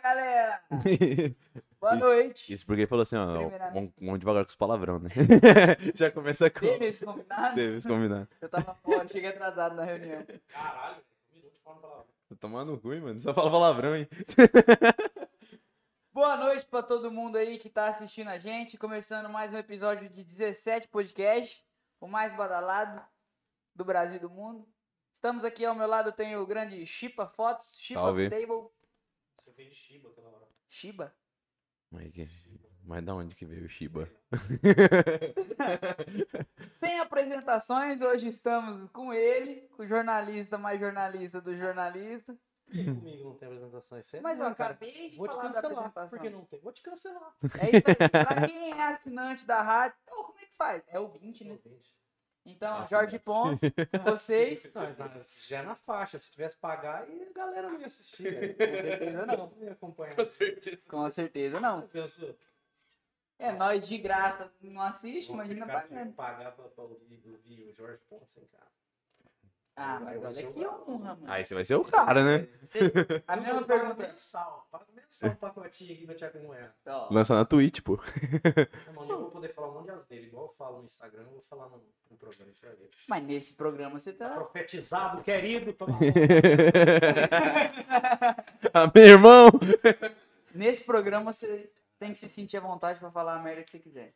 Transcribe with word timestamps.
galera! 0.00 0.62
Boa 1.80 1.94
noite! 1.96 2.52
Isso 2.52 2.66
porque 2.66 2.82
ele 2.82 2.88
falou 2.88 3.02
assim, 3.02 3.16
ó, 3.16 3.48
vamos, 3.72 3.92
vamos 3.98 4.18
devagar 4.18 4.44
com 4.44 4.50
os 4.50 4.56
palavrão, 4.56 4.98
né? 4.98 5.10
Já 5.94 6.10
começa 6.10 6.50
com... 6.50 6.60
Teve 6.60 6.86
esse 6.86 7.04
combinado? 7.04 7.54
Teve 7.54 7.76
esse 7.76 7.88
combinado. 7.88 8.28
Eu 8.40 8.48
tava 8.48 8.74
fora, 8.74 9.08
cheguei 9.08 9.30
atrasado 9.30 9.76
na 9.76 9.84
reunião. 9.84 10.24
Caralho, 10.48 11.02
um 11.30 11.36
minuto 11.36 11.54
falando 11.62 11.80
palavrão. 11.80 12.06
Tô 12.28 12.36
tomando 12.36 12.74
ruim, 12.76 13.00
mano. 13.00 13.20
Só 13.20 13.32
fala 13.32 13.50
palavrão, 13.50 13.96
hein? 13.96 14.08
Boa 16.12 16.36
noite 16.36 16.66
pra 16.66 16.82
todo 16.82 17.10
mundo 17.10 17.36
aí 17.36 17.56
que 17.56 17.70
tá 17.70 17.86
assistindo 17.86 18.28
a 18.28 18.38
gente. 18.38 18.76
Começando 18.76 19.28
mais 19.28 19.54
um 19.54 19.58
episódio 19.58 20.08
de 20.08 20.22
17 20.24 20.88
Podcast, 20.88 21.64
o 22.00 22.06
mais 22.06 22.36
badalado 22.36 23.00
do 23.74 23.84
Brasil 23.84 24.16
e 24.16 24.20
do 24.20 24.28
mundo. 24.28 24.68
Estamos 25.14 25.44
aqui 25.44 25.64
ao 25.64 25.74
meu 25.74 25.86
lado, 25.86 26.12
tem 26.12 26.36
o 26.36 26.46
grande 26.46 26.84
Chipa 26.84 27.26
Fotos, 27.26 27.74
Chipa 27.78 28.00
Salve. 28.00 28.28
Table. 28.28 28.68
Veio 29.60 29.72
de 29.72 29.76
Shiba 29.76 30.08
aquela 30.08 30.30
hora. 30.30 30.48
Shiba? 30.70 31.14
Mas, 31.90 32.10
que... 32.14 32.26
Mas 32.82 33.04
da 33.04 33.14
onde 33.14 33.36
que 33.36 33.44
veio 33.44 33.66
o 33.66 33.68
Shiba? 33.68 34.08
Sem 36.80 36.98
apresentações, 36.98 38.00
hoje 38.00 38.28
estamos 38.28 38.90
com 38.90 39.12
ele, 39.12 39.68
com 39.76 39.82
o 39.82 39.86
jornalista 39.86 40.56
mais 40.56 40.80
jornalista 40.80 41.42
do 41.42 41.54
jornalista. 41.54 42.34
Comigo 42.70 43.24
não 43.24 43.36
tem 43.36 43.48
apresentações. 43.48 44.06
Você 44.06 44.18
Mas 44.22 44.38
não, 44.38 44.48
eu 44.48 44.54
cara. 44.54 44.72
acabei 44.72 45.10
de 45.10 45.18
Vou 45.18 45.28
te 45.28 45.34
falar 45.34 45.48
da 45.48 45.52
cancelar. 45.52 45.72
apresentação. 45.72 46.08
Por 46.08 46.20
que 46.20 46.30
não 46.30 46.44
tem? 46.46 46.60
Vou 46.60 46.72
te 46.72 46.80
cancelar. 46.80 47.36
É 47.60 47.76
isso 47.76 47.86
aí. 47.86 48.24
pra 48.24 48.40
quem 48.48 48.70
é 48.70 48.82
assinante 48.82 49.44
da 49.44 49.60
rádio, 49.60 49.98
ô, 50.08 50.24
como 50.24 50.38
é 50.38 50.46
que 50.46 50.56
faz? 50.56 50.82
É 50.88 50.98
ouvinte, 50.98 51.44
né? 51.44 51.58
Ouvinte. 51.62 51.94
Então, 52.44 52.70
Assinante. 52.78 52.90
Jorge 52.90 53.18
Pontes, 53.18 53.60
com 53.90 54.10
vocês. 54.10 54.72
Não, 54.74 55.22
já 55.46 55.58
é 55.58 55.62
na 55.62 55.74
faixa. 55.74 56.18
Se 56.18 56.30
tivesse 56.30 56.56
pagar, 56.56 57.02
a 57.02 57.32
galera 57.34 57.68
não 57.70 57.78
ia 57.78 57.86
assistir. 57.86 58.22
velho. 58.32 58.56
Com 58.56 58.64
certeza 58.66 59.26
não. 59.26 59.46
Não 59.50 59.62
ia 59.64 59.72
acompanhar. 59.72 60.24
certeza. 60.24 60.76
Com 60.88 61.10
certeza 61.10 61.60
não. 61.60 61.86
Pensou? 61.88 62.36
É, 63.38 63.52
nós 63.52 63.86
de 63.86 63.96
graça 63.98 64.52
não 64.60 64.82
assiste, 64.82 65.28
Vou 65.28 65.36
imagina 65.36 65.66
pagando. 65.66 66.12
pagar 66.14 66.52
pra, 66.52 66.68
pra 66.68 66.84
ouvir, 66.84 67.22
ouvir 67.26 67.62
o 67.64 67.72
Jorge 67.74 68.02
Pontes, 68.08 68.36
hein, 68.36 68.48
cara. 68.52 68.70
Ah, 69.76 69.98
Aí 70.06 70.18
mas 70.18 70.36
olha 70.36 70.46
é 70.46 70.52
que 70.52 70.66
o- 70.66 70.90
honra, 70.90 71.14
mano. 71.14 71.24
Aí 71.32 71.46
você 71.46 71.54
vai 71.54 71.64
ser 71.64 71.74
o 71.76 71.84
cara, 71.84 72.22
né? 72.22 72.48
Você- 72.62 72.80
a 73.26 73.36
mesma 73.36 73.62
pergunta. 73.64 74.06
mensal. 74.08 74.66
Pago 74.70 74.84
mensal 74.94 75.30
um 75.30 75.34
pacotinho 75.36 75.94
aqui 75.94 76.04
pra 76.04 76.14
te 76.14 76.24
acompanhar. 76.24 76.74
Ó, 76.86 77.08
Lança 77.10 77.34
na 77.34 77.44
Twitch, 77.46 77.80
pô. 77.80 77.96
Não, 78.94 79.08
eu 79.08 79.18
vou 79.20 79.30
poder 79.30 79.54
falar 79.54 79.70
um 79.70 79.74
monte 79.74 79.84
de 79.86 79.90
asneira. 79.92 80.26
Igual 80.26 80.46
eu 80.46 80.54
falo 80.58 80.78
no 80.78 80.84
Instagram, 80.84 81.22
eu 81.22 81.30
vou 81.30 81.44
falar 81.48 81.68
no, 81.70 81.82
no 82.10 82.16
programa. 82.18 82.50
Isso 82.50 82.66
aí. 82.66 82.90
Mas 83.08 83.22
nesse 83.24 83.54
programa 83.54 83.98
você 83.98 84.12
tá. 84.12 84.28
Profetizado, 84.34 85.22
querido. 85.22 85.72
Toma 85.72 85.98
ah, 88.74 88.90
meu 88.94 89.04
irmão! 89.04 89.48
Nesse 90.54 90.84
programa 90.84 91.32
você 91.32 91.72
tem 91.98 92.12
que 92.12 92.18
se 92.18 92.28
sentir 92.28 92.56
à 92.56 92.60
vontade 92.60 92.98
pra 92.98 93.10
falar 93.10 93.36
a 93.36 93.42
merda 93.42 93.62
que 93.62 93.70
você 93.70 93.78
quiser. 93.78 94.14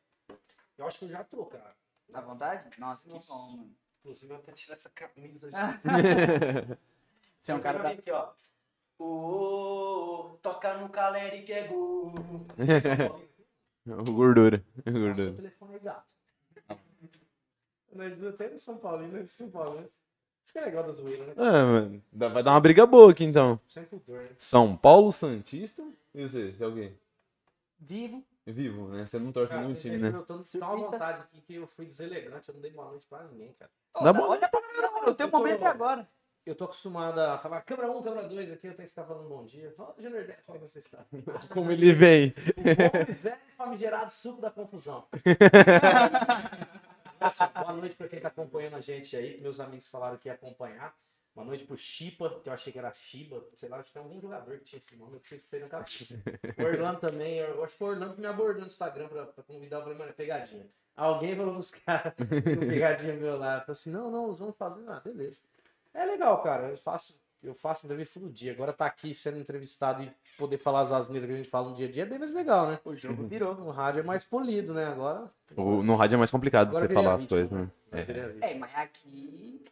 Eu 0.77 0.87
acho 0.87 0.99
que 0.99 1.05
eu 1.05 1.09
já 1.09 1.23
tô, 1.25 1.47
cara. 1.47 1.75
À 2.13 2.21
vontade? 2.21 2.69
Nossa, 2.79 3.05
que 3.09 3.15
Nossa. 3.15 3.33
bom, 3.33 3.57
mano. 3.57 3.71
Inclusive, 4.05 4.35
até 4.35 4.53
tirar 4.53 4.75
essa 4.75 4.91
camisa. 4.91 5.49
Você 7.41 7.53
é 7.53 7.55
um 7.55 7.61
cara 7.61 7.79
da. 7.79 7.89
Aqui, 7.89 8.11
ó. 8.11 8.33
Ô, 8.99 10.37
toca 10.43 10.77
no 10.77 10.91
Caleri 10.91 11.43
que 11.43 11.55
é 11.55 11.67
gol. 11.67 12.13
gordura. 14.13 14.63
Gordura. 14.85 15.33
telefone 15.33 15.75
aí, 15.77 15.81
gato. 15.81 16.15
Nós 17.95 18.15
duas 18.19 18.35
até 18.35 18.51
no 18.51 18.59
São 18.59 18.77
Paulo, 18.77 19.09
nós 19.09 19.23
em 19.23 19.25
São 19.25 19.51
Paulo, 19.51 19.81
né? 19.81 19.89
Isso 20.45 20.53
que 20.53 20.59
é 20.59 20.65
legal 20.65 20.85
da 20.85 20.93
zoeira, 20.93 21.25
né? 21.27 21.35
Ah, 21.39 21.65
mano. 21.65 22.03
Vai 22.13 22.43
dar 22.43 22.51
uma 22.51 22.61
briga 22.61 22.85
boa 22.85 23.11
aqui, 23.11 23.25
então. 23.25 23.59
Sem 23.67 23.85
pudor, 23.85 24.21
né? 24.21 24.31
São 24.39 24.77
Paulo 24.77 25.13
Santista. 25.13 25.83
E 26.15 26.23
você? 26.29 26.53
Você 26.53 26.63
é 26.63 26.67
alguém? 26.67 26.99
Vivo. 27.79 28.23
Vivo, 28.47 28.89
né? 28.89 29.07
Você 29.07 29.19
não 29.19 29.33
torce 29.33 29.49
Cara, 29.49 29.63
nenhum 29.63 29.75
time, 29.75 29.97
né? 29.97 30.09
eu 30.09 30.23
tô 30.23 30.39
tão 30.59 30.73
à 30.73 30.77
vontade 30.77 31.23
aqui 31.23 31.41
que 31.41 31.55
eu 31.55 31.67
fui 31.67 31.87
deselegante, 31.87 32.51
eu 32.51 32.55
não 32.55 32.61
dei 32.61 32.71
boa 32.73 32.89
noite 32.89 33.07
pra 33.07 33.25
ninguém, 33.25 33.55
cara. 33.55 33.71
Ô, 33.95 34.05
Dá 34.05 34.13
dá- 34.13 34.29
olha 34.29 34.49
pra 34.49 34.61
câmera, 34.61 35.11
o 35.11 35.15
teu 35.15 35.31
momento 35.31 35.65
é 35.65 35.67
agora. 35.67 36.07
Eu 36.45 36.55
tô 36.55 36.65
acostumado 36.65 37.19
a 37.21 37.39
falar 37.39 37.63
câmera 37.63 37.91
1, 37.91 38.03
câmera 38.03 38.29
2 38.29 38.53
aqui, 38.53 38.67
eu 38.67 38.75
tenho 38.75 38.87
que 38.87 38.93
ficar 38.95 39.07
falando 39.07 39.27
bom 39.31 39.47
dia. 39.47 39.75
Ó, 39.79 39.95
Junior 39.97 40.27
Depp, 40.27 40.43
como 40.45 40.59
é 40.59 40.61
que 40.61 40.69
você 40.69 40.79
está? 40.79 41.07
Como 41.55 41.73
ele 41.73 41.95
vem. 41.95 42.35
O 42.59 42.63
bom 42.63 42.73
e 43.09 43.13
velho 43.15 43.41
famigerado 43.57 44.13
suco 44.13 44.43
da 44.43 44.51
confusão. 44.51 45.07
Nossa, 47.19 47.47
boa 47.47 47.73
noite 47.73 47.97
pra 47.97 48.09
quem 48.09 48.21
tá 48.21 48.29
acompanhando 48.29 48.77
a 48.77 48.81
gente 48.83 49.17
aí. 49.17 49.41
Meus 49.41 49.59
amigos 49.59 49.89
falaram 49.89 50.19
que 50.19 50.29
ia 50.29 50.35
acompanhar. 50.35 50.95
Boa 51.35 51.45
noite 51.47 51.65
pro 51.65 51.77
Chipa, 51.77 52.31
que 52.43 52.49
eu 52.49 52.53
achei 52.53 52.73
que 52.73 52.79
era 52.79 52.93
Shiba. 52.95 53.45
Sei 53.57 53.69
lá, 53.69 53.79
acho 53.79 53.89
que 53.89 53.95
tem 53.95 54.03
algum 54.03 54.21
jogador 54.21 54.57
que 54.59 54.65
tinha 54.65 54.79
esse 54.79 54.95
nome. 54.95 55.15
Eu 55.15 55.21
pensei 55.21 55.39
que 55.41 55.49
seria 55.49 55.67
um 55.67 55.69
cara. 55.69 55.85
O 56.59 56.63
Orlando 56.65 57.01
também. 57.01 57.39
Eu 57.39 57.65
acho 57.65 57.77
que 57.77 57.83
o 57.83 57.87
Orlando 57.89 58.15
que 58.15 58.21
me 58.21 58.27
abordou 58.29 58.61
no 58.61 58.67
Instagram 58.69 59.09
pra, 59.09 59.27
pra 59.27 59.43
convidar. 59.43 59.79
Eu 59.79 59.83
falei, 59.83 59.99
mano, 59.99 60.11
é 60.11 60.13
pegadinha. 60.13 60.67
Alguém 60.97 61.35
falou 61.35 61.55
pros 61.55 61.73
caras, 61.75 62.13
um 62.21 62.69
pegadinha 62.69 63.15
meu 63.15 63.37
lá. 63.37 63.55
Eu 63.57 63.61
falei 63.63 63.73
assim, 63.73 63.91
não, 63.91 64.11
não, 64.13 64.29
nós 64.29 64.39
vamos 64.39 64.57
fazer. 64.57 64.89
Ah, 64.89 65.01
beleza. 65.05 65.41
É 65.93 66.05
legal, 66.05 66.41
cara. 66.41 66.69
Eu 66.69 66.77
faço, 66.77 67.21
eu 67.43 67.53
faço 67.53 67.85
entrevista 67.87 68.21
todo 68.21 68.31
dia. 68.33 68.53
Agora 68.53 68.73
tá 68.73 68.87
aqui 68.87 69.13
sendo 69.13 69.37
entrevistado 69.39 70.05
e 70.05 70.13
poder 70.39 70.59
falar 70.59 70.83
as 70.83 70.93
asneiras 70.93 71.27
que 71.29 71.33
a 71.35 71.37
gente 71.37 71.49
fala 71.51 71.69
no 71.71 71.75
dia 71.75 71.89
a 71.89 71.91
dia 71.91 72.05
é 72.05 72.07
bem 72.07 72.19
mais 72.21 72.33
legal, 72.33 72.69
né? 72.69 72.79
O 72.85 72.95
jogo 72.95 73.27
virou. 73.27 73.57
No 73.57 73.71
rádio 73.71 73.99
é 74.01 74.03
mais 74.05 74.25
polido, 74.25 74.73
né? 74.73 74.85
Agora. 74.87 75.29
O- 75.57 75.83
no 75.83 75.97
rádio 75.97 76.15
é 76.15 76.19
mais 76.19 76.31
complicado 76.31 76.69
agora 76.69 76.87
você 76.87 76.95
falar 76.95 77.15
as 77.17 77.27
coisas, 77.27 77.51
né? 77.51 77.69
Agora 77.91 78.37
É. 78.41 78.53
É, 78.53 78.55
mas 78.55 78.73
aqui. 78.77 79.65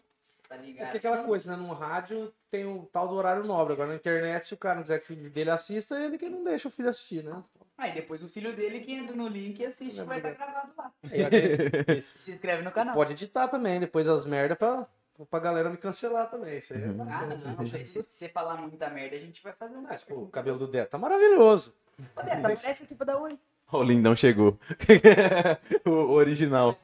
Tá 0.56 0.62
É 0.62 0.66
ligado? 0.66 0.84
porque 0.90 0.98
aquela 1.06 1.24
coisa, 1.24 1.50
né? 1.50 1.56
No 1.56 1.72
rádio 1.72 2.32
tem 2.50 2.64
o 2.66 2.88
tal 2.92 3.08
do 3.08 3.14
horário 3.14 3.44
nobre. 3.44 3.72
Agora 3.72 3.88
na 3.88 3.94
internet, 3.96 4.46
se 4.46 4.54
o 4.54 4.56
cara 4.56 4.74
não 4.76 4.82
quiser 4.82 4.98
que 4.98 5.04
o 5.04 5.08
filho 5.08 5.30
dele 5.30 5.50
assista, 5.50 5.98
ele 5.98 6.18
que 6.18 6.28
não 6.28 6.44
deixa 6.44 6.68
o 6.68 6.70
filho 6.70 6.88
assistir, 6.88 7.22
né? 7.24 7.42
Aí 7.78 7.90
depois 7.92 8.22
o 8.22 8.28
filho 8.28 8.54
dele 8.54 8.80
que 8.80 8.92
entra 8.92 9.16
no 9.16 9.26
link 9.28 9.58
e 9.60 9.64
assiste, 9.66 9.96
Não, 9.96 10.06
vai 10.06 10.18
estar 10.18 10.28
obrigado. 10.30 10.50
gravado 10.52 10.72
lá. 10.76 10.92
Gente- 11.04 12.00
Se 12.02 12.30
inscreve 12.32 12.62
no 12.62 12.70
canal. 12.70 12.94
pode 12.94 13.12
editar 13.12 13.48
também, 13.48 13.80
depois 13.80 14.06
as 14.06 14.24
merdas 14.26 14.56
pra, 14.58 14.86
pra 15.30 15.40
galera 15.40 15.70
me 15.70 15.76
cancelar 15.78 16.28
também. 16.30 16.58
Isso 16.58 16.74
aí 16.74 16.82
é 16.82 16.86
Uhum. 16.86 17.02
Ah, 17.08 17.26
não, 17.56 17.66
se 17.66 17.84
se 17.84 18.02
você 18.08 18.28
falar 18.28 18.56
muita 18.60 18.88
merda, 18.90 19.16
a 19.16 19.18
gente 19.18 19.42
vai 19.42 19.52
fazer 19.54 19.76
um. 19.76 19.84
Ah, 19.88 19.96
tipo, 19.96 20.14
o 20.14 20.28
cabelo 20.28 20.58
do 20.58 20.66
Deto 20.68 20.90
tá 20.90 20.98
maravilhoso. 20.98 21.74
Ô, 22.16 22.22
Deta, 22.22 22.36
aparece 22.38 22.84
aqui 22.84 22.94
pra 22.94 23.06
dar 23.06 23.18
oi. 23.18 23.38
O 23.72 23.82
lindão 23.82 24.14
chegou. 24.14 24.58
o 25.86 26.12
original. 26.12 26.76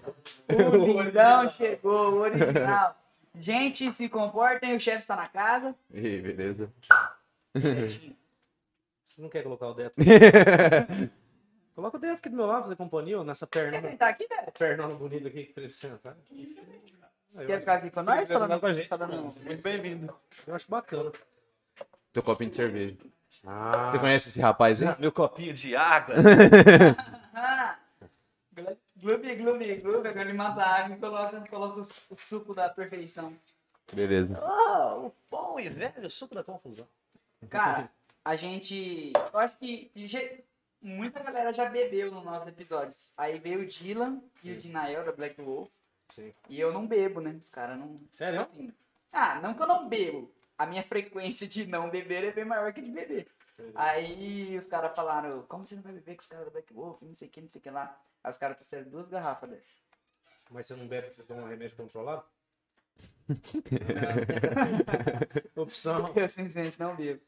O 0.49 1.03
lindão 1.03 1.49
chegou, 1.51 2.13
o 2.15 2.21
original. 2.21 2.97
Gente, 3.41 3.91
se 3.93 4.09
comportem, 4.09 4.75
o 4.75 4.81
chefe 4.81 4.99
está 4.99 5.15
na 5.17 5.29
casa. 5.29 5.75
Ih, 5.93 6.21
beleza. 6.21 6.73
Betinho. 7.55 8.17
Você 9.05 9.23
não 9.23 9.29
quer 9.29 9.43
colocar 9.43 9.69
o 9.69 9.75
Deto? 9.75 9.97
Coloca 11.75 11.97
o 11.97 12.01
Deto 12.01 12.15
aqui 12.19 12.29
do 12.29 12.37
meu 12.37 12.47
lado, 12.47 12.63
fazer 12.65 12.75
companhia, 12.77 13.23
nessa 13.23 13.47
Quer 13.47 13.71
perna, 13.71 13.89
sentar 13.91 14.11
aqui, 14.11 14.27
Deta? 14.29 14.51
pernona 14.51 14.95
bonita 14.95 15.29
aqui 15.29 15.53
ele 15.57 15.71
sentar. 15.71 16.17
Aí, 17.37 17.47
Quer 17.47 17.61
ficar 17.61 17.75
aqui 17.75 17.91
com 17.91 18.03
nós? 18.03 18.29
com 18.29 18.67
a 18.67 18.73
gente, 18.73 18.89
falando- 18.89 19.13
mano, 19.13 19.35
muito 19.45 19.63
bem-vindo. 19.63 20.13
eu 20.47 20.55
acho 20.57 20.69
bacana. 20.69 21.13
Teu 22.13 22.23
copinho 22.23 22.51
de 22.51 22.57
cerveja. 22.57 22.97
Ah, 23.47 23.91
Você 23.93 23.99
conhece 24.01 24.29
esse 24.29 24.41
rapaz 24.41 24.83
aí? 24.83 24.97
meu 24.99 25.13
copinho 25.13 25.55
de 25.55 25.77
água. 25.77 26.17
Gloob, 29.01 29.37
gloob, 29.37 29.77
gloob. 29.81 30.09
Agora 30.09 30.29
ele 30.29 30.33
mata 30.37 30.63
a 30.63 30.77
água 30.85 30.97
e 30.97 30.99
coloca, 31.01 31.41
coloca 31.49 31.81
o, 31.81 31.85
su- 31.85 32.03
o 32.11 32.15
suco 32.15 32.55
da 32.55 32.69
perfeição. 32.69 33.37
Beleza. 33.93 34.39
Ah, 34.43 34.97
o 34.97 35.13
bom 35.31 35.59
e 35.61 35.69
velho 35.69 36.11
suco 36.11 36.35
da 36.35 36.45
confusão. 36.45 36.87
Cara, 37.49 37.91
a 38.25 38.35
gente. 38.37 39.13
Eu 39.33 39.39
acho 39.39 39.57
que 39.59 39.91
ge- 39.95 40.45
muita 40.83 41.23
galera 41.23 41.53
já 41.53 41.67
bebeu 41.69 42.11
nos 42.11 42.25
nossos 42.25 42.49
episódios. 42.49 43.13
Aí 43.17 43.39
veio 43.39 43.61
o 43.61 43.67
Dylan 43.67 44.21
e 44.43 44.53
o 44.53 44.57
Dinael 44.57 45.05
da 45.05 45.13
Black 45.13 45.41
Wolf. 45.41 45.69
Sim. 46.09 46.33
E 46.49 46.59
eu 46.59 46.73
não 46.73 46.87
bebo, 46.87 47.21
né? 47.21 47.37
Os 47.41 47.49
caras 47.51 47.79
não. 47.79 48.01
Sério? 48.11 48.41
Assim, 48.41 48.73
ah, 49.13 49.41
não 49.41 49.55
que 49.55 49.63
eu 49.63 49.67
não 49.67 49.89
bebo. 49.89 50.31
A 50.59 50.67
minha 50.67 50.83
frequência 50.83 51.47
de 51.47 51.67
não 51.67 51.89
beber 51.89 52.25
é 52.25 52.33
bem 52.33 52.45
maior 52.45 52.73
que 52.73 52.83
de 52.83 52.91
beber. 52.91 53.29
Aí 53.75 54.57
os 54.57 54.67
caras 54.67 54.95
falaram, 54.95 55.43
como 55.43 55.67
você 55.67 55.75
não 55.75 55.83
vai 55.83 55.93
beber 55.93 56.17
com 56.17 56.23
os 56.23 56.27
caras 56.27 56.47
da 56.47 56.51
Black 56.51 56.73
Wolf? 56.73 57.03
Não 57.03 57.15
sei 57.15 57.29
o 57.29 57.31
que, 57.31 57.41
não 57.41 57.49
sei 57.49 57.61
o 57.61 57.63
que 57.63 57.71
lá. 57.71 58.01
Aí 58.23 58.31
os 58.31 58.39
caras 58.39 58.57
trouxeram 58.57 58.89
duas 58.89 59.09
garrafas 59.09 59.51
dessas. 59.51 59.77
Mas 60.51 60.67
você 60.67 60.77
não 60.77 60.89
bebe 60.89 61.03
porque 61.03 61.17
vocês 61.17 61.27
tomam 61.27 61.45
um 61.45 61.49
remédio 61.49 61.77
controlado? 61.77 62.25
Opção. 65.57 66.13
Eu 66.17 66.29
simplesmente 66.29 66.79
não 66.79 66.97
bebo. 66.97 67.21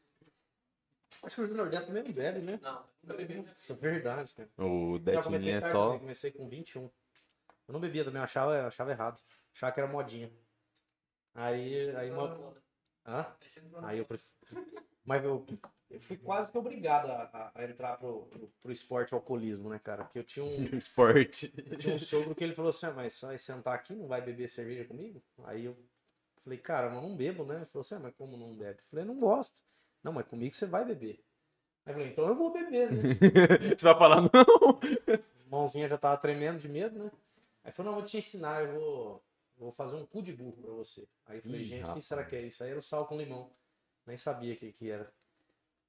Acho 1.23 1.35
que 1.35 1.41
o 1.41 1.45
Junior 1.45 1.69
Deto 1.69 1.87
também 1.87 2.03
não 2.03 2.11
bebe, 2.11 2.39
né? 2.39 2.59
Não, 2.61 2.85
nunca 3.03 3.17
bebi. 3.17 3.43
Isso 3.43 3.73
é 3.73 3.75
verdade, 3.75 4.33
cara. 4.33 4.49
O 4.57 4.95
Eu 4.95 5.21
comecei 5.21 5.53
Detinho 5.53 5.57
é 5.57 5.61
tarde, 5.61 5.77
só. 5.77 5.93
né? 5.93 5.99
comecei 5.99 6.31
com 6.31 6.47
21. 6.47 6.83
Eu 6.83 7.73
não 7.73 7.79
bebia 7.79 8.03
também, 8.03 8.19
eu 8.19 8.23
achava, 8.23 8.55
eu 8.55 8.67
achava 8.67 8.91
errado. 8.91 9.21
Achava 9.53 9.71
que 9.71 9.79
era 9.79 9.91
modinha. 9.91 10.31
Aí, 11.35 11.95
aí 11.95 12.11
uma... 12.11 12.55
Hã? 13.05 13.25
Aí 13.83 13.99
eu 13.99 14.05
prefiro... 14.05 14.31
Mas 15.05 15.23
eu, 15.23 15.45
eu 15.89 15.99
fui 15.99 16.17
quase 16.17 16.51
que 16.51 16.57
obrigado 16.57 17.09
a, 17.09 17.51
a- 17.55 17.63
entrar 17.63 17.97
pro, 17.97 18.25
pro, 18.25 18.47
pro 18.61 18.71
esporte 18.71 19.13
alcoolismo, 19.13 19.69
né, 19.69 19.79
cara? 19.79 20.03
Porque 20.03 20.19
eu 20.19 20.23
tinha 20.23 20.45
um, 20.45 20.63
Esporte. 20.77 21.51
eu 21.69 21.77
tinha 21.77 21.93
um 21.93 21.97
sogro 21.97 22.35
que 22.35 22.43
ele 22.43 22.53
falou 22.55 22.69
assim, 22.69 22.85
ah, 22.85 22.91
mas 22.91 23.13
só 23.13 23.27
vai 23.27 23.37
sentar 23.37 23.73
aqui, 23.75 23.95
não 23.95 24.07
vai 24.07 24.21
beber 24.21 24.47
cerveja 24.47 24.85
comigo? 24.85 25.21
Aí 25.43 25.65
eu 25.65 25.77
falei, 26.43 26.59
cara, 26.59 26.89
mas 26.89 27.01
não 27.01 27.15
bebo, 27.15 27.43
né? 27.45 27.57
Ele 27.57 27.65
falou 27.65 27.81
assim, 27.81 27.95
ah, 27.95 27.99
mas 27.99 28.15
como 28.15 28.37
não 28.37 28.55
bebe? 28.55 28.79
Eu 28.79 28.85
falei, 28.89 29.05
não 29.05 29.19
gosto. 29.19 29.61
Não, 30.03 30.11
mas 30.13 30.25
comigo 30.27 30.53
você 30.53 30.65
vai 30.65 30.85
beber. 30.85 31.23
Aí 31.85 31.91
eu 31.91 31.93
falei, 31.93 32.09
então 32.11 32.27
eu 32.27 32.35
vou 32.35 32.51
beber, 32.51 32.91
né? 32.91 33.01
Você 33.77 33.83
vai 33.85 33.97
falar 33.97 34.21
não? 34.21 34.29
mãozinha 35.49 35.87
já 35.87 35.97
tava 35.97 36.17
tremendo 36.17 36.59
de 36.59 36.69
medo, 36.69 36.97
né? 37.03 37.11
Aí 37.63 37.71
falou, 37.71 37.91
não, 37.91 37.99
vou 37.99 38.07
te 38.07 38.17
ensinar, 38.17 38.63
eu 38.63 38.73
vou, 38.79 39.23
vou 39.65 39.71
fazer 39.71 39.95
um 39.95 40.05
cu 40.05 40.21
de 40.21 40.33
burro 40.33 40.61
pra 40.61 40.71
você. 40.71 41.07
Aí 41.25 41.37
eu 41.37 41.41
falei, 41.43 41.61
Ih, 41.61 41.63
gente, 41.63 41.89
o 41.89 41.93
que 41.93 42.01
será 42.01 42.23
que 42.23 42.35
é 42.35 42.41
isso? 42.45 42.63
Aí 42.63 42.69
era 42.69 42.79
o 42.79 42.81
sal 42.81 43.05
com 43.05 43.17
limão. 43.17 43.51
Nem 44.05 44.17
sabia 44.17 44.53
o 44.53 44.57
que, 44.57 44.71
que 44.71 44.89
era. 44.89 45.11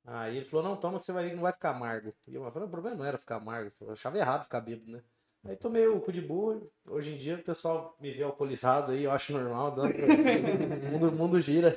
Aí 0.05 0.37
ele 0.37 0.45
falou, 0.47 0.65
não, 0.65 0.77
toma 0.77 0.99
que 0.99 1.05
você 1.05 1.13
vai 1.13 1.25
ver 1.25 1.31
que 1.31 1.37
não 1.37 1.43
vai 1.43 1.53
ficar 1.53 1.71
amargo. 1.71 2.13
E 2.27 2.35
eu 2.35 2.51
falei, 2.51 2.69
o 2.69 2.71
problema 2.71 2.97
não 2.97 3.05
era 3.05 3.19
ficar 3.19 3.37
amargo, 3.37 3.73
eu 3.81 3.93
achava 3.93 4.19
errado 4.19 4.45
ficar 4.45 4.61
bêbado, 4.61 4.91
né? 4.91 5.03
Aí 5.45 5.57
tomei 5.57 5.87
o 5.87 6.01
cu 6.01 6.13
de 6.13 6.21
burro, 6.21 6.71
hoje 6.87 7.13
em 7.13 7.17
dia 7.17 7.37
o 7.37 7.43
pessoal 7.43 7.97
me 8.01 8.11
vê 8.13 8.23
alcoolizado 8.23 8.93
aí, 8.93 9.05
eu 9.05 9.11
acho 9.13 9.33
normal, 9.33 9.73
dando- 9.73 9.91
o 9.91 10.91
mundo, 10.93 11.09
o 11.09 11.13
mundo 11.13 11.41
gira. 11.41 11.77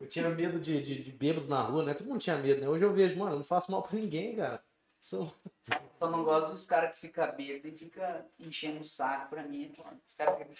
Eu 0.00 0.08
tinha 0.08 0.28
medo 0.30 0.58
de, 0.60 0.80
de, 0.82 1.02
de 1.02 1.12
bêbado 1.12 1.46
na 1.48 1.62
rua, 1.62 1.84
né? 1.84 1.94
Todo 1.94 2.08
mundo 2.08 2.20
tinha 2.20 2.36
medo, 2.36 2.60
né? 2.60 2.68
Hoje 2.68 2.84
eu 2.84 2.92
vejo, 2.92 3.16
mano, 3.16 3.32
eu 3.32 3.36
não 3.36 3.44
faço 3.44 3.70
mal 3.70 3.82
pra 3.82 3.98
ninguém, 3.98 4.34
cara. 4.34 4.62
Sou... 5.00 5.32
Só 6.02 6.10
não 6.10 6.24
gosto 6.24 6.50
dos 6.50 6.66
caras 6.66 6.94
que 6.94 6.98
ficam 6.98 7.30
bêbados 7.36 7.64
e 7.64 7.84
ficam 7.84 8.24
enchendo 8.40 8.80
o 8.80 8.84
saco 8.84 9.30
pra 9.30 9.44
mim. 9.44 9.70
então, 9.72 9.84
Os 10.04 10.14
caras 10.16 10.36
ficam. 10.36 10.52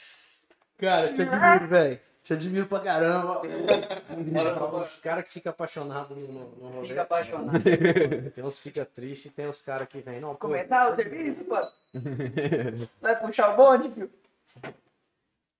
Cara, 0.78 1.06
eu 1.08 1.14
te 1.14 1.22
admiro, 1.22 1.66
velho. 1.66 2.00
Te 2.22 2.32
admiro 2.32 2.66
pra 2.68 2.78
caramba. 2.78 3.42
Os 4.80 4.99
caras 4.99 5.25
que 5.25 5.30
ficam 5.30 5.50
apaixonados 5.50 6.16
no, 6.16 6.28
no, 6.28 6.68
rolê. 6.68 6.87
Fica 6.87 7.02
apaixonado. 7.02 7.58
Tem 8.32 8.44
uns 8.44 8.56
que 8.58 8.62
ficam 8.62 8.84
tristes 8.84 9.32
e 9.32 9.34
tem 9.34 9.49
uns 9.49 9.61
caras 9.61 9.88
que 9.88 10.00
vêm. 10.00 10.20
Não, 10.20 10.30
pô, 10.30 10.46
Comentar 10.46 10.92
o 10.92 10.94
serviço, 10.94 11.44
pô. 11.44 11.56
Vai 13.00 13.18
puxar 13.18 13.52
o 13.52 13.56
bonde, 13.56 13.90
filho. 13.90 14.12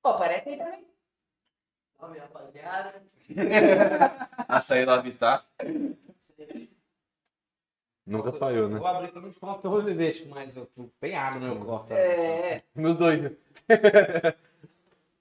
Pô, 0.00 0.10
aparece 0.10 0.48
aí 0.48 0.58
também. 0.58 0.86
Salve, 1.98 2.18
rapaziada. 2.20 3.02
Açaí 4.46 4.84
lá 4.84 4.98
Vittar. 4.98 5.44
Nunca 8.04 8.32
falhou, 8.32 8.68
né? 8.68 8.78
Vou 8.78 8.87
abrir 8.87 9.12
como 9.12 9.30
de 9.30 9.38
conta 9.38 9.61
que 9.61 9.66
eu 9.66 9.71
vou 9.71 9.82
beber, 9.82 10.12
tipo, 10.12 10.28
mas 10.28 10.56
eu, 10.56 10.68
tem 11.00 11.14
água 11.14 11.40
no 11.40 11.54
meu 11.54 11.64
copo. 11.64 11.88
Tá? 11.88 11.97
É, 11.97 12.62
Meus 12.75 12.97
dois. 12.97 13.23
né? 13.23 13.30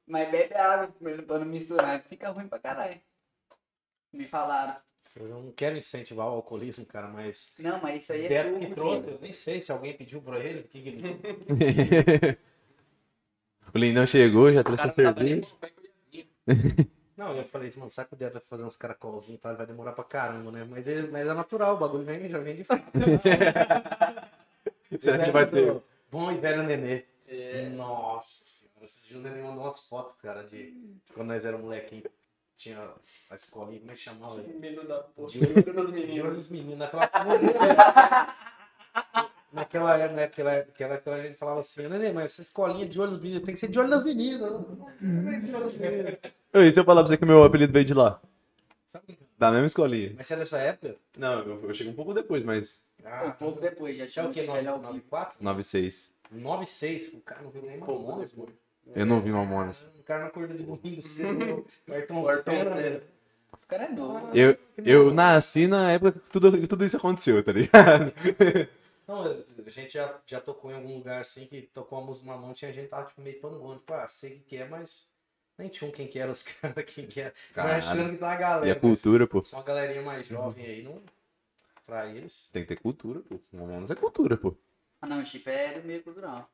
mas 0.08 0.32
bebe 0.32 0.56
água 0.56 0.88
primeiro 0.88 1.24
pra 1.24 1.40
não 1.40 1.46
misturar, 1.46 2.02
fica 2.04 2.32
ruim 2.32 2.48
pra 2.48 2.58
caralho. 2.60 3.00
Me 4.12 4.26
falaram. 4.26 4.76
Eu 5.16 5.28
não 5.28 5.52
quero 5.52 5.78
incentivar 5.78 6.28
o 6.28 6.32
alcoolismo, 6.32 6.86
cara, 6.86 7.08
mas. 7.08 7.54
Não, 7.58 7.82
mas 7.82 8.04
isso 8.04 8.14
aí 8.14 8.26
é 8.26 8.44
tudo, 8.44 8.60
que 8.60 8.68
trouxe, 8.72 9.10
eu 9.10 9.20
nem 9.22 9.32
sei 9.32 9.60
se 9.60 9.72
alguém 9.72 9.96
pediu 9.96 10.22
pra 10.22 10.40
ele. 10.40 10.62
o 10.62 10.64
Que 10.68 10.82
que 10.82 10.90
ele... 10.90 12.38
o 13.74 13.78
Lindão 13.78 14.06
chegou, 14.06 14.52
já 14.52 14.64
trouxe 14.64 14.88
a 14.88 14.92
cerveja. 14.92 15.48
é. 17.22 17.24
Não, 17.24 17.36
eu 17.38 17.46
falei 17.46 17.68
assim, 17.68 17.80
mano, 17.80 17.92
sabe 17.92 18.10
que 18.10 18.16
o 18.16 18.18
Beto 18.18 18.34
vai 18.34 18.42
fazer 18.42 18.64
uns 18.66 18.78
caracolzinhos 18.78 19.40
e 19.40 19.42
tal, 19.42 19.52
ele 19.52 19.58
vai 19.58 19.68
demorar 19.68 19.92
pra 19.94 20.04
caramba, 20.04 20.52
né? 20.52 20.66
Mas, 20.70 20.88
ele- 20.88 21.10
mas 21.12 21.28
é 21.28 21.34
natural, 21.34 21.76
o 21.76 21.80
bagulho 21.80 22.04
vem, 22.04 22.28
já 22.30 22.40
vem 22.40 22.56
de. 22.56 22.66
Será 25.00 25.26
que 25.26 25.32
vai 25.32 25.50
ter? 25.50 25.82
Bom 26.12 26.32
e 26.32 26.38
velho 26.38 26.64
nenê. 26.64 27.06
É, 27.28 27.70
Nossa 27.70 28.44
senhora, 28.44 28.84
esses 28.84 29.08
dias 29.08 29.20
o 29.20 29.24
nenê 29.24 29.42
mandou 29.42 29.64
umas 29.64 29.80
fotos, 29.80 30.16
cara, 30.22 30.44
de 30.44 30.72
de 30.72 31.14
quando 31.14 31.30
nós 31.30 31.46
éramos 31.46 31.64
molequinho. 31.66 32.04
Tinha 32.58 32.92
a 33.30 33.36
escolinha, 33.36 33.80
como 33.80 33.92
é 33.92 33.94
que 33.96 34.00
chamava? 34.02 34.36
menino 34.42 34.86
da 34.86 35.00
porra. 35.00 35.30
De 35.30 35.40
olho, 35.40 35.48
Menino 35.56 35.74
dos 35.74 35.86
de 35.88 35.92
meninos. 35.94 36.26
olho 36.26 36.36
dos 36.36 36.50
meninos. 36.50 36.80
Né? 36.80 36.90
Assim. 36.92 37.18
Naquela 37.18 38.36
naquela 39.52 39.98
época, 39.98 40.44
naquela 40.44 40.94
época 40.96 41.14
a 41.16 41.22
gente 41.24 41.38
falava 41.38 41.60
assim, 41.60 41.88
nenê, 41.88 42.12
mas 42.12 42.26
essa 42.26 42.42
escolinha 42.42 42.86
de 42.86 43.00
olho 43.00 43.12
dos 43.12 43.20
meninos 43.20 43.44
tem 43.44 43.54
que 43.54 43.60
ser 43.60 43.68
de 43.68 43.80
olho 43.80 43.90
das 43.90 44.04
meninas. 44.04 44.52
Não 45.02 45.32
é 45.32 45.40
de 45.40 45.54
olho 45.54 45.64
das 45.64 45.74
meninas. 45.76 46.18
Oi, 46.54 46.72
se 46.72 46.80
eu 46.80 46.84
falar 46.84 47.02
pra 47.02 47.10
você 47.10 47.18
que 47.18 47.26
meu 47.26 47.44
apelido 47.44 47.72
veio 47.74 47.86
de 47.86 47.94
lá? 47.94 48.20
Sabe? 48.86 49.18
Da 49.38 49.52
mesma 49.52 49.68
escolinha. 49.68 50.14
Mas 50.18 50.28
você 50.28 50.34
é 50.34 50.38
dessa 50.38 50.58
época? 50.58 50.96
Não, 51.18 51.40
eu, 51.40 51.64
eu 51.70 51.74
cheguei 51.74 51.92
um 51.92 51.96
pouco 51.96 52.14
depois, 52.14 52.44
mas. 52.44 52.84
Um 53.26 53.32
pouco 53.32 53.60
depois, 53.62 53.98
já 53.98 54.04
É 54.04 54.08
tinha 54.08 54.26
o 54.28 54.32
velho 54.32 54.70
ao 54.70 54.76
vivo. 54.78 54.88
94? 54.88 55.40
9,6. 55.42 56.12
96? 56.32 57.08
O 57.14 57.20
cara 57.22 57.42
não 57.42 57.50
viu 57.50 57.62
nem 57.64 57.78
Mamonas, 57.78 58.32
pô. 58.32 58.48
Eu 58.96 59.06
não 59.06 59.22
vi 59.22 59.32
Mamonas. 59.32 59.86
O 60.00 60.04
cara 60.04 60.22
não 60.22 60.28
acordou 60.28 60.56
de 60.58 60.64
domingo 60.64 61.02
cedo. 61.02 61.66
O 61.88 61.94
Ayrton 61.94 62.20
O 62.20 62.26
Senna, 62.26 62.44
Senna. 62.44 62.76
né? 62.76 63.02
Os 63.58 63.66
caras 63.66 63.90
é 63.90 63.92
novo. 63.94 64.30
Eu, 64.34 64.58
eu 64.78 65.14
nasci 65.14 65.68
na 65.68 65.92
época 65.92 66.14
que 66.20 66.30
tudo, 66.32 66.68
tudo 66.68 66.86
isso 66.86 66.98
aconteceu, 66.98 67.44
tá 67.44 67.52
ligado? 67.52 68.14
Não, 69.12 69.66
a 69.66 69.70
gente 69.70 69.94
já, 69.94 70.20
já 70.26 70.40
tocou 70.42 70.72
em 70.72 70.76
algum 70.76 70.98
lugar 70.98 71.22
assim 71.22 71.46
que 71.46 71.64
tocou 71.64 72.00
a 72.00 72.02
música 72.02 72.28
na 72.30 72.38
mão, 72.38 72.54
tinha 72.54 72.72
gente 72.72 72.86
que 72.86 72.90
tava 72.92 73.08
tipo 73.08 73.22
meio 73.22 73.40
pano 73.40 73.60
bom, 73.60 73.78
tipo, 73.78 73.94
ah, 73.94 74.08
sei 74.08 74.32
o 74.32 74.36
que 74.38 74.44
que 74.46 74.58
é, 74.58 74.68
mas 74.68 75.10
nem 75.58 75.68
tinha 75.70 75.88
um 75.90 75.92
quem 75.92 76.08
que 76.08 76.18
era 76.20 76.32
os 76.32 76.44
caras, 76.44 76.86
quem 76.86 77.06
que 77.08 77.22
era. 77.22 77.34
Caralho. 77.54 77.78
achando 77.78 78.12
que 78.14 78.18
tá 78.18 78.32
a 78.32 78.36
E 78.36 78.38
galera. 78.40 78.72
a 78.72 78.80
cultura, 78.80 79.28
pô. 79.28 79.38
mas 79.40 79.48
Se 79.48 79.54
uma 79.56 79.64
galerinha 79.64 80.02
mais 80.02 80.26
jovem 80.28 80.66
aí, 80.66 80.84
não. 80.84 81.02
Pra 81.86 82.08
eles. 82.08 82.50
Tem 82.54 82.62
que 82.64 82.70
ter 82.70 82.82
cultura, 82.82 83.20
pô. 83.22 83.40
Mamonas 83.52 83.92
é 83.92 83.96
cultura, 83.96 84.38
pô. 84.38 84.56
Ah, 85.02 85.08
não, 85.08 85.22
o 85.22 85.26
chip 85.26 85.50
é 85.50 85.80
do 85.80 85.86
meio 85.88 86.02
cultural. 86.04 86.50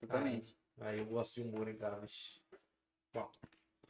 Totalmente. 0.00 0.56
Aí 0.80 0.98
eu 0.98 1.04
gosto 1.04 1.34
de 1.34 1.42
humor, 1.48 1.68
hein, 1.68 1.76
cara. 1.76 1.96
Vixi. 2.00 2.40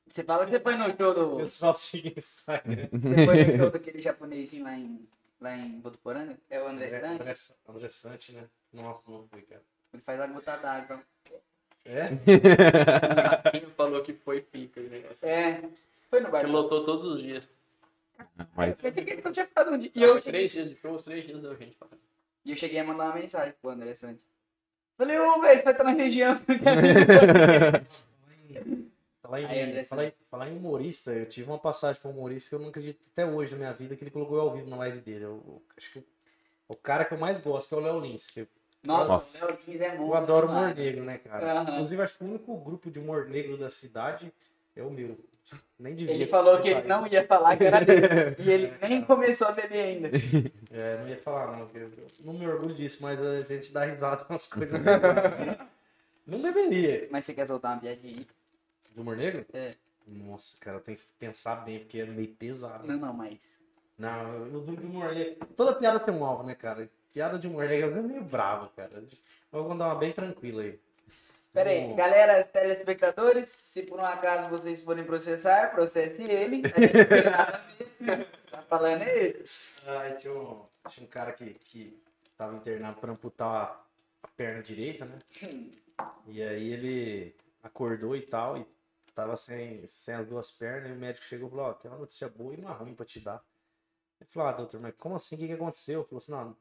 Você 0.06 0.24
fala 0.24 0.44
que 0.44 0.50
você 0.50 0.60
foi 0.60 0.76
no 0.76 0.84
show 0.96 1.14
do. 1.14 1.36
pessoal 1.36 1.72
siga 1.72 2.08
o 2.08 2.18
Instagram. 2.18 2.88
Você 2.92 3.26
foi 3.26 3.44
no 3.44 3.56
show 3.58 3.70
daquele 3.70 4.00
japonesinho 4.00 4.64
lá 4.64 4.76
em, 4.76 5.08
lá 5.40 5.56
em 5.56 5.80
Botuporanga? 5.80 6.36
É 6.48 6.60
o 6.60 6.66
André 6.68 6.86
André, 6.98 7.34
Sante? 7.34 7.58
André, 7.68 7.88
Sante, 7.88 8.32
né? 8.32 8.44
Nossa, 8.72 9.10
não 9.10 9.26
fui, 9.28 9.42
cara. 9.42 9.62
Ele 9.92 10.02
faz 10.02 10.20
a 10.20 10.26
gota 10.26 10.56
d'água. 10.56 11.02
É? 11.84 12.08
O 13.40 13.42
Casquinho 13.42 13.70
falou 13.70 14.02
que 14.02 14.12
foi 14.12 14.40
pica 14.42 14.80
o 14.80 14.84
negócio. 14.84 15.26
É. 15.26 15.62
Foi 16.10 16.20
no 16.20 16.30
bar. 16.30 16.40
Que 16.44 16.46
lotou 16.50 16.84
todos 16.84 17.06
os 17.06 17.20
dias. 17.22 17.48
Mas 18.54 18.70
Eu 18.70 18.76
pensei 18.76 19.04
que 19.04 19.10
ele 19.12 19.22
só 19.22 19.32
tinha 19.32 19.46
ficado 19.46 19.70
um 19.70 19.78
dia. 19.78 19.90
E 19.94 19.98
Foi 19.98 20.02
eu, 20.08 20.14
cheguei, 20.16 20.32
três 20.32 20.52
dias 20.52 20.68
de 20.68 20.76
show, 20.76 20.92
os 20.94 21.02
três 21.02 21.24
dias 21.24 21.40
deu 21.40 21.56
gente 21.56 21.74
pra 21.76 21.88
caramba. 21.88 22.06
e 22.44 22.50
eu 22.50 22.56
cheguei 22.56 22.78
a 22.78 22.84
mandar 22.84 23.04
uma 23.06 23.14
mensagem 23.14 23.54
pro 23.60 23.70
André 23.70 23.94
Sante. 23.94 24.22
Falei, 24.98 25.18
ô, 25.18 25.40
velho, 25.40 25.56
você 25.58 25.64
vai 25.64 25.72
estar 25.72 25.84
na 25.84 25.92
região, 25.92 26.34
você 26.34 26.52
não 26.52 26.58
quer 26.58 26.76
vir? 26.82 27.86
Falar 29.30 29.42
em, 29.42 29.46
Aí, 29.46 29.84
falar, 29.84 30.04
em, 30.06 30.12
falar 30.28 30.48
em 30.48 30.56
humorista, 30.56 31.12
eu 31.12 31.24
tive 31.24 31.48
uma 31.48 31.58
passagem 31.58 32.02
com 32.02 32.08
um 32.08 32.12
humorista 32.12 32.48
que 32.48 32.54
eu 32.56 32.58
não 32.58 32.68
acredito 32.70 32.98
até 33.12 33.24
hoje 33.24 33.52
na 33.52 33.58
minha 33.58 33.72
vida 33.72 33.94
que 33.94 34.02
ele 34.02 34.10
colocou 34.10 34.40
ao 34.40 34.52
vivo 34.52 34.68
na 34.68 34.76
live 34.78 34.98
dele. 35.00 35.24
Eu, 35.24 35.40
eu 35.46 35.62
acho 35.76 35.92
que 35.92 35.98
o, 36.00 36.04
o 36.68 36.74
cara 36.74 37.04
que 37.04 37.14
eu 37.14 37.18
mais 37.18 37.38
gosto, 37.38 37.68
que 37.68 37.74
é 37.74 37.78
o 37.78 37.80
Léo 37.80 38.00
Lins. 38.00 38.28
que 38.28 38.48
Nossa, 38.82 39.12
Nossa. 39.12 39.38
o 39.38 39.46
Léo 39.46 39.58
Lins 39.68 39.80
é 39.80 39.88
monstro. 39.90 40.06
eu 40.06 40.14
adoro 40.14 40.48
humor 40.48 40.74
negro, 40.74 41.04
né, 41.04 41.18
cara? 41.18 41.60
Aham. 41.60 41.70
Inclusive, 41.74 42.02
acho 42.02 42.18
que 42.18 42.24
o 42.24 42.26
único 42.26 42.56
grupo 42.56 42.90
de 42.90 42.98
humor 42.98 43.26
negro 43.28 43.56
da 43.56 43.70
cidade 43.70 44.32
é 44.74 44.82
o 44.82 44.90
meu. 44.90 45.16
Nem 45.78 45.94
devia. 45.94 46.12
Ele 46.14 46.26
falou 46.26 46.60
que 46.60 46.68
ele 46.68 46.88
não 46.88 47.06
ia 47.06 47.24
falar 47.24 47.56
que 47.56 47.64
era 47.64 47.80
dele. 47.86 48.36
E 48.38 48.50
ele 48.50 48.74
nem 48.82 49.00
começou 49.02 49.46
a 49.46 49.52
beber 49.52 49.80
ainda. 49.80 50.10
É, 50.72 50.98
não 50.98 51.08
ia 51.08 51.16
falar, 51.16 51.50
não. 51.50 51.68
eu 51.74 51.90
não 52.20 52.32
me 52.32 52.46
orgulho 52.46 52.72
disso, 52.72 52.98
mas 53.00 53.20
a 53.20 53.42
gente 53.42 53.72
dá 53.72 53.84
risada 53.84 54.24
com 54.24 54.34
as 54.34 54.46
coisas. 54.46 54.78
não 56.24 56.40
deveria. 56.40 57.08
Mas 57.10 57.24
você 57.24 57.34
quer 57.34 57.44
soltar 57.44 57.72
uma 57.72 57.80
piadinha 57.80 58.14
aí? 58.16 58.26
Do 59.00 59.02
humor 59.02 59.16
negro? 59.16 59.46
É. 59.54 59.74
Nossa, 60.06 60.58
cara, 60.60 60.78
tenho 60.78 60.98
que 60.98 61.04
pensar 61.18 61.56
bem, 61.56 61.78
porque 61.78 62.00
é 62.00 62.04
meio 62.04 62.28
pesado. 62.34 62.86
Não, 62.86 62.96
não, 62.98 63.14
mas. 63.14 63.58
Não, 63.96 64.42
o 64.42 64.60
do 64.60 64.86
humor 64.86 65.14
negro. 65.14 65.46
Toda 65.56 65.74
piada 65.74 65.98
tem 65.98 66.12
um 66.12 66.22
alvo, 66.22 66.42
né, 66.42 66.54
cara? 66.54 66.90
Piada 67.14 67.38
de 67.38 67.48
humor 67.48 67.66
negro 67.66 67.98
é 67.98 68.02
meio 68.02 68.22
brava, 68.22 68.68
cara. 68.76 69.02
Eu 69.50 69.64
vou 69.64 69.72
uma 69.72 69.94
bem 69.94 70.12
tranquila 70.12 70.62
aí. 70.62 70.78
Pera 71.50 71.70
aí, 71.70 71.80
Vamos- 71.80 71.96
galera, 71.96 72.44
telespectadores, 72.44 73.48
se 73.48 73.82
por 73.84 73.98
um 73.98 74.04
acaso 74.04 74.50
vocês 74.50 74.82
forem 74.82 75.04
processar, 75.04 75.70
processe 75.70 76.22
ele. 76.22 76.62
A 76.76 76.80
gente 76.80 77.04
tem 77.06 77.24
nada. 77.24 77.64
Tá 78.50 78.62
falando 78.62 79.02
ele? 79.02 79.44
Ah, 79.86 80.10
tinha 80.12 80.34
um, 80.34 80.62
tinha 80.90 81.06
um 81.06 81.08
cara 81.10 81.32
que, 81.32 81.54
que 81.54 81.98
tava 82.36 82.54
internado 82.54 83.00
pra 83.00 83.12
amputar 83.12 83.48
a, 83.48 83.80
a 84.24 84.28
perna 84.36 84.62
direita, 84.62 85.06
né? 85.06 85.18
E 86.26 86.42
aí 86.42 86.70
ele 86.72 87.34
acordou 87.62 88.14
e 88.14 88.22
tal, 88.22 88.58
e 88.58 88.79
tava 89.20 89.36
sem, 89.36 89.86
sem 89.86 90.14
as 90.14 90.26
duas 90.26 90.50
pernas, 90.50 90.90
e 90.90 90.92
o 90.94 90.96
médico 90.96 91.26
chegou 91.26 91.48
e 91.48 91.50
falou, 91.50 91.66
ó, 91.66 91.72
tem 91.74 91.90
uma 91.90 91.98
notícia 91.98 92.28
boa 92.28 92.54
e 92.54 92.56
uma 92.58 92.72
ruim 92.72 92.94
pra 92.94 93.04
te 93.04 93.20
dar. 93.20 93.42
Ele 94.20 94.28
falou, 94.30 94.48
ah, 94.48 94.52
doutor, 94.52 94.80
mas 94.80 94.94
como 94.98 95.16
assim? 95.16 95.34
O 95.36 95.38
que, 95.38 95.46
que 95.46 95.52
aconteceu? 95.52 96.00
Ele 96.00 96.08
falou 96.08 96.18
assim, 96.18 96.32
não, 96.32 96.56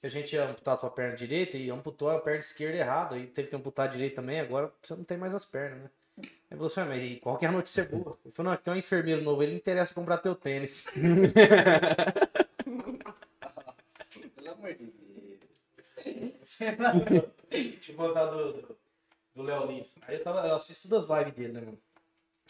que 0.00 0.06
a 0.06 0.10
gente 0.10 0.34
ia 0.34 0.48
amputar 0.48 0.76
a 0.76 0.78
sua 0.78 0.90
perna 0.90 1.16
direita 1.16 1.56
e 1.58 1.70
amputou 1.70 2.10
a 2.10 2.20
perna 2.20 2.38
esquerda 2.38 2.78
errada, 2.78 3.18
e 3.18 3.26
teve 3.26 3.48
que 3.48 3.56
amputar 3.56 3.86
a 3.86 3.90
direita 3.90 4.16
também, 4.16 4.40
agora 4.40 4.72
você 4.80 4.94
não 4.94 5.04
tem 5.04 5.18
mais 5.18 5.34
as 5.34 5.44
pernas, 5.44 5.82
né? 5.82 5.90
Ele 6.18 6.32
falou 6.50 6.66
assim, 6.66 6.80
ah, 6.80 6.86
mas 6.86 7.02
e 7.02 7.16
qual 7.16 7.38
que 7.38 7.44
é 7.44 7.48
a 7.48 7.52
notícia 7.52 7.84
boa? 7.84 8.18
Ele 8.24 8.34
falou, 8.34 8.50
não, 8.50 8.58
que 8.58 8.64
tem 8.64 8.74
um 8.74 8.76
enfermeiro 8.76 9.22
novo, 9.22 9.42
ele 9.42 9.54
interessa 9.54 9.94
comprar 9.94 10.18
teu 10.18 10.34
tênis. 10.34 10.84
Pelo 14.34 14.50
amor 14.50 14.74
de 14.74 14.86
Deus. 14.86 14.98
Deixa 17.50 17.92
eu 17.92 17.96
contar 17.96 18.26
do, 18.26 18.52
do, 18.52 18.78
do 19.34 19.42
Léo 19.42 19.66
Lins. 19.66 19.94
Aí 20.02 20.16
eu, 20.16 20.22
tava, 20.24 20.46
eu 20.46 20.54
assisto 20.54 20.88
das 20.88 21.06
lives 21.06 21.34
dele, 21.34 21.52
né, 21.52 21.60
mano? 21.60 21.78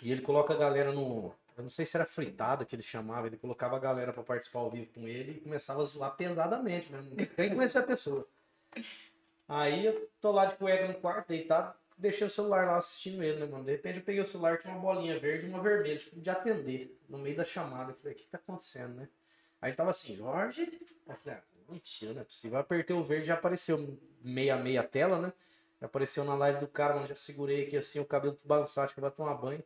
E 0.02 0.12
ele 0.12 0.23
coloca 0.23 0.52
a 0.55 0.57
galera 0.57 0.93
no. 0.93 1.35
Eu 1.57 1.62
não 1.62 1.71
sei 1.71 1.85
se 1.85 1.97
era 1.97 2.07
fritada 2.07 2.64
que 2.64 2.75
ele 2.76 2.83
chamava, 2.83 3.26
ele 3.26 3.37
colocava 3.37 3.76
a 3.76 3.81
galera 3.81 4.12
pra 4.12 4.23
participar 4.23 4.61
ao 4.61 4.71
vivo 4.71 4.87
com 4.93 5.09
ele 5.09 5.33
e 5.33 5.40
começava 5.40 5.83
a 5.83 5.85
zoar 5.85 6.17
pesadamente 6.17 6.93
mesmo. 6.93 7.17
Nem 7.37 7.55
conhecia 7.55 7.81
a 7.81 7.85
pessoa. 7.85 8.26
Aí 9.49 9.87
eu 9.87 10.09
tô 10.21 10.31
lá 10.31 10.47
de 10.47 10.55
cueca 10.55 10.87
no 10.87 10.95
quarto, 10.95 11.28
deitado, 11.28 11.75
deixei 11.97 12.26
o 12.26 12.31
celular 12.31 12.67
lá 12.67 12.76
assistindo 12.76 13.25
ele, 13.25 13.40
né, 13.40 13.47
mano? 13.47 13.64
De 13.64 13.73
repente 13.73 13.99
eu 13.99 14.05
peguei 14.05 14.21
o 14.21 14.25
celular, 14.25 14.59
tinha 14.59 14.73
uma 14.73 14.81
bolinha 14.81 15.19
verde 15.19 15.47
e 15.47 15.49
uma 15.49 15.61
vermelha, 15.61 15.99
tipo, 15.99 16.21
de 16.21 16.31
atender, 16.31 16.97
no 17.09 17.19
meio 17.19 17.37
da 17.37 17.45
chamada. 17.45 17.90
Eu 17.90 17.97
falei, 17.97 18.12
o 18.14 18.17
que 18.17 18.28
tá 18.28 18.38
acontecendo, 18.38 18.95
né? 18.95 19.09
Aí 19.61 19.71
ele 19.71 19.76
tava 19.76 19.90
assim, 19.90 20.14
Jorge. 20.14 20.81
Eu 21.09 21.17
falei, 21.17 21.38
ah, 21.40 21.43
mentira, 21.69 22.12
não 22.12 22.21
é 22.21 22.25
possível. 22.25 22.57
Eu 22.57 22.61
apertei 22.61 22.95
o 22.95 23.02
verde, 23.02 23.26
já 23.26 23.35
apareceu 23.35 23.99
meia, 24.23 24.57
meia 24.57 24.85
tela, 24.85 25.19
né? 25.19 25.33
Apareceu 25.81 26.25
na 26.25 26.35
live 26.35 26.61
do 26.61 26.69
cara, 26.69 26.95
mano, 26.95 27.07
já 27.07 27.17
segurei 27.17 27.64
aqui 27.64 27.76
assim, 27.76 28.00
o 28.00 28.05
cabelo 28.05 28.37
acho 28.76 28.95
que 28.95 29.00
vai 29.00 29.11
tomar 29.11 29.35
banho. 29.35 29.62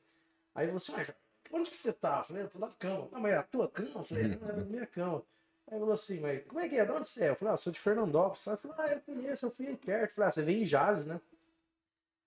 Aí 0.54 0.66
ele 0.66 0.78
falou 0.78 1.00
assim, 1.00 1.12
ah, 1.12 1.14
onde 1.52 1.70
que 1.70 1.76
você 1.76 1.92
tá? 1.92 2.18
Eu 2.18 2.24
falei, 2.24 2.42
eu 2.42 2.48
tô 2.48 2.58
na 2.58 2.70
cama. 2.70 3.08
Não, 3.10 3.20
mas 3.20 3.32
é 3.32 3.36
a 3.36 3.42
tua 3.42 3.68
cama? 3.68 3.90
Eu 3.96 4.04
falei, 4.04 4.28
não, 4.28 4.48
é 4.48 4.52
a 4.52 4.56
minha 4.56 4.86
cama. 4.86 5.24
Aí 5.66 5.74
ele 5.74 5.80
falou 5.80 5.92
assim, 5.92 6.20
mas 6.20 6.44
como 6.46 6.60
é 6.60 6.68
que 6.68 6.78
é? 6.78 6.84
De 6.84 6.92
onde 6.92 7.06
você 7.06 7.24
é? 7.24 7.30
Eu 7.30 7.36
falei, 7.36 7.54
ah, 7.54 7.56
sou 7.56 7.72
de 7.72 7.80
Fernandópolis. 7.80 8.46
Aí 8.46 8.54
ele 8.54 8.60
falou, 8.60 8.76
ah, 8.78 8.88
eu 8.88 9.00
conheço, 9.00 9.46
eu 9.46 9.50
fui 9.50 9.66
aí 9.66 9.76
perto. 9.76 10.10
Eu 10.10 10.14
falei, 10.14 10.28
ah, 10.28 10.30
você 10.30 10.42
vem 10.42 10.62
em 10.62 10.66
Jales, 10.66 11.06
né? 11.06 11.20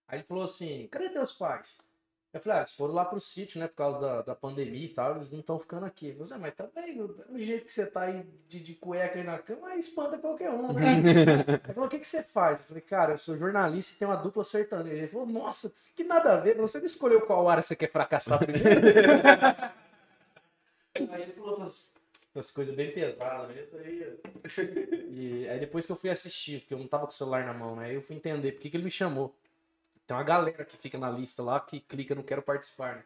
Aí 0.08 0.20
ele 0.20 0.26
falou 0.26 0.44
assim, 0.44 0.88
cadê 0.88 1.10
teus 1.10 1.32
pais? 1.32 1.78
Eu 2.36 2.42
falei, 2.42 2.58
ah, 2.58 2.62
eles 2.64 2.74
foram 2.74 2.94
lá 2.94 3.06
pro 3.06 3.18
sítio, 3.18 3.62
né, 3.62 3.68
por 3.70 3.76
causa 3.76 3.98
da, 3.98 4.22
da 4.22 4.36
pandemia 4.36 4.84
e 4.84 4.90
tal, 4.90 5.16
eles 5.16 5.32
não 5.32 5.40
estão 5.40 5.58
ficando 5.58 5.86
aqui. 5.86 6.10
Eu 6.10 6.26
falei, 6.26 6.34
ah, 6.34 6.38
mas 6.38 6.54
também, 6.54 7.02
o, 7.02 7.06
o 7.30 7.40
jeito 7.40 7.64
que 7.64 7.72
você 7.72 7.86
tá 7.86 8.02
aí 8.02 8.28
de, 8.50 8.60
de 8.60 8.74
cueca 8.74 9.18
aí 9.18 9.24
na 9.24 9.40
cama, 9.40 9.74
espanta 9.78 10.18
qualquer 10.18 10.50
um, 10.52 10.74
né? 10.74 11.00
Ele 11.64 11.74
falou, 11.74 11.86
o 11.86 11.90
que, 11.90 11.98
que 11.98 12.06
você 12.06 12.22
faz? 12.22 12.60
Eu 12.60 12.66
falei, 12.66 12.82
cara, 12.82 13.14
eu 13.14 13.18
sou 13.18 13.38
jornalista 13.38 13.94
e 13.94 14.00
tenho 14.00 14.12
uma 14.12 14.18
dupla 14.18 14.44
sertaneja. 14.44 14.98
Ele 14.98 15.08
falou, 15.08 15.26
nossa, 15.26 15.72
que 15.96 16.04
nada 16.04 16.34
a 16.34 16.36
ver, 16.36 16.58
você 16.58 16.78
não 16.78 16.86
escolheu 16.86 17.22
qual 17.22 17.48
área 17.48 17.64
você 17.64 17.74
quer 17.74 17.90
fracassar 17.90 18.38
primeiro? 18.38 18.68
aí 21.14 21.22
ele 21.22 21.32
falou 21.32 21.52
outras, 21.52 21.90
outras 22.28 22.52
coisas 22.52 22.76
bem 22.76 22.92
pesadas 22.92 23.48
mesmo. 23.48 23.80
Aí, 23.80 24.20
e 25.10 25.48
aí 25.48 25.58
depois 25.58 25.86
que 25.86 25.92
eu 25.94 25.96
fui 25.96 26.10
assistir, 26.10 26.60
porque 26.60 26.74
eu 26.74 26.80
não 26.80 26.88
tava 26.90 27.04
com 27.04 27.14
o 27.14 27.16
celular 27.16 27.46
na 27.46 27.54
mão, 27.54 27.78
né? 27.78 27.86
Aí 27.86 27.96
eu 27.96 28.02
fui 28.02 28.18
entender 28.18 28.52
por 28.52 28.60
que, 28.60 28.70
que 28.70 28.76
ele 28.76 28.84
me 28.84 28.92
chamou. 28.92 29.34
Tem 30.06 30.16
uma 30.16 30.24
galera 30.24 30.64
que 30.64 30.78
fica 30.78 30.98
na 30.98 31.10
lista 31.10 31.42
lá 31.42 31.60
que 31.60 31.80
clica 31.80 32.14
no 32.14 32.24
quero 32.24 32.42
participar, 32.42 32.96
né? 32.96 33.04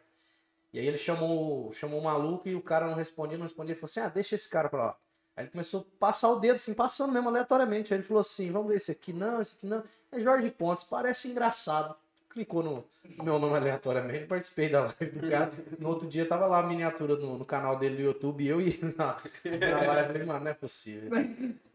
E 0.72 0.78
aí 0.78 0.86
ele 0.86 0.98
chamou, 0.98 1.72
chamou 1.72 2.00
o 2.00 2.04
maluco 2.04 2.48
e 2.48 2.54
o 2.54 2.60
cara 2.60 2.86
não 2.86 2.94
respondia, 2.94 3.36
não 3.36 3.44
respondia. 3.44 3.72
Ele 3.72 3.80
falou 3.80 3.90
assim: 3.90 4.00
ah, 4.00 4.08
deixa 4.08 4.34
esse 4.34 4.48
cara 4.48 4.68
pra 4.68 4.84
lá. 4.84 4.96
Aí 5.36 5.44
ele 5.44 5.50
começou 5.50 5.80
a 5.80 5.98
passar 5.98 6.28
o 6.30 6.38
dedo, 6.38 6.56
assim, 6.56 6.74
passando 6.74 7.12
mesmo 7.12 7.28
aleatoriamente. 7.28 7.92
Aí 7.92 7.98
ele 7.98 8.06
falou 8.06 8.20
assim: 8.20 8.50
vamos 8.52 8.68
ver 8.68 8.76
esse 8.76 8.90
aqui 8.90 9.12
não, 9.12 9.40
esse 9.40 9.56
aqui 9.56 9.66
não. 9.66 9.82
É 10.12 10.20
Jorge 10.20 10.50
Pontes, 10.50 10.84
parece 10.84 11.28
engraçado. 11.28 11.96
Clicou 12.28 12.62
no 12.62 12.84
meu 13.24 13.40
nome 13.40 13.56
aleatoriamente, 13.56 14.26
participei 14.26 14.68
da 14.68 14.82
live 14.82 15.06
do 15.06 15.28
cara. 15.28 15.50
No 15.78 15.88
outro 15.88 16.06
dia 16.06 16.24
tava 16.26 16.46
lá 16.46 16.60
a 16.60 16.62
miniatura 16.62 17.16
no, 17.16 17.36
no 17.36 17.44
canal 17.44 17.76
dele 17.76 17.96
do 17.96 18.02
YouTube 18.02 18.44
e 18.44 18.48
eu 18.48 18.58
na, 18.96 19.16
na 19.58 19.92
live. 19.92 20.06
Falei, 20.06 20.24
mano, 20.24 20.44
não 20.44 20.50
é 20.50 20.54
possível. 20.54 21.10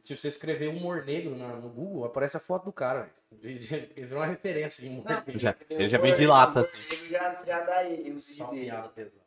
Tipo, 0.05 0.19
você 0.19 0.27
escrever 0.27 0.67
humor 0.69 1.03
negro 1.03 1.35
na- 1.35 1.55
no 1.55 1.67
Google, 1.67 2.05
aparece 2.05 2.37
a 2.37 2.39
foto 2.39 2.65
do 2.65 2.71
cara, 2.71 3.09
velho. 3.31 3.49
Ele 3.57 3.91
ele 3.97 4.05
virou 4.05 4.19
uma 4.21 4.27
referência 4.27 4.81
de 4.83 4.87
humor 4.89 5.03
Não, 5.03 5.15
negro. 5.15 5.39
Já- 5.39 5.55
ele 5.69 5.87
já 5.87 5.97
vem 5.97 6.13
de 6.13 6.25
lata, 6.27 6.59
Ele 6.59 6.67
assim. 6.67 7.09
já, 7.09 7.43
já 7.43 7.59
dá 7.61 7.83
ele, 7.83 8.11
o 8.11 8.21
Só 8.21 8.45
piada 8.47 8.87
pesada. 8.89 9.25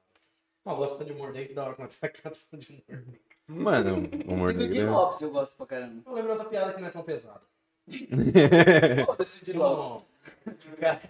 Não, 0.64 0.73
eu 0.73 0.76
gosto 0.78 1.04
de 1.04 1.12
humor 1.12 1.32
negro, 1.32 1.49
que 1.49 1.54
da 1.54 1.64
hora 1.64 1.75
quando 1.75 1.90
tá 1.99 2.08
falando 2.30 2.64
de 2.64 2.73
humor 2.73 2.82
negro. 2.88 3.20
Mano, 3.49 4.08
o 4.28 4.32
humor 4.35 4.50
E 4.52 4.54
do 4.54 4.61
negro. 4.68 4.87
é- 4.87 4.90
Lopes 4.90 5.20
eu 5.20 5.30
gosto 5.30 5.56
pra 5.56 5.66
caramba. 5.66 6.02
Eu 6.06 6.12
lembro 6.14 6.30
outra 6.30 6.47
piada 6.49 6.73
que 6.73 6.80
não 6.80 6.88
é 6.88 6.90
tão 6.90 7.02
pesada. 7.02 7.42
Foda-se, 9.06 9.44
Tinha 9.44 9.58
Lopes. 9.58 10.06
um, 10.47 10.52
tinha 10.52 10.75
um 10.75 10.76
cara. 10.76 11.00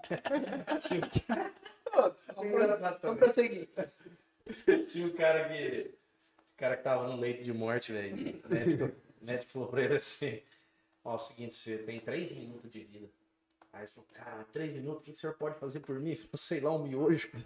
Tinha 0.80 1.00
um 1.04 1.26
cara. 1.26 1.52
Vamos 3.02 3.18
prosseguir. 3.18 3.68
Tinha 4.88 5.06
um 5.06 5.10
cara 5.10 5.48
que. 5.50 5.90
O 6.54 6.58
cara 6.58 6.76
que 6.76 6.82
tava 6.82 7.06
no 7.08 7.16
leito 7.16 7.44
de 7.44 7.52
morte, 7.52 7.92
velho. 7.92 8.42
O 9.20 9.24
médico, 9.24 9.52
falou 9.52 9.68
pra 9.68 9.82
ele 9.82 9.94
assim: 9.94 10.40
Ó, 11.04 11.12
é 11.12 11.14
o 11.14 11.18
seguinte, 11.18 11.54
você 11.54 11.78
tem 11.78 12.00
três 12.00 12.30
minutos 12.32 12.70
de 12.70 12.80
vida. 12.84 13.08
Aí 13.72 13.80
ele 13.82 13.88
falou, 13.88 14.08
cara, 14.14 14.44
três 14.52 14.72
minutos, 14.72 15.02
o 15.02 15.04
que 15.04 15.10
que 15.12 15.16
o 15.16 15.20
senhor 15.20 15.34
pode 15.34 15.58
fazer 15.58 15.80
por 15.80 15.98
mim? 16.00 16.08
Ele 16.10 16.16
falou, 16.16 16.30
sei 16.36 16.60
lá, 16.60 16.72
um 16.72 16.82
miojo. 16.82 17.28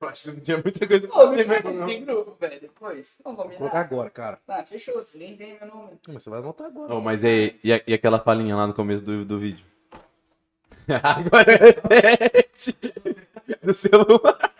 Eu 0.00 0.08
acho 0.08 0.22
que 0.22 0.30
não 0.30 0.40
tinha 0.40 0.58
muita 0.62 0.86
coisa 0.86 1.08
pra 1.08 1.16
fazer 1.16 1.44
me 1.44 1.48
mesmo, 1.48 1.72
não. 1.72 1.88
esse 1.90 1.98
grupo, 2.00 2.36
velho, 2.38 2.60
depois. 2.60 3.20
Vamos 3.24 3.36
Vou 3.38 3.46
colocar 3.50 3.56
combinar. 3.68 3.80
agora, 3.80 4.10
cara. 4.10 4.36
Tá, 4.46 4.62
fechou, 4.64 5.02
se 5.02 5.18
nem 5.18 5.36
tem 5.36 5.58
meu 5.58 5.66
número. 5.66 5.98
Mas 6.06 6.22
você 6.22 6.30
vai 6.30 6.38
anotar 6.38 6.68
agora. 6.68 6.94
Oh, 6.94 7.00
mas 7.00 7.24
e, 7.24 7.58
e, 7.64 7.72
a- 7.72 7.82
e 7.84 7.92
aquela 7.94 8.20
falinha 8.20 8.54
lá 8.54 8.66
no 8.68 8.74
começo 8.74 9.02
do, 9.02 9.24
do 9.24 9.38
vídeo? 9.40 9.66
Agora 11.02 11.56
repete. 11.56 12.76
Do 13.62 13.74
celular. 13.74 14.54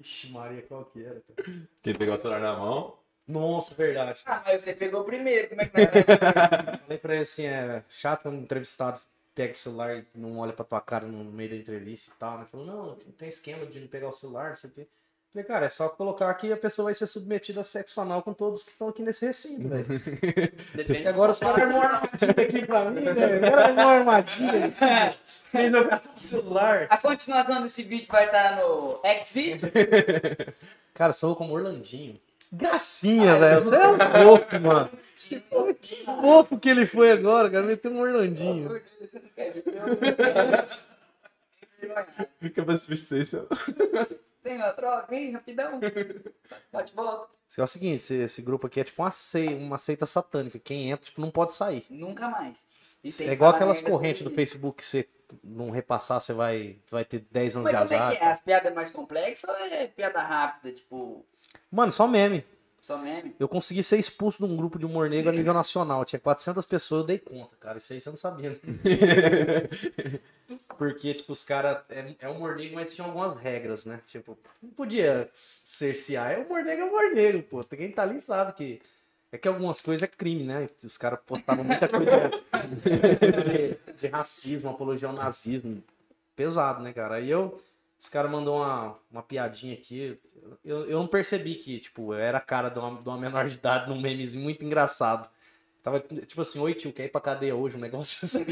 Ixi, 0.00 0.30
Maria, 0.30 0.62
qual 0.62 0.84
que 0.86 1.04
era? 1.04 1.20
cara? 1.20 1.58
Quem 1.82 1.94
pegou 1.94 2.14
o 2.14 2.18
celular 2.18 2.40
na 2.40 2.56
mão. 2.56 2.96
Nossa, 3.26 3.74
verdade. 3.74 4.22
Ah, 4.24 4.42
mas 4.44 4.62
você 4.62 4.72
pegou 4.72 5.04
primeiro, 5.04 5.48
como 5.48 5.62
é 5.62 5.66
que 5.66 5.72
vai? 5.72 5.86
Falei 6.78 6.98
pra 6.98 7.14
ele 7.14 7.22
assim, 7.22 7.46
é 7.46 7.82
chato 7.88 8.22
quando 8.22 8.36
o 8.36 8.42
entrevistado 8.42 9.00
pega 9.34 9.52
o 9.52 9.56
celular 9.56 9.96
e 9.96 10.06
não 10.14 10.38
olha 10.38 10.52
pra 10.52 10.64
tua 10.64 10.80
cara 10.80 11.06
no 11.06 11.24
meio 11.24 11.50
da 11.50 11.56
entrevista 11.56 12.12
e 12.14 12.18
tal, 12.18 12.38
né? 12.38 12.46
Falou, 12.46 12.66
não, 12.66 12.86
não 12.86 13.12
tem 13.18 13.28
esquema 13.28 13.66
de 13.66 13.80
não 13.80 13.88
pegar 13.88 14.08
o 14.08 14.12
celular, 14.12 14.50
não 14.50 14.56
sei 14.56 14.70
o 14.70 14.72
quê. 14.72 14.86
Falei, 15.36 15.44
cara, 15.44 15.66
é 15.66 15.68
só 15.68 15.88
colocar 15.90 16.30
aqui 16.30 16.46
e 16.46 16.52
a 16.52 16.56
pessoa 16.56 16.84
vai 16.84 16.94
ser 16.94 17.06
submetida 17.06 17.60
a 17.60 17.64
sexo 17.64 18.00
anal 18.00 18.22
com 18.22 18.32
todos 18.32 18.62
que 18.62 18.70
estão 18.70 18.88
aqui 18.88 19.02
nesse 19.02 19.26
recinto, 19.26 19.68
velho. 19.68 19.86
Depende 20.74 21.02
E 21.02 21.08
agora 21.08 21.32
os 21.32 21.38
caras 21.38 21.62
armou 21.62 21.80
uma 21.80 21.86
armadilha 21.86 22.30
aqui 22.30 22.64
pra 22.64 22.90
mim, 22.90 23.02
velho. 23.02 23.34
Os 23.34 23.40
caras 23.40 23.64
armou 23.66 23.88
armadilha. 23.88 24.74
Fez 25.50 25.74
eu 25.74 25.86
catar 25.86 26.14
o 26.14 26.18
celular. 26.18 26.86
A 26.88 26.96
continuação 26.96 27.62
desse 27.62 27.82
vídeo 27.82 28.06
vai 28.08 28.24
estar 28.24 28.56
no 28.56 28.98
X-Video. 29.04 29.68
Cara, 30.94 31.12
sou 31.12 31.36
como 31.36 31.52
Orlandinho. 31.52 32.18
Gracinha, 32.52 33.38
velho. 33.38 33.62
Você 33.62 33.74
é 33.74 33.88
um 33.88 33.98
fofo, 33.98 34.60
mano. 34.60 34.90
Que 35.14 35.40
fofo 36.04 36.58
que 36.58 36.68
ele 36.68 36.86
foi 36.86 37.10
agora, 37.10 37.50
cara. 37.50 37.64
Meteu 37.64 37.90
um 37.90 38.00
Orlandinho. 38.00 38.68
Você 39.00 39.18
não 39.18 39.30
quer 39.34 39.52
ver? 39.52 39.64
Fica 42.40 42.64
pra 42.64 42.76
substituição. 42.76 43.46
Tem 44.42 44.56
uma 44.56 44.72
troca, 44.72 45.14
hein? 45.14 45.32
Rapidão. 45.32 45.80
Bate 46.72 46.94
volta. 46.94 47.28
É 47.58 47.62
o 47.62 47.66
seguinte, 47.66 47.96
esse, 47.96 48.14
esse 48.16 48.42
grupo 48.42 48.66
aqui 48.66 48.80
é 48.80 48.84
tipo 48.84 49.02
uma 49.02 49.10
seita, 49.10 49.54
uma 49.54 49.78
seita 49.78 50.04
satânica. 50.04 50.58
Quem 50.58 50.90
entra, 50.90 51.04
tipo, 51.06 51.20
não 51.20 51.30
pode 51.30 51.54
sair. 51.54 51.84
Nunca 51.88 52.28
mais. 52.28 52.66
E 53.02 53.08
É 53.24 53.32
igual 53.32 53.52
aquelas 53.52 53.80
correntes 53.80 54.22
do. 54.22 54.30
Facebook 54.30 54.78
que 54.78 54.84
você 54.84 55.08
não 55.42 55.70
repassar, 55.70 56.20
você 56.20 56.32
vai, 56.32 56.78
vai 56.90 57.04
ter 57.04 57.24
10 57.30 57.56
anos 57.56 57.72
Mas 57.72 57.82
de 57.82 57.88
como 57.88 58.00
é 58.00 58.04
azar. 58.04 58.16
que 58.18 58.24
é? 58.24 58.28
As 58.28 58.40
piadas 58.40 58.74
mais 58.74 58.90
complexas 58.90 59.48
ou 59.48 59.56
é 59.56 59.86
piada 59.86 60.20
rápida? 60.20 60.72
Tipo, 60.74 61.24
Mano, 61.70 61.90
só 61.92 62.06
meme. 62.06 62.44
só 62.80 62.96
meme? 62.98 63.34
Eu 63.38 63.48
consegui 63.48 63.82
ser 63.82 63.98
expulso 63.98 64.44
de 64.46 64.52
um 64.52 64.56
grupo 64.56 64.78
de 64.78 64.86
humor 64.86 65.08
negro 65.10 65.30
a 65.30 65.32
nível 65.34 65.52
nacional. 65.54 66.04
Tinha 66.04 66.20
400 66.20 66.64
pessoas, 66.66 67.00
eu 67.02 67.06
dei 67.06 67.18
conta, 67.18 67.56
cara. 67.58 67.78
Isso 67.78 67.92
aí 67.92 68.00
você 68.00 68.10
não 68.10 68.16
sabia. 68.16 68.50
né? 68.50 68.56
Porque, 70.78 71.12
tipo, 71.14 71.32
os 71.32 71.42
caras. 71.42 71.78
É, 71.90 72.14
é 72.20 72.28
humor 72.28 72.56
negro, 72.56 72.76
mas 72.76 72.94
tinha 72.94 73.06
algumas 73.06 73.36
regras, 73.36 73.84
né? 73.84 74.00
Tipo, 74.06 74.38
não 74.62 74.70
podia 74.70 75.28
cercear. 75.32 76.32
É 76.32 76.38
humor 76.38 76.62
negro, 76.62 76.84
é 76.84 76.88
humor 76.88 77.14
negro, 77.14 77.42
pô. 77.42 77.64
Quem 77.64 77.90
tá 77.90 78.02
ali 78.02 78.20
sabe 78.20 78.52
que. 78.52 78.80
É 79.32 79.38
que 79.38 79.48
algumas 79.48 79.80
coisas 79.80 80.04
é 80.04 80.06
crime, 80.06 80.44
né? 80.44 80.68
Os 80.84 80.96
caras 80.96 81.18
postavam 81.26 81.64
muita 81.64 81.88
coisa 81.88 82.30
de, 83.44 83.92
de 83.94 84.06
racismo, 84.06 84.70
apologia 84.70 85.08
ao 85.08 85.14
nazismo. 85.14 85.82
Pesado, 86.36 86.82
né, 86.82 86.92
cara? 86.92 87.16
Aí 87.16 87.28
eu. 87.28 87.60
Os 87.98 88.08
caras 88.08 88.30
mandou 88.30 88.56
uma, 88.56 88.98
uma 89.10 89.22
piadinha 89.22 89.74
aqui. 89.74 90.18
Eu, 90.64 90.84
eu 90.86 90.98
não 90.98 91.06
percebi 91.06 91.54
que, 91.54 91.78
tipo, 91.80 92.12
eu 92.12 92.18
era 92.18 92.40
cara 92.40 92.68
de 92.68 92.78
uma, 92.78 92.98
de 93.00 93.08
uma 93.08 93.16
menor 93.18 93.46
de 93.46 93.54
idade 93.56 93.88
num 93.88 94.00
memezinho 94.00 94.42
muito 94.44 94.64
engraçado. 94.64 95.28
Tava, 95.82 96.00
tipo 96.00 96.40
assim, 96.42 96.58
oi 96.58 96.74
tio, 96.74 96.92
quer 96.92 97.04
ir 97.04 97.08
pra 97.10 97.20
cadeia 97.20 97.54
hoje? 97.56 97.76
Um 97.76 97.80
negócio 97.80 98.18
assim. 98.26 98.44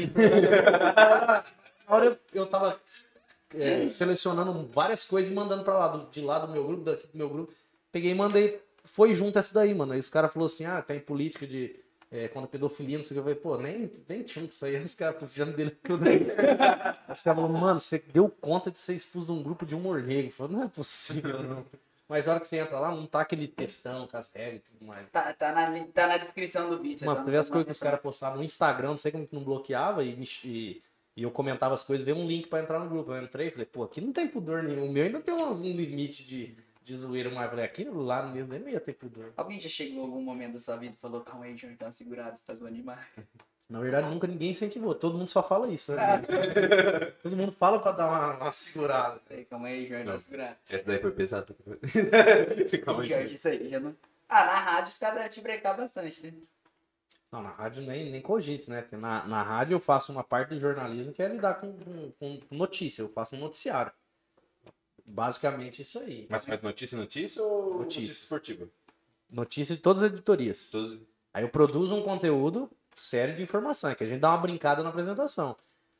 Na 1.87 1.95
hora 1.95 2.05
eu, 2.05 2.17
eu 2.33 2.45
tava 2.47 2.79
é, 3.53 3.87
selecionando 3.87 4.65
várias 4.67 5.03
coisas 5.03 5.31
e 5.31 5.35
mandando 5.35 5.63
pra 5.63 5.77
lá, 5.77 5.87
do- 5.89 6.09
de 6.09 6.21
lá 6.21 6.39
do 6.39 6.51
meu 6.51 6.65
grupo, 6.65 6.83
daqui 6.83 7.07
do 7.07 7.17
meu 7.17 7.29
grupo. 7.29 7.53
Peguei 7.91 8.11
e 8.11 8.15
mandei. 8.15 8.61
Foi 8.83 9.13
junto 9.13 9.39
essa 9.39 9.53
daí, 9.53 9.73
mano. 9.73 9.93
Aí 9.93 9.99
os 9.99 10.09
caras 10.09 10.31
falaram 10.33 10.47
assim: 10.47 10.65
ah, 10.65 10.81
tem 10.81 10.99
política 10.99 11.45
de. 11.47 11.75
É, 12.11 12.27
contra 12.27 12.47
pedofilia, 12.47 12.97
não 12.97 13.03
sei 13.03 13.17
o 13.17 13.23
que. 13.23 13.29
Eu 13.29 13.35
falei, 13.35 13.57
pô, 13.57 13.57
nem, 13.57 13.91
nem 14.07 14.23
tinha 14.23 14.45
isso 14.45 14.63
aí. 14.65 14.81
Os 14.81 14.93
caras 14.93 15.17
puxando 15.17 15.55
dele 15.55 15.71
tudo 15.71 16.07
aí. 16.07 16.21
Os 16.21 16.27
caras 16.27 17.23
falaram, 17.23 17.49
mano, 17.49 17.79
você 17.79 17.99
deu 18.13 18.29
conta 18.29 18.69
de 18.71 18.79
ser 18.79 18.93
expulso 18.93 19.27
de 19.27 19.33
um 19.33 19.43
grupo 19.43 19.65
de 19.65 19.75
humor 19.75 20.01
negro. 20.01 20.27
Eu 20.27 20.31
falei, 20.31 20.55
não 20.57 20.63
é 20.63 20.67
possível, 20.67 21.41
não. 21.43 21.65
Mas 22.07 22.27
a 22.27 22.31
hora 22.31 22.39
que 22.39 22.45
você 22.45 22.57
entra 22.57 22.79
lá, 22.79 22.91
não 22.93 23.07
tá 23.07 23.21
aquele 23.21 23.47
textão 23.47 24.05
com 24.07 24.15
as 24.15 24.31
regras 24.31 24.57
e 24.61 24.71
tudo 24.71 24.85
mais. 24.85 25.07
Tá, 25.09 25.33
tá, 25.33 25.51
na, 25.51 25.83
tá 25.87 26.05
na 26.07 26.17
descrição 26.17 26.69
do 26.69 26.79
vídeo. 26.79 27.03
Mano, 27.05 27.17
só 27.17 27.25
você 27.25 27.31
vê 27.31 27.37
as 27.37 27.49
coisas 27.49 27.65
que 27.65 27.71
os 27.71 27.79
na- 27.79 27.83
caras 27.85 27.99
postavam 28.01 28.37
no 28.37 28.43
Instagram, 28.43 28.89
não 28.89 28.97
sei 28.97 29.11
como 29.11 29.25
que 29.27 29.33
não 29.35 29.43
bloqueava, 29.43 30.03
e, 30.03 30.21
e, 30.43 30.81
e 31.17 31.23
eu 31.23 31.31
comentava 31.31 31.73
as 31.73 31.83
coisas, 31.83 32.05
veio 32.05 32.15
um 32.17 32.27
link 32.27 32.47
pra 32.47 32.59
entrar 32.61 32.79
no 32.79 32.87
grupo. 32.87 33.11
Eu 33.11 33.23
entrei 33.23 33.47
e 33.47 33.49
falei, 33.49 33.65
pô, 33.65 33.81
aqui 33.83 33.99
não 34.01 34.13
tem 34.13 34.27
pudor 34.27 34.61
nenhum. 34.61 34.85
O 34.87 34.91
meu 34.93 35.03
ainda 35.03 35.19
tem 35.19 35.33
uns- 35.33 35.59
um 35.59 35.63
limite 35.75 36.23
de, 36.23 36.55
de 36.85 36.95
zoeira, 36.95 37.31
mas 37.31 37.49
falei, 37.49 37.65
aqui 37.65 37.83
lá 37.85 38.21
no 38.21 38.31
mesmo 38.33 38.57
não 38.57 38.69
ia 38.69 38.79
ter 38.79 38.93
pudor. 38.93 39.33
Alguém 39.35 39.59
já 39.59 39.67
chegou 39.67 40.03
em 40.03 40.05
algum 40.05 40.21
momento 40.21 40.53
da 40.53 40.59
sua 40.59 40.77
vida 40.77 40.93
e 40.95 40.97
falou, 41.01 41.21
calma 41.21 41.45
aí, 41.45 41.57
Júnior, 41.57 41.77
tá 41.79 41.91
segurado, 41.91 42.37
você 42.37 42.43
tá 42.45 42.53
zoando 42.53 42.75
demais. 42.75 42.99
Na 43.67 43.79
verdade, 43.79 44.07
nunca 44.07 44.27
ninguém 44.27 44.51
incentivou, 44.51 44.93
todo 44.93 45.17
mundo 45.17 45.27
só 45.27 45.41
fala 45.41 45.67
isso. 45.67 45.91
né? 45.95 46.21
todo 47.23 47.35
mundo 47.35 47.51
fala 47.53 47.79
pra 47.79 47.91
dar 47.91 48.07
uma, 48.07 48.37
uma 48.37 48.51
segurada. 48.51 49.19
Falei, 49.27 49.43
Calma 49.45 49.67
aí, 49.67 49.87
Júnior, 49.87 50.05
tá 50.05 50.11
Não. 50.11 50.19
segurado. 50.19 50.55
Essa 50.69 50.83
daí 50.83 50.99
foi 51.01 51.11
pesada. 51.11 51.55
Calma 52.85 53.01
aí. 53.01 53.09
Jorge, 53.09 53.33
isso 53.33 53.47
aí, 53.47 53.67
já 53.67 53.79
não... 53.79 53.95
Ah, 54.29 54.45
na 54.45 54.59
rádio 54.59 54.89
os 54.89 54.97
caras 54.99 55.15
devem 55.15 55.31
te 55.31 55.41
brecar 55.41 55.75
bastante, 55.75 56.21
né? 56.23 56.33
Não, 57.31 57.41
na 57.41 57.49
rádio 57.49 57.81
nem, 57.83 58.11
nem 58.11 58.21
cogito, 58.21 58.69
né? 58.69 58.81
Porque 58.81 58.95
na, 58.97 59.25
na 59.27 59.41
rádio 59.41 59.73
eu 59.75 59.79
faço 59.79 60.11
uma 60.11 60.23
parte 60.23 60.49
do 60.49 60.57
jornalismo 60.59 61.11
que 61.11 61.21
é 61.23 61.27
lidar 61.27 61.55
com, 61.55 61.73
com, 62.19 62.39
com 62.39 62.55
notícia, 62.55 63.01
eu 63.01 63.09
faço 63.09 63.35
um 63.35 63.39
noticiário. 63.39 63.91
Basicamente 65.05 65.81
isso 65.81 65.99
aí. 65.99 66.25
Mas 66.29 66.45
faz 66.45 66.61
notícia, 66.61 66.97
notícia 66.97 67.43
ou 67.43 67.75
Notícia. 67.79 68.01
notícia, 68.01 68.11
esportiva? 68.23 68.67
Notícia 69.29 69.75
de 69.75 69.81
todas 69.81 70.03
as 70.03 70.11
editorias. 70.11 70.69
Todos... 70.69 70.97
Aí 71.33 71.43
eu 71.43 71.49
produzo 71.49 71.95
um 71.95 72.01
conteúdo 72.01 72.69
sério 72.95 73.35
de 73.35 73.43
informação, 73.43 73.89
é 73.89 73.95
que 73.95 74.03
a 74.03 74.07
gente 74.07 74.19
dá 74.21 74.29
uma 74.29 74.37
brincada 74.37 74.81
na 74.81 74.89
apresentação. 74.89 75.55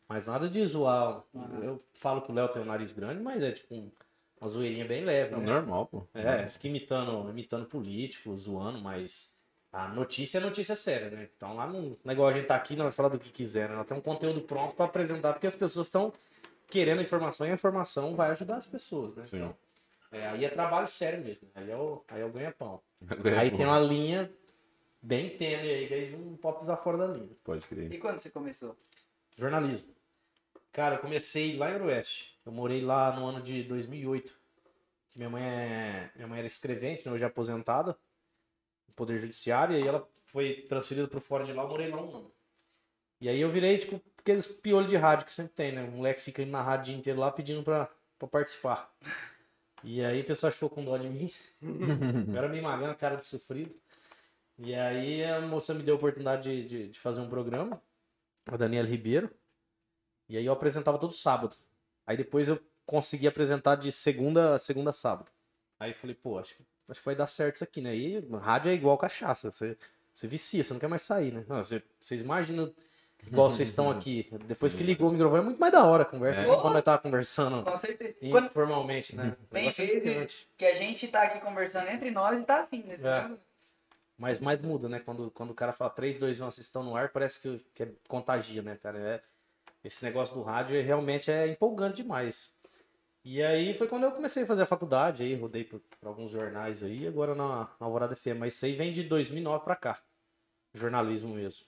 Mas 0.07 0.27
nada 0.27 0.47
de 0.47 0.65
zoar. 0.65 1.23
Eu 1.61 1.83
falo 1.95 2.21
que 2.21 2.31
o 2.31 2.33
Léo 2.35 2.47
tem 2.49 2.61
um 2.61 2.65
nariz 2.65 2.91
grande, 2.91 3.21
mas 3.21 3.41
é 3.41 3.51
tipo 3.51 3.73
um- 3.75 3.91
uma 4.39 4.47
zoeirinha 4.47 4.85
bem 4.85 5.03
leve. 5.03 5.33
É 5.33 5.37
né? 5.37 5.45
normal, 5.45 5.87
pô. 5.87 6.07
É, 6.13 6.47
fica 6.47 6.67
imitando, 6.67 7.29
imitando 7.29 7.65
político, 7.65 8.35
zoando, 8.37 8.79
mas 8.79 9.33
a 9.73 9.87
notícia 9.87 10.37
é 10.37 10.41
notícia 10.41 10.75
séria, 10.75 11.09
né? 11.09 11.27
Então 11.35 11.55
lá 11.55 11.65
no 11.67 11.97
negócio 12.05 12.35
a 12.35 12.37
gente 12.37 12.47
tá 12.47 12.55
aqui, 12.55 12.75
não 12.75 12.85
vai 12.85 12.91
falar 12.91 13.09
do 13.09 13.17
que 13.19 13.31
quiser, 13.31 13.67
né? 13.67 13.75
Nós 13.75 13.87
temos 13.87 14.01
um 14.01 14.05
conteúdo 14.05 14.41
pronto 14.41 14.75
para 14.75 14.85
apresentar, 14.85 15.33
porque 15.33 15.47
as 15.47 15.55
pessoas 15.55 15.87
estão 15.87 16.13
querendo 16.67 17.01
informação 17.01 17.47
e 17.47 17.51
a 17.51 17.54
informação 17.54 18.15
vai 18.15 18.32
ajudar 18.32 18.58
as 18.58 18.67
pessoas, 18.67 19.15
né? 19.15 19.25
Sim. 19.25 19.38
Então, 19.38 19.58
é, 20.12 20.28
aí 20.28 20.45
é 20.45 20.49
trabalho 20.49 20.88
sério 20.88 21.23
mesmo, 21.23 21.47
né? 21.47 21.63
aí 21.63 21.71
é 21.71 21.75
o, 21.75 22.04
aí 22.08 22.21
é 22.21 22.25
o 22.25 22.32
ganha-pão. 22.32 22.82
É, 23.25 23.38
aí 23.38 23.51
pô, 23.51 23.58
tem 23.58 23.65
uma 23.65 23.80
linha 23.80 24.32
bem 25.01 25.30
tênue 25.38 25.69
aí, 25.69 25.88
que 25.88 25.93
a 25.93 26.06
gente 26.06 26.17
não 26.17 26.36
pode 26.38 26.60
pisar 26.60 26.78
fora 26.78 26.97
da 26.97 27.08
linha. 27.08 27.30
Pode 27.43 27.65
crer. 27.67 27.91
E 27.91 27.97
quando 27.97 28.19
você 28.19 28.30
começou? 28.30 28.75
Jornalismo. 29.38 29.93
Cara, 30.71 30.95
eu 30.95 30.99
comecei 30.99 31.56
lá 31.58 31.71
em 31.71 31.82
Oeste. 31.82 32.38
Eu 32.45 32.51
morei 32.51 32.82
lá 32.82 33.15
no 33.15 33.25
ano 33.25 33.41
de 33.41 33.63
2008. 33.63 34.39
Que 35.10 35.17
minha 35.17 35.30
mãe, 35.30 35.43
é... 35.43 36.12
minha 36.15 36.28
mãe 36.28 36.39
era 36.39 36.47
escrevente, 36.47 37.06
né, 37.06 37.13
hoje 37.13 37.23
é 37.23 37.28
aposentada 37.28 37.97
no 38.88 38.95
Poder 38.95 39.17
Judiciário, 39.17 39.75
e 39.75 39.82
aí 39.82 39.88
ela 39.88 40.08
foi 40.25 40.65
transferida 40.67 41.08
pro 41.08 41.21
fora 41.21 41.45
de 41.45 41.54
lá, 41.54 41.63
eu 41.63 41.69
morei 41.69 41.89
lá 41.89 42.01
um 42.01 42.15
ano. 42.15 42.32
E 43.25 43.29
aí 43.29 43.41
eu 43.41 43.49
virei, 43.49 43.75
tipo, 43.75 43.99
aqueles 44.19 44.45
piolhos 44.45 44.88
de 44.88 44.95
rádio 44.95 45.25
que 45.25 45.31
sempre 45.31 45.53
tem, 45.53 45.71
né? 45.71 45.81
O 45.83 45.89
moleque 45.93 46.21
fica 46.21 46.43
indo 46.43 46.51
na 46.51 46.61
rádio 46.61 46.81
o 46.81 46.85
dia 46.85 46.95
inteiro 46.95 47.19
lá 47.19 47.31
pedindo 47.31 47.63
pra, 47.63 47.89
pra 48.19 48.27
participar. 48.27 48.95
E 49.83 50.05
aí 50.05 50.21
o 50.21 50.25
pessoal 50.25 50.51
ficou 50.51 50.69
com 50.69 50.85
dó 50.85 50.95
de 50.95 51.09
mim. 51.09 51.31
Eu 52.31 52.38
era 52.38 52.47
meio 52.47 52.61
magão, 52.61 52.93
cara 52.93 53.15
de 53.15 53.25
sofrido. 53.25 53.73
E 54.59 54.75
aí 54.75 55.23
a 55.25 55.41
moça 55.41 55.73
me 55.73 55.81
deu 55.81 55.95
a 55.95 55.97
oportunidade 55.97 56.43
de, 56.43 56.67
de, 56.67 56.88
de 56.89 56.99
fazer 56.99 57.19
um 57.19 57.27
programa, 57.27 57.81
a 58.45 58.55
Daniela 58.55 58.88
Ribeiro. 58.88 59.31
E 60.29 60.38
aí 60.38 60.45
eu 60.45 60.53
apresentava 60.53 60.99
todo 60.99 61.11
sábado. 61.11 61.55
Aí 62.05 62.15
depois 62.15 62.47
eu 62.47 62.61
consegui 62.85 63.25
apresentar 63.27 63.73
de 63.73 63.91
segunda 63.91 64.53
a 64.53 64.59
segunda 64.59 64.91
a 64.91 64.93
sábado. 64.93 65.31
Aí 65.79 65.93
eu 65.93 65.95
falei, 65.95 66.15
pô, 66.15 66.38
acho 66.38 66.53
que, 66.53 66.63
acho 66.89 66.99
que 66.99 67.05
vai 67.07 67.15
dar 67.15 67.25
certo 67.25 67.55
isso 67.55 67.63
aqui, 67.63 67.81
né? 67.81 67.95
E 67.95 68.19
rádio 68.38 68.69
é 68.69 68.75
igual 68.75 68.95
cachaça, 68.99 69.49
você, 69.49 69.75
você 70.13 70.27
vicia, 70.27 70.63
você 70.63 70.73
não 70.73 70.79
quer 70.79 70.88
mais 70.89 71.01
sair, 71.01 71.33
né? 71.33 71.43
Não, 71.49 71.63
você- 71.63 71.81
vocês 71.99 72.21
imaginam 72.21 72.71
igual 73.25 73.49
vocês 73.49 73.69
estão 73.69 73.89
aqui. 73.89 74.28
Depois 74.45 74.71
Sim. 74.71 74.78
que 74.80 74.84
ligou 74.84 75.10
o 75.10 75.12
microfone 75.12 75.41
é 75.41 75.43
muito 75.45 75.60
mais 75.60 75.71
da 75.73 75.84
hora 75.84 76.04
a 76.04 76.06
conversa 76.06 76.41
É. 76.41 76.45
do 76.45 76.56
que 76.56 76.62
quando 76.62 76.73
nós 76.73 76.84
tava 76.84 77.01
conversando 77.01 77.63
Com 77.63 77.78
certeza. 77.78 78.15
Quando 78.32 78.45
informalmente, 78.45 79.15
né? 79.15 79.36
O 79.41 79.54
tem 79.54 79.69
vezes 79.69 80.47
que 80.58 80.65
a 80.65 80.75
gente 80.75 81.08
tá 81.08 81.23
aqui 81.23 81.39
conversando 81.39 81.88
entre 81.89 82.12
nós 82.12 82.39
e 82.39 82.43
tá 82.43 82.60
assim, 82.60 82.84
nesse 82.84 83.06
É. 83.06 83.21
caso. 83.21 83.39
Mas 84.17 84.39
mais 84.39 84.62
muda, 84.62 84.88
né? 84.88 84.99
Quando, 84.99 85.30
quando 85.32 85.49
o 85.51 85.54
cara 85.56 85.73
fala 85.73 85.89
3, 85.89 86.17
2, 86.17 86.39
1, 86.39 86.45
vocês 86.49 86.65
estão 86.65 86.82
no 86.84 86.95
ar, 86.95 87.10
parece 87.10 87.41
que, 87.41 87.65
que 87.73 87.84
é 87.84 87.91
contagia, 88.08 88.62
né, 88.62 88.78
cara? 88.82 88.97
É, 88.97 89.21
esse 89.84 90.06
negócio 90.06 90.34
do 90.34 90.41
rádio 90.41 90.78
é- 90.78 90.82
realmente 90.82 91.30
é 91.30 91.47
empolgante 91.47 91.97
demais. 91.97 92.54
E 93.25 93.41
aí 93.43 93.75
foi 93.75 93.88
quando 93.88 94.04
eu 94.04 94.12
comecei 94.12 94.43
a 94.43 94.45
fazer 94.45 94.62
a 94.62 94.65
faculdade, 94.67 95.23
aí 95.23 95.36
rodei 95.36 95.63
por, 95.63 95.80
por 95.80 96.08
alguns 96.08 96.30
jornais 96.32 96.82
aí, 96.84 97.06
agora 97.08 97.34
na, 97.36 97.62
na 97.80 97.86
Alvorada 97.88 98.15
FM. 98.15 98.38
Mas 98.39 98.54
isso 98.54 98.65
aí 98.65 98.73
vem 98.75 98.93
de 98.93 99.04
2009 99.04 99.63
pra 99.65 99.75
cá, 99.75 99.99
jornalismo 100.73 101.34
mesmo. 101.36 101.65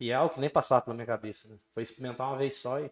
E 0.00 0.10
é 0.10 0.14
algo 0.14 0.32
que 0.32 0.40
nem 0.40 0.48
passava 0.50 0.82
pela 0.82 0.94
minha 0.94 1.06
cabeça, 1.06 1.48
né? 1.48 1.56
Foi 1.74 1.82
experimentar 1.82 2.28
uma 2.28 2.38
vez 2.38 2.54
só 2.56 2.78
e... 2.80 2.84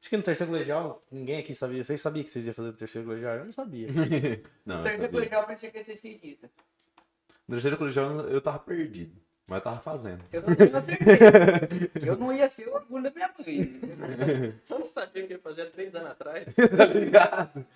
Acho 0.00 0.10
que 0.10 0.16
no 0.18 0.22
terceiro 0.22 0.52
colegial, 0.52 1.00
ninguém 1.10 1.38
aqui 1.38 1.54
sabia. 1.54 1.82
Vocês 1.82 1.98
sabiam 2.00 2.22
que 2.24 2.30
vocês 2.30 2.46
iam 2.46 2.52
fazer 2.54 2.68
no 2.68 2.76
terceiro 2.76 3.08
colegial? 3.08 3.36
Eu 3.36 3.44
não 3.46 3.52
sabia. 3.52 3.88
Não, 4.66 4.76
No 4.78 4.82
terceiro 4.82 5.02
sabia. 5.04 5.08
colegial 5.08 5.42
eu 5.42 5.46
pensei 5.48 5.70
que 5.70 5.78
ia 5.78 5.84
ser 5.84 5.96
cientista. 5.96 6.50
No 7.48 7.54
terceiro 7.54 7.78
colegial 7.78 8.20
eu 8.28 8.40
tava 8.40 8.58
perdido. 8.58 9.16
Mas 9.46 9.58
eu 9.58 9.62
tava 9.64 9.80
fazendo. 9.80 10.22
Eu 10.32 10.40
só 10.42 10.54
tenho 10.54 10.70
certeza. 10.70 12.06
eu 12.06 12.16
não 12.16 12.32
ia 12.34 12.48
ser 12.48 12.66
o 12.68 12.74
orgulho 12.74 13.04
da 13.04 13.10
minha 13.10 13.30
mãe. 13.38 14.60
Eu 14.70 14.78
não 14.78 14.86
sabia 14.86 15.24
o 15.24 15.26
que 15.26 15.34
ia 15.34 15.38
fazer 15.38 15.62
há 15.62 15.70
três 15.70 15.94
anos 15.94 16.10
atrás. 16.10 16.46
tá 16.76 16.86
ligado? 16.86 17.66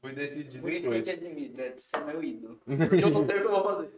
Fui 0.00 0.12
decidido 0.12 0.60
Por 0.62 0.72
isso 0.72 0.88
que 0.88 0.96
eu 0.96 1.02
te 1.02 1.10
admiro, 1.10 1.54
né? 1.56 1.72
Você 1.80 1.96
é 1.96 2.04
meu 2.04 2.22
ídolo. 2.22 2.60
Porque 2.64 3.04
eu 3.04 3.10
não 3.10 3.26
sei 3.26 3.36
o 3.36 3.40
que 3.40 3.46
eu 3.46 3.50
vou 3.50 3.64
fazer. 3.64 3.90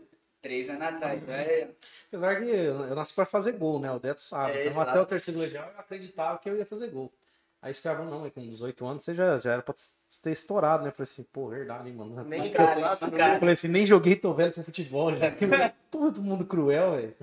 Três 0.46 0.70
anos 0.70 0.82
atrás. 0.82 1.28
É, 1.28 1.68
Apesar 2.06 2.37
que 2.37 2.48
eu 2.48 2.85
eu 2.85 2.94
nasci 2.94 3.12
pra 3.12 3.26
fazer 3.26 3.52
gol, 3.52 3.80
né? 3.80 3.90
O 3.90 3.98
Deto 3.98 4.22
sabe. 4.22 4.52
É, 4.52 4.61
então 4.66 4.74
exato. 4.74 4.90
até 4.90 5.00
o 5.00 5.06
terceiro 5.06 5.38
colegial 5.40 5.68
eu 5.72 5.80
acreditava 5.80 6.38
que 6.38 6.48
eu 6.48 6.56
ia 6.56 6.64
fazer 6.64 6.88
gol. 6.88 7.12
Aí 7.61 7.72
esse 7.72 7.82
cara 7.82 8.04
não, 8.04 8.30
com 8.30 8.48
18 8.48 8.87
anos 8.87 9.02
você 9.02 9.12
já, 9.12 9.37
já 9.38 9.54
era 9.54 9.62
pra 9.62 9.74
ter 10.22 10.30
estourado, 10.30 10.85
né? 10.85 10.90
Eu 10.90 10.92
falei 10.92 11.11
assim, 11.11 11.24
pô, 11.32 11.48
verdade, 11.48 11.90
mano. 11.90 12.22
Nem 12.22 12.42
eu 12.42 12.46
interclasse, 12.46 13.00
cara, 13.00 13.11
não 13.11 13.18
cara. 13.18 13.38
falei 13.40 13.54
assim, 13.54 13.66
nem 13.66 13.85
joguei, 13.85 14.14
tô 14.14 14.32
velho 14.35 14.52
pro 14.52 14.62
futebol 14.62 15.12
já. 15.16 15.32
Todo 15.90 16.22
mundo 16.22 16.46
cruel, 16.46 16.92
velho. 16.92 17.16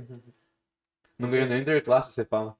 Não 1.17 1.29
ganhou 1.29 1.47
nem 1.47 1.61
interclasse, 1.61 2.11
você 2.11 2.25
fala. 2.25 2.57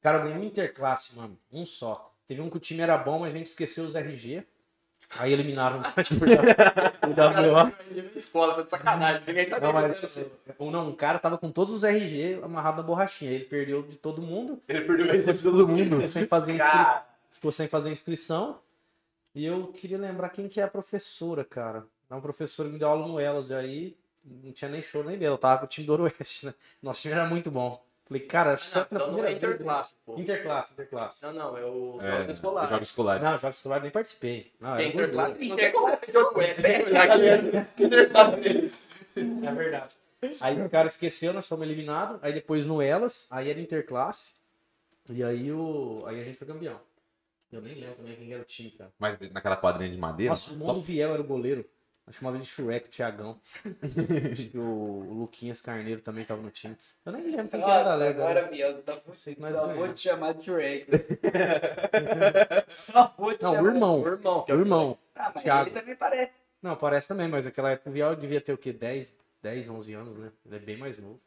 Cara, 0.00 0.18
eu 0.18 0.22
ganhei 0.22 0.38
um 0.38 0.44
interclasse, 0.44 1.16
mano. 1.16 1.36
Um 1.52 1.66
só. 1.66 2.14
Teve 2.28 2.40
um 2.40 2.48
que 2.48 2.58
o 2.58 2.60
time 2.60 2.80
era 2.80 2.96
bom, 2.96 3.18
mas 3.18 3.34
a 3.34 3.36
gente 3.36 3.48
esqueceu 3.48 3.84
os 3.84 3.96
RG. 3.96 4.46
Aí 5.18 5.32
eliminaram 5.32 5.80
o 7.06 7.50
WA. 7.52 7.72
escola, 8.14 8.54
tá 8.54 8.62
de 8.62 8.70
sacanagem. 8.70 9.22
Ninguém 9.26 9.44
sabia 9.44 9.66
Não, 9.66 9.72
mas 9.72 9.84
era 9.96 10.06
assim. 10.06 10.24
um, 10.58 10.70
não, 10.70 10.88
um 10.88 10.94
cara 10.94 11.18
tava 11.18 11.36
com 11.36 11.50
todos 11.50 11.74
os 11.74 11.84
RG 11.84 12.40
amarrados 12.42 12.78
na 12.78 12.86
borrachinha. 12.86 13.30
Ele 13.30 13.44
perdeu 13.44 13.82
de 13.82 13.96
todo 13.96 14.22
mundo. 14.22 14.60
Ele 14.68 14.80
perdeu 14.82 15.06
o 15.30 15.32
de 15.32 15.42
todo 15.42 15.66
mundo. 15.66 15.90
Ficou 15.96 16.08
sem 16.08 16.26
fazer 16.26 16.52
inscri- 16.54 17.02
ficou 17.30 17.52
sem 17.52 17.68
fazer 17.68 17.90
inscrição. 17.90 18.58
E 19.34 19.44
eu 19.44 19.68
queria 19.68 19.98
lembrar 19.98 20.28
quem 20.30 20.48
que 20.48 20.60
é 20.60 20.64
a 20.64 20.68
professora, 20.68 21.44
cara. 21.44 21.84
É 22.08 22.14
uma 22.14 22.20
professora 22.22 22.68
que 22.68 22.72
me 22.72 22.78
deu 22.78 22.88
aula 22.88 23.06
no 23.06 23.20
Elas, 23.20 23.50
e 23.50 23.54
aí 23.54 23.96
não 24.24 24.52
tinha 24.52 24.70
nem 24.70 24.82
show 24.82 25.04
nem 25.04 25.16
vela. 25.16 25.34
Eu 25.34 25.38
tava 25.38 25.58
com 25.60 25.64
o 25.64 25.68
time 25.68 25.86
do 25.86 26.02
Oeste, 26.02 26.46
né? 26.46 26.54
Nosso 26.82 27.02
time 27.02 27.14
era 27.14 27.24
muito 27.28 27.50
bom. 27.50 27.80
Falei, 28.10 28.26
cara, 28.26 28.54
acho 28.54 28.68
que 28.68 28.74
Não, 28.74 28.82
só 28.82 28.88
pela 28.88 29.02
então 29.02 29.12
não 29.12 29.18
é 29.20 29.22
vez, 29.22 29.40
né? 29.40 29.48
interclasse, 29.48 29.94
pô. 30.04 30.18
Interclasse, 30.18 30.72
interclasse. 30.72 31.24
Não, 31.24 31.32
não, 31.32 31.56
é 31.56 31.64
o 31.64 31.98
É, 32.00 32.10
jogos 32.10 32.34
escolares. 32.34 32.70
Jogos 32.70 32.88
escolares. 32.88 33.22
Não, 33.22 33.38
jogos 33.38 33.56
escolares 33.56 33.82
nem 33.84 33.92
participei. 33.92 34.52
Não, 34.58 34.74
era 34.74 34.82
interclasse, 34.82 35.48
não 35.48 35.56
jogo 36.12 36.40
é. 36.40 36.54
Que 37.76 37.84
interclasse 37.84 38.48
é 38.48 38.52
esse? 38.52 38.88
É 39.14 39.52
verdade. 39.52 39.96
Aí 40.40 40.60
o 40.60 40.68
cara 40.68 40.88
esqueceu, 40.88 41.32
nós 41.32 41.46
fomos 41.46 41.64
eliminados. 41.64 42.18
Aí 42.20 42.32
depois 42.32 42.66
no 42.66 42.82
Elas, 42.82 43.28
aí 43.30 43.48
era 43.48 43.60
interclasse. 43.60 44.32
E 45.08 45.22
aí, 45.22 45.52
o... 45.52 46.02
aí 46.04 46.20
a 46.20 46.24
gente 46.24 46.36
foi 46.36 46.48
campeão. 46.48 46.80
Eu 47.52 47.60
nem 47.60 47.76
lembro 47.76 47.94
também 47.94 48.16
quem 48.16 48.32
era 48.32 48.42
o 48.42 48.44
time, 48.44 48.72
cara. 48.72 48.90
Mas 48.98 49.20
naquela 49.30 49.56
quadrinha 49.56 49.88
de 49.88 49.96
madeira. 49.96 50.30
Nossa, 50.30 50.50
o 50.50 50.56
Mundo 50.56 50.80
Viel 50.80 51.12
era 51.12 51.20
o 51.20 51.24
goleiro. 51.24 51.64
Eu 52.10 52.14
chamava 52.14 52.36
ele 52.38 52.42
de 52.42 52.50
Shrek, 52.50 52.88
o 52.88 52.90
Thiagão. 52.90 53.40
Acho 54.32 54.48
que 54.50 54.58
o, 54.58 54.62
o 54.62 55.12
Luquinhas 55.20 55.60
Carneiro 55.60 56.00
também 56.00 56.24
tava 56.24 56.42
no 56.42 56.50
time. 56.50 56.76
Eu 57.06 57.12
nem 57.12 57.22
lembro 57.22 57.46
quem 57.48 57.62
que 57.62 57.70
era 57.70 57.84
da 57.84 57.90
Nossa, 57.92 57.96
Lega. 57.98 58.24
agora, 58.24 58.46
Biel, 58.48 58.74
você 58.74 58.82
tá 58.82 59.00
Eu 59.06 59.14
sei 59.14 59.34
que 59.36 59.40
nós 59.40 59.54
Só 59.54 59.72
vou 59.72 59.94
te 59.94 60.00
chamar 60.00 60.34
de 60.34 60.42
Shrek. 60.44 60.86
Só 62.66 63.14
vou 63.16 63.32
te 63.32 63.42
Não, 63.44 63.52
o 63.52 63.54
chamar. 63.54 63.74
irmão. 63.74 64.02
O 64.02 64.08
irmão, 64.08 64.44
é 64.48 64.52
O 64.52 64.56
o 64.56 64.60
irmão. 64.60 64.98
Ah, 65.14 65.30
mas 65.32 65.42
Thiago. 65.44 65.70
ele 65.70 65.78
também 65.78 65.94
parece. 65.94 66.32
Não, 66.60 66.74
parece 66.74 67.06
também, 67.06 67.28
mas 67.28 67.44
naquela 67.44 67.70
época 67.70 67.90
o 67.90 67.92
Viel 67.92 68.16
devia 68.16 68.40
ter 68.40 68.52
o 68.54 68.58
quê? 68.58 68.72
10, 68.72 69.14
10 69.40 69.68
11 69.68 69.94
anos, 69.94 70.16
né? 70.16 70.32
Ele 70.44 70.56
é 70.56 70.58
bem 70.58 70.76
mais 70.76 70.98
novo. 70.98 71.20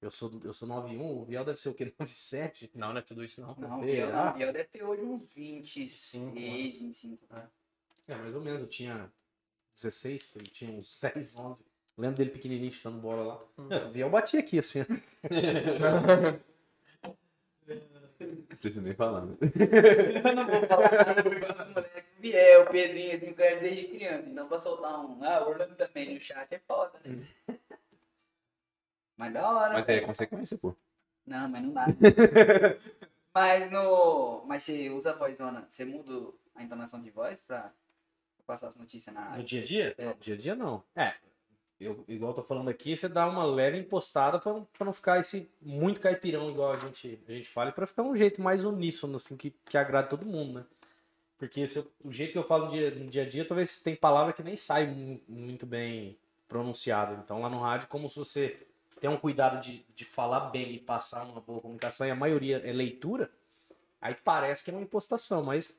Eu 0.00 0.12
sou, 0.12 0.30
eu 0.44 0.52
sou 0.52 0.68
9'1, 0.68 1.00
o 1.00 1.24
Viel 1.24 1.44
deve 1.44 1.58
ser 1.60 1.68
o 1.68 1.74
quê? 1.74 1.92
9'7? 1.98 2.70
Não, 2.76 2.90
não 2.92 2.98
é 3.00 3.02
tudo 3.02 3.24
isso, 3.24 3.40
não. 3.40 3.56
Não, 3.58 3.80
o? 3.80 3.82
Biel, 3.82 4.08
o 4.08 4.32
Biel 4.34 4.52
deve 4.52 4.68
ter 4.68 4.84
hoje 4.84 5.02
uns 5.02 5.24
26, 5.34 6.78
25. 6.78 7.26
É, 8.06 8.14
mais 8.14 8.36
ou 8.36 8.40
menos. 8.40 8.60
Eu 8.60 8.68
tinha 8.68 9.10
16, 9.74 10.36
ele 10.36 10.46
tinha 10.46 10.70
uns 10.72 10.98
10, 11.00 11.36
11. 11.36 11.64
Lembro 11.98 12.16
dele 12.16 12.30
pequenininho 12.30 12.72
chutando 12.72 12.98
bola 12.98 13.22
lá. 13.58 13.76
É, 13.76 13.84
o 13.84 13.90
Viel 13.90 14.10
batia 14.10 14.40
aqui, 14.40 14.58
assim. 14.58 14.80
Não 18.18 18.56
precisa 18.58 18.80
nem 18.82 18.94
falar. 18.94 19.24
né? 19.26 19.36
Eu 20.24 20.34
não 20.34 20.46
vou 20.46 20.66
falar 20.66 20.90
nada 20.92 21.22
moleque. 21.24 22.04
Biel, 22.18 22.66
Pedrinho, 22.66 23.16
assim, 23.16 23.32
conhece 23.32 23.60
desde 23.62 23.84
criança. 23.88 24.28
Então, 24.28 24.46
pra 24.48 24.58
soltar 24.58 25.00
um. 25.00 25.24
Ah, 25.24 25.44
o 25.46 25.50
Orlando 25.50 25.74
também 25.74 26.14
no 26.14 26.20
chat 26.20 26.52
é 26.54 26.58
foda, 26.58 26.98
né? 27.04 27.26
Mas 29.16 29.32
da 29.32 29.50
hora. 29.50 29.72
Mas 29.74 29.86
velho. 29.86 30.02
é 30.02 30.06
consequência, 30.06 30.58
pô. 30.58 30.74
Não, 31.26 31.48
mas 31.48 31.62
não 31.62 31.72
dá. 31.72 31.86
mas 33.34 33.70
no. 33.70 34.44
Mas 34.46 34.62
você 34.64 34.90
usa 34.90 35.10
a 35.10 35.14
vozona, 35.14 35.66
você 35.70 35.84
muda 35.84 36.32
a 36.54 36.62
entonação 36.62 37.00
de 37.02 37.10
voz 37.10 37.40
pra 37.40 37.72
passar 38.50 38.68
as 38.68 38.76
notícias 38.76 39.14
na 39.14 39.20
No 39.24 39.30
área. 39.32 39.44
dia 39.44 39.62
a 39.62 39.64
dia? 39.64 39.94
É. 39.96 40.04
No 40.06 40.14
dia 40.14 40.34
a 40.34 40.38
dia 40.38 40.54
não. 40.56 40.82
É. 40.94 41.14
Eu, 41.78 42.04
igual 42.08 42.32
eu 42.32 42.34
tô 42.34 42.42
falando 42.42 42.68
aqui, 42.68 42.94
você 42.94 43.08
dá 43.08 43.26
uma 43.26 43.44
leve 43.44 43.78
impostada 43.78 44.38
pra, 44.38 44.52
não- 44.52 44.64
pra 44.64 44.84
não 44.84 44.92
ficar 44.92 45.18
esse 45.18 45.50
muito 45.62 46.00
caipirão 46.00 46.50
igual 46.50 46.72
a 46.72 46.76
gente, 46.76 47.18
a 47.26 47.32
gente 47.32 47.48
fala, 47.48 47.70
e 47.70 47.72
pra 47.72 47.86
ficar 47.86 48.02
um 48.02 48.14
jeito 48.14 48.42
mais 48.42 48.64
uníssono, 48.66 49.16
assim, 49.16 49.34
que, 49.36 49.50
que 49.64 49.78
agrade 49.78 50.10
todo 50.10 50.26
mundo, 50.26 50.60
né? 50.60 50.64
Porque 51.38 51.66
se 51.66 51.78
eu- 51.78 51.90
o 52.04 52.12
jeito 52.12 52.32
que 52.32 52.38
eu 52.38 52.44
falo 52.44 52.64
no 52.66 52.70
dia, 52.70 52.90
no 52.90 53.06
dia 53.08 53.22
a 53.22 53.26
dia, 53.28 53.46
talvez 53.46 53.76
tem 53.78 53.96
palavra 53.96 54.32
que 54.34 54.42
nem 54.42 54.56
sai 54.56 54.86
mu- 54.86 55.20
muito 55.26 55.64
bem 55.64 56.18
pronunciada. 56.46 57.14
Então 57.24 57.40
lá 57.40 57.48
no 57.48 57.58
rádio, 57.60 57.88
como 57.88 58.10
se 58.10 58.16
você 58.16 58.66
tem 59.00 59.08
um 59.08 59.16
cuidado 59.16 59.58
de, 59.62 59.82
de 59.94 60.04
falar 60.04 60.50
bem 60.50 60.72
e 60.74 60.78
passar 60.78 61.24
uma 61.24 61.40
boa 61.40 61.62
comunicação, 61.62 62.06
e 62.06 62.10
a 62.10 62.14
maioria 62.14 62.58
é 62.58 62.72
leitura, 62.74 63.30
aí 64.02 64.14
parece 64.22 64.62
que 64.62 64.70
é 64.70 64.74
uma 64.74 64.82
impostação, 64.82 65.42
mas 65.42 65.72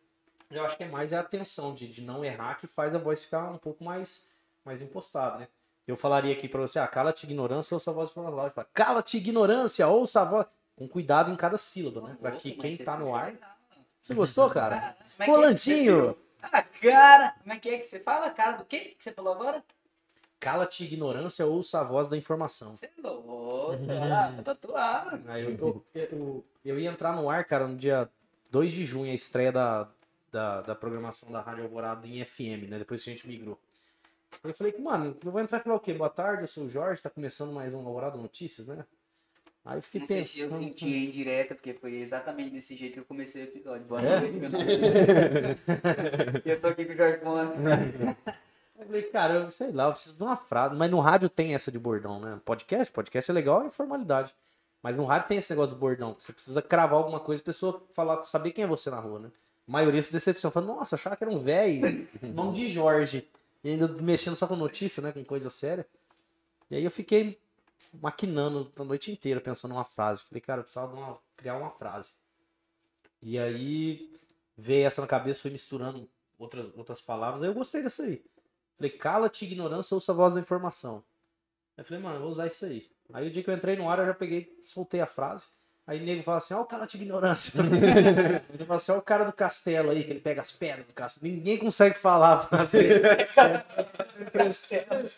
Eu 0.52 0.66
acho 0.66 0.76
que 0.78 0.84
é 0.84 0.88
mais 0.88 1.14
a 1.14 1.20
atenção 1.20 1.74
de, 1.74 1.88
de 1.88 2.02
não 2.02 2.24
errar 2.26 2.56
que 2.56 2.68
faz 2.68 2.94
a 2.94 2.98
voz 2.98 3.24
ficar 3.24 3.50
um 3.50 3.58
pouco 3.58 3.84
mais, 3.84 4.24
mais 4.66 4.82
impostada, 4.82 5.38
né? 5.38 5.48
Eu 5.88 5.98
falaria 5.98 6.34
aqui 6.34 6.48
pra 6.48 6.62
você, 6.62 6.78
ah, 6.78 6.88
cala-te 6.88 7.26
ignorância, 7.26 7.74
ouça 7.74 7.90
a 7.90 7.94
voz 7.94 8.12
fala 8.12 8.30
lá. 8.30 8.50
Fala, 8.50 8.68
Cala-te 8.74 9.18
ignorância, 9.18 9.88
ouça 9.88 10.22
a 10.22 10.26
voz. 10.26 10.46
Com 10.76 10.88
cuidado 10.88 11.32
em 11.32 11.36
cada 11.36 11.58
sílaba, 11.58 12.02
né? 12.02 12.18
Pra 12.20 12.32
que 12.32 12.52
quem 12.52 12.76
você 12.76 12.84
tá 12.84 12.98
no 12.98 13.16
ar. 13.16 13.34
Você 14.02 14.14
gostou, 14.14 14.50
cara? 14.50 14.96
Rolandinho! 15.20 16.18
Ah, 16.42 16.64
cara! 16.64 17.36
Como 17.42 17.54
é 17.54 17.60
que 17.60 17.70
é 17.70 17.78
que 17.78 17.84
você 17.86 18.00
fala? 18.00 18.30
Cara 18.32 18.58
do 18.58 18.66
quê 18.66 18.96
que 18.98 19.04
você 19.04 19.12
falou 19.12 19.34
agora? 19.34 19.64
Cala-te 20.40 20.84
ignorância, 20.84 21.46
ouça 21.46 21.82
a 21.82 21.84
voz 21.84 22.08
da 22.08 22.18
informação. 22.18 22.76
Você 22.76 22.88
é 22.88 23.02
louco, 23.02 23.78
tá 23.86 24.42
tatuado. 24.44 25.22
Aí 25.28 25.44
eu, 25.44 25.52
eu, 25.52 25.86
eu, 25.94 26.46
eu 26.66 26.80
ia 26.80 26.90
entrar 26.90 27.16
no 27.16 27.30
ar, 27.30 27.46
cara, 27.46 27.68
no 27.68 27.76
dia 27.76 28.10
2 28.50 28.72
de 28.72 28.84
junho, 28.84 29.12
a 29.12 29.16
estreia 29.16 29.52
da, 29.52 29.88
da, 30.32 30.62
da 30.62 30.76
programação 30.76 31.32
da 31.32 31.42
Rádio 31.42 31.64
Alvorada 31.66 32.08
em 32.08 32.24
FM, 32.24 32.70
né? 32.70 32.80
Depois 32.80 33.04
que 33.04 33.10
a 33.10 33.14
gente 33.14 33.28
migrou. 33.28 33.60
Eu 34.44 34.54
falei 34.54 34.72
que, 34.72 34.82
mano, 34.82 35.16
eu 35.24 35.32
vou 35.32 35.42
entrar 35.42 35.60
e 35.60 35.64
falar 35.64 35.76
o 35.76 35.80
quê? 35.80 35.94
Boa 35.94 36.10
tarde, 36.10 36.44
eu 36.44 36.48
sou 36.48 36.64
o 36.66 36.70
Jorge, 36.70 37.02
tá 37.02 37.10
começando 37.10 37.52
mais 37.52 37.74
um 37.74 37.86
Alvorada 37.86 38.18
Notícias, 38.18 38.68
né? 38.68 38.86
Aí 39.64 39.78
eu 39.78 39.82
fiquei 39.84 40.00
Não 40.02 40.08
sei 40.08 40.26
se 40.26 40.40
eu 40.42 40.48
pensando. 40.50 40.64
senti 40.64 40.88
em 40.88 41.12
direta, 41.12 41.54
porque 41.54 41.74
foi 41.74 41.96
exatamente 41.98 42.50
desse 42.52 42.76
jeito 42.76 42.94
que 42.94 43.00
eu 43.02 43.06
comecei 43.06 43.44
o 43.44 43.46
episódio. 43.46 43.86
Boa 43.86 44.02
É? 44.02 44.20
noite, 44.22 44.38
meu 44.38 44.50
nome. 44.50 44.66
E 46.46 46.50
eu 46.50 46.60
tô 46.62 46.68
aqui 46.70 46.86
com 46.86 46.94
o 46.94 46.96
Jorge 46.96 47.18
Ponce. 47.20 47.54
Eu 48.82 48.88
falei, 48.88 49.04
cara, 49.04 49.34
eu 49.36 49.52
sei 49.52 49.72
lá, 49.72 49.86
eu 49.86 49.92
preciso 49.92 50.18
de 50.18 50.24
uma 50.24 50.36
frase. 50.36 50.74
Mas 50.76 50.90
no 50.90 51.00
rádio 51.00 51.30
tem 51.30 51.54
essa 51.54 51.72
de 51.72 51.78
bordão, 51.78 52.20
né? 52.20 52.42
Podcast, 52.44 52.92
podcast 52.92 53.30
é 53.30 53.34
legal, 53.34 53.62
é 53.62 53.68
informalidade. 53.68 54.34
Mas 54.82 54.98
no 54.98 55.06
rádio 55.06 55.28
tem 55.28 55.38
esse 55.38 55.52
negócio 55.52 55.76
do 55.76 55.80
bordão. 55.80 56.16
que 56.16 56.24
Você 56.24 56.34
precisa 56.34 56.64
cravar 56.64 56.98
alguma 56.98 57.20
coisa, 57.20 57.44
a 57.44 57.46
pessoa 57.46 57.86
falar, 57.94 58.24
saber 58.24 58.50
quem 58.50 58.64
é 58.64 58.68
você 58.68 58.90
na 58.90 59.00
rua, 59.00 59.20
né? 59.20 59.32
A 59.72 59.80
maioria 59.80 60.04
se 60.04 60.12
decepciona. 60.12 60.52
Fala, 60.52 60.66
nossa, 60.66 60.96
achava 60.96 61.16
que 61.16 61.24
era 61.24 61.34
um 61.34 61.40
velho, 61.40 62.06
nome 62.22 62.54
de 62.54 62.68
Jorge. 62.68 63.26
E 63.64 63.70
ainda 63.70 63.88
mexendo 63.88 64.36
só 64.36 64.46
com 64.46 64.56
notícia, 64.58 65.02
né? 65.02 65.14
Com 65.14 65.24
coisa 65.24 65.50
séria. 65.50 65.88
E 66.70 66.76
aí 66.76 66.84
eu 66.84 66.92
fiquei 66.92 67.40
maquinando 68.02 68.70
a 68.78 68.84
noite 68.84 69.12
inteira, 69.12 69.40
pensando 69.40 69.72
numa 69.72 69.86
frase. 69.86 70.24
Falei, 70.26 70.42
cara, 70.42 70.60
eu 70.60 70.64
precisava 70.64 70.94
de 70.94 71.00
uma- 71.00 71.18
criar 71.38 71.56
uma 71.56 71.70
frase. 71.72 72.14
E 73.22 73.40
aí 73.40 74.12
veio 74.58 74.86
essa 74.88 75.00
na 75.02 75.08
cabeça, 75.08 75.42
fui 75.42 75.52
misturando 75.52 76.10
outras, 76.38 76.68
outras 76.76 77.00
palavras. 77.00 77.42
Aí 77.42 77.48
eu 77.50 77.54
gostei 77.54 77.82
dessa 77.82 78.04
aí. 78.04 78.22
Falei, 78.76 78.92
cala-te, 78.92 79.46
ignorância, 79.46 79.94
ouça 79.96 80.12
a 80.12 80.16
voz 80.16 80.34
da 80.34 80.40
informação. 80.42 81.04
Aí 81.78 81.84
eu 81.84 81.86
falei, 81.86 82.04
mano, 82.04 82.16
eu 82.18 82.22
vou 82.22 82.30
usar 82.30 82.48
isso 82.48 82.66
aí. 82.66 82.90
Aí 83.14 83.28
o 83.28 83.32
dia 83.32 83.42
que 83.44 83.50
eu 83.50 83.54
entrei 83.54 83.76
no 83.78 83.88
ar, 83.90 84.00
eu 84.00 84.06
já 84.08 84.14
peguei, 84.14 84.58
soltei 84.62 85.00
a 85.02 85.08
frase. 85.08 85.48
Aí 85.88 86.00
o 86.00 86.04
nego 86.04 86.22
fala 86.22 86.38
assim, 86.38 86.54
ó 86.54 86.62
o 86.62 86.66
cala-te, 86.66 86.96
ignorância. 86.96 87.60
Ele 88.54 88.66
fala 88.66 88.76
assim, 88.76 88.92
ó 88.92 88.98
o 88.98 89.02
cara 89.02 89.26
do 89.26 89.34
castelo 89.34 89.90
aí, 89.90 90.04
que 90.04 90.12
ele 90.12 90.20
pega 90.20 90.42
as 90.42 90.52
pedras 90.52 90.86
do 90.86 90.94
castelo. 90.94 91.34
Ninguém 91.34 91.58
consegue 91.58 91.98
falar 91.98 92.34
a 92.34 92.40
frase. 92.40 92.72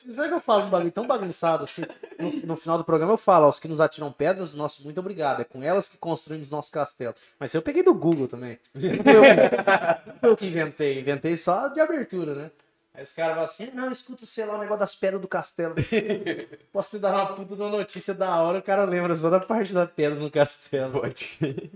Sabe 0.10 0.30
que 0.30 0.34
eu 0.34 0.40
falo 0.40 0.66
um 0.66 0.70
bagulho 0.70 0.92
tão 0.92 1.06
bagunçado 1.06 1.66
assim? 1.66 1.84
No, 2.18 2.32
no 2.48 2.56
final 2.56 2.78
do 2.78 2.84
programa 2.84 3.14
eu 3.14 3.18
falo, 3.18 3.46
aos 3.46 3.60
que 3.60 3.68
nos 3.68 3.82
atiram 3.82 4.12
pedras, 4.12 4.54
nosso 4.54 4.84
muito 4.84 5.00
obrigado. 5.00 5.42
É 5.42 5.44
com 5.44 5.62
elas 5.62 5.90
que 5.90 5.98
construímos 5.98 6.50
nosso 6.50 6.72
castelo. 6.72 7.14
Mas 7.38 7.54
eu 7.54 7.62
peguei 7.62 7.84
do 7.84 7.94
Google 7.94 8.28
também. 8.28 8.58
Não 8.74 9.04
foi 9.04 9.16
eu, 9.16 9.22
não 9.22 10.20
foi 10.20 10.30
eu 10.30 10.38
que 10.38 10.48
inventei. 10.48 11.00
Inventei 11.00 11.36
só 11.36 11.68
de 11.68 11.82
abertura, 11.82 12.34
né? 12.34 12.52
Aí 12.94 13.02
os 13.02 13.12
caras 13.12 13.34
falam 13.34 13.44
assim, 13.46 13.72
não, 13.74 13.92
escuta, 13.92 14.26
sei 14.26 14.46
lá, 14.46 14.56
o 14.56 14.60
negócio 14.60 14.80
das 14.82 14.94
pedras 14.94 15.20
do 15.22 15.28
castelo. 15.28 15.74
Posso 16.72 16.92
te 16.92 17.00
dar 17.00 17.12
uma 17.14 17.34
puta 17.34 17.56
de 17.56 17.62
uma 17.62 17.72
notícia 17.72 18.14
da 18.14 18.40
hora, 18.42 18.60
o 18.60 18.62
cara 18.62 18.84
lembra 18.86 19.16
só 19.16 19.30
da 19.32 19.40
parte 19.40 19.74
da 19.74 19.88
pedra 19.88 20.20
no 20.20 20.30
castelo. 20.30 21.02
Pode. 21.02 21.72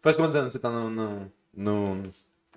Faz 0.00 0.16
quantos 0.16 0.34
anos 0.36 0.52
você 0.52 0.58
tá 0.58 0.70
no. 0.70 0.88
no, 0.88 1.32
no, 1.52 1.94
no 1.96 2.02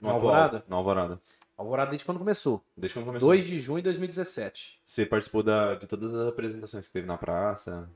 atual? 0.01 0.13
Alvorada? 0.15 0.63
No 0.69 0.75
Alvorada. 0.77 1.19
Alvorada 1.57 1.89
desde 1.91 2.05
quando 2.05 2.17
começou. 2.17 2.63
Desde 2.77 2.97
quando 2.97 3.05
começou. 3.07 3.27
2 3.27 3.45
de 3.45 3.59
junho 3.59 3.79
de 3.79 3.83
2017. 3.83 4.79
Você 4.85 5.05
participou 5.05 5.43
da, 5.43 5.75
de 5.75 5.85
todas 5.85 6.13
as 6.15 6.29
apresentações 6.29 6.87
que 6.87 6.93
teve 6.93 7.05
na 7.05 7.17
praça. 7.17 7.89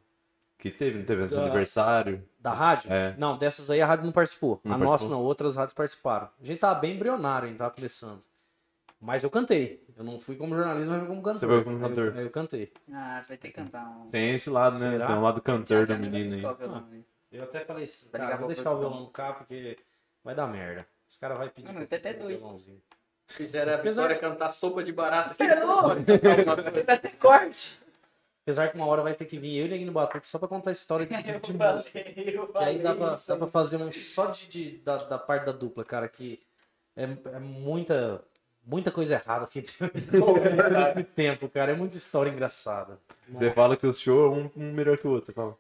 Que 0.58 0.70
teve, 0.72 1.00
não 1.00 1.06
teve? 1.06 1.26
Da- 1.28 1.42
aniversário. 1.42 2.24
Da 2.40 2.52
rádio? 2.54 2.92
É. 2.92 3.16
Não, 3.18 3.38
dessas 3.38 3.70
aí 3.70 3.82
a 3.82 3.86
rádio 3.86 4.06
não 4.06 4.12
participou. 4.12 4.60
Não 4.64 4.74
a 4.74 4.78
participou? 4.78 4.92
nossa 4.92 5.10
não, 5.10 5.22
outras 5.24 5.56
rádios 5.56 5.74
participaram. 5.74 6.28
A 6.42 6.46
gente 6.46 6.60
tava 6.60 6.80
bem 6.80 6.96
embrionário, 6.96 7.46
a 7.46 7.50
gente 7.50 7.58
tava 7.58 7.72
começando. 7.74 8.22
Mas 9.06 9.24
eu 9.24 9.30
cantei. 9.30 9.84
Eu 9.96 10.04
não 10.04 10.18
fui 10.20 10.36
como 10.36 10.56
jornalista, 10.56 10.90
mas 10.90 11.00
fui 11.00 11.08
como 11.08 11.22
cantor. 11.22 11.40
Você 11.40 11.48
foi 11.48 11.64
como 11.64 11.78
eu- 11.78 11.82
cantor. 11.90 12.14
aí 12.18 12.24
Eu, 12.24 12.30
cantei. 12.32 12.74
Ah, 12.92 13.22
você 13.22 13.28
vai 13.30 13.38
ter 13.38 13.48
que 13.50 13.54
cantar 13.54 13.86
um. 13.88 14.10
Tem 14.10 14.36
esse 14.36 14.50
lado, 14.50 14.80
né? 14.80 14.92
Será? 14.92 15.08
Tem 15.08 15.16
um 15.16 15.22
lado 15.22 15.42
cantor 15.42 15.86
da 15.88 15.98
menina 15.98 16.36
levamos 16.36 16.74
aí. 16.92 16.98
aí. 16.98 17.06
Eu 17.32 17.44
até 17.44 17.60
falei 17.66 17.84
assim, 17.84 18.08
Vai 18.12 18.22
cara, 18.22 18.38
vou 18.38 18.48
deixar 18.48 18.72
o 18.72 18.80
violão 18.80 19.02
no 19.02 19.10
carro 19.10 19.36
porque 19.36 19.78
vai 20.24 20.34
dar 20.36 20.48
merda. 20.48 20.88
Os 21.08 21.18
caras 21.18 21.38
vão 21.38 21.48
pedir 21.50 21.68
Não, 21.68 21.76
mas 21.76 21.88
tem 21.88 21.98
eu 21.98 22.00
até 22.00 22.14
dois. 22.14 22.40
violãozinho. 22.40 22.82
Fizeram 23.28 23.72
a 23.72 23.76
Apesar- 23.76 24.04
Vitória 24.08 24.30
cantar 24.32 24.50
sopa 24.50 24.84
de 24.84 24.92
barata. 24.92 25.34
Você 25.34 25.44
é 25.44 25.64
louco? 25.64 25.90
Vai 26.86 27.00
ter 27.00 27.16
corte. 27.18 27.80
Apesar 28.44 28.68
que 28.70 28.76
uma 28.78 28.86
hora 28.86 29.02
vai 29.02 29.16
ter 29.16 29.26
que 29.26 29.40
vir 29.40 29.58
eu 29.58 29.66
e 29.66 29.70
Neguinho 29.70 29.92
Batuque 29.92 30.28
só 30.28 30.38
pra 30.38 30.48
contar 30.48 30.70
a 30.70 30.74
história 30.74 31.04
de, 31.08 31.16
de, 31.24 31.30
Eu 31.34 31.40
de 31.40 31.54
música. 31.54 32.00
eu 32.00 32.48
Que 32.48 32.64
aí 32.64 32.78
dá 32.78 32.94
pra, 32.94 33.16
isso. 33.16 33.28
dá 33.28 33.36
pra 33.38 33.48
fazer 33.48 33.78
um 33.78 33.92
só 33.92 34.28
de, 34.28 34.46
de- 34.48 34.78
da, 34.78 34.98
da 34.98 35.18
parte 35.18 35.46
da 35.48 35.52
dupla, 35.52 35.84
cara, 35.84 36.08
que 36.08 36.40
é, 36.96 37.06
é 37.06 37.40
muita, 37.40 38.24
muita 38.66 38.92
coisa 38.92 39.16
errada 39.16 39.46
aqui 39.46 39.62
nesse 39.62 39.78
tempo, 41.16 41.48
cara. 41.48 41.72
É 41.72 41.76
muita 41.76 41.96
história 41.96 42.30
engraçada. 42.30 43.00
Você 43.30 43.52
fala 43.52 43.78
que 43.78 43.86
o 43.86 43.94
show 43.94 44.26
é 44.26 44.30
um, 44.38 44.52
um 44.56 44.74
melhor 44.74 44.98
que 44.98 45.08
o 45.08 45.12
outro. 45.12 45.34
Fala. 45.34 45.58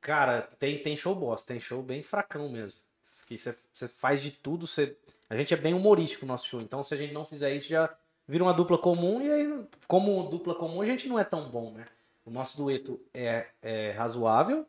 Cara, 0.00 0.42
tem, 0.58 0.78
tem 0.78 0.96
show 0.96 1.14
bosta, 1.14 1.48
tem 1.52 1.60
show 1.60 1.82
bem 1.82 2.02
fracão 2.02 2.48
mesmo. 2.48 2.80
Que 3.26 3.36
você 3.36 3.88
faz 3.88 4.22
de 4.22 4.30
tudo, 4.30 4.66
você... 4.66 4.96
a 5.28 5.36
gente 5.36 5.52
é 5.52 5.56
bem 5.56 5.74
humorístico 5.74 6.24
no 6.24 6.32
nosso 6.32 6.46
show, 6.46 6.60
então 6.60 6.82
se 6.82 6.92
a 6.94 6.96
gente 6.96 7.12
não 7.12 7.24
fizer 7.24 7.52
isso 7.54 7.68
já 7.68 7.92
vira 8.26 8.42
uma 8.42 8.52
dupla 8.52 8.78
comum 8.78 9.22
e 9.22 9.30
aí, 9.30 9.64
como 9.86 10.24
dupla 10.24 10.54
comum, 10.54 10.80
a 10.80 10.84
gente 10.84 11.08
não 11.08 11.18
é 11.18 11.24
tão 11.24 11.48
bom, 11.48 11.70
né? 11.72 11.86
O 12.24 12.30
nosso 12.30 12.56
dueto 12.56 13.00
é, 13.14 13.46
é 13.62 13.92
razoável 13.92 14.66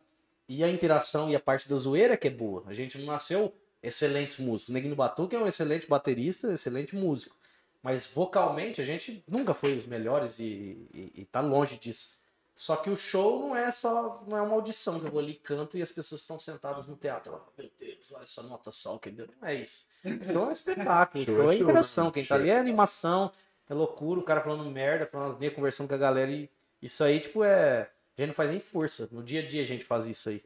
e 0.48 0.64
a 0.64 0.70
interação 0.70 1.30
e 1.30 1.36
a 1.36 1.40
parte 1.40 1.68
da 1.68 1.76
zoeira 1.76 2.14
é 2.14 2.18
que 2.18 2.28
é 2.28 2.32
boa. 2.32 2.64
A 2.68 2.74
gente 2.74 2.98
não 2.98 3.08
nasceu 3.08 3.54
excelentes 3.88 4.38
músicos. 4.38 4.70
O 4.70 4.74
Neguinho 4.74 4.96
Batuque 4.96 5.36
é 5.36 5.40
um 5.40 5.48
excelente 5.48 5.88
baterista, 5.88 6.52
excelente 6.52 6.96
músico. 6.96 7.36
Mas 7.82 8.08
vocalmente 8.08 8.82
a 8.82 8.84
gente 8.84 9.24
nunca 9.28 9.54
foi 9.54 9.76
os 9.78 9.86
melhores 9.86 10.40
e, 10.40 10.88
e, 10.94 11.12
e 11.16 11.26
tá 11.26 11.40
longe 11.42 11.78
disso. 11.78 12.10
Só 12.56 12.76
que 12.76 12.90
o 12.90 12.98
show 12.98 13.40
não 13.40 13.56
é 13.56 13.70
só, 13.70 14.26
não 14.28 14.38
é 14.38 14.42
uma 14.42 14.56
audição 14.56 15.00
que 15.00 15.06
eu 15.06 15.12
vou 15.12 15.20
ali 15.20 15.36
canto 15.36 15.78
e 15.78 15.82
as 15.82 15.92
pessoas 15.92 16.22
estão 16.22 16.40
sentadas 16.40 16.88
no 16.88 16.96
teatro. 16.96 17.34
Oh, 17.40 17.62
meu 17.62 17.70
Deus, 17.80 18.12
olha 18.12 18.24
essa 18.24 18.42
nota 18.42 18.72
só 18.72 18.98
que 18.98 19.12
deu. 19.12 19.28
Não 19.40 19.48
é 19.48 19.54
isso. 19.56 19.86
Show 20.04 20.44
é 20.44 20.48
um 20.48 20.52
espetáculo, 20.52 21.24
Show 21.24 21.36
show, 21.36 21.52
é 21.52 21.54
é 21.54 21.58
show, 21.58 21.64
interação. 21.70 22.06
né? 22.06 22.12
Quem 22.12 22.24
tá 22.24 22.36
Show. 22.36 22.38
ali 22.38 22.50
é 22.50 22.58
animação, 22.58 23.32
é 23.70 23.74
loucura, 23.76 24.20
o 24.20 24.24
cara 24.24 24.42
falando 24.42 24.70
merda, 24.72 25.06
falando 25.06 25.34
as 25.34 25.40
neiras, 25.40 25.56
conversando 25.56 25.88
com 25.88 25.94
a 25.94 25.98
galera 25.98 26.32
e 26.32 26.50
isso 26.82 27.04
aí, 27.04 27.20
tipo, 27.20 27.44
é. 27.44 27.90
A 28.18 28.22
gente 28.22 28.30
não 28.30 28.34
faz 28.34 28.50
nem 28.50 28.60
força. 28.60 29.08
No 29.12 29.22
dia 29.22 29.42
a 29.42 29.46
dia 29.46 29.62
a 29.62 29.66
gente 29.66 29.84
faz 29.86 30.08
isso 30.08 30.30
aí. 30.30 30.42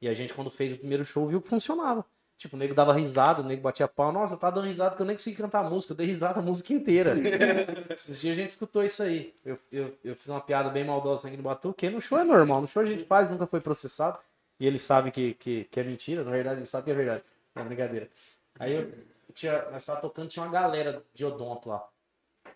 E 0.00 0.08
a 0.08 0.12
gente, 0.12 0.32
quando 0.34 0.50
fez 0.50 0.72
o 0.72 0.76
primeiro 0.78 1.04
show, 1.04 1.26
viu 1.26 1.40
que 1.40 1.48
funcionava. 1.48 2.04
Tipo, 2.38 2.54
o 2.54 2.58
nego 2.58 2.74
dava 2.74 2.92
risada, 2.92 3.40
o 3.40 3.44
nego 3.44 3.62
batia 3.62 3.88
pau. 3.88 4.12
Nossa, 4.12 4.34
eu 4.34 4.38
tava 4.38 4.56
dando 4.56 4.66
risada 4.66 4.94
que 4.94 5.00
eu 5.00 5.06
nem 5.06 5.16
consegui 5.16 5.36
cantar 5.36 5.64
a 5.64 5.70
música. 5.70 5.92
Eu 5.92 5.96
dei 5.96 6.06
risada 6.06 6.38
a 6.38 6.42
música 6.42 6.72
inteira. 6.74 7.14
Esses 7.90 8.20
dias 8.20 8.36
a 8.36 8.40
gente 8.40 8.50
escutou 8.50 8.84
isso 8.84 9.02
aí. 9.02 9.34
Eu, 9.44 9.58
eu, 9.72 9.98
eu 10.04 10.14
fiz 10.14 10.28
uma 10.28 10.40
piada 10.40 10.68
bem 10.68 10.84
maldosa 10.84 11.26
aqui 11.26 11.36
no 11.36 11.42
Batu, 11.42 11.72
que 11.72 11.88
no 11.88 12.00
show 12.00 12.18
é 12.18 12.24
normal. 12.24 12.60
No 12.60 12.68
show 12.68 12.82
a 12.82 12.86
gente 12.86 13.04
faz, 13.04 13.30
nunca 13.30 13.46
foi 13.46 13.60
processado. 13.60 14.18
E 14.60 14.66
ele 14.66 14.78
sabe 14.78 15.10
que, 15.10 15.34
que, 15.34 15.64
que 15.64 15.80
é 15.80 15.84
mentira. 15.84 16.24
Na 16.24 16.30
verdade, 16.30 16.60
ele 16.60 16.66
sabe 16.66 16.84
que 16.84 16.90
é 16.90 16.94
verdade. 16.94 17.24
É 17.54 17.64
brincadeira. 17.64 18.10
Aí 18.58 18.74
eu 18.74 18.92
tinha, 19.32 19.70
nós 19.70 19.84
tava 19.84 20.00
tocando, 20.00 20.28
tinha 20.28 20.44
uma 20.44 20.52
galera 20.52 21.02
de 21.14 21.24
odonto 21.24 21.70
lá. 21.70 21.88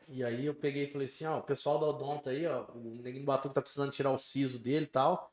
E 0.08 0.24
aí 0.24 0.46
eu 0.46 0.54
peguei 0.54 0.84
e 0.84 0.86
falei 0.88 1.06
assim, 1.06 1.24
ó, 1.24 1.38
o 1.38 1.42
pessoal 1.42 1.78
da 1.78 1.86
odonto 1.86 2.28
aí, 2.28 2.46
ó, 2.46 2.64
o 2.74 2.98
Neguinho 3.02 3.24
Batuque 3.24 3.54
tá 3.54 3.62
precisando 3.62 3.92
tirar 3.92 4.10
o 4.10 4.18
siso 4.18 4.58
dele 4.58 4.84
e 4.84 4.88
tal. 4.88 5.32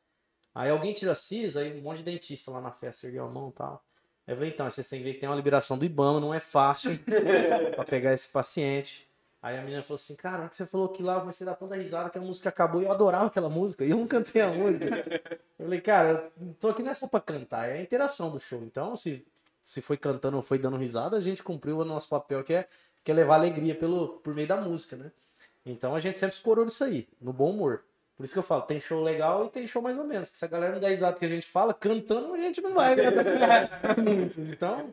Aí 0.53 0.69
alguém 0.69 0.93
tira 0.93 1.15
siso, 1.15 1.60
aí 1.60 1.77
um 1.79 1.81
monte 1.81 1.97
de 1.97 2.03
dentista 2.03 2.51
lá 2.51 2.62
na 2.62 2.71
festa 2.71 3.07
ergueu 3.07 3.25
a 3.25 3.29
mão 3.29 3.49
e 3.49 3.53
tal. 3.53 3.83
Eu 4.28 4.36
falei, 4.36 4.52
então, 4.52 4.70
vocês 4.70 4.88
têm 4.88 5.00
que 5.00 5.06
ver 5.06 5.13
que 5.13 5.20
tem 5.22 5.30
uma 5.30 5.36
liberação 5.36 5.78
do 5.78 5.86
Ibama, 5.86 6.20
não 6.20 6.34
é 6.34 6.40
fácil 6.42 6.92
pra 7.76 7.86
pegar 7.86 8.13
esse 8.13 8.28
paciente. 8.28 9.08
Aí 9.42 9.58
a 9.58 9.62
menina 9.62 9.82
falou 9.82 9.96
assim, 9.96 10.16
cara, 10.16 10.44
na 10.44 10.50
que 10.50 10.56
você 10.56 10.66
falou 10.66 10.90
que 10.90 11.02
lá, 11.02 11.13
eu 11.13 11.20
comecei 11.22 11.48
a 11.48 11.52
dar 11.52 11.56
tanta 11.56 11.76
risada 11.76 12.10
que 12.10 12.18
a 12.18 12.22
música 12.22 12.50
acabou 12.50 12.82
e 12.82 12.86
eu 12.86 12.92
adorava 12.92 13.28
aquela 13.28 13.50
música, 13.50 13.86
e 13.86 13.92
eu 13.92 13.98
não 13.98 14.06
cantei 14.06 14.42
a 14.42 14.50
música. 14.50 14.86
Eu 15.58 15.66
falei, 15.66 15.80
cara, 15.80 16.32
eu 16.40 16.54
tô 16.60 16.70
aqui 16.70 16.84
não 16.84 16.92
é 16.92 16.94
só 16.94 17.08
pra 17.08 17.22
cantar, 17.22 17.70
é 17.70 17.78
a 17.78 17.82
interação 17.82 18.30
do 18.30 18.40
show. 18.40 18.62
Então, 18.63 18.96
se, 18.98 19.26
se 19.63 19.82
foi 19.82 19.96
cantando 19.96 20.36
ou 20.36 20.44
foi 20.44 20.60
dando 20.60 20.76
risada, 20.76 21.16
a 21.16 21.22
gente 21.22 21.42
cumpriu 21.42 21.78
o 21.78 21.86
nosso 21.86 22.10
papel, 22.10 22.44
que 22.44 22.54
é, 22.54 22.68
que 23.04 23.12
é 23.12 23.13
levar 23.13 23.36
alegria 23.36 23.76
pelo, 23.76 24.20
por 24.20 24.34
meio 24.34 24.48
da 24.48 24.58
música, 24.58 24.98
né? 24.98 25.12
Então 25.66 25.96
a 25.96 26.00
gente 26.00 26.18
sempre 26.18 26.36
escorou 26.36 26.66
nisso 26.66 26.84
aí, 26.84 27.08
no 27.22 27.32
bom 27.32 27.52
humor. 27.52 27.84
Por 28.17 28.23
isso 28.23 28.34
que 28.34 28.39
eu 28.39 28.43
falo, 28.43 28.63
tem 28.63 28.80
show 28.80 29.01
legal 29.03 29.45
e 29.45 29.49
tem 29.49 29.67
show 29.67 29.80
mais 29.82 29.97
ou 29.97 30.03
menos. 30.03 30.30
Que 30.30 30.38
se 30.38 30.43
a 30.43 30.47
galera 30.47 30.73
não 30.73 30.80
dá 30.82 30.89
risada 30.89 31.17
que 31.17 31.23
a 31.25 31.30
gente 31.30 31.45
fala, 31.47 31.71
cantando 31.73 32.34
a 32.34 32.38
gente 32.38 32.60
não 32.62 32.73
vai 32.73 32.95
cantar 32.95 33.95
muito. 34.03 34.41
Então, 34.41 34.91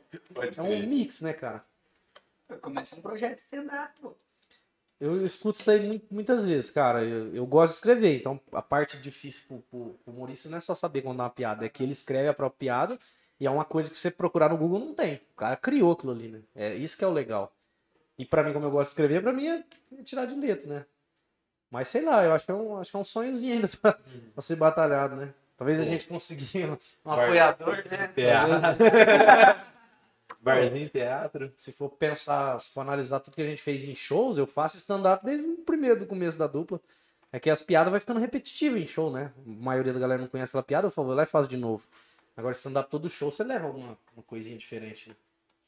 é 0.58 0.62
um 0.62 0.86
mix, 0.86 1.22
né, 1.22 1.32
cara? 1.32 1.64
Começa 2.60 2.96
um 2.96 3.00
projeto 3.00 3.36
de 3.36 3.40
stand-up, 3.40 3.92
pô. 4.00 4.12
Eu, 5.00 5.24
escuto 5.24 5.58
isso 5.58 5.70
aí 5.70 5.80
mu- 5.80 6.00
muitas 6.10 6.46
vezes, 6.46 6.70
cara. 6.70 7.02
Eu, 7.02 7.34
eu 7.34 7.46
gosto 7.46 7.72
de 7.72 7.76
escrever, 7.76 8.16
então 8.16 8.38
a 8.52 8.62
parte 8.62 8.98
difícil 8.98 9.42
pro, 9.48 9.58
pro, 9.70 9.94
pro 10.04 10.12
humorista 10.12 10.48
não 10.50 10.58
é 10.58 10.60
só 10.60 10.74
saber 10.74 11.02
contar 11.02 11.24
uma 11.24 11.30
piada, 11.30 11.64
é 11.64 11.68
que 11.68 11.82
ele 11.82 11.92
escreve 11.92 12.28
a 12.28 12.34
própria 12.34 12.58
piada 12.58 12.98
E 13.40 13.46
é 13.46 13.50
uma 13.50 13.64
coisa 13.64 13.90
que 13.90 13.96
você 13.96 14.10
procurar 14.10 14.50
no 14.50 14.56
Google 14.58 14.78
não 14.78 14.94
tem. 14.94 15.16
O 15.32 15.36
cara 15.36 15.56
criou 15.56 15.92
aquilo 15.92 16.12
ali, 16.12 16.28
né? 16.28 16.40
É 16.54 16.74
isso 16.74 16.96
que 16.96 17.04
é 17.04 17.06
o 17.06 17.12
legal. 17.12 17.52
E 18.18 18.24
pra 18.24 18.42
mim, 18.44 18.52
como 18.52 18.66
eu 18.66 18.70
gosto 18.70 18.90
de 18.90 18.92
escrever, 18.92 19.22
pra 19.22 19.32
mim 19.32 19.46
é 19.48 19.64
é 19.98 20.02
tirar 20.02 20.26
de 20.26 20.34
letra, 20.34 20.68
né? 20.68 20.86
Mas 21.74 21.88
sei 21.88 22.02
lá, 22.02 22.24
eu 22.24 22.32
acho 22.32 22.46
que 22.46 22.52
é 22.52 22.54
um, 22.54 22.78
acho 22.78 22.88
que 22.88 22.96
é 22.96 23.00
um 23.00 23.04
sonhozinho 23.04 23.54
ainda 23.54 23.66
pra, 23.82 23.94
pra 23.94 24.40
ser 24.40 24.54
batalhado, 24.54 25.16
né? 25.16 25.34
Talvez 25.56 25.80
a 25.80 25.84
gente 25.84 26.06
consiga 26.06 26.68
um, 26.68 26.78
um 27.04 27.12
apoiador, 27.12 27.84
né? 27.90 28.12
Teatro. 28.14 28.84
Barzinho, 30.40 30.88
teatro. 30.88 31.52
Se 31.56 31.72
for 31.72 31.88
pensar, 31.88 32.60
se 32.60 32.70
for 32.70 32.82
analisar 32.82 33.18
tudo 33.18 33.34
que 33.34 33.42
a 33.42 33.46
gente 33.46 33.60
fez 33.60 33.84
em 33.84 33.94
shows, 33.94 34.38
eu 34.38 34.46
faço 34.46 34.76
stand-up 34.76 35.24
desde 35.24 35.48
o 35.48 35.56
primeiro 35.64 35.98
do 35.98 36.06
começo 36.06 36.38
da 36.38 36.46
dupla. 36.46 36.80
É 37.32 37.40
que 37.40 37.50
as 37.50 37.60
piadas 37.60 37.90
vai 37.90 37.98
ficando 37.98 38.20
repetitivas 38.20 38.80
em 38.80 38.86
show, 38.86 39.10
né? 39.10 39.32
A 39.36 39.42
maioria 39.44 39.92
da 39.92 39.98
galera 39.98 40.22
não 40.22 40.28
conhece 40.28 40.50
aquela 40.50 40.62
piada, 40.62 40.86
eu 40.86 40.92
falo, 40.92 41.08
vai 41.08 41.16
lá 41.16 41.22
e 41.24 41.26
faz 41.26 41.48
de 41.48 41.56
novo. 41.56 41.88
Agora, 42.36 42.52
stand-up 42.52 42.88
todo 42.88 43.10
show, 43.10 43.32
você 43.32 43.42
leva 43.42 43.66
alguma 43.66 43.98
uma 44.16 44.22
coisinha 44.22 44.56
diferente, 44.56 45.08
né? 45.08 45.16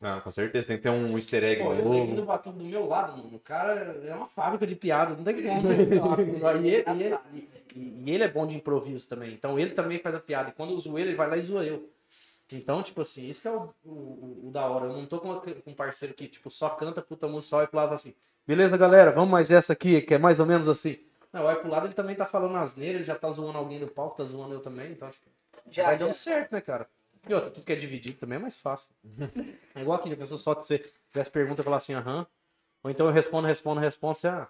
Não, 0.00 0.20
com 0.20 0.30
certeza. 0.30 0.66
Tem 0.66 0.76
que 0.76 0.82
ter 0.82 0.90
um 0.90 1.16
easter 1.16 1.42
egg 1.42 1.62
Pô, 1.62 1.72
eu 1.72 1.84
novo. 1.84 2.10
ainda 2.10 2.22
bateu 2.22 2.52
do 2.52 2.62
meu 2.64 2.86
lado, 2.86 3.16
mano. 3.16 3.36
O 3.36 3.40
cara 3.40 3.72
é 4.04 4.14
uma 4.14 4.28
fábrica 4.28 4.66
de 4.66 4.76
piada, 4.76 5.14
não 5.14 5.24
tem 5.24 5.34
como. 5.42 5.62
né? 6.16 6.60
e, 6.62 6.68
ele, 6.70 6.84
e, 6.94 7.02
ele, 7.02 7.18
e- 7.74 8.02
e 8.04 8.10
ele 8.14 8.24
é 8.24 8.28
bom 8.28 8.46
de 8.46 8.54
improviso 8.56 9.08
também. 9.08 9.32
Então 9.32 9.58
ele 9.58 9.70
também 9.70 9.98
faz 9.98 10.14
a 10.14 10.20
piada. 10.20 10.50
E 10.50 10.52
quando 10.52 10.72
eu 10.72 10.78
zoo 10.80 10.98
ele, 10.98 11.10
ele 11.10 11.16
vai 11.16 11.28
lá 11.28 11.36
e 11.36 11.42
zoa 11.42 11.64
eu. 11.64 11.90
Então, 12.52 12.82
tipo 12.82 13.00
assim, 13.00 13.26
isso 13.26 13.42
que 13.42 13.48
é 13.48 13.50
o, 13.50 13.70
o, 13.84 14.48
o- 14.48 14.50
da 14.52 14.66
hora. 14.66 14.86
Eu 14.86 14.92
não 14.92 15.06
tô 15.06 15.18
com, 15.18 15.40
um 15.66 15.74
parceiro 15.74 16.14
que, 16.14 16.28
tipo, 16.28 16.50
só 16.50 16.68
canta 16.70 17.02
puta 17.02 17.26
música, 17.26 17.50
só 17.50 17.56
vai 17.58 17.66
pro 17.66 17.76
lado 17.78 17.94
assim. 17.94 18.14
Beleza, 18.46 18.76
galera, 18.76 19.10
vamos 19.10 19.30
mais 19.30 19.50
essa 19.50 19.72
aqui, 19.72 20.00
que 20.00 20.14
é 20.14 20.18
mais 20.18 20.38
ou 20.38 20.46
menos 20.46 20.68
assim. 20.68 20.98
Não, 21.32 21.42
vai 21.42 21.56
pro 21.56 21.68
lado, 21.68 21.86
ele 21.86 21.94
também 21.94 22.14
tá 22.14 22.24
falando 22.24 22.56
asneira, 22.56 22.98
ele 22.98 23.04
já 23.04 23.16
tá 23.16 23.28
zoando 23.30 23.58
alguém 23.58 23.80
no 23.80 23.88
palco, 23.88 24.16
tá 24.16 24.24
zoando 24.24 24.54
eu 24.54 24.60
também. 24.60 24.92
Então, 24.92 25.10
tipo, 25.10 25.26
Já, 25.70 25.84
vai 25.86 25.94
já. 25.94 25.98
dando 26.04 26.14
certo, 26.14 26.52
né, 26.52 26.60
cara? 26.60 26.86
E 27.28 27.34
outra, 27.34 27.50
tudo 27.50 27.64
que 27.66 27.72
é 27.72 27.76
dividido 27.76 28.16
também 28.18 28.36
é 28.36 28.40
mais 28.42 28.56
fácil. 28.56 28.90
É 29.74 29.80
igual 29.82 29.98
aqui, 29.98 30.08
já 30.10 30.16
pensou 30.16 30.38
só 30.38 30.54
que 30.54 30.64
você 30.66 30.78
fizesse 31.08 31.30
pergunta 31.30 31.60
e 31.60 31.64
falar 31.64 31.78
assim, 31.78 31.94
aham. 31.94 32.26
Ou 32.84 32.90
então 32.90 33.06
eu 33.06 33.12
respondo, 33.12 33.46
respondo, 33.48 33.80
respondo, 33.80 34.14
você, 34.16 34.28
ah, 34.28 34.46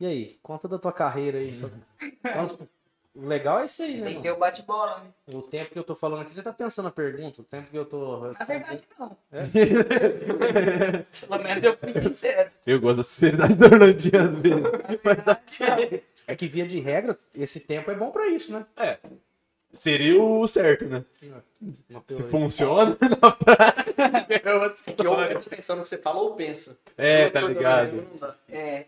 e 0.00 0.06
aí? 0.06 0.38
Conta 0.42 0.66
da 0.66 0.78
tua 0.78 0.92
carreira 0.92 1.38
aí. 1.38 1.52
só- 1.52 1.70
Então, 2.02 2.46
tipo, 2.48 2.68
o 3.14 3.26
legal 3.26 3.60
é 3.60 3.64
isso 3.66 3.82
aí, 3.82 3.96
né, 3.98 4.04
Tem 4.06 4.16
que 4.16 4.22
ter 4.22 4.32
o 4.32 4.36
bate-bola, 4.38 4.98
né? 4.98 5.10
O 5.32 5.40
tempo 5.40 5.70
que 5.70 5.78
eu 5.78 5.84
tô 5.84 5.94
falando 5.94 6.22
aqui, 6.22 6.32
você 6.32 6.42
tá 6.42 6.52
pensando 6.52 6.88
a 6.88 6.90
pergunta, 6.90 7.40
o 7.40 7.44
tempo 7.44 7.70
que 7.70 7.76
eu 7.78 7.84
tô 7.84 8.18
Na 8.38 8.44
verdade, 8.44 8.82
não. 8.98 9.16
É? 9.30 9.42
Pelo 11.26 11.42
menos 11.42 11.62
eu 11.64 11.76
fui 11.78 11.92
sincero. 11.92 12.50
Eu 12.66 12.80
gosto 12.80 12.96
da 12.98 13.02
sinceridade 13.04 13.54
do 13.54 13.64
Orlandinho 13.66 14.22
às 14.22 14.30
vezes. 14.36 15.00
Mas 15.04 16.02
É 16.28 16.34
que 16.34 16.48
via 16.48 16.66
de 16.66 16.80
regra, 16.80 17.16
esse 17.34 17.60
tempo 17.60 17.88
é 17.88 17.94
bom 17.94 18.10
pra 18.10 18.26
isso, 18.26 18.52
né? 18.52 18.66
Seria 19.76 20.22
o 20.22 20.46
certo, 20.48 20.84
né? 20.86 21.04
Se 21.20 22.00
teoria. 22.06 22.28
funciona 22.30 22.96
na 23.22 23.30
prática, 23.30 24.50
é 24.50 24.54
outra 24.54 24.94
Que 24.94 25.06
ou 25.06 25.22
história. 25.22 25.34
no 25.38 25.42
que 25.42 25.62
você 25.62 25.98
fala 25.98 26.20
ou 26.20 26.34
pensa. 26.34 26.78
É, 26.96 27.30
tá 27.30 27.40
ligado. 27.40 28.06
É. 28.48 28.86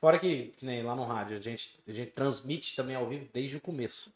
Fora 0.00 0.18
que, 0.18 0.54
que 0.56 0.64
nem 0.64 0.82
lá 0.82 0.94
no 0.94 1.04
rádio, 1.04 1.36
a 1.36 1.40
gente, 1.40 1.78
a 1.86 1.92
gente 1.92 2.12
transmite 2.12 2.76
também 2.76 2.94
ao 2.94 3.06
vivo 3.06 3.28
desde 3.32 3.56
o 3.56 3.60
começo. 3.60 4.12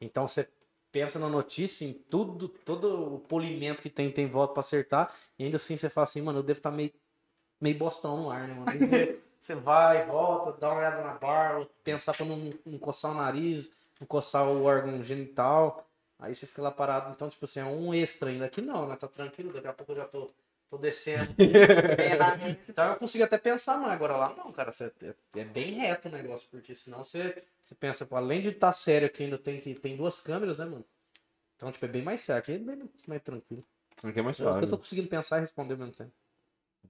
Então 0.00 0.26
você 0.26 0.48
pensa 0.92 1.18
na 1.18 1.28
notícia, 1.28 1.84
em 1.84 1.92
tudo, 1.92 2.48
todo 2.48 3.16
o 3.16 3.18
polimento 3.20 3.82
que 3.82 3.90
tem, 3.90 4.10
tem 4.10 4.26
voto 4.26 4.54
pra 4.54 4.60
acertar, 4.60 5.12
e 5.38 5.44
ainda 5.44 5.56
assim 5.56 5.76
você 5.76 5.90
fala 5.90 6.04
assim, 6.04 6.22
mano, 6.22 6.38
eu 6.38 6.42
devo 6.42 6.58
estar 6.58 6.70
meio, 6.70 6.92
meio 7.60 7.76
bostão 7.76 8.16
no 8.16 8.30
ar, 8.30 8.46
né, 8.46 8.54
mano? 8.54 8.70
Aí 8.70 8.78
você, 8.78 9.18
você 9.40 9.54
vai, 9.54 10.06
volta, 10.06 10.58
dá 10.58 10.70
uma 10.70 10.78
olhada 10.78 11.02
na 11.02 11.14
barba, 11.14 11.68
pensar 11.82 12.14
pra 12.16 12.24
não, 12.24 12.50
não 12.64 12.78
coçar 12.78 13.10
o 13.10 13.14
nariz, 13.14 13.70
coçar 14.06 14.46
o 14.48 14.62
órgão 14.64 15.02
genital, 15.02 15.88
aí 16.18 16.34
você 16.34 16.46
fica 16.46 16.62
lá 16.62 16.70
parado. 16.70 17.10
Então, 17.12 17.28
tipo 17.28 17.44
assim, 17.44 17.60
é 17.60 17.64
um 17.64 17.94
extra 17.94 18.30
ainda. 18.30 18.46
Aqui 18.46 18.60
não, 18.60 18.86
né? 18.88 18.96
Tá 18.96 19.08
tranquilo, 19.08 19.52
daqui 19.52 19.66
a 19.68 19.72
pouco 19.72 19.92
eu 19.92 19.96
já 19.96 20.04
tô, 20.06 20.30
tô 20.70 20.78
descendo. 20.78 21.34
Mesmo. 21.98 22.58
Então 22.68 22.84
eu 22.92 22.96
consigo 22.96 23.24
até 23.24 23.38
pensar, 23.38 23.78
mas 23.78 23.92
agora 23.92 24.16
lá 24.16 24.34
não, 24.36 24.52
cara, 24.52 24.72
você- 24.72 24.92
é, 25.02 25.40
é 25.40 25.44
bem 25.44 25.72
reto 25.72 26.08
o 26.08 26.12
negócio, 26.12 26.48
porque 26.50 26.74
senão 26.74 27.02
você, 27.04 27.42
você 27.62 27.74
pensa, 27.74 28.04
pô, 28.06 28.16
além 28.16 28.40
de 28.40 28.48
estar 28.50 28.72
sério 28.72 29.06
aqui, 29.06 29.24
ainda 29.24 29.38
tem 29.38 29.60
que 29.60 29.74
tem 29.74 29.96
duas 29.96 30.20
câmeras, 30.20 30.58
né, 30.58 30.64
mano? 30.66 30.84
Então, 31.56 31.72
tipo, 31.72 31.84
é 31.84 31.88
bem 31.88 32.02
mais 32.02 32.20
sério, 32.22 32.40
aqui 32.40 32.52
é 32.52 32.58
bem 32.58 32.90
mais 33.06 33.22
tranquilo. 33.22 33.64
Aqui 34.02 34.18
é 34.20 34.22
mais 34.22 34.38
É 34.38 34.42
o 34.42 34.44
que 34.44 34.50
eu 34.50 34.52
suave. 34.52 34.66
tô 34.68 34.78
conseguindo 34.78 35.08
pensar 35.08 35.38
e 35.38 35.40
responder 35.40 35.74
ao 35.74 35.78
mesmo 35.80 35.94
tempo. 35.94 36.12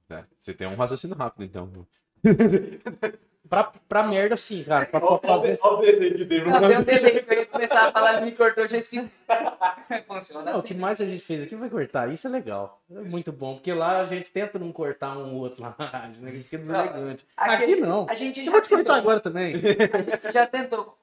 É, 0.08 0.24
Você 0.40 0.54
tem 0.54 0.66
um 0.66 0.76
raciocínio 0.76 1.16
rápido, 1.16 1.44
então. 1.44 1.86
Pra, 3.48 3.64
pra 3.88 4.02
merda, 4.02 4.36
sim, 4.36 4.62
cara. 4.64 4.86
Pra, 4.86 5.00
pra 5.00 5.18
fazer... 5.18 5.58
Olha 5.62 5.76
o 5.76 5.80
delay 5.80 6.14
que 6.14 6.24
tem 6.24 6.44
Não, 6.44 6.60
deu 6.68 6.78
um 6.80 6.82
delay 6.82 7.22
que 7.22 7.32
eu 7.34 7.38
ia 7.38 7.46
começar 7.46 7.88
a 7.88 7.92
falar, 7.92 8.20
me 8.22 8.32
cortou, 8.32 8.66
já 8.66 8.78
esqueci. 8.78 9.10
Funciona 10.06 10.44
Não, 10.50 10.56
o 10.56 10.58
assim. 10.60 10.68
que 10.68 10.74
mais 10.74 11.00
a 11.00 11.04
gente 11.04 11.24
fez 11.24 11.42
aqui 11.42 11.54
vai 11.54 11.68
cortar. 11.70 12.08
Isso 12.10 12.26
é 12.26 12.30
legal. 12.30 12.80
É 12.90 13.00
muito 13.00 13.32
bom, 13.32 13.54
porque 13.54 13.72
lá 13.72 14.00
a 14.00 14.06
gente 14.06 14.30
tenta 14.30 14.58
não 14.58 14.72
cortar 14.72 15.16
um 15.16 15.34
ou 15.34 15.40
outro 15.40 15.62
lá 15.62 15.74
rádio, 15.78 16.22
né? 16.22 16.30
Fica 16.32 16.58
deselegante. 16.58 17.24
Aqui- 17.36 17.62
Aqui 17.64 17.76
não. 17.76 18.06
A 18.08 18.14
gente 18.14 18.44
Eu 18.44 18.52
vou 18.52 18.60
te 18.60 18.68
cortar 18.68 18.96
agora 18.96 19.20
também. 19.20 19.54
a 19.54 19.58
gente 19.58 20.32
já 20.32 20.46
tentou 20.46 20.96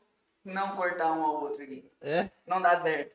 não 0.44 0.76
cortar 0.76 1.12
um 1.14 1.24
ao 1.24 1.42
outro 1.44 1.64
aqui. 1.64 1.86
É. 2.02 2.30
Não 2.46 2.62
dá 2.62 2.82
certo. 2.82 3.12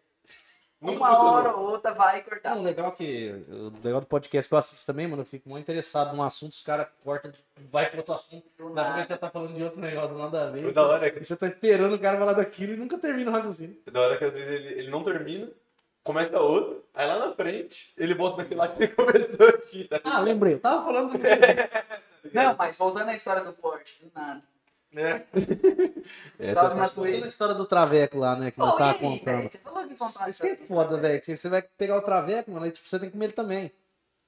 Nunca 0.80 0.98
Uma 0.98 1.32
hora 1.32 1.56
ou 1.56 1.70
outra 1.70 1.92
vai 1.92 2.22
cortar. 2.22 2.54
Não, 2.54 2.62
o 2.62 2.64
legal 2.64 2.88
é 2.88 2.90
que 2.92 3.44
o 3.48 3.72
legal 3.82 4.00
do 4.00 4.06
podcast 4.06 4.48
que 4.48 4.54
eu 4.54 4.58
assisto 4.58 4.86
também, 4.86 5.08
mano, 5.08 5.22
eu 5.22 5.26
fico 5.26 5.48
muito 5.48 5.64
interessado 5.64 6.14
num 6.14 6.22
assunto, 6.22 6.52
os 6.52 6.62
caras 6.62 6.86
cortam, 7.02 7.32
vai 7.70 7.88
pro 7.90 7.98
outro 7.98 8.14
assunto. 8.14 8.46
Na 8.72 8.92
vez 8.94 9.08
você 9.08 9.16
tá 9.16 9.28
falando 9.28 9.54
de 9.54 9.64
outro 9.64 9.80
negócio, 9.80 10.16
nada 10.16 10.46
a 10.46 10.50
ver. 10.50 10.72
Da 10.72 10.86
hora 10.86 11.10
que 11.10 11.18
E 11.18 11.24
você 11.24 11.34
tá 11.34 11.48
esperando 11.48 11.94
o 11.94 11.98
cara 11.98 12.16
falar 12.16 12.34
daquilo 12.34 12.74
e 12.74 12.76
nunca 12.76 12.96
termina 12.96 13.28
o 13.28 13.34
raciocínio. 13.34 13.76
Da 13.90 14.00
hora 14.00 14.16
que 14.16 14.24
às 14.24 14.32
vezes 14.32 14.54
ele, 14.54 14.80
ele 14.80 14.90
não 14.90 15.02
termina, 15.02 15.48
começa 16.04 16.38
outro, 16.38 16.84
aí 16.94 17.08
lá 17.08 17.18
na 17.26 17.34
frente 17.34 17.92
ele 17.96 18.14
volta 18.14 18.36
naquele 18.36 18.60
lá 18.60 18.68
que 18.68 18.84
ele 18.84 18.92
começou 18.94 19.48
aqui, 19.48 19.84
tá 19.84 19.98
Ah, 20.04 20.20
lembrei, 20.20 20.54
eu 20.54 20.60
tava 20.60 20.84
falando 20.84 21.12
do 21.12 21.18
Não, 22.32 22.56
mas 22.56 22.78
voltando 22.78 23.08
à 23.08 23.14
história 23.14 23.42
do 23.42 23.52
Porsche, 23.52 24.04
do 24.04 24.12
nada. 24.14 24.42
Né? 24.92 25.26
Essa 26.38 26.60
Salve, 26.60 26.80
é 26.80 26.84
a. 26.84 26.88
Toda 26.90 27.26
história 27.26 27.54
do 27.54 27.66
Traveco 27.66 28.18
lá, 28.18 28.36
né, 28.36 28.50
que 28.50 28.58
nós 28.58 28.72
Pô, 28.72 28.78
tava 28.78 28.92
aí, 28.92 28.98
contando. 28.98 29.36
velho? 29.36 29.50
Você 29.50 29.58
falou 29.58 29.86
que 29.86 29.98
contar 29.98 30.28
Isso 30.28 30.42
que 30.42 30.48
é 30.48 30.56
foda, 30.56 30.96
velho. 30.98 31.20
que 31.20 31.36
Você 31.36 31.48
vai 31.48 31.62
pegar 31.62 31.96
o 31.96 32.02
Traveco, 32.02 32.50
mano, 32.50 32.64
aí 32.64 32.72
tipo, 32.72 32.88
você 32.88 32.98
tem 32.98 33.08
que 33.08 33.12
comer 33.12 33.26
ele 33.26 33.32
também. 33.34 33.72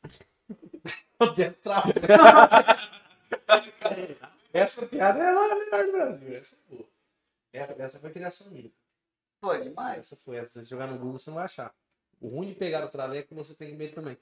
Eu 1.20 1.34
tenho 1.34 1.52
Traveco. 1.54 2.00
Essa 4.52 4.86
piada 4.86 5.20
é 5.20 5.28
a 5.28 5.54
melhor 5.54 5.86
do 5.86 5.92
Brasil. 5.92 6.36
Essa 6.36 6.56
é 6.56 6.74
boa. 6.74 6.88
Essa, 7.52 7.82
essa 7.82 8.00
foi 8.00 8.10
criação 8.10 8.50
minha. 8.50 8.70
Pô, 9.40 9.56
demais. 9.56 9.98
Essa 9.98 10.16
foi 10.16 10.36
essa. 10.36 10.50
Se 10.50 10.64
você 10.64 10.70
jogar 10.70 10.86
no 10.86 10.98
Google, 10.98 11.18
você 11.18 11.30
não 11.30 11.36
vai 11.36 11.44
achar. 11.44 11.72
O 12.20 12.28
ruim 12.28 12.48
de 12.48 12.54
pegar 12.54 12.84
o 12.84 12.88
Traveco 12.88 13.18
é 13.18 13.22
que 13.28 13.34
você 13.34 13.54
tem 13.54 13.68
que 13.68 13.74
comer 13.74 13.84
ele 13.86 13.94
também. 13.94 14.18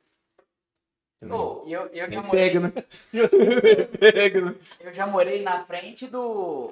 E 1.66 1.72
eu, 1.72 1.86
eu, 1.88 2.10
já 2.10 2.22
morei, 2.22 2.48
pega, 2.50 2.60
né? 2.60 2.72
pega, 3.98 4.40
né? 4.40 4.54
eu 4.80 4.92
já 4.92 5.06
morei 5.06 5.42
na 5.42 5.64
frente 5.64 6.06
do. 6.06 6.70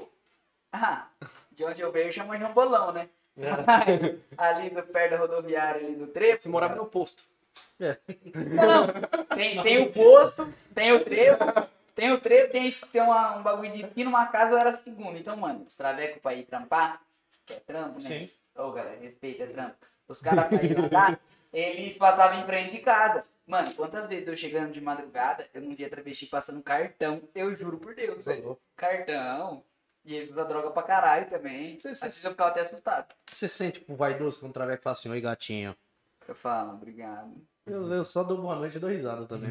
Ah, 0.72 1.08
de 1.50 1.64
onde 1.64 1.80
eu 1.80 1.90
veio 1.90 2.12
chama 2.12 2.38
Jambolão, 2.38 2.92
né? 2.92 3.08
ali 4.38 4.70
do, 4.70 4.82
perto 4.84 5.10
da 5.10 5.16
rodoviária 5.18 5.84
ali 5.84 5.96
do 5.96 6.06
trevo. 6.06 6.38
Você 6.38 6.48
morava 6.48 6.74
no 6.76 6.86
posto. 6.86 7.24
Não, 7.78 9.36
tem, 9.36 9.62
tem 9.62 9.82
o 9.82 9.92
posto, 9.92 10.48
tem 10.74 10.92
o 10.92 11.04
trevo, 11.04 11.38
tem 11.94 12.12
o 12.12 12.20
trevo, 12.20 12.52
tem, 12.52 12.66
esse- 12.68 12.86
tem 12.86 13.02
uma- 13.02 13.36
um 13.36 13.42
bagulho 13.42 13.72
de 13.72 13.82
esquina, 13.84 14.08
uma 14.08 14.26
casa 14.26 14.52
eu 14.54 14.58
era 14.58 14.72
segunda. 14.72 15.18
Então, 15.18 15.36
mano, 15.36 15.64
os 15.68 15.76
travecos 15.76 16.22
pra 16.22 16.34
ir 16.34 16.44
trampar, 16.44 17.00
que 17.44 17.54
é 17.54 17.60
trampo, 17.60 17.94
né? 17.94 18.00
Sim. 18.24 18.30
Ô, 18.56 18.70
galera, 18.72 18.98
respeita, 19.00 19.42
é 19.44 19.46
trampo. 19.48 19.76
Os 20.08 20.20
caras 20.20 20.48
pra 20.48 20.62
ir 20.62 20.78
andar, 20.78 21.20
eles 21.52 21.96
passavam 21.98 22.40
em 22.40 22.46
frente 22.46 22.70
de 22.72 22.78
casa. 22.78 23.24
Mano, 23.46 23.72
quantas 23.74 24.08
vezes 24.08 24.26
eu 24.26 24.36
chegando 24.36 24.72
de 24.72 24.80
madrugada, 24.80 25.46
eu 25.54 25.60
não 25.62 25.74
via 25.74 25.88
travesti 25.88 26.26
passando 26.26 26.62
cartão, 26.62 27.22
eu 27.34 27.54
juro 27.54 27.78
por 27.78 27.94
Deus, 27.94 28.24
velho. 28.24 28.58
Cartão. 28.76 29.62
E 30.04 30.14
eles 30.14 30.30
usam 30.30 30.46
droga 30.46 30.70
pra 30.70 30.82
caralho 30.82 31.28
também. 31.28 31.78
Sim, 31.78 31.88
Às 31.88 31.98
sim, 31.98 32.04
vezes 32.04 32.24
eu 32.24 32.30
ficava 32.32 32.50
até 32.50 32.60
assustado. 32.60 33.14
Você 33.32 33.48
se 33.48 33.54
sente, 33.54 33.80
tipo, 33.80 33.94
vaidoso 33.94 34.38
quando 34.40 34.50
o 34.50 34.54
Traveco 34.54 34.82
fala 34.82 34.94
assim, 34.94 35.08
oi 35.08 35.20
gatinho. 35.20 35.76
Eu 36.28 36.34
falo, 36.34 36.72
obrigado. 36.72 37.34
Eu, 37.66 37.82
eu 37.92 38.04
só 38.04 38.22
dou 38.22 38.38
boa 38.40 38.54
noite 38.54 38.76
e 38.76 38.80
dou 38.80 38.90
risada 38.90 39.26
também. 39.26 39.50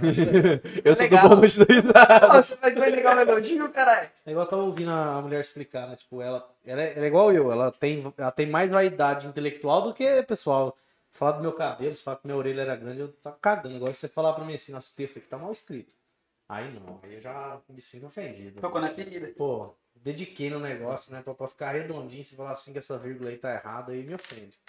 Eu 0.84 0.96
sou 0.96 1.04
do 1.08 1.16
Legal. 1.16 1.30
bom 1.30 1.36
noite 1.36 1.58
do 1.60 1.66
risada. 1.74 2.28
Nossa, 2.28 2.58
mas 2.62 2.74
foi 2.74 2.90
legal 2.90 3.18
o 3.18 3.20
elogio, 3.20 3.70
caralho. 3.70 4.10
É 4.26 4.32
igual 4.32 4.46
eu 4.46 4.50
tava 4.50 4.62
ouvindo 4.62 4.92
a 4.92 5.22
mulher 5.22 5.42
explicar, 5.42 5.88
né? 5.88 5.98
Tipo, 5.98 6.22
ela, 6.22 6.50
ela, 6.66 6.82
é, 6.82 6.94
ela 6.96 7.06
é 7.06 7.08
igual 7.08 7.34
eu, 7.34 7.52
ela 7.52 7.72
tem, 7.72 8.14
ela 8.18 8.32
tem 8.32 8.46
mais 8.48 8.72
vaidade 8.72 9.28
intelectual 9.28 9.82
do 9.82 9.94
que 9.94 10.24
pessoal. 10.24 10.78
Falar 11.16 11.32
do 11.32 11.42
meu 11.42 11.54
cabelo, 11.54 11.96
se 11.96 12.04
falar 12.04 12.18
que 12.18 12.28
minha 12.28 12.36
orelha 12.36 12.60
era 12.60 12.76
grande, 12.76 13.00
eu 13.00 13.14
tava 13.14 13.38
cagando. 13.38 13.78
Agora, 13.78 13.94
se 13.94 14.02
você 14.02 14.10
falar 14.10 14.34
pra 14.34 14.44
mim 14.44 14.54
assim, 14.54 14.74
nossa, 14.74 14.88
esse 14.88 14.96
texto 14.96 15.18
aqui 15.18 15.28
tá 15.30 15.38
mal 15.38 15.50
escrito. 15.50 15.96
Aí 16.50 16.70
não, 16.74 17.00
aí 17.02 17.14
eu 17.14 17.22
já 17.22 17.62
me 17.70 17.80
sinto 17.80 18.08
ofendido. 18.08 18.60
Tocou 18.60 18.82
na 18.82 18.90
ferida. 18.90 19.34
Pô, 19.38 19.74
dediquei 19.96 20.50
no 20.50 20.60
negócio, 20.60 21.14
né? 21.14 21.22
Pra, 21.24 21.34
pra 21.34 21.48
ficar 21.48 21.72
redondinho, 21.72 22.22
se 22.22 22.36
falar 22.36 22.52
assim 22.52 22.74
que 22.74 22.80
essa 22.80 22.98
vírgula 22.98 23.30
aí 23.30 23.38
tá 23.38 23.54
errada, 23.54 23.94
aí 23.94 24.04
me 24.04 24.14
ofende. 24.14 24.60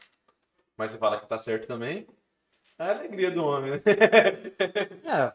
Mas 0.76 0.92
você 0.92 0.98
fala 0.98 1.18
que 1.20 1.26
tá 1.26 1.36
certo 1.36 1.66
também. 1.66 2.06
É 2.78 2.84
a 2.84 2.90
alegria 2.90 3.32
do 3.32 3.44
homem, 3.44 3.72
né? 3.72 3.82
É, 5.04 5.32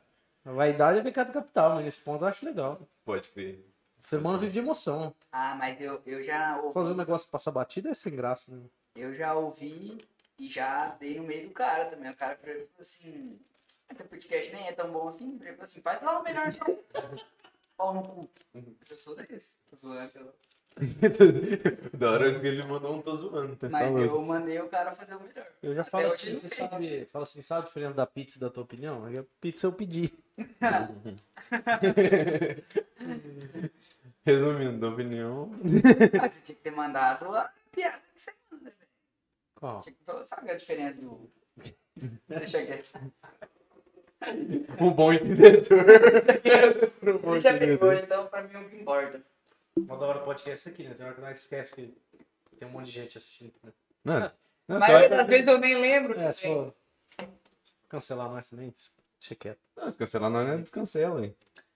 a 0.50 0.54
vaidade 0.54 1.00
é 1.00 1.04
pecado 1.04 1.34
capital, 1.34 1.76
mas 1.76 1.84
nesse 1.84 2.00
ponto 2.00 2.24
eu 2.24 2.30
acho 2.30 2.45
legal. 2.45 2.88
Pode 3.04 3.28
crer. 3.32 3.60
O 4.02 4.08
ser 4.08 4.15
humano 4.15 4.39
vive 4.39 4.54
de 4.54 4.60
emoção. 4.60 5.13
Ah, 5.30 5.56
mas 5.60 5.80
eu, 5.82 6.02
eu 6.06 6.24
já 6.24 6.58
ouvi. 6.62 6.74
Fazer 6.74 6.91
um 6.93 6.95
negócio 6.95 7.30
passar 7.30 7.52
batida 7.52 7.89
é 7.89 7.93
sem 7.93 8.15
graça, 8.15 8.50
né? 8.56 8.63
Eu 8.95 9.13
já 9.13 9.34
ouvi 9.34 9.97
E 10.42 10.50
já 10.50 10.88
dei 11.00 11.20
no 11.20 11.24
meio 11.24 11.50
do 11.50 11.54
cara 11.54 11.86
também. 11.86 12.10
O 12.10 12.16
cara 12.16 12.36
falou 12.36 12.68
assim, 12.80 13.40
esse 13.92 14.04
podcast 14.04 14.52
nem 14.52 14.70
é 14.70 14.72
tão 14.72 14.92
bom 14.92 15.08
assim. 15.08 15.38
Ele 15.40 15.52
falou 15.52 15.66
assim, 15.66 15.82
faz 15.82 16.02
lá 16.02 16.20
o 16.20 16.24
melhor 16.24 16.48
então. 16.48 16.80
Pau 17.78 17.94
no 17.94 18.02
cu. 18.02 18.28
Eu 18.90 18.98
sou 18.98 19.16
desse. 19.16 19.56
Tô 19.70 19.76
zoando 19.76 20.00
aquela. 20.00 20.34
da 21.96 22.12
hora 22.12 22.40
que 22.40 22.48
ele 22.48 22.64
mandou 22.64 22.96
um 22.96 23.04
tô 23.04 23.16
zoando, 23.18 23.56
tá 23.56 23.70
Mas 23.70 23.84
falando. 23.84 24.04
eu 24.04 24.20
mandei 24.24 24.60
o 24.60 24.68
cara 24.68 24.96
fazer 24.96 25.14
o 25.14 25.22
melhor. 25.22 25.46
Eu 25.62 25.76
já 25.76 25.82
Até 25.82 25.92
falo 25.92 26.08
assim, 26.08 26.36
você 26.36 26.50
sabe, 26.50 27.06
fala 27.06 27.22
assim, 27.22 27.44
sabe 27.44 27.62
a 27.62 27.66
diferença 27.66 27.94
da 27.94 28.08
pizza 28.08 28.38
e 28.38 28.42
da 28.42 28.50
tua 28.50 28.64
opinião? 28.64 29.06
A 29.06 29.24
pizza 29.40 29.68
eu 29.68 29.74
pedi. 29.74 30.12
Resumindo, 34.26 34.80
da 34.80 34.90
opinião. 34.90 35.52
Mas 36.20 36.34
você 36.34 36.42
tinha 36.42 36.56
que 36.56 36.64
ter 36.64 36.72
mandado 36.72 37.26
a 37.36 37.48
piada 37.72 38.02
que 38.16 38.22
você 38.22 38.34
manda, 38.50 38.72
velho. 38.72 38.82
Qual? 39.62 39.86
Sabe 40.26 40.50
a 40.52 40.56
diferença 40.56 41.00
do. 41.00 41.30
Deixa. 42.28 42.58
Um 44.80 44.91
bom 44.91 45.13
entendedor. 45.13 45.86
um 47.04 47.17
bom 47.19 47.32
Ele 47.34 47.41
já 47.41 47.54
pegou, 47.58 47.93
entendedor. 47.93 47.95
então 48.04 48.28
pra 48.28 48.41
mim 48.43 48.56
o 48.58 48.69
que 48.69 48.76
importa. 48.76 49.21
Uma 49.78 49.97
da 49.97 50.06
hora 50.08 50.19
do 50.19 50.26
podcast 50.26 50.67
é 50.67 50.71
aqui, 50.71 50.84
né? 50.84 50.93
Tem 50.95 51.06
hora 51.06 51.15
que 51.15 51.21
nós 51.21 51.39
esquece 51.39 51.76
que 51.76 51.93
tem 52.58 52.67
um 52.67 52.71
monte 52.71 52.88
de 52.88 52.91
gente 52.91 53.17
assistindo. 53.17 53.54
Né? 53.63 53.71
Não, 54.04 54.15
A 54.15 54.34
não, 54.67 54.80
só- 54.82 55.08
das 55.10 55.28
vezes 55.28 55.47
eu 55.47 55.58
nem 55.60 55.80
lembro. 55.80 56.19
É, 56.19 56.32
se 56.34 56.47
for 56.47 56.74
cancelar 57.88 58.30
nós 58.32 58.50
também, 58.50 58.74
deixa 59.19 59.36
quieto. 59.36 59.60
Não, 59.78 59.91
se 59.91 59.97
cancelar 59.97 60.30
não 60.32 60.39
é 60.39 60.58
descancela, 60.58 61.24
hein. 61.24 61.36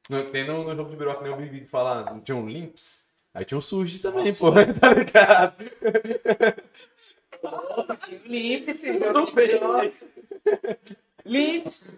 No, 0.10 0.32
tem 0.32 0.46
no, 0.48 0.64
no 0.64 0.76
jogo 0.76 0.90
de 0.90 0.98
biroca, 0.98 1.22
nem 1.24 1.32
o 1.32 1.38
Bibi 1.38 1.62
que 1.62 1.68
fala, 1.68 2.04
não 2.06 2.20
tinha 2.20 2.36
um 2.36 2.48
limps? 2.50 3.06
Aí 3.34 3.44
tinha 3.46 3.58
um 3.58 3.62
sushi 3.62 4.00
também, 4.00 4.26
Nossa. 4.26 4.40
pô, 4.40 4.52
tá 4.80 4.94
ligado? 4.94 5.56
Pô, 7.50 7.96
tinha 7.96 8.20
o 8.20 8.28
Limps, 8.28 8.80
filho. 8.82 9.04
eu 9.04 9.28
fiquei, 9.28 9.60
nossa. 9.60 10.08
Limps. 11.26 11.94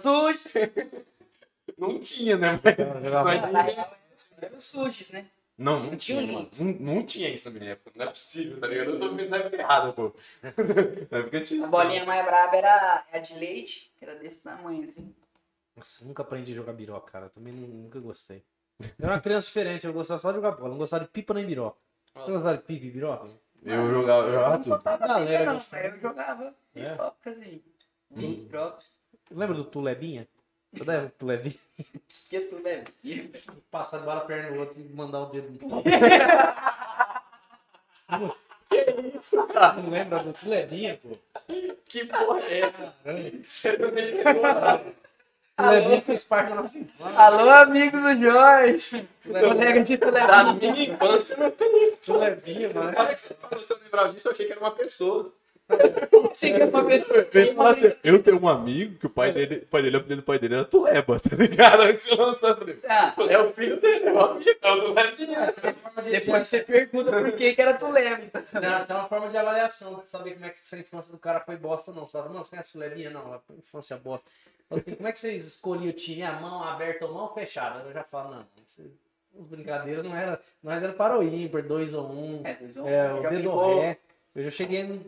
Sujos. 0.00 0.52
Não 1.78 1.98
tinha, 2.00 2.36
né? 2.36 2.60
Mas... 3.24 3.52
Mas- 3.52 4.30
Era 4.40 4.56
os 4.56 5.10
né? 5.10 5.26
Não, 5.56 5.78
não 5.80 5.90
Não 5.90 5.96
tinha, 5.96 6.20
tinha. 6.20 6.48
Não, 6.66 6.72
não 6.94 7.06
tinha 7.06 7.28
isso 7.28 7.50
na 7.50 7.58
minha 7.58 7.72
época. 7.72 7.92
Não 7.94 8.04
é 8.06 8.08
possível, 8.08 8.60
tá 8.60 8.66
ligado? 8.66 8.90
Eu 8.90 9.00
tô 9.00 9.14
vendo 9.14 9.28
na 9.30 9.36
época 9.36 9.56
errada, 9.56 9.92
pô. 9.92 10.12
Na 11.10 11.18
época 11.18 11.40
tinha 11.42 11.60
A 11.60 11.62
isso. 11.62 11.70
bolinha 11.70 12.04
mais 12.04 12.24
braba 12.24 12.56
era 12.56 13.04
a 13.12 13.18
de 13.18 13.34
leite, 13.34 13.92
que 13.96 14.04
era 14.04 14.16
desse 14.16 14.42
tamanho, 14.42 14.82
assim. 14.82 15.14
Nossa, 15.76 16.04
nunca 16.04 16.22
aprendi 16.22 16.52
a 16.52 16.54
jogar 16.56 16.72
biroca, 16.72 17.10
cara. 17.12 17.28
Também 17.28 17.52
nu- 17.52 17.68
nunca 17.68 18.00
gostei. 18.00 18.44
Eu 18.80 18.88
era 19.04 19.14
uma 19.14 19.20
criança 19.20 19.46
diferente, 19.46 19.86
eu 19.86 19.92
gostava 19.92 20.20
só 20.20 20.30
de 20.30 20.36
jogar 20.36 20.52
bola. 20.52 20.70
Não 20.70 20.78
gostava 20.78 21.04
de 21.04 21.10
pipa 21.10 21.32
nem 21.34 21.46
biroca. 21.46 21.78
Você 22.16 22.30
gostava 22.32 22.56
de 22.56 22.62
pipa 22.64 22.84
e 22.86 22.90
biroca? 22.90 23.28
Eu 23.64 23.90
jogava, 23.90 24.26
eu 24.28 24.32
jogava 24.32 24.58
tudo. 24.58 24.82
Galera 24.82 25.46
não, 25.46 25.54
gostava. 25.54 25.82
mas 25.84 25.94
eu 25.94 26.00
jogava 26.00 26.54
É? 26.76 26.96
assim. 27.30 27.62
Hum. 28.10 28.16
Pipoca. 28.20 28.78
Lembra 29.30 29.54
do 29.56 29.64
Tulebinha? 29.64 30.28
Você 30.72 30.84
deve 30.84 31.08
Tulebinha? 31.10 31.54
Que 32.28 32.40
tu 32.40 32.56
lembra? 32.56 32.92
Passar 33.70 33.98
de 33.98 34.06
bala 34.06 34.20
a 34.22 34.24
perna 34.24 34.50
no 34.50 34.60
outro 34.60 34.80
e 34.80 34.84
mandar 34.84 35.20
o 35.20 35.26
dedo 35.26 35.50
no 35.52 35.82
Que 38.68 39.16
isso, 39.16 39.46
cara? 39.46 39.74
Não 39.80 39.90
lembra 39.90 40.22
do 40.22 40.32
Tulebinha, 40.32 40.98
pô? 41.02 41.10
Que 41.86 42.04
porra 42.06 42.40
é 42.40 42.60
essa? 42.60 42.94
Caramba. 43.04 43.30
Você 43.42 43.76
não 43.78 43.92
me 43.92 44.02
pegou, 44.02 44.42
Tulebinha 45.56 46.02
fez 46.02 46.24
parte 46.24 46.48
da 46.48 46.56
nossa 46.56 46.78
infância. 46.78 47.18
Alô, 47.18 47.48
amigo 47.48 48.00
do 48.00 48.16
Jorge. 48.16 49.08
Colega 49.22 49.84
de 49.84 49.96
tu 49.96 50.10
Da 50.10 50.52
minha 50.52 50.72
infância 50.72 51.36
não 51.36 51.50
tem 51.50 51.84
isso. 51.84 52.12
Tulebinha, 52.12 52.72
mano. 52.74 52.90
Na 52.90 53.02
hora 53.02 53.14
que 53.14 53.20
você 53.20 53.34
falou, 53.34 53.62
se 53.64 53.72
eu 53.72 53.78
lembrava 53.82 54.12
disso, 54.12 54.28
eu 54.28 54.32
achei 54.32 54.46
que 54.46 54.52
era 54.52 54.60
uma 54.60 54.72
pessoa. 54.72 55.32
Chega 56.34 56.66
uma 56.66 56.84
pessoa. 56.84 57.26
Ele 57.32 57.54
fala 57.54 57.70
assim, 57.70 57.92
eu 58.02 58.22
tenho 58.22 58.40
um 58.42 58.48
amigo 58.48 58.98
que 58.98 59.06
o 59.06 59.10
pai 59.10 59.32
dele, 59.32 59.56
o 59.62 59.66
pai 59.66 59.82
dele, 59.82 59.96
o 59.96 60.00
apelido 60.00 60.22
do 60.22 60.24
pai 60.24 60.38
dele 60.38 60.54
era 60.54 60.64
Tuleba, 60.64 61.18
tá 61.20 61.36
ligado? 61.36 61.82
Aí 61.82 61.96
você 61.96 62.16
falei, 62.16 62.78
Ah, 62.88 63.14
É 63.28 63.38
o 63.38 63.52
filho 63.52 63.80
dele, 63.80 64.06
é 64.06 64.12
o 64.12 64.16
é 64.16 64.72
o 64.72 64.94
Tulebinha. 64.94 65.52
Forma 65.52 66.02
de, 66.02 66.10
depois 66.10 66.46
você 66.46 66.60
pergunta 66.60 67.10
por 67.12 67.32
que 67.32 67.54
que 67.54 67.62
era 67.62 67.74
tu 67.74 67.88
lembra. 67.88 68.26
Tem, 68.86 68.96
uma 68.96 69.08
forma 69.08 69.28
de 69.28 69.36
avaliação, 69.36 70.00
de 70.00 70.06
saber 70.06 70.34
como 70.34 70.46
é 70.46 70.50
que 70.50 70.74
a 70.74 70.78
infância 70.78 71.12
do 71.12 71.18
cara 71.18 71.40
foi 71.40 71.56
bosta 71.56 71.90
ou 71.90 71.96
não. 71.96 72.04
Você 72.04 72.12
fala, 72.12 72.28
mano, 72.28 72.42
você 72.44 72.50
conhece 72.50 72.76
o 72.76 72.80
Lebinha? 72.80 73.10
Não, 73.10 73.32
a 73.32 73.40
infância 73.58 73.94
é 73.94 73.98
bosta. 73.98 74.28
Fala 74.68 74.80
assim, 74.80 74.94
como 74.94 75.08
é 75.08 75.12
que 75.12 75.18
vocês 75.18 75.44
escolhiam 75.46 75.90
o 75.90 75.92
time? 75.92 76.22
A 76.24 76.32
mão 76.32 76.62
aberta 76.62 77.06
ou 77.06 77.14
mão 77.14 77.32
fechada? 77.32 77.84
Eu 77.86 77.92
já 77.92 78.02
falo, 78.04 78.34
não, 78.34 78.46
vocês, 78.66 78.88
as 79.40 79.46
brincadeiras 79.46 80.04
não 80.04 80.16
era, 80.16 80.40
nós 80.62 80.82
era 80.82 80.92
para 80.92 81.18
o 81.18 81.22
ímpar, 81.22 81.62
dois 81.62 81.92
ou 81.94 82.10
um, 82.10 82.40
É, 82.44 82.54
tu 82.54 82.72
já- 82.74 82.88
é, 82.88 83.12
o 83.14 83.30
dedo 83.30 83.56
ré. 83.80 83.98
Eu 84.34 84.42
já 84.42 84.50
cheguei 84.50 84.82
no- 84.82 85.00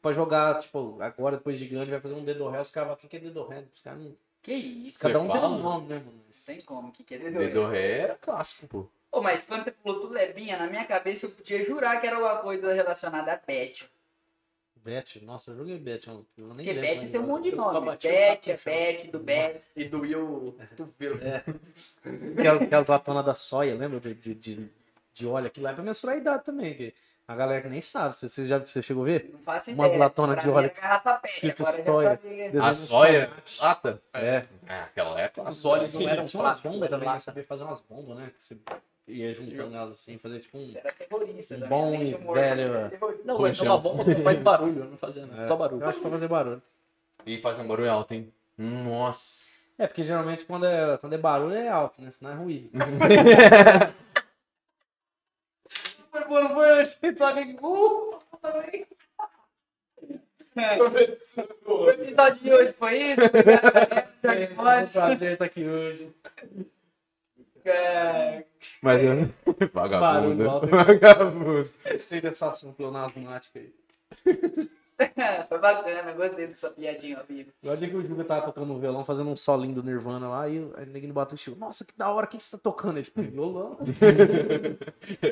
pra 0.00 0.12
jogar, 0.12 0.58
tipo, 0.58 0.96
agora 1.00 1.36
depois 1.36 1.58
de 1.58 1.66
grande 1.66 1.90
vai 1.90 2.00
fazer 2.00 2.14
um 2.14 2.24
dedo 2.24 2.48
ré, 2.48 2.60
os 2.60 2.70
caras 2.70 2.88
falam, 2.88 3.04
o 3.04 3.08
que 3.08 3.16
é 3.16 3.20
dedo 3.20 3.46
ré? 3.46 3.64
Os 3.72 3.80
caras 3.80 4.00
não... 4.02 4.16
Que 4.42 4.54
isso? 4.54 4.98
Cada 5.00 5.20
um 5.20 5.28
tem 5.28 5.40
fala? 5.40 5.54
um 5.54 5.58
nome, 5.62 5.86
né, 5.88 5.96
mano? 5.96 6.22
Mas- 6.26 6.44
Tem 6.46 6.60
como, 6.62 6.90
que 6.90 7.04
que 7.04 7.14
é 7.14 7.18
Dedo 7.18 7.66
ré 7.66 7.98
era 7.98 8.14
clássico, 8.14 8.66
pô. 8.66 8.86
Ô, 9.12 9.20
mas 9.20 9.44
quando 9.46 9.64
você 9.64 9.72
falou 9.72 10.00
tu 10.00 10.08
lebinha, 10.08 10.56
na 10.56 10.66
minha 10.66 10.84
cabeça 10.86 11.26
eu 11.26 11.30
podia 11.30 11.62
jurar 11.66 12.00
que 12.00 12.06
era 12.06 12.16
alguma 12.16 12.38
coisa 12.38 12.72
relacionada 12.72 13.32
a 13.32 13.36
pet. 13.36 13.86
Bet, 14.76 15.22
nossa, 15.22 15.50
eu 15.50 15.56
joguei 15.58 15.78
Bet, 15.78 16.08
eu 16.08 16.24
nem 16.38 16.64
Porque 16.64 16.72
lembro 16.72 17.00
bet 17.00 17.10
tem 17.12 17.20
um 17.20 17.26
monte 17.26 17.50
de 17.50 17.56
nome. 17.56 17.76
o 17.90 17.96
Bet, 17.98 18.50
é 18.50 18.56
bet, 18.56 19.08
do 19.10 19.18
bet. 19.18 19.60
E 19.76 19.84
doía 19.84 20.18
o 20.18 20.52
cotovelo. 20.52 21.20
Aquelas, 22.38 22.62
aquelas 22.62 22.88
latonas 22.88 23.26
da 23.26 23.34
soia, 23.34 23.74
lembra? 23.74 24.00
De, 24.00 24.14
de, 24.14 24.34
de, 24.34 24.70
de 25.12 25.26
óleo, 25.26 25.48
aquilo 25.48 25.64
lá 25.64 25.72
é 25.72 25.74
pra 25.74 25.84
mensurar 25.84 26.16
a 26.16 26.18
idade 26.18 26.44
também. 26.44 26.74
Que 26.74 26.94
a 27.30 27.36
galera 27.36 27.62
que 27.62 27.68
nem 27.68 27.80
sabe. 27.80 28.12
Você, 28.14 28.28
você 28.28 28.44
já 28.44 28.58
você 28.58 28.82
chegou 28.82 29.04
a 29.04 29.06
ver? 29.06 29.30
Não 29.32 29.38
faço 29.40 29.70
Umas 29.70 29.96
latonas 29.96 30.38
de 30.38 30.48
mim 30.48 30.52
óleo 30.52 30.72
escrito 31.24 31.64
sabia. 31.64 32.16
Desenho 32.20 32.64
A 32.64 32.74
soia, 32.74 33.30
lata? 33.60 34.02
É. 34.12 34.42
Ah, 34.68 34.82
aquela 34.82 35.20
é 35.20 35.26
Os 35.26 35.32
clássica. 35.32 35.68
olhos 35.68 35.94
não 35.94 36.08
eram 36.08 36.26
Tinha 36.26 36.42
umas 36.42 36.60
bombas 36.60 36.78
era 36.82 36.88
também, 36.88 37.06
né? 37.06 37.12
lata. 37.12 37.20
Sabia 37.20 37.44
fazer 37.44 37.62
umas 37.62 37.80
bombas, 37.80 38.16
né? 38.18 38.32
Que 38.36 38.42
você 38.42 38.58
ia 39.06 39.32
juntando 39.32 39.76
elas 39.76 39.90
assim, 39.94 40.18
fazer 40.18 40.40
tipo 40.40 40.58
um. 40.58 40.66
Você 40.66 40.78
era 40.78 40.92
terrorista. 40.92 41.54
Um 41.54 41.60
também, 41.60 41.68
bom 42.18 42.32
e 42.32 42.34
velho, 42.34 42.74
é. 42.74 42.90
Não, 43.24 43.38
mas 43.38 43.58
é 43.60 43.62
uma 43.62 43.78
bomba 43.78 44.04
que 44.04 44.14
faz 44.16 44.38
barulho, 44.40 44.82
eu 44.82 44.90
não 44.90 44.96
fazia 44.96 45.24
nada. 45.24 45.42
É, 45.44 45.48
Só 45.48 45.54
barulho. 45.56 45.82
Eu 45.82 45.88
acho 45.88 45.98
que 45.98 46.02
pra 46.02 46.10
fazer 46.10 46.28
barulho. 46.28 46.62
E 47.24 47.38
faz 47.38 47.58
um 47.60 47.68
barulho 47.68 47.90
alto, 47.92 48.12
hein? 48.12 48.32
Nossa. 48.58 49.44
É, 49.78 49.86
porque 49.86 50.02
geralmente 50.02 50.44
quando 50.44 50.66
é, 50.66 50.98
quando 50.98 51.12
é 51.12 51.18
barulho 51.18 51.54
é 51.54 51.68
alto, 51.68 52.02
né? 52.02 52.10
Senão 52.10 52.32
é 52.32 52.34
ruído. 52.34 52.70
Foi 56.10 56.24
bom, 56.24 56.40
não 56.40 56.54
foi 56.54 56.80
antes? 56.80 56.94
Toca 57.16 57.40
aqui. 57.40 57.56
Uh, 57.62 58.18
também. 58.40 58.86
O 61.64 61.88
episódio 61.90 62.42
de 62.42 62.52
hoje 62.52 62.72
foi 62.72 62.98
isso. 62.98 63.20
Obrigado, 63.22 63.72
galera. 63.72 64.04
É 64.24 64.46
Jorge 64.48 64.52
um 64.52 64.92
prazer 64.92 65.32
estar 65.32 65.44
aqui 65.44 65.64
hoje. 65.64 66.12
É, 67.64 68.44
Mas 68.82 69.02
eu... 69.02 69.32
Vagabundo. 69.72 70.00
Barulho 70.00 70.50
alto. 70.50 70.66
Vagabundo. 70.66 71.70
Gostei 71.90 72.20
dessa 72.20 72.50
ação 72.50 72.72
pleonasmática 72.72 73.60
aí. 73.60 73.72
Foi 75.48 75.58
bacana, 75.58 76.12
gostei 76.12 76.46
da 76.48 76.54
sua 76.54 76.70
piadinha, 76.70 77.24
amigo. 77.26 77.50
Igual 77.62 77.74
o 77.74 77.78
dia 77.78 77.88
que 77.88 77.96
o 77.96 78.06
Juga 78.06 78.22
tava 78.24 78.42
tocando 78.42 78.74
um 78.74 78.78
violão, 78.78 79.04
fazendo 79.04 79.30
um 79.30 79.36
solinho 79.36 79.74
do 79.74 79.82
Nirvana 79.82 80.28
lá, 80.28 80.46
e 80.46 80.58
o 80.58 80.74
neguinho 80.88 81.14
bateu 81.14 81.38
o. 81.48 81.56
Nossa, 81.56 81.86
que 81.86 81.96
da 81.96 82.10
hora, 82.10 82.26
o 82.26 82.28
que, 82.28 82.36
que 82.36 82.44
você 82.44 82.56
tá 82.56 82.62
tocando? 82.62 82.98
Ele 82.98 83.10
violão. 83.16 83.78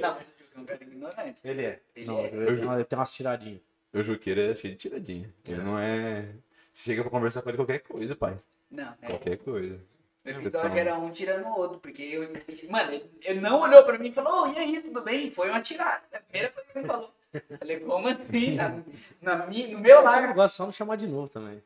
Não, 0.00 0.16
mas 0.16 0.26
eu 0.26 0.36
é 0.36 0.37
um 0.58 0.64
cara 0.64 0.82
ignorante. 0.82 1.40
Ele 1.44 1.64
é. 1.64 1.80
Ele 1.96 2.06
Não, 2.06 2.18
é. 2.18 2.26
ele, 2.26 2.56
tem 2.56 2.64
uma- 2.64 2.74
ele 2.76 2.84
tem 2.84 2.98
umas 2.98 3.12
tiradinhas. 3.12 3.60
O 3.92 4.02
Juqueira 4.02 4.52
é 4.52 4.54
cheio 4.54 4.74
de 4.74 4.78
tiradinha. 4.80 5.32
Ele 5.46 5.62
não 5.62 5.78
é... 5.78 6.28
Você 6.72 6.82
chega 6.90 7.02
pra 7.02 7.10
conversar 7.10 7.42
com 7.42 7.48
ele 7.48 7.56
qualquer 7.58 7.78
coisa, 7.80 8.14
pai. 8.14 8.38
Não, 8.70 8.94
é. 9.02 9.06
Qualquer 9.08 9.36
coisa. 9.38 9.80
O 10.24 10.28
episódio 10.28 10.76
era 10.78 10.96
um 10.98 11.10
tirando 11.10 11.46
o 11.46 11.56
outro, 11.56 11.78
porque 11.78 12.02
eu. 12.02 12.30
Mano, 12.70 12.92
ele, 12.92 13.10
ele 13.22 13.40
não 13.40 13.60
olhou 13.60 13.82
pra 13.82 13.98
mim 13.98 14.08
e 14.08 14.12
falou, 14.12 14.42
ô, 14.42 14.52
e 14.52 14.58
aí, 14.58 14.82
tudo 14.82 15.02
bem? 15.02 15.30
Foi 15.30 15.48
uma 15.48 15.62
tirada. 15.62 16.02
É 16.12 16.18
a 16.18 16.20
primeira 16.20 16.52
coisa 16.52 16.70
que 16.70 16.78
ele 16.78 16.86
falou. 16.86 17.14
Falei, 17.58 17.80
como 17.80 18.08
assim? 18.08 18.54
Na, 18.54 18.82
na, 19.22 19.46
mi- 19.46 19.68
no 19.68 19.80
meu 19.80 19.96
Eu 19.96 20.02
lar. 20.02 20.34
gosto 20.34 20.56
só 20.56 20.66
de 20.66 20.74
chamar 20.74 20.96
de 20.96 21.06
novo 21.06 21.28
também. 21.30 21.62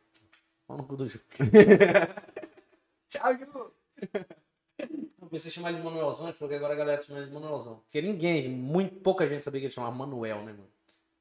Pau 0.67 0.77
no 0.77 0.85
cu 0.85 0.97
do 0.97 1.07
Juca. 1.09 1.25
Tchau, 3.11 3.37
Ju. 3.37 3.73
Eu 5.33 5.39
comecei 5.39 5.51
a 5.51 5.55
chamar 5.55 5.71
ele 5.71 5.79
de 5.79 5.85
Manuelzão, 5.85 6.27
ele 6.27 6.35
falou 6.37 6.51
que 6.51 6.57
agora 6.57 6.75
a 6.75 6.77
galera 6.77 7.01
chama 7.01 7.19
ele 7.21 7.29
de 7.29 7.33
Manuelzão. 7.33 7.77
Porque 7.77 8.03
ninguém, 8.03 8.51
muito 8.51 8.97
pouca 8.97 9.27
gente 9.27 9.43
sabia 9.43 9.61
que 9.63 9.67
ele 9.67 9.73
chamava 9.73 9.95
Manuel, 9.97 10.37
né, 10.43 10.53
mano? 10.53 10.69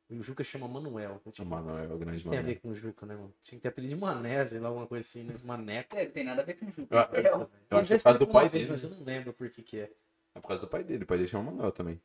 E 0.09 0.17
o 0.17 0.21
Juca 0.21 0.43
chama 0.43 0.67
Manuel. 0.67 1.21
O 1.25 1.31
Tipo, 1.31 1.47
Manoel 1.47 1.89
é 1.89 1.93
o 1.93 1.97
grande 1.97 2.21
tem 2.29 2.37
a 2.37 2.41
ver 2.41 2.59
com 2.59 2.67
o 2.71 2.75
Juca, 2.75 3.05
né, 3.05 3.15
mano? 3.15 3.33
Tinha 3.41 3.57
que 3.57 3.63
ter 3.63 3.69
apelido 3.69 3.95
de 3.95 4.01
Mané, 4.01 4.45
sei 4.45 4.59
lá, 4.59 4.67
alguma 4.67 4.85
coisa 4.85 4.99
assim, 5.07 5.23
né? 5.23 5.35
Maneco. 5.45 5.95
É, 5.95 6.03
não 6.03 6.11
tem 6.11 6.25
nada 6.25 6.41
a 6.41 6.43
ver 6.43 6.55
com 6.55 6.65
o 6.65 6.71
Ju. 6.71 6.87
Eu- 6.91 6.99
É, 6.99 7.05
eu- 7.29 7.35
ó. 7.35 7.37
Eu 7.39 7.77
Ele 7.77 7.79
acho 7.79 7.81
que 7.83 7.87
já 7.87 7.95
é 7.95 7.97
por 7.99 8.03
causa 8.03 8.19
do 8.19 8.27
pai 8.27 8.49
vez, 8.49 8.51
dele. 8.67 8.71
mas 8.71 8.83
eu 8.83 8.89
não 8.89 9.03
lembro 9.05 9.31
por 9.31 9.49
que 9.49 9.61
que 9.63 9.79
é. 9.79 9.91
É 10.35 10.39
por 10.41 10.47
causa 10.49 10.61
do 10.63 10.67
pai 10.67 10.83
dele. 10.83 11.03
O 11.05 11.07
pai 11.07 11.17
dele 11.17 11.29
chama 11.29 11.49
Manuel 11.49 11.71
também. 11.71 12.01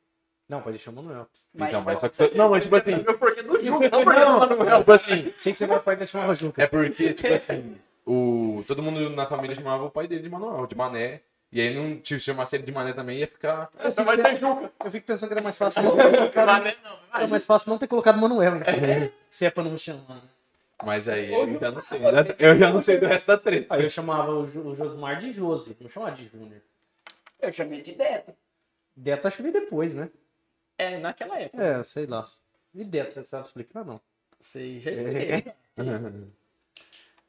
Não, 0.49 0.63
pode 0.63 0.77
deixar 0.77 0.93
Manuel. 0.93 1.27
Mas- 1.53 1.69
então, 1.71 1.81
mas 1.83 1.99
só 1.99 2.09
que... 2.09 2.37
Não, 2.39 2.49
mas 2.51 2.63
tipo 2.63 2.77
assim... 2.77 3.03
Meu 3.03 3.19
porquê 3.19 3.43
do 3.43 3.61
Juca, 3.65 3.89
não 3.91 4.05
porque 4.05 4.21
do 4.21 4.57
Manuel. 4.59 4.79
Tipo 4.79 4.93
assim... 4.93 5.13
Achei 5.37 5.53
que 5.53 5.55
você 5.59 5.67
vai 5.67 5.81
pai 5.81 5.97
dele 5.97 6.07
chamava 6.07 6.35
Juca. 6.37 6.63
É 6.63 6.69
porque, 6.69 7.13
tipo 7.15 7.35
assim... 7.35 7.77
O... 8.07 8.63
Todo 8.69 8.81
mundo 8.81 9.11
na 9.11 9.27
família 9.27 9.57
chamava 9.57 9.83
o 9.85 9.91
pai 9.91 10.07
dele 10.07 10.23
de 10.23 10.29
Manuel, 10.31 10.65
de 10.69 10.77
Mané. 10.77 11.23
E 11.57 11.61
aí 11.63 11.75
não 11.75 11.99
te 11.99 12.21
chamasse 12.21 12.55
ele 12.55 12.65
de 12.65 12.71
mané 12.73 12.93
também, 12.93 13.19
ia 13.21 13.27
ficar. 13.27 13.71
Mas 14.05 14.21
é 14.21 14.35
Juca. 14.35 14.71
Eu 14.85 14.91
fico 14.91 15.07
pensando 15.07 15.29
que 15.31 15.35
era 15.37 15.43
mais 15.43 15.57
fácil 15.57 15.81
não 15.85 15.97
ter 15.97 16.11
colocado, 16.15 16.47
Mané 16.49 16.77
não, 16.85 16.99
era 17.15 17.29
mais 17.29 17.47
fácil 17.47 17.71
não 17.71 17.79
ter 17.79 17.87
colocado 17.87 18.21
Manuel, 18.21 18.57
né? 18.57 19.11
Se 19.31 19.47
é 19.47 19.51
pra 19.51 19.65
não 19.65 19.71
me 19.71 19.79
chamar. 19.79 20.23
Mas 20.85 21.09
aí 21.09 21.33
eu 21.33 21.59
já 21.59 21.71
não 21.71 21.81
sei. 21.81 21.99
né? 22.01 22.11
Eu 22.39 22.59
já 22.59 22.71
não 22.71 22.83
sei 22.83 22.99
do 22.99 23.07
resto 23.07 23.27
da 23.29 23.39
treta. 23.39 23.75
Aí 23.75 23.83
eu 23.83 23.89
chamava 23.89 24.33
o, 24.33 24.47
Jo- 24.47 24.69
o 24.69 24.75
Josmar 24.75 25.17
de 25.17 25.31
Josi, 25.33 25.75
não 25.81 25.89
chamava 25.89 26.15
de 26.15 26.27
Júnior. 26.29 26.61
Eu 27.41 27.51
chamei 27.51 27.81
de 27.81 27.93
Deto. 27.93 28.35
Deta 28.95 29.29
acho 29.29 29.39
que 29.39 29.43
veio 29.43 29.55
depois, 29.55 29.95
né? 29.95 30.11
É, 30.77 30.99
naquela 30.99 31.39
época. 31.41 31.63
É, 31.65 31.83
sei 31.83 32.05
lá. 32.05 32.23
E 32.75 32.85
Deta, 32.85 33.13
você 33.13 33.25
sabe 33.25 33.47
explicar, 33.47 33.83
não? 33.83 33.99
Sei, 34.43 34.79
já 34.81 34.91
expliquei. 34.91 35.53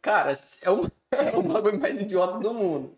Cara, 0.02 0.38
é 0.62 0.70
o, 0.70 0.86
é 1.12 1.38
o 1.38 1.42
bagulho 1.42 1.80
mais 1.80 2.00
idiota 2.02 2.40
do 2.40 2.54
mundo. 2.54 2.98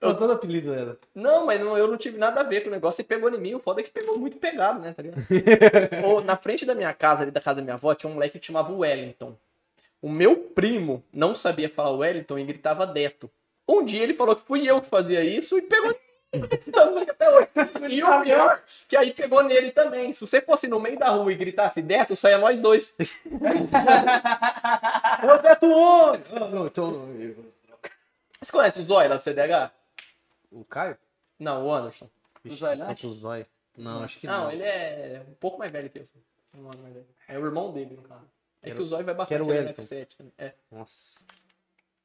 Eu 0.00 0.14
todo 0.14 0.32
apelido 0.32 0.74
era. 0.74 0.98
Não, 1.14 1.46
mas 1.46 1.58
não, 1.58 1.76
eu 1.76 1.88
não 1.88 1.96
tive 1.96 2.18
nada 2.18 2.40
a 2.40 2.44
ver 2.44 2.60
com 2.60 2.68
o 2.68 2.72
negócio 2.72 3.00
e 3.00 3.04
pegou 3.04 3.30
em 3.30 3.38
mim. 3.38 3.54
O 3.54 3.58
foda 3.58 3.80
é 3.80 3.84
que 3.84 3.90
pegou 3.90 4.18
muito 4.18 4.36
pegado, 4.36 4.80
né? 4.80 4.92
Tá 4.92 5.02
ligado? 5.02 5.24
Ô, 6.04 6.20
na 6.20 6.36
frente 6.36 6.66
da 6.66 6.74
minha 6.74 6.92
casa, 6.92 7.22
ali 7.22 7.30
da 7.30 7.40
casa 7.40 7.56
da 7.56 7.62
minha 7.62 7.74
avó, 7.74 7.94
tinha 7.94 8.10
um 8.10 8.14
moleque 8.14 8.38
que 8.38 8.46
chamava 8.46 8.72
Wellington. 8.72 9.36
O 10.02 10.10
meu 10.10 10.36
primo 10.36 11.02
não 11.12 11.34
sabia 11.34 11.68
falar 11.68 11.90
Wellington 11.92 12.38
e 12.38 12.44
gritava 12.44 12.86
Deto. 12.86 13.30
Um 13.66 13.84
dia 13.84 14.02
ele 14.02 14.14
falou 14.14 14.36
que 14.36 14.42
fui 14.42 14.68
eu 14.68 14.80
que 14.80 14.88
fazia 14.88 15.24
isso 15.24 15.58
e 15.58 15.62
pegou. 15.62 15.94
E 17.88 18.02
o 18.02 18.22
pior, 18.22 18.60
que 18.88 18.96
aí 18.96 19.12
pegou 19.12 19.42
nele 19.42 19.70
também. 19.70 20.12
Se 20.12 20.20
você 20.20 20.40
fosse 20.40 20.68
no 20.68 20.78
meio 20.78 20.98
da 20.98 21.08
rua 21.08 21.32
e 21.32 21.36
gritasse 21.36 21.80
Deto, 21.80 22.14
saia 22.14 22.36
nós 22.36 22.60
dois. 22.60 22.94
É 25.22 25.32
o 25.32 25.38
Deto! 25.38 25.66
Ah, 26.32 26.48
não, 26.50 26.66
então... 26.66 27.08
Você 28.40 28.52
conhece 28.52 28.80
o 28.80 28.84
Zóio 28.84 29.08
lá 29.08 29.16
do 29.16 29.22
CDH? 29.22 29.72
O 30.56 30.64
Caio? 30.64 30.96
Não, 31.38 31.66
o 31.66 31.74
Anderson. 31.74 32.08
Vixe, 32.42 32.64
tanto 32.64 33.10
zóio. 33.10 33.46
Não, 33.76 34.02
acho 34.02 34.18
que 34.18 34.26
não. 34.26 34.44
Não, 34.44 34.50
ele 34.50 34.62
é 34.62 35.22
um 35.28 35.34
pouco 35.34 35.58
mais 35.58 35.70
velho 35.70 35.90
que 35.90 35.98
eu. 35.98 36.02
assim. 36.02 36.18
Um 36.56 36.70
ano 36.70 36.82
mais 36.82 36.94
velho. 36.94 37.06
É 37.28 37.38
o 37.38 37.44
irmão 37.44 37.72
dele, 37.72 37.94
no 37.94 38.02
caso. 38.02 38.24
É 38.62 38.70
que 38.70 38.80
o 38.80 38.86
Zóio 38.86 39.04
vai 39.04 39.14
bastante 39.14 39.34
era 39.34 39.44
o 39.44 39.46
no 39.46 39.52
Wellington. 39.52 39.82
F7 39.82 40.16
também. 40.16 40.32
É. 40.38 40.54
Nossa. 40.70 41.20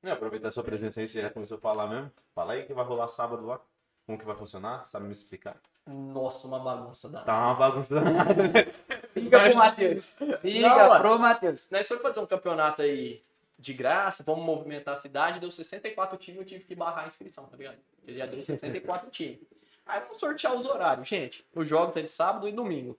Não, 0.03 0.11
aproveitar 0.11 0.49
a 0.49 0.51
sua 0.51 0.63
presença 0.63 0.99
aí, 0.99 1.07
você 1.07 1.21
já 1.21 1.29
começou 1.29 1.57
a 1.57 1.61
falar 1.61 1.87
mesmo. 1.87 2.11
Fala 2.35 2.53
aí 2.53 2.65
que 2.65 2.73
vai 2.73 2.83
rolar 2.83 3.07
sábado 3.07 3.45
lá. 3.45 3.61
Como 4.05 4.19
que 4.19 4.25
vai 4.25 4.35
funcionar? 4.35 4.83
Sabe 4.85 5.05
me 5.05 5.13
explicar? 5.13 5.55
Nossa, 5.87 6.45
uma 6.47 6.59
bagunça 6.59 7.07
da. 7.07 7.21
Tá 7.23 7.47
uma 7.47 7.55
bagunça 7.55 7.95
danada. 7.95 8.33
Liga 9.15 9.39
pro 9.39 9.55
Matheus. 9.55 10.19
Liga 10.43 10.69
Não, 10.69 10.89
mano. 10.89 10.99
pro 10.99 11.19
Matheus. 11.19 11.69
Nós 11.69 11.87
foi 11.87 11.99
fazer 11.99 12.19
um 12.19 12.25
campeonato 12.25 12.81
aí 12.81 13.23
de 13.61 13.73
graça, 13.73 14.23
vamos 14.23 14.43
movimentar 14.43 14.95
a 14.95 14.97
cidade, 14.97 15.39
deu 15.39 15.51
64 15.51 16.17
times, 16.17 16.39
eu 16.39 16.45
tive 16.45 16.65
que 16.65 16.73
barrar 16.73 17.05
a 17.05 17.07
inscrição, 17.07 17.45
tá 17.45 17.55
ligado? 17.55 17.77
Porque 17.95 18.17
já 18.17 18.25
deu 18.25 18.43
64 18.43 19.09
times. 19.11 19.39
Aí 19.85 19.99
vamos 20.01 20.19
sortear 20.19 20.55
os 20.55 20.65
horários, 20.65 21.07
gente. 21.07 21.45
Os 21.53 21.67
jogos 21.67 21.95
é 21.95 22.01
de 22.01 22.09
sábado 22.09 22.47
e 22.47 22.51
domingo. 22.51 22.97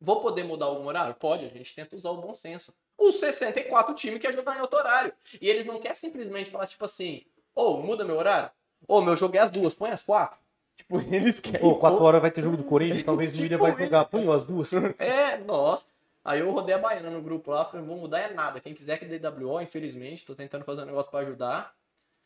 Vou 0.00 0.20
poder 0.20 0.44
mudar 0.44 0.66
algum 0.66 0.86
horário? 0.86 1.14
Pode, 1.14 1.44
a 1.44 1.48
gente 1.48 1.74
tenta 1.74 1.94
usar 1.94 2.10
o 2.10 2.16
bom 2.16 2.34
senso. 2.34 2.74
Os 2.96 3.16
64 3.16 3.94
times 3.94 4.18
querem 4.18 4.36
jogar 4.36 4.56
em 4.56 4.60
outro 4.62 4.78
horário. 4.78 5.12
E 5.40 5.48
eles 5.48 5.66
não 5.66 5.78
querem 5.78 5.94
simplesmente 5.94 6.50
falar, 6.50 6.66
tipo 6.66 6.84
assim, 6.84 7.22
ô, 7.54 7.76
muda 7.76 8.04
meu 8.04 8.16
horário? 8.16 8.50
Ô, 8.88 9.02
meu 9.02 9.14
jogo 9.14 9.36
é 9.36 9.40
às 9.40 9.50
duas, 9.50 9.74
põe 9.74 9.90
às 9.90 10.02
quatro. 10.02 10.40
Tipo, 10.80 10.98
eles 11.14 11.38
querem. 11.38 11.60
Pô, 11.60 11.76
4 11.76 12.02
horas 12.02 12.22
vai 12.22 12.30
ter 12.30 12.40
jogo 12.40 12.56
do 12.56 12.64
Corinthians, 12.64 13.02
talvez 13.02 13.36
o 13.36 13.36
William 13.42 13.58
vai 13.58 13.76
jogar. 13.76 14.06
Põe 14.06 14.26
as 14.34 14.46
duas. 14.46 14.72
É, 14.98 15.36
nossa. 15.36 15.84
Aí 16.24 16.40
eu 16.40 16.50
rodei 16.50 16.74
a 16.74 16.78
baiana 16.78 17.10
no 17.10 17.22
grupo 17.22 17.50
lá, 17.50 17.64
falei, 17.64 17.80
não 17.80 17.88
vou 17.94 17.96
mudar 18.02 18.18
é 18.20 18.32
nada. 18.34 18.60
Quem 18.60 18.74
quiser 18.74 18.98
que 18.98 19.06
dê 19.06 19.18
WO, 19.18 19.60
infelizmente, 19.60 20.24
tô 20.24 20.34
tentando 20.34 20.64
fazer 20.64 20.82
um 20.82 20.86
negócio 20.86 21.10
pra 21.10 21.20
ajudar. 21.20 21.74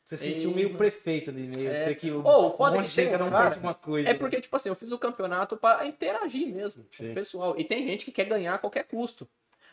Você 0.05 0.17
sentiu 0.19 0.51
Ei, 0.51 0.55
meio 0.57 0.77
prefeito 0.77 1.31
ali, 1.31 1.47
meio 1.47 1.71
É. 1.71 1.95
que 1.95 2.11
o 2.11 2.23
Ô, 2.27 2.49
o 2.49 2.51
foda 2.57 2.77
um 2.77 2.81
monte 2.81 2.91
que 2.91 2.95
tem 2.97 3.07
um 3.15 3.31
cara- 3.31 3.57
uma 3.59 3.73
coisa. 3.73 4.09
É 4.11 4.13
porque, 4.15 4.41
tipo 4.41 4.55
assim, 4.55 4.69
eu 4.69 4.75
fiz 4.75 4.93
o 4.93 4.99
campeonato 4.99 5.57
pra 5.57 5.87
interagir 5.87 6.47
mesmo 6.49 6.83
com 6.85 6.93
Sim. 6.93 7.13
o 7.13 7.15
pessoal. 7.15 7.59
E 7.59 7.65
tem 7.65 7.87
gente 7.87 8.05
que 8.05 8.13
quer 8.13 8.25
ganhar 8.27 8.55
a 8.55 8.59
qualquer 8.59 8.85
custo. 8.85 9.27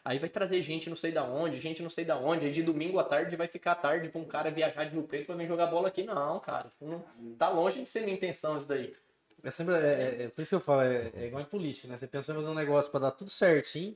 Aí 0.05 0.17
vai 0.19 0.29
trazer 0.29 0.61
gente 0.61 0.87
não 0.89 0.95
sei 0.95 1.11
da 1.11 1.23
onde, 1.23 1.59
gente 1.59 1.83
não 1.83 1.89
sei 1.89 2.05
da 2.05 2.17
onde. 2.17 2.45
Aí 2.45 2.51
de 2.51 2.63
domingo 2.63 2.97
à 2.97 3.03
tarde 3.03 3.35
vai 3.35 3.47
ficar 3.47 3.75
tarde 3.75 4.07
pra 4.09 4.21
um 4.21 4.25
cara 4.25 4.49
viajar 4.49 4.85
de 4.85 4.91
Rio 4.91 5.03
Preto 5.03 5.25
pra 5.27 5.35
vir 5.35 5.47
jogar 5.47 5.67
bola 5.67 5.89
aqui. 5.89 6.03
Não, 6.03 6.39
cara. 6.39 6.69
tipo, 6.69 6.85
não- 6.85 7.35
tá 7.37 7.49
longe 7.49 7.81
de 7.83 7.89
ser 7.89 8.01
minha 8.01 8.15
intenção 8.15 8.57
isso 8.57 8.65
daí. 8.67 8.95
É 9.43 9.51
sempre, 9.51 9.75
é, 9.75 9.79
é- 9.79 10.23
é 10.23 10.27
por 10.29 10.41
isso 10.43 10.49
que 10.49 10.55
eu 10.55 10.59
falo, 10.61 10.81
é, 10.83 11.11
é 11.15 11.25
igual 11.27 11.41
em 11.41 11.45
política, 11.45 11.87
né? 11.87 11.97
Você 11.97 12.07
pensou 12.07 12.33
em 12.33 12.37
fazer 12.37 12.49
um 12.49 12.53
negócio 12.55 12.89
pra 12.89 12.99
dar 13.01 13.11
tudo 13.11 13.29
certinho, 13.29 13.95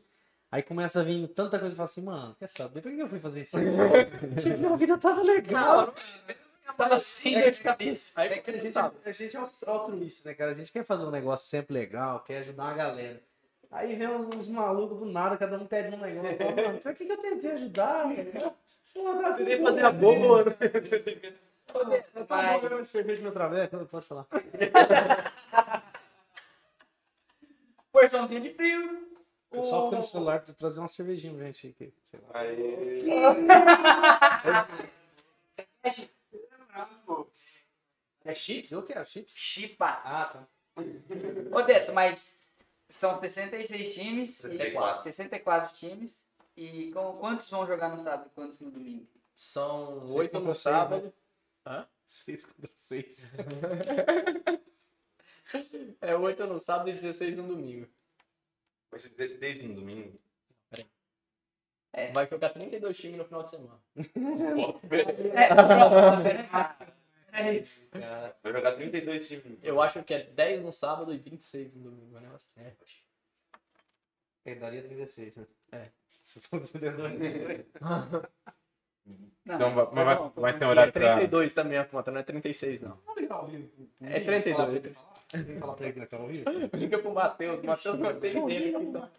aí 0.51 0.63
começa 0.63 1.01
a 1.01 1.03
vir 1.03 1.27
tanta 1.29 1.59
coisa 1.59 1.73
e 1.73 1.77
fala 1.77 1.85
assim, 1.85 2.01
mano, 2.01 2.35
quer 2.39 2.47
saber 2.47 2.81
por 2.81 2.91
que 2.91 3.01
eu 3.01 3.07
fui 3.07 3.19
fazer 3.19 3.41
isso? 3.41 3.57
tipo, 4.41 4.57
minha 4.57 4.75
vida 4.75 4.97
tava 4.97 5.21
legal. 5.21 5.93
Tava 6.77 6.95
assim, 6.95 7.39
dor 7.39 7.51
de 7.51 7.61
cabeça. 7.61 8.11
Aí 8.15 8.29
É 8.29 8.37
que 8.39 8.49
a 8.49 8.53
gente, 8.53 8.69
sabe. 8.69 8.95
a 9.05 9.11
gente 9.11 9.37
é 9.37 9.39
altruísta, 9.67 10.29
né, 10.29 10.35
cara? 10.35 10.51
A 10.51 10.55
gente 10.55 10.71
quer 10.71 10.83
fazer 10.83 11.05
um 11.05 11.11
negócio 11.11 11.47
sempre 11.47 11.73
legal, 11.73 12.19
quer 12.21 12.39
ajudar 12.39 12.69
a 12.69 12.73
galera. 12.73 13.21
Aí 13.71 13.95
vem 13.95 14.07
uns, 14.07 14.35
uns 14.35 14.47
malucos 14.47 14.99
do 14.99 15.05
nada, 15.05 15.37
cada 15.37 15.57
um 15.57 15.65
pede 15.65 15.93
um 15.95 15.99
negócio. 15.99 16.37
Fala, 16.37 16.55
mano, 16.55 16.79
por 16.79 16.93
que, 16.93 17.05
que 17.05 17.11
eu 17.11 17.17
tentei 17.17 17.51
ajudar? 17.51 18.05
Tá 18.93 19.33
Queria 19.33 19.57
bom, 19.57 19.65
fazer 19.65 19.85
a 19.85 19.91
boa, 19.91 20.45
né? 20.45 20.55
Tá 22.27 22.59
bom, 22.59 22.67
eu 22.67 22.85
cerveja 22.85 23.21
meu 23.21 23.33
traveco, 23.33 23.85
pode 23.87 24.05
falar. 24.05 24.25
Porçãozinha 27.91 28.39
de 28.39 28.53
frios. 28.53 29.14
O 29.55 29.61
pessoal 29.61 29.85
fica 29.85 29.97
no 29.97 30.03
celular 30.03 30.41
pra 30.41 30.53
trazer 30.53 30.79
uma 30.81 30.87
cervejinha 30.87 31.33
pra 31.33 31.45
gente 31.45 31.67
aqui. 31.67 31.93
Sei 32.03 32.19
lá. 32.19 32.31
É 38.23 38.33
chips? 38.33 38.71
Eu 38.71 38.83
quero 38.83 39.05
chips. 39.05 39.33
Chipa. 39.35 40.01
Ah, 40.03 40.25
tá. 40.25 40.47
Ô, 41.51 41.61
Deto, 41.61 41.93
mas 41.93 42.37
são 42.89 43.19
66 43.19 43.93
times. 43.93 44.29
64. 44.37 45.01
E 45.01 45.03
64 45.13 45.75
times. 45.77 46.25
E 46.57 46.91
com, 46.91 47.13
quantos 47.17 47.49
vão 47.49 47.65
jogar 47.67 47.89
no 47.89 47.97
sábado 47.97 48.27
e 48.27 48.35
quantos 48.35 48.59
no 48.59 48.71
domingo? 48.71 49.07
São 49.33 50.01
Seis 50.01 50.15
oito 50.15 50.31
contra 50.31 50.47
no 50.47 50.55
seis, 50.55 50.73
né? 50.75 50.79
sábado. 50.81 51.13
Hã? 51.65 51.87
6 52.07 52.45
contra 52.45 52.71
6. 52.75 53.27
É 56.01 56.15
oito 56.15 56.45
no 56.47 56.59
sábado 56.59 56.89
e 56.89 56.93
16 56.93 57.37
no 57.37 57.43
domingo. 57.47 57.87
Vai 58.89 58.99
ser 58.99 59.09
16 59.09 59.63
no 59.63 59.75
domingo. 59.75 60.19
Vai 62.13 62.27
jogar 62.27 62.49
32 62.49 62.97
times 62.97 63.17
no 63.17 63.25
final 63.25 63.43
de 63.43 63.49
semana. 63.49 63.79
É, 65.33 65.47
pronto. 65.55 66.85
É 67.31 67.53
isso. 67.53 67.81
Vai 68.41 68.53
jogar 68.53 68.75
32 68.75 69.27
times. 69.27 69.59
Eu 69.61 69.81
acho 69.81 70.03
que 70.03 70.13
é 70.13 70.23
10 70.23 70.63
no 70.63 70.71
sábado 70.71 71.13
e 71.13 71.17
26 71.17 71.75
no 71.75 71.91
domingo, 71.91 72.19
né? 72.19 72.29
É. 72.57 72.73
É, 74.45 74.55
daria 74.55 74.83
36, 74.83 75.37
né? 75.37 75.47
É. 75.71 75.91
Se 76.21 76.39
for 76.39 76.61
32. 76.61 77.65
Não, 79.45 79.55
Então, 79.55 79.71
mas 79.91 80.33
vai- 80.35 80.53
ter 80.53 80.65
E 80.65 80.67
horário 80.67 80.89
é 80.89 80.91
pra. 80.91 81.15
32 81.17 81.53
também 81.53 81.77
a 81.77 81.85
conta, 81.85 82.11
não 82.11 82.19
é 82.19 82.23
36 82.23 82.81
não. 82.81 82.97
É 84.01 84.19
32. 84.19 84.97
Ninguém 85.33 85.59
fala 85.59 85.73
pra 85.75 85.83
ele 85.85 85.93
que 85.93 85.99
nós 85.99 86.09
tá 86.09 86.17
ao 86.17 86.27
vivo. 86.27 86.45
Liga 86.73 86.97
pro 86.99 87.13
Matheus, 87.13 87.59
o 87.59 87.65
Matheus 87.65 87.99
vai 87.99 88.13
ter 88.15 88.33
dele. 88.45 88.69
então. 88.69 89.09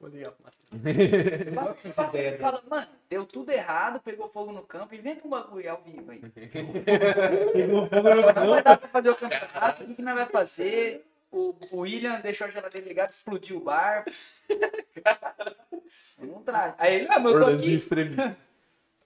Vou 0.00 0.08
ligar 0.08 0.32
pro 0.32 0.44
Matheus. 0.44 1.80
Ser 1.80 1.88
essa 1.88 2.06
ideia, 2.06 2.30
né? 2.32 2.36
Fala, 2.38 2.62
mano, 2.68 2.86
deu 3.08 3.24
tudo 3.26 3.50
errado, 3.50 4.00
pegou 4.00 4.28
fogo 4.28 4.50
no 4.50 4.62
campo, 4.62 4.94
inventa 4.94 5.26
um 5.26 5.30
bagulho 5.30 5.70
ao 5.70 5.82
vivo 5.82 6.10
aí. 6.10 6.20
Pegou 7.52 7.86
fogo 7.86 8.08
no 8.08 8.14
Não 8.16 8.22
vai 8.22 8.34
campo. 8.34 8.62
dar 8.64 8.76
pra 8.78 8.88
fazer 8.88 9.10
o 9.10 9.16
campeonato, 9.16 9.82
o 9.82 9.86
que, 9.86 9.94
que 9.94 10.02
nós 10.02 10.14
vai 10.14 10.26
fazer? 10.26 11.06
O, 11.30 11.54
o 11.70 11.78
William 11.80 12.20
deixou 12.20 12.46
a 12.46 12.50
geladeira 12.50 12.88
ligada, 12.88 13.10
explodiu 13.10 13.58
o 13.58 13.60
bar. 13.60 14.04
Não 16.18 16.42
traz. 16.42 16.74
Aí 16.78 16.94
ele, 16.96 17.06
ah, 17.10 17.18
mas 17.20 17.34
eu 17.34 17.40
tô 17.40 17.46
aqui. 17.50 17.78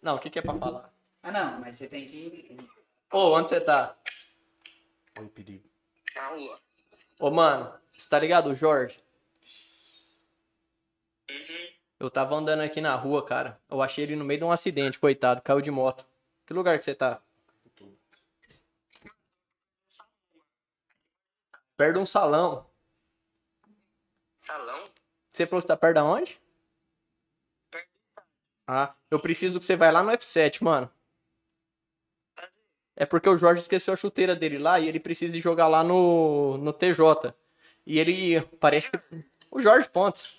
Não, 0.02 0.16
o 0.16 0.18
que, 0.18 0.28
que 0.28 0.40
é 0.40 0.42
pra 0.42 0.58
falar? 0.58 0.92
Ah, 1.22 1.30
não, 1.30 1.60
mas 1.60 1.76
você 1.76 1.86
tem 1.86 2.04
que. 2.06 2.56
Ô, 3.12 3.32
onde 3.34 3.48
você 3.48 3.60
tá? 3.60 3.96
Olha 5.16 5.26
o 5.26 5.30
perigo. 5.30 5.70
Ô, 7.20 7.30
mano, 7.30 7.72
você 7.96 8.08
tá 8.08 8.18
ligado, 8.18 8.50
o 8.50 8.56
Jorge? 8.56 9.00
Eu 12.00 12.10
tava 12.10 12.34
andando 12.34 12.62
aqui 12.62 12.80
na 12.80 12.96
rua, 12.96 13.24
cara. 13.24 13.60
Eu 13.70 13.80
achei 13.80 14.02
ele 14.02 14.16
no 14.16 14.24
meio 14.24 14.40
de 14.40 14.44
um 14.44 14.50
acidente, 14.50 14.98
coitado, 14.98 15.40
caiu 15.40 15.60
de 15.60 15.70
moto. 15.70 16.04
Que 16.44 16.52
lugar 16.52 16.76
que 16.76 16.84
você 16.84 16.96
tá? 16.96 17.22
Perto 21.76 21.94
de 21.94 21.98
um 22.00 22.06
salão. 22.06 22.68
Salão? 24.36 24.90
Você 25.32 25.46
falou 25.46 25.62
que 25.62 25.68
tá 25.68 25.76
perto 25.76 25.94
da 25.94 26.04
onde? 26.04 26.41
Ah, 28.66 28.94
eu 29.10 29.20
preciso 29.20 29.58
que 29.58 29.64
você 29.64 29.76
vai 29.76 29.90
lá 29.92 30.02
no 30.02 30.10
F7, 30.12 30.62
mano. 30.62 30.90
É 32.94 33.06
porque 33.06 33.28
o 33.28 33.36
Jorge 33.36 33.62
esqueceu 33.62 33.94
a 33.94 33.96
chuteira 33.96 34.36
dele 34.36 34.58
lá 34.58 34.78
e 34.78 34.86
ele 34.86 35.00
precisa 35.00 35.38
jogar 35.40 35.66
lá 35.66 35.82
no, 35.82 36.58
no 36.58 36.72
TJ. 36.72 37.34
E 37.86 37.98
ele 37.98 38.40
parece 38.60 38.90
que. 38.90 38.98
O 39.50 39.60
Jorge 39.60 39.88
Pontes. 39.88 40.38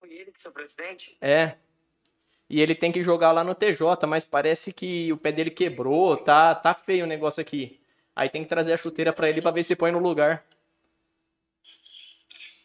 Foi 0.00 0.12
ele 0.12 0.32
que 0.32 0.40
seu 0.40 0.52
presidente? 0.52 1.16
É. 1.20 1.56
E 2.48 2.60
ele 2.60 2.74
tem 2.74 2.92
que 2.92 3.02
jogar 3.02 3.32
lá 3.32 3.42
no 3.42 3.54
TJ, 3.54 4.06
mas 4.06 4.24
parece 4.24 4.72
que 4.72 5.10
o 5.10 5.16
pé 5.16 5.32
dele 5.32 5.50
quebrou, 5.50 6.16
tá, 6.18 6.54
tá 6.54 6.74
feio 6.74 7.04
o 7.04 7.08
negócio 7.08 7.40
aqui. 7.40 7.80
Aí 8.14 8.28
tem 8.28 8.42
que 8.42 8.48
trazer 8.48 8.74
a 8.74 8.76
chuteira 8.76 9.12
pra 9.12 9.28
ele 9.28 9.40
pra 9.40 9.50
ver 9.50 9.64
se 9.64 9.74
põe 9.74 9.90
no 9.90 9.98
lugar. 9.98 10.44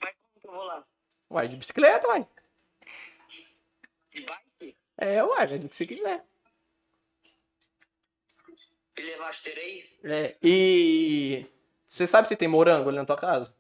Mas 0.02 0.14
como 0.20 0.42
que 0.42 0.48
eu 0.48 0.52
vou 0.52 0.64
lá? 0.66 0.84
Uai, 1.30 1.48
de 1.48 1.56
bicicleta, 1.56 2.08
uai. 2.10 2.28
É, 4.98 5.24
uai, 5.24 5.48
vai 5.48 5.60
do 5.60 5.70
que 5.70 5.76
você 5.76 5.86
quiser. 5.86 6.26
E 8.98 9.02
levar 9.02 9.30
a 9.30 9.32
chuteira 9.32 9.62
aí? 9.62 10.00
É, 10.04 10.38
e. 10.42 11.46
Você 11.86 12.08
sabe 12.08 12.28
se 12.28 12.36
tem 12.36 12.48
morango 12.48 12.90
ali 12.90 12.98
na 12.98 13.06
tua 13.06 13.18
casa? 13.18 13.56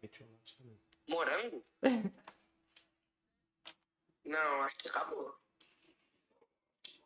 Morango? 1.07 1.63
Não, 4.25 4.61
acho 4.63 4.77
que 4.77 4.89
acabou. 4.89 5.33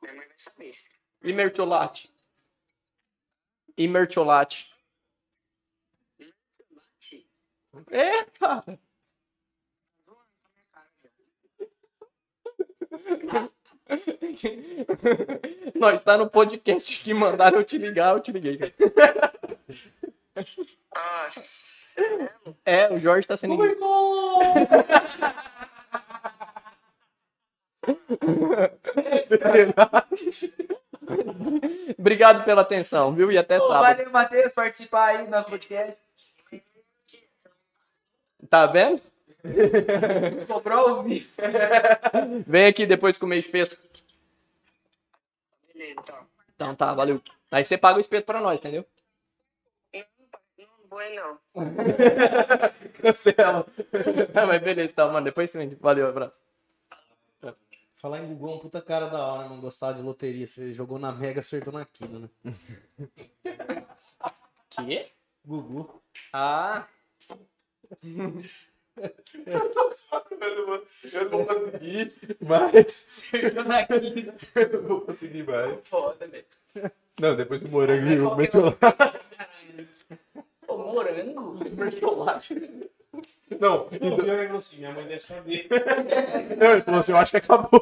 Minha 0.02 0.16
mãe 0.16 0.28
vai 0.28 0.40
saber. 0.40 0.76
E 1.22 1.34
mertiolate? 1.34 2.12
E 3.78 3.88
mertiolate? 3.88 4.72
Bate. 6.72 7.30
É, 7.92 8.24
cara. 8.26 8.80
Nós 15.76 16.02
tá 16.02 16.18
no 16.18 16.30
podcast 16.30 17.02
que 17.02 17.14
mandaram 17.14 17.60
eu 17.60 17.64
te 17.64 17.78
ligar, 17.78 18.16
eu 18.16 18.22
te 18.22 18.32
liguei, 18.32 18.58
cara. 18.58 19.34
Nossa. 20.94 22.02
É, 22.66 22.92
o 22.92 23.00
Jorge 23.00 23.28
tá 23.28 23.36
sendo. 23.36 23.56
Obrigado 31.98 32.46
pela 32.46 32.62
atenção, 32.62 33.14
viu? 33.14 33.32
E 33.32 33.38
até 33.38 33.58
Pô, 33.58 33.68
sábado. 33.68 33.98
valeu, 33.98 34.12
Matheus, 34.12 34.54
participar 34.54 35.08
aí 35.08 35.26
do 35.26 35.32
nosso 35.32 35.50
podcast. 35.50 35.98
Tá 38.50 38.66
vendo? 38.66 39.02
Cobrou 40.48 41.00
o 41.00 41.04
vivo. 41.04 41.30
Vem 42.48 42.68
aqui 42.68 42.86
depois 42.86 43.18
comer 43.18 43.38
espeto. 43.38 43.78
Beleza, 45.74 46.00
então. 46.00 46.28
Então 46.56 46.76
tá, 46.76 46.94
valeu. 46.94 47.22
Aí 47.50 47.64
você 47.64 47.78
paga 47.78 47.98
o 47.98 48.02
espeto 48.02 48.26
pra 48.26 48.40
nós, 48.40 48.60
entendeu? 48.60 48.86
Não, 49.94 50.04
não 50.58 50.88
vou 50.90 51.00
não. 51.16 51.40
Cancela. 53.02 53.66
Ah, 54.36 54.46
mas 54.46 54.62
beleza, 54.62 54.94
tá, 54.94 55.08
mano. 55.08 55.26
Depois 55.26 55.50
você 55.50 55.58
vem. 55.58 55.76
Valeu, 55.76 56.08
abraço. 56.08 56.40
Falar 57.96 58.18
em 58.18 58.28
Gugu 58.28 58.50
é 58.50 58.56
um 58.56 58.58
puta 58.58 58.82
cara 58.82 59.08
da 59.08 59.24
hora, 59.24 59.44
né? 59.44 59.50
Não 59.50 59.62
gostava 59.62 59.94
de 59.94 60.02
loteria. 60.02 60.48
Você 60.48 60.72
jogou 60.72 60.98
na 60.98 61.12
Mega, 61.12 61.40
acertou 61.40 61.72
na 61.72 61.86
Quina, 61.86 62.20
né? 62.20 62.30
Que? 64.72 65.12
Gugu. 65.46 66.02
Ah, 66.34 66.88
Eu 68.98 69.60
não 70.56 70.66
vou, 70.66 70.84
eu 71.14 71.30
não 71.30 71.46
vou 71.46 71.46
conseguir 71.46 72.14
mais. 72.42 73.30
Eu 74.56 74.70
não 74.74 74.88
vou 74.88 75.02
conseguir 75.02 75.44
mais. 75.44 75.80
Foda, 75.88 76.28
velho. 76.28 76.46
Não, 77.20 77.36
depois 77.36 77.62
do 77.62 77.70
morango 77.70 78.10
e 78.10 78.20
o 78.20 78.36
mertiolate. 78.36 79.88
Pô, 80.66 80.78
morango? 80.78 81.60
mertiolate. 81.76 82.90
Não, 83.60 83.86
O 83.86 83.90
pior 83.90 84.10
é 84.10 84.16
que 84.16 84.46
falou 84.46 84.58
assim, 84.58 84.78
minha 84.78 84.92
mãe 84.94 85.06
deve 85.08 85.20
saber. 85.20 85.68
não, 86.58 86.72
ele 86.72 86.82
falou 86.82 87.00
assim, 87.00 87.12
eu 87.12 87.18
acho 87.18 87.32
que 87.32 87.38
acabou. 87.38 87.80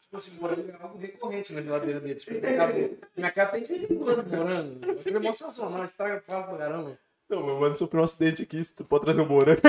Tipo 0.00 0.16
assim, 0.16 0.30
morango 0.40 0.70
é 0.70 0.82
algo 0.82 0.98
recorrente 0.98 1.52
na 1.52 1.62
geladeira 1.62 2.00
dele. 2.00 2.14
Tipo, 2.14 2.34
ele 2.34 2.46
acabou. 2.46 2.98
Minha 3.16 3.30
casa 3.30 3.50
tem 3.52 3.62
de 3.62 3.68
vez 3.68 3.90
em 3.90 3.98
quando 3.98 4.26
morango. 4.28 4.80
Ele 5.04 5.16
é 5.16 5.20
mó 5.20 5.32
sensacional, 5.32 5.84
estraga 5.84 6.20
fácil 6.20 6.48
pra 6.50 6.58
caramba. 6.58 6.98
Não, 7.28 7.42
meu 7.44 7.58
mano 7.58 7.76
sofreu 7.76 8.00
um 8.02 8.04
acidente 8.04 8.42
aqui, 8.42 8.62
se 8.62 8.74
tu 8.74 8.84
pode 8.84 9.04
trazer 9.04 9.20
um 9.20 9.26
morango. 9.26 9.60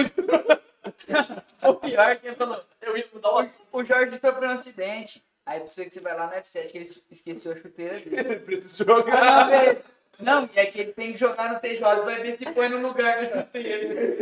O 1.64 1.74
pior 1.76 2.10
é 2.12 2.16
que 2.16 2.28
ele 2.28 2.36
falou, 2.36 2.62
eu 2.82 2.98
ia 2.98 3.08
mudar 3.14 3.32
o... 3.32 3.50
O 3.80 3.84
Jorge 3.84 4.20
sofreu 4.20 4.50
um 4.50 4.54
acidente. 4.54 5.24
Aí 5.46 5.60
você 5.60 5.86
que 5.86 5.92
você 5.94 6.00
vai 6.00 6.16
lá 6.16 6.28
no 6.28 6.34
F7 6.34 6.72
que 6.72 6.78
ele 6.78 6.90
esqueceu 7.12 7.52
a 7.52 7.56
chuteira 7.56 8.00
dele. 8.00 8.20
Ele 8.20 8.40
precisa 8.40 8.84
Não, 8.86 8.96
jogar. 8.98 9.50
velho. 9.50 9.82
Não, 10.20 10.50
é 10.56 10.66
que 10.66 10.80
ele 10.80 10.94
tem 10.94 11.12
que 11.12 11.18
jogar 11.20 11.54
no 11.54 11.60
TJ 11.60 11.80
pra 11.80 12.16
ver 12.20 12.38
se 12.38 12.46
põe 12.52 12.70
no 12.70 12.78
lugar 12.88 13.18
que 13.20 13.26
a 13.34 13.42
chuteira. 13.44 14.16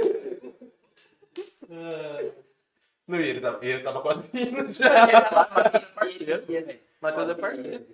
Não, 3.07 3.19
e 3.19 3.29
ele 3.29 3.41
tava, 3.41 3.65
ele 3.65 3.83
tava 3.83 4.01
quase 4.01 4.21
indo 4.33 4.59
Ele 4.59 4.71
já. 4.71 5.21
tá 5.21 5.29
lá, 5.31 5.71
mas 5.95 6.15
ele 6.15 6.25
ia, 6.31 6.61
velho. 6.61 6.79
Matheus 7.01 7.29
é 7.29 7.33
parceiro. 7.35 7.85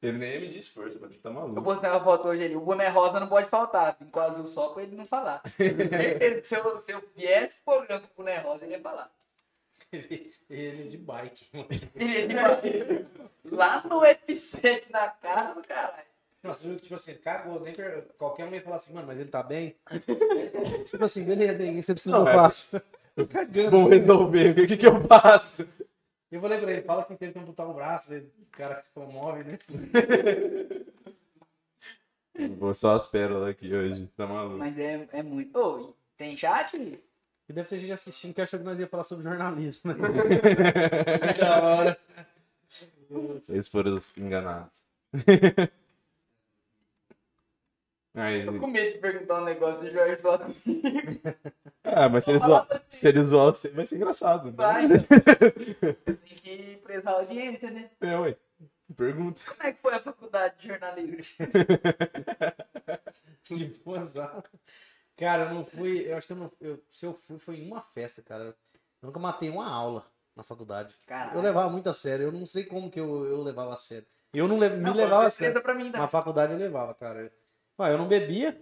Ele 0.00 0.16
nem 0.18 0.30
ia 0.34 0.40
medir 0.40 0.60
esforço, 0.60 1.00
mano. 1.00 1.12
Ele 1.12 1.20
tá 1.20 1.28
Eu 1.28 1.34
maluco. 1.34 1.62
postei 1.62 1.90
uma 1.90 2.02
foto 2.04 2.28
hoje 2.28 2.44
ali. 2.44 2.54
O 2.56 2.60
boné 2.60 2.88
rosa 2.88 3.18
não 3.18 3.26
pode 3.28 3.48
faltar. 3.48 3.96
Vim 4.00 4.08
com 4.10 4.20
azul 4.20 4.46
só 4.46 4.68
pra 4.68 4.82
ele 4.84 4.94
não 4.96 5.04
falar. 5.04 5.42
Certeza 5.56 6.40
que 6.40 6.46
se 6.46 6.54
eu, 6.56 6.78
se 6.78 6.92
eu 6.92 7.02
viesse 7.16 7.56
por 7.64 7.84
branco 7.86 8.06
com 8.14 8.22
o 8.22 8.24
boné 8.24 8.38
rosa, 8.38 8.64
ele 8.64 8.74
ia 8.74 8.80
falar. 8.80 9.10
Ele, 9.92 10.30
ele 10.48 10.82
é 10.82 10.86
de 10.86 10.98
bike. 10.98 11.48
Ele 11.96 12.32
ia 12.32 12.42
falar. 12.42 12.60
Lá 13.50 13.82
no 13.88 14.00
F7 14.02 14.90
na 14.90 15.08
casa 15.08 15.54
do 15.54 15.66
caralho. 15.66 16.06
Nossa, 16.44 16.62
viu 16.62 16.76
que, 16.76 16.82
tipo 16.82 16.94
assim, 16.94 17.10
ele 17.12 17.20
cagou. 17.20 17.58
Nem 17.58 17.72
per... 17.72 18.06
Qualquer 18.16 18.44
um 18.44 18.54
ia 18.54 18.62
falar 18.62 18.76
assim, 18.76 18.92
mano, 18.92 19.06
mas 19.08 19.18
ele 19.18 19.28
tá 19.30 19.42
bem? 19.42 19.74
tipo 20.84 21.04
assim, 21.04 21.24
beleza, 21.24 21.62
aí, 21.64 21.82
você 21.82 21.92
precisa 21.92 22.16
Não, 22.16 22.24
que 22.24 22.30
eu 22.30 22.34
é- 22.34 22.36
faço? 22.36 22.80
Tô 23.16 23.26
cagando. 23.26 23.70
Vamos 23.72 23.90
resolver. 23.90 24.50
O 24.60 24.66
que 24.68 24.76
que 24.76 24.86
eu 24.86 25.02
faço? 25.08 25.68
Eu 26.30 26.40
falei 26.40 26.58
pra 26.58 26.72
ele, 26.72 26.82
fala 26.82 27.04
que 27.04 27.16
teve 27.16 27.32
que 27.32 27.38
amputar 27.38 27.66
o 27.68 27.74
braço, 27.74 28.12
o 28.14 28.46
cara 28.52 28.78
se 28.78 28.90
comove, 28.92 29.44
né? 29.44 29.58
Vou 32.58 32.74
só 32.74 32.94
as 32.94 33.06
pérolas 33.06 33.50
aqui 33.50 33.74
hoje. 33.74 34.06
Tá 34.16 34.26
maluco. 34.26 34.58
Mas 34.58 34.78
é, 34.78 35.08
é 35.12 35.22
muito. 35.22 35.58
Ô, 35.58 35.94
tem 36.16 36.36
chat? 36.36 36.76
E 36.76 37.52
deve 37.52 37.68
ter 37.68 37.78
gente 37.78 37.92
assistindo 37.92 38.34
que 38.34 38.42
achou 38.42 38.58
que 38.58 38.64
nós 38.64 38.78
ia 38.78 38.86
falar 38.86 39.04
sobre 39.04 39.24
jornalismo, 39.24 39.92
né? 39.92 39.98
Que 41.34 41.40
da 41.40 41.62
hora. 41.62 41.98
Eles 43.48 43.66
foram 43.66 43.94
os 43.94 44.16
enganados. 44.16 44.84
Mas, 48.18 48.46
Tô 48.46 48.52
com 48.58 48.66
medo 48.66 48.92
de 48.94 48.98
perguntar 48.98 49.40
um 49.42 49.44
negócio 49.44 49.84
do 49.84 49.92
Jorge 49.92 50.20
só. 50.20 50.34
ah, 51.84 52.08
mas 52.08 52.24
se 52.24 52.30
ele 52.30 52.40
zoar, 52.40 52.82
se 52.88 53.08
ele 53.08 53.22
zoar 53.22 53.46
você, 53.54 53.68
vai 53.68 53.86
ser 53.86 53.94
engraçado. 53.94 54.46
né? 54.46 54.52
Vai. 54.56 54.88
Tem 56.04 56.16
que 56.42 56.80
prezar 56.82 57.14
a 57.14 57.18
audiência, 57.18 57.70
né? 57.70 57.90
É, 58.00 58.18
ué. 58.18 58.36
Pergunta. 58.96 59.40
Como 59.46 59.62
é 59.68 59.72
que 59.72 59.80
foi 59.80 59.94
a 59.94 60.00
faculdade 60.00 60.58
de 60.58 60.66
jornalismo? 60.66 61.36
Tipo, 63.44 63.94
azar. 63.94 64.42
Cara, 65.16 65.44
eu 65.44 65.54
não 65.54 65.64
fui. 65.64 66.00
Eu 66.10 66.16
acho 66.16 66.26
que 66.26 66.32
eu 66.32 66.36
não. 66.36 66.52
Eu, 66.60 66.82
se 66.88 67.06
eu 67.06 67.14
fui, 67.14 67.38
foi 67.38 67.56
em 67.56 67.66
uma 67.66 67.80
festa, 67.80 68.20
cara. 68.20 68.44
Eu 68.44 69.06
nunca 69.06 69.18
matei 69.20 69.48
uma 69.48 69.66
aula 69.66 70.04
na 70.36 70.42
faculdade. 70.42 70.94
Caralho. 71.06 71.38
Eu 71.38 71.40
levava 71.42 71.70
muito 71.70 71.88
a 71.88 71.94
sério. 71.94 72.24
Eu 72.26 72.32
não 72.32 72.44
sei 72.44 72.64
como 72.64 72.90
que 72.90 73.00
eu, 73.00 73.24
eu 73.24 73.42
levava 73.42 73.72
a 73.72 73.76
sério. 73.76 74.06
Eu 74.34 74.46
não 74.46 74.58
le- 74.58 74.68
me 74.70 74.76
Não, 74.82 74.92
levava 74.92 75.26
a 75.26 75.30
sério. 75.30 75.62
pra 75.62 75.74
mim, 75.74 75.90
tá? 75.90 75.98
Na 75.98 76.08
faculdade 76.08 76.52
eu 76.52 76.58
levava, 76.58 76.92
cara. 76.94 77.32
Ah, 77.78 77.90
eu 77.90 77.98
não 77.98 78.08
bebia, 78.08 78.60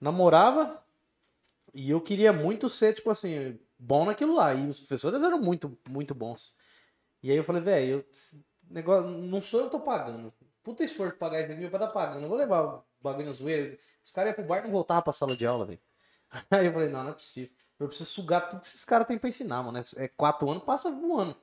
namorava 0.00 0.82
e 1.74 1.90
eu 1.90 2.00
queria 2.00 2.32
muito 2.32 2.68
ser, 2.68 2.94
tipo 2.94 3.10
assim, 3.10 3.58
bom 3.78 4.04
naquilo 4.04 4.34
lá. 4.34 4.54
E 4.54 4.68
os 4.68 4.78
professores 4.80 5.22
eram 5.22 5.38
muito, 5.40 5.78
muito 5.88 6.14
bons. 6.14 6.54
E 7.22 7.30
aí 7.30 7.36
eu 7.36 7.44
falei, 7.44 7.62
velho, 7.62 8.04
negócio, 8.68 9.10
não 9.10 9.40
sou 9.40 9.60
eu 9.60 9.66
que 9.66 9.72
tô 9.72 9.80
pagando. 9.80 10.32
Puta 10.62 10.84
esforço 10.84 11.16
pra 11.16 11.28
pagar 11.28 11.40
esse 11.40 11.54
mil 11.54 11.70
pra 11.70 11.78
dar 11.78 11.88
pagando. 11.88 12.22
Eu 12.22 12.28
vou 12.28 12.38
levar 12.38 12.62
o 12.64 12.84
bagulho 13.00 13.26
na 13.26 13.32
zoeira. 13.32 13.76
Os 14.02 14.10
caras 14.10 14.30
iam 14.30 14.34
pro 14.36 14.44
bar 14.44 14.60
e 14.60 14.62
não 14.64 14.70
voltavam 14.70 15.02
pra 15.02 15.12
sala 15.12 15.36
de 15.36 15.46
aula, 15.46 15.66
velho. 15.66 15.80
Aí 16.50 16.66
eu 16.66 16.72
falei, 16.72 16.88
não, 16.88 17.04
não 17.04 17.10
é 17.10 17.14
possível. 17.14 17.54
Eu 17.78 17.88
preciso 17.88 18.10
sugar 18.10 18.48
tudo 18.48 18.60
que 18.60 18.66
esses 18.66 18.84
caras 18.84 19.06
têm 19.06 19.18
pra 19.18 19.28
ensinar, 19.28 19.62
mano. 19.62 19.82
É 19.96 20.08
quatro 20.08 20.50
anos, 20.50 20.62
passa 20.64 20.88
um 20.90 21.18
ano. 21.18 21.36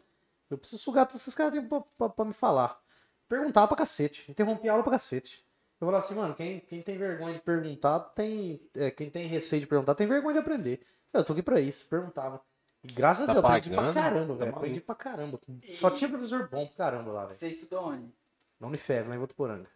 Eu 0.49 0.57
preciso 0.57 0.81
sugar 0.81 1.05
tudo 1.05 1.17
que 1.17 1.21
esses 1.21 1.35
caras 1.35 1.53
têm 1.53 1.67
pra, 1.67 1.81
pra, 1.81 2.09
pra 2.09 2.25
me 2.25 2.33
falar. 2.33 2.79
Perguntava 3.27 3.67
pra 3.67 3.77
cacete. 3.77 4.29
Interrompi 4.29 4.69
a 4.69 4.73
aula 4.73 4.83
pra 4.83 4.93
cacete. 4.93 5.46
Eu 5.80 5.86
falava 5.88 6.03
assim, 6.03 6.15
mano, 6.15 6.34
quem, 6.34 6.59
quem 6.61 6.82
tem 6.82 6.97
vergonha 6.97 7.36
de 7.36 7.39
perguntar, 7.41 7.99
tem. 7.99 8.59
é, 8.75 8.89
quem 8.89 9.09
tem 9.09 9.28
receio 9.28 9.59
de 9.61 9.67
perguntar, 9.67 9.93
tem 9.95 10.07
vergonha 10.07 10.34
de 10.34 10.39
aprender. 10.39 10.82
Eu 11.13 11.23
tô 11.23 11.34
aqui 11.34 11.43
pra 11.43 11.59
isso, 11.59 11.88
perguntava. 11.88 12.41
E 12.84 12.88
graças 12.88 13.25
Tá 13.25 13.32
a 13.32 13.36
Deus, 13.36 13.45
aprendi 13.45 13.69
pra 13.69 13.93
caramba, 13.93 14.34
Tá 14.34 14.39
velho. 14.45 14.55
Aprendi 14.55 14.82
pra 14.82 14.95
caramba. 14.95 15.39
Só 15.69 15.89
tinha 15.91 16.09
professor 16.09 16.47
bom 16.49 16.65
pra 16.67 16.75
caramba 16.75 17.11
lá, 17.11 17.25
velho. 17.25 17.39
Você 17.39 17.47
estudou 17.49 17.86
onde? 17.89 18.11
Na 18.59 18.67
Unifev, 18.67 19.07
lá 19.07 19.15
em 19.15 19.19
Votuporanga. 19.19 19.69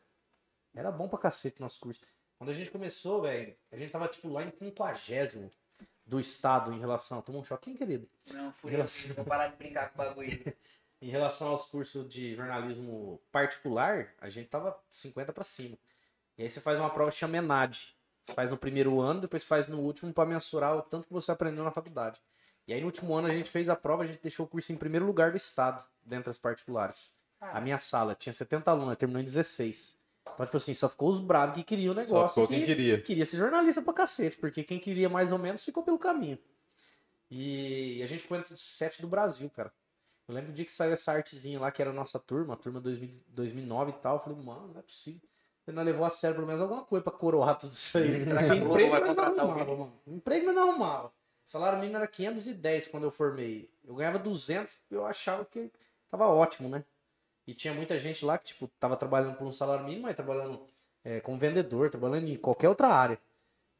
Era 0.73 0.91
bom 0.91 1.07
pra 1.07 1.19
cacete 1.19 1.59
nosso 1.61 1.79
curso. 1.79 1.99
Quando 2.37 2.49
a 2.49 2.53
gente 2.53 2.71
começou, 2.71 3.21
velho, 3.21 3.55
a 3.71 3.77
gente 3.77 3.91
tava, 3.91 4.07
tipo, 4.07 4.27
lá 4.29 4.43
em 4.43 4.49
quinquagésimo 4.49 5.49
do 6.05 6.19
estado 6.19 6.73
em 6.73 6.79
relação. 6.79 7.21
Tomou 7.21 7.41
um 7.41 7.43
choquinho, 7.43 7.77
querido? 7.77 8.09
Não, 8.33 8.51
fui 8.53 8.71
Relação- 8.71 9.05
assim, 9.05 9.13
vou 9.13 9.25
parar 9.25 9.47
de 9.49 9.55
brincar 9.57 9.89
com 9.91 10.01
o 10.01 10.05
bagulho. 10.05 10.29
Em 11.03 11.09
relação 11.09 11.47
aos 11.47 11.65
cursos 11.65 12.07
de 12.07 12.35
jornalismo 12.35 13.19
particular, 13.31 14.13
a 14.19 14.29
gente 14.29 14.49
tava 14.49 14.79
50 14.87 15.33
pra 15.33 15.43
cima. 15.43 15.75
E 16.41 16.45
aí 16.45 16.49
você 16.49 16.59
faz 16.59 16.79
uma 16.79 16.89
prova 16.89 17.11
que 17.11 17.17
chama 17.17 17.37
ENAD. 17.37 17.95
Você 18.23 18.33
faz 18.33 18.49
no 18.49 18.57
primeiro 18.57 18.99
ano, 18.99 19.21
depois 19.21 19.43
faz 19.43 19.67
no 19.67 19.79
último 19.79 20.11
pra 20.11 20.25
mensurar 20.25 20.75
o 20.75 20.81
tanto 20.81 21.07
que 21.07 21.13
você 21.13 21.31
aprendeu 21.31 21.63
na 21.63 21.69
faculdade. 21.69 22.19
E 22.67 22.73
aí 22.73 22.79
no 22.79 22.87
último 22.87 23.13
ano 23.13 23.27
a 23.27 23.31
gente 23.31 23.47
fez 23.47 23.69
a 23.69 23.75
prova, 23.75 24.01
a 24.01 24.07
gente 24.07 24.23
deixou 24.23 24.47
o 24.47 24.49
curso 24.49 24.73
em 24.73 24.75
primeiro 24.75 25.05
lugar 25.05 25.29
do 25.29 25.37
estado, 25.37 25.83
dentre 26.01 26.31
as 26.31 26.39
particulares. 26.39 27.13
Ah. 27.39 27.59
A 27.59 27.61
minha 27.61 27.77
sala 27.77 28.15
tinha 28.15 28.33
70 28.33 28.71
alunos, 28.71 28.97
terminou 28.97 29.21
em 29.21 29.25
16. 29.25 29.95
Então, 30.33 30.43
tipo 30.43 30.57
assim, 30.57 30.73
só 30.73 30.89
ficou 30.89 31.09
os 31.09 31.19
bravos 31.19 31.53
que 31.53 31.63
queriam 31.63 31.91
o 31.91 31.95
Só 31.95 32.01
negócio. 32.01 32.41
ficou 32.41 32.47
que 32.47 32.55
quem 32.55 32.65
queria. 32.65 33.01
queria 33.01 33.25
ser 33.25 33.37
jornalista 33.37 33.79
pra 33.83 33.93
cacete, 33.93 34.35
porque 34.39 34.63
quem 34.63 34.79
queria 34.79 35.09
mais 35.09 35.31
ou 35.31 35.37
menos 35.37 35.63
ficou 35.63 35.83
pelo 35.83 35.99
caminho. 35.99 36.39
E 37.29 38.01
a 38.01 38.07
gente 38.07 38.23
ficou 38.23 38.35
entre 38.35 38.51
os 38.51 38.61
sete 38.61 38.99
do 38.99 39.07
Brasil, 39.07 39.47
cara. 39.51 39.71
Eu 40.27 40.33
lembro 40.33 40.51
do 40.51 40.55
dia 40.55 40.65
que 40.65 40.71
saiu 40.71 40.93
essa 40.93 41.11
artezinha 41.11 41.59
lá, 41.59 41.71
que 41.71 41.83
era 41.83 41.91
a 41.91 41.93
nossa 41.93 42.17
turma, 42.17 42.55
a 42.55 42.57
turma 42.57 42.81
2000 42.81 43.09
2009 43.27 43.91
e 43.91 43.93
tal. 43.93 44.15
Eu 44.15 44.19
falei, 44.19 44.39
mano, 44.39 44.69
não 44.69 44.79
é 44.79 44.81
possível. 44.81 45.21
Ele 45.71 45.77
não 45.77 45.83
levou 45.83 46.05
a 46.05 46.09
sério 46.09 46.35
pelo 46.35 46.45
menos 46.45 46.61
alguma 46.61 46.83
coisa 46.83 47.01
pra 47.01 47.13
coroar 47.13 47.57
tudo 47.57 47.71
isso 47.71 47.97
aí. 47.97 48.25
Será 48.25 48.43
que 48.43 48.51
a 48.51 48.55
Globo 48.55 48.79
emprego 48.79 49.05
nós 49.05 49.15
não 49.15 49.23
arrumava, 49.23 49.75
mano. 49.75 49.93
Emprego 50.05 50.45
nós 50.47 50.55
não 50.55 50.69
arrumava. 50.69 51.07
O 51.07 51.49
salário 51.49 51.79
mínimo 51.79 51.97
era 51.97 52.07
510 52.07 52.89
quando 52.89 53.03
eu 53.03 53.11
formei. 53.11 53.69
Eu 53.85 53.95
ganhava 53.95 54.19
200, 54.19 54.77
eu 54.91 55.05
achava 55.05 55.45
que 55.45 55.71
tava 56.09 56.27
ótimo, 56.27 56.67
né? 56.67 56.83
E 57.47 57.53
tinha 57.53 57.73
muita 57.73 57.97
gente 57.97 58.23
lá 58.23 58.37
que, 58.37 58.45
tipo, 58.45 58.67
tava 58.79 58.97
trabalhando 58.97 59.35
por 59.35 59.47
um 59.47 59.51
salário 59.51 59.85
mínimo, 59.85 60.03
mas 60.03 60.15
trabalhando 60.15 60.61
é, 61.03 61.21
como 61.21 61.37
vendedor, 61.37 61.89
trabalhando 61.89 62.27
em 62.27 62.35
qualquer 62.35 62.69
outra 62.69 62.87
área. 62.89 63.17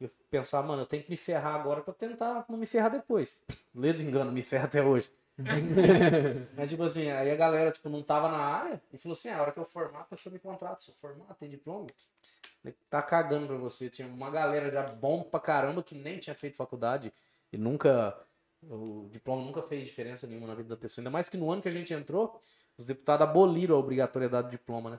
E 0.00 0.04
eu 0.04 0.10
pensava, 0.30 0.66
mano, 0.66 0.82
eu 0.82 0.86
tenho 0.86 1.02
que 1.02 1.10
me 1.10 1.16
ferrar 1.16 1.54
agora 1.54 1.82
pra 1.82 1.92
tentar 1.92 2.44
não 2.48 2.56
me 2.56 2.66
ferrar 2.66 2.90
depois. 2.90 3.36
Ledo 3.74 4.02
engano, 4.02 4.32
me 4.32 4.42
ferra 4.42 4.64
até 4.64 4.82
hoje. 4.82 5.10
Mas, 6.56 6.68
tipo 6.68 6.82
assim, 6.82 7.08
aí 7.10 7.30
a 7.30 7.36
galera, 7.36 7.70
tipo, 7.70 7.88
não 7.88 8.02
tava 8.02 8.28
na 8.28 8.38
área 8.38 8.82
e 8.92 8.98
falou 8.98 9.12
assim, 9.12 9.28
ah, 9.28 9.38
a 9.38 9.42
hora 9.42 9.52
que 9.52 9.58
eu 9.58 9.64
formar, 9.64 10.00
a 10.00 10.04
pessoa 10.04 10.32
me 10.32 10.38
contrata. 10.38 10.80
Se 10.80 10.90
eu 10.90 10.94
formar, 10.94 11.34
tem 11.34 11.48
diploma, 11.48 11.86
tá 12.88 13.02
cagando 13.02 13.46
pra 13.46 13.56
você. 13.56 13.88
Tinha 13.88 14.06
uma 14.06 14.30
galera 14.30 14.70
já 14.70 14.82
bom 14.82 15.22
pra 15.22 15.40
caramba 15.40 15.82
que 15.82 15.94
nem 15.94 16.18
tinha 16.18 16.34
feito 16.34 16.56
faculdade 16.56 17.12
e 17.52 17.56
nunca... 17.56 18.16
O 18.64 19.08
diploma 19.10 19.42
nunca 19.44 19.60
fez 19.60 19.84
diferença 19.84 20.24
nenhuma 20.24 20.46
na 20.46 20.54
vida 20.54 20.68
da 20.68 20.76
pessoa. 20.76 21.02
Ainda 21.02 21.10
mais 21.10 21.28
que 21.28 21.36
no 21.36 21.50
ano 21.50 21.60
que 21.60 21.66
a 21.66 21.72
gente 21.72 21.92
entrou, 21.92 22.40
os 22.78 22.84
deputados 22.84 23.26
aboliram 23.26 23.74
a 23.74 23.78
obrigatoriedade 23.78 24.46
do 24.46 24.50
diploma, 24.52 24.90
né? 24.90 24.98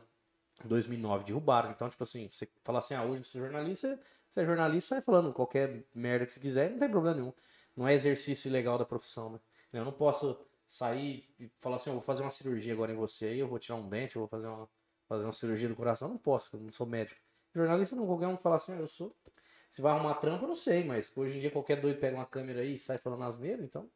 Em 0.65 0.67
2009, 0.67 1.23
derrubaram. 1.23 1.71
Então, 1.71 1.89
tipo 1.89 2.03
assim, 2.03 2.27
você 2.27 2.45
fala 2.61 2.79
assim, 2.79 2.93
ah, 2.93 3.05
hoje 3.05 3.23
você 3.23 3.38
é 3.38 3.41
jornalista, 3.41 3.99
você 4.29 4.41
é 4.41 4.45
jornalista, 4.45 4.95
sai 4.95 5.01
falando 5.01 5.31
qualquer 5.31 5.84
merda 5.95 6.25
que 6.25 6.34
você 6.34 6.41
quiser, 6.41 6.71
não 6.71 6.77
tem 6.77 6.89
problema 6.89 7.15
nenhum. 7.15 7.34
Não 7.75 7.88
é 7.88 7.93
exercício 7.93 8.49
ilegal 8.49 8.77
da 8.77 8.84
profissão, 8.84 9.29
né? 9.31 9.39
Eu 9.74 9.86
não 9.86 9.91
posso 9.91 10.38
sair 10.67 11.30
e 11.39 11.49
falar 11.59 11.76
assim, 11.76 11.89
eu 11.89 11.95
vou 11.95 12.01
fazer 12.01 12.21
uma 12.21 12.32
cirurgia 12.32 12.74
agora 12.74 12.91
em 12.91 12.95
você 12.95 13.26
aí, 13.26 13.39
eu 13.39 13.47
vou 13.47 13.59
tirar 13.59 13.76
um 13.76 13.88
dente, 13.88 14.15
eu 14.15 14.21
vou 14.21 14.30
fazer 14.30 14.47
uma, 14.47 14.69
fazer 15.07 15.26
uma 15.26 15.32
cirurgia 15.32 15.69
do 15.69 15.76
coração. 15.76 16.09
Não 16.09 16.17
posso, 16.17 16.55
eu 16.55 16.59
não 16.59 16.71
sou 16.71 16.88
médico. 16.88 17.19
Jornalista 17.53 17.95
não, 17.95 18.05
qualquer 18.05 18.28
um 18.28 18.38
fala 18.38 18.55
assim, 18.55 18.78
eu 18.78 18.88
sou. 18.88 19.15
Se 19.69 19.82
vai 19.82 19.91
arrumar 19.91 20.15
trampa, 20.15 20.43
eu 20.43 20.47
não 20.47 20.55
sei, 20.55 20.84
mas 20.84 21.11
hoje 21.15 21.38
em 21.38 21.39
dia 21.39 21.51
qualquer 21.51 21.80
doido 21.80 21.99
pega 21.99 22.15
uma 22.15 22.26
câmera 22.26 22.61
aí 22.61 22.74
e 22.74 22.78
sai 22.78 22.97
falando 22.97 23.24
asneira, 23.24 23.63
então. 23.63 23.89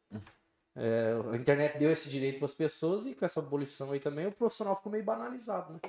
é, 0.76 1.14
a 1.32 1.36
internet 1.36 1.78
deu 1.78 1.92
esse 1.92 2.10
direito 2.10 2.38
para 2.38 2.46
as 2.46 2.54
pessoas 2.54 3.06
e 3.06 3.14
com 3.14 3.26
essa 3.26 3.40
abolição 3.40 3.92
aí 3.92 4.00
também 4.00 4.28
o 4.28 4.32
profissional 4.32 4.76
ficou 4.76 4.92
meio 4.92 5.04
banalizado, 5.04 5.74
né? 5.74 5.80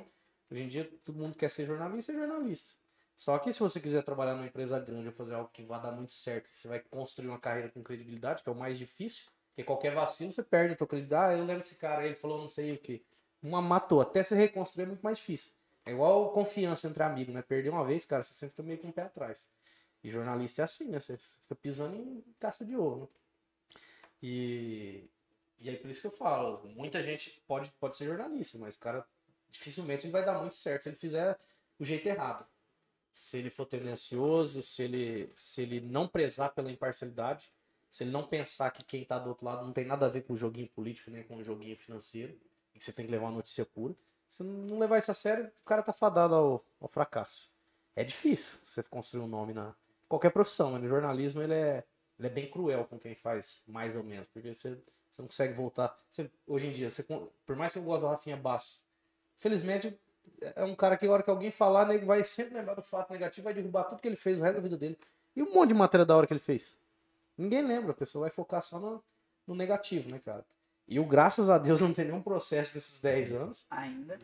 Hoje 0.51 0.63
em 0.63 0.69
dia 0.69 0.91
todo 1.05 1.19
mundo 1.19 1.37
quer 1.37 1.51
ser 1.51 1.67
jornalista 1.67 2.13
e 2.13 2.15
jornalista. 2.15 2.75
Só 3.17 3.37
que 3.39 3.53
se 3.53 3.59
você 3.59 3.81
quiser 3.81 4.03
trabalhar 4.03 4.35
numa 4.35 4.47
empresa 4.47 4.79
grande 4.79 5.09
ou 5.09 5.13
fazer 5.13 5.35
algo 5.35 5.51
que 5.53 5.65
vai 5.65 5.81
dar 5.83 5.91
muito 5.91 6.13
certo, 6.13 6.47
você 6.47 6.69
vai 6.69 6.79
construir 6.79 7.29
uma 7.29 7.39
carreira 7.39 7.69
com 7.69 7.83
credibilidade, 7.83 8.43
que 8.43 8.49
é 8.49 8.53
o 8.53 8.55
mais 8.55 8.79
difícil, 8.79 9.27
porque 9.59 9.65
qualquer 9.65 9.93
vacilo 9.93 10.31
você 10.31 10.43
perde 10.43 10.75
a 10.75 10.77
tua 10.77 10.87
credibilidade. 10.87 11.35
Ah, 11.35 11.37
eu 11.37 11.45
lembro 11.45 11.63
desse 11.63 11.75
cara, 11.75 12.07
ele 12.07 12.15
falou 12.15 12.41
não 12.41 12.49
sei 12.49 12.75
o 12.75 12.79
que. 12.79 13.03
Uma 13.43 13.61
matou. 13.61 14.01
Até 14.01 14.23
se 14.23 14.33
reconstruir 14.37 14.85
é 14.85 14.87
muito 14.87 15.03
mais 15.03 15.19
difícil. 15.19 15.51
É 15.85 15.91
igual 15.91 16.31
confiança 16.31 16.87
entre 16.87 17.03
amigos, 17.03 17.35
né? 17.35 17.43
Perder 17.43 17.71
uma 17.71 17.85
vez, 17.85 18.05
cara, 18.05 18.23
você 18.23 18.35
sempre 18.35 18.55
fica 18.55 18.63
meio 18.63 18.79
com 18.79 18.89
o 18.89 18.93
pé 18.93 19.03
atrás. 19.03 19.51
E 20.05 20.11
jornalista 20.11 20.63
é 20.63 20.65
assim, 20.65 20.89
né? 20.89 21.01
Você 21.01 21.17
fica 21.17 21.57
pisando 21.57 21.97
em 21.97 22.25
casca 22.39 22.65
de 22.65 22.77
ouro, 22.77 23.01
né? 23.01 23.09
E, 24.23 25.11
e 25.59 25.69
aí 25.69 25.77
por 25.77 25.91
isso 25.91 26.03
que 26.03 26.07
eu 26.07 26.13
falo, 26.13 26.63
muita 26.69 27.03
gente 27.03 27.43
pode, 27.49 27.73
pode 27.81 27.97
ser 27.97 28.05
jornalista, 28.05 28.59
mas 28.59 28.77
o 28.77 28.79
cara 28.79 29.05
dificilmente 29.51 30.07
ele 30.07 30.13
vai 30.13 30.25
dar 30.25 30.39
muito 30.39 30.55
certo 30.55 30.83
se 30.83 30.89
ele 30.91 30.97
fizer 30.97 31.37
o 31.81 31.85
jeito 31.85 32.07
errado. 32.07 32.47
Se 33.13 33.39
ele 33.39 33.51
for 33.51 33.67
tendencioso, 33.67 34.63
se 34.63 34.85
ele, 34.85 35.33
se 35.35 35.63
ele 35.63 35.81
não 35.81 36.07
prezar 36.07 36.55
pela 36.55 36.71
imparcialidade, 36.71 37.51
se 37.91 38.05
ele 38.05 38.11
não 38.11 38.23
pensar 38.27 38.71
que 38.71 38.85
quem 38.85 39.05
tá 39.05 39.19
do 39.19 39.31
outro 39.31 39.45
lado 39.47 39.65
não 39.65 39.73
tem 39.73 39.85
nada 39.85 40.07
a 40.07 40.09
ver 40.09 40.23
com 40.23 40.33
o 40.35 40.37
joguinho 40.37 40.69
político, 40.69 41.11
nem 41.11 41.23
com 41.23 41.37
o 41.37 41.45
joguinho 41.45 41.77
financeiro, 41.77 42.39
que 42.75 42.85
você 42.85 42.93
tem 42.93 43.07
que 43.07 43.13
levar 43.13 43.27
uma 43.27 43.37
notícia 43.37 43.65
pura. 43.65 43.95
Se 44.29 44.43
não 44.43 44.79
levar 44.79 44.99
isso 44.99 45.11
a 45.11 45.15
sério, 45.15 45.51
o 45.63 45.65
cara 45.65 45.83
tá 45.83 45.93
fadado 45.93 46.35
ao, 46.35 46.65
ao 46.81 46.89
fracasso. 46.89 47.51
É 47.97 48.05
difícil 48.05 48.59
você 48.65 48.83
construir 48.83 49.23
um 49.23 49.27
nome 49.29 49.53
na 49.53 49.75
qualquer 50.09 50.31
profissão, 50.31 50.71
mas 50.73 50.83
no 50.83 50.89
jornalismo 50.89 51.43
ele 51.43 51.55
é, 51.55 51.85
ele 52.19 52.29
é 52.29 52.31
bem 52.31 52.51
cruel 52.51 52.85
com 52.85 52.99
quem 52.99 53.15
faz 53.15 53.61
mais 53.67 53.97
ou 53.97 54.05
menos, 54.05 54.29
porque 54.29 54.53
você, 54.53 54.77
você 55.11 55.23
não 55.23 55.27
consegue 55.27 55.55
voltar. 55.55 55.99
Você- 56.11 56.31
hoje 56.47 56.67
em 56.69 56.73
dia, 56.73 56.91
você, 56.91 57.03
por 57.03 57.57
mais 57.57 57.73
que 57.73 57.79
eu 57.79 57.83
goste 57.83 58.03
do 58.03 58.09
Rafinha 58.09 58.37
Basso, 58.37 58.85
felizmente 59.39 59.99
é 60.55 60.65
um 60.65 60.75
cara 60.77 60.97
que 60.97 61.07
a 61.07 61.11
hora 61.11 61.23
que 61.23 61.31
alguém 61.31 61.51
falar, 61.51 61.87
nego 61.87 62.07
vai 62.07 62.23
sempre 62.23 62.55
lembrar 62.55 62.75
do 62.75 62.83
fato 62.83 63.13
negativo, 63.13 63.45
vai 63.45 63.55
derrubar 63.55 63.85
tudo 63.85 64.01
que 64.01 64.09
ele 64.09 64.17
fez 64.17 64.39
o 64.39 64.43
resto 64.43 64.57
da 64.57 64.61
vida 64.61 64.77
dele. 64.77 64.99
E 65.35 65.43
um 65.43 65.53
monte 65.53 65.71
de 65.71 65.75
matéria 65.75 66.05
da 66.07 66.17
hora 66.17 66.27
que 66.27 66.33
ele 66.33 66.41
fez. 66.41 66.79
Ninguém 67.39 67.63
lembra, 67.63 67.93
a 67.93 67.95
pessoa 67.95 68.23
vai 68.23 68.31
focar 68.31 68.61
só 68.61 68.81
no, 68.81 69.03
no 69.47 69.55
negativo, 69.55 70.11
né, 70.11 70.19
cara? 70.19 70.45
E 70.89 70.97
eu, 70.97 71.05
graças 71.05 71.49
a 71.49 71.57
Deus, 71.57 71.81
não 71.81 71.93
tenho 71.93 72.09
nenhum 72.09 72.23
processo 72.23 72.75
desses 72.75 72.99
10 72.99 73.33
anos. 73.33 73.67
Ainda. 73.71 74.19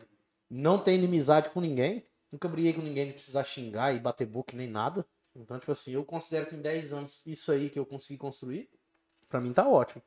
Não 0.49 0.77
tenho 0.77 0.97
inimizade 0.97 1.49
com 1.49 1.61
ninguém. 1.61 2.05
Nunca 2.31 2.49
briguei 2.49 2.73
com 2.73 2.81
ninguém 2.81 3.07
de 3.07 3.13
precisar 3.13 3.43
xingar 3.43 3.95
e 3.95 3.99
bater 3.99 4.25
boca 4.25 4.57
nem 4.57 4.67
nada. 4.67 5.05
Então, 5.35 5.57
tipo 5.59 5.71
assim, 5.71 5.91
eu 5.91 6.03
considero 6.03 6.47
que 6.47 6.55
em 6.55 6.61
10 6.61 6.91
anos, 6.93 7.21
isso 7.25 7.51
aí 7.51 7.69
que 7.69 7.79
eu 7.79 7.85
consegui 7.85 8.17
construir, 8.17 8.69
pra 9.29 9.39
mim 9.39 9.53
tá 9.53 9.67
ótimo. 9.67 10.01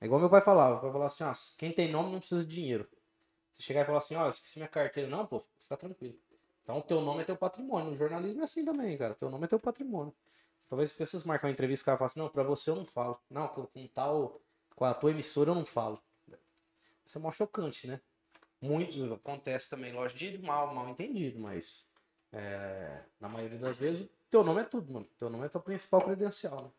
É 0.00 0.06
igual 0.06 0.20
meu 0.20 0.30
pai 0.30 0.40
falava. 0.40 0.74
Meu 0.74 0.82
pai 0.82 0.92
falava 0.92 1.06
assim, 1.06 1.24
ó, 1.24 1.32
quem 1.56 1.72
tem 1.72 1.90
nome 1.90 2.12
não 2.12 2.18
precisa 2.18 2.44
de 2.44 2.54
dinheiro. 2.54 2.88
Você 3.52 3.62
chegar 3.62 3.82
e 3.82 3.84
falar 3.84 3.98
assim, 3.98 4.14
ó, 4.14 4.26
eu 4.26 4.30
esqueci 4.30 4.58
minha 4.58 4.68
carteira. 4.68 5.08
Não, 5.08 5.26
pô, 5.26 5.42
fica 5.58 5.76
tranquilo. 5.76 6.14
Então, 6.62 6.78
o 6.78 6.82
teu 6.82 7.00
nome 7.00 7.22
é 7.22 7.24
teu 7.24 7.36
patrimônio. 7.36 7.90
No 7.90 7.96
jornalismo 7.96 8.42
é 8.42 8.44
assim 8.44 8.64
também, 8.64 8.96
cara. 8.96 9.14
Teu 9.14 9.30
nome 9.30 9.44
é 9.44 9.48
teu 9.48 9.58
patrimônio. 9.58 10.12
Talvez 10.68 10.90
as 10.90 10.96
pessoas 10.96 11.24
marcam 11.24 11.48
uma 11.48 11.52
entrevista 11.52 11.82
e 11.82 11.84
o 11.84 11.86
cara 11.86 11.98
fala 11.98 12.06
assim, 12.06 12.20
não, 12.20 12.28
pra 12.28 12.42
você 12.42 12.70
eu 12.70 12.76
não 12.76 12.84
falo. 12.84 13.18
Não, 13.30 13.48
com, 13.48 13.66
tal, 13.88 14.40
com 14.76 14.84
a 14.84 14.92
tua 14.92 15.10
emissora 15.10 15.50
eu 15.50 15.54
não 15.54 15.64
falo. 15.64 16.00
Isso 17.04 17.16
é 17.16 17.20
mó 17.20 17.30
chocante, 17.30 17.86
né? 17.86 18.00
Muito 18.60 19.14
acontece 19.14 19.70
também, 19.70 19.92
lógico, 19.92 20.18
de 20.18 20.36
mal, 20.38 20.74
mal 20.74 20.88
entendido, 20.90 21.38
mas 21.38 21.86
é, 22.32 23.02
na 23.18 23.28
maioria 23.28 23.58
das 23.58 23.78
vezes, 23.78 24.10
teu 24.28 24.44
nome 24.44 24.60
é 24.60 24.64
tudo, 24.64 24.92
mano. 24.92 25.08
Teu 25.16 25.30
nome 25.30 25.46
é 25.46 25.48
tua 25.48 25.60
principal 25.60 26.02
credencial, 26.02 26.64
né? 26.64 26.70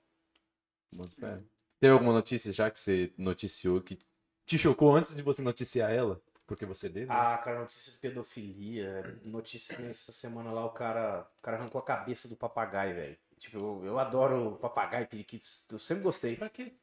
Boto 0.91 1.15
fé. 1.15 1.39
Teve 1.79 1.93
alguma 1.93 2.13
notícia 2.13 2.51
já 2.51 2.69
que 2.69 2.79
você 2.79 3.11
noticiou 3.17 3.81
que 3.81 3.97
te 4.45 4.57
chocou 4.57 4.95
antes 4.95 5.15
de 5.15 5.23
você 5.23 5.41
noticiar 5.41 5.91
ela? 5.91 6.21
Porque 6.45 6.65
você 6.65 6.89
deu? 6.89 7.07
né? 7.07 7.13
Ah, 7.15 7.37
cara, 7.37 7.59
notícia 7.59 7.93
de 7.93 7.99
pedofilia. 7.99 9.19
Notícia 9.23 9.75
que 9.75 9.83
essa 9.83 10.11
semana 10.11 10.51
lá 10.51 10.65
o 10.65 10.71
cara, 10.71 11.27
o 11.37 11.41
cara 11.41 11.57
arrancou 11.57 11.79
a 11.79 11.85
cabeça 11.85 12.27
do 12.27 12.35
papagaio, 12.35 12.95
velho. 12.95 13.17
Tipo, 13.39 13.57
eu, 13.57 13.85
eu 13.85 13.99
adoro 13.99 14.57
papagaio, 14.61 15.07
periquitos. 15.07 15.65
Eu 15.71 15.79
sempre 15.79 16.03
gostei. 16.03 16.35
Pra 16.35 16.49
quê? 16.49 16.73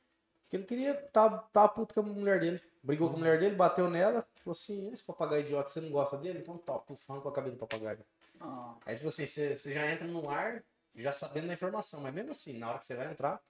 Porque 0.43 0.57
ele 0.57 0.65
queria. 0.65 0.95
Tava, 1.13 1.39
tava 1.53 1.69
puto 1.69 1.95
com 1.95 2.01
a 2.01 2.03
mulher 2.03 2.41
dele. 2.41 2.61
Brigou 2.83 3.11
com 3.11 3.17
a 3.17 3.19
mulher 3.19 3.39
dele, 3.39 3.55
bateu 3.57 3.91
nela. 3.91 4.27
Falou 4.37 4.53
assim: 4.53 4.91
esse 4.93 5.05
papagaio 5.05 5.43
idiota, 5.43 5.69
você 5.69 5.81
não 5.81 5.91
gosta 5.91 6.17
dele? 6.17 6.39
Então 6.39 6.57
tá, 6.59 6.79
puf, 6.79 7.03
arrancou 7.09 7.31
a 7.31 7.35
cabeça 7.35 7.57
do 7.57 7.59
papagaio. 7.67 8.05
Ó, 8.41 8.75
Aí, 8.87 8.95
tipo 8.97 9.09
assim, 9.09 9.27
você, 9.27 9.55
você 9.55 9.73
já 9.73 9.91
entra 9.91 10.07
no 10.07 10.29
ar 10.31 10.63
já 10.95 11.13
sabendo 11.13 11.47
da 11.49 11.53
informação. 11.55 12.01
Mas 12.01 12.15
mesmo 12.15 12.31
assim, 12.31 12.59
na 12.59 12.69
hora 12.71 12.79
que 12.79 12.87
você 12.87 12.95
vai 12.95 13.11
entrar. 13.11 13.41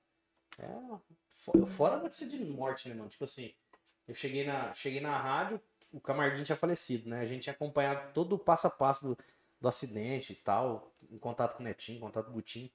É. 0.58 0.66
fo- 1.28 1.66
Fora 1.66 1.96
a 1.96 1.98
notícia 2.02 2.26
de 2.26 2.38
morte, 2.44 2.88
né, 2.88 2.94
mano? 2.94 3.08
Tipo 3.10 3.24
assim, 3.24 3.52
eu 4.08 4.14
cheguei 4.14 4.44
na, 4.46 4.72
cheguei 4.72 5.00
na 5.00 5.16
rádio, 5.18 5.60
o 5.92 6.00
Camarguinho 6.00 6.44
tinha 6.44 6.56
falecido, 6.56 7.08
né? 7.10 7.20
A 7.20 7.24
gente 7.26 7.42
tinha 7.42 7.52
acompanhado 7.52 8.12
todo 8.14 8.34
o 8.34 8.38
passo 8.38 8.66
a 8.66 8.70
passo 8.70 9.04
do, 9.04 9.18
do 9.60 9.68
acidente 9.68 10.32
e 10.32 10.36
tal, 10.36 10.92
em 11.10 11.18
contato 11.18 11.56
com 11.56 11.62
o 11.62 11.64
Netinho, 11.64 11.98
em 11.98 12.00
contato 12.00 12.24
com 12.26 12.30
o 12.30 12.34
Gutinho. 12.34 12.70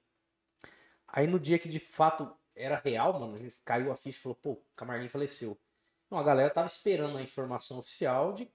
Aí 1.12 1.26
no 1.26 1.38
dia 1.38 1.58
que 1.58 1.68
de 1.68 1.78
fato 1.78 2.34
era 2.56 2.76
real, 2.76 3.18
mano, 3.20 3.34
a 3.34 3.38
gente 3.38 3.60
caiu 3.64 3.92
a 3.92 3.96
ficha 3.96 4.18
e 4.18 4.22
falou, 4.22 4.36
pô, 4.36 4.52
o 4.52 4.62
Camarguinho 4.74 5.10
faleceu. 5.10 5.58
Então 6.06 6.18
a 6.18 6.22
galera 6.22 6.50
tava 6.50 6.66
esperando 6.66 7.18
a 7.18 7.22
informação 7.22 7.78
oficial 7.78 8.32
de, 8.32 8.50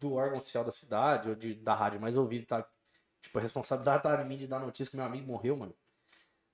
do 0.00 0.14
órgão 0.14 0.38
oficial 0.38 0.64
da 0.64 0.72
cidade, 0.72 1.28
ou 1.28 1.34
de, 1.34 1.54
da 1.54 1.74
rádio 1.74 2.00
mais 2.00 2.16
ouvida, 2.16 2.46
tá? 2.46 2.68
Tipo, 3.20 3.38
a 3.38 3.42
responsabilidade 3.42 4.02
tá 4.02 4.22
em 4.22 4.28
mim 4.28 4.36
de 4.36 4.46
dar 4.46 4.60
notícia 4.60 4.90
que 4.90 4.96
meu 4.96 5.06
amigo 5.06 5.26
morreu, 5.26 5.56
mano. 5.56 5.74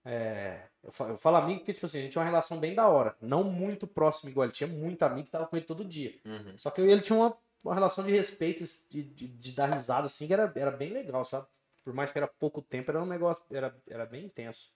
É, 0.04 0.68
eu, 0.82 0.92
fa- 0.92 1.08
eu 1.08 1.16
falo 1.16 1.36
amigo 1.36 1.60
porque, 1.60 1.74
tipo 1.74 1.84
assim, 1.84 1.98
a 1.98 2.02
gente 2.02 2.12
tinha 2.12 2.22
uma 2.22 2.28
relação 2.28 2.58
bem 2.58 2.74
da 2.74 2.88
hora. 2.88 3.16
Não 3.20 3.44
muito 3.44 3.86
próximo 3.86 4.30
igual. 4.30 4.44
Ele 4.44 4.52
tinha 4.52 4.66
muito 4.66 5.02
amigo 5.02 5.26
que 5.26 5.30
tava 5.30 5.46
com 5.46 5.56
ele 5.56 5.66
todo 5.66 5.84
dia. 5.84 6.18
Uhum. 6.24 6.56
Só 6.56 6.70
que 6.70 6.80
eu 6.80 6.86
e 6.86 6.90
ele 6.92 7.00
tinha 7.02 7.18
uma, 7.18 7.36
uma 7.64 7.74
relação 7.74 8.04
de 8.04 8.12
respeito, 8.12 8.64
de, 8.88 9.02
de, 9.02 9.28
de 9.28 9.52
dar 9.52 9.66
risada, 9.66 10.06
assim, 10.06 10.26
que 10.26 10.32
era, 10.32 10.50
era 10.56 10.70
bem 10.70 10.90
legal, 10.92 11.24
sabe? 11.24 11.46
Por 11.84 11.92
mais 11.92 12.12
que 12.12 12.18
era 12.18 12.28
pouco 12.28 12.62
tempo, 12.62 12.90
era 12.90 13.02
um 13.02 13.06
negócio, 13.06 13.42
era, 13.50 13.76
era 13.86 14.06
bem 14.06 14.24
intenso. 14.24 14.70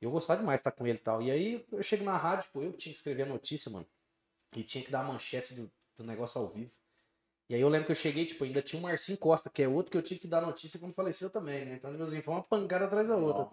Eu 0.00 0.10
gostava 0.10 0.40
demais 0.40 0.58
de 0.58 0.60
estar 0.60 0.72
com 0.72 0.86
ele 0.86 0.98
e 0.98 1.00
tal. 1.00 1.20
E 1.22 1.30
aí 1.30 1.66
eu 1.72 1.82
chego 1.82 2.04
na 2.04 2.16
rádio, 2.16 2.48
pô, 2.52 2.62
eu 2.62 2.72
que 2.72 2.78
tinha 2.78 2.92
que 2.92 2.96
escrever 2.98 3.22
a 3.22 3.26
notícia, 3.26 3.70
mano. 3.70 3.86
E 4.56 4.62
tinha 4.62 4.82
que 4.84 4.90
dar 4.90 5.00
a 5.00 5.04
manchete 5.04 5.54
do, 5.54 5.70
do 5.96 6.04
negócio 6.04 6.40
ao 6.40 6.48
vivo. 6.48 6.72
E 7.48 7.54
aí 7.54 7.60
eu 7.60 7.68
lembro 7.68 7.86
que 7.86 7.92
eu 7.92 7.96
cheguei, 7.96 8.26
tipo, 8.26 8.44
ainda 8.44 8.60
tinha 8.62 8.78
o 8.78 8.82
Marcinho 8.82 9.16
Costa, 9.18 9.48
que 9.50 9.62
é 9.62 9.68
outro 9.68 9.90
que 9.90 9.96
eu 9.98 10.02
tive 10.02 10.20
que 10.20 10.28
dar 10.28 10.40
notícia 10.42 10.78
quando 10.78 10.92
faleceu 10.92 11.30
também, 11.30 11.64
né? 11.64 11.74
Então, 11.74 11.90
tipo 11.90 12.02
assim, 12.02 12.20
foi 12.20 12.34
uma 12.34 12.42
pancada 12.42 12.84
atrás 12.84 13.08
da 13.08 13.16
outra. 13.16 13.48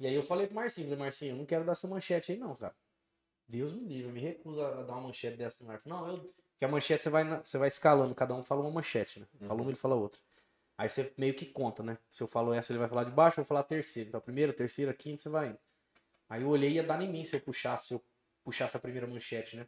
E 0.00 0.06
aí 0.06 0.14
eu 0.14 0.22
falei 0.22 0.46
pro 0.46 0.56
Marcinho, 0.56 0.88
falei, 0.88 0.98
Marcinho, 0.98 1.32
eu 1.32 1.36
não 1.36 1.46
quero 1.46 1.64
dar 1.64 1.72
essa 1.72 1.86
manchete 1.86 2.32
aí 2.32 2.38
não, 2.38 2.54
cara. 2.56 2.74
Deus 3.46 3.72
me 3.72 3.84
livre, 3.86 4.08
eu 4.08 4.12
me 4.12 4.20
recuso 4.20 4.60
a 4.60 4.82
dar 4.82 4.94
uma 4.94 5.02
manchete 5.02 5.36
dessa 5.36 5.62
no 5.64 5.70
ar. 5.70 5.80
Não, 5.84 6.08
eu. 6.08 6.18
Porque 6.52 6.64
a 6.64 6.68
manchete 6.68 7.02
você 7.04 7.10
vai, 7.10 7.22
na- 7.24 7.44
você 7.44 7.58
vai 7.58 7.68
escalando, 7.68 8.14
cada 8.14 8.34
um 8.34 8.42
fala 8.42 8.60
uma 8.62 8.70
manchete, 8.70 9.20
né? 9.20 9.26
Fala 9.40 9.54
Uhum. 9.54 9.60
uma, 9.62 9.70
ele 9.70 9.78
fala 9.78 9.94
outra. 9.94 10.20
Aí 10.76 10.88
você 10.88 11.12
meio 11.16 11.34
que 11.34 11.46
conta, 11.46 11.82
né? 11.82 11.98
Se 12.10 12.22
eu 12.22 12.26
falo 12.26 12.52
essa, 12.52 12.72
ele 12.72 12.78
vai 12.78 12.88
falar 12.88 13.04
de 13.04 13.10
baixo, 13.10 13.38
eu 13.38 13.44
vou 13.44 13.48
falar 13.48 13.60
a 13.60 13.64
terceira. 13.64 14.08
Então, 14.08 14.20
primeira, 14.20 14.52
terceira, 14.52 14.92
quinta, 14.92 15.22
você 15.22 15.28
vai 15.28 15.48
indo. 15.48 15.58
Aí 16.28 16.42
eu 16.42 16.48
olhei 16.48 16.70
e 16.70 16.74
ia 16.74 16.82
dar 16.82 17.00
em 17.02 17.10
mim 17.10 17.24
se 17.24 17.36
eu 17.36 17.40
puxasse, 17.40 17.88
se 17.88 17.94
eu 17.94 18.02
puxasse 18.42 18.76
a 18.76 18.80
primeira 18.80 19.06
manchete, 19.06 19.56
né? 19.56 19.66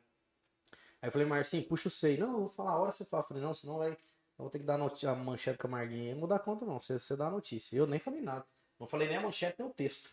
Aí 1.01 1.09
eu 1.09 1.13
falei, 1.13 1.27
Marcinho, 1.27 1.63
puxa 1.65 1.89
o 1.89 1.91
sei. 1.91 2.17
Não, 2.17 2.33
eu 2.33 2.39
vou 2.41 2.49
falar 2.49 2.71
a 2.71 2.79
hora 2.79 2.91
você 2.91 3.05
fala. 3.05 3.23
Eu 3.23 3.29
falei, 3.29 3.43
não, 3.43 3.53
senão 3.53 3.79
vai. 3.79 3.91
Eu 3.91 3.99
vou 4.39 4.51
ter 4.51 4.59
que 4.59 4.65
dar 4.65 4.81
a 4.81 5.15
manchete 5.15 5.59
com 5.59 5.67
a 5.67 5.71
Marguinha. 5.71 6.13
Eu 6.13 6.17
não 6.17 6.27
dar 6.27 6.39
conta, 6.39 6.65
não. 6.65 6.81
Você, 6.81 6.99
você 6.99 7.15
dá 7.15 7.27
a 7.27 7.31
notícia. 7.31 7.77
Eu 7.77 7.87
nem 7.87 8.01
falei 8.01 8.23
nada. 8.23 8.45
Não 8.81 8.87
falei 8.87 9.07
nem 9.07 9.19
a 9.19 9.21
manchete 9.21 9.57
nem 9.59 9.69
o 9.69 9.71
texto. 9.71 10.11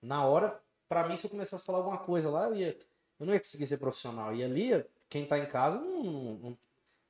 Na 0.00 0.24
hora, 0.24 0.58
pra 0.88 1.06
mim, 1.06 1.16
se 1.16 1.26
eu 1.26 1.30
começasse 1.30 1.62
a 1.62 1.66
falar 1.66 1.78
alguma 1.78 1.98
coisa 1.98 2.30
lá, 2.30 2.46
eu 2.46 2.56
ia. 2.56 2.78
Eu 3.20 3.26
não 3.26 3.34
ia 3.34 3.38
conseguir 3.38 3.66
ser 3.66 3.76
profissional. 3.76 4.34
E 4.34 4.42
ali, 4.42 4.84
quem 5.08 5.26
tá 5.26 5.38
em 5.38 5.46
casa 5.46 5.78
não, 5.78 6.02
não 6.02 6.58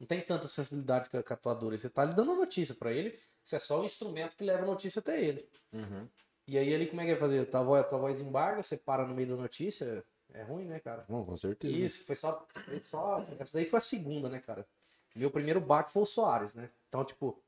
tem 0.06 0.20
tanta 0.20 0.46
sensibilidade 0.46 1.08
com 1.08 1.16
a, 1.16 1.22
com 1.22 1.34
a 1.34 1.36
tua 1.36 1.54
dor. 1.54 1.76
Você 1.76 1.88
tá 1.88 2.04
lhe 2.04 2.14
dando 2.14 2.32
a 2.32 2.36
notícia 2.36 2.74
pra 2.74 2.92
ele. 2.92 3.18
Você 3.42 3.56
é 3.56 3.58
só 3.58 3.80
o 3.80 3.84
instrumento 3.84 4.36
que 4.36 4.44
leva 4.44 4.62
a 4.62 4.66
notícia 4.66 5.00
até 5.00 5.20
ele. 5.20 5.48
Uhum. 5.72 6.08
E 6.46 6.58
aí 6.58 6.72
ele, 6.72 6.86
como 6.86 7.00
é 7.00 7.04
que 7.04 7.10
vai 7.12 7.20
fazer? 7.20 7.46
Tua 7.46 7.62
voz, 7.62 7.86
tua 7.88 7.98
voz 7.98 8.20
embarga, 8.20 8.62
você 8.62 8.76
para 8.76 9.06
no 9.06 9.14
meio 9.14 9.28
da 9.28 9.36
notícia. 9.36 10.04
É 10.34 10.42
ruim, 10.42 10.64
né, 10.64 10.80
cara? 10.80 11.04
Bom, 11.08 11.24
com 11.24 11.36
certeza. 11.36 11.76
Isso, 11.76 12.04
foi 12.04 12.16
só, 12.16 12.46
foi 12.64 12.80
só. 12.80 13.26
Essa 13.38 13.54
daí 13.54 13.66
foi 13.66 13.78
a 13.78 13.80
segunda, 13.80 14.28
né, 14.28 14.40
cara? 14.40 14.66
Meu 15.14 15.30
primeiro 15.30 15.60
baque 15.60 15.92
foi 15.92 16.02
o 16.02 16.06
Soares, 16.06 16.54
né? 16.54 16.70
Então, 16.88 17.04
tipo, 17.04 17.38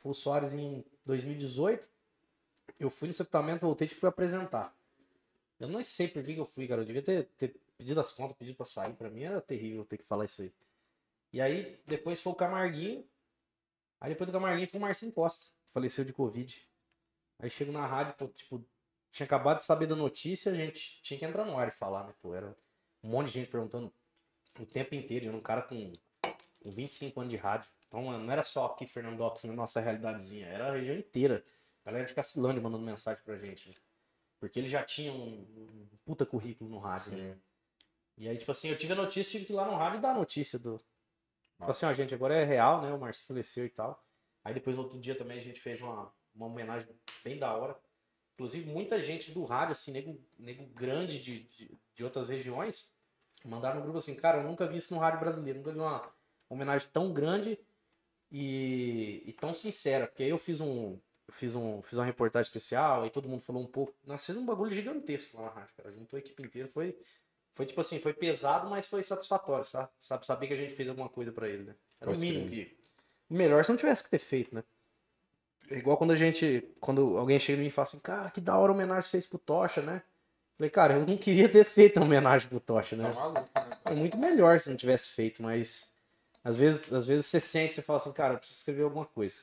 foi 0.00 0.10
o 0.10 0.14
Soares 0.14 0.52
em 0.52 0.84
2018. 1.06 1.88
Eu 2.80 2.90
fui 2.90 3.08
no 3.08 3.14
sepultamento, 3.14 3.64
voltei 3.64 3.86
e 3.86 3.90
fui 3.90 4.08
apresentar. 4.08 4.74
Eu 5.60 5.68
não 5.68 5.82
sei 5.84 6.08
por 6.08 6.22
que, 6.24 6.34
que 6.34 6.40
eu 6.40 6.46
fui, 6.46 6.66
cara. 6.66 6.80
Eu 6.80 6.84
devia 6.84 7.02
ter, 7.02 7.28
ter 7.38 7.54
pedido 7.78 8.00
as 8.00 8.12
contas, 8.12 8.36
pedido 8.36 8.56
pra 8.56 8.66
sair. 8.66 8.92
Pra 8.94 9.08
mim 9.08 9.22
era 9.22 9.40
terrível 9.40 9.84
ter 9.84 9.98
que 9.98 10.04
falar 10.04 10.24
isso 10.24 10.42
aí. 10.42 10.52
E 11.32 11.40
aí, 11.40 11.80
depois 11.86 12.20
foi 12.20 12.32
o 12.32 12.36
Camarguinho. 12.36 13.08
Aí 14.00 14.10
depois 14.10 14.28
do 14.28 14.32
Camarguinho 14.32 14.68
foi 14.68 14.78
o 14.78 14.82
Marcinho 14.82 15.12
Costa, 15.12 15.50
que 15.64 15.72
faleceu 15.72 16.04
de 16.04 16.12
Covid. 16.12 16.68
Aí 17.38 17.48
chego 17.48 17.72
na 17.72 17.86
rádio, 17.86 18.14
pô, 18.14 18.28
tipo, 18.28 18.64
tinha 19.10 19.24
acabado 19.24 19.58
de 19.58 19.64
saber 19.64 19.86
da 19.86 19.94
notícia, 19.94 20.50
a 20.50 20.54
gente 20.54 21.00
tinha 21.02 21.18
que 21.18 21.24
entrar 21.24 21.44
no 21.44 21.56
ar 21.58 21.68
e 21.68 21.72
falar, 21.72 22.04
né? 22.06 22.14
Pô, 22.20 22.34
era 22.34 22.56
um 23.02 23.10
monte 23.10 23.28
de 23.28 23.32
gente 23.34 23.50
perguntando 23.50 23.92
o 24.58 24.66
tempo 24.66 24.94
inteiro. 24.94 25.24
E 25.24 25.26
eu 25.26 25.30
era 25.30 25.38
um 25.38 25.42
cara 25.42 25.62
com, 25.62 25.92
com 26.60 26.70
25 26.70 27.20
anos 27.20 27.30
de 27.30 27.36
rádio. 27.36 27.70
Então 27.88 28.02
não 28.18 28.30
era 28.32 28.42
só 28.42 28.66
aqui 28.66 28.86
Fernandópolis 28.86 29.44
na 29.44 29.52
nossa 29.52 29.80
realidadezinha, 29.80 30.46
era 30.46 30.68
a 30.68 30.72
região 30.72 30.96
inteira. 30.96 31.44
A 31.84 31.90
galera 31.90 32.06
de 32.06 32.14
Cacilândia 32.14 32.62
mandando 32.62 32.84
mensagem 32.84 33.22
pra 33.24 33.36
gente. 33.36 33.68
né? 33.68 33.74
Porque 34.38 34.58
ele 34.58 34.68
já 34.68 34.82
tinha 34.82 35.12
um, 35.12 35.40
um 35.40 35.88
puta 36.04 36.24
currículo 36.26 36.68
no 36.70 36.78
rádio. 36.78 37.12
né? 37.16 37.38
E 38.16 38.28
aí, 38.28 38.36
tipo 38.36 38.50
assim, 38.50 38.68
eu 38.68 38.76
tive 38.76 38.92
a 38.92 38.96
notícia, 38.96 39.30
tive 39.32 39.44
que 39.44 39.52
ir 39.52 39.56
lá 39.56 39.64
no 39.66 39.76
rádio 39.76 39.98
e 39.98 40.00
dar 40.00 40.10
a 40.10 40.14
notícia 40.18 40.58
do. 40.58 40.80
Assim, 41.66 41.86
ó, 41.86 41.92
gente, 41.92 42.14
agora 42.14 42.34
é 42.34 42.44
real, 42.44 42.82
né? 42.82 42.92
O 42.92 42.98
Marcio 42.98 43.26
faleceu 43.26 43.64
e 43.64 43.70
tal. 43.70 44.02
Aí 44.44 44.52
depois, 44.52 44.78
outro 44.78 44.98
dia 44.98 45.14
também, 45.14 45.38
a 45.38 45.42
gente 45.42 45.60
fez 45.60 45.80
uma, 45.80 46.12
uma 46.34 46.46
homenagem 46.46 46.88
bem 47.24 47.38
da 47.38 47.54
hora. 47.54 47.76
Inclusive, 48.34 48.68
muita 48.70 49.00
gente 49.00 49.30
do 49.30 49.44
rádio, 49.44 49.72
assim, 49.72 49.92
nego, 49.92 50.20
nego 50.38 50.66
grande 50.66 51.18
de, 51.18 51.44
de, 51.44 51.78
de 51.94 52.04
outras 52.04 52.28
regiões, 52.28 52.90
mandaram 53.44 53.76
no 53.76 53.82
grupo 53.82 53.98
assim, 53.98 54.14
cara, 54.14 54.38
eu 54.38 54.44
nunca 54.44 54.66
vi 54.66 54.76
isso 54.76 54.92
no 54.92 55.00
rádio 55.00 55.20
brasileiro, 55.20 55.58
nunca 55.58 55.72
vi 55.72 55.78
uma 55.78 56.12
homenagem 56.48 56.88
tão 56.92 57.12
grande 57.12 57.58
e, 58.30 59.22
e 59.26 59.32
tão 59.34 59.54
sincera. 59.54 60.06
Porque 60.06 60.22
aí 60.22 60.30
eu 60.30 60.38
fiz 60.38 60.60
um. 60.60 60.98
Fiz, 61.30 61.54
um, 61.54 61.80
fiz 61.80 61.96
uma 61.96 62.04
reportagem 62.04 62.46
especial, 62.48 63.02
aí 63.02 63.10
todo 63.10 63.28
mundo 63.28 63.40
falou 63.40 63.62
um 63.62 63.66
pouco. 63.66 63.94
Nós 64.04 64.20
fizemos 64.20 64.42
um 64.42 64.46
bagulho 64.46 64.70
gigantesco 64.70 65.38
lá 65.38 65.44
na 65.44 65.50
rádio, 65.50 65.74
cara. 65.76 65.90
Juntou 65.90 66.16
a 66.16 66.20
equipe 66.20 66.42
inteira. 66.42 66.68
Foi, 66.68 66.98
foi 67.54 67.66
tipo 67.66 67.80
assim, 67.80 67.98
foi 67.98 68.12
pesado, 68.12 68.68
mas 68.68 68.86
foi 68.86 69.02
satisfatório, 69.02 69.64
sabe? 69.64 69.88
sabe 70.00 70.26
saber 70.26 70.46
que 70.46 70.54
a 70.54 70.56
gente 70.56 70.74
fez 70.74 70.88
alguma 70.88 71.08
coisa 71.08 71.32
pra 71.32 71.48
ele, 71.48 71.64
né? 71.64 71.74
Era 72.00 72.10
o 72.10 72.14
Pode 72.14 72.20
mínimo 72.20 72.48
crer. 72.48 72.66
que. 72.66 72.76
Melhor 73.28 73.64
se 73.64 73.70
não 73.70 73.76
tivesse 73.76 74.02
que 74.02 74.10
ter 74.10 74.18
feito, 74.18 74.54
né? 74.54 74.64
É 75.70 75.76
igual 75.76 75.96
quando 75.96 76.12
a 76.12 76.16
gente. 76.16 76.68
Quando 76.80 77.16
alguém 77.16 77.38
chega 77.38 77.58
em 77.58 77.62
mim 77.62 77.68
e 77.68 77.70
fala 77.70 77.84
assim, 77.84 77.98
cara, 77.98 78.30
que 78.30 78.40
da 78.40 78.56
hora 78.58 78.72
a 78.72 78.74
homenagem 78.74 79.04
que 79.04 79.10
fez 79.10 79.26
pro 79.26 79.38
Tocha, 79.38 79.80
né? 79.80 80.02
Falei, 80.56 80.70
cara, 80.70 80.94
eu 80.94 81.06
não 81.06 81.16
queria 81.16 81.48
ter 81.48 81.64
feito 81.64 81.98
a 81.98 82.02
homenagem 82.02 82.48
pro 82.48 82.60
Tocha, 82.60 82.96
né? 82.96 83.10
Tá 83.10 83.18
maluco, 83.18 83.40
né? 83.54 83.78
É 83.86 83.94
muito 83.94 84.16
melhor 84.18 84.60
se 84.60 84.68
não 84.68 84.76
tivesse 84.76 85.10
feito, 85.10 85.42
mas 85.42 85.90
às 86.44 86.58
vezes, 86.58 86.92
às 86.92 87.06
vezes 87.06 87.26
você 87.26 87.40
sente, 87.40 87.74
você 87.74 87.82
fala 87.82 87.98
assim, 87.98 88.12
cara, 88.12 88.34
eu 88.34 88.38
preciso 88.38 88.58
escrever 88.58 88.82
alguma 88.82 89.06
coisa. 89.06 89.40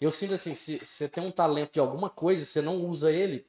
Eu 0.00 0.10
sinto 0.10 0.34
assim, 0.34 0.54
se 0.54 0.78
se 0.78 0.86
você 0.86 1.08
tem 1.08 1.22
um 1.22 1.30
talento 1.30 1.74
de 1.74 1.80
alguma 1.80 2.08
coisa, 2.08 2.42
e 2.42 2.46
você 2.46 2.62
não 2.62 2.76
usa 2.84 3.12
ele, 3.12 3.46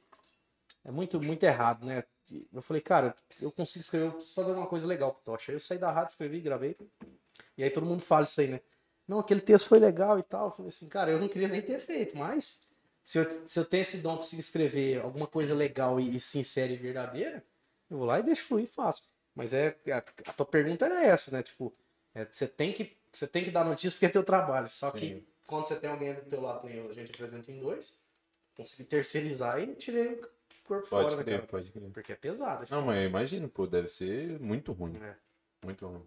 é 0.84 0.90
muito, 0.90 1.20
muito 1.20 1.42
errado, 1.44 1.86
né? 1.86 2.04
Eu 2.52 2.62
falei, 2.62 2.82
cara, 2.82 3.14
eu 3.40 3.50
consigo 3.50 3.82
escrever, 3.82 4.06
eu 4.06 4.12
preciso 4.12 4.34
fazer 4.34 4.50
alguma 4.50 4.66
coisa 4.66 4.86
legal 4.86 5.12
pro 5.12 5.22
Tocha. 5.22 5.52
Aí 5.52 5.56
eu 5.56 5.60
saí 5.60 5.78
da 5.78 5.90
rádio, 5.90 6.10
escrevi, 6.10 6.40
gravei. 6.40 6.76
E 7.56 7.64
aí 7.64 7.70
todo 7.70 7.86
mundo 7.86 8.02
fala 8.02 8.24
isso 8.24 8.40
aí, 8.40 8.48
né? 8.48 8.60
Não, 9.06 9.18
aquele 9.18 9.40
texto 9.40 9.68
foi 9.68 9.78
legal 9.78 10.18
e 10.18 10.22
tal. 10.22 10.46
Eu 10.46 10.50
falei 10.50 10.68
assim, 10.68 10.88
cara, 10.88 11.10
eu 11.10 11.20
não 11.20 11.28
queria 11.28 11.48
nem 11.48 11.60
ter 11.60 11.78
feito, 11.78 12.16
mas 12.16 12.60
se 13.02 13.18
eu, 13.18 13.42
se 13.46 13.58
eu 13.58 13.64
tenho 13.64 13.82
esse 13.82 13.98
dom, 13.98 14.16
consigo 14.16 14.40
escrever 14.40 15.00
alguma 15.00 15.26
coisa 15.26 15.54
legal 15.54 15.98
e, 15.98 16.16
e 16.16 16.20
sincera 16.20 16.72
e 16.72 16.76
verdadeira, 16.76 17.44
eu 17.90 17.98
vou 17.98 18.06
lá 18.06 18.20
e 18.20 18.22
deixo 18.22 18.44
fluir 18.44 18.64
e 18.64 18.68
faço. 18.68 19.06
Mas 19.34 19.52
é, 19.52 19.76
a, 19.88 19.98
a 19.98 20.32
tua 20.32 20.46
pergunta 20.46 20.86
era 20.86 21.04
essa, 21.04 21.30
né? 21.30 21.42
Tipo, 21.42 21.74
é, 22.14 22.24
você 22.24 22.46
tem 22.46 22.72
que 22.72 22.96
você 23.12 23.26
tem 23.26 23.44
que 23.44 23.50
dar 23.50 23.64
notícia 23.64 23.90
porque 23.90 24.06
é 24.06 24.08
teu 24.08 24.24
trabalho. 24.24 24.68
Só 24.68 24.90
que 24.90 25.16
Sim. 25.16 25.26
quando 25.46 25.66
você 25.66 25.76
tem 25.76 25.90
alguém 25.90 26.14
do 26.14 26.22
teu 26.22 26.40
lado, 26.40 26.66
a 26.66 26.92
gente 26.92 27.10
apresenta 27.10 27.52
em 27.52 27.58
dois, 27.58 27.98
consegui 28.54 28.84
terceirizar 28.84 29.60
e 29.60 29.74
tirei 29.74 30.14
o 30.14 30.20
corpo 30.64 30.86
fora, 30.86 31.04
Pode 31.04 31.16
né, 31.16 31.24
crer, 31.24 31.36
cara? 31.40 31.46
pode 31.48 31.70
crer. 31.72 31.90
Porque 31.90 32.12
é 32.12 32.16
pesado. 32.16 32.64
Não, 32.70 32.82
mas 32.82 32.96
eu 33.02 33.08
imagino, 33.08 33.48
pô, 33.48 33.66
deve 33.66 33.88
ser 33.88 34.38
muito 34.40 34.72
ruim. 34.72 34.96
É. 34.96 35.16
Muito 35.64 35.86
ruim. 35.86 36.06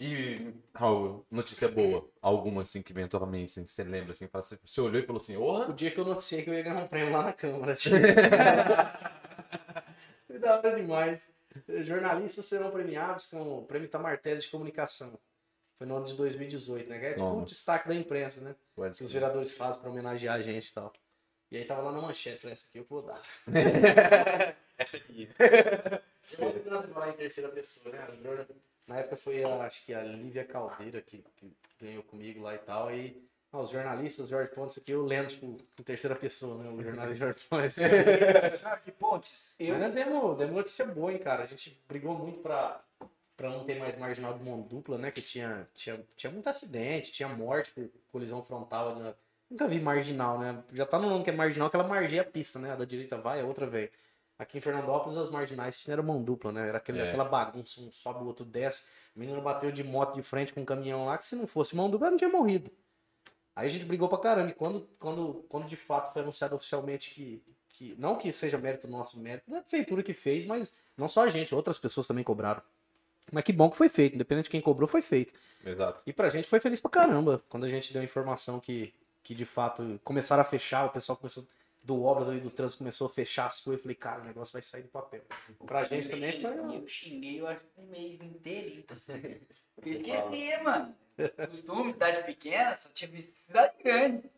E, 0.00 0.52
Raul, 0.74 1.24
notícia 1.30 1.68
boa. 1.68 2.10
Alguma 2.20 2.62
assim 2.62 2.82
que 2.82 2.92
vem 2.92 3.04
à 3.04 3.08
tua 3.08 3.24
mente, 3.26 3.50
assim, 3.50 3.66
você 3.66 3.84
lembra, 3.84 4.12
assim, 4.12 4.26
fala 4.26 4.44
assim, 4.44 4.56
você 4.64 4.80
olhou 4.80 5.00
e 5.00 5.06
falou 5.06 5.22
assim, 5.22 5.36
O 5.36 5.42
orra? 5.42 5.72
dia 5.72 5.90
que 5.90 6.00
eu 6.00 6.04
noticiei 6.04 6.42
que 6.42 6.50
eu 6.50 6.54
ia 6.54 6.62
ganhar 6.62 6.82
um 6.82 6.88
prêmio 6.88 7.12
lá 7.12 7.22
na 7.22 7.32
Câmara. 7.32 7.72
assim. 7.72 7.90
Foi 10.26 10.38
da 10.38 10.56
hora 10.58 10.74
demais. 10.74 11.30
Jornalistas 11.82 12.46
serão 12.46 12.70
premiados 12.70 13.26
com 13.26 13.58
o 13.58 13.64
prêmio 13.66 13.88
Tamartese 13.88 14.42
de 14.42 14.48
Comunicação. 14.50 15.16
Foi 15.76 15.86
no 15.86 15.96
ano 15.96 16.06
de 16.06 16.14
2018, 16.14 16.88
né? 16.88 16.98
Que 16.98 17.06
é 17.06 17.12
tipo 17.14 17.24
o 17.24 17.34
Nossa. 17.34 17.46
destaque 17.46 17.88
da 17.88 17.94
imprensa, 17.94 18.40
né? 18.40 18.54
Pode 18.74 18.96
Que 18.98 19.04
os 19.04 19.10
crer. 19.10 19.20
vereadores 19.20 19.54
fazem 19.56 19.80
pra 19.80 19.90
homenagear 19.90 20.36
a 20.36 20.42
gente 20.42 20.68
e 20.68 20.72
tal. 20.74 20.92
E 21.54 21.58
aí 21.58 21.64
tava 21.64 21.82
lá 21.82 21.92
na 21.92 22.00
manchete, 22.00 22.40
falei, 22.40 22.54
essa 22.54 22.66
aqui 22.66 22.78
eu 22.78 22.86
vou 22.90 23.00
dar. 23.00 23.22
Essa 24.76 24.96
aqui. 24.96 25.28
Eu 25.38 27.08
em 27.10 27.12
terceira 27.12 27.48
pessoa, 27.48 27.94
né? 27.94 28.46
Na 28.88 28.96
época 28.96 29.14
foi, 29.14 29.44
a, 29.44 29.62
acho 29.62 29.84
que 29.84 29.94
a 29.94 30.02
Lívia 30.02 30.44
Caldeira 30.44 31.00
que, 31.00 31.24
que 31.36 31.52
ganhou 31.80 32.02
comigo 32.02 32.42
lá 32.42 32.56
e 32.56 32.58
tal. 32.58 32.88
Aí 32.88 33.22
ah, 33.52 33.60
os 33.60 33.70
jornalistas, 33.70 34.30
Jorge 34.30 34.52
Pontes 34.52 34.76
aqui, 34.78 34.90
eu 34.90 35.04
lendo, 35.04 35.28
tipo, 35.28 35.56
em 35.78 35.82
terceira 35.84 36.16
pessoa, 36.16 36.60
né? 36.60 36.68
O 36.70 36.82
jornalista 36.82 37.24
Jorge 37.24 37.44
Pontes. 37.48 37.76
Jorge 38.60 38.90
Pontes, 38.98 39.54
eu. 39.60 39.74
Mas 39.74 39.82
nós 39.84 39.94
demos, 39.94 40.36
demos 40.36 40.56
notícia 40.56 40.84
boa, 40.86 41.12
hein, 41.12 41.18
cara. 41.18 41.44
A 41.44 41.46
gente 41.46 41.80
brigou 41.86 42.18
muito 42.18 42.40
pra, 42.40 42.82
pra 43.36 43.48
não 43.48 43.62
ter 43.64 43.78
mais 43.78 43.96
marginal 43.96 44.34
de 44.34 44.42
mão 44.42 44.60
dupla, 44.60 44.98
né? 44.98 45.12
Que 45.12 45.22
tinha, 45.22 45.68
tinha, 45.72 46.04
tinha 46.16 46.32
muito 46.32 46.48
acidente, 46.48 47.12
tinha 47.12 47.28
morte 47.28 47.70
por 47.70 47.88
colisão 48.10 48.42
frontal. 48.42 48.96
Né? 48.96 49.14
Nunca 49.54 49.68
vi 49.68 49.78
marginal, 49.80 50.36
né? 50.36 50.64
Já 50.72 50.84
tá 50.84 50.98
no 50.98 51.08
nome 51.08 51.22
que 51.22 51.30
é 51.30 51.32
marginal, 51.32 51.70
que 51.70 51.76
ela 51.76 51.86
margeia 51.86 52.22
a 52.22 52.24
pista, 52.24 52.58
né? 52.58 52.72
A 52.72 52.74
da 52.74 52.84
direita 52.84 53.16
vai, 53.16 53.40
a 53.40 53.44
outra 53.44 53.68
vem. 53.68 53.88
Aqui 54.36 54.58
em 54.58 54.60
Fernandópolis, 54.60 55.16
as 55.16 55.30
marginais 55.30 55.78
tinham 55.78 55.92
era 55.92 56.02
mão 56.02 56.20
dupla, 56.20 56.50
né? 56.50 56.68
Era 56.68 56.78
aquele, 56.78 56.98
É. 56.98 57.06
aquela 57.06 57.24
bagunça, 57.24 57.80
um 57.80 57.92
sobe, 57.92 58.24
o 58.24 58.26
outro 58.26 58.44
desce. 58.44 58.82
O 59.14 59.20
menino 59.20 59.40
bateu 59.40 59.70
de 59.70 59.84
moto 59.84 60.16
de 60.16 60.22
frente 60.22 60.52
com 60.52 60.60
um 60.60 60.64
caminhão 60.64 61.04
lá, 61.06 61.16
que 61.16 61.24
se 61.24 61.36
não 61.36 61.46
fosse 61.46 61.76
mão 61.76 61.88
dupla, 61.88 62.10
não 62.10 62.16
tinha 62.16 62.28
morrido. 62.28 62.68
Aí 63.54 63.66
a 63.66 63.70
gente 63.70 63.84
brigou 63.84 64.08
pra 64.08 64.18
caramba. 64.18 64.50
E 64.50 64.54
quando, 64.54 64.88
quando, 64.98 65.44
quando 65.48 65.66
de 65.68 65.76
fato 65.76 66.12
foi 66.12 66.22
anunciado 66.22 66.56
oficialmente 66.56 67.10
que, 67.10 67.40
que. 67.68 67.94
Não 67.96 68.16
que 68.16 68.32
seja 68.32 68.58
mérito 68.58 68.88
nosso, 68.88 69.20
mérito 69.20 69.48
da 69.48 69.60
prefeitura 69.60 70.02
que 70.02 70.12
fez, 70.12 70.44
mas 70.44 70.72
não 70.96 71.06
só 71.06 71.22
a 71.22 71.28
gente, 71.28 71.54
outras 71.54 71.78
pessoas 71.78 72.08
também 72.08 72.24
cobraram. 72.24 72.60
Mas 73.30 73.44
que 73.44 73.52
bom 73.52 73.70
que 73.70 73.76
foi 73.76 73.88
feito, 73.88 74.16
independente 74.16 74.46
de 74.46 74.50
quem 74.50 74.60
cobrou, 74.60 74.88
foi 74.88 75.00
feito. 75.00 75.32
Exato. 75.64 76.02
E 76.04 76.12
pra 76.12 76.28
gente 76.28 76.48
foi 76.48 76.58
feliz 76.58 76.80
pra 76.80 76.90
caramba 76.90 77.40
quando 77.48 77.62
a 77.62 77.68
gente 77.68 77.92
deu 77.92 78.02
a 78.02 78.04
informação 78.04 78.58
que, 78.58 78.92
que 79.24 79.34
de 79.34 79.46
fato 79.46 79.98
começaram 80.04 80.42
a 80.42 80.44
fechar, 80.44 80.84
o 80.84 80.90
pessoal 80.90 81.16
começou. 81.16 81.44
Do 81.82 82.02
obras 82.02 82.30
ali 82.30 82.40
do 82.40 82.48
trânsito 82.48 82.78
começou 82.78 83.06
a 83.06 83.10
fechar 83.10 83.46
as 83.46 83.60
coisas. 83.60 83.80
Eu 83.80 83.82
falei, 83.82 83.94
cara, 83.94 84.22
o 84.22 84.24
negócio 84.24 84.52
vai 84.54 84.62
sair 84.62 84.82
do 84.82 84.88
papel. 84.88 85.22
Pra 85.66 85.84
gente 85.84 86.08
também 86.08 86.40
foi. 86.40 86.76
Eu 86.76 86.86
xinguei, 86.88 87.40
eu 87.40 87.46
acho 87.46 87.60
que 87.60 87.80
um 87.80 87.86
mês 87.88 88.22
inteiro. 88.22 88.84
Porque 89.74 89.90
esqueci, 89.90 90.62
mano. 90.62 90.94
Costume, 91.50 91.92
cidade 91.92 92.24
pequena, 92.24 92.74
só 92.74 92.88
tinha 92.88 93.10
visto 93.10 93.32
cidade 93.32 93.74
grande. 93.82 94.30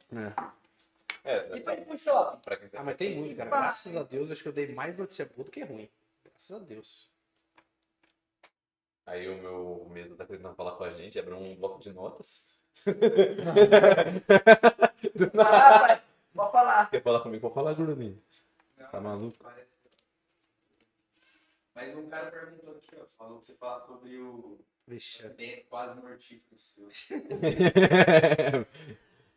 É, 1.25 1.57
E 1.57 1.61
pra 1.61 1.75
ir 1.75 1.85
pro 1.85 1.97
shopping? 1.97 2.41
tá 2.41 2.59
Ah, 2.75 2.83
mas 2.83 2.97
tem 2.97 3.17
muito, 3.17 3.37
cara. 3.37 3.51
Graças 3.51 3.95
a 3.95 4.03
Deus, 4.03 4.31
acho 4.31 4.43
que 4.43 4.49
eu 4.49 4.53
dei 4.53 4.73
mais 4.73 4.97
notícia 4.97 5.25
boa 5.27 5.45
do 5.45 5.51
que 5.51 5.63
ruim. 5.63 5.89
Graças 6.25 6.51
a 6.51 6.59
Deus. 6.59 7.09
Aí 9.07 9.29
o 9.29 9.37
meu 9.41 9.89
mesa 9.91 10.17
tá 10.17 10.27
querendo 10.27 10.53
falar 10.55 10.73
com 10.73 10.83
a 10.85 10.93
gente, 10.93 11.17
abre 11.19 11.33
um 11.35 11.55
bloco 11.55 11.81
de 11.81 11.93
notas. 11.93 12.56
Do 15.15 15.31
nada. 15.35 15.51
Ah, 15.51 15.79
pai, 15.81 16.03
pode 16.35 16.53
falar. 16.53 16.91
Quer 16.91 17.03
falar 17.03 17.21
comigo? 17.21 17.41
Pode 17.43 17.55
falar, 17.55 17.75
Jurandir. 17.75 18.17
Tá 18.91 19.01
maluco? 19.01 19.37
Mas 21.75 21.95
um 21.97 22.09
cara 22.09 22.31
perguntou 22.31 22.77
aqui, 22.77 22.97
ó. 22.97 23.05
Falou 23.19 23.41
que 23.41 23.47
você 23.47 23.55
fala 23.55 23.85
sobre 23.87 24.17
o 24.19 24.59
Vixe. 24.87 25.27
acidente 25.27 25.67
quase 25.69 26.01
mortífero 26.01 26.59
seu. 26.59 26.89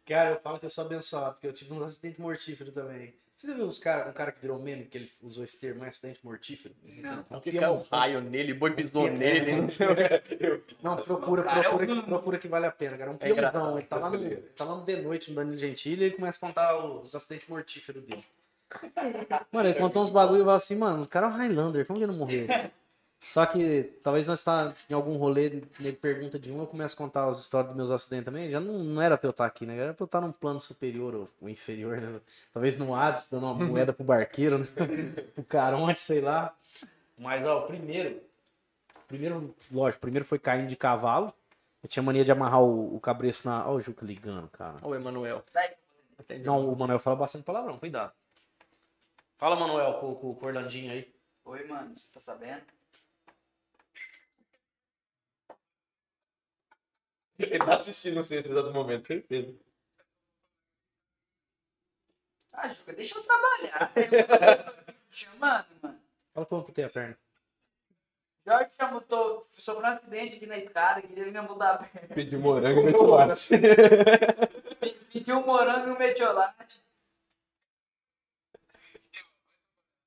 Cara, 0.06 0.32
eu 0.32 0.40
falo 0.40 0.60
que 0.60 0.66
eu 0.66 0.70
sou 0.70 0.86
abençoado, 0.86 1.34
porque 1.34 1.48
eu 1.48 1.54
tive 1.54 1.74
um 1.74 1.84
acidente 1.84 2.20
mortífero 2.22 2.72
também. 2.72 3.14
Você 3.40 3.48
já 3.48 3.54
viu 3.54 3.68
uns 3.68 3.80
cara, 3.80 4.10
um 4.10 4.12
cara 4.12 4.34
que 4.34 4.42
virou 4.42 4.60
meme, 4.60 4.84
que 4.84 4.98
ele 4.98 5.10
usou 5.24 5.46
esse 5.46 5.58
termo, 5.58 5.86
é 5.86 5.88
acidente 5.88 6.20
mortífero? 6.26 6.76
Não. 6.84 7.26
O 7.30 7.40
que 7.40 7.54
caiu 7.54 7.72
um 7.76 7.84
raio 7.90 8.20
nele, 8.20 8.54
boi 8.54 8.72
pisou 8.72 9.08
é? 9.08 9.12
nele. 9.12 9.56
não 9.64 9.70
sei 9.70 9.88
o 9.88 9.96
quê. 9.96 10.62
Não, 10.84 10.98
procura, 10.98 11.44
cara, 11.44 11.60
é 11.62 11.64
procura, 11.70 11.94
um- 11.94 12.02
que, 12.02 12.06
procura 12.06 12.38
que 12.38 12.48
vale 12.50 12.66
a 12.66 12.72
pena, 12.72 12.98
cara. 12.98 13.12
É 13.12 13.14
um 13.14 13.18
É 13.18 13.34
peãozão. 13.34 13.78
Ele 13.78 13.88
tá 13.88 13.98
lá, 13.98 14.10
no, 14.10 14.16
ele 14.18 14.36
tá 14.36 14.66
lá 14.66 14.76
no 14.76 14.84
The 14.84 14.96
Noite, 14.98 15.30
no 15.30 15.38
Danilo 15.38 15.58
Gentili, 15.58 16.02
e 16.02 16.06
ele 16.08 16.16
começa 16.18 16.38
a 16.38 16.50
contar 16.50 16.86
os 16.86 17.16
acidentes 17.16 17.48
mortíferos 17.48 18.04
dele. 18.04 18.26
Mano, 19.54 19.70
ele 19.70 19.80
contou 19.80 20.04
uns 20.04 20.10
bagulho 20.10 20.40
e 20.42 20.44
falou 20.44 20.56
assim, 20.56 20.76
mano, 20.76 21.04
o 21.04 21.08
cara 21.08 21.28
é 21.28 21.30
um 21.30 21.34
Highlander, 21.34 21.88
como 21.88 21.98
que 21.98 22.04
ele 22.04 22.12
não 22.12 22.20
morreu? 22.20 22.46
Só 23.20 23.46
que 23.46 23.84
talvez 24.02 24.30
nós 24.30 24.42
tá 24.42 24.74
em 24.90 24.94
algum 24.94 25.18
rolê, 25.18 25.62
ele 25.78 25.92
pergunta 25.92 26.40
de 26.40 26.50
um, 26.54 26.62
eu 26.62 26.66
começo 26.66 26.96
a 26.96 26.98
contar 26.98 27.28
as 27.28 27.38
histórias 27.38 27.68
dos 27.68 27.76
meus 27.76 27.92
acidentes 27.92 28.24
também. 28.24 28.50
Já 28.50 28.62
não, 28.62 28.82
não 28.82 29.02
era 29.02 29.18
pra 29.18 29.28
eu 29.28 29.32
estar 29.32 29.46
aqui, 29.46 29.66
né? 29.66 29.78
Era 29.78 29.94
pra 29.94 30.04
eu 30.04 30.06
estar 30.06 30.22
num 30.22 30.32
plano 30.32 30.62
superior 30.62 31.14
ou, 31.14 31.30
ou 31.42 31.50
inferior, 31.50 32.00
né? 32.00 32.22
Talvez 32.54 32.78
no 32.78 32.96
Hades, 32.96 33.28
dando 33.30 33.46
uma 33.46 33.54
moeda 33.54 33.92
pro 33.92 34.06
barqueiro, 34.06 34.60
né? 34.60 34.66
pro 35.36 35.44
caronte, 35.44 36.00
sei 36.00 36.22
lá. 36.22 36.56
Mas, 37.18 37.44
ó, 37.44 37.60
o 37.60 37.68
primeiro. 37.68 38.22
Primeiro, 39.06 39.54
lógico, 39.70 39.98
o 39.98 40.02
primeiro 40.02 40.24
foi 40.24 40.40
caindo 40.40 40.68
de 40.68 40.78
cavalo. 40.78 41.34
Eu 41.84 41.90
tinha 41.90 42.02
mania 42.02 42.24
de 42.24 42.32
amarrar 42.32 42.62
o, 42.62 42.96
o 42.96 43.02
cabreço 43.02 43.46
na. 43.46 43.68
Ó, 43.68 43.76
o 43.76 43.82
Juca 43.82 44.06
ligando, 44.06 44.48
cara. 44.48 44.78
Ô, 44.82 44.96
Emanuel. 44.96 45.44
Daí. 45.54 45.72
Atende. 46.18 46.46
Não, 46.46 46.72
o 46.72 46.78
Manuel 46.78 47.00
fala 47.00 47.18
bastante 47.18 47.44
palavrão, 47.44 47.78
cuidado. 47.78 48.14
Fala, 49.38 49.58
Manuel, 49.58 49.96
com, 49.96 50.16
com, 50.16 50.36
com 50.36 50.46
o 50.46 50.48
Orlandinho 50.48 50.92
aí. 50.92 51.14
Oi, 51.44 51.66
mano, 51.66 51.94
você 51.98 52.06
tá 52.14 52.20
sabendo? 52.22 52.62
Ele 57.40 57.58
tá 57.60 57.74
assistindo 57.76 58.16
você 58.16 58.36
nesse 58.38 58.52
exato 58.52 58.72
momento, 58.72 59.08
certeza. 59.08 59.56
Ah, 62.54 62.68
Juca, 62.74 62.94
deixa 62.94 63.18
eu 63.18 63.24
trabalhar. 63.24 63.94
Chamando, 65.10 65.68
mano. 65.82 66.00
Fala 66.34 66.46
como 66.46 66.64
que 66.66 66.72
tem 66.72 66.86
a 66.86 66.90
perna. 66.90 67.18
Jorge 68.46 68.72
chamou, 68.76 69.02
tô, 69.02 69.46
sofreu 69.58 69.84
um 69.84 69.94
acidente 69.94 70.36
aqui 70.38 70.46
na 70.48 70.58
escada, 70.58 71.02
queria 71.02 71.26
me 71.26 71.42
mudar 71.42 71.76
a 71.76 71.78
perna. 71.84 72.16
Pediu 72.16 72.40
morango 72.40 72.90
e. 72.90 72.94
Pe- 74.80 74.94
Pediu 75.14 75.38
um 75.38 75.46
morango 75.46 75.90
e 75.90 75.92
um 75.92 75.98
metiolate. 75.98 76.82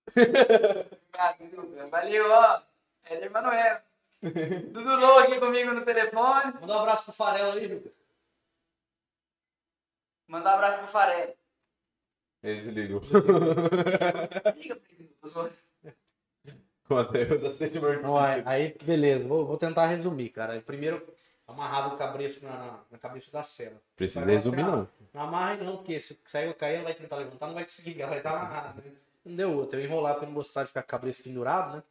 Obrigado, 0.12 1.50
Juca. 1.50 1.86
Valeu, 1.86 2.30
ó. 2.30 2.62
Éder 3.04 3.30
Manuel. 3.30 3.80
Dudu 4.72 4.96
Lou 4.96 5.18
aqui 5.18 5.38
comigo 5.40 5.72
no 5.72 5.84
telefone. 5.84 6.54
Manda 6.60 6.76
um 6.76 6.80
abraço 6.80 7.04
pro 7.04 7.12
Farelo 7.12 7.52
aí, 7.52 7.68
Juca. 7.68 7.90
Mandar 10.28 10.52
um 10.52 10.54
abraço 10.54 10.78
pro 10.78 10.88
Farelo. 10.88 11.34
Ele 12.42 12.62
desligou. 12.62 13.00
Liga 14.56 14.76
pra 14.76 14.96
ele, 14.96 15.10
aí 17.32 17.36
os 17.36 17.44
acidentes 17.44 17.80
mortíferos. 17.80 18.02
Não, 18.02 18.18
aí, 18.18 18.76
beleza, 18.82 19.26
vou, 19.26 19.46
vou 19.46 19.56
tentar 19.56 19.86
resumir, 19.86 20.28
cara. 20.30 20.60
Primeiro, 20.60 21.06
amarrava 21.46 21.94
o 21.94 21.98
cabreço 21.98 22.44
na, 22.44 22.80
na 22.90 22.98
cabeça 22.98 23.32
da 23.32 23.42
cela. 23.42 23.80
Precisa 23.96 24.24
resumir, 24.24 24.62
lascar. 24.62 24.76
não. 24.76 24.88
Não 25.14 25.20
amarra 25.22 25.56
não, 25.56 25.76
porque 25.76 26.00
se 26.00 26.18
sair 26.24 26.46
eu 26.46 26.54
cair, 26.54 26.76
ela 26.76 26.84
vai 26.84 26.94
tentar 26.94 27.16
levantar, 27.16 27.46
não 27.46 27.54
vai 27.54 27.64
conseguir, 27.64 28.00
ela 28.00 28.10
vai 28.10 28.18
estar 28.18 28.30
amarrada, 28.30 28.80
né? 28.80 28.92
Não 29.24 29.36
deu 29.36 29.52
outra. 29.52 29.78
Eu 29.78 29.84
enrolar 29.84 30.14
porque 30.14 30.24
eu 30.24 30.28
não 30.28 30.34
gostava 30.34 30.64
de 30.64 30.68
ficar 30.68 30.82
com 30.82 30.86
o 30.86 30.90
cabreço 30.90 31.22
pendurado, 31.22 31.76
né? 31.76 31.82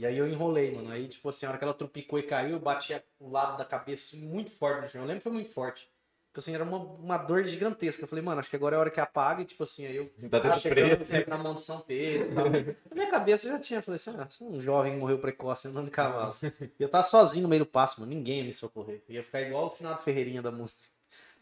E 0.00 0.06
aí 0.06 0.16
eu 0.16 0.26
enrolei, 0.26 0.72
mano. 0.74 0.90
Aí, 0.90 1.06
tipo 1.06 1.28
assim, 1.28 1.44
a 1.46 1.50
hora 1.50 1.58
que 1.58 1.64
ela 1.64 1.74
tropicou 1.74 2.18
e 2.18 2.22
caiu, 2.22 2.52
eu 2.52 2.58
bati 2.58 2.94
o 3.18 3.28
lado 3.30 3.56
da 3.58 3.64
cabeça 3.64 4.16
assim, 4.16 4.26
muito 4.26 4.50
forte 4.50 4.80
no 4.82 4.88
chão. 4.88 5.00
Eu 5.02 5.06
lembro 5.06 5.18
que 5.20 5.24
foi 5.24 5.32
muito 5.32 5.50
forte. 5.50 5.82
Tipo 6.28 6.38
assim, 6.38 6.54
era 6.54 6.62
uma, 6.64 6.78
uma 6.78 7.18
dor 7.18 7.44
gigantesca. 7.44 8.04
Eu 8.04 8.08
falei, 8.08 8.24
mano, 8.24 8.40
acho 8.40 8.48
que 8.48 8.56
agora 8.56 8.76
é 8.76 8.78
a 8.78 8.80
hora 8.80 8.90
que 8.90 9.00
apaga. 9.00 9.42
E, 9.42 9.44
tipo 9.44 9.62
assim, 9.64 9.84
aí 9.86 9.96
eu 9.96 10.06
Tá 10.30 10.40
tava 10.40 10.42
tendo 10.44 10.60
chegando 10.60 10.88
preto. 10.88 11.04
sempre 11.06 11.28
na 11.30 11.36
mão 11.36 11.54
de 11.54 11.60
São 11.60 11.80
Pedro 11.80 12.30
e 12.30 12.34
tal. 12.34 12.44
Na 12.50 12.94
minha 12.94 13.10
cabeça 13.10 13.48
já 13.48 13.58
tinha. 13.58 13.80
Eu 13.80 13.82
falei 13.82 13.96
assim, 13.96 14.10
ah, 14.16 14.28
um 14.44 14.60
jovem 14.60 14.96
morreu 14.96 15.18
precoce 15.18 15.68
andando 15.68 15.86
de 15.86 15.90
cavalo. 15.90 16.34
E 16.78 16.82
eu 16.82 16.88
tava 16.88 17.04
sozinho 17.04 17.42
no 17.42 17.48
meio 17.48 17.64
do 17.64 17.66
passo, 17.70 18.00
mano. 18.00 18.12
Ninguém 18.14 18.38
ia 18.38 18.44
me 18.44 18.54
socorrer. 18.54 19.02
Eu 19.08 19.16
ia 19.16 19.22
ficar 19.22 19.42
igual 19.42 19.66
o 19.66 19.70
final 19.70 19.92
do 19.94 20.00
Ferreirinha 20.00 20.40
da 20.40 20.50
música. 20.50 20.80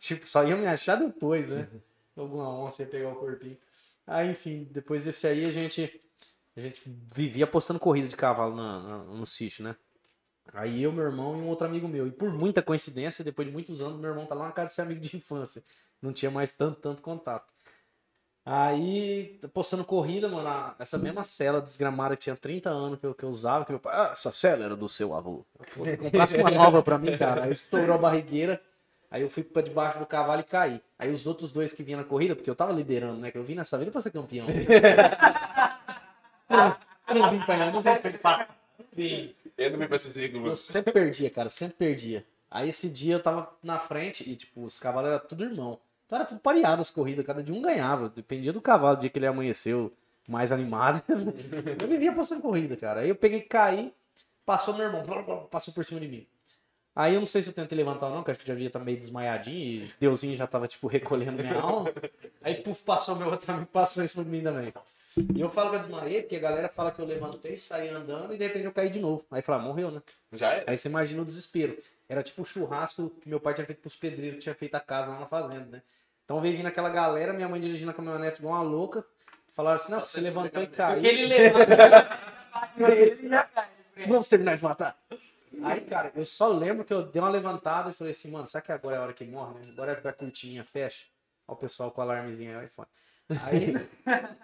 Tipo, 0.00 0.26
só 0.28 0.44
ia 0.44 0.56
me 0.56 0.66
achar 0.66 0.96
depois, 0.96 1.48
né? 1.48 1.68
Alguma 2.16 2.48
onça 2.48 2.82
ia 2.82 2.88
pegar 2.88 3.10
o 3.10 3.16
corpinho. 3.16 3.58
Aí, 4.06 4.30
enfim, 4.30 4.66
depois 4.70 5.04
desse 5.04 5.26
aí 5.26 5.44
a 5.44 5.50
gente. 5.50 6.00
A 6.58 6.60
gente 6.60 6.82
vivia 7.14 7.44
apostando 7.44 7.78
corrida 7.78 8.08
de 8.08 8.16
cavalo 8.16 8.56
na- 8.56 9.04
no 9.04 9.24
sítio, 9.24 9.62
né? 9.62 9.76
Aí 10.52 10.82
eu, 10.82 10.90
meu 10.90 11.04
irmão 11.04 11.36
e 11.36 11.40
um 11.40 11.46
outro 11.46 11.64
amigo 11.66 11.86
meu. 11.86 12.04
E 12.08 12.10
por 12.10 12.32
muita 12.32 12.60
coincidência, 12.60 13.24
depois 13.24 13.46
de 13.46 13.52
muitos 13.54 13.80
anos, 13.80 13.96
meu 14.00 14.10
irmão 14.10 14.26
tá 14.26 14.34
lá 14.34 14.46
na 14.46 14.52
casa 14.52 14.66
desse 14.68 14.80
amigo 14.82 15.00
de 15.00 15.16
infância. 15.16 15.62
Não 16.02 16.12
tinha 16.12 16.32
mais 16.32 16.50
tanto, 16.50 16.80
tanto 16.80 17.00
contato. 17.00 17.46
Aí, 18.44 19.38
postando 19.54 19.84
corrida, 19.84 20.26
mano, 20.28 20.74
essa 20.80 20.98
mesma 20.98 21.22
cela 21.22 21.60
desgramada 21.60 22.16
que 22.16 22.22
tinha 22.22 22.36
30 22.36 22.70
anos 22.70 22.98
que 22.98 23.06
eu, 23.06 23.14
que 23.14 23.22
eu 23.24 23.28
usava, 23.28 23.64
que 23.64 23.70
meu 23.70 23.78
pai, 23.78 23.94
ah, 23.94 24.10
essa 24.12 24.32
cela 24.32 24.64
era 24.64 24.74
do 24.74 24.88
seu 24.88 25.14
avô. 25.14 25.44
Você 25.76 25.96
comprasse 25.96 26.34
uma 26.36 26.50
nova 26.50 26.82
pra 26.82 26.98
mim, 26.98 27.16
cara, 27.16 27.44
aí 27.44 27.52
estourou 27.52 27.94
a 27.94 27.98
barrigueira, 27.98 28.60
aí 29.10 29.20
eu 29.22 29.28
fui 29.30 29.44
pra 29.44 29.60
debaixo 29.62 29.98
do 30.00 30.06
cavalo 30.06 30.40
e 30.40 30.44
caí. 30.44 30.80
Aí 30.98 31.12
os 31.12 31.24
outros 31.26 31.52
dois 31.52 31.72
que 31.72 31.84
vinham 31.84 32.00
na 32.00 32.06
corrida, 32.06 32.34
porque 32.34 32.48
eu 32.50 32.56
tava 32.56 32.72
liderando, 32.72 33.20
né, 33.20 33.30
que 33.30 33.36
eu 33.38 33.44
vim 33.44 33.54
nessa 33.54 33.78
vida 33.78 33.90
pra 33.92 34.00
ser 34.00 34.10
campeão. 34.12 34.46
Eu 36.48 37.14
não 37.14 37.30
vim 37.30 37.40
pra 37.40 37.58
eu 37.58 37.72
não 37.72 37.82
vim 37.82 38.18
pra. 38.18 38.48
Eu 39.56 39.70
não 39.70 39.78
vim 39.78 39.86
pra 39.88 39.98
ser 39.98 40.08
Eu 40.08 40.12
segundo. 40.12 40.56
sempre 40.56 40.92
perdia, 40.92 41.30
cara, 41.30 41.48
sempre 41.50 41.76
perdia. 41.76 42.24
Aí 42.50 42.68
esse 42.68 42.88
dia 42.88 43.14
eu 43.14 43.22
tava 43.22 43.50
na 43.62 43.78
frente 43.78 44.28
e, 44.28 44.34
tipo, 44.34 44.64
os 44.64 44.80
cavalos 44.80 45.10
eram 45.10 45.26
tudo 45.26 45.44
irmão. 45.44 45.78
Então 46.06 46.16
era 46.18 46.26
tudo 46.26 46.40
pareado 46.40 46.80
as 46.80 46.90
corridas, 46.90 47.24
cada 47.26 47.42
dia 47.42 47.54
um 47.54 47.60
ganhava. 47.60 48.08
Dependia 48.08 48.52
do 48.52 48.62
cavalo, 48.62 48.96
o 48.96 49.00
dia 49.00 49.10
que 49.10 49.18
ele 49.18 49.26
amanheceu 49.26 49.92
mais 50.26 50.50
animado. 50.50 51.02
eu 51.80 51.88
vivia 51.88 52.12
passando 52.12 52.40
corrida, 52.40 52.76
cara. 52.76 53.00
Aí 53.00 53.08
eu 53.10 53.16
peguei 53.16 53.40
e 53.40 53.42
caí, 53.42 53.92
passou 54.46 54.74
meu 54.74 54.86
irmão, 54.86 55.04
passou 55.50 55.74
por 55.74 55.84
cima 55.84 56.00
de 56.00 56.08
mim. 56.08 56.26
Aí 56.98 57.14
eu 57.14 57.20
não 57.20 57.26
sei 57.26 57.40
se 57.40 57.48
eu 57.50 57.52
tentei 57.52 57.78
levantar 57.78 58.08
ou 58.08 58.14
não, 58.16 58.24
que 58.24 58.32
acho 58.32 58.40
que 58.40 58.46
já 58.48 58.54
devia 58.54 58.66
estar 58.66 58.80
meio 58.80 58.98
desmaiadinho 58.98 59.84
e 59.84 59.90
Deusinho 60.00 60.34
já 60.34 60.48
tava, 60.48 60.66
tipo, 60.66 60.88
recolhendo 60.88 61.40
minha 61.40 61.54
alma. 61.54 61.92
Aí, 62.42 62.56
puf, 62.56 62.82
passou 62.82 63.14
meu 63.14 63.30
outro 63.30 63.52
amigo, 63.52 63.66
passou 63.66 64.04
cima 64.08 64.24
de 64.24 64.30
mim 64.30 64.42
também. 64.42 64.74
E 65.32 65.40
eu 65.40 65.48
falo 65.48 65.70
que 65.70 65.76
eu 65.76 65.80
desmaiei, 65.80 66.22
porque 66.22 66.34
a 66.34 66.40
galera 66.40 66.68
fala 66.68 66.90
que 66.90 67.00
eu 67.00 67.04
levantei, 67.04 67.56
saí 67.56 67.88
andando 67.88 68.34
e 68.34 68.36
de 68.36 68.42
repente 68.42 68.64
eu 68.64 68.72
caí 68.72 68.88
de 68.90 68.98
novo. 68.98 69.24
Aí 69.30 69.42
fala, 69.42 69.62
morreu, 69.62 69.92
né? 69.92 70.02
Já 70.32 70.54
é? 70.54 70.64
Aí 70.66 70.76
você 70.76 70.88
imagina 70.88 71.22
o 71.22 71.24
desespero. 71.24 71.78
Era 72.08 72.20
tipo 72.20 72.42
o 72.42 72.44
churrasco 72.44 73.10
que 73.20 73.28
meu 73.28 73.38
pai 73.38 73.54
tinha 73.54 73.64
feito 73.64 73.78
pros 73.78 73.94
pedreiros 73.94 74.38
que 74.38 74.42
tinha 74.42 74.54
feito 74.56 74.74
a 74.74 74.80
casa 74.80 75.08
lá 75.08 75.20
na 75.20 75.26
fazenda, 75.26 75.66
né? 75.70 75.82
Então 76.24 76.40
veio 76.40 76.56
vindo 76.56 76.66
aquela 76.66 76.90
galera, 76.90 77.32
minha 77.32 77.48
mãe 77.48 77.60
dirigindo 77.60 77.92
a 77.92 77.94
caminhonete 77.94 78.40
igual 78.40 78.54
uma 78.54 78.62
louca. 78.62 79.04
Falaram 79.50 79.76
assim, 79.76 79.92
não, 79.92 80.00
você 80.00 80.20
levantou 80.20 80.64
e 80.64 80.66
Porque 80.66 80.76
caiu. 80.76 81.04
ele 81.04 81.26
levanta, 81.26 82.08
ele 82.90 83.28
já 83.28 83.44
cai. 83.44 83.68
Vamos 84.08 84.26
terminar 84.26 84.56
de 84.56 84.64
matar. 84.64 84.98
Aí, 85.62 85.80
cara, 85.82 86.12
eu 86.14 86.24
só 86.24 86.48
lembro 86.48 86.84
que 86.84 86.92
eu 86.92 87.04
dei 87.06 87.20
uma 87.20 87.28
levantada 87.30 87.90
e 87.90 87.92
falei 87.92 88.10
assim, 88.12 88.30
mano, 88.30 88.46
será 88.46 88.60
que 88.62 88.72
agora 88.72 88.96
é 88.96 88.98
a 88.98 89.02
hora 89.02 89.12
que 89.12 89.24
morre, 89.24 89.58
né? 89.60 89.70
Agora 89.70 89.92
é 89.92 89.96
que 89.96 90.06
a 90.08 90.12
cortininha 90.12 90.64
fecha. 90.64 91.06
Olha 91.46 91.54
o 91.54 91.58
pessoal 91.58 91.90
com 91.90 92.00
o 92.00 92.04
alarmezinho 92.04 92.58
aí, 92.58 92.66
iPhone. 92.66 92.88
Aí, 93.42 93.72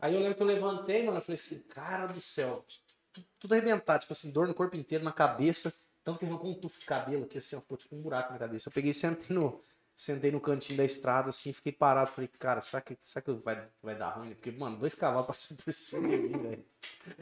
aí 0.00 0.14
eu 0.14 0.20
lembro 0.20 0.36
que 0.36 0.42
eu 0.42 0.46
levantei, 0.46 1.02
mano, 1.04 1.18
eu 1.18 1.22
falei 1.22 1.34
assim, 1.36 1.58
cara 1.68 2.06
do 2.06 2.20
céu, 2.20 2.64
tu- 3.12 3.24
tudo 3.38 3.52
arrebentado, 3.52 4.00
tipo 4.00 4.12
assim, 4.12 4.30
dor 4.30 4.46
no 4.46 4.54
corpo 4.54 4.76
inteiro, 4.76 5.04
na 5.04 5.12
cabeça, 5.12 5.72
tanto 6.02 6.18
que 6.18 6.26
arrancou 6.26 6.50
um 6.50 6.54
tufo 6.54 6.80
de 6.80 6.86
cabelo 6.86 7.24
aqui, 7.24 7.38
assim, 7.38 7.56
ó, 7.56 7.60
ficou 7.60 7.76
tipo 7.76 7.94
um 7.96 8.00
buraco 8.00 8.32
na 8.32 8.38
cabeça. 8.38 8.68
Eu 8.68 8.72
peguei 8.72 8.92
e 8.92 8.94
sentei 8.94 9.36
no, 9.36 9.60
sentei 9.94 10.30
no 10.30 10.40
cantinho 10.40 10.78
da 10.78 10.84
estrada, 10.84 11.28
assim, 11.28 11.52
fiquei 11.52 11.72
parado, 11.72 12.10
falei, 12.10 12.28
cara, 12.28 12.60
será 12.62 12.80
que, 12.80 12.96
será 13.00 13.22
que 13.22 13.32
vai, 13.32 13.68
vai 13.82 13.94
dar 13.96 14.10
ruim? 14.10 14.30
Porque, 14.34 14.50
mano, 14.50 14.78
dois 14.78 14.94
cavalos 14.94 15.26
passando 15.26 15.62
por 15.62 15.72
cima 15.72 16.08
de 16.08 16.16
mim, 16.16 16.42
velho. 16.42 16.64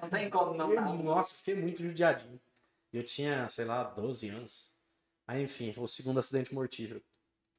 Não 0.01 0.09
tem 0.09 0.31
como 0.31 0.55
não 0.55 0.75
dar. 0.75 0.93
Nossa, 0.95 1.35
fiquei 1.35 1.55
muito 1.55 1.83
judiadinho. 1.83 2.41
Eu 2.97 3.05
tinha, 3.05 3.49
sei 3.49 3.65
lá, 3.65 3.85
12 3.85 4.29
anos. 4.29 4.71
Aí, 5.27 5.43
enfim, 5.43 5.73
foi 5.73 5.85
o 5.85 5.89
segundo 5.89 6.19
acidente 6.19 6.55
mortífero. 6.55 7.03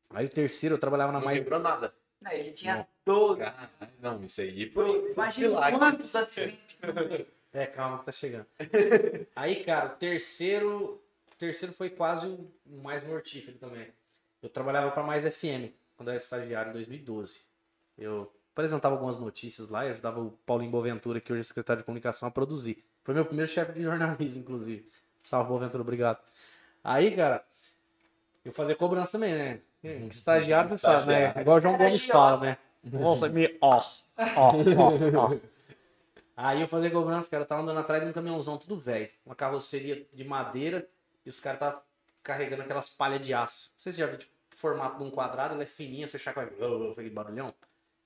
Aí 0.10 0.26
o 0.26 0.30
terceiro 0.30 0.76
eu 0.76 0.80
trabalhava 0.80 1.12
na 1.12 1.20
Não 1.20 1.26
mais. 1.26 1.40
quebrou 1.40 1.60
nada. 1.60 1.94
Não, 2.22 2.32
ele 2.32 2.52
tinha 2.52 2.78
Não. 2.78 2.88
12. 3.06 3.40
Caralho, 3.40 3.70
Não, 4.00 4.24
isso 4.26 4.42
aí 4.42 4.70
foi. 4.72 5.12
Imagina 5.12 5.48
milagre. 5.50 5.80
quantos 5.80 6.16
acidentes. 6.16 6.78
É, 7.54 7.66
calma 7.68 8.00
que 8.00 8.06
tá 8.06 8.12
chegando. 8.12 8.46
Aí, 9.36 9.64
cara, 9.64 9.88
o 9.94 9.98
terceiro. 9.98 11.02
O 11.32 11.36
terceiro 11.38 11.74
foi 11.74 11.90
quase 11.90 12.28
o 12.28 12.52
mais 12.66 13.04
mortífero 13.04 13.58
também. 13.58 13.88
Eu 14.42 14.50
trabalhava 14.50 14.92
para 14.92 15.04
mais 15.04 15.24
FM 15.24 15.72
quando 15.96 16.08
eu 16.10 16.14
era 16.14 16.18
estagiário 16.18 16.70
em 16.72 16.74
2012. 16.74 17.42
Eu 17.98 18.32
apresentava 18.52 18.96
algumas 18.96 19.20
notícias 19.20 19.70
lá 19.70 19.86
e 19.86 19.90
ajudava 19.90 20.20
o 20.20 20.32
Paulinho 20.46 20.72
Boaventura, 20.72 21.22
que 21.22 21.32
hoje 21.32 21.42
é 21.42 21.44
secretário 21.44 21.82
de 21.82 21.86
comunicação, 21.86 22.28
a 22.28 22.32
produzir. 22.32 22.84
Foi 23.04 23.14
meu 23.14 23.26
primeiro 23.26 23.50
chefe 23.50 23.74
de 23.74 23.84
jornalismo, 23.84 24.42
inclusive. 24.42 24.90
Salve, 25.28 25.50
Boaventura, 25.50 25.82
obrigado. 25.82 26.20
Aí, 26.82 27.14
cara, 27.14 27.44
eu 28.46 28.52
fazia 28.54 28.74
cobrança 28.78 29.12
também, 29.12 29.34
né? 29.34 29.60
Estagiário, 30.08 30.70
você 30.70 30.78
sabe, 30.78 31.08
né? 31.08 31.34
Igual 31.42 31.58
o 31.58 31.60
João 31.60 31.78
Gomes 31.78 32.08
fala, 32.08 32.40
né? 32.40 32.58
Nossa, 32.82 33.28
me. 33.28 33.58
Ó, 33.60 33.82
ó, 34.18 34.52
ó, 34.54 35.34
ó. 35.34 35.38
Aí 36.38 36.62
eu 36.62 36.68
fazia 36.68 36.90
cobrança, 36.90 37.30
cara, 37.30 37.44
tava 37.44 37.62
andando 37.62 37.78
atrás 37.78 38.02
de 38.02 38.08
um 38.08 38.14
caminhãozão 38.14 38.58
tudo 38.58 38.78
velho. 38.78 39.10
Uma 39.26 39.36
carroceria 39.36 40.08
de 40.14 40.24
madeira 40.24 40.88
e 41.26 41.30
os 41.30 41.42
caras 41.42 41.60
tá 41.60 41.82
carregando 42.24 42.62
aquelas 42.62 42.90
palhas 42.90 43.20
de 43.20 43.34
aço. 43.34 43.70
Não 43.74 43.80
sei 43.80 43.92
se 43.92 43.98
já 43.98 44.06
viu, 44.06 44.18
tipo, 44.18 44.32
o 44.54 44.56
formato 44.56 44.98
de 44.98 45.04
um 45.04 45.12
quadrado, 45.12 45.56
ela 45.56 45.64
é 45.64 45.66
fininha, 45.66 46.08
você 46.08 46.18
chacoalha, 46.18 46.52
aquele 46.92 47.10
barulhão. 47.12 47.54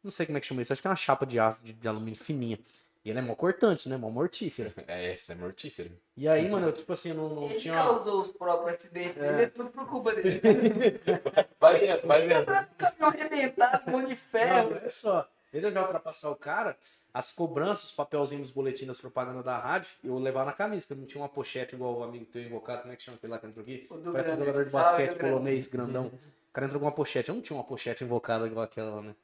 Não 0.04 0.10
sei 0.10 0.26
como 0.26 0.40
é 0.40 0.42
que 0.42 0.48
chama 0.48 0.64
isso, 0.64 0.74
acho 0.74 0.82
que 0.82 0.88
é 0.88 0.90
uma 0.90 0.96
chapa 0.96 1.24
de 1.24 1.40
aço, 1.40 1.64
de, 1.64 1.72
de 1.72 1.88
alumínio 1.88 2.20
fininha. 2.20 2.58
E 3.04 3.10
ela 3.10 3.20
é 3.20 3.22
mó 3.24 3.34
cortante, 3.36 3.90
né? 3.90 3.98
Mó 3.98 4.10
mortífera. 4.10 4.72
É, 4.88 5.14
essa 5.14 5.34
é 5.34 5.36
mortífera. 5.36 5.90
E 6.16 6.28
aí, 6.28 6.48
mano, 6.50 6.68
eu, 6.68 6.72
tipo 6.74 6.94
assim, 6.94 7.10
eu 7.10 7.16
não, 7.16 7.30
não 7.30 7.46
Ele 7.46 7.56
tinha. 7.56 7.74
causou 7.74 8.22
os 8.22 8.30
próprios 8.30 8.76
acidentes, 8.76 9.18
É. 9.18 9.28
ele 9.28 9.42
é 9.44 9.48
tudo 9.48 9.70
por 9.72 9.88
culpa 9.88 10.14
dele. 10.14 10.40
Vai 11.60 11.80
vendo, 11.80 12.08
vai 12.08 12.28
vendo. 12.28 12.44
O 12.44 12.76
caminhão 12.78 13.10
arrebentado, 13.10 13.84
um 13.90 13.92
monte 13.92 14.08
de 14.10 14.16
ferro. 14.16 14.70
Não, 14.72 14.78
olha 14.78 14.90
só. 14.90 15.28
Ele 15.54 15.70
já 15.72 15.82
ultrapassar 15.82 16.30
o 16.30 16.36
cara, 16.36 16.78
as 17.14 17.32
cobranças, 17.32 17.86
os 17.86 17.92
papelzinhos 17.92 18.48
dos 18.48 18.52
boletins 18.56 18.88
das 18.88 19.02
propagandas 19.02 19.44
da 19.44 19.58
rádio, 19.58 19.92
eu 20.04 20.18
levava 20.18 20.46
na 20.46 20.54
camisa, 20.54 20.88
que 20.88 20.94
eu 20.94 20.98
não 20.98 21.06
tinha 21.06 21.22
uma 21.22 21.30
pochete 21.30 21.76
igual 21.76 21.98
o 22.00 22.04
amigo 22.04 22.26
teu 22.26 22.42
invocado, 22.42 22.82
como 22.82 22.94
é 22.94 22.96
que 22.96 23.04
chama 23.04 23.18
aquele 23.18 23.32
lá 23.34 23.40
que 23.40 23.48
entrou 23.48 23.64
aqui? 23.64 23.88
O 23.90 23.98
Parece 24.12 24.32
um 24.32 24.38
jogador 24.38 24.64
de 24.64 24.70
Salve, 24.70 24.88
basquete 25.06 25.20
polonês, 25.20 25.68
grandão. 25.68 26.06
O 26.08 26.54
cara 26.54 26.66
entrou 26.68 26.80
com 26.80 26.86
uma 26.86 26.92
pochete. 26.94 27.30
Eu 27.30 27.36
não 27.36 27.42
tinha 27.42 27.58
uma 27.58 27.64
pochete 27.64 28.04
invocada 28.04 28.46
igual 28.48 28.64
aquela 28.66 28.96
lá, 28.96 29.02
né? 29.02 29.16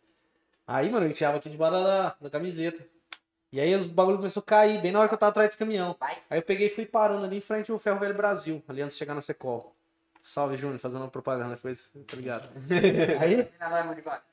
Aí, 0.66 0.90
mano, 0.90 1.06
eu 1.06 1.10
enfiava 1.10 1.38
aqui 1.38 1.50
debaixo 1.50 1.74
da, 1.84 2.16
da 2.22 2.30
camiseta. 2.30 2.86
E 3.52 3.60
aí 3.62 3.74
os 3.74 3.88
bagulho 3.88 4.18
começou 4.18 4.42
a 4.42 4.46
cair, 4.46 4.82
bem 4.82 4.92
na 4.92 5.00
hora 5.00 5.08
que 5.08 5.14
eu 5.14 5.18
tava 5.18 5.30
atrás 5.30 5.48
desse 5.48 5.58
caminhão. 5.58 5.96
Aí 6.02 6.38
eu 6.40 6.42
peguei 6.42 6.68
e 6.68 6.70
fui 6.70 6.86
parando 6.86 7.26
ali 7.26 7.38
em 7.38 7.42
frente 7.42 7.72
ao 7.72 7.80
Ferro 7.80 8.00
Velho 8.00 8.14
Brasil, 8.14 8.62
ali 8.68 8.82
antes 8.82 8.96
de 8.96 9.00
chegar 9.00 9.14
na 9.14 9.22
Secol. 9.22 9.74
Salve, 10.22 10.58
Júnior, 10.58 10.80
fazendo 10.80 11.02
uma 11.02 11.10
propaganda 11.10 11.56
depois, 11.56 11.90
tá 12.06 12.18
ligado? 12.18 12.50
aí, 13.22 13.48
devagar. 13.96 14.26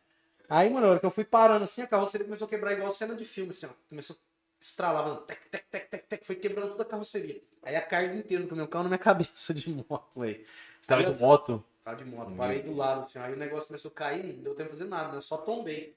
Aí, 0.49 0.69
mano, 0.69 0.87
na 0.87 0.91
hora 0.93 1.01
que 1.01 1.07
eu 1.07 1.11
fui 1.11 1.25
parando 1.25 1.65
assim, 1.65 1.83
a 1.83 1.87
carroceria 1.87 2.25
começou 2.25 2.47
a 2.47 2.49
quebrar 2.49 2.73
igual 2.73 2.91
cena 2.91 3.15
de 3.15 3.25
filme, 3.25 3.51
assim, 3.51 3.67
ó. 3.67 3.71
Começou 3.89 4.17
a 4.17 4.19
estralar, 4.61 5.05
fazendo 5.05 5.21
tec, 5.23 5.41
tec, 5.49 5.65
tec, 5.71 5.89
tec, 5.89 6.07
tec, 6.07 6.25
foi 6.25 6.37
quebrando 6.37 6.71
toda 6.71 6.83
a 6.83 6.87
carroceria. 6.87 7.41
Aí 7.63 7.77
a 7.77 7.83
carga 7.83 8.15
inteira 8.15 8.43
do 8.43 8.49
caminhão 8.49 8.67
caiu 8.67 8.83
na 8.83 8.89
minha 8.89 8.99
cabeça 9.01 9.55
de 9.55 9.71
moto, 9.71 10.21
velho. 10.21 10.45
Você 10.81 10.89
tava 10.89 11.05
de 11.05 11.21
moto? 11.21 11.65
Tá 11.85 11.95
de 11.95 12.05
moto, 12.05 12.33
parei 12.35 12.63
do 12.63 12.75
lado, 12.75 13.03
assim, 13.03 13.19
aí 13.19 13.35
o 13.35 13.37
negócio 13.37 13.69
começou 13.69 13.91
a 13.91 13.95
cair, 13.95 14.35
não 14.35 14.43
deu 14.43 14.55
tempo 14.55 14.71
de 14.71 14.79
fazer 14.79 14.89
nada, 14.89 15.13
né? 15.13 15.21
Só 15.21 15.37
tombei. 15.37 15.95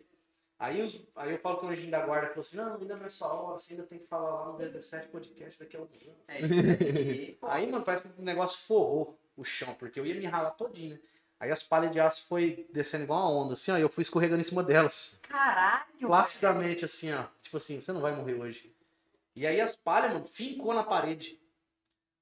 Aí, 0.59 0.81
os, 0.81 0.99
aí 1.15 1.31
eu 1.31 1.37
falo 1.37 1.57
com 1.57 1.67
o 1.67 1.69
anjinho 1.69 1.91
da 1.91 2.03
guarda, 2.03 2.29
falou 2.29 2.41
assim, 2.41 2.57
não, 2.57 2.75
ainda 2.75 2.95
não 2.95 3.05
é 3.05 3.09
sua 3.09 3.31
hora, 3.31 3.59
você 3.59 3.73
ainda 3.73 3.85
tem 3.85 3.99
que 3.99 4.07
falar 4.07 4.31
lá 4.31 4.51
no 4.51 4.57
17 4.57 5.07
podcast 5.09 5.59
daqui 5.59 5.77
a 5.77 5.79
alguns 5.79 6.01
anos. 6.01 6.27
É 6.27 6.37
aí. 6.37 7.37
Aí, 7.43 7.71
mano, 7.71 7.85
parece 7.85 8.07
que 8.07 8.19
o 8.19 8.23
negócio 8.23 8.65
forrou 8.65 9.19
o 9.35 9.43
chão, 9.43 9.75
porque 9.75 9.99
eu 9.99 10.05
ia 10.05 10.15
me 10.15 10.25
ralar 10.25 10.51
todinho, 10.51 10.95
né? 10.95 10.99
Aí 11.39 11.51
as 11.51 11.61
palhas 11.61 11.91
de 11.91 11.99
aço 11.99 12.25
foi 12.25 12.67
descendo 12.73 13.03
igual 13.03 13.21
uma 13.21 13.43
onda, 13.43 13.53
assim, 13.53 13.71
ó, 13.71 13.77
e 13.77 13.81
eu 13.81 13.89
fui 13.89 14.01
escorregando 14.01 14.41
em 14.41 14.43
cima 14.43 14.63
delas. 14.63 15.19
Caralho. 15.21 15.85
Placidamente, 15.99 16.83
assim, 16.83 17.13
ó. 17.13 17.25
Tipo 17.41 17.57
assim, 17.57 17.79
você 17.79 17.91
não 17.91 18.01
vai 18.01 18.15
morrer 18.15 18.33
hoje. 18.33 18.75
E 19.35 19.45
aí 19.45 19.61
as 19.61 19.75
palhas, 19.75 20.13
mano, 20.13 20.25
fincou 20.25 20.73
na 20.73 20.83
parede. 20.83 21.39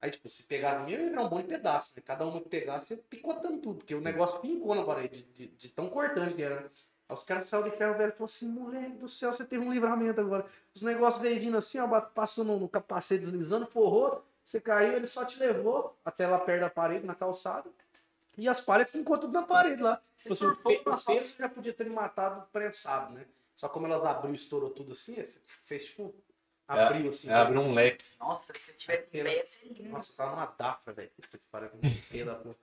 Aí, 0.02 0.12
tipo, 0.12 0.28
se 0.28 0.44
pegasse 0.44 0.84
mim, 0.84 0.92
ia 0.92 1.10
virar 1.10 1.24
um 1.24 1.30
monte 1.30 1.44
de 1.44 1.54
pedaço, 1.54 1.94
né? 1.96 2.04
Cada 2.06 2.26
uma 2.26 2.42
que 2.42 2.50
pegasse, 2.50 2.94
ia 2.94 3.00
picotando 3.10 3.58
tudo, 3.60 3.78
porque 3.78 3.96
o 3.96 4.02
negócio 4.02 4.40
pincou 4.40 4.76
na 4.76 4.84
parede, 4.84 5.24
de, 5.34 5.48
de 5.48 5.70
tão 5.70 5.90
cortante 5.90 6.34
que 6.34 6.44
era. 6.44 6.70
Aí 7.08 7.14
os 7.14 7.24
caras 7.24 7.48
saíram 7.48 7.70
de 7.70 7.76
ferro 7.76 7.94
velho 7.98 8.10
e 8.10 8.12
falaram 8.12 8.26
assim, 8.26 8.48
moleque 8.48 8.98
do 8.98 9.08
céu, 9.10 9.32
você 9.32 9.46
teve 9.46 9.64
um 9.66 9.72
livramento 9.72 10.20
agora. 10.20 10.46
Os 10.74 10.82
negócios 10.82 11.22
veio 11.22 11.40
vindo 11.40 11.58
assim, 11.58 11.80
ó, 11.80 12.02
passou 12.02 12.44
no, 12.44 12.60
no 12.60 12.68
capacete 12.70 13.22
deslizando, 13.22 13.68
forrou, 13.68 14.26
você 14.44 14.60
caiu, 14.60 14.94
ele 14.94 15.08
só 15.08 15.24
te 15.26 15.40
levou 15.40 15.98
até 16.04 16.26
lá 16.28 16.40
perto 16.40 16.62
da 16.62 16.70
parede, 16.70 17.06
na 17.06 17.16
calçada. 17.16 17.70
E 18.38 18.50
as 18.50 18.60
palhas 18.60 18.90
fincou 18.90 19.18
tudo 19.18 19.34
na 19.34 19.44
parede 19.44 19.82
lá. 19.82 20.02
Tipo 20.18 20.34
assim, 20.34 20.46
o 20.48 20.56
peso 21.20 21.36
já 21.38 21.48
podia 21.50 21.74
ter 21.74 21.84
me 21.86 21.92
matado 21.92 22.46
prensado, 22.52 23.14
né? 23.14 23.26
Só 23.56 23.70
como 23.70 23.86
elas 23.88 24.04
abriu 24.04 24.32
e 24.34 24.36
estourou 24.36 24.70
tudo 24.70 24.92
assim, 24.92 25.16
f- 25.18 25.40
fez 25.64 25.86
tipo. 25.86 26.14
Abriu 26.68 27.10
assim. 27.10 27.30
É, 27.30 27.34
abriu 27.34 27.62
um 27.62 27.74
leque. 27.74 28.04
Nossa, 28.20 28.52
se 28.54 28.60
você 28.60 28.74
tiver 28.74 28.98
pé. 29.24 29.24
Nossa, 29.90 30.14
tá 30.18 30.30
numa 30.30 30.46
dafra, 30.48 30.94
velho. 30.94 31.12
Puta 31.16 31.38
que 31.38 31.44
pariu, 31.52 31.70
que 31.80 31.90
feia 31.90 32.26
da 32.26 32.36
porra. 32.36 32.56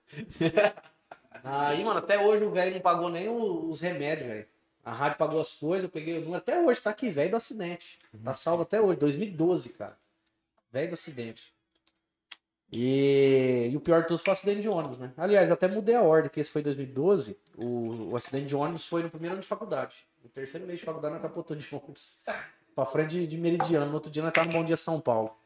Aí, 1.43 1.83
mano, 1.83 1.99
até 1.99 2.19
hoje 2.19 2.43
o 2.43 2.51
velho 2.51 2.75
não 2.75 2.81
pagou 2.81 3.09
nem 3.09 3.29
os 3.29 3.79
remédios, 3.79 4.27
velho. 4.27 4.45
A 4.83 4.91
rádio 4.91 5.17
pagou 5.17 5.39
as 5.39 5.55
coisas, 5.55 5.83
eu 5.83 5.89
peguei 5.89 6.17
o 6.17 6.21
número. 6.21 6.37
Até 6.37 6.59
hoje, 6.59 6.81
tá 6.81 6.89
aqui, 6.89 7.09
velho 7.09 7.31
do 7.31 7.37
acidente. 7.37 7.97
Tá 8.23 8.33
salvo 8.33 8.63
até 8.63 8.81
hoje, 8.81 8.99
2012, 8.99 9.69
cara. 9.69 9.97
Velho 10.71 10.89
do 10.89 10.93
acidente. 10.93 11.53
E, 12.75 13.69
e 13.71 13.77
o 13.77 13.79
pior 13.79 14.01
de 14.01 14.07
tudo 14.07 14.17
foi 14.17 14.31
o 14.31 14.33
acidente 14.33 14.61
de 14.61 14.69
ônibus, 14.69 14.97
né? 14.97 15.13
Aliás, 15.15 15.47
eu 15.47 15.53
até 15.53 15.67
mudei 15.67 15.95
a 15.95 16.01
ordem, 16.01 16.29
que 16.29 16.39
esse 16.39 16.51
foi 16.51 16.61
em 16.61 16.63
2012. 16.65 17.37
O, 17.55 18.11
o 18.11 18.15
acidente 18.15 18.47
de 18.47 18.55
ônibus 18.55 18.85
foi 18.85 19.03
no 19.03 19.09
primeiro 19.09 19.35
ano 19.35 19.41
de 19.41 19.47
faculdade. 19.47 20.05
No 20.23 20.29
terceiro 20.29 20.65
mês 20.65 20.79
de 20.79 20.85
faculdade, 20.85 21.13
nós 21.13 21.21
capotou 21.21 21.55
de 21.55 21.67
ônibus. 21.71 22.17
Pra 22.75 22.85
frente 22.85 23.11
de, 23.11 23.27
de 23.27 23.37
Meridiano. 23.37 23.85
No 23.85 23.93
outro 23.93 24.09
dia, 24.11 24.23
nós 24.23 24.33
tava 24.33 24.47
no 24.47 24.53
Bom 24.53 24.63
Dia 24.63 24.75
São 24.75 24.99
Paulo. 24.99 25.37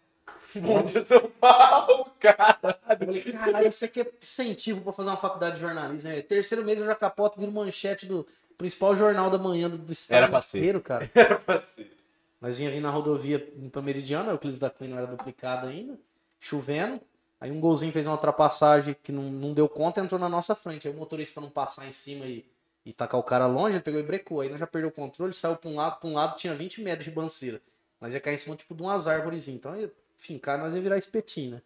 Dia, 0.53 1.05
São 1.05 1.29
Paulo, 1.39 2.11
cara. 2.19 2.79
Eu 2.89 2.97
falei, 2.97 3.21
caralho, 3.21 3.67
isso 3.67 3.85
aqui 3.85 4.01
é 4.01 4.11
incentivo 4.21 4.81
pra 4.81 4.93
fazer 4.93 5.09
uma 5.09 5.17
faculdade 5.17 5.55
de 5.55 5.61
jornalismo. 5.61 6.09
né? 6.09 6.21
Terceiro 6.21 6.63
mês 6.63 6.79
eu 6.79 6.85
já 6.85 6.95
capoto, 6.95 7.39
viro 7.39 7.51
manchete 7.51 8.05
do 8.05 8.25
principal 8.57 8.95
jornal 8.95 9.29
da 9.29 9.37
manhã 9.37 9.69
do, 9.69 9.77
do 9.77 9.91
estado 9.91 10.25
Era 10.25 10.39
inteiro, 10.39 10.81
cara. 10.81 11.09
Era 11.13 11.37
pra 11.37 11.61
ser. 11.61 11.95
Nós 12.41 12.57
vinha 12.57 12.69
vindo 12.69 12.83
na 12.83 12.89
rodovia 12.89 13.39
pra 13.71 13.81
Meridiano, 13.81 14.29
o 14.29 14.33
Euclides 14.33 14.59
da 14.59 14.69
Cunha 14.69 14.91
não 14.91 14.97
era 14.97 15.07
duplicado 15.07 15.67
ainda, 15.67 15.99
chovendo. 16.39 17.01
Aí 17.41 17.51
um 17.51 17.59
golzinho 17.59 17.91
fez 17.91 18.05
uma 18.05 18.13
ultrapassagem 18.13 18.95
que 19.01 19.11
não, 19.11 19.23
não 19.23 19.53
deu 19.53 19.67
conta 19.67 19.99
e 19.99 20.03
entrou 20.03 20.19
na 20.19 20.29
nossa 20.29 20.53
frente. 20.55 20.87
Aí 20.87 20.93
o 20.93 20.97
motorista, 20.97 21.33
pra 21.33 21.41
não 21.43 21.49
passar 21.49 21.87
em 21.87 21.91
cima 21.91 22.25
e, 22.25 22.45
e 22.85 22.93
tacar 22.93 23.19
o 23.19 23.23
cara 23.23 23.47
longe, 23.47 23.75
ele 23.75 23.83
pegou 23.83 23.99
e 23.99 24.03
brecou. 24.03 24.41
Aí 24.41 24.49
nós 24.49 24.59
já 24.59 24.67
perdeu 24.67 24.89
o 24.89 24.93
controle, 24.93 25.33
saiu 25.33 25.55
pra 25.55 25.69
um 25.69 25.75
lado, 25.75 25.99
pra 25.99 26.09
um 26.09 26.13
lado 26.13 26.35
tinha 26.35 26.53
20 26.53 26.81
metros 26.81 27.05
de 27.05 27.11
banceira. 27.11 27.59
Nós 27.99 28.13
ia 28.13 28.19
cair 28.19 28.35
em 28.35 28.37
cima 28.37 28.55
tipo 28.55 28.75
de 28.75 28.81
umas 28.83 29.07
árvorezinhas. 29.07 29.57
Então 29.57 29.73
fincar, 30.17 30.57
nós 30.57 30.73
ia 30.73 30.81
virar 30.81 30.97
espetinho, 30.97 31.51
né? 31.55 31.61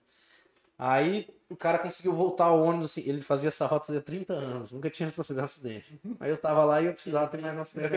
Aí 0.77 1.27
o 1.49 1.55
cara 1.55 1.77
conseguiu 1.77 2.13
voltar 2.13 2.45
ao 2.45 2.61
ônibus, 2.61 2.91
assim, 2.91 3.07
ele 3.07 3.19
fazia 3.19 3.49
essa 3.49 3.65
rota 3.65 3.87
fazia 3.87 4.01
30 4.01 4.33
anos, 4.33 4.71
nunca 4.71 4.89
tinha 4.89 5.11
sofrido 5.11 5.39
um 5.39 5.43
acidente. 5.43 5.99
Aí 6.19 6.29
eu 6.29 6.37
tava 6.37 6.63
lá 6.63 6.81
e 6.81 6.85
eu 6.87 6.93
precisava 6.93 7.27
ter 7.27 7.39
mais 7.39 7.55
um 7.55 7.61
acidente. 7.61 7.93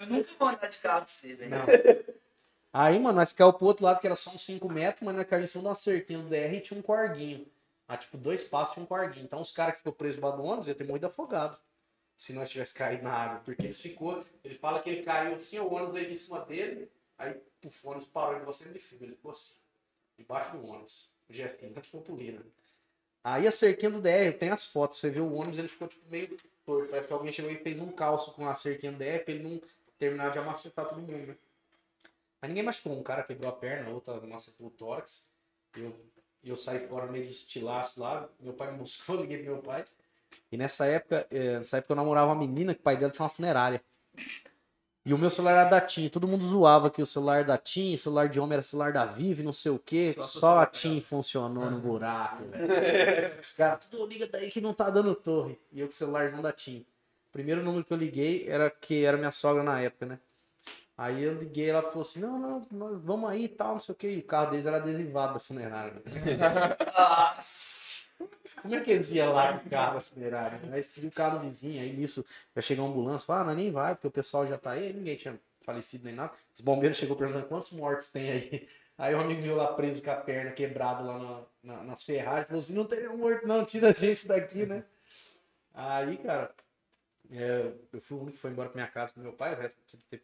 Eu 0.00 0.06
nunca 0.06 0.28
vou 0.38 0.48
andar 0.48 0.68
de 0.68 0.78
carro 0.78 1.04
pra 1.04 1.12
você, 1.12 1.34
velho. 1.34 1.50
Não. 1.50 1.66
Aí, 2.72 2.98
mano, 2.98 3.18
nós 3.18 3.32
caiu 3.32 3.52
pro 3.52 3.66
outro 3.66 3.84
lado, 3.84 4.00
que 4.00 4.06
era 4.06 4.16
só 4.16 4.32
uns 4.32 4.44
5 4.44 4.68
metros, 4.68 5.06
mas 5.06 5.14
nós 5.14 5.24
caímos 5.24 5.50
em 5.50 5.52
cima 5.52 5.62
de 5.62 5.68
uma 5.68 5.74
cerquinha 5.76 6.18
do 6.18 6.28
DR 6.28 6.52
e 6.52 6.60
tinha 6.60 6.78
um 6.78 6.82
corguinho. 6.82 7.46
Ah, 7.86 7.96
tipo, 7.96 8.18
dois 8.18 8.42
passos 8.42 8.74
tinha 8.74 8.82
um 8.82 8.86
corguinho. 8.86 9.24
Então 9.24 9.40
os 9.40 9.52
caras 9.52 9.74
que 9.74 9.78
ficou 9.78 9.92
presos 9.92 10.16
debaixo 10.16 10.38
do 10.38 10.42
ônibus 10.42 10.66
iam 10.66 10.74
ter 10.74 10.84
morrido 10.84 11.06
afogado. 11.06 11.56
Se 12.16 12.32
nós 12.32 12.50
tivesse 12.50 12.74
caído 12.74 13.04
na 13.04 13.12
água. 13.12 13.42
Porque 13.44 13.62
ele 13.62 13.72
ficou. 13.72 14.24
Ele 14.42 14.54
fala 14.54 14.80
que 14.80 14.90
ele 14.90 15.02
caiu 15.04 15.36
assim, 15.36 15.60
o 15.60 15.72
ônibus 15.72 15.94
veio 15.94 16.10
em 16.10 16.16
cima 16.16 16.40
dele. 16.40 16.90
Aí, 17.18 17.32
o 17.32 17.88
ônibus 17.88 18.06
parou, 18.08 18.36
ele 18.36 18.44
você 18.44 18.68
de 18.68 18.78
filme. 18.78 19.06
Ele 19.06 19.14
ficou 19.14 19.30
assim, 19.30 19.54
debaixo 20.18 20.52
do 20.52 20.66
ônibus. 20.66 21.08
O 21.28 21.32
Jefinho, 21.32 21.72
antes 21.76 21.90
Polina. 21.90 22.44
Aí 23.22 23.46
a 23.46 23.50
cerquinha 23.50 23.90
do 23.90 24.00
DR, 24.00 24.36
tem 24.38 24.50
as 24.50 24.66
fotos. 24.66 24.98
Você 24.98 25.08
vê 25.08 25.20
o 25.20 25.32
ônibus, 25.32 25.58
ele 25.58 25.68
ficou 25.68 25.88
tipo 25.88 26.06
meio 26.10 26.36
torto. 26.66 26.90
Parece 26.90 27.08
que 27.08 27.14
alguém 27.14 27.32
chegou 27.32 27.50
e 27.50 27.56
fez 27.56 27.78
um 27.78 27.90
calço 27.90 28.32
com 28.32 28.46
a 28.46 28.54
cerquinha 28.54 28.92
do 28.92 28.98
DR 28.98 29.24
pra 29.24 29.32
ele 29.32 29.42
não 29.42 29.62
terminar 29.98 30.30
de 30.30 30.38
amacetar 30.38 30.86
todo 30.86 31.00
mundo, 31.00 31.26
né? 31.28 31.36
Mas 32.40 32.50
ninguém 32.50 32.62
machucou. 32.62 32.92
Um 32.92 33.02
cara 33.02 33.22
quebrou 33.22 33.48
a 33.48 33.54
perna, 33.54 33.90
outra 33.90 34.20
macetou 34.20 34.66
o 34.66 34.70
tórax. 34.70 35.26
E 35.74 35.80
eu, 35.80 35.96
eu 36.44 36.56
saí 36.56 36.86
fora 36.86 37.10
meio 37.10 37.24
estilaço 37.24 37.98
lá. 37.98 38.28
Meu 38.38 38.52
pai 38.52 38.70
me 38.70 38.78
buscou, 38.78 39.16
liguei 39.22 39.38
pro 39.38 39.54
meu 39.54 39.62
pai. 39.62 39.86
E 40.52 40.58
nessa 40.58 40.84
época, 40.84 41.26
eh, 41.30 41.58
nessa 41.58 41.78
época 41.78 41.92
eu 41.92 41.96
namorava 41.96 42.26
uma 42.26 42.38
menina 42.38 42.74
que 42.74 42.80
o 42.80 42.84
pai 42.84 42.98
dela 42.98 43.10
tinha 43.10 43.24
uma 43.24 43.30
funerária. 43.30 43.82
E 45.06 45.12
o 45.12 45.18
meu 45.18 45.28
celular 45.28 45.52
era 45.52 45.64
da 45.64 45.80
TIM. 45.82 46.08
Todo 46.08 46.26
mundo 46.26 46.42
zoava 46.44 46.90
que 46.90 47.02
o 47.02 47.06
celular 47.06 47.44
da 47.44 47.58
TIM, 47.58 47.94
celular 47.96 48.26
de 48.28 48.40
homem 48.40 48.54
era 48.54 48.62
celular 48.62 48.90
da 48.90 49.04
Vive, 49.04 49.42
não 49.42 49.52
sei 49.52 49.70
o 49.70 49.78
quê. 49.78 50.14
Só 50.16 50.22
Só, 50.22 50.58
a 50.60 50.66
TIM 50.66 51.00
funcionou 51.02 51.70
no 51.70 51.78
buraco, 51.78 52.42
velho. 52.48 53.38
Os 53.38 53.52
caras, 53.52 53.86
tudo 53.86 54.06
liga 54.06 54.26
daí 54.26 54.50
que 54.50 54.62
não 54.62 54.72
tá 54.72 54.88
dando 54.88 55.14
torre. 55.14 55.60
E 55.70 55.80
eu 55.80 55.86
com 55.86 55.92
o 55.92 55.94
celarzão 55.94 56.40
da 56.40 56.52
TIM. 56.52 56.86
O 57.28 57.32
primeiro 57.32 57.62
número 57.62 57.84
que 57.84 57.92
eu 57.92 57.98
liguei 57.98 58.46
era 58.48 58.70
que 58.70 59.04
era 59.04 59.18
minha 59.18 59.30
sogra 59.30 59.62
na 59.62 59.78
época, 59.78 60.06
né? 60.06 60.18
Aí 60.96 61.22
eu 61.24 61.34
liguei, 61.34 61.68
ela 61.68 61.82
falou 61.82 62.02
assim, 62.02 62.20
não, 62.20 62.38
não, 62.38 62.62
nós 62.70 63.02
vamos 63.02 63.28
aí 63.28 63.44
e 63.44 63.48
tal, 63.48 63.72
não 63.72 63.80
sei 63.80 63.92
o 63.92 63.96
quê. 63.96 64.10
E 64.10 64.18
o 64.20 64.22
carro 64.22 64.50
deles 64.52 64.64
era 64.64 64.76
adesivado 64.76 65.34
da 65.34 65.40
funerária. 65.40 65.94
né? 65.94 66.02
Nossa. 66.96 67.83
Como 68.62 68.74
é 68.74 68.80
que 68.80 68.90
eles 68.90 69.10
iam 69.10 69.32
lá 69.32 69.58
com 69.58 69.66
o 69.66 69.70
carro 69.70 70.00
funerária? 70.00 70.60
Aí 70.64 70.74
eles 70.74 70.86
pediram 70.86 71.08
o 71.08 71.12
carro 71.12 71.38
vizinho, 71.40 71.80
aí 71.82 71.92
nisso 71.92 72.24
vai 72.54 72.62
chegar 72.62 72.82
uma 72.82 72.90
ambulância, 72.90 73.26
fala, 73.26 73.40
ah, 73.40 73.44
mas 73.44 73.56
nem 73.56 73.70
vai, 73.70 73.94
porque 73.94 74.06
o 74.06 74.10
pessoal 74.10 74.46
já 74.46 74.56
tá 74.56 74.72
aí, 74.72 74.92
ninguém 74.92 75.16
tinha 75.16 75.38
falecido 75.62 76.04
nem 76.04 76.14
nada. 76.14 76.32
Os 76.54 76.60
bombeiros 76.60 76.96
chegou 76.96 77.16
perguntando 77.16 77.46
quantos 77.46 77.70
mortos 77.70 78.08
tem 78.08 78.30
aí. 78.30 78.68
Aí 78.96 79.14
um 79.14 79.20
amigo 79.20 79.42
meu 79.42 79.56
lá 79.56 79.72
preso 79.72 80.02
com 80.02 80.10
a 80.10 80.16
perna 80.16 80.52
quebrada 80.52 81.02
lá 81.02 81.18
na- 81.18 81.42
na- 81.76 81.82
nas 81.82 82.04
ferragens, 82.04 82.46
falou 82.46 82.58
assim, 82.60 82.74
não 82.74 82.84
tem 82.86 83.00
nenhum 83.00 83.18
morto 83.18 83.46
não, 83.46 83.64
tira 83.64 83.88
a 83.88 83.92
gente 83.92 84.26
daqui, 84.28 84.64
né? 84.66 84.84
Aí, 85.74 86.16
cara, 86.18 86.54
é, 87.30 87.72
eu 87.92 88.00
fui 88.00 88.16
o 88.16 88.20
único 88.20 88.36
que 88.36 88.40
foi 88.40 88.50
embora 88.52 88.68
pra 88.68 88.76
minha 88.80 88.90
casa 88.90 89.12
com 89.12 89.20
meu 89.20 89.32
pai, 89.32 89.54
o 89.54 89.58
resto 89.58 89.76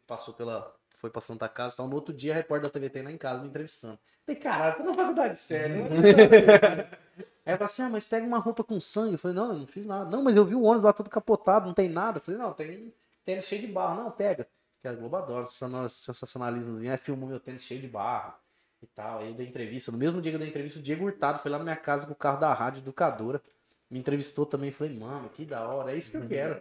passou 0.07 0.35
pela... 0.35 0.73
Foi 0.91 1.09
pra 1.11 1.21
Santa 1.23 1.49
Casa, 1.49 1.73
então 1.75 1.89
no 1.89 1.95
outro 1.97 2.15
dia 2.15 2.33
a 2.33 2.37
repórter 2.37 2.71
da 2.71 2.73
TVT 2.73 3.03
lá 3.03 3.11
em 3.11 3.17
casa 3.17 3.41
me 3.41 3.49
entrevistando. 3.49 3.99
Falei, 4.27 4.39
caralho, 4.41 4.77
tô 4.77 4.83
na 4.83 4.93
faculdade 4.95 5.37
séria. 5.37 5.85
Aí 7.51 7.55
ela 7.55 7.59
falou 7.59 7.65
assim, 7.67 7.83
ah, 7.83 7.89
mas 7.89 8.05
pega 8.05 8.25
uma 8.27 8.39
roupa 8.39 8.63
com 8.63 8.81
sangue. 8.81 9.13
Eu 9.15 9.19
falei, 9.19 9.37
não, 9.37 9.49
eu 9.53 9.59
não 9.61 9.67
fiz 9.67 9.85
nada. 9.85 10.09
Não, 10.17 10.23
mas 10.23 10.37
eu 10.37 10.45
vi 10.45 10.55
o 10.55 10.63
ônibus 10.63 10.85
lá 10.85 10.93
todo 10.93 11.11
capotado, 11.11 11.67
não 11.67 11.75
tem 11.75 11.89
nada. 11.89 12.19
Eu 12.19 12.23
falei, 12.23 12.41
não, 12.41 12.53
tem 12.53 12.93
tênis 13.25 13.45
cheio 13.47 13.61
de 13.61 13.67
barro. 13.67 14.03
Não, 14.05 14.11
pega. 14.11 14.47
Que 14.81 14.89
a 14.89 14.93
Globo 14.93 15.17
adora, 15.17 15.45
sensacional- 15.47 15.89
sensacionalismozinho. 15.89 16.91
Aí 16.93 16.97
filmou 16.99 17.29
meu 17.29 17.41
tênis 17.41 17.65
cheio 17.65 17.81
de 17.81 17.89
barra 17.89 18.37
e 18.83 18.87
tal. 18.87 19.19
Aí 19.19 19.29
eu 19.29 19.35
dei 19.35 19.47
entrevista. 19.49 19.91
No 19.93 19.99
mesmo 19.99 20.21
dia 20.21 20.31
que 20.33 20.37
eu 20.37 20.41
dei 20.41 20.49
entrevista, 20.49 20.79
o 20.79 20.83
Diego 20.83 21.05
Hurtado 21.05 21.39
foi 21.41 21.51
lá 21.51 21.59
na 21.59 21.65
minha 21.65 21.77
casa 21.77 22.07
com 22.07 22.13
o 22.13 22.17
carro 22.17 22.39
da 22.39 22.55
rádio 22.55 22.81
educadora. 22.81 23.43
Me 23.91 23.99
entrevistou 23.99 24.47
também. 24.47 24.71
Falei, 24.71 24.97
mano, 24.99 25.29
que 25.29 25.45
da 25.45 25.67
hora, 25.69 25.93
é 25.93 25.97
isso 25.97 26.13
que 26.13 26.17
eu 26.17 26.29
quero. 26.29 26.61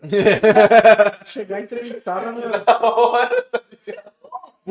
Chegar 1.26 1.62
entrevistada 1.62 2.32
no. 2.34 2.42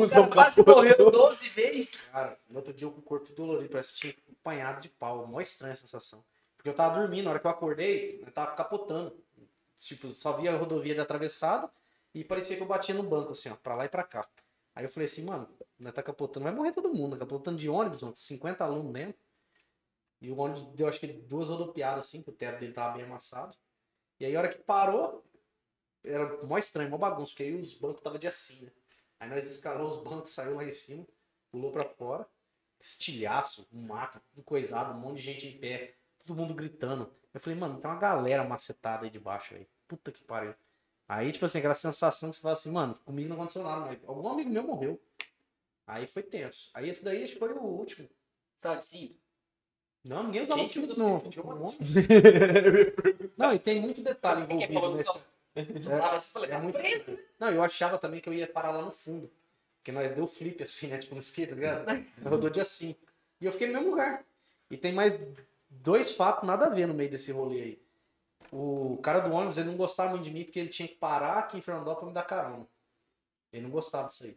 O 0.05 0.09
cara 0.09 0.29
quase 0.29 0.65
morreu 0.65 1.11
12 1.11 1.49
vezes. 1.49 1.97
Cara, 2.13 2.39
no 2.49 2.57
outro 2.57 2.73
dia 2.73 2.87
eu 2.87 2.93
com 2.93 3.01
o 3.01 3.03
corpo 3.03 3.33
dolorido, 3.33 3.71
parece 3.71 3.93
que 3.95 4.01
tinha 4.01 4.15
apanhado 4.41 4.81
de 4.81 4.89
pau. 4.89 5.27
Mó 5.27 5.41
estranha 5.41 5.73
a 5.73 5.77
sensação. 5.77 6.25
Porque 6.57 6.69
eu 6.69 6.75
tava 6.75 6.99
dormindo, 6.99 7.25
na 7.25 7.31
hora 7.31 7.41
que 7.41 7.47
eu 7.47 7.51
acordei, 7.51 8.23
eu 8.25 8.33
tava 8.33 8.55
capotando. 8.55 9.17
Tipo, 9.77 10.11
só 10.11 10.33
via 10.33 10.53
a 10.53 10.57
rodovia 10.57 10.95
de 10.95 11.01
atravessado 11.01 11.71
e 12.13 12.25
parecia 12.25 12.57
que 12.57 12.63
eu 12.63 12.67
batia 12.67 12.95
no 12.95 13.03
banco, 13.03 13.33
assim, 13.33 13.49
ó, 13.49 13.55
pra 13.55 13.77
lá 13.77 13.85
e 13.85 13.89
pra 13.89 14.03
cá. 14.03 14.29
Aí 14.75 14.85
eu 14.85 14.91
falei 14.91 15.07
assim, 15.07 15.25
mano, 15.25 15.49
não 15.79 15.93
tá 15.93 16.03
capotando, 16.03 16.45
vai 16.45 16.53
morrer 16.53 16.73
todo 16.73 16.93
mundo, 16.93 17.17
capotando 17.17 17.57
de 17.57 17.69
ônibus, 17.69 18.03
mano, 18.03 18.17
50 18.17 18.65
alunos 18.65 18.93
dentro. 18.93 19.21
E 20.21 20.31
o 20.31 20.37
ônibus 20.37 20.65
deu, 20.75 20.89
acho 20.89 20.99
que 20.99 21.07
duas 21.07 21.49
rodopiadas, 21.49 22.07
assim, 22.07 22.23
que 22.23 22.31
o 22.31 22.33
teto 22.33 22.59
dele 22.59 22.73
tava 22.73 22.95
bem 22.97 23.05
amassado. 23.05 23.57
E 24.19 24.25
aí 24.25 24.35
a 24.35 24.39
hora 24.41 24.49
que 24.49 24.59
parou, 24.59 25.25
era 26.03 26.45
mó 26.45 26.59
estranho, 26.59 26.91
mó 26.91 26.99
bagunça, 26.99 27.31
porque 27.31 27.45
aí 27.45 27.55
os 27.55 27.73
bancos 27.75 28.01
tava 28.01 28.19
de 28.19 28.27
assim, 28.27 28.65
né? 28.65 28.73
Aí 29.21 29.29
nós 29.29 29.51
escalou 29.51 29.89
os 29.89 29.97
bancos, 29.97 30.33
saiu 30.33 30.57
lá 30.57 30.65
em 30.65 30.73
cima, 30.73 31.07
pulou 31.51 31.73
pra 31.73 31.85
fora, 31.85 32.27
estilhaço, 32.81 33.67
um 33.73 33.83
mato, 33.83 34.21
tudo 34.31 34.43
coisado, 34.45 34.93
um 34.93 35.01
monte 35.01 35.17
de 35.17 35.23
gente 35.23 35.47
em 35.47 35.59
pé, 35.59 35.95
todo 36.19 36.37
mundo 36.37 36.55
gritando. 36.55 37.13
Eu 37.35 37.41
falei, 37.41 37.59
mano, 37.59 37.79
tem 37.81 37.91
uma 37.91 37.99
galera 37.99 38.45
macetada 38.45 39.05
aí 39.05 39.11
debaixo, 39.11 39.55
velho. 39.55 39.67
Puta 39.87 40.13
que 40.13 40.23
pariu. 40.23 40.55
Aí, 41.09 41.33
tipo 41.33 41.45
assim, 41.45 41.59
aquela 41.59 41.75
sensação 41.75 42.31
que 42.31 42.37
você 42.37 42.43
fala 42.43 42.53
assim, 42.53 42.71
mano, 42.71 42.95
comigo 43.05 43.29
não 43.29 43.37
aconteceu 43.37 43.63
nada, 43.63 43.87
mas 43.87 43.99
algum 44.07 44.29
amigo 44.29 44.51
meu 44.51 44.63
morreu. 44.63 45.01
Aí 45.87 46.07
foi 46.07 46.23
tenso. 46.23 46.71
Aí 46.75 46.89
esse 46.89 47.03
daí 47.03 47.25
acho 47.25 47.33
que 47.33 47.39
foi 47.39 47.53
o 47.53 47.63
último. 47.63 48.09
Sabe 48.59 48.85
sim? 48.85 49.17
Não, 50.07 50.23
ninguém 50.25 50.43
usava 50.43 50.65
cinto 50.67 51.03
ônibus. 51.03 51.79
Não, 53.37 53.53
e 53.53 53.59
tem 53.59 53.81
muito 53.81 54.03
detalhe 54.03 54.47
Quem 54.47 54.63
envolvido 54.63 54.97
nesse. 54.97 55.19
Ah, 55.57 56.13
mas 56.13 56.27
eu 56.27 56.33
falei, 56.33 56.51
É 56.51 56.55
tá 56.55 56.61
muito. 56.61 56.79
preso. 56.79 57.19
Não, 57.39 57.51
eu 57.51 57.63
achava 57.63 57.99
também 57.99 58.21
que 58.21 58.29
eu 58.29 58.33
ia 58.35 58.47
parar 58.47 58.71
lá 58.71 58.83
no 58.83 58.91
fundo. 58.91 59.31
Porque 59.79 59.93
nós 59.93 60.13
deu 60.13 60.27
flip 60.27 60.63
assim, 60.63 60.89
né? 60.89 60.99
Tipo 60.99 61.15
no 61.15 61.21
skate, 61.21 61.49
tá 61.51 61.55
ligado? 61.55 61.85
Rodou 62.25 62.51
de 62.51 62.61
assim. 62.61 62.95
E 63.41 63.47
eu 63.47 63.53
fiquei 63.53 63.67
no 63.69 63.73
mesmo 63.75 63.91
lugar. 63.91 64.25
E 64.71 64.77
tem 64.77 64.93
mais 64.93 65.19
dois 65.71 66.13
fatos 66.13 66.47
nada 66.47 66.67
a 66.67 66.69
ver 66.69 66.87
no 66.87 66.95
meio 66.95 67.11
desse 67.11 67.33
rolê 67.33 67.61
aí. 67.63 67.83
O 68.53 68.99
cara 69.03 69.21
do 69.21 69.33
ônibus, 69.33 69.59
ele 69.59 69.69
não 69.71 69.77
gostava 69.77 70.11
muito 70.11 70.25
de 70.25 70.31
mim 70.31 70.45
porque 70.45 70.59
ele 70.59 70.69
tinha 70.69 70.89
que 70.89 70.95
parar 70.95 71.39
aqui 71.39 71.59
em 71.59 71.61
Fernandópolis 71.61 71.99
pra 72.01 72.09
me 72.09 72.15
dar 72.15 72.23
carona. 72.23 72.67
Ele 73.53 73.63
não 73.65 73.71
gostava 73.71 74.09
disso 74.09 74.25
aí. 74.25 74.37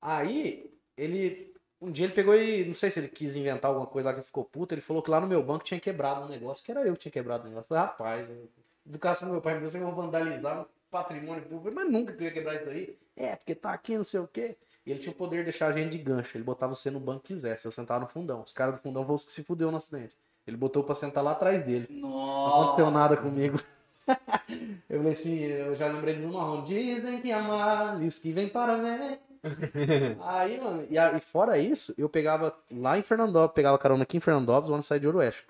Aí, 0.00 0.70
ele. 0.96 1.52
Um 1.80 1.90
dia 1.90 2.06
ele 2.06 2.12
pegou 2.14 2.34
e. 2.34 2.64
Não 2.64 2.74
sei 2.74 2.90
se 2.90 3.00
ele 3.00 3.08
quis 3.08 3.34
inventar 3.36 3.68
alguma 3.70 3.86
coisa 3.86 4.10
lá 4.10 4.14
que 4.14 4.22
ficou 4.22 4.44
puto. 4.44 4.74
Ele 4.74 4.80
falou 4.80 5.02
que 5.02 5.10
lá 5.10 5.20
no 5.20 5.26
meu 5.26 5.42
banco 5.42 5.64
tinha 5.64 5.80
quebrado 5.80 6.22
um 6.22 6.28
negócio, 6.28 6.64
que 6.64 6.70
era 6.70 6.82
eu 6.86 6.92
que 6.94 7.00
tinha 7.00 7.12
quebrado 7.12 7.44
o 7.44 7.48
negócio. 7.48 7.64
Eu 7.64 7.68
falei, 7.68 7.84
rapaz, 7.84 8.28
eu- 8.30 8.48
educação 8.86 9.28
do 9.28 9.32
meu 9.32 9.42
pai 9.42 9.54
me 9.54 9.60
deu, 9.60 9.68
você 9.68 9.78
vai 9.78 9.92
vandalizar 9.92 10.60
um 10.60 10.64
patrimônio 10.90 11.42
público. 11.42 11.74
Mas 11.74 11.90
nunca 11.90 12.12
que 12.12 12.22
eu 12.22 12.26
ia 12.26 12.32
quebrar 12.32 12.56
isso 12.56 12.68
aí. 12.68 12.98
É, 13.16 13.36
porque 13.36 13.54
tá 13.54 13.72
aqui, 13.72 13.96
não 13.96 14.04
sei 14.04 14.20
o 14.20 14.28
quê. 14.28 14.56
E 14.84 14.90
ele 14.90 14.98
tinha 14.98 15.12
o 15.12 15.16
poder 15.16 15.38
de 15.38 15.44
deixar 15.44 15.68
a 15.68 15.72
gente 15.72 15.92
de 15.92 15.98
gancho. 15.98 16.36
Ele 16.36 16.44
botava 16.44 16.74
você 16.74 16.90
no 16.90 16.98
banco 16.98 17.20
que 17.20 17.34
quisesse. 17.34 17.66
Eu 17.66 17.72
sentava 17.72 18.00
no 18.00 18.08
fundão. 18.08 18.42
Os 18.42 18.52
caras 18.52 18.74
do 18.74 18.80
fundão 18.80 19.02
foram 19.02 19.14
os 19.14 19.24
que 19.24 19.32
se 19.32 19.44
fudeu 19.44 19.70
no 19.70 19.76
acidente. 19.76 20.16
Ele 20.46 20.56
botou 20.56 20.82
pra 20.82 20.94
sentar 20.94 21.22
lá 21.22 21.32
atrás 21.32 21.64
dele. 21.64 21.86
Não 21.88 22.46
aconteceu 22.48 22.86
Nossa. 22.86 22.98
nada 22.98 23.16
comigo. 23.16 23.60
eu 24.90 24.98
falei 24.98 25.12
assim, 25.12 25.38
eu 25.38 25.74
já 25.76 25.86
lembrei 25.86 26.14
do 26.14 26.32
marrom. 26.32 26.64
Dizem 26.64 27.20
que 27.20 27.30
amar, 27.30 27.98
diz 27.98 28.18
que 28.18 28.32
vem 28.32 28.48
para 28.48 28.76
ver. 28.76 29.20
Aí, 30.22 30.60
mano, 30.60 30.86
e, 30.88 31.20
fora 31.20 31.58
isso, 31.58 31.94
eu 31.98 32.08
pegava 32.08 32.56
lá 32.70 32.98
em 32.98 33.02
Fernandópolis, 33.02 33.54
pegava 33.54 33.78
carona 33.78 34.04
aqui 34.04 34.16
em 34.16 34.20
Fernandópolis, 34.20 34.70
onde 34.70 34.84
saía 34.84 35.00
de 35.00 35.06
Ooroeste. 35.06 35.46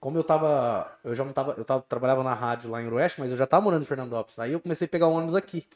Como 0.00 0.16
eu 0.16 0.24
tava, 0.24 0.90
eu 1.04 1.14
já 1.14 1.24
não 1.24 1.32
tava, 1.32 1.54
eu 1.58 1.64
tava, 1.64 1.84
trabalhava 1.86 2.24
na 2.24 2.32
rádio 2.32 2.70
lá 2.70 2.80
em 2.80 2.86
Ooroeste, 2.86 3.20
mas 3.20 3.30
eu 3.30 3.36
já 3.36 3.46
tava 3.46 3.62
morando 3.62 3.82
em 3.82 3.86
Fernandópolis. 3.86 4.38
Aí 4.38 4.52
eu 4.52 4.58
comecei 4.58 4.86
a 4.86 4.88
pegar 4.88 5.06
o 5.06 5.12
ônibus 5.12 5.34
aqui. 5.34 5.66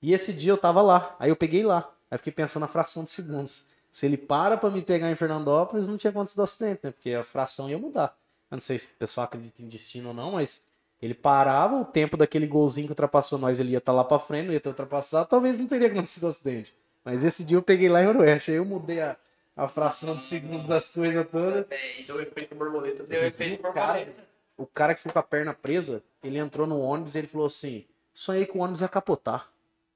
E 0.00 0.14
esse 0.14 0.32
dia 0.32 0.50
eu 0.50 0.56
tava 0.56 0.80
lá, 0.80 1.14
aí 1.18 1.28
eu 1.28 1.36
peguei 1.36 1.62
lá. 1.62 1.88
Aí 2.10 2.16
fiquei 2.16 2.32
pensando 2.32 2.62
na 2.62 2.68
fração 2.68 3.04
de 3.04 3.10
segundos. 3.10 3.66
Se 3.92 4.06
ele 4.06 4.16
para 4.16 4.56
pra 4.56 4.70
me 4.70 4.80
pegar 4.80 5.10
em 5.10 5.14
Fernandópolis, 5.14 5.88
não 5.88 5.96
tinha 5.96 6.10
acontecido 6.10 6.42
acidente, 6.42 6.80
né? 6.84 6.90
Porque 6.90 7.12
a 7.12 7.22
fração 7.22 7.68
ia 7.68 7.78
mudar. 7.78 8.16
Eu 8.50 8.56
não 8.56 8.60
sei 8.60 8.78
se 8.78 8.86
o 8.86 8.90
pessoal 8.98 9.24
acredita 9.24 9.62
em 9.62 9.68
destino 9.68 10.08
ou 10.08 10.14
não, 10.14 10.32
mas 10.32 10.62
ele 11.00 11.14
parava, 11.14 11.76
o 11.76 11.84
tempo 11.84 12.16
daquele 12.16 12.46
golzinho 12.46 12.86
que 12.86 12.92
ultrapassou 12.92 13.38
nós, 13.38 13.60
ele 13.60 13.72
ia 13.72 13.78
estar 13.78 13.92
lá 13.92 14.04
pra 14.04 14.18
frente, 14.18 14.46
não 14.46 14.52
ia 14.52 14.60
ter 14.60 14.68
ultrapassado, 14.68 15.28
talvez 15.28 15.58
não 15.58 15.66
teria 15.66 15.88
acontecido 15.92 16.26
acidente. 16.26 16.74
Mas 17.04 17.22
esse 17.22 17.44
dia 17.44 17.56
eu 17.56 17.62
peguei 17.62 17.88
lá 17.88 18.02
em 18.02 18.06
Ooroeste, 18.06 18.50
aí 18.50 18.56
eu 18.56 18.64
mudei 18.64 19.00
a, 19.00 19.16
a 19.56 19.66
fração 19.66 20.14
de 20.14 20.20
segundos 20.22 20.64
das 20.64 20.88
coisas 20.88 21.26
todas. 21.30 21.64
Deu 22.06 22.20
efeito 22.20 22.54
borboleta. 22.54 23.04
Deu 23.04 23.24
efeito 23.24 23.62
borboleta. 23.62 24.26
O 24.56 24.66
cara 24.66 24.94
que 24.94 25.00
ficou 25.00 25.12
com 25.14 25.18
a 25.18 25.22
perna 25.22 25.54
presa, 25.54 26.02
ele 26.22 26.38
entrou 26.38 26.66
no 26.66 26.80
ônibus 26.80 27.14
e 27.14 27.18
ele 27.18 27.26
falou 27.26 27.46
assim: 27.46 27.84
sonhei 28.12 28.46
que 28.46 28.56
o 28.56 28.60
ônibus 28.60 28.80
ia 28.80 28.88
capotar. 28.88 29.50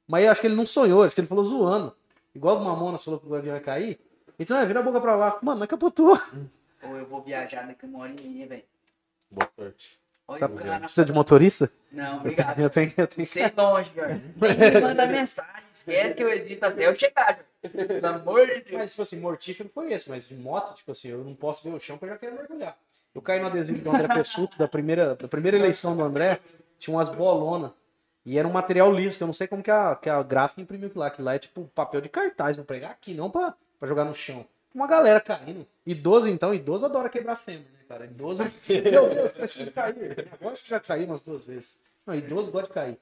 Mas 0.06 0.24
eu 0.24 0.32
acho 0.32 0.40
que 0.40 0.46
ele 0.46 0.56
não 0.56 0.66
sonhou, 0.66 1.02
acho 1.04 1.14
que 1.14 1.20
ele 1.20 1.28
falou 1.28 1.44
zoando. 1.44 1.94
Igual 2.34 2.56
o 2.58 2.64
Mamonas 2.64 3.04
falou 3.04 3.20
que 3.20 3.26
o 3.28 3.34
avião 3.34 3.54
ia 3.54 3.60
cair. 3.60 3.98
Então, 4.38 4.56
é, 4.58 4.64
vira 4.64 4.80
a 4.80 4.82
boca 4.82 5.00
pra 5.00 5.14
lá. 5.14 5.38
Mano, 5.42 5.60
mas 5.60 5.68
capotou. 5.68 6.18
Ou 6.82 6.96
eu 6.96 7.06
vou 7.06 7.22
viajar 7.22 7.66
daqui 7.66 7.84
uma 7.86 8.00
hora 8.00 8.12
e 8.18 8.28
meia, 8.28 8.46
velho. 8.46 8.64
Boa 9.30 9.48
sorte. 9.56 10.00
Precisa 10.80 11.04
de 11.04 11.12
motorista? 11.12 11.70
Não, 11.90 12.14
Eu 12.14 12.20
obrigado. 12.20 12.54
tenho, 12.54 12.66
eu 12.66 12.70
tenho, 12.70 12.92
eu 12.96 13.06
tenho. 13.06 13.26
Você 13.26 13.40
é 13.40 13.52
longe, 13.56 13.90
me 13.94 14.80
manda 14.80 15.06
mensagem. 15.06 15.64
Esquece 15.74 16.14
que 16.14 16.22
eu 16.22 16.28
existo 16.30 16.64
até 16.66 16.86
eu 16.86 16.94
chegar, 16.94 17.24
cara. 17.24 17.49
Pelo 17.62 18.06
amor 18.06 18.46
de 18.46 18.60
Deus. 18.60 18.72
Mas, 18.72 18.90
tipo 18.90 19.02
assim, 19.02 19.18
mortífero 19.18 19.68
foi 19.68 19.92
esse, 19.92 20.08
mas 20.08 20.26
de 20.26 20.34
moto, 20.34 20.74
tipo 20.74 20.92
assim, 20.92 21.08
eu 21.08 21.24
não 21.24 21.34
posso 21.34 21.62
ver 21.62 21.74
o 21.74 21.78
chão 21.78 21.96
porque 21.98 22.10
eu 22.10 22.14
já 22.14 22.18
quero 22.18 22.36
mergulhar. 22.36 22.76
Eu 23.14 23.20
caí 23.20 23.40
no 23.40 23.46
adesivo 23.46 23.80
do 23.80 23.90
André 23.90 24.08
Pessuto, 24.14 24.56
da 24.56 24.68
primeira, 24.68 25.14
da 25.16 25.28
primeira 25.28 25.56
eleição 25.56 25.96
do 25.96 26.02
André, 26.02 26.40
tinha 26.78 26.96
umas 26.96 27.08
bolonas. 27.08 27.72
E 28.24 28.38
era 28.38 28.46
um 28.46 28.52
material 28.52 28.92
liso, 28.92 29.16
que 29.16 29.22
eu 29.22 29.26
não 29.26 29.32
sei 29.32 29.46
como 29.46 29.62
que 29.62 29.70
a, 29.70 29.96
que 29.96 30.08
a 30.08 30.22
gráfica 30.22 30.60
imprimiu 30.60 30.88
aquilo 30.88 31.00
lá. 31.00 31.10
Que 31.10 31.22
lá 31.22 31.34
é 31.34 31.38
tipo 31.38 31.64
papel 31.74 32.00
de 32.00 32.08
cartaz 32.08 32.56
pra 32.56 32.64
pregar 32.64 32.90
aqui, 32.90 33.14
não 33.14 33.30
pra, 33.30 33.54
pra 33.78 33.88
jogar 33.88 34.04
no 34.04 34.14
chão. 34.14 34.46
Uma 34.74 34.86
galera 34.86 35.20
caindo. 35.20 35.66
Idoso, 35.84 36.28
então, 36.28 36.54
idoso 36.54 36.86
adora 36.86 37.08
quebrar 37.08 37.36
fêmea, 37.36 37.66
né, 37.72 37.80
cara? 37.88 38.04
Idoso, 38.04 38.44
meu 38.68 39.08
Deus, 39.08 39.32
preciso 39.32 39.72
cair. 39.72 40.28
Avó 40.32 40.50
acho 40.50 40.62
que 40.62 40.70
já 40.70 40.78
caiu 40.78 41.06
umas 41.06 41.22
duas 41.22 41.44
vezes. 41.44 41.80
Não, 42.06 42.14
idoso 42.14 42.52
gosta 42.52 42.68
de 42.68 42.74
cair. 42.74 42.98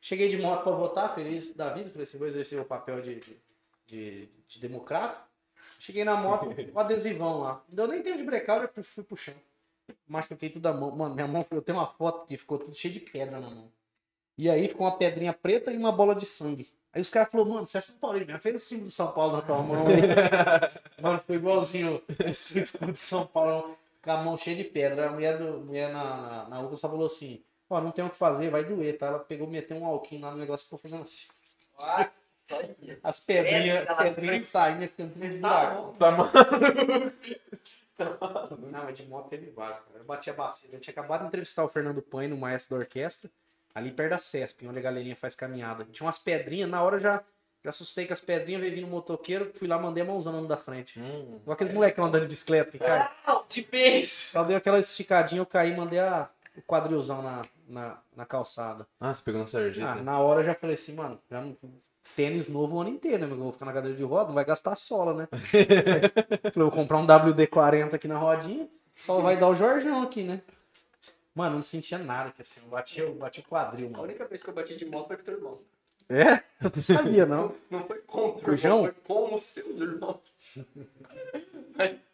Cheguei 0.00 0.28
de 0.28 0.38
moto 0.38 0.62
pra 0.62 0.72
votar, 0.72 1.14
feliz 1.14 1.54
da 1.54 1.68
vida. 1.70 1.90
Falei 1.90 2.04
assim, 2.04 2.18
vou 2.18 2.26
exercer 2.26 2.58
o 2.58 2.64
papel 2.64 3.00
de, 3.02 3.16
de, 3.16 3.36
de, 3.92 4.28
de 4.48 4.58
democrata. 4.58 5.22
Cheguei 5.78 6.04
na 6.04 6.16
moto, 6.16 6.48
o 6.72 6.78
adesivão 6.80 7.40
lá. 7.40 7.62
Não 7.68 7.76
deu 7.76 7.88
nem 7.88 8.02
tempo 8.02 8.16
de 8.16 8.24
brecar, 8.24 8.56
eu 8.56 8.70
já 8.74 8.82
fui 8.82 9.04
pro 9.04 9.16
chão. 9.16 9.34
Machuquei 10.08 10.48
toda 10.48 10.70
a 10.70 10.72
mão. 10.72 10.90
Mano, 10.90 11.14
minha 11.14 11.26
mão, 11.26 11.44
eu 11.50 11.60
tenho 11.60 11.78
uma 11.78 11.86
foto 11.86 12.26
que 12.26 12.36
ficou 12.36 12.58
tudo 12.58 12.74
cheio 12.74 12.94
de 12.94 13.00
pedra 13.00 13.38
na 13.38 13.50
mão. 13.50 13.70
E 14.38 14.48
aí 14.48 14.68
ficou 14.68 14.86
uma 14.86 14.96
pedrinha 14.96 15.32
preta 15.32 15.70
e 15.70 15.76
uma 15.76 15.92
bola 15.92 16.14
de 16.14 16.24
sangue. 16.24 16.72
Aí 16.92 17.02
os 17.02 17.10
caras 17.10 17.30
falaram, 17.30 17.50
mano, 17.52 17.66
você 17.66 17.78
é 17.78 17.80
São 17.80 17.96
Paulo, 17.96 18.18
mesmo. 18.18 18.38
Fez 18.38 18.54
o 18.54 18.60
símbolo 18.60 18.86
de 18.86 18.94
São 18.94 19.12
Paulo 19.12 19.36
na 19.36 19.42
tua 19.42 19.62
mão. 19.62 19.86
aí. 19.86 20.02
mano, 21.02 21.18
ficou 21.18 21.36
igualzinho 21.36 22.02
esse 22.24 22.58
escudo 22.58 22.92
de 22.92 23.00
São 23.00 23.26
Paulo, 23.26 23.76
com 24.00 24.10
a 24.10 24.16
mão 24.16 24.36
cheia 24.38 24.56
de 24.56 24.64
pedra. 24.64 25.08
A 25.08 25.12
mulher, 25.12 25.36
do, 25.36 25.60
mulher 25.60 25.92
na, 25.92 26.16
na, 26.16 26.48
na 26.48 26.60
UPA 26.60 26.76
só 26.76 26.88
falou 26.88 27.06
assim, 27.06 27.42
ó, 27.68 27.80
não 27.80 27.90
tem 27.90 28.04
o 28.04 28.10
que 28.10 28.16
fazer, 28.16 28.50
vai 28.50 28.64
doer, 28.64 28.96
tá? 28.96 29.06
Ela 29.06 29.18
pegou, 29.18 29.46
meteu 29.46 29.76
um 29.76 29.86
alquinho 29.86 30.22
lá 30.22 30.30
no 30.30 30.38
negócio 30.38 30.62
e 30.62 30.66
ficou 30.66 30.78
fazendo 30.78 31.02
assim. 31.02 31.28
As 33.02 33.20
pedrinhas, 33.20 33.88
as 33.88 33.98
pedrinhas 33.98 34.48
saindo, 34.48 34.88
ficando 34.88 35.12
tudo 35.12 35.40
Tá 35.40 35.70
buraco. 35.70 35.96
Tá 35.98 36.10
mal. 36.10 36.30
Não, 38.70 38.84
mas 38.84 38.96
de 38.96 39.04
moto 39.06 39.28
teve 39.28 39.50
vários, 39.50 39.78
cara. 39.80 39.98
Eu 39.98 40.04
bati 40.04 40.30
a 40.30 40.32
bacia. 40.32 40.70
Eu 40.72 40.80
tinha 40.80 40.92
acabado 40.92 41.20
de 41.22 41.26
entrevistar 41.28 41.64
o 41.64 41.68
Fernando 41.68 42.02
Paine, 42.02 42.28
no 42.34 42.36
maestro 42.36 42.76
da 42.76 42.80
orquestra, 42.82 43.30
ali 43.74 43.90
perto 43.92 44.10
da 44.10 44.18
CESP, 44.18 44.66
onde 44.66 44.78
a 44.78 44.82
galerinha 44.82 45.14
faz 45.14 45.34
caminhada. 45.34 45.84
Tinha 45.90 46.06
umas 46.06 46.18
pedrinhas, 46.18 46.68
na 46.68 46.82
hora 46.82 46.98
já, 46.98 47.22
já 47.62 47.70
assustei 47.70 48.06
com 48.06 48.12
as 48.12 48.20
pedrinhas, 48.20 48.60
veio 48.60 48.74
vindo 48.74 48.86
um 48.86 48.90
motoqueiro, 48.90 49.52
fui 49.54 49.68
lá, 49.68 49.78
mandei 49.78 50.02
a 50.02 50.06
mãozão 50.06 50.32
no 50.32 50.48
da 50.48 50.56
frente. 50.56 50.98
Hum. 50.98 51.38
Igual 51.42 51.54
aqueles 51.54 51.72
moleques 51.72 51.98
andando 52.02 52.22
de 52.22 52.28
bicicleta 52.28 52.72
que 52.72 52.78
cai. 52.78 53.08
Ah, 53.26 53.42
de 53.48 53.62
beijo. 53.62 54.08
Só 54.10 54.42
deu 54.42 54.56
aquela 54.56 54.80
esticadinha, 54.80 55.40
eu 55.40 55.46
caí, 55.46 55.76
mandei 55.76 56.00
a, 56.00 56.28
o 56.56 56.62
quadrilzão 56.62 57.22
na, 57.22 57.42
na, 57.68 57.98
na 58.16 58.26
calçada. 58.26 58.86
Ah, 58.98 59.12
você 59.14 59.22
pegou 59.22 59.42
na 59.42 59.46
sarjeta. 59.46 59.90
Ah, 59.92 59.94
na 59.96 60.18
hora 60.18 60.40
eu 60.40 60.44
já 60.44 60.54
falei 60.54 60.74
assim, 60.74 60.94
mano, 60.94 61.20
já 61.30 61.40
não- 61.40 61.56
tênis 62.16 62.48
novo 62.48 62.76
o 62.76 62.80
ano 62.80 62.90
inteiro, 62.90 63.18
né? 63.18 63.26
meu? 63.26 63.36
Eu 63.36 63.42
vou 63.42 63.52
ficar 63.52 63.66
na 63.66 63.72
cadeira 63.72 63.96
de 63.96 64.02
roda, 64.02 64.26
não 64.28 64.34
vai 64.34 64.44
gastar 64.44 64.76
sola, 64.76 65.14
né? 65.14 65.28
falei, 66.52 66.68
vou 66.68 66.70
comprar 66.70 66.98
um 66.98 67.06
WD-40 67.06 67.94
aqui 67.94 68.08
na 68.08 68.18
rodinha, 68.18 68.68
só 68.96 69.20
vai 69.20 69.36
dar 69.36 69.48
o 69.48 69.54
Jorjão 69.54 70.02
aqui, 70.02 70.22
né? 70.22 70.40
Mano, 71.34 71.56
não 71.56 71.62
sentia 71.64 71.96
nada, 71.98 72.30
que 72.30 72.42
assim, 72.42 72.60
eu 72.62 72.68
bati, 72.68 73.00
eu 73.00 73.14
bati 73.14 73.40
o 73.40 73.44
quadril, 73.44 73.86
A 73.86 73.90
mano. 73.90 74.02
única 74.04 74.26
vez 74.26 74.42
que 74.42 74.50
eu 74.50 74.54
bati 74.54 74.76
de 74.76 74.84
moto 74.84 75.06
foi 75.08 75.16
com 75.16 75.22
teu 75.24 75.34
irmão. 75.34 75.58
É? 76.08 76.34
Eu 76.60 76.70
não 76.74 76.82
sabia, 76.82 77.24
não. 77.24 77.54
Não 77.70 77.84
foi 77.86 77.98
contra 78.00 78.40
o 78.40 78.44
Com 78.44 78.50
o 78.50 78.56
João? 78.56 78.78
irmão, 78.86 78.92
foi 78.92 79.02
com 79.28 79.34
os 79.34 79.42
seus 79.42 79.80
irmãos. 79.80 80.34
Mas 81.74 81.96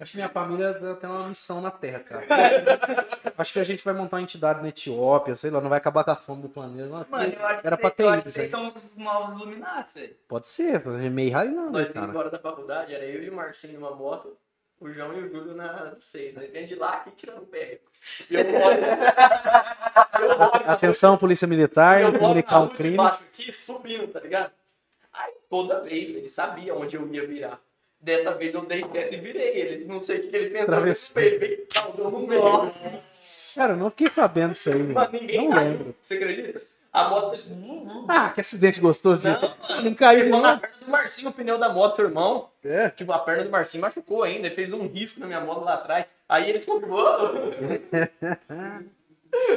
Acho 0.00 0.10
que 0.12 0.16
minha 0.16 0.28
família 0.28 0.74
tem 1.00 1.08
uma 1.08 1.28
missão 1.28 1.60
na 1.60 1.70
Terra, 1.70 2.00
cara. 2.00 2.26
Acho 3.38 3.52
que 3.52 3.60
a 3.60 3.64
gente 3.64 3.84
vai 3.84 3.94
montar 3.94 4.16
uma 4.16 4.22
entidade 4.22 4.60
na 4.60 4.68
Etiópia, 4.68 5.36
sei 5.36 5.50
lá, 5.50 5.60
não 5.60 5.68
vai 5.68 5.78
acabar 5.78 6.02
com 6.02 6.10
a 6.10 6.16
fome 6.16 6.42
do 6.42 6.48
planeta. 6.48 6.88
Mano, 6.88 7.06
Mano, 7.08 7.32
eu 7.32 7.46
acho 7.46 7.60
que, 7.60 7.66
era 7.66 7.76
pra 7.76 7.88
vocês- 7.88 7.96
ter 7.96 8.02
eu 8.02 8.08
acho 8.08 8.18
ido, 8.18 8.24
que 8.24 8.30
vocês 8.32 8.48
são 8.48 8.68
os 8.68 8.96
novos 8.96 9.40
Illuminati, 9.40 9.94
velho. 10.00 10.16
Pode 10.28 10.48
ser, 10.48 10.80
fazer 10.80 11.08
meio 11.10 11.32
Nós 11.32 11.42
Highlander, 11.46 11.80
vimos 11.82 11.92
cara. 11.94 12.06
embora 12.08 12.30
da 12.30 12.38
faculdade, 12.38 12.92
era 12.94 13.04
eu 13.04 13.22
e 13.22 13.30
o 13.30 13.34
Marcinho 13.36 13.78
numa 13.78 13.94
moto, 13.94 14.36
o 14.80 14.90
João 14.90 15.12
e 15.14 15.22
o 15.22 15.30
Júlio 15.30 15.54
na 15.54 15.68
do 15.86 16.02
6, 16.02 16.34
né? 16.34 16.46
Vem 16.48 16.66
de 16.66 16.74
lá 16.74 16.94
aqui 16.94 17.12
tirando 17.12 17.46
pé. 17.46 17.78
E 18.28 18.34
eu 18.34 18.44
moro. 18.44 18.74
eu 20.20 20.38
moro 20.38 20.70
Atenção, 20.70 21.16
polícia 21.16 21.46
militar, 21.46 22.00
eu 22.02 22.18
comunicar 22.18 22.60
um 22.60 22.68
crime. 22.68 22.96
baixo 22.96 23.22
aqui, 23.32 23.52
subindo, 23.52 24.08
tá 24.08 24.18
ligado? 24.18 24.50
Aí 25.12 25.32
toda 25.48 25.80
vez 25.82 26.08
ele 26.08 26.28
sabia 26.28 26.74
onde 26.74 26.96
eu 26.96 27.06
ia 27.14 27.24
virar. 27.26 27.60
Desta 28.02 28.32
vez 28.34 28.52
eu 28.54 28.62
dei 28.66 28.82
certo 28.82 29.14
e 29.14 29.20
virei. 29.20 29.60
Eles 29.60 29.86
não 29.86 30.02
sei 30.02 30.18
o 30.18 30.22
que, 30.22 30.28
que 30.28 30.36
ele 30.36 30.50
pensou. 30.50 31.22
Ele 31.22 31.38
veio, 31.38 31.66
no 32.10 32.26
meio. 32.26 32.42
Cara, 33.54 33.74
eu 33.74 33.76
não 33.76 33.90
fiquei 33.90 34.10
sabendo 34.10 34.50
disso 34.50 34.70
aí, 34.70 34.82
Mano, 34.92 35.08
ninguém 35.12 35.44
Não 35.48 35.54
caiu. 35.54 35.70
lembro. 35.70 35.94
Você 36.02 36.14
acredita? 36.14 36.62
A 36.92 37.08
moto 37.08 37.30
fez. 37.30 37.46
Não, 37.48 38.04
Ah, 38.08 38.30
que 38.30 38.40
acidente 38.40 38.80
gostoso. 38.80 39.28
Não, 39.28 39.84
Não 39.84 39.94
caiu, 39.94 40.24
Pegou 40.24 40.40
na 40.40 40.56
perna 40.58 40.76
do 40.84 40.90
Marcinho 40.90 41.28
o 41.30 41.32
pneu 41.32 41.58
da 41.58 41.68
moto, 41.68 42.02
irmão. 42.02 42.50
É. 42.64 42.90
Tipo, 42.90 43.12
a 43.12 43.20
perna 43.20 43.44
do 43.44 43.50
Marcinho 43.50 43.82
machucou 43.82 44.24
ainda. 44.24 44.48
Ele 44.48 44.54
fez 44.54 44.72
um 44.72 44.86
risco 44.88 45.20
na 45.20 45.26
minha 45.26 45.40
moto 45.40 45.64
lá 45.64 45.74
atrás. 45.74 46.04
Aí 46.28 46.50
eles 46.50 46.64
continuam. 46.64 47.02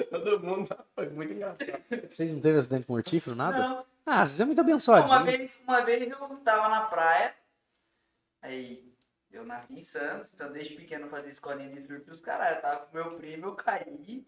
Todo 0.09 0.39
mundo. 0.39 0.69
Foi 0.95 1.09
muito 1.09 1.33
engraçado. 1.33 1.73
Vocês 2.09 2.31
não 2.31 2.39
teve 2.39 2.57
acidente 2.59 2.89
mortífero, 2.89 3.35
nada? 3.35 3.57
Não. 3.57 3.83
Ah, 4.05 4.25
vocês 4.25 4.39
é 4.39 4.45
muito 4.45 4.59
Uma 4.59 4.63
abençoadinho. 4.63 5.23
vez, 5.25 5.61
uma 5.67 5.81
vez 5.81 6.09
eu 6.09 6.17
tava 6.43 6.69
na 6.69 6.81
praia, 6.81 7.33
aí 8.45 8.93
eu 9.31 9.45
nasci 9.45 9.73
em 9.73 9.81
Santos, 9.81 10.33
então 10.33 10.51
desde 10.51 10.75
pequeno 10.75 11.05
eu 11.05 11.09
fazia 11.09 11.29
escolinha 11.29 11.69
de 11.69 11.85
surf 11.85 12.05
dos 12.05 12.21
caras. 12.21 12.55
Eu 12.55 12.61
tava 12.61 12.85
com 12.85 12.95
meu 12.95 13.17
primo, 13.17 13.47
eu 13.47 13.55
caí 13.55 14.25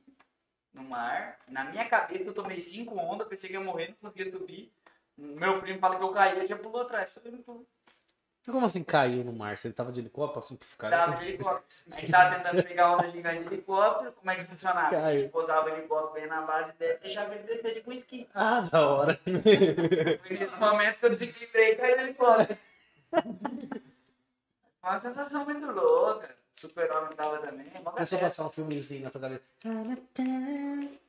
no 0.74 0.84
mar. 0.84 1.40
Na 1.48 1.64
minha 1.64 1.88
cabeça 1.88 2.24
eu 2.24 2.34
tomei 2.34 2.60
cinco 2.60 2.98
ondas, 2.98 3.28
pensei 3.28 3.50
que 3.50 3.56
ia 3.56 3.62
morrer, 3.62 3.90
não 3.90 4.10
conseguia 4.12 4.32
subir. 4.32 4.72
Meu 5.18 5.60
primo 5.62 5.80
fala 5.80 5.98
que 5.98 6.04
eu 6.04 6.12
caí, 6.12 6.38
ele 6.38 6.48
já 6.48 6.58
pulou 6.58 6.82
atrás. 6.82 7.18
Como 8.46 8.66
assim 8.66 8.84
caiu 8.84 9.26
no 9.26 9.34
mar? 9.34 9.58
Se 9.58 9.68
ele 9.68 9.74
tava 9.74 9.92
de 9.92 10.00
helicóptero, 10.00 10.40
assim, 10.40 10.56
pro 10.56 10.68
ficar. 10.68 10.90
Tava 10.90 11.18
de 11.18 11.28
helicóptero. 11.28 11.82
A 11.92 12.00
gente 12.00 12.12
tava 12.12 12.36
tentando 12.36 12.64
pegar 12.64 12.94
onda 12.94 13.12
gigante 13.12 13.40
de 13.44 13.48
helicóptero, 13.48 14.14
como 14.14 14.32
é 14.32 14.36
que 14.36 14.46
funcionava? 14.46 14.88
A 14.88 15.02
Caiu. 15.02 15.22
gente 15.22 15.32
posava 15.32 15.70
o 15.70 15.74
helicóptero 15.74 16.14
bem 16.14 16.28
na 16.28 16.42
base 16.44 16.72
dele 16.74 16.94
e 16.94 17.04
deixava 17.04 17.36
ele 17.36 17.44
descer 17.44 17.74
de 17.74 17.82
com 17.82 17.92
esqui. 17.92 18.30
Ah, 18.34 18.62
da 18.62 18.88
hora. 18.88 19.20
Foi 19.24 20.38
nesse 20.38 20.56
momento 20.58 21.00
que 21.00 21.06
eu 21.06 21.10
desequilibrei 21.10 21.72
e 21.72 21.76
caí 21.76 21.96
no 21.96 22.02
helicóptero. 22.02 22.60
Uma 24.90 25.00
sensação 25.00 25.44
muito 25.46 25.66
louca. 25.66 26.36
Super-homem 26.56 27.16
tava 27.16 27.38
também. 27.40 27.68
a 27.76 27.82
galera. 27.82 28.18
passar 28.20 28.46
um 28.46 28.50
filmezinho 28.50 29.04
na 29.04 29.10
tua 29.12 29.22
cabeça. 29.22 29.44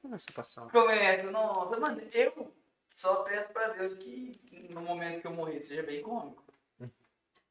Começou 0.03 0.31
a 0.31 0.35
passar 0.35 0.65
um. 0.65 0.69
Começa, 0.69 1.31
nossa, 1.31 1.77
mano, 1.81 2.01
eu 2.13 2.53
só 2.95 3.23
peço 3.23 3.49
pra 3.51 3.69
Deus 3.69 3.95
que 3.95 4.33
no 4.71 4.81
momento 4.83 5.21
que 5.23 5.27
eu 5.27 5.33
morrer 5.33 5.63
seja 5.63 5.83
bem 5.83 6.03
cômico. 6.03 6.45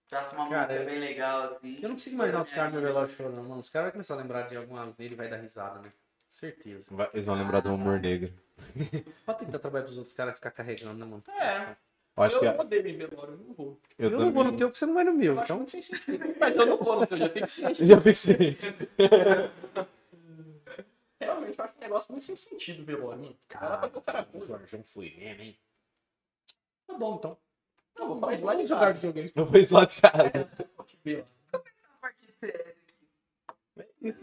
Faça 0.10 0.36
uma 0.36 0.48
Cara, 0.48 0.62
música 0.68 0.74
eu- 0.82 0.86
bem 0.86 1.00
legal, 1.00 1.56
assim. 1.56 1.76
Eu 1.82 1.90
não 1.90 1.96
consigo 1.96 2.16
imaginar 2.16 2.42
os 2.42 2.54
caras 2.54 2.74
no 2.74 2.82
velório 2.82 3.10
chorando, 3.10 3.42
mano. 3.44 3.60
Os 3.60 3.70
caras 3.70 3.86
vão 3.88 3.92
começar 3.94 4.14
a 4.14 4.18
lembrar 4.18 4.42
de 4.44 4.56
alguma 4.56 4.86
vez 4.92 5.12
e 5.12 5.16
vai 5.16 5.28
dar 5.28 5.38
risada, 5.38 5.80
né? 5.80 5.92
Certeza. 6.30 6.96
Vai- 6.96 7.10
Eles 7.14 7.26
vão 7.26 7.36
lembrar 7.36 7.60
do 7.62 7.74
humor 7.74 8.00
negro. 8.00 8.32
Pode 9.26 9.40
tentar 9.40 9.60
trabalhar 9.60 9.84
pros 9.84 9.98
outros 9.98 10.14
caras 10.14 10.36
ficar 10.36 10.52
carregando, 10.52 10.94
né, 10.98 11.06
mano? 11.06 11.24
É. 11.28 11.76
Eu 12.18 12.24
acho 12.24 12.36
eu 12.36 12.40
que 12.40 12.46
não 12.48 12.60
odeio 12.60 12.88
em 12.88 12.98
velório, 12.98 13.34
eu 13.34 13.38
não 13.38 13.54
vou. 13.54 13.80
Eu, 13.98 14.10
não 14.10 14.32
vou 14.32 14.44
no 14.44 14.58
teu 14.58 14.68
porque 14.70 14.80
você 14.80 14.86
não 14.88 14.96
vai 14.96 15.04
no 15.04 15.14
meu. 15.14 15.36
Eu 15.36 15.40
acho 15.40 15.54
Então. 15.54 15.68
Mas 16.40 16.56
eu 16.56 16.66
não 16.66 16.78
vou 16.78 17.00
no 17.00 17.06
seu, 17.06 17.18
já 17.18 17.30
fico 17.30 17.48
ciente. 17.48 17.82
Eu 17.82 17.88
já 17.88 18.02
fixei. 18.02 18.58
Realmente, 21.20 21.58
eu 21.60 21.66
acho 21.66 21.78
um 21.78 21.82
negócio 21.82 22.12
muito 22.12 22.26
sem 22.26 22.36
sentido, 22.36 22.84
velório, 22.84 23.22
mano. 23.22 23.38
Cara 23.48 23.92
o. 24.34 24.40
Jorjão 24.46 24.84
foi 24.84 25.14
mesmo, 25.16 25.44
hein? 25.44 25.60
Tá 26.88 26.98
bom, 26.98 27.16
então. 27.18 27.38
Não, 28.00 28.08
vou 28.08 28.20
falar 28.20 28.34
isso 28.34 28.46
lá 28.46 28.56
de 28.56 28.64
jogar 28.64 28.94
videogame. 28.94 29.32
Não 29.36 29.48
foi 29.48 29.64
só 29.64 29.84
de 29.84 30.02
cara. 30.02 30.32
Começar 30.32 31.88
a 31.88 31.98
partir 32.00 32.28
de 32.28 32.34
CS. 32.34 32.78
Isso. 34.02 34.22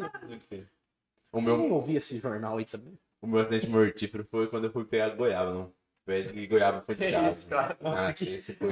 O 1.32 1.38
Eu 1.38 1.42
meu, 1.42 1.56
nem 1.58 1.70
ouvi 1.72 1.96
esse 1.96 2.18
jornal 2.18 2.56
aí 2.58 2.64
também. 2.64 2.98
o 3.20 3.26
meu 3.26 3.40
acidente 3.40 3.68
mortífero 3.68 4.24
foi 4.30 4.48
quando 4.48 4.64
eu 4.64 4.72
fui 4.72 4.84
pegar 4.84 5.10
goiaba, 5.10 5.52
não. 5.52 5.72
De 6.06 6.46
goiaba 6.46 6.82
foi 6.84 6.94
de 6.96 7.10
casa. 7.10 7.30
isso. 7.30 7.46
Ah, 7.82 8.10
esse 8.10 8.52
foi. 8.54 8.68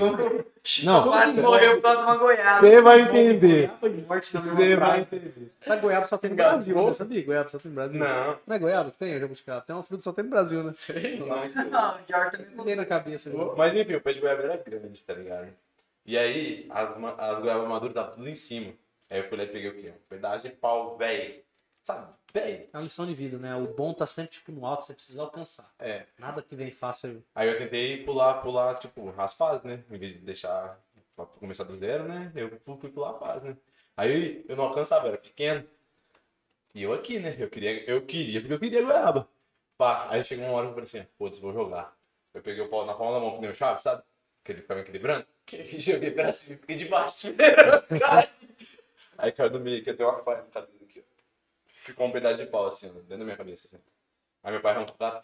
Não, 0.84 1.02
Quase 1.04 1.32
morreu 1.40 1.76
por 1.76 1.82
causa 1.82 1.98
de 2.00 2.04
uma 2.04 2.16
goiaba. 2.18 2.60
Você 2.60 2.80
vai 2.82 3.00
entender. 3.00 3.70
Goiaba 3.80 3.88
e 3.88 4.02
morte 4.02 4.32
Você 4.32 4.76
vai 4.76 5.00
entender. 5.00 5.52
Sabe 5.60 5.80
goiaba 5.82 6.06
só 6.06 6.18
tem 6.18 6.30
no? 6.30 6.36
Brasil, 6.36 6.76
né? 6.86 6.92
Sabia? 6.92 7.24
Goiaba 7.24 7.48
só 7.48 7.58
tem 7.58 7.70
no 7.70 7.74
Brasil. 7.74 7.98
Não. 7.98 8.38
Não 8.46 8.56
é 8.56 8.58
goiaba 8.58 8.90
que 8.90 8.98
tem? 8.98 9.12
Eu 9.12 9.20
já 9.20 9.26
buscar. 9.26 9.60
Tem 9.62 9.74
uma 9.74 9.82
fruta 9.82 10.02
só 10.02 10.12
tem 10.12 10.24
no 10.24 10.30
Brasil, 10.30 10.62
né? 10.62 10.72
Não, 11.18 11.94
o 11.94 11.98
George 12.06 12.30
também 12.36 12.54
Não 12.54 12.64
tem 12.64 12.76
na 12.76 12.84
cabeça. 12.84 13.30
né? 13.30 13.36
Mas 13.56 13.74
enfim, 13.74 13.94
o 13.94 14.00
pé 14.02 14.12
de 14.12 14.20
goiaba 14.20 14.42
era 14.42 14.56
grande, 14.58 15.02
tá 15.02 15.14
ligado? 15.14 15.48
E 16.04 16.18
aí, 16.18 16.66
as, 16.68 16.90
as 17.18 17.40
goiabas 17.40 17.68
maduras 17.68 17.90
estavam 17.96 18.14
tudo 18.16 18.28
em 18.28 18.34
cima. 18.34 18.72
Aí 19.08 19.20
eu 19.20 19.28
fui 19.28 19.38
lá 19.38 19.44
e 19.44 19.46
peguei 19.46 19.70
o 19.70 19.74
quê? 19.74 19.88
Um 19.90 20.08
pedaço 20.08 20.46
de 20.46 20.54
pau, 20.54 20.96
velho. 20.98 21.34
Sabe? 21.82 22.12
É 22.34 22.68
uma 22.72 22.82
lição 22.82 23.06
de 23.06 23.14
vida, 23.14 23.38
né? 23.38 23.54
O 23.56 23.66
bom 23.66 23.92
tá 23.92 24.06
sempre 24.06 24.30
tipo 24.30 24.52
no 24.52 24.64
alto, 24.64 24.84
você 24.84 24.94
precisa 24.94 25.20
alcançar. 25.20 25.72
É. 25.78 26.06
Nada 26.18 26.40
que 26.40 26.54
vem 26.54 26.70
fácil. 26.70 27.22
Aí 27.34 27.48
eu 27.48 27.58
tentei 27.58 28.04
pular, 28.04 28.40
pular, 28.40 28.78
tipo, 28.78 29.12
as 29.18 29.34
fases, 29.34 29.64
né? 29.64 29.82
Em 29.90 29.98
vez 29.98 30.12
de 30.12 30.18
deixar 30.20 30.78
pra 31.16 31.26
começar 31.26 31.64
do 31.64 31.76
zero, 31.76 32.04
né? 32.04 32.32
Eu 32.34 32.58
fui 32.78 32.90
pular 32.90 33.10
a 33.10 33.18
fase, 33.18 33.48
né? 33.48 33.56
Aí 33.96 34.44
eu 34.48 34.56
não 34.56 34.64
alcançava, 34.64 35.08
era 35.08 35.18
pequeno. 35.18 35.66
E 36.74 36.82
eu 36.82 36.92
aqui, 36.92 37.18
né? 37.18 37.36
Eu 37.38 37.50
queria, 37.50 37.84
eu 37.90 38.06
queria, 38.06 38.40
porque 38.40 38.54
eu 38.54 38.60
queria 38.60 38.82
goiaba. 38.82 39.28
Pá, 39.76 40.08
aí 40.08 40.24
chegou 40.24 40.46
uma 40.46 40.54
hora 40.54 40.66
que 40.66 40.70
eu 40.70 40.74
falei 40.74 41.02
assim, 41.02 41.12
putz, 41.18 41.38
vou 41.38 41.52
jogar. 41.52 41.94
Eu 42.32 42.40
peguei 42.40 42.62
o 42.62 42.68
pau 42.68 42.86
na 42.86 42.94
palma 42.94 43.14
da 43.14 43.20
mão, 43.20 43.34
que 43.34 43.40
nem 43.40 43.50
o 43.50 43.54
chave, 43.54 43.82
sabe? 43.82 44.02
Que 44.42 44.52
ele 44.52 44.62
ficava 44.62 44.80
equilibrando. 44.80 45.26
Que 45.44 45.80
joguei 45.80 46.12
pra 46.12 46.32
cima 46.32 46.54
e 46.54 46.58
fiquei 46.58 46.76
de 46.76 46.84
baixo. 46.86 47.28
Aí 49.18 49.32
caiu 49.32 49.50
do 49.50 49.58
meio, 49.60 49.82
que 49.82 49.90
eu 49.90 49.96
tenho 49.96 50.08
uma 50.08 50.22
falha 50.22 50.42
na 50.42 50.48
cabeça 50.48 50.84
aqui, 50.84 51.00
ó. 51.00 51.02
Ficou 51.82 52.06
um 52.06 52.12
pedaço 52.12 52.36
de 52.36 52.46
pau, 52.46 52.66
assim, 52.68 52.86
dentro 52.92 53.18
da 53.18 53.24
minha 53.24 53.36
cabeça, 53.36 53.66
assim. 53.66 53.82
Aí 54.44 54.52
meu 54.52 54.60
pai 54.60 54.72
arrancou 54.72 54.94
lá. 55.00 55.20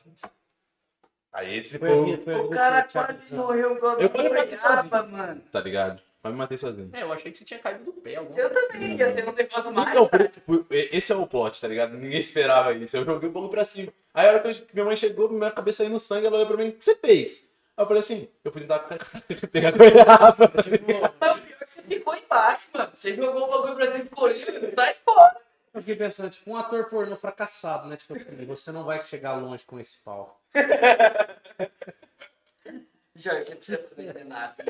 Aí 1.32 1.56
esse 1.56 1.78
Foi 1.78 1.88
a 1.88 2.18
foi, 2.18 2.34
a 2.34 2.38
O 2.38 2.50
cara 2.50 2.82
quase 2.82 3.34
morreu 3.36 3.76
causa 3.76 4.02
Eu 4.02 4.08
de 4.08 4.14
quase 4.14 4.28
matei 4.28 4.56
goiaba, 4.56 5.02
mano. 5.04 5.40
tá 5.52 5.60
ligado? 5.60 6.02
Mas 6.20 6.32
me 6.32 6.38
matei 6.38 6.58
sozinho. 6.58 6.90
É, 6.92 7.02
eu 7.02 7.12
achei 7.12 7.30
que 7.30 7.38
você 7.38 7.44
tinha 7.44 7.60
caído 7.60 7.84
do 7.84 7.92
pé. 7.92 8.16
alguma 8.16 8.36
Eu 8.40 8.50
coisa 8.50 8.66
também 8.72 8.86
assim. 8.88 8.96
ia 8.98 9.14
ter 9.14 9.28
um 9.28 9.32
negócio 9.32 9.72
mais. 9.72 9.90
Então, 9.90 10.08
por- 10.08 10.66
esse 10.70 11.12
é 11.12 11.14
o 11.16 11.26
plot, 11.28 11.60
tá 11.60 11.68
ligado? 11.68 11.96
Ninguém 11.96 12.18
esperava 12.18 12.72
isso. 12.72 12.96
Eu 12.96 13.04
joguei 13.04 13.28
o 13.28 13.32
bagulho 13.32 13.50
pra 13.52 13.64
cima. 13.64 13.92
Aí 14.12 14.26
a 14.26 14.32
hora 14.32 14.40
que 14.52 14.66
minha 14.74 14.84
mãe 14.84 14.96
chegou, 14.96 15.30
minha 15.30 15.52
cabeça 15.52 15.84
saindo 15.84 15.98
sangue, 16.00 16.26
ela 16.26 16.38
olhou 16.38 16.48
pra 16.48 16.56
mim, 16.56 16.70
o 16.70 16.72
que 16.72 16.84
você 16.84 16.96
fez? 16.96 17.48
Aí 17.76 17.84
eu 17.84 17.86
falei 17.86 18.00
assim, 18.00 18.28
eu 18.42 18.50
fui 18.50 18.62
tentar 18.62 18.80
pegar 19.52 19.70
goiaba. 19.78 20.50
Mas 20.52 20.66
o 21.36 21.40
pior 21.40 21.56
é 21.60 21.64
que 21.64 21.70
você 21.72 21.82
ficou 21.82 22.16
embaixo, 22.16 22.66
mano. 22.74 22.90
Você 22.94 23.14
jogou 23.14 23.44
o 23.44 23.50
bagulho 23.50 23.76
pra 23.76 23.86
cima 23.86 23.98
e 24.00 24.04
ficou 24.08 24.26
lindo. 24.26 24.72
Sai 24.74 24.96
fora. 25.04 25.47
Eu 25.74 25.80
fiquei 25.80 25.96
pensando, 25.96 26.30
tipo, 26.30 26.50
um 26.50 26.56
ator 26.56 26.86
pornô 26.86 27.16
fracassado, 27.16 27.88
né? 27.88 27.96
Tipo 27.96 28.14
assim, 28.14 28.44
você 28.46 28.72
não 28.72 28.84
vai 28.84 29.00
chegar 29.02 29.34
longe 29.34 29.64
com 29.64 29.78
esse 29.78 29.98
pau. 29.98 30.40
Jorge, 33.14 33.44
você 33.46 33.56
precisa 33.56 33.78
fazer 33.88 34.06
stand-up. 34.08 34.62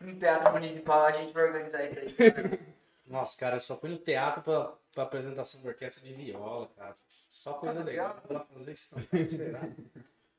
No 0.00 0.18
teatro 0.18 0.52
municipal 0.52 1.04
a 1.06 1.12
gente 1.12 1.32
vai 1.32 1.44
organizar 1.44 1.84
isso 1.84 1.98
aí. 2.00 2.12
cara. 2.32 2.58
Nossa, 3.06 3.38
cara, 3.38 3.56
eu 3.56 3.60
só 3.60 3.76
fui 3.76 3.90
no 3.90 3.98
teatro 3.98 4.42
pra, 4.42 4.72
pra 4.92 5.04
apresentação 5.04 5.62
da 5.62 5.68
orquestra 5.68 6.02
de 6.02 6.12
viola, 6.12 6.68
cara. 6.76 6.96
Só 7.30 7.54
coisa 7.54 7.80
Ah, 7.80 7.84
legal. 7.84 8.20
Pra 8.26 8.40
fazer 8.40 8.76
será? 8.76 9.02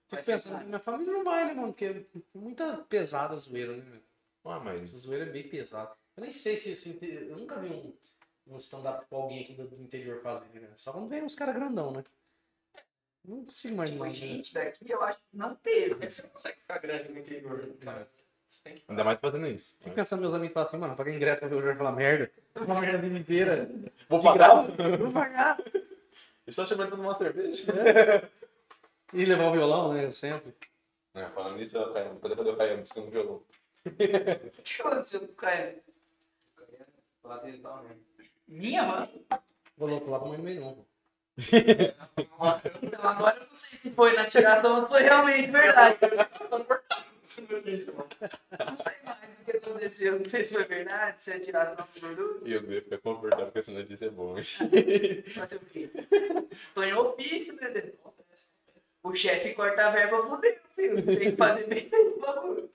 Vai 0.09 0.21
Fico 0.21 0.23
ser 0.23 0.31
pensando, 0.49 0.65
minha 0.65 0.79
família 0.79 1.11
não 1.11 1.21
vai, 1.23 1.45
né, 1.45 1.53
mano? 1.53 1.73
Porque 1.73 1.85
é 1.85 2.01
muita 2.33 2.77
pesada 2.77 3.33
a 3.33 3.37
zoeira, 3.37 3.75
né? 3.75 3.83
meu? 3.83 4.01
Ah, 4.45 4.57
mas 4.57 4.81
Essa 4.83 4.97
zoeira 4.99 5.25
é 5.25 5.29
bem 5.29 5.49
pesada. 5.49 5.91
Eu 6.15 6.21
nem 6.21 6.31
sei 6.31 6.55
se, 6.55 6.73
se 6.77 6.97
eu 7.01 7.35
nunca 7.35 7.59
vi 7.59 7.67
um, 7.67 7.93
um 8.49 8.57
stand-up 8.57 9.05
com 9.09 9.15
alguém 9.15 9.43
aqui 9.43 9.53
do, 9.53 9.67
do 9.67 9.81
interior 9.81 10.21
fazendo, 10.21 10.53
né? 10.53 10.69
Só 10.75 10.91
quando 10.91 11.07
vem 11.07 11.23
uns 11.23 11.35
caras 11.35 11.55
grandão, 11.55 11.91
né? 11.91 12.03
Não 13.23 13.43
consigo 13.43 13.73
imaginar. 13.73 14.09
Tipo, 14.09 14.25
né? 14.25 14.33
gente 14.33 14.53
daqui 14.53 14.89
eu 14.89 15.01
acho 15.03 15.17
que 15.17 15.37
não 15.37 15.55
teve. 15.55 16.03
É 16.03 16.07
que 16.07 16.13
você 16.13 16.21
não 16.21 16.29
consegue 16.29 16.59
ficar 16.59 16.77
grande 16.79 17.11
no 17.11 17.19
interior, 17.19 17.67
né, 17.67 17.73
cara. 17.81 18.09
Você 18.47 18.61
tem 18.63 18.75
que 18.75 18.83
ainda 18.87 19.03
mais 19.03 19.19
fazendo 19.19 19.47
isso. 19.47 19.77
Fico 19.81 19.95
pensando, 19.95 20.21
meus 20.21 20.33
amigos 20.33 20.53
falam 20.53 20.67
assim, 20.67 20.77
mano, 20.77 20.95
pagar 20.95 21.13
ingresso 21.13 21.39
pra 21.39 21.49
ver 21.49 21.55
o 21.55 21.61
Jorge 21.61 21.77
falar 21.77 21.91
merda. 21.91 22.31
Uma 22.55 22.79
merda 22.79 22.97
a 22.97 23.01
vida 23.01 23.19
inteira. 23.19 23.69
Vou 24.07 24.21
pagar? 24.21 24.37
graça. 24.37 24.71
Vou 24.97 25.11
pagar. 25.11 25.57
Eu 26.45 26.53
só 26.53 26.65
chamando 26.65 26.87
pra 26.87 26.97
tomar 26.97 27.09
uma 27.09 27.17
cerveja. 27.17 27.65
E 29.13 29.25
levar 29.25 29.49
o 29.49 29.51
violão, 29.51 29.93
né? 29.93 30.09
Sempre. 30.11 30.55
É, 31.13 31.25
falando 31.31 31.57
nisso, 31.57 31.77
eu 31.77 31.91
caio. 31.91 32.15
Cadê 32.19 32.35
cadê 32.35 32.49
o 32.49 32.55
Caio 32.55 32.77
buscando 32.77 33.07
um 33.07 33.09
violão? 33.09 33.43
O 33.85 33.91
que 34.63 34.81
aconteceu 34.81 35.19
com 35.19 35.25
o 35.25 35.35
Caio? 35.35 35.81
Minha 38.47 38.83
mãe? 38.83 39.25
Vou 39.77 39.89
louco 39.89 40.09
lá 40.09 40.19
pra 40.19 40.29
mãe 40.29 40.37
no 40.37 40.43
meio, 40.43 40.61
não. 40.61 40.85
Nossa, 42.39 42.71
então 42.81 43.07
agora 43.07 43.37
eu 43.37 43.45
não 43.47 43.53
sei 43.53 43.77
se 43.79 43.91
foi 43.91 44.13
na 44.13 44.25
tiração 44.25 44.75
ou 44.77 44.81
se 44.83 44.87
foi 44.87 45.01
realmente 45.03 45.51
verdade. 45.51 45.97
Não 46.01 46.65
sei 48.77 48.95
mais 49.03 49.17
o 49.39 49.43
que 49.45 49.57
aconteceu. 49.57 50.17
não 50.17 50.25
sei 50.25 50.43
se 50.43 50.53
foi 50.55 50.63
verdade, 50.63 51.21
se 51.21 51.31
atirasse 51.31 51.75
na 51.77 51.87
gordura. 51.99 52.39
E 52.47 52.53
eu 52.53 52.63
ia 52.71 52.81
ficar 52.81 52.97
confortável 52.99 53.51
com 53.51 53.59
essa 53.59 53.71
notícia 53.71 54.05
é 54.05 54.09
bom. 54.09 54.37
hein? 54.37 54.43
Fazer 55.35 55.57
o 55.57 55.59
quê? 55.59 55.89
Tô 56.73 56.81
em 56.83 56.93
ofício, 56.93 57.55
né? 57.55 57.91
O 59.03 59.13
chefe 59.15 59.53
corta 59.53 59.87
a 59.87 59.91
verba, 59.91 60.23
fudeu, 60.27 60.57
filho. 60.75 61.05
Tem 61.05 61.31
que 61.31 61.37
fazer 61.37 61.67
bem 61.67 61.87
feito 61.89 62.17
o 62.17 62.19
bagulho. 62.19 62.69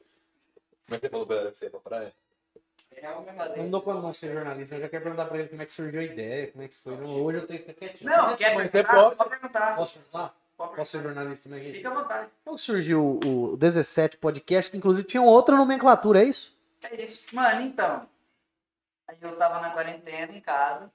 Mas 0.88 1.00
você 1.00 1.08
falou 1.08 1.26
pra 1.26 1.36
ela 1.36 1.50
que 1.50 1.58
você 1.58 1.64
ia 1.66 1.70
pra 1.70 1.80
praia? 1.80 2.12
Não 3.02 3.40
adendo. 3.40 3.80
dou 3.80 3.94
de 3.94 4.02
não 4.02 4.12
ser 4.12 4.32
jornalista, 4.32 4.74
eu 4.76 4.80
já 4.80 4.88
quero 4.88 5.02
perguntar 5.02 5.24
pra 5.26 5.38
ele 5.38 5.48
como 5.48 5.62
é 5.62 5.64
que 5.64 5.70
surgiu 5.70 6.00
a 6.00 6.04
ideia, 6.04 6.52
como 6.52 6.64
é 6.64 6.68
que 6.68 6.74
foi. 6.74 6.96
Não, 6.96 7.22
hoje 7.22 7.38
eu 7.38 7.46
tenho 7.46 7.60
que 7.60 7.66
ficar 7.66 7.86
quietinho. 7.86 8.10
Não, 8.10 8.36
quer 8.36 8.56
perguntar? 8.56 8.84
pode. 8.84 9.16
Pode 9.16 9.30
perguntar. 9.30 9.76
Posso 9.76 9.92
perguntar? 9.94 10.34
Posso 10.56 10.90
ser 10.92 11.02
jornalista 11.02 11.48
também? 11.48 11.72
Fica 11.72 11.90
à 11.90 11.94
vontade. 11.94 12.30
Como 12.44 12.58
surgiu 12.58 13.18
o 13.24 13.56
17 13.56 14.16
podcast, 14.18 14.70
que 14.70 14.76
inclusive 14.76 15.06
tinha 15.06 15.22
outra 15.22 15.56
nomenclatura, 15.56 16.22
é 16.22 16.24
isso? 16.24 16.56
É 16.82 17.02
isso. 17.02 17.34
Mano, 17.34 17.62
então. 17.62 18.08
Aí 19.08 19.16
eu 19.20 19.36
tava 19.36 19.60
na 19.60 19.70
quarentena 19.70 20.32
em 20.32 20.40
casa 20.40 20.90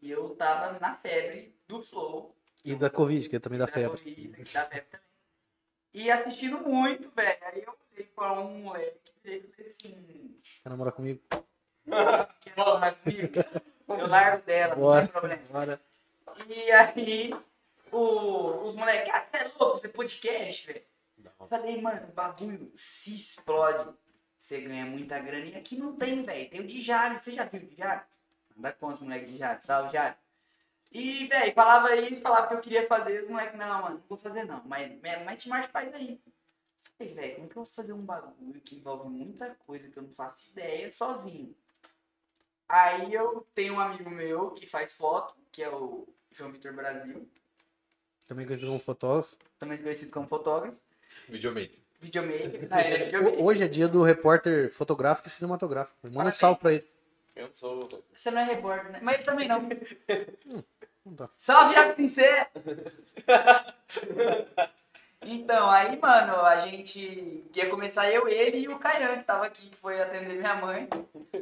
e 0.00 0.10
eu 0.10 0.30
tava 0.36 0.78
na 0.78 0.94
febre 0.94 1.54
do 1.66 1.82
Flow. 1.82 2.34
E 2.64 2.74
da 2.74 2.90
Covid, 2.90 3.28
que 3.28 3.36
é 3.36 3.38
também 3.38 3.58
da 3.58 3.66
da 3.66 3.72
febre. 3.72 3.98
Covid, 3.98 4.52
da 4.52 4.66
febre 4.66 4.86
também. 4.90 5.06
E 5.94 6.10
assistindo 6.10 6.60
muito, 6.60 7.10
velho. 7.10 7.38
Aí 7.42 7.62
eu 7.62 7.74
olhei 7.92 8.06
pra 8.14 8.32
um 8.32 8.62
moleque 8.62 9.07
e 9.36 9.52
falei 9.52 9.66
assim: 9.66 10.40
Quer 10.62 10.68
namorar 10.70 10.92
comigo? 10.92 11.20
quer 12.40 12.56
namorar 12.56 12.94
comigo? 12.96 13.32
Eu 13.88 14.06
largo 14.06 14.44
dela, 14.44 14.74
não 14.74 14.82
Bora. 14.82 15.02
tem 15.02 15.12
problema. 15.12 15.42
Bora. 15.50 15.80
E 16.46 16.70
aí, 16.70 17.34
o- 17.90 18.64
os 18.64 18.76
moleques, 18.76 19.12
ah, 19.12 19.24
você 19.24 19.36
é 19.38 19.44
louco, 19.58 19.78
você 19.78 19.86
é 19.86 19.90
podcast, 19.90 20.66
velho. 20.66 20.82
Falei, 21.48 21.80
mano, 21.80 22.08
o 22.08 22.12
bagulho 22.12 22.70
se 22.76 23.14
explode. 23.14 23.94
Você 24.38 24.60
ganha 24.60 24.84
muita 24.86 25.18
grana. 25.18 25.46
E 25.46 25.56
aqui 25.56 25.76
não 25.76 25.96
tem, 25.96 26.22
velho. 26.22 26.48
Tem 26.50 26.60
o 26.60 26.66
de 26.66 26.80
Jales. 26.82 27.22
Você 27.22 27.32
já 27.34 27.44
viu 27.44 27.60
o 27.62 27.66
de 27.66 27.74
Jales? 27.76 28.02
Dá 28.56 28.72
conta, 28.72 29.02
moleque 29.02 29.26
de 29.26 29.36
Jales. 29.38 29.64
Salve, 29.64 29.92
Jales. 29.92 30.16
E, 30.92 31.26
velho, 31.26 31.52
falava 31.54 31.94
isso, 31.96 32.20
falava 32.22 32.46
que 32.48 32.54
eu 32.54 32.60
queria 32.60 32.86
fazer. 32.86 33.22
Os 33.24 33.28
moleques, 33.30 33.58
não, 33.58 33.82
mano, 33.82 33.94
não 33.98 34.04
vou 34.08 34.16
fazer 34.18 34.44
não. 34.44 34.62
Mas 34.64 34.88
me- 34.90 35.16
mete 35.24 35.48
marcha 35.48 35.68
faz 35.68 35.92
aí. 35.94 36.20
Falei, 36.98 37.14
velho, 37.14 37.36
como 37.36 37.48
que 37.48 37.56
eu 37.56 37.64
vou 37.64 37.72
fazer 37.72 37.92
um 37.92 38.04
bagulho 38.04 38.60
que 38.60 38.74
envolve 38.76 39.08
muita 39.08 39.54
coisa 39.66 39.88
que 39.88 39.96
eu 39.96 40.02
não 40.02 40.10
faço 40.10 40.50
ideia 40.50 40.90
sozinho? 40.90 41.54
Aí 42.68 43.14
eu 43.14 43.46
tenho 43.54 43.74
um 43.74 43.80
amigo 43.80 44.10
meu 44.10 44.50
que 44.50 44.66
faz 44.66 44.92
foto, 44.94 45.34
que 45.52 45.62
é 45.62 45.70
o 45.70 46.06
João 46.32 46.50
Vitor 46.52 46.72
Brasil, 46.74 47.26
Também 48.26 48.44
conhecido 48.44 48.68
como 48.68 48.80
fotógrafo. 48.80 49.36
também 49.58 49.78
conhecido 49.78 50.10
como 50.10 50.26
fotógrafo, 50.26 50.76
Videomaker. 51.28 51.78
videomaker. 52.00 52.68
Ah, 52.70 52.80
é 52.80 53.04
videomaker. 53.06 53.38
Ho- 53.40 53.44
Hoje 53.44 53.64
é 53.64 53.68
dia 53.68 53.88
do 53.88 54.02
repórter 54.02 54.70
fotográfico 54.70 55.28
e 55.28 55.30
cinematográfico. 55.30 55.96
Manda 56.10 56.28
um 56.28 56.32
salve 56.32 56.60
pra 56.60 56.72
ele. 56.74 56.86
Eu 57.36 57.46
não 57.48 57.54
sou. 57.54 57.88
Você 58.12 58.30
não 58.32 58.40
é 58.40 58.44
repórter, 58.44 58.90
né? 58.92 58.98
Mas 59.02 59.14
ele 59.16 59.24
também 59.24 59.46
não. 59.48 59.62
Não 61.06 61.14
tá. 61.14 61.30
Salve, 61.38 61.74
Iago 61.74 61.94
Pincel! 61.94 62.46
Então, 65.22 65.68
aí, 65.68 65.98
mano, 65.98 66.36
a 66.36 66.66
gente 66.66 67.44
ia 67.54 67.68
começar 67.68 68.10
eu, 68.10 68.28
ele 68.28 68.58
e 68.58 68.68
o 68.68 68.78
Caian, 68.78 69.18
que 69.18 69.24
tava 69.24 69.46
aqui, 69.46 69.68
que 69.68 69.76
foi 69.76 70.00
atender 70.00 70.36
minha 70.36 70.54
mãe. 70.54 70.88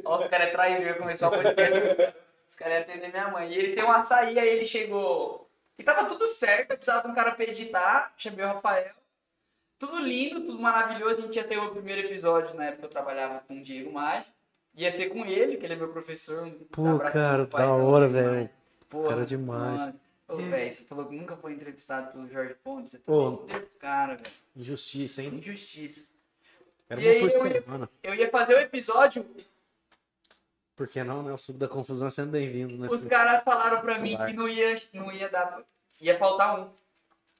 Ó, 0.03 0.19
os 0.19 0.27
caras 0.27 0.47
é 0.47 0.51
traíram, 0.51 0.85
ia 0.85 0.95
começar 0.95 1.27
o 1.27 1.31
podcast. 1.31 2.15
Os 2.49 2.55
caras 2.55 2.75
iam 2.75 2.81
atender 2.83 3.09
minha 3.09 3.27
mãe. 3.29 3.51
E 3.51 3.57
ele 3.57 3.75
tem 3.75 3.83
um 3.83 3.91
açaí, 3.91 4.39
aí 4.39 4.49
ele 4.49 4.65
chegou. 4.65 5.47
E 5.77 5.83
tava 5.83 6.05
tudo 6.07 6.27
certo, 6.27 6.71
eu 6.71 6.77
precisava 6.77 7.03
de 7.03 7.11
um 7.11 7.15
cara 7.15 7.31
pra 7.31 7.45
editar. 7.45 8.13
Chamei 8.17 8.43
o 8.43 8.47
Rafael. 8.47 8.93
Tudo 9.77 9.99
lindo, 9.99 10.41
tudo 10.43 10.59
maravilhoso. 10.59 11.19
A 11.19 11.21
gente 11.21 11.35
ia 11.35 11.43
ter 11.43 11.57
o 11.57 11.69
primeiro 11.69 12.07
episódio, 12.07 12.55
na 12.55 12.65
época 12.65 12.85
eu 12.85 12.89
trabalhava 12.89 13.43
com 13.47 13.57
o 13.57 13.61
Diego 13.61 13.91
Maggi. 13.93 14.25
Ia 14.75 14.91
ser 14.91 15.09
com 15.09 15.25
ele, 15.25 15.57
que 15.57 15.65
ele 15.65 15.73
é 15.73 15.77
meu 15.77 15.89
professor. 15.89 16.49
Pô, 16.71 16.99
cara, 16.99 17.45
da 17.45 17.71
hora, 17.71 18.07
velho. 18.07 18.49
Cara, 19.07 19.25
demais. 19.25 19.81
mano. 19.81 19.99
Ô, 20.27 20.35
velho, 20.35 20.73
você 20.73 20.83
falou 20.83 21.05
que 21.05 21.15
nunca 21.15 21.35
foi 21.37 21.53
entrevistado 21.53 22.11
pelo 22.11 22.27
Jorge 22.27 22.53
Pontes. 22.55 22.91
Você 22.91 22.99
fudeu, 22.99 23.69
cara, 23.79 24.15
velho. 24.15 24.31
Injustiça, 24.55 25.21
hein? 25.23 25.35
Injustiça. 25.35 26.05
Era 26.89 27.01
E 27.01 27.05
uma 27.05 27.19
por 27.19 27.29
eu 27.37 27.47
ia- 27.47 27.61
semana. 27.61 27.89
Eu 28.03 28.15
ia 28.15 28.29
fazer 28.29 28.55
o 28.55 28.59
episódio, 28.59 29.25
Por 30.75 30.87
que 30.87 31.03
não, 31.03 31.23
né? 31.23 31.33
O 31.33 31.37
suco 31.37 31.57
da 31.57 31.67
confusão 31.67 32.07
é 32.07 32.11
sempre 32.11 32.31
bem-vindo. 32.33 32.77
Nesse... 32.77 32.93
os 32.95 33.05
caras 33.05 33.43
falaram 33.43 33.81
pra 33.81 33.97
mim 33.99 34.09
celular. 34.11 34.27
que 34.27 34.33
não 34.33 34.47
ia, 34.47 34.81
não 34.93 35.11
ia 35.11 35.27
dar. 35.27 35.61
Ia 35.99 36.15
faltar 36.17 36.59
um. 36.59 36.69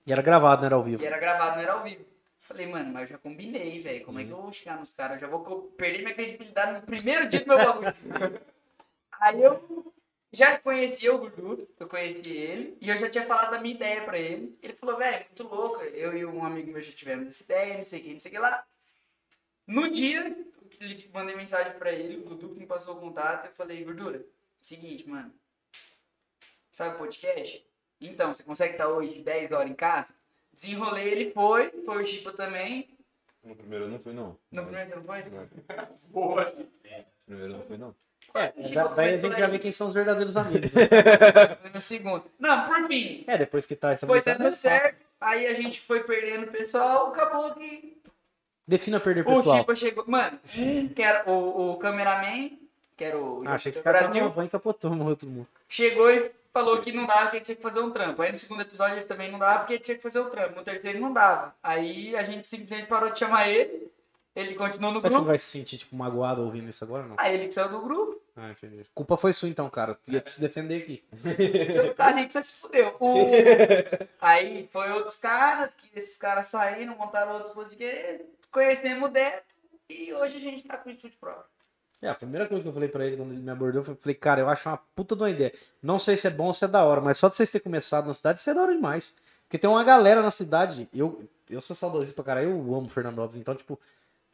E 0.08 0.12
era 0.12 0.22
gravado, 0.24 0.62
não 0.62 0.66
era 0.66 0.76
ao 0.76 0.84
vivo. 0.84 1.04
E 1.04 1.06
era 1.06 1.20
gravado, 1.20 1.56
não 1.58 1.62
era 1.62 1.74
ao 1.74 1.84
vivo. 1.84 2.04
Falei, 2.40 2.66
mano, 2.66 2.92
mas 2.92 3.04
eu 3.04 3.08
já 3.10 3.18
combinei, 3.20 3.80
velho. 3.82 4.04
Como 4.06 4.18
é 4.18 4.22
Uhum. 4.24 4.28
que 4.28 4.34
eu 4.34 4.42
vou 4.42 4.52
chegar 4.54 4.78
nos 4.80 4.92
caras? 4.94 5.16
Eu 5.16 5.20
já 5.22 5.28
vou 5.28 5.62
perder 5.78 6.00
minha 6.00 6.16
credibilidade 6.16 6.80
no 6.80 6.82
primeiro 6.82 7.28
dia 7.30 7.42
do 7.42 7.48
meu 7.48 7.58
bagulho. 7.58 7.94
Aí 9.22 9.42
eu 9.44 9.94
já 10.32 10.60
conhecia 10.60 11.14
o 11.14 11.18
Gordura, 11.18 11.66
eu 11.80 11.88
conheci 11.88 12.30
ele, 12.30 12.78
e 12.82 12.90
eu 12.90 12.98
já 12.98 13.10
tinha 13.10 13.26
falado 13.26 13.52
da 13.52 13.62
minha 13.62 13.76
ideia 13.76 14.04
pra 14.04 14.20
ele. 14.20 14.58
Ele 14.62 14.74
falou, 14.74 14.98
velho, 14.98 15.26
muito 15.26 15.44
louco. 15.44 15.84
Eu 15.84 16.18
e 16.18 16.26
um 16.26 16.44
amigo 16.44 16.72
meu 16.72 16.82
já 16.82 16.92
tivemos 16.92 17.28
essa 17.28 17.44
ideia, 17.44 17.78
não 17.78 17.86
sei 17.86 18.00
o 18.00 18.04
que, 18.04 18.14
não 18.14 18.20
sei 18.20 18.32
o 18.32 18.36
que 18.36 18.40
lá. 18.40 18.66
No 19.66 19.90
dia, 19.90 20.36
eu 20.80 21.12
mandei 21.14 21.36
mensagem 21.36 21.78
pra 21.78 21.92
ele, 21.92 22.18
o 22.18 22.38
que 22.38 22.46
me 22.46 22.66
passou 22.66 22.98
o 22.98 23.00
contato, 23.00 23.48
eu 23.48 23.52
falei, 23.54 23.84
Gordura, 23.84 24.26
seguinte, 24.62 25.08
mano. 25.08 25.34
Sabe 26.72 26.96
o 26.96 26.98
podcast? 27.00 27.66
Então, 28.00 28.34
você 28.34 28.44
consegue 28.44 28.74
estar 28.74 28.88
hoje 28.88 29.24
10 29.24 29.52
horas 29.52 29.72
em 29.72 29.74
casa? 29.74 30.14
Desenrolei, 30.54 31.08
ele 31.08 31.32
foi, 31.32 31.72
foi 31.84 32.04
o 32.04 32.06
Chipa 32.06 32.32
também. 32.32 32.90
No 33.44 33.56
primeiro 33.56 33.86
eu 33.86 33.90
não 33.90 34.00
fui, 34.00 34.14
não. 34.14 34.38
No 34.52 34.64
primeiro 34.64 34.98
não 34.98 35.04
foi? 35.04 35.24
Boa. 36.10 36.52
No 36.52 36.68
primeiro 37.26 37.54
eu 37.54 37.58
não 37.58 37.66
fui, 37.66 37.78
não. 37.78 37.96
É, 38.38 38.70
da- 38.74 38.88
daí 38.88 39.16
a 39.16 39.18
gente 39.18 39.38
já 39.38 39.48
vê 39.48 39.60
quem 39.60 39.72
são 39.72 39.88
os 39.88 39.94
verdadeiros 39.94 40.36
amigos. 40.38 40.72
Né? 40.74 40.88
Foi 41.62 41.70
no 41.74 41.82
segundo. 41.82 42.24
Não, 42.40 42.66
por 42.66 42.88
fim, 42.88 43.24
É, 43.28 43.38
depois 43.38 43.66
que 43.66 43.76
tá 43.76 43.96
foi 43.98 44.22
dando 44.22 44.48
é 44.48 44.52
certo, 44.52 44.98
aí 45.20 45.48
a 45.48 45.54
gente 45.54 45.82
foi 45.82 46.02
perdendo 46.04 46.44
o 46.48 46.52
pessoal, 46.52 47.08
acabou 47.08 47.52
que 47.56 47.98
Defina 48.68 49.00
perder 49.00 49.22
o 49.22 49.26
pessoal. 49.26 49.60
Chipa 49.60 49.76
chegou. 49.76 50.04
Mano, 50.08 50.40
um 50.58 50.88
que 50.90 51.02
era 51.02 51.30
o, 51.30 51.72
o 51.72 51.78
cameraman, 51.78 52.52
que 52.98 53.04
era 53.06 53.18
o 53.18 53.44
Ah, 53.46 53.54
achei 53.54 53.72
que 53.72 53.78
esse 53.78 53.84
cara 53.84 54.00
tava 54.00 54.10
Brasil, 54.12 54.28
na 54.30 54.34
van 54.36 54.44
e 54.46 54.50
capotou, 54.50 54.92
morreu 54.92 55.16
todo 55.16 55.30
mundo. 55.30 55.48
chegou 55.70 56.12
e 56.12 56.30
falou 56.54 56.82
que 56.82 56.92
não 56.92 57.06
dava, 57.06 57.30
que 57.30 57.38
ele 57.38 57.46
tinha 57.46 57.56
que 57.56 57.62
fazer 57.62 57.80
um 57.80 57.92
trampo. 57.92 58.22
Aí 58.22 58.32
no 58.32 58.38
segundo 58.38 58.62
episódio 58.62 58.98
ele 58.98 59.06
também 59.06 59.32
não 59.32 59.40
dava, 59.40 59.60
porque 59.60 59.74
ele 59.76 59.84
tinha 59.84 59.96
que 59.96 60.04
fazer 60.04 60.20
o 60.20 60.26
trampo. 60.26 60.56
No 60.58 60.64
terceiro 60.64 61.00
não 61.00 61.14
dava. 61.14 61.56
Aí 61.64 62.14
a 62.18 62.24
gente 62.24 62.46
simplesmente 62.46 62.88
parou 62.88 63.10
de 63.10 63.20
chamar 63.20 63.48
ele, 63.48 63.90
ele 64.36 64.54
continuou 64.56 64.92
no 64.92 65.00
Você 65.00 65.08
acha 65.08 65.12
que 65.12 65.14
não 65.14 65.20
grupo. 65.22 65.28
vai 65.28 65.38
se 65.38 65.46
sentir, 65.46 65.78
tipo, 65.78 65.96
magoado 65.96 66.42
ouvindo 66.44 66.68
isso 66.68 66.84
agora 66.84 67.04
não? 67.08 67.16
Aí 67.18 67.36
ele 67.36 67.48
que 67.48 67.54
saiu 67.54 67.70
do 67.70 67.80
grupo, 67.80 68.22
Ah, 68.40 68.52
entendi. 68.52 68.84
Culpa 68.94 69.18
foi 69.18 69.34
sua 69.34 69.50
então, 69.50 69.68
cara. 69.70 69.98
Ia 70.08 70.22
te 70.22 70.40
defender 70.40 70.82
aqui. 70.84 71.04
eu 71.74 71.94
tá 71.96 72.08
ali 72.10 72.28
que 72.28 72.34
você 72.34 72.44
se 72.44 72.54
fudeu. 72.54 72.96
O- 73.00 73.32
Aí 74.22 74.70
foi 74.72 74.92
outros 74.92 75.16
caras, 75.16 75.72
que 75.76 75.98
esses 75.98 76.18
caras 76.18 76.46
saíram, 76.46 76.96
montaram 76.96 77.34
outros 77.34 77.54
podcast, 77.54 78.24
conhecemos 78.52 79.10
o 79.10 79.12
Deto, 79.12 79.56
e 79.90 80.14
hoje 80.14 80.38
a 80.38 80.40
gente 80.40 80.64
tá 80.68 80.78
com 80.78 80.88
o 80.90 80.92
estúdio 80.92 81.18
próprio. 81.20 81.46
É, 82.00 82.10
a 82.10 82.14
primeira 82.14 82.48
coisa 82.48 82.64
que 82.64 82.70
eu 82.70 82.74
falei 82.74 82.90
pra 82.90 83.08
ele 83.08 83.18
quando 83.18 83.32
ele 83.32 83.42
me 83.42 83.50
abordou 83.50 83.84
foi, 83.84 83.96
falei, 83.96 84.14
cara, 84.14 84.42
eu 84.42 84.50
acho 84.50 84.70
uma 84.70 84.78
puta 84.96 85.16
de 85.16 85.24
uma 85.24 85.30
ideia. 85.32 85.52
Não 85.82 85.98
sei 85.98 86.16
se 86.16 86.28
é 86.28 86.30
bom 86.30 86.46
ou 86.46 86.54
se 86.54 86.64
é 86.64 86.68
da 86.68 86.84
hora, 86.86 87.02
mas 87.02 87.18
só 87.18 87.28
de 87.28 87.36
vocês 87.36 87.50
terem 87.50 87.64
começado 87.64 88.06
na 88.06 88.14
cidade, 88.14 88.40
isso 88.40 88.50
é 88.52 88.54
da 88.54 88.62
hora 88.62 88.76
demais. 88.76 89.16
Porque 89.46 89.58
tem 89.58 89.68
uma 89.68 89.84
galera 89.84 90.22
na 90.22 90.30
cidade, 90.30 90.88
eu, 90.94 91.28
eu 91.50 91.60
sou 91.60 91.76
saudosista 91.76 92.14
pra 92.14 92.24
caralho, 92.24 92.52
eu 92.52 92.76
amo 92.76 92.88
Fernandópolis, 92.88 93.38
então, 93.38 93.56
tipo, 93.56 93.80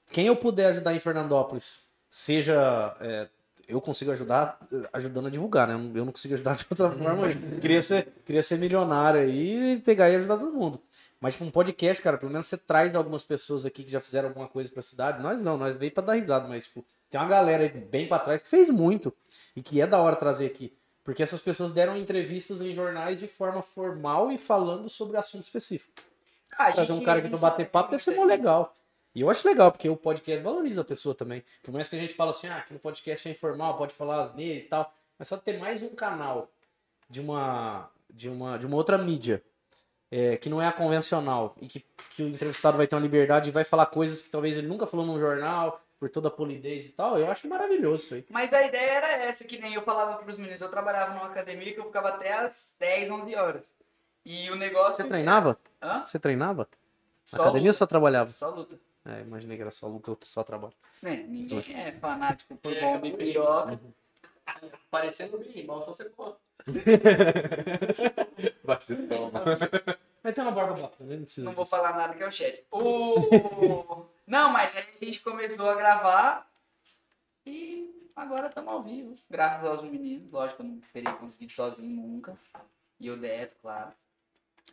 quem 0.09 0.27
eu 0.27 0.35
puder 0.35 0.65
ajudar 0.71 0.93
em 0.93 0.99
Fernandópolis, 0.99 1.83
seja. 2.09 2.93
é, 2.99 3.29
eu 3.67 3.79
consigo 3.81 4.11
ajudar 4.11 4.59
ajudando 4.91 5.27
a 5.27 5.29
divulgar, 5.29 5.67
né? 5.67 5.73
Eu 5.73 6.05
não- 6.05 6.11
consigo 6.11 6.33
ajudar 6.33 6.55
de 6.57 6.65
outra 6.69 6.89
forma 6.89 7.27
aí. 7.27 7.59
Queria 7.59 7.81
ser, 7.81 8.07
queria 8.25 8.43
ser 8.43 8.57
milionário 8.57 9.21
aí 9.21 9.73
e 9.73 9.79
pegar 9.79 10.09
e 10.09 10.15
ajudar 10.15 10.37
todo 10.37 10.51
mundo. 10.53 10.79
Mas, 11.19 11.33
tipo, 11.33 11.45
um 11.45 11.51
podcast, 11.51 12.01
cara, 12.03 12.17
pelo 12.17 12.31
menos 12.31 12.47
você 12.47 12.57
traz 12.57 12.93
algumas 12.95 13.23
pessoas 13.23 13.65
aqui 13.65 13.83
que 13.83 13.91
já 13.91 14.01
fizeram 14.01 14.27
alguma 14.29 14.47
coisa 14.47 14.69
pra 14.69 14.81
cidade. 14.81 15.21
Nós 15.23 15.41
não, 15.41 15.57
nós 15.57 15.75
veio 15.75 15.91
pra 15.91 16.03
dar 16.03 16.13
risada, 16.15 16.47
mas, 16.49 16.65
tipo, 16.65 16.85
tem 17.09 17.19
uma 17.19 17.27
galera 17.29 17.63
aí 17.63 17.69
bem 17.69 18.07
pra 18.07 18.19
trás 18.19 18.41
que 18.41 18.49
fez 18.49 18.69
muito 18.69 19.13
e 19.55 19.61
que 19.61 19.79
é 19.79 19.87
da 19.87 19.99
hora 20.01 20.15
trazer 20.17 20.45
aqui. 20.45 20.75
Porque 21.01 21.23
essas 21.23 21.39
pessoas 21.41 21.71
deram 21.71 21.95
entrevistas 21.97 22.59
em 22.61 22.71
jornais 22.73 23.19
de 23.19 23.27
forma 23.27 23.61
formal 23.61 24.31
e 24.31 24.37
falando 24.37 24.89
sobre 24.89 25.15
assunto 25.17 25.43
específico. 25.43 25.93
Ah, 26.57 26.71
Trazer 26.71 26.93
um 26.93 27.03
cara 27.03 27.19
aqui 27.19 27.29
pra 27.29 27.37
bater 27.37 27.69
papo 27.69 27.91
deve 27.91 28.03
ser 28.03 28.15
mó 28.15 28.23
legal. 28.25 28.73
E 29.15 29.21
eu 29.21 29.29
acho 29.29 29.47
legal, 29.47 29.71
porque 29.71 29.87
o 29.87 29.95
podcast 29.95 30.43
valoriza 30.43 30.81
a 30.81 30.85
pessoa 30.85 31.13
também. 31.13 31.43
Por 31.61 31.71
mais 31.71 31.87
que 31.87 31.95
a 31.95 31.99
gente 31.99 32.13
fala 32.13 32.31
assim, 32.31 32.47
ah, 32.47 32.57
aqui 32.57 32.73
no 32.73 32.79
podcast 32.79 33.27
é 33.27 33.31
informal, 33.31 33.77
pode 33.77 33.93
falar 33.93 34.21
asneira 34.21 34.59
e 34.59 34.63
tal. 34.63 34.91
Mas 35.19 35.27
só 35.27 35.37
ter 35.37 35.59
mais 35.59 35.81
um 35.81 35.89
canal 35.89 36.49
de 37.09 37.21
uma, 37.21 37.89
de 38.09 38.27
uma, 38.27 38.57
de 38.57 38.65
uma 38.65 38.75
outra 38.75 38.97
mídia 38.97 39.43
é, 40.09 40.37
que 40.37 40.49
não 40.49 40.61
é 40.61 40.67
a 40.67 40.71
convencional 40.71 41.55
e 41.61 41.67
que, 41.67 41.85
que 42.09 42.23
o 42.23 42.27
entrevistado 42.27 42.77
vai 42.77 42.87
ter 42.87 42.95
uma 42.95 43.01
liberdade 43.01 43.49
e 43.49 43.53
vai 43.53 43.63
falar 43.63 43.85
coisas 43.85 44.21
que 44.21 44.29
talvez 44.29 44.57
ele 44.57 44.67
nunca 44.67 44.87
falou 44.87 45.05
num 45.05 45.19
jornal, 45.19 45.79
por 46.03 46.09
toda 46.09 46.27
a 46.27 46.31
polidez 46.31 46.85
e 46.85 46.89
tal, 46.89 47.17
eu 47.17 47.31
acho 47.31 47.47
maravilhoso 47.47 48.03
isso 48.03 48.15
aí. 48.15 48.25
Mas 48.29 48.51
a 48.51 48.61
ideia 48.61 48.91
era 48.91 49.11
essa, 49.23 49.45
que 49.45 49.57
nem 49.57 49.73
eu 49.73 49.81
falava 49.83 50.21
pros 50.21 50.37
meninos. 50.37 50.59
Eu 50.59 50.67
trabalhava 50.67 51.13
numa 51.13 51.27
academia 51.27 51.73
que 51.73 51.79
eu 51.79 51.85
ficava 51.85 52.09
até 52.09 52.33
às 52.33 52.75
10, 52.77 53.09
11 53.09 53.35
horas. 53.35 53.75
E 54.25 54.51
o 54.51 54.55
negócio... 54.57 54.97
Você 54.97 55.05
treinava? 55.05 55.57
Hã? 55.81 56.05
Você 56.05 56.19
treinava? 56.19 56.67
Na 57.31 57.37
Só 57.37 57.43
academia 57.43 57.61
ou 57.61 57.67
luta. 57.67 57.77
só 57.77 57.85
trabalhava? 57.85 58.31
Só 58.31 58.49
luta. 58.49 58.77
É, 59.05 59.21
imaginei 59.21 59.57
que 59.57 59.61
era 59.63 59.71
só 59.71 59.87
luta, 59.87 60.17
só 60.23 60.43
trabalho. 60.43 60.73
Né, 61.01 61.17
ninguém 61.27 61.75
é 61.75 61.91
fanático 61.91 62.55
por 62.57 62.71
É, 62.71 62.81
bom 62.81 62.89
acabei 62.91 63.11
de- 63.11 63.17
piroca. 63.17 63.79
Parecendo 64.89 65.35
o 65.37 65.39
birimbau, 65.39 65.81
só 65.81 65.93
você 65.93 66.05
pode. 66.05 66.37
Vai 68.63 68.79
ser 68.81 69.07
tão. 69.07 69.31
Mas 70.23 70.33
tem 70.35 70.43
uma 70.43 70.51
barba 70.51 70.73
bacana, 70.81 71.15
não 71.17 71.23
precisa 71.25 71.47
Não 71.47 71.55
vou 71.55 71.65
falar 71.65 71.95
nada 71.97 72.13
que 72.13 72.23
é 72.23 72.27
o 72.27 72.31
chat. 72.31 72.65
O... 72.71 74.05
Não, 74.25 74.51
mas 74.51 74.75
aí 74.75 74.85
a 75.01 75.05
gente 75.05 75.19
começou 75.21 75.69
a 75.69 75.75
gravar 75.75 76.49
e 77.45 78.09
agora 78.15 78.47
estamos 78.47 78.71
ao 78.71 78.83
vivo. 78.83 79.17
Graças 79.29 79.65
aos 79.65 79.83
meninos. 79.83 80.31
Lógico, 80.31 80.61
eu 80.61 80.67
não 80.67 80.81
teria 80.93 81.11
conseguido 81.13 81.51
sozinho 81.51 81.89
nunca. 82.01 82.37
E 82.99 83.09
o 83.11 83.17
Deto, 83.17 83.55
claro. 83.61 83.91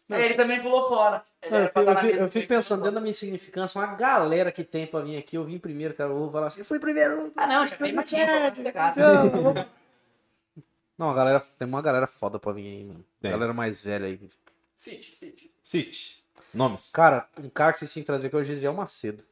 Mas- 0.09 0.21
É, 0.23 0.25
ele 0.27 0.35
também 0.35 0.61
pulou 0.61 0.89
fora. 0.89 1.23
Não, 1.51 1.59
eu, 1.59 1.71
eu 1.75 1.95
mesa 2.03 2.17
eu 2.19 2.29
fico 2.29 2.49
pensando, 2.49 2.81
dentro 2.81 2.97
da 2.97 3.01
minha 3.01 3.12
insignificância, 3.12 3.81
uma 3.81 3.95
galera 3.95 4.51
que 4.53 4.65
tem 4.65 4.87
pra 4.87 5.01
vir 5.01 5.17
aqui, 5.17 5.37
eu 5.37 5.45
vim 5.45 5.59
primeiro, 5.59 5.95
cara. 5.95 6.11
Eu 6.11 6.19
vou 6.19 6.31
falar 6.31 6.49
assim, 6.49 6.61
eu 6.61 6.65
fui 6.65 6.79
primeiro. 6.81 7.33
Ah, 7.37 7.47
não, 7.47 7.67
já 7.67 7.77
tem 7.77 7.93
mais. 7.93 8.11
Não, 10.99 11.11
a 11.11 11.15
galera, 11.15 11.41
tem 11.59 11.67
uma 11.67 11.81
galera 11.81 12.07
foda 12.07 12.39
pra 12.39 12.53
vir 12.53 12.67
aí, 12.67 12.85
mano. 12.85 13.05
Tem. 13.23 13.31
Galera 13.31 13.55
mais 13.55 13.83
velha 13.83 14.07
aí. 14.07 14.21
City, 14.77 15.17
City. 15.19 15.51
City. 15.65 16.25
Nomes. 16.53 16.91
Cara, 16.93 17.27
um 17.43 17.49
cara 17.49 17.73
que 17.73 17.79
vocês 17.79 17.91
tinham 17.93 18.03
que 18.03 18.07
trazer 18.07 18.29
que 18.29 18.37
é 18.37 18.39
o 18.39 18.43
Gisiel 18.45 18.75
Macedo. 18.75 19.25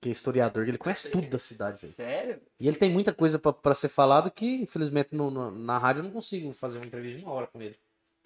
Que 0.00 0.10
é 0.10 0.12
historiador, 0.12 0.62
que 0.64 0.70
ele 0.70 0.78
conhece 0.78 1.10
tudo 1.10 1.26
da 1.28 1.38
cidade, 1.38 1.80
velho. 1.80 1.92
Sério? 1.92 2.40
E 2.60 2.68
ele 2.68 2.76
tem 2.76 2.90
muita 2.90 3.12
coisa 3.12 3.38
pra, 3.38 3.52
pra 3.52 3.74
ser 3.74 3.88
falado 3.88 4.30
que, 4.30 4.62
infelizmente, 4.62 5.14
no- 5.14 5.30
no- 5.30 5.50
na 5.50 5.78
rádio 5.78 6.00
eu 6.00 6.04
não 6.04 6.10
consigo 6.12 6.52
fazer 6.52 6.76
uma 6.78 6.86
entrevista 6.86 7.18
de 7.18 7.24
uma 7.24 7.32
hora 7.32 7.46
com 7.48 7.60
ele. 7.60 7.76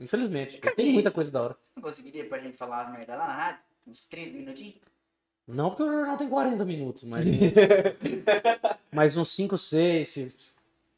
Infelizmente. 0.01 0.59
Tem 0.75 0.93
muita 0.93 1.11
coisa 1.11 1.31
da 1.31 1.43
hora. 1.43 1.57
Não 1.77 1.83
conseguiria 1.83 2.27
pra 2.29 2.39
gente 2.39 2.57
falar 2.57 2.87
as 2.87 2.93
merdas 2.93 3.19
lá 3.19 3.27
na 3.29 3.35
rádio? 3.35 3.61
Uns 3.87 4.05
30 4.07 4.37
minutinhos? 4.37 4.77
Não 5.47 5.71
porque 5.71 5.83
o 5.83 5.91
jornal 5.91 6.17
tem 6.17 6.29
40 6.29 6.65
minutos, 6.65 7.05
mas. 7.05 7.27
mas 8.91 9.17
uns 9.17 9.31
5, 9.33 9.57
6, 9.59 10.09
se 10.09 10.35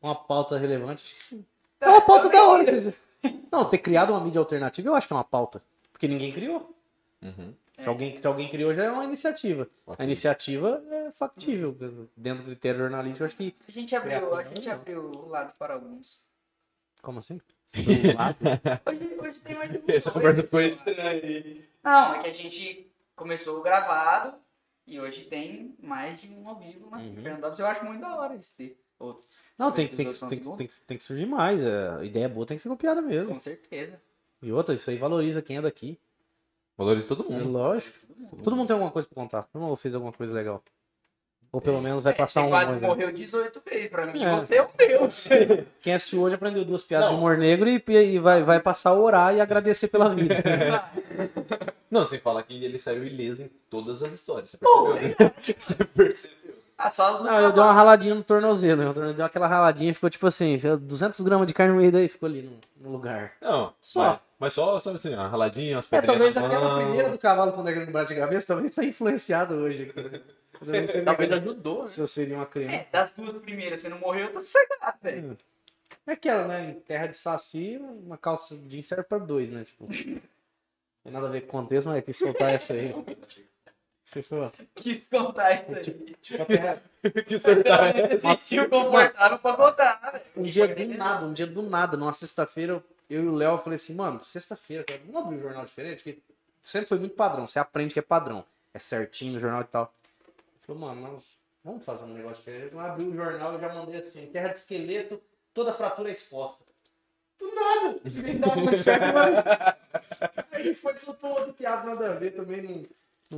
uma 0.00 0.14
pauta 0.14 0.58
relevante, 0.58 1.02
acho 1.04 1.14
que 1.14 1.20
sim. 1.20 1.44
É 1.80 1.88
uma 1.88 2.00
pauta 2.00 2.28
da 2.28 2.44
hora. 2.48 2.64
vocês- 2.64 2.94
Não, 3.50 3.64
ter 3.68 3.78
criado 3.78 4.10
uma 4.10 4.20
mídia 4.20 4.38
alternativa 4.38 4.88
eu 4.88 4.94
acho 4.94 5.06
que 5.06 5.12
é 5.12 5.16
uma 5.16 5.24
pauta. 5.24 5.62
Porque 5.92 6.06
ninguém 6.08 6.32
criou. 6.32 6.74
Uhum. 7.22 7.54
Se, 7.78 7.88
alguém, 7.88 8.14
se 8.14 8.26
alguém 8.26 8.48
criou, 8.48 8.72
já 8.74 8.84
é 8.84 8.90
uma 8.90 9.04
iniciativa. 9.04 9.68
A 9.86 9.92
Ok. 9.92 10.04
iniciativa 10.04 10.82
é 10.90 11.10
factível. 11.12 11.72
Dentro 12.16 12.44
do 12.44 12.50
critério 12.50 12.80
jornalístico, 12.80 13.22
eu 13.22 13.26
acho 13.26 13.36
que. 13.36 13.54
A 13.66 13.72
gente 13.72 13.94
abriu, 13.96 14.34
a 14.36 14.42
gente 14.44 14.68
abriu 14.68 15.00
o 15.10 15.28
lado 15.28 15.52
para 15.58 15.74
alguns. 15.74 16.22
Como 17.00 17.18
assim? 17.18 17.40
Hoje, 18.86 19.14
hoje 19.18 19.40
tem 19.40 19.54
mais 19.56 19.70
de 19.70 19.78
um. 19.78 19.82
Essa 19.88 20.10
conversa 20.10 20.42
foi 20.46 20.66
estranha. 20.66 21.62
Não, 21.82 22.14
é 22.14 22.18
que 22.22 22.28
a 22.28 22.32
gente 22.32 22.90
começou 23.16 23.58
o 23.58 23.62
gravado 23.62 24.34
e 24.86 25.00
hoje 25.00 25.24
tem 25.24 25.74
mais 25.80 26.20
de 26.20 26.28
um 26.28 26.46
ao 26.48 26.58
vivo, 26.58 26.90
né? 26.90 26.98
Uhum. 26.98 27.14
Fernando 27.22 27.44
Alves, 27.44 27.58
eu 27.58 27.66
acho 27.66 27.84
muito 27.84 28.00
da 28.00 28.14
hora 28.16 28.34
isso 28.36 28.52
ter. 28.56 28.78
Outro. 28.98 29.26
Não, 29.58 29.72
tem, 29.72 29.88
que- 29.88 29.96
tem, 29.96 30.06
tem, 30.10 30.38
tem, 30.56 30.66
que- 30.66 30.80
tem 30.82 30.96
que 30.98 31.02
surgir 31.04 31.26
mais. 31.26 31.60
é, 31.60 31.88
A 32.00 32.04
ideia 32.04 32.28
boa 32.28 32.46
tem 32.46 32.56
que 32.56 32.62
ser 32.62 32.68
copiada 32.68 33.00
mesmo. 33.02 33.34
Com 33.34 33.40
certeza. 33.40 34.00
E 34.40 34.52
outra, 34.52 34.74
isso 34.74 34.90
aí 34.90 34.96
valoriza 34.98 35.40
quem 35.42 35.56
é 35.56 35.62
daqui. 35.62 35.98
Valoriza 36.76 37.08
todo 37.08 37.26
É 37.32 37.36
mundo. 37.36 37.50
lógico. 37.50 37.98
Todo 38.42 38.54
mundo 38.56 38.66
tem 38.68 38.74
alguma 38.74 38.90
coisa 38.92 39.08
pra 39.08 39.14
contar. 39.14 39.42
Todo 39.44 39.62
mundo 39.62 39.76
fez 39.76 39.94
alguma 39.94 40.12
coisa 40.12 40.34
legal. 40.34 40.62
Ou 41.52 41.60
pelo 41.60 41.82
menos 41.82 42.02
vai 42.04 42.14
É, 42.14 42.16
passar 42.16 42.40
você 42.40 42.46
um. 42.46 42.50
quase 42.50 42.86
morreu 42.86 43.12
18 43.12 43.62
vezes 43.70 43.88
pra 43.90 44.06
mim. 44.06 44.24
É. 44.24 44.34
Você 44.36 44.54
é 44.56 44.62
um 44.62 44.68
deus. 44.76 45.24
Quem 45.82 45.92
assistiu 45.92 46.22
hoje 46.22 46.34
aprendeu 46.34 46.64
duas 46.64 46.82
piadas 46.82 47.08
Não. 47.08 47.14
de 47.16 47.20
humor 47.20 47.36
negro 47.36 47.68
e, 47.68 47.82
e 47.88 48.18
vai, 48.18 48.42
vai 48.42 48.58
passar 48.58 48.90
a 48.90 48.94
orar 48.94 49.34
e 49.34 49.40
agradecer 49.40 49.88
pela 49.88 50.08
vida. 50.08 50.34
Não, 51.90 52.06
sem 52.06 52.18
falar 52.18 52.42
que 52.44 52.64
ele 52.64 52.78
saiu 52.78 53.04
ileso 53.06 53.42
em 53.42 53.50
todas 53.68 54.02
as 54.02 54.12
histórias. 54.14 54.50
Você 54.50 54.56
percebeu? 54.56 54.94
né? 54.94 55.14
Você 55.60 55.74
percebeu? 55.74 56.54
ah, 56.78 56.90
só 56.90 57.16
as 57.16 57.22
Não, 57.22 57.40
eu 57.40 57.52
dei 57.52 57.62
uma 57.62 57.72
raladinha 57.74 58.14
no 58.14 58.22
tornozelo. 58.24 58.82
Eu 58.82 59.12
dei 59.12 59.22
aquela 59.24 59.46
raladinha 59.46 59.90
e 59.90 59.94
ficou 59.94 60.08
tipo 60.08 60.26
assim: 60.26 60.56
200 60.80 61.20
gramas 61.20 61.46
de 61.46 61.52
carne 61.52 61.74
moída 61.74 62.02
e 62.02 62.08
ficou 62.08 62.26
ali 62.30 62.40
no, 62.42 62.56
no 62.80 62.90
lugar. 62.90 63.32
Não, 63.42 63.74
Só. 63.78 64.02
Mas, 64.08 64.20
mas 64.40 64.52
só, 64.54 64.78
sabe 64.78 64.96
assim, 64.96 65.12
uma 65.14 65.28
raladinha, 65.28 65.76
umas 65.76 65.86
É, 65.92 66.00
pedrinhas 66.00 66.34
talvez 66.34 66.34
na 66.34 66.46
aquela 66.46 66.76
primeira 66.76 67.10
do 67.10 67.18
cavalo 67.18 67.52
com 67.52 67.60
o 67.60 67.86
braço 67.92 68.14
de 68.14 68.18
cabeça 68.18 68.46
talvez 68.46 68.72
tá 68.74 68.82
influenciado 68.82 69.54
hoje. 69.56 69.92
Né? 70.68 70.84
Talvez 71.04 71.32
ajudou, 71.32 71.82
né? 71.82 71.86
se 71.88 72.00
eu 72.00 72.06
seria 72.06 72.36
uma 72.36 72.46
criança. 72.46 72.74
É, 72.74 72.88
das 72.90 73.14
duas 73.14 73.32
primeiras 73.34 73.80
você 73.80 73.88
não 73.88 73.98
morreu, 73.98 74.26
eu 74.26 74.32
tô 74.32 74.40
sossegado, 74.40 74.98
velho. 75.02 75.38
É 76.06 76.12
aquela, 76.12 76.46
né? 76.46 76.70
Em 76.70 76.80
terra 76.80 77.06
de 77.06 77.16
saci, 77.16 77.78
uma 77.78 78.18
calça 78.18 78.56
jeans 78.66 78.86
serve 78.86 79.04
pra 79.04 79.18
dois, 79.18 79.50
né? 79.50 79.64
Tipo. 79.64 79.86
Não 79.86 81.10
tem 81.10 81.12
nada 81.12 81.26
a 81.26 81.30
ver 81.30 81.42
com 81.42 81.58
o 81.58 81.62
contexto, 81.62 81.88
mas 81.88 81.96
tem 81.96 82.04
que 82.04 82.12
soltar 82.12 82.52
essa 82.52 82.74
aí. 82.74 82.94
Se 84.04 84.22
for. 84.22 84.52
Quis 84.74 85.06
contar 85.06 85.54
isso 85.54 85.74
aí. 85.74 85.80
Tipo, 85.80 86.14
tipo 86.20 86.42
a 86.42 86.46
terra. 86.46 86.82
que 87.26 87.38
sortar. 87.38 87.96
Eu 87.96 88.08
me 88.08 88.20
sentiu 88.20 88.68
confortável 88.68 89.38
pra 89.38 89.56
contar, 89.56 90.10
velho. 90.12 90.24
Um 90.36 90.42
dia 90.42 90.68
do 90.68 90.84
nada, 90.86 91.24
um 91.24 91.32
dia 91.32 91.46
do 91.46 91.62
nada, 91.62 91.96
numa 91.96 92.12
sexta-feira, 92.12 92.82
eu 93.08 93.24
e 93.24 93.26
o 93.26 93.34
Léo 93.34 93.58
falei 93.58 93.76
assim, 93.76 93.94
mano, 93.94 94.22
sexta-feira, 94.22 94.84
vamos 95.06 95.22
abrir 95.22 95.36
um 95.36 95.40
jornal 95.40 95.64
diferente? 95.64 96.04
Que 96.04 96.22
sempre 96.60 96.88
foi 96.88 96.98
muito 96.98 97.14
padrão, 97.14 97.46
você 97.46 97.58
aprende 97.58 97.94
que 97.94 97.98
é 97.98 98.02
padrão. 98.02 98.44
É 98.74 98.78
certinho 98.78 99.34
no 99.34 99.38
jornal 99.38 99.62
e 99.62 99.64
tal. 99.64 99.94
Falou, 100.62 100.80
mano, 100.80 101.00
nós 101.00 101.38
vamos 101.62 101.84
fazer 101.84 102.04
um 102.04 102.14
negócio 102.14 102.44
diferente. 102.44 102.72
Eu 102.72 102.80
abri 102.80 103.04
o 103.04 103.14
jornal 103.14 103.56
e 103.56 103.60
já 103.60 103.72
mandei 103.72 103.96
assim, 103.96 104.26
terra 104.26 104.48
de 104.48 104.56
esqueleto, 104.56 105.20
toda 105.52 105.72
fratura 105.72 106.08
é 106.08 106.12
exposta. 106.12 106.64
Do 107.38 107.54
nada! 107.54 108.00
Tava 108.40 108.60
no 108.60 108.76
cheque, 108.76 109.06
mas... 109.12 110.46
Aí 110.52 110.74
foi, 110.74 110.96
soltou 110.96 111.30
outro 111.30 111.52
piada, 111.52 111.84
nada 111.84 112.12
a 112.12 112.14
ver 112.14 112.32
também, 112.32 112.62
não, 112.62 112.86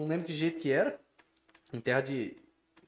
não 0.01 0.07
lembro 0.07 0.27
de 0.27 0.35
jeito 0.35 0.61
que 0.61 0.71
era. 0.71 1.01
Em 1.73 1.81
terra 1.81 2.01
de. 2.03 2.37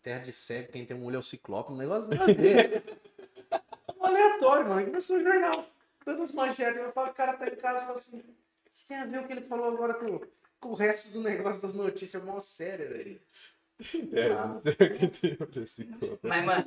terra 0.03 0.21
de 0.21 0.33
cego, 0.33 0.71
quem 0.71 0.85
tem 0.85 0.97
um 0.97 1.05
olho 1.05 1.17
é 1.17 1.19
o 1.19 1.23
ciclope, 1.23 1.73
um 1.73 1.77
negócio 1.77 2.11
nada 2.11 2.31
a 2.31 2.35
ver. 2.35 2.85
Um 3.99 4.05
aleatório, 4.07 4.69
mano. 4.69 4.87
Começou 4.87 5.17
o 5.17 5.23
jornal. 5.23 5.67
Dando 6.05 6.23
as 6.23 6.31
manchetes. 6.31 6.81
Eu 6.81 6.93
falo, 6.93 7.11
o 7.11 7.15
cara 7.15 7.33
tá 7.33 7.49
em 7.49 7.57
casa 7.57 7.83
e 7.83 7.87
fala 7.87 7.99
assim. 7.99 8.19
O 8.19 8.23
que 8.73 8.85
tem 8.85 8.99
a 8.99 9.05
ver 9.07 9.21
o 9.21 9.27
que 9.27 9.33
ele 9.33 9.41
falou 9.41 9.67
agora 9.67 9.95
com, 9.95 10.21
com 10.61 10.69
o 10.69 10.75
resto 10.75 11.11
do 11.13 11.21
negócio 11.21 11.61
das 11.61 11.75
notícias? 11.75 12.23
Mó 12.23 12.39
sério, 12.39 12.89
velho. 12.91 13.21
É, 14.13 15.61
esse 15.61 15.85
corpo. 15.85 16.27
Mas, 16.27 16.45
mano, 16.45 16.65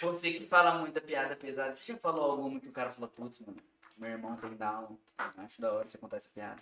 você 0.00 0.32
que 0.32 0.46
fala 0.46 0.78
muita 0.78 1.00
piada 1.00 1.36
pesada, 1.36 1.74
você 1.74 1.92
já 1.92 1.98
falou 1.98 2.32
alguma 2.32 2.60
que 2.60 2.68
o 2.68 2.72
cara 2.72 2.92
falou, 2.92 3.08
putz, 3.08 3.40
mano, 3.40 3.56
meu 3.96 4.10
irmão 4.10 4.36
tem 4.36 4.50
que 4.50 4.56
dar 4.56 4.80
um. 4.82 4.96
Acho 5.38 5.60
da 5.60 5.72
hora 5.72 5.88
você 5.88 5.98
contar 5.98 6.16
essa 6.16 6.28
piada. 6.30 6.60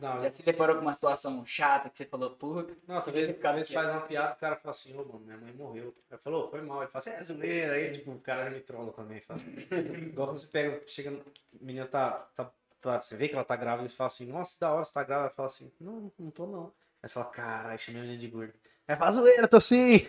Não, 0.00 0.20
Já 0.22 0.30
se 0.30 0.44
deparou 0.44 0.76
com 0.76 0.82
uma 0.82 0.92
situação 0.94 1.44
chata 1.44 1.90
que 1.90 1.98
você 1.98 2.06
falou, 2.06 2.30
puta. 2.30 2.74
não 2.86 3.02
talvez, 3.02 3.36
talvez 3.38 3.70
faz 3.70 3.90
uma 3.90 4.00
piada, 4.02 4.34
o 4.34 4.36
cara 4.36 4.56
fala 4.56 4.70
assim, 4.70 4.96
ô, 4.96 5.04
mano, 5.04 5.20
minha 5.20 5.36
mãe 5.36 5.52
morreu. 5.52 5.94
Ele 6.10 6.18
falou, 6.20 6.48
foi 6.48 6.62
mal. 6.62 6.82
Ele 6.82 6.90
fala 6.90 7.00
assim, 7.00 7.10
é 7.10 7.22
zoeira. 7.22 7.74
Aí, 7.74 7.90
tipo, 7.90 8.12
o 8.12 8.20
cara 8.20 8.44
já 8.44 8.50
me 8.50 8.60
trola 8.60 8.92
também, 8.92 9.20
sabe? 9.20 9.40
Igual 10.12 10.28
quando 10.28 10.38
você 10.38 10.46
pega, 10.46 10.82
chega, 10.86 11.10
no- 11.10 11.20
a 11.20 11.64
menina 11.64 11.86
tá, 11.86 12.12
tá, 12.34 12.52
tá, 12.80 13.00
você 13.00 13.16
vê 13.16 13.28
que 13.28 13.34
ela 13.34 13.44
tá 13.44 13.56
grávida, 13.56 13.82
eles 13.82 13.94
falam 13.94 14.06
assim, 14.08 14.26
nossa, 14.26 14.58
da 14.60 14.72
hora, 14.72 14.84
você 14.84 14.92
tá 14.92 15.02
grávida. 15.02 15.26
Ela 15.26 15.34
fala 15.34 15.46
assim, 15.46 15.72
não, 15.80 16.10
não 16.18 16.30
tô 16.30 16.46
não. 16.46 16.72
Aí 17.02 17.08
você 17.08 17.14
fala, 17.14 17.26
caralho, 17.26 17.78
chamei 17.78 18.00
a 18.00 18.04
menina 18.04 18.20
de 18.20 18.28
gorda. 18.28 18.54
Aí 18.90 18.96
fala, 18.96 19.12
zoeira, 19.12 19.46
tô 19.46 19.60
sim. 19.60 19.98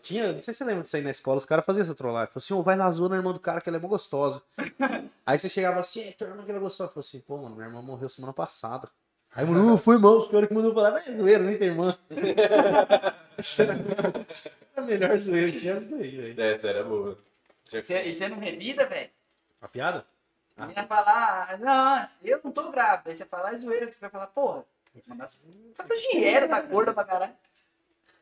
Tinha, 0.00 0.32
não 0.32 0.40
sei 0.40 0.54
se 0.54 0.58
você 0.58 0.64
lembra 0.64 0.84
disso 0.84 0.94
aí 0.94 1.02
na 1.02 1.10
escola, 1.10 1.38
os 1.38 1.44
caras 1.44 1.66
faziam 1.66 1.82
essa 1.82 1.92
trollagem. 1.94 2.28
Falou 2.28 2.40
assim, 2.42 2.54
ô, 2.54 2.62
vai 2.62 2.76
lá, 2.76 2.88
zoa 2.88 3.08
na 3.08 3.16
irmã 3.16 3.32
do 3.32 3.40
cara 3.40 3.60
que 3.60 3.68
ela 3.68 3.78
é 3.78 3.80
mó 3.80 3.88
gostosa. 3.88 4.40
aí 5.26 5.36
você 5.36 5.48
chegava 5.48 5.80
assim, 5.80 6.02
"Ei, 6.02 6.12
tua 6.12 6.28
irmã 6.28 6.44
que 6.44 6.50
ela 6.52 6.60
é 6.60 6.62
gostosa. 6.62 6.88
Falou 6.88 7.00
assim, 7.00 7.18
pô, 7.18 7.36
mano, 7.36 7.56
minha 7.56 7.66
irmã 7.66 7.82
morreu 7.82 8.08
semana 8.08 8.32
passada. 8.32 8.88
Aí, 9.34 9.44
mano, 9.44 9.64
não, 9.64 9.76
foi 9.76 9.98
mal, 9.98 10.18
os 10.18 10.28
caras 10.28 10.46
que 10.48 10.54
mandou 10.54 10.72
falar, 10.72 10.92
vai, 10.92 11.00
zoeira, 11.00 11.42
nem 11.42 11.58
tem 11.58 11.66
irmã. 11.68 11.98
A 14.76 14.80
melhor 14.82 15.18
zoeira 15.18 15.50
que 15.50 15.58
tinha 15.58 15.78
isso 15.78 15.90
daí, 15.90 16.16
velho. 16.16 16.40
Essa 16.40 16.68
era 16.68 16.84
boa. 16.84 17.18
E 17.72 17.82
você, 18.12 18.28
não 18.28 18.38
revida, 18.38 18.86
velho? 18.86 19.10
A 19.60 19.66
piada? 19.66 20.06
A 20.56 20.64
menina 20.64 20.86
falar, 20.86 21.58
não, 21.58 22.08
eu 22.22 22.40
não 22.44 22.52
tô 22.52 22.70
grávida. 22.70 23.10
Aí 23.10 23.16
você 23.16 23.24
fala, 23.24 23.52
é 23.52 23.58
zoeira, 23.58 23.90
você 23.90 23.98
vai 24.00 24.10
falar, 24.10 24.28
porra, 24.28 24.64
essa- 24.94 25.38
essa 25.78 25.96
dinheiro, 26.10 26.48
tá 26.48 26.60
gorda 26.62 26.92
pra 26.92 27.04
caralho. 27.04 27.34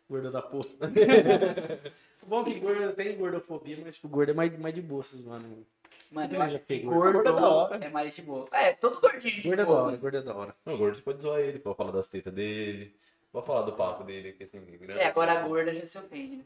Gorda 0.09 0.31
da 0.31 0.43
porra. 0.43 0.69
Bom 2.27 2.45
que 2.45 2.59
gorda 2.61 2.93
tem 2.93 3.17
gordofobia, 3.17 3.79
mas 3.83 3.95
tipo, 3.97 4.09
gorda 4.09 4.33
é 4.33 4.35
mais, 4.35 4.59
mais 4.59 4.75
de 4.75 4.83
boa, 4.83 5.01
essas 5.01 5.23
mano. 5.23 5.67
Mano, 6.11 6.35
eu 6.35 6.43
acho 6.43 6.53
já 6.55 6.59
que 6.61 6.79
gordo 6.81 7.13
Gorda 7.23 7.31
é 7.31 7.33
da 7.35 7.49
hora. 7.49 7.85
é 7.85 7.89
mais 7.91 8.15
de 8.15 8.23
boa. 8.23 8.49
É, 8.53 8.73
todo 8.73 8.99
gordinho 9.01 9.35
de 9.35 9.43
Gorda 9.43 9.63
é 9.63 9.67
da 9.67 9.71
hora, 9.73 9.97
gorda 9.97 10.19
é 10.19 10.23
da 10.23 10.35
hora. 10.35 10.55
Não, 10.65 10.75
o 10.75 10.79
gordo 10.79 10.97
você 10.97 11.03
pode 11.03 11.23
zoar 11.23 11.41
ele, 11.41 11.59
pode 11.59 11.77
falar 11.77 11.91
das 11.91 12.09
tetas 12.09 12.33
dele, 12.33 12.97
pode 13.31 13.47
falar 13.47 13.63
do 13.63 13.73
papo 13.75 14.05
dele, 14.05 14.33
que 14.33 14.45
assim, 14.45 14.59
grande. 14.79 15.01
É, 15.01 15.07
agora 15.07 15.33
a 15.41 15.47
gorda 15.47 15.73
já 15.75 15.85
se 15.85 15.99
ofende, 15.99 16.37
né? 16.37 16.45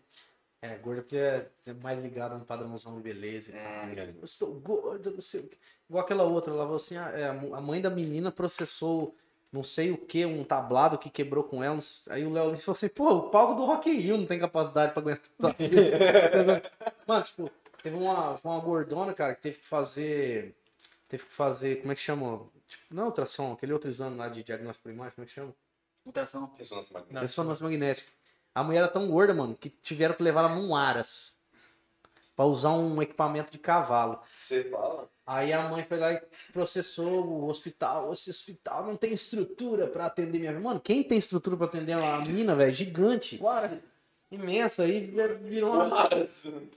É, 0.62 0.76
gorda 0.78 1.02
porque 1.02 1.16
é 1.16 1.48
é 1.66 1.72
mais 1.74 2.00
ligada 2.00 2.34
a 2.34 2.38
um 2.38 2.44
padrãozão 2.44 2.96
de 2.96 3.02
beleza 3.02 3.52
e 3.52 3.56
É. 3.56 3.62
tal. 3.94 4.04
Eu 4.18 4.24
estou 4.24 4.52
gorda, 4.54 5.10
não 5.10 5.20
sei 5.20 5.40
o 5.40 5.48
quê. 5.48 5.56
Igual 5.88 6.04
aquela 6.04 6.22
outra, 6.24 6.52
ela 6.52 6.62
falou 6.64 6.76
assim, 6.76 6.96
ah, 6.96 7.10
é, 7.10 7.26
a 7.28 7.60
mãe 7.60 7.80
da 7.80 7.90
menina 7.90 8.30
processou 8.32 9.14
não 9.52 9.62
sei 9.62 9.90
o 9.90 9.98
que, 9.98 10.24
um 10.24 10.42
tablado 10.42 10.96
que 10.96 11.10
quebrou 11.10 11.44
com 11.44 11.62
ela. 11.62 11.78
Aí 12.08 12.24
o 12.24 12.32
Léo 12.32 12.50
Lins 12.50 12.64
falou 12.64 12.74
assim, 12.74 12.88
pô, 12.88 13.08
o 13.10 13.30
palco 13.30 13.54
do 13.54 13.66
Rock 13.66 13.90
in 13.90 13.98
Rio 13.98 14.16
não 14.16 14.26
tem 14.26 14.38
capacidade 14.38 14.92
pra 14.92 15.02
aguentar. 15.02 15.54
Mano, 17.06 17.22
tipo, 17.22 17.50
teve 17.82 17.94
uma, 17.94 18.34
uma 18.42 18.58
gordona, 18.60 19.12
cara, 19.12 19.34
que 19.34 19.42
teve 19.42 19.58
que 19.58 19.66
fazer. 19.66 20.56
Teve 21.06 21.26
que 21.26 21.32
fazer. 21.32 21.80
Como 21.80 21.92
é 21.92 21.94
que 21.94 22.00
chama? 22.00 22.40
Tipo, 22.66 22.94
não 22.94 23.02
é 23.02 23.06
ultrassom, 23.06 23.52
aquele 23.52 23.74
outro 23.74 23.90
exame 23.90 24.16
lá 24.16 24.28
de 24.28 24.42
diagnóstico 24.42 24.84
por 24.84 24.92
imagem, 24.92 25.14
como 25.14 25.24
é 25.24 25.28
que 25.28 25.34
chama? 25.34 25.54
Ultrassom. 26.06 26.50
Ressonância 26.56 26.94
magnética. 26.94 27.20
Ressonância 27.20 27.64
magnética. 27.64 28.12
A 28.54 28.64
mulher 28.64 28.78
era 28.78 28.88
tão 28.88 29.06
gorda, 29.08 29.34
mano, 29.34 29.54
que 29.54 29.68
tiveram 29.68 30.14
que 30.14 30.22
levar 30.22 30.44
ela 30.44 30.54
num 30.54 30.74
aras. 30.74 31.38
Pra 32.42 32.46
usar 32.48 32.72
um 32.72 33.00
equipamento 33.00 33.52
de 33.52 33.58
cavalo. 33.58 34.18
Você 34.36 34.64
fala? 34.64 35.08
Aí 35.24 35.52
a 35.52 35.68
mãe 35.68 35.84
foi 35.84 35.96
lá 35.96 36.12
e 36.12 36.20
processou 36.52 37.24
o 37.24 37.46
hospital. 37.46 38.12
Esse 38.12 38.30
hospital 38.30 38.84
não 38.84 38.96
tem 38.96 39.12
estrutura 39.12 39.86
pra 39.86 40.06
atender 40.06 40.40
minha 40.40 40.58
Mano, 40.58 40.80
quem 40.80 41.04
tem 41.04 41.18
estrutura 41.18 41.56
pra 41.56 41.66
atender 41.66 41.96
uma 41.96 42.18
mina, 42.18 42.56
velho? 42.56 42.72
Gigante. 42.72 43.38
Imensa. 44.28 44.82
Aí 44.82 45.14
virou 45.44 45.72
uma. 45.72 46.08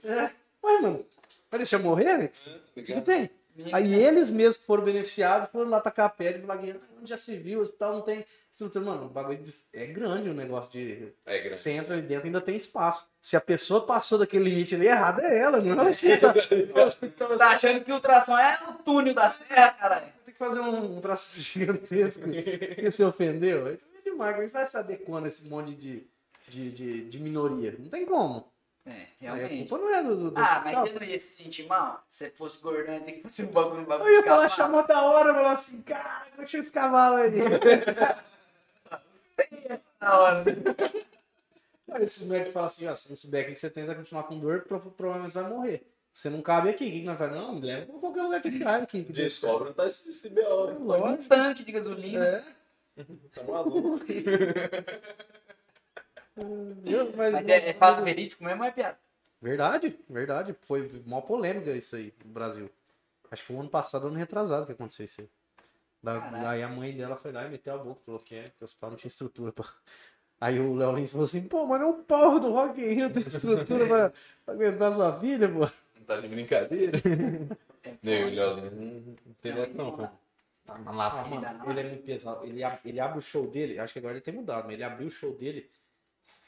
É. 0.04 0.30
Ué, 0.64 0.80
mano. 0.80 1.04
Vai 1.50 1.58
deixar 1.58 1.78
eu 1.78 1.82
morrer, 1.82 2.16
velho? 2.16 2.30
O 2.76 2.82
que, 2.84 2.92
que 2.94 3.00
tem? 3.00 3.28
Aí 3.72 3.94
eles 3.94 4.30
mesmos 4.30 4.56
que 4.58 4.64
foram 4.64 4.84
beneficiados 4.84 5.48
foram 5.50 5.70
lá 5.70 5.80
tacar 5.80 6.06
a 6.06 6.10
pedra 6.10 6.38
e 6.38 6.46
falar 6.46 6.58
que 6.58 6.74
onde 6.98 7.08
já 7.10 7.16
se 7.16 7.36
viu, 7.36 7.58
o 7.58 7.62
hospital 7.62 7.92
não 7.94 8.00
tem 8.02 8.24
estrutura. 8.50 8.84
Mano, 8.84 9.06
o 9.06 9.08
bagulho 9.08 9.38
de- 9.38 9.54
é 9.72 9.86
grande 9.86 10.28
o 10.28 10.34
negócio 10.34 10.72
de. 10.72 11.12
É 11.24 11.38
grande. 11.40 11.58
Você 11.60 11.70
entra 11.70 11.94
ali 11.94 12.02
dentro 12.02 12.26
ainda 12.26 12.40
tem 12.40 12.56
espaço. 12.56 13.08
Se 13.22 13.36
a 13.36 13.40
pessoa 13.40 13.84
passou 13.86 14.18
daquele 14.18 14.48
limite 14.50 14.74
ali 14.74 14.86
errado, 14.86 15.20
é 15.20 15.38
ela, 15.38 15.58
não 15.60 15.80
é 15.80 15.84
o 15.84 15.88
hospital. 15.88 16.34
O 16.74 16.80
hospital 16.80 17.36
Tá 17.36 17.48
achando 17.50 17.82
que 17.84 17.92
ultrassom 17.92 18.36
é 18.38 18.58
o 18.68 18.72
túnel 18.82 19.14
da 19.14 19.28
serra, 19.30 19.70
caralho? 19.72 20.06
tem 20.24 20.32
que 20.32 20.38
fazer 20.38 20.60
um, 20.60 20.96
um 20.96 21.00
braço 21.00 21.30
gigantesco. 21.40 22.24
que 22.30 22.90
se 22.90 23.02
ofendeu. 23.04 23.72
Então 23.72 23.88
é 23.98 24.02
demais. 24.10 24.36
Você 24.50 24.52
vai 24.58 24.66
se 24.66 24.76
adequando 24.76 25.24
a 25.24 25.28
esse 25.28 25.46
monte 25.48 25.74
de, 25.74 26.06
de, 26.48 26.70
de, 26.70 27.04
de 27.08 27.18
minoria? 27.20 27.74
Não 27.78 27.88
tem 27.88 28.04
como. 28.04 28.46
É, 28.86 28.90
Aí 28.92 29.28
a 29.28 29.34
realmente. 29.34 29.68
culpa 29.68 29.84
não 29.84 29.92
é 29.94 30.02
do, 30.02 30.16
do, 30.16 30.30
do 30.30 30.38
Ah, 30.38 30.42
mas 30.42 30.76
hospital. 30.76 30.86
você 30.86 30.92
não 30.94 31.02
ia 31.06 31.18
se 31.18 31.42
sentir 31.42 31.66
mal? 31.66 32.04
Se 32.08 32.18
você 32.18 32.30
fosse 32.30 32.58
gordão, 32.62 33.00
tem 33.00 33.14
que 33.16 33.22
fazer 33.22 33.42
um 33.42 33.46
bagulho, 33.50 33.80
um 33.82 33.84
bagulho. 33.84 34.08
Eu 34.08 34.14
ia 34.14 34.22
falar, 34.22 34.48
chamou 34.48 34.86
da 34.86 35.02
hora, 35.04 35.34
falar 35.34 35.52
assim, 35.52 35.82
cara, 35.82 36.26
curtiu 36.36 36.60
esse 36.60 36.70
cavalo 36.72 37.16
aí. 37.16 37.32
Da 40.00 40.20
hora. 40.20 40.44
Aí 41.92 42.06
se 42.08 42.22
o 42.22 42.26
médico 42.26 42.52
fala 42.52 42.66
assim, 42.66 42.86
ó, 42.86 42.94
se 42.94 43.08
não 43.08 43.16
souber 43.16 43.44
o 43.44 43.48
que 43.48 43.56
você 43.56 43.68
tem, 43.70 43.82
você 43.84 43.88
vai 43.88 43.96
continuar 43.96 44.22
com 44.24 44.38
dor, 44.38 44.62
prova- 44.62 44.90
provavelmente 44.90 45.32
você 45.32 45.40
vai 45.40 45.50
morrer. 45.50 45.86
Você 46.12 46.30
não 46.30 46.40
cabe 46.40 46.70
aqui, 46.70 46.84
o 46.88 46.90
que 46.92 47.00
que 47.00 47.04
nós 47.06 47.18
fazemos? 47.18 47.42
Não, 47.46 47.54
me 47.56 47.60
leva 47.66 47.86
pra 47.86 47.98
qualquer 48.00 48.22
lugar 48.22 48.40
que 48.40 48.50
cabe 48.60 48.84
aqui. 48.84 49.04
que 49.04 49.12
De 49.12 49.28
sobra 49.30 49.72
tá 49.74 49.86
esse, 49.86 50.10
esse 50.10 50.28
BO. 50.30 50.40
É 50.40 50.72
né? 50.72 50.78
lógico. 50.80 51.24
Um 51.24 51.28
tanque 51.28 51.64
de 51.64 51.72
gasolina. 51.72 52.24
É. 52.24 52.44
Tá 53.34 53.42
maluco. 53.42 54.00
Eu- 56.84 57.12
mas- 57.16 57.32
Mas 57.32 57.48
é, 57.48 57.70
é 57.70 57.74
fato 57.74 58.02
verídico 58.02 58.44
mesmo 58.44 58.62
ou 58.62 58.68
é 58.68 58.70
piada? 58.72 58.98
Verdade, 59.40 59.98
verdade. 60.08 60.54
Foi 60.62 61.02
mó 61.06 61.20
polêmica 61.20 61.70
isso 61.72 61.96
aí 61.96 62.12
no 62.24 62.32
Brasil. 62.32 62.70
Acho 63.30 63.42
que 63.42 63.46
foi 63.48 63.56
o 63.56 63.60
ano 63.60 63.68
passado, 63.70 64.06
ano 64.06 64.16
retrasado 64.16 64.66
que 64.66 64.72
aconteceu 64.72 65.04
isso 65.04 65.20
aí. 65.22 65.28
Da, 66.02 66.50
aí 66.50 66.62
a 66.62 66.68
mãe 66.68 66.96
dela 66.96 67.16
foi 67.16 67.32
lá 67.32 67.44
e 67.46 67.50
meteu 67.50 67.74
a 67.74 67.78
boca, 67.78 68.00
falou 68.04 68.20
que 68.20 68.36
é, 68.36 68.44
que 68.44 68.62
o 68.62 68.64
hospital 68.64 68.90
não 68.90 68.96
tinha 68.96 69.08
estrutura. 69.08 69.52
Pra... 69.52 69.64
Aí 70.38 70.60
o 70.60 70.74
Léo 70.76 70.92
Lins 70.94 71.12
falou 71.12 71.24
assim, 71.24 71.40
pô, 71.48 71.64
mas 71.66 71.80
não 71.80 71.90
o 72.00 72.04
pau 72.04 72.38
do 72.38 72.52
Rock 72.52 72.78
in 72.82 72.92
Rio 72.92 73.10
tem 73.10 73.22
estrutura 73.22 73.86
pra, 73.86 74.12
pra 74.44 74.52
aguentar 74.54 74.92
sua 74.92 75.18
filha, 75.18 75.48
pô. 75.48 75.66
Tá 76.06 76.20
de 76.20 76.28
brincadeira? 76.28 76.98
É 77.82 77.94
Nem 78.02 78.24
o 78.24 78.34
Léo 78.34 78.56
Lins 78.56 78.72
não 78.74 79.16
não 79.26 79.34
tem 79.40 79.52
dessa 79.54 79.74
não, 79.74 79.92
pô. 79.96 80.06
Tá 80.66 80.74
Ah, 80.84 81.24
mano, 81.24 81.70
ele 81.70 81.80
é 81.80 81.84
muito 81.84 82.04
pesado. 82.04 82.44
Ele, 82.44 82.62
ab- 82.62 82.80
ele 82.84 83.00
abre 83.00 83.18
o 83.18 83.22
show 83.22 83.46
dele, 83.48 83.78
acho 83.78 83.92
que 83.94 83.98
agora 83.98 84.14
ele 84.14 84.20
tem 84.20 84.34
mudado, 84.34 84.64
mas 84.64 84.74
ele 84.74 84.84
abriu 84.84 85.06
o 85.06 85.10
show 85.10 85.32
dele. 85.34 85.70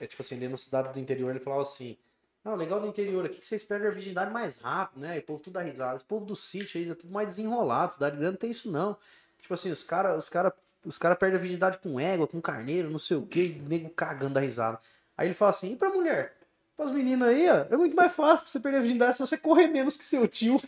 É 0.00 0.06
tipo 0.06 0.22
assim, 0.22 0.36
ele 0.36 0.48
na 0.48 0.56
cidade 0.56 0.92
do 0.92 1.00
interior, 1.00 1.30
ele 1.30 1.40
falava 1.40 1.62
assim: 1.62 1.96
Não, 2.44 2.54
legal 2.54 2.80
do 2.80 2.86
interior 2.86 3.24
aqui 3.24 3.38
que 3.38 3.46
vocês 3.46 3.64
perdem 3.64 3.88
a 3.88 3.92
virgindade 3.92 4.32
mais 4.32 4.56
rápido, 4.56 5.00
né? 5.00 5.16
E 5.16 5.20
o 5.20 5.22
povo 5.22 5.40
tudo 5.40 5.54
dá 5.54 5.62
risada. 5.62 5.96
Esse 5.96 6.04
povo 6.04 6.24
do 6.24 6.36
sítio 6.36 6.80
aí 6.80 6.88
é 6.88 6.94
tudo 6.94 7.12
mais 7.12 7.28
desenrolado. 7.28 7.94
Cidade 7.94 8.16
grande 8.16 8.32
não 8.32 8.38
tem 8.38 8.50
isso, 8.50 8.70
não. 8.70 8.96
Tipo 9.40 9.54
assim, 9.54 9.70
os 9.70 9.82
caras 9.82 10.24
os 10.24 10.28
cara, 10.28 10.54
os 10.84 10.98
cara 10.98 11.16
perdem 11.16 11.38
a 11.38 11.42
virgindade 11.42 11.78
com 11.78 11.98
égua, 11.98 12.26
com 12.26 12.40
carneiro, 12.40 12.90
não 12.90 12.98
sei 12.98 13.16
o 13.16 13.26
que, 13.26 13.60
nego 13.66 13.90
cagando 13.90 14.34
da 14.34 14.40
risada. 14.40 14.78
Aí 15.16 15.26
ele 15.26 15.34
fala 15.34 15.50
assim: 15.50 15.72
e 15.72 15.76
pra 15.76 15.90
mulher? 15.90 16.36
Pras 16.76 16.92
meninas 16.92 17.28
aí, 17.30 17.48
ó, 17.50 17.66
é 17.70 17.76
muito 17.76 17.96
mais 17.96 18.12
fácil 18.12 18.44
pra 18.44 18.52
você 18.52 18.60
perder 18.60 18.78
a 18.78 18.82
virgindade 18.82 19.16
se 19.16 19.26
você 19.26 19.36
correr 19.36 19.66
menos 19.66 19.96
que 19.96 20.04
seu 20.04 20.28
tio. 20.28 20.60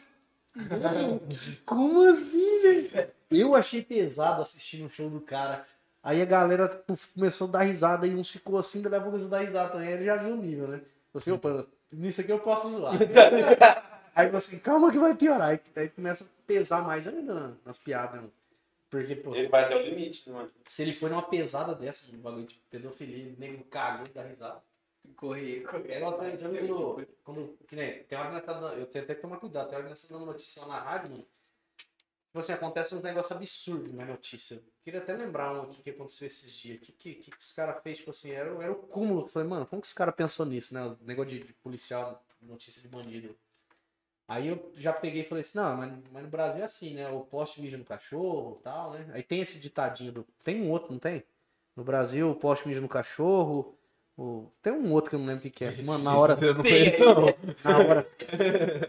Como 1.64 2.02
assim? 2.02 2.90
Eu 3.30 3.54
achei 3.54 3.80
pesado 3.80 4.42
assistindo 4.42 4.86
o 4.86 4.90
show 4.90 5.08
do 5.08 5.20
cara. 5.20 5.64
Aí 6.02 6.22
a 6.22 6.24
galera 6.24 6.66
puf, 6.68 7.08
começou 7.12 7.48
a 7.48 7.50
dar 7.50 7.62
risada 7.62 8.06
e 8.06 8.14
uns 8.14 8.30
ficou 8.30 8.58
assim, 8.58 8.80
daí 8.82 8.94
a 8.94 9.00
pouco 9.00 9.10
começou 9.18 9.28
a 9.28 9.38
dar 9.38 9.44
risada 9.44 9.72
também. 9.72 9.88
Aí 9.88 9.94
ele 9.94 10.04
já 10.04 10.16
viu 10.16 10.32
o 10.32 10.36
nível, 10.36 10.68
né? 10.68 10.80
Você, 11.12 11.30
opa, 11.30 11.66
nisso 11.92 12.20
aqui 12.20 12.32
eu 12.32 12.38
posso 12.40 12.68
zoar. 12.70 12.94
aí 14.14 14.26
falou 14.26 14.38
assim, 14.38 14.58
calma 14.58 14.90
que 14.90 14.98
vai 14.98 15.14
piorar. 15.14 15.50
Aí, 15.50 15.60
aí 15.76 15.88
começa 15.88 16.24
a 16.24 16.26
pesar 16.46 16.82
mais 16.82 17.06
ainda 17.06 17.34
na- 17.34 17.52
nas 17.64 17.76
piadas, 17.76 18.22
né? 18.22 18.28
Porque, 18.88 19.14
pô, 19.14 19.34
Ele 19.34 19.48
vai 19.48 19.64
até 19.64 19.76
o 19.76 19.82
limite, 19.82 20.28
né, 20.28 20.34
mano? 20.34 20.50
se 20.66 20.82
ele 20.82 20.92
foi 20.92 21.10
numa 21.10 21.22
pesada 21.22 21.74
dessa, 21.76 22.10
um 22.12 22.18
bagulho 22.18 22.46
de 22.46 22.56
pedofilia, 22.70 23.32
nego 23.38 23.62
cagou 23.64 24.08
da 24.08 24.22
risada. 24.22 24.60
Correr, 25.16 25.62
correr. 25.62 25.92
É, 25.92 26.00
já 26.36 26.48
quando, 26.48 27.06
quando, 27.24 27.58
que 27.68 27.76
nem, 27.76 28.02
tem 28.02 28.18
hora 28.18 28.28
que 28.28 28.34
nós 28.34 28.44
tá 28.44 28.52
dando, 28.54 28.74
eu 28.78 28.86
tenho 28.86 29.04
até 29.04 29.14
que 29.14 29.22
tomar 29.22 29.36
cuidado, 29.36 29.68
tem 29.68 29.76
hora 29.76 29.84
que 29.84 29.90
nós 29.90 30.02
tá 30.02 30.08
dando 30.12 30.26
notícia 30.26 30.66
na 30.66 30.80
rádio, 30.80 31.10
mano. 31.10 31.24
Tipo 32.30 32.38
assim, 32.38 32.52
acontece 32.52 32.94
uns 32.94 33.02
negócios 33.02 33.36
absurdos 33.36 33.92
na 33.92 34.04
notícia. 34.04 34.62
Queria 34.84 35.00
até 35.00 35.14
lembrar 35.14 35.52
um 35.52 35.62
aqui 35.62 35.82
que 35.82 35.90
aconteceu 35.90 36.28
esses 36.28 36.54
dias. 36.54 36.78
O 36.78 36.80
que, 36.80 36.92
que, 36.92 37.14
que 37.16 37.36
os 37.36 37.50
caras 37.50 37.82
fez, 37.82 37.98
tipo 37.98 38.10
assim, 38.10 38.30
era, 38.30 38.50
era 38.62 38.70
o 38.70 38.76
cúmulo. 38.76 39.22
Eu 39.22 39.26
falei, 39.26 39.48
mano, 39.48 39.66
como 39.66 39.82
que 39.82 39.88
os 39.88 39.92
caras 39.92 40.14
pensou 40.14 40.46
nisso, 40.46 40.72
né? 40.72 40.80
O 40.80 40.96
negócio 41.00 41.30
de, 41.30 41.42
de 41.42 41.52
policial, 41.54 42.24
notícia 42.40 42.80
de 42.80 42.86
bandido. 42.86 43.36
Aí 44.28 44.46
eu 44.46 44.70
já 44.76 44.92
peguei 44.92 45.22
e 45.22 45.24
falei 45.24 45.40
assim, 45.40 45.58
não, 45.58 45.76
mas, 45.76 45.92
mas 46.12 46.22
no 46.22 46.30
Brasil 46.30 46.62
é 46.62 46.64
assim, 46.64 46.94
né? 46.94 47.10
O 47.10 47.22
poste 47.22 47.60
mija 47.60 47.76
no 47.76 47.84
cachorro 47.84 48.58
e 48.60 48.62
tal, 48.62 48.92
né? 48.92 49.10
Aí 49.12 49.24
tem 49.24 49.40
esse 49.40 49.58
ditadinho 49.58 50.12
do. 50.12 50.26
Tem 50.44 50.62
um 50.62 50.70
outro, 50.70 50.92
não 50.92 51.00
tem? 51.00 51.24
No 51.74 51.82
Brasil, 51.82 52.30
o 52.30 52.36
poste 52.36 52.68
mija 52.68 52.80
no 52.80 52.88
cachorro. 52.88 53.76
Tem 54.62 54.72
um 54.72 54.92
outro 54.92 55.10
que 55.10 55.16
eu 55.16 55.20
não 55.20 55.26
lembro 55.26 55.40
o 55.40 55.42
que, 55.42 55.50
que 55.50 55.64
é. 55.64 55.82
Mano, 55.82 56.04
na 56.04 56.14
hora. 56.16 56.36
Eu 56.40 56.54
não 56.54 56.62
Tem 56.62 56.90
conheço, 56.92 57.04
não. 57.04 57.26
Na 57.64 57.78
hora, 57.78 58.06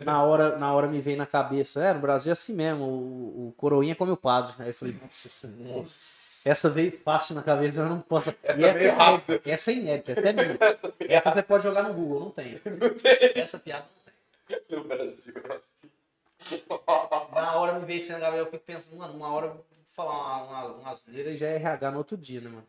na 0.04 0.24
hora, 0.24 0.58
na 0.58 0.74
hora 0.74 0.88
me 0.88 1.00
veio 1.00 1.18
na 1.18 1.26
cabeça, 1.26 1.84
é, 1.84 1.94
no 1.94 2.00
Brasil 2.02 2.30
é 2.32 2.34
assim 2.34 2.54
mesmo, 2.54 2.84
o, 2.84 3.48
o 3.50 3.54
coroinha 3.58 3.96
come 3.96 4.12
o 4.12 4.18
padre. 4.18 4.54
Aí 4.60 4.68
eu 4.70 4.74
falei, 4.74 4.96
nossa, 5.02 5.30
senhora, 5.30 5.86
essa 6.44 6.70
veio 6.70 6.92
fácil 7.00 7.36
na 7.36 7.44
cabeça, 7.44 7.82
eu 7.82 7.86
não 7.90 8.00
posso. 8.02 8.34
Essa 8.44 8.60
E 8.60 8.74
veio 8.74 8.96
rápido. 8.96 9.42
essa 9.46 9.72
é 9.72 9.74
inédita, 9.76 10.12
essa 10.14 10.30
é 10.30 10.34
minha. 10.34 10.58
Essa 11.08 11.32
você 11.32 11.44
pode 11.44 11.64
jogar 11.64 11.84
no 11.84 11.94
Google, 11.94 12.20
não 12.20 12.32
tem. 12.32 12.60
Essa 13.36 13.60
piada 13.60 13.86
não 14.50 14.58
tem. 14.58 14.78
No 14.78 14.84
Brasil, 14.84 15.34
assim. 15.50 16.62
Na 17.34 17.56
hora 17.56 17.80
me 17.80 17.86
veio 17.86 18.00
isso 18.00 18.12
na 18.12 18.20
cabeça, 18.20 18.42
eu 18.42 18.46
fico 18.48 18.64
pensando, 18.66 18.98
mano, 18.98 19.14
uma 19.14 19.30
hora 19.32 19.54
falar 19.94 20.12
uma, 20.44 20.44
uma, 20.66 20.66
uma 20.76 20.92
asneira 20.92 21.30
e 21.32 21.38
já 21.38 21.48
é 21.48 21.56
RH 21.56 21.92
no 21.92 21.98
outro 21.98 22.18
dia, 22.18 22.42
né, 22.42 22.50
mano? 22.50 22.68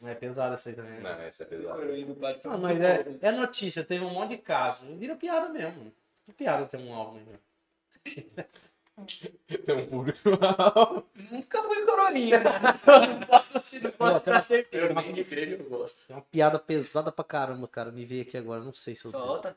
Não 0.00 0.08
é 0.08 0.14
pesado 0.14 0.54
essa 0.54 0.68
aí 0.70 0.74
também. 0.76 0.92
né? 0.92 1.00
Não, 1.00 1.20
essa 1.22 1.42
é 1.42 1.46
pesada. 1.46 1.74
Foi 1.80 1.86
Não, 1.86 2.58
muito 2.58 2.60
mas 2.62 2.80
é, 2.80 3.04
é 3.22 3.32
notícia, 3.32 3.84
teve 3.84 4.04
um 4.04 4.10
monte 4.10 4.30
de 4.30 4.38
caso. 4.38 4.86
Vira 4.96 5.16
piada 5.16 5.48
mesmo. 5.48 5.92
Que 6.24 6.32
piada 6.32 6.66
ter 6.66 6.76
um 6.78 6.94
alvo, 6.94 7.18
né? 7.18 7.38
Tem 9.66 9.74
um 9.76 9.86
público. 9.88 10.18
Nunca 11.30 11.62
fui 11.62 11.86
coroinha. 11.86 12.40
Não 13.18 13.26
posso 13.26 13.56
assistir, 13.58 13.82
não 13.82 13.90
posso 13.90 14.20
tem 14.20 14.32
uma- 14.32 14.42
certeza. 14.42 14.86
Eu 14.86 14.94
nem 14.94 15.12
de 15.12 15.20
igreja 15.22 15.56
eu 15.56 15.68
gosto. 15.68 16.06
Tem 16.06 16.14
uma 16.14 16.22
piada 16.22 16.58
pesada 16.58 17.10
pra 17.10 17.24
caramba, 17.24 17.66
cara. 17.66 17.90
Me 17.90 18.04
veio 18.04 18.22
aqui 18.22 18.36
agora, 18.36 18.60
não 18.62 18.72
sei 18.74 18.94
se 18.94 19.06
eu 19.06 19.10
tenho. 19.12 19.24
Solta. 19.24 19.56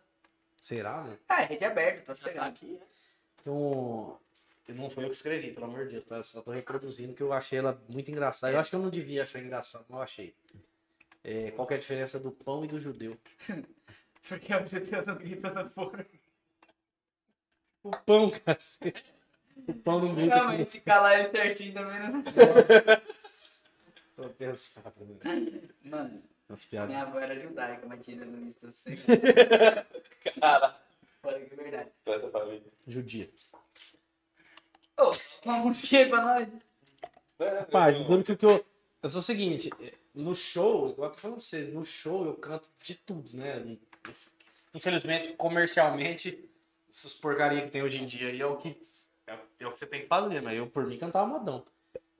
Será, 0.61 1.03
né? 1.03 1.17
Ah, 1.27 1.41
é 1.43 1.45
rede 1.45 1.65
aberta, 1.65 1.99
tá 1.99 2.05
Tá 2.07 2.15
sossegado. 2.15 2.47
aqui. 2.47 2.79
Então, 3.41 4.17
não 4.73 4.89
foi 4.89 5.03
eu 5.05 5.09
que 5.09 5.15
escrevi, 5.15 5.51
pelo 5.51 5.65
amor 5.67 5.85
de 5.85 5.91
Deus, 5.93 6.05
tá? 6.05 6.21
Só 6.23 6.41
tô 6.41 6.51
reproduzindo 6.51 7.13
que 7.15 7.21
eu 7.23 7.31
achei 7.33 7.59
ela 7.59 7.79
muito 7.87 8.09
engraçada. 8.11 8.53
Eu 8.53 8.59
acho 8.59 8.69
que 8.69 8.75
eu 8.75 8.81
não 8.81 8.89
devia 8.89 9.23
achar 9.23 9.39
engraçado, 9.39 9.85
mas 9.89 9.97
eu 9.97 10.03
achei. 10.03 10.35
É, 11.23 11.51
qual 11.51 11.67
que 11.67 11.73
é 11.73 11.77
a 11.77 11.79
diferença 11.79 12.19
do 12.19 12.31
pão 12.31 12.63
e 12.63 12.67
do 12.67 12.79
judeu? 12.79 13.17
Porque 14.27 14.53
o 14.53 14.67
judeu 14.67 15.03
não 15.05 15.15
grita 15.17 15.69
forno. 15.69 16.05
O 17.83 17.91
pão, 17.91 18.29
cacete. 18.45 19.13
O 19.67 19.73
pão 19.73 19.99
não 19.99 20.15
grita. 20.15 20.35
Não, 20.35 20.45
mas 20.47 20.69
se 20.69 20.79
calar 20.81 21.19
ele 21.19 21.29
certinho 21.29 21.73
também 21.73 21.99
não. 21.99 22.23
Vou 24.17 24.29
pensar. 24.29 24.93
Mano, 25.83 26.23
Nas 26.49 26.63
piadas. 26.65 26.89
minha 26.89 27.03
avó 27.03 27.19
era 27.19 27.39
judaica, 27.39 27.85
mas 27.85 28.03
tira 28.05 28.25
no 28.25 28.37
lista 28.45 28.71
sossegado. 28.71 29.85
Cara, 30.39 30.79
Fala 31.21 31.39
que 31.39 31.53
é 31.53 31.57
verdade. 31.57 31.89
então 32.01 32.13
essa 32.13 32.29
família. 32.29 32.63
Judia. 32.87 33.29
Ô, 34.97 35.11
uma 35.45 35.57
musiquinha 35.59 36.01
aí 36.03 36.09
pra 36.09 36.21
nós. 36.21 36.47
Rapaz, 37.39 38.01
duro 38.01 38.23
que 38.23 38.31
o 38.31 38.37
que 38.37 38.45
eu. 38.45 38.65
Eu 39.03 39.09
sou 39.09 39.19
o 39.19 39.23
seguinte, 39.23 39.69
no 40.13 40.33
show, 40.33 40.89
igual 40.89 41.09
eu 41.09 41.13
tô 41.13 41.19
falando 41.19 41.37
pra 41.37 41.43
vocês, 41.45 41.71
no 41.71 41.83
show 41.83 42.25
eu 42.25 42.33
canto 42.33 42.69
de 42.81 42.95
tudo, 42.95 43.29
né? 43.37 43.77
Infelizmente, 44.73 45.33
comercialmente, 45.33 46.49
essas 46.89 47.13
porcarias 47.13 47.63
que 47.63 47.69
tem 47.69 47.83
hoje 47.83 47.99
em 48.01 48.05
dia 48.05 48.29
aí 48.29 48.41
é 48.41 48.45
o 48.45 48.55
que, 48.55 48.75
é, 49.27 49.37
é 49.59 49.67
o 49.67 49.71
que 49.71 49.77
você 49.77 49.85
tem 49.85 50.01
que 50.01 50.07
fazer, 50.07 50.41
mas 50.41 50.57
eu, 50.57 50.67
por 50.67 50.85
mim, 50.87 50.97
cantava 50.97 51.27
modão. 51.27 51.63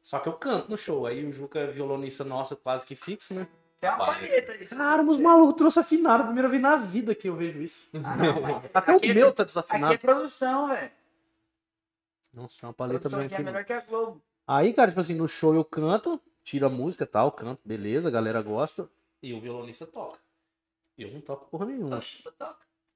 Só 0.02 0.19
que 0.19 0.30
eu 0.30 0.34
canto 0.34 0.69
no 0.69 0.77
show, 0.77 1.07
aí 1.07 1.26
o 1.26 1.31
Juca 1.31 1.60
é 1.60 1.68
violonista 1.68 2.23
nosso, 2.23 2.56
quase 2.56 2.85
que 2.85 2.95
fixo, 2.95 3.34
né? 3.34 3.47
Tem 3.81 3.89
uma 3.89 3.97
palheta 4.06 4.56
isso. 4.57 4.76
Cara, 4.76 5.02
os 5.02 5.18
malucos 5.18 5.56
trouxeram 5.56 5.85
afinado, 5.85 6.22
a 6.23 6.26
primeira 6.27 6.47
vez 6.47 6.61
na 6.61 6.76
vida 6.76 7.15
que 7.15 7.27
eu 7.27 7.35
vejo 7.35 7.61
isso. 7.64 7.88
Ah, 8.03 8.15
não, 8.15 8.61
Até 8.73 8.91
aqui 8.95 9.07
o 9.07 9.11
é- 9.11 9.14
meu 9.14 9.31
tá 9.34 9.41
Aqui 9.41 9.41
é 9.41 9.45
desafinado. 9.45 9.99
produção, 9.99 10.68
velho. 10.68 10.91
Nossa, 12.36 12.60
tem 12.60 12.68
uma 12.68 12.74
paleta 12.74 13.07
branca 13.10 13.26
aqui 13.26 13.36
é 13.36 13.40
melhor 13.44 13.64
que 13.66 13.74
a 13.74 13.80
Globo. 13.80 14.22
Aí, 14.45 14.74
cara, 14.74 14.90
tipo 14.90 14.99
assim, 14.99 15.16
no 15.16 15.28
show 15.28 15.56
eu 15.56 15.64
canto, 15.64 16.22
tiro 16.44 16.66
a 16.66 16.70
música 16.70 17.06
tal, 17.07 17.32
canto, 17.32 17.62
beleza, 17.66 18.10
a 18.10 18.12
galera 18.12 18.41
gosta. 18.41 18.90
E 19.24 19.34
o 19.34 19.40
violonista 19.41 19.88
toca. 19.88 20.20
Eu 20.98 21.12
não 21.12 21.22
toco 21.22 21.49
porra 21.49 21.66
nenhuma. 21.66 22.02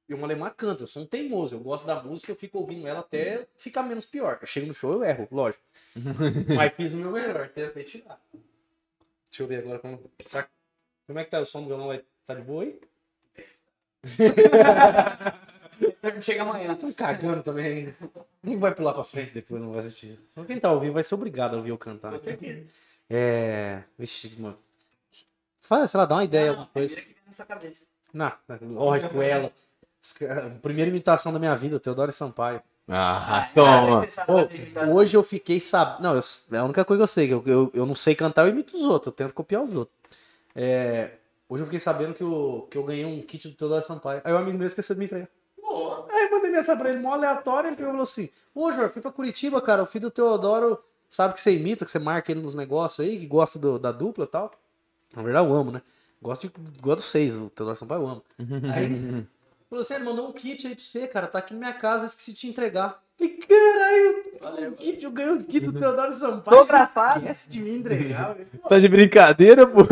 E 0.08 0.14
o 0.14 0.24
Alemã 0.24 0.50
canta, 0.50 0.84
eu 0.84 0.88
sou 0.88 1.04
um 1.04 1.06
teimoso, 1.06 1.56
eu 1.56 1.60
gosto 1.60 1.86
da 1.86 2.02
música, 2.04 2.32
eu 2.32 2.36
fico 2.36 2.58
ouvindo 2.58 2.88
ela 2.88 3.00
até 3.00 3.48
ficar 3.58 3.84
menos 3.84 4.06
pior. 4.06 4.38
Eu 4.42 4.48
chego 4.48 4.68
no 4.68 4.74
show, 4.74 4.92
eu 4.94 5.04
erro, 5.04 5.28
lógico. 5.32 5.64
Mas 6.56 6.74
fiz 6.76 6.94
o 6.94 6.98
meu 6.98 7.12
melhor, 7.12 7.48
tentei 7.50 7.84
tirar. 7.84 8.20
Deixa 9.26 9.44
eu 9.44 9.48
ver 9.48 9.60
agora 9.60 9.80
como. 9.80 10.12
Como 11.08 11.20
é 11.20 11.24
que 11.24 11.32
tá 11.32 11.40
o 11.40 11.46
som 11.46 11.62
do 11.62 11.68
violão? 11.68 11.88
Vai- 11.88 12.04
Tá 12.26 12.36
de 12.36 12.42
boa 12.42 12.64
aí? 12.64 12.80
Chega 16.22 16.44
amanhã. 16.44 16.76
Tão 16.76 16.92
cagando 16.94 17.44
também. 17.44 17.94
Nem 18.44 18.58
vai 18.58 18.74
pular 18.74 18.94
pra 18.94 19.04
frente 19.04 19.32
depois, 19.32 19.62
não 19.62 19.72
vai 19.72 19.80
assistir. 19.80 20.18
Então, 20.32 20.46
Quem 20.46 20.60
tá 20.60 20.72
ouvindo 20.72 20.94
vai 20.94 21.04
ser 21.04 21.16
obrigado 21.16 21.54
a 21.54 21.58
ouvir 21.58 21.70
eu 21.70 21.78
cantar. 21.78 22.12
É. 23.10 23.84
Vixe, 23.98 24.34
mano. 24.40 24.58
Fala, 25.60 25.88
sei 25.88 25.98
lá, 26.00 26.06
dá 26.06 26.16
uma 26.16 26.24
ideia, 26.24 26.50
alguma 26.52 26.68
coisa. 26.68 26.96
Primeiro 26.96 27.16
que 27.16 27.20
vem 27.20 27.28
na 27.28 27.34
sua 27.34 27.46
cabeça. 27.46 27.84
Não, 28.14 28.32
lógico, 28.74 29.22
ela. 29.22 29.52
Os 30.02 30.14
ca- 30.14 30.52
Primeira 30.62 30.90
imitação 30.90 31.34
da 31.34 31.40
minha 31.40 31.56
vida, 31.56 31.80
Teodoro 31.80 32.12
Sampaio. 32.12 32.62
Ah, 32.88 33.42
toma. 33.54 34.02
Ô, 34.88 34.96
hoje 34.96 35.16
eu 35.16 35.22
fiquei 35.22 35.60
sabendo. 35.60 36.02
Não, 36.02 36.16
eu- 36.16 36.22
é 36.52 36.58
a 36.58 36.64
única 36.64 36.84
coisa 36.86 37.00
que 37.00 37.04
eu 37.04 37.08
sei. 37.08 37.28
que 37.28 37.34
Eu, 37.34 37.44
eu, 37.46 37.72
eu 37.74 37.86
não 37.86 37.94
sei 37.94 38.16
cantar, 38.16 38.46
eu 38.48 38.50
imito 38.52 38.76
os 38.78 38.84
outros. 38.86 39.08
Eu 39.08 39.12
tento 39.12 39.34
copiar 39.34 39.62
os 39.62 39.76
outros. 39.76 39.96
É, 40.56 41.12
hoje 41.48 41.62
eu 41.62 41.66
fiquei 41.66 41.80
sabendo 41.80 42.14
que 42.16 42.24
eu, 42.24 42.68
que 42.72 42.78
eu 42.78 42.84
ganhei 42.84 43.06
um 43.06 43.22
kit 43.22 43.48
do 43.50 43.54
Teodoro 43.56 43.82
Sampaio. 43.84 44.22
Aí 44.24 44.34
o 44.34 44.38
amigo 44.38 44.58
meu 44.58 44.66
esqueceu 44.66 44.96
de 44.96 45.00
me 45.00 45.06
entregar. 45.06 45.28
Aí 46.10 46.26
eu 46.26 46.32
mandei 46.32 46.52
mensagem 46.52 46.78
pra 46.80 46.90
ele, 46.90 47.00
mó 47.00 47.14
aleatório. 47.14 47.70
Ele 47.70 47.76
pegou 47.76 47.90
e 47.92 47.94
falou 47.94 48.04
assim: 48.04 48.30
Ô, 48.54 48.72
Jorge, 48.72 48.94
fui 48.94 49.02
pra 49.02 49.12
Curitiba, 49.12 49.62
cara. 49.62 49.84
O 49.84 49.86
filho 49.86 50.10
do 50.10 50.12
Teodoro 50.12 50.80
sabe 51.08 51.34
que 51.34 51.40
você 51.40 51.52
imita, 51.52 51.86
que 51.86 51.92
você 51.92 52.00
marca 52.00 52.32
ele 52.32 52.42
nos 52.42 52.56
negócios 52.56 53.06
aí, 53.06 53.20
que 53.20 53.26
gosta 53.26 53.58
do- 53.60 53.80
da 53.80 53.92
dupla 53.92 54.26
e 54.26 54.28
tal. 54.28 54.52
Na 55.16 55.22
verdade, 55.24 55.48
eu 55.48 55.54
amo, 55.56 55.72
né? 55.72 55.82
Gosto, 56.22 56.48
de, 56.48 56.54
gosto 56.82 56.98
dos 56.98 57.06
seis, 57.06 57.36
o 57.36 57.50
Teodoro 57.50 57.78
Sampaio 57.78 58.02
eu 58.02 58.08
amo. 58.08 58.24
Aí 58.74 59.26
falou 59.70 59.82
assim: 59.82 59.94
ele 59.96 60.04
mandou 60.04 60.28
um 60.28 60.32
kit 60.32 60.68
aí 60.68 60.76
pra 60.76 60.84
você, 60.84 61.08
cara. 61.08 61.28
Tá 61.28 61.40
aqui 61.40 61.54
na 61.54 61.60
minha 61.60 61.74
casa, 61.74 62.06
esqueci 62.06 62.34
de 62.34 62.40
te 62.40 62.48
entregar. 62.48 63.02
Falei, 63.18 63.38
caralho, 63.38 64.72
um 64.72 64.74
kit, 64.74 65.04
eu 65.04 65.12
ganhei 65.12 65.32
um 65.34 65.38
kit 65.40 65.60
do 65.62 65.74
Teodoro 65.80 66.12
Sampaio. 66.14 66.60
Autografado. 66.60 67.14
Você 67.14 67.20
esquece 67.26 67.50
de 67.50 67.62
me 67.62 67.78
entregar. 67.80 68.36
Tá 68.68 68.80
de 68.80 68.88
brincadeira, 68.88 69.66
pô? 69.68 69.82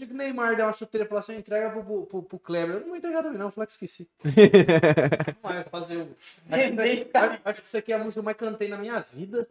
Digo, 0.00 0.14
Neymar 0.14 0.56
deu 0.56 0.64
uma 0.64 0.72
chuteira 0.72 1.04
e 1.04 1.08
falou 1.08 1.18
assim: 1.18 1.36
entrega 1.36 1.68
pro, 1.70 1.84
pro, 1.84 2.06
pro, 2.06 2.22
pro 2.22 2.38
Kleber. 2.38 2.76
Eu 2.76 2.80
não 2.80 2.88
vou 2.88 2.96
entregar 2.96 3.22
também, 3.22 3.38
não. 3.38 3.46
Eu 3.48 3.50
falei 3.50 3.66
que 3.66 3.72
esqueci. 3.72 4.08
Vai 5.42 5.62
fazer 5.64 5.98
o. 5.98 6.16
Acho 6.50 6.72
que, 6.74 7.10
acho- 7.44 7.60
que 7.60 7.66
isso 7.66 7.76
aqui 7.76 7.92
é 7.92 7.96
a 7.96 7.98
música 7.98 8.14
que 8.14 8.18
eu 8.20 8.24
mais 8.24 8.36
cantei 8.36 8.68
na 8.68 8.78
minha 8.78 8.98
vida. 9.00 9.46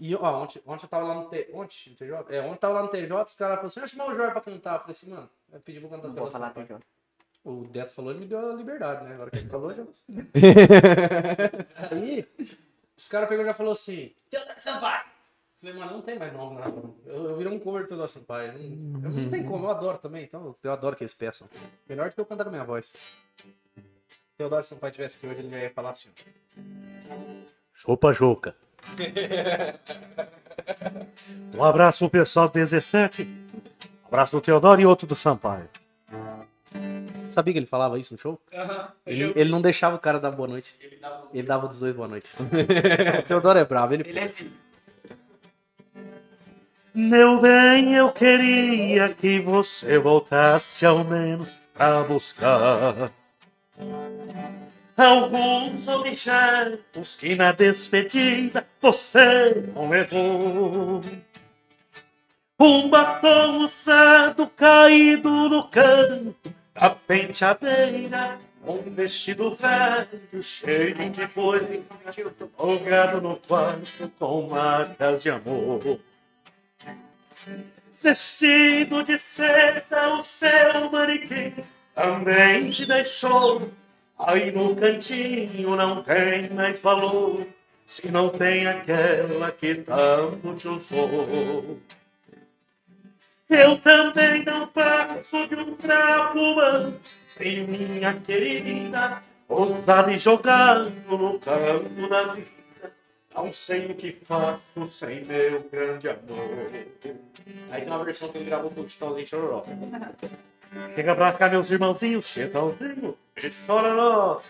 E, 0.00 0.14
ó, 0.14 0.42
ontem, 0.42 0.62
ontem 0.66 0.84
eu 0.86 0.88
tava 0.88 1.04
lá 1.04 1.14
no 1.14 1.28
T. 1.28 1.50
Ontem, 1.52 1.90
no 1.90 1.96
TJ? 1.96 2.12
É, 2.34 2.40
ontem 2.40 2.50
eu 2.52 2.56
tava 2.56 2.74
lá 2.74 2.82
no 2.82 2.88
TJ, 2.88 3.02
os 3.04 3.34
caras 3.34 3.34
falaram 3.36 3.66
assim: 3.66 3.80
eu 3.80 3.86
chamar 3.88 4.08
o 4.08 4.14
Jorge 4.14 4.32
pra 4.32 4.40
cantar. 4.40 4.74
Eu 4.76 4.80
falei 4.80 4.90
assim, 4.92 5.10
mano, 5.10 5.30
eu 5.52 5.60
pedi 5.60 5.80
pra 5.80 5.88
cantar 5.90 6.08
Não 6.08 6.14
vou 6.14 6.24
você. 6.26 6.32
falar 6.32 6.50
TJ. 6.50 6.78
O 7.44 7.66
Deto 7.66 7.92
falou, 7.92 8.10
ele 8.10 8.20
me 8.20 8.26
deu 8.26 8.38
a 8.38 8.54
liberdade, 8.54 9.04
né? 9.04 9.12
Agora 9.14 9.30
que 9.30 9.36
ele 9.36 9.48
falou, 9.50 9.74
já. 9.74 9.84
Aí, 11.90 12.26
os 12.96 13.06
caras 13.08 13.28
pegou 13.28 13.44
e 13.44 13.46
já 13.46 13.54
falou 13.54 13.72
assim: 13.72 14.14
Teodoro 14.30 14.58
Sampaio. 14.60 15.13
Falei, 15.64 15.78
mano, 15.78 15.92
não 15.92 16.02
tem 16.02 16.18
mais 16.18 16.30
nome, 16.34 16.56
nada. 16.56 16.70
não. 16.70 16.94
Eu, 17.06 17.30
eu 17.30 17.36
virei 17.38 17.50
um 17.50 17.58
cover 17.58 17.84
do 17.84 17.88
Teodoro 17.88 18.10
Sampaio. 18.10 18.52
Não, 18.52 19.02
eu 19.02 19.10
não 19.10 19.30
tem 19.30 19.42
como, 19.44 19.64
eu 19.64 19.70
adoro 19.70 19.96
também, 19.96 20.24
então 20.24 20.54
eu 20.62 20.70
adoro 20.70 20.94
que 20.94 21.02
eles 21.02 21.14
peçam. 21.14 21.48
Melhor 21.88 22.10
do 22.10 22.14
que 22.14 22.20
eu 22.20 22.26
cantar 22.26 22.44
com 22.44 22.50
a 22.50 22.52
minha 22.52 22.64
voz. 22.64 22.92
Se 23.74 23.78
o 23.78 24.36
Teodoro 24.36 24.62
Sampaio 24.62 24.92
tivesse 24.92 25.16
aqui 25.16 25.26
hoje, 25.26 25.38
ele 25.40 25.56
ia 25.56 25.70
falar 25.70 25.90
assim: 25.90 26.10
Chupa 27.72 28.12
Juca. 28.12 28.54
Um 31.54 31.64
abraço 31.64 32.08
pro 32.08 32.20
pessoal 32.20 32.48
do 32.48 32.52
17. 32.52 33.22
Um 33.22 34.06
abraço 34.06 34.36
do 34.36 34.40
Teodoro 34.40 34.80
e 34.80 34.86
outro 34.86 35.06
do 35.06 35.14
Sampaio. 35.14 35.68
Sabia 37.28 37.52
que 37.52 37.58
ele 37.58 37.66
falava 37.66 37.98
isso 37.98 38.14
no 38.14 38.18
show? 38.18 38.40
Ele, 39.06 39.32
ele 39.34 39.50
não 39.50 39.60
deixava 39.60 39.96
o 39.96 39.98
cara 39.98 40.20
dar 40.20 40.30
boa 40.30 40.46
noite. 40.48 40.76
Ele 41.32 41.46
dava 41.46 41.66
dos 41.66 41.78
dois 41.80 41.94
boa 41.94 42.06
noite. 42.06 42.30
o 42.38 43.22
Teodoro 43.26 43.58
é 43.58 43.64
bravo, 43.64 43.94
ele. 43.94 44.08
Ele 44.08 44.18
é 44.18 44.24
assim. 44.24 44.50
Meu 46.96 47.40
bem, 47.40 47.92
eu 47.96 48.12
queria 48.12 49.08
que 49.08 49.40
você 49.40 49.98
voltasse 49.98 50.86
ao 50.86 51.02
menos 51.02 51.50
pra 51.74 52.04
buscar 52.04 53.10
alguns 54.96 55.88
objetos 55.88 57.16
que 57.16 57.34
na 57.34 57.50
despedida 57.50 58.64
você 58.80 59.64
não 59.74 59.88
levou. 59.88 61.00
Um 62.60 62.88
batom 62.88 63.64
usado 63.64 64.46
caído 64.46 65.48
no 65.48 65.64
canto 65.64 66.54
da 66.74 66.90
penteadeira, 66.90 68.38
um 68.64 68.78
vestido 68.94 69.52
velho 69.52 70.40
cheio 70.40 71.10
de 71.10 71.26
folha, 71.26 71.82
jogado 72.56 73.20
no 73.20 73.36
quarto 73.36 74.08
com 74.16 74.42
marcas 74.42 75.24
de 75.24 75.30
amor. 75.30 75.98
Vestido 78.02 79.02
de 79.02 79.16
seda, 79.16 80.14
o 80.18 80.24
seu 80.24 80.90
manequim 80.90 81.54
também 81.94 82.70
te 82.70 82.84
deixou. 82.84 83.70
Aí 84.18 84.52
no 84.52 84.74
cantinho 84.76 85.74
não 85.74 86.02
tem 86.02 86.50
mais 86.50 86.80
valor, 86.80 87.46
se 87.86 88.10
não 88.10 88.28
tem 88.28 88.66
aquela 88.66 89.50
que 89.50 89.76
tanto 89.76 90.54
te 90.54 90.68
usou. 90.68 91.80
Eu 93.48 93.78
também 93.78 94.44
não 94.44 94.66
passo 94.66 95.46
de 95.46 95.54
um 95.54 95.74
trapo 95.74 96.38
humano, 96.38 96.98
sem 97.26 97.66
minha 97.66 98.14
querida, 98.14 99.20
ousado 99.48 100.10
e 100.10 100.18
jogado 100.18 100.92
no 101.08 101.38
canto 101.38 102.08
da 102.08 102.34
vida. 102.34 102.53
Não 103.34 103.52
sei 103.52 103.86
o 103.86 103.94
que 103.94 104.12
faço 104.24 104.86
sem 104.86 105.24
meu 105.24 105.60
grande 105.70 106.08
amor. 106.08 106.70
Aí 107.70 107.80
tem 107.80 107.90
uma 107.90 108.04
versão 108.04 108.28
que 108.28 108.38
ele 108.38 108.44
gravou 108.44 108.70
com 108.70 108.82
o 108.82 108.88
Chitãozinho 108.88 109.26
Chororó. 109.26 109.64
Chega 110.94 111.14
pra 111.14 111.32
cá, 111.32 111.48
meus 111.48 111.70
irmãozinhos, 111.70 112.26
Chitãozinho 112.26 113.16
e 113.36 113.50
Chororó. 113.50 114.40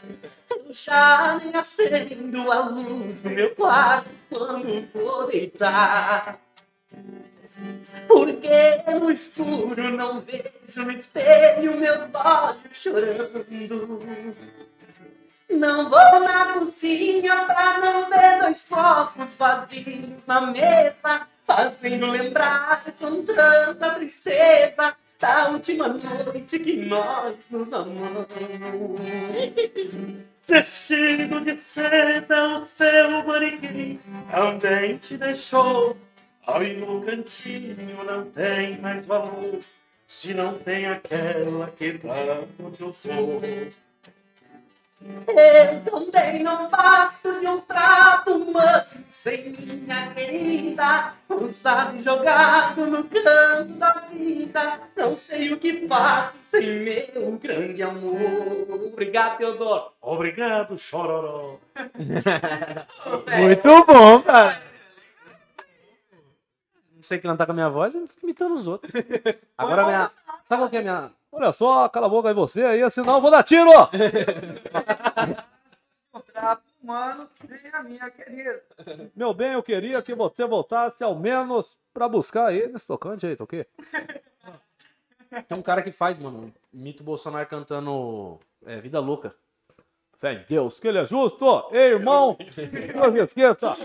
Já 0.71 1.39
nem 1.43 1.55
acendo 1.57 2.53
a 2.53 2.69
luz 2.69 3.23
do 3.23 3.31
meu 3.31 3.55
quarto 3.55 4.11
quando 4.29 4.89
vou 4.93 5.27
deitar. 5.29 6.39
Porque 8.07 8.83
no 8.93 9.11
escuro 9.11 9.91
não 9.91 10.21
vejo 10.21 10.85
no 10.85 10.93
espelho 10.93 11.77
meus 11.79 12.15
olhos 12.15 12.83
chorando. 12.83 13.47
Não 15.51 15.91
vou 15.91 16.21
na 16.21 16.55
cozinha 16.55 17.45
pra 17.45 17.79
não 17.79 18.09
ver 18.09 18.41
dois 18.41 18.63
copos 18.65 19.37
vazios 19.37 20.27
na 20.27 20.41
mesa, 20.41 21.27
fazendo 21.45 22.07
lembrar 22.07 22.85
com 22.99 23.23
tanta 23.23 23.91
tristeza 23.95 24.97
da 25.21 25.51
última 25.51 25.89
noite 25.89 26.59
que 26.59 26.77
nós 26.77 27.37
nos 27.51 27.73
amamos. 27.73 28.27
Vestido 30.47 31.41
de 31.41 31.57
seda, 31.57 32.59
o 32.59 32.65
seu 32.67 33.25
manequim 33.25 34.01
também 34.31 34.97
te 34.99 35.17
deixou. 35.17 35.97
Aí 36.47 36.77
no 36.77 37.01
cantinho 37.03 38.05
não 38.05 38.31
tem 38.31 38.79
mais 38.79 39.07
valor, 39.07 39.61
se 40.07 40.35
não 40.35 40.59
tem 40.59 40.87
aquela 40.87 41.71
que 41.71 41.99
tanto 41.99 42.71
te 42.71 42.85
usou. 42.85 43.41
Eu 45.05 45.81
também 45.83 46.43
não 46.43 46.71
passo 46.71 47.39
de 47.39 47.47
um 47.47 47.61
trapo 47.61 48.31
humano 48.33 48.87
sem 49.07 49.51
minha 49.51 50.11
querida, 50.15 51.13
usado 51.29 51.97
e 51.97 52.01
jogado 52.01 52.87
no 52.87 53.05
canto 53.05 53.75
da 53.75 53.93
vida. 54.11 54.81
Não 54.97 55.15
sei 55.15 55.53
o 55.53 55.59
que 55.59 55.87
faço 55.87 56.39
sem 56.39 56.81
meu 56.81 57.33
grande 57.33 57.83
amor. 57.83 58.17
Obrigado, 58.93 59.37
Teodoro. 59.37 59.93
Obrigado, 60.01 60.79
Chororó. 60.79 61.59
Muito 63.39 63.85
bom, 63.85 64.23
cara. 64.23 64.63
Não 66.95 67.03
sei 67.03 67.19
cantar 67.19 67.45
com 67.45 67.53
a 67.53 67.55
minha 67.55 67.69
voz, 67.69 67.95
eu 67.95 68.07
fico 68.07 68.25
imitando 68.25 68.53
os 68.53 68.67
outros. 68.67 68.91
Agora 69.59 69.85
minha. 69.85 70.11
Sabe 70.43 70.63
qual 70.63 70.71
que 70.71 70.77
é 70.77 70.81
a 70.81 70.83
minha. 70.83 71.13
Olha 71.35 71.53
só, 71.53 71.89
cala 71.89 72.07
a 72.07 72.09
boca 72.09 72.29
aí 72.29 72.35
você 72.35 72.65
aí, 72.65 72.89
senão 72.93 73.17
eu 73.17 73.21
vou 73.21 73.29
dar 73.29 73.43
tiro! 73.43 73.69
Humano 76.81 77.29
e 77.43 77.67
a 77.75 77.83
minha 77.83 78.09
querida. 78.09 78.63
Meu 79.17 79.35
bem, 79.35 79.55
eu 79.55 79.63
queria 79.63 80.01
que 80.01 80.15
você 80.15 80.47
voltasse 80.47 81.03
ao 81.03 81.19
menos 81.19 81.77
pra 81.93 82.09
buscar 82.09 82.47
aí 82.47 82.69
nesse 82.69 82.87
tocante 82.87 83.27
aí, 83.27 83.35
toquei. 83.35 83.67
Tem 85.49 85.59
um 85.59 85.63
cara 85.63 85.83
que 85.83 85.91
faz, 85.91 86.17
mano, 86.19 86.55
mito 86.73 87.03
Bolsonaro 87.03 87.49
cantando 87.49 88.39
é, 88.65 88.81
Vida 88.81 89.01
Louca. 89.01 89.35
Fé 90.17 90.35
em 90.35 90.45
Deus, 90.45 90.79
que 90.79 90.87
ele 90.87 90.99
é 90.99 91.05
justo! 91.05 91.69
Ei, 91.73 91.95
irmão! 91.95 92.39
Não 92.95 93.11
se 93.13 93.19
esqueça! 93.19 93.77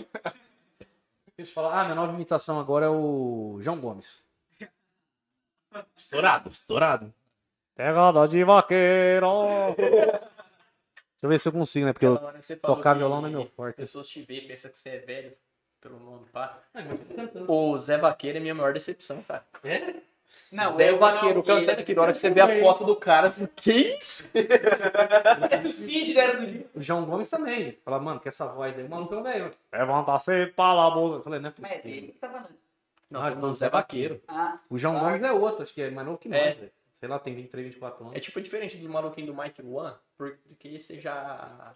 Deixa 1.35 1.51
eu 1.51 1.55
falar. 1.55 1.81
Ah, 1.81 1.84
minha 1.85 1.95
nova 1.95 2.13
imitação 2.13 2.59
agora 2.59 2.85
é 2.85 2.89
o 2.89 3.57
João 3.59 3.80
Gomes. 3.80 4.23
Estourado, 5.97 6.49
estourado. 6.49 7.11
Pegada 7.80 8.27
de 8.27 8.43
vaqueiro. 8.43 9.73
Deixa 9.77 10.30
eu 11.23 11.30
ver 11.30 11.39
se 11.39 11.47
eu 11.47 11.53
consigo, 11.53 11.85
né? 11.85 11.93
Porque 11.93 12.06
eu... 12.07 12.15
Aquela 12.15 12.34
tocar 12.61 12.93
violão 12.93 13.22
não 13.22 13.30
é 13.30 13.31
meu 13.31 13.45
forte. 13.45 13.77
Pessoas 13.77 14.06
te 14.10 14.22
veem, 14.22 14.45
pensam 14.45 14.69
que 14.69 14.77
você 14.77 14.89
é 14.89 14.97
velho 14.97 15.31
pelo 15.80 15.97
nome, 15.97 16.26
pá. 16.34 16.60
Ah, 16.73 16.81
mas 16.81 16.89
eu 16.89 16.97
tô 16.97 17.14
cantando. 17.15 17.49
O 17.49 17.77
Zé 17.77 17.97
Vaqueiro 17.97 18.38
é 18.38 18.41
minha 18.41 18.53
maior 18.53 18.73
decepção, 18.73 19.23
cara. 19.23 19.45
Não, 20.51 20.76
Zé 20.76 20.89
eu 20.89 20.99
Vaqueiro 20.99 21.35
não, 21.38 21.41
cantando 21.43 21.80
aqui, 21.80 21.95
na 21.95 22.01
hora 22.01 22.11
que 22.11 22.19
você 22.19 22.30
vê 22.30 22.41
a 22.41 22.61
foto 22.61 22.84
do 22.84 22.97
cara, 22.97 23.31
você 23.31 23.38
fala, 23.38 23.49
que 23.56 23.72
isso? 23.72 24.30
Da 24.34 25.47
Era 25.49 25.64
do 25.64 25.72
Gelo. 25.72 26.65
O 26.76 26.81
João 26.81 27.06
Gomes 27.06 27.30
também. 27.30 27.77
Fala, 27.85 27.97
mano, 28.01 28.19
que 28.19 28.27
essa 28.27 28.45
voz 28.45 28.77
aí, 28.77 28.84
o 28.84 28.89
maluco 28.89 29.15
é 29.15 29.18
um 29.19 29.23
velho. 29.23 29.53
Levanta 29.72 30.19
cedo 30.19 30.51
pra 30.53 30.73
lá, 30.73 30.91
boca. 30.91 31.15
Eu 31.19 31.23
falei, 31.23 31.39
não 31.39 31.49
é 31.49 31.53
Mas 31.57 31.72
é 31.72 31.76
possível. 31.77 31.97
ele 31.97 32.07
que 32.11 32.19
tá 32.19 32.27
falando. 32.27 32.49
Não, 33.10 33.35
não, 33.35 33.51
o 33.51 33.56
Zé 33.56 33.69
Vaqueiro. 33.69 34.22
Ah, 34.27 34.60
O 34.69 34.77
João 34.77 34.95
Claro. 34.95 35.07
Gomes 35.07 35.22
é 35.23 35.31
outro, 35.31 35.64
acho 35.64 35.73
que 35.73 35.81
é 35.81 35.89
mais 35.89 36.06
novo 36.06 36.19
que 36.19 36.27
nós, 36.27 36.39
É. 36.39 36.53
velho. 36.56 36.72
Sei 36.99 37.07
lá, 37.07 37.17
tem 37.17 37.34
23, 37.34 37.67
24 37.67 38.03
anos. 38.03 38.17
É 38.17 38.19
tipo 38.19 38.41
diferente 38.41 38.76
do 38.76 38.89
maluquinho 38.89 39.27
do 39.27 39.35
Mike 39.35 39.61
One, 39.61 39.95
porque 40.17 40.80
você 40.80 40.99
já. 40.99 41.73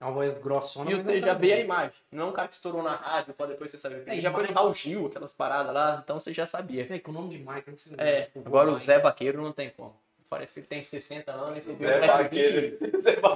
É 0.00 0.04
uma 0.04 0.12
voz 0.12 0.34
grossona. 0.34 0.90
E 0.90 0.94
você 0.94 1.20
não 1.20 1.26
já 1.26 1.34
vê 1.34 1.54
a 1.54 1.60
imagem. 1.60 1.94
Não 2.10 2.26
é 2.26 2.26
um 2.26 2.32
cara 2.32 2.46
que 2.46 2.54
estourou 2.54 2.82
na 2.82 2.94
rádio 2.94 3.34
pra 3.34 3.46
depois 3.46 3.70
você 3.70 3.78
saber. 3.78 4.04
É, 4.06 4.20
já 4.20 4.32
foi 4.32 4.46
no 4.46 4.52
Raul 4.52 4.72
Gil, 4.72 5.06
aquelas 5.06 5.32
paradas 5.32 5.74
lá, 5.74 6.00
então 6.04 6.20
você 6.20 6.32
já 6.32 6.46
sabia. 6.46 6.86
É, 6.88 6.98
com 7.00 7.10
o 7.10 7.14
nome 7.14 7.30
de 7.30 7.38
Mike, 7.38 7.70
não 7.70 7.78
sei 7.78 7.94
É, 7.98 8.22
tipo, 8.22 8.40
agora 8.46 8.70
o. 8.70 8.78
Zé 8.78 9.00
Vaqueiro 9.00 9.42
não 9.42 9.52
tem 9.52 9.70
como. 9.70 9.96
Parece 10.28 10.54
que 10.54 10.60
ele 10.60 10.66
tem 10.66 10.82
60 10.82 11.32
anos 11.32 11.58
e 11.58 11.60
você 11.60 11.74
viu 11.74 11.88
Zé 11.88 11.96
ele 11.98 12.06
com 12.06 12.18
Vaqueiro. 12.18 12.78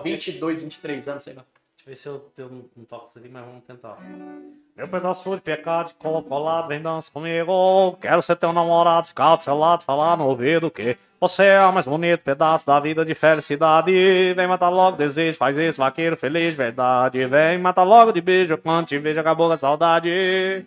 20, 0.05 0.31
22, 0.31 0.63
23 0.63 1.09
anos, 1.09 1.23
sei 1.25 1.35
lá. 1.35 1.45
Ver 1.89 1.97
se 1.97 2.07
eu, 2.07 2.31
não 2.77 2.85
toco 2.85 3.09
isso 3.09 3.19
aqui, 3.19 3.31
mas 3.31 3.43
vamos 3.47 3.65
tentar. 3.65 3.97
Meu 4.77 4.87
pedaço 4.89 5.35
de 5.35 5.41
pecado 5.41 5.87
de 5.87 5.95
colado, 5.95 6.69
vem 6.69 6.83
dança 6.83 7.11
comigo. 7.11 7.97
Quero 7.99 8.21
ser 8.21 8.37
teu 8.37 8.53
namorado, 8.53 9.07
ficar 9.07 9.37
do 9.37 9.43
seu 9.43 9.57
lado, 9.57 9.85
falar 9.85 10.15
no 10.19 10.27
ouvido 10.27 10.71
que 10.71 10.99
você 11.19 11.45
é 11.45 11.65
o 11.65 11.73
mais 11.73 11.87
bonito 11.87 12.21
pedaço 12.21 12.67
da 12.67 12.79
vida 12.79 13.07
de 13.07 13.15
felicidade. 13.15 14.35
Vem 14.35 14.47
matar 14.47 14.69
logo 14.69 14.99
desejo, 14.99 15.39
faz 15.39 15.57
esse 15.57 15.79
vaqueiro 15.79 16.15
feliz, 16.15 16.51
de 16.51 16.59
verdade. 16.59 17.25
Vem 17.25 17.57
matar 17.57 17.85
logo 17.85 18.13
de 18.13 18.21
beijo, 18.21 18.59
quando 18.59 18.89
te 18.89 18.99
vejo 18.99 19.19
acabou 19.19 19.51
a 19.51 19.57
saudade. 19.57 20.67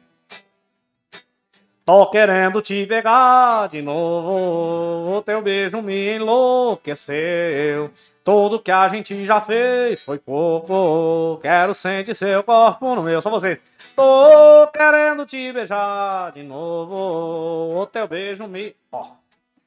Tô 1.84 2.08
querendo 2.12 2.62
te 2.62 2.86
pegar 2.86 3.68
de 3.70 3.82
novo, 3.82 5.18
o 5.18 5.22
teu 5.24 5.42
beijo 5.42 5.82
me 5.82 6.16
enlouqueceu. 6.16 7.90
Tudo 8.24 8.60
que 8.60 8.70
a 8.70 8.88
gente 8.88 9.26
já 9.26 9.42
fez 9.42 10.04
foi 10.04 10.20
pouco. 10.20 11.40
Quero 11.42 11.74
sentir 11.74 12.14
seu 12.14 12.44
corpo 12.44 12.94
no 12.94 13.02
meu, 13.02 13.20
só 13.20 13.32
você. 13.32 13.60
Tô 13.96 14.68
querendo 14.68 15.26
te 15.26 15.52
beijar 15.52 16.32
de 16.32 16.44
novo. 16.44 17.82
O 17.82 17.88
teu 17.88 18.08
beijo 18.08 18.48
me. 18.48 18.76
Ó, 18.92 19.08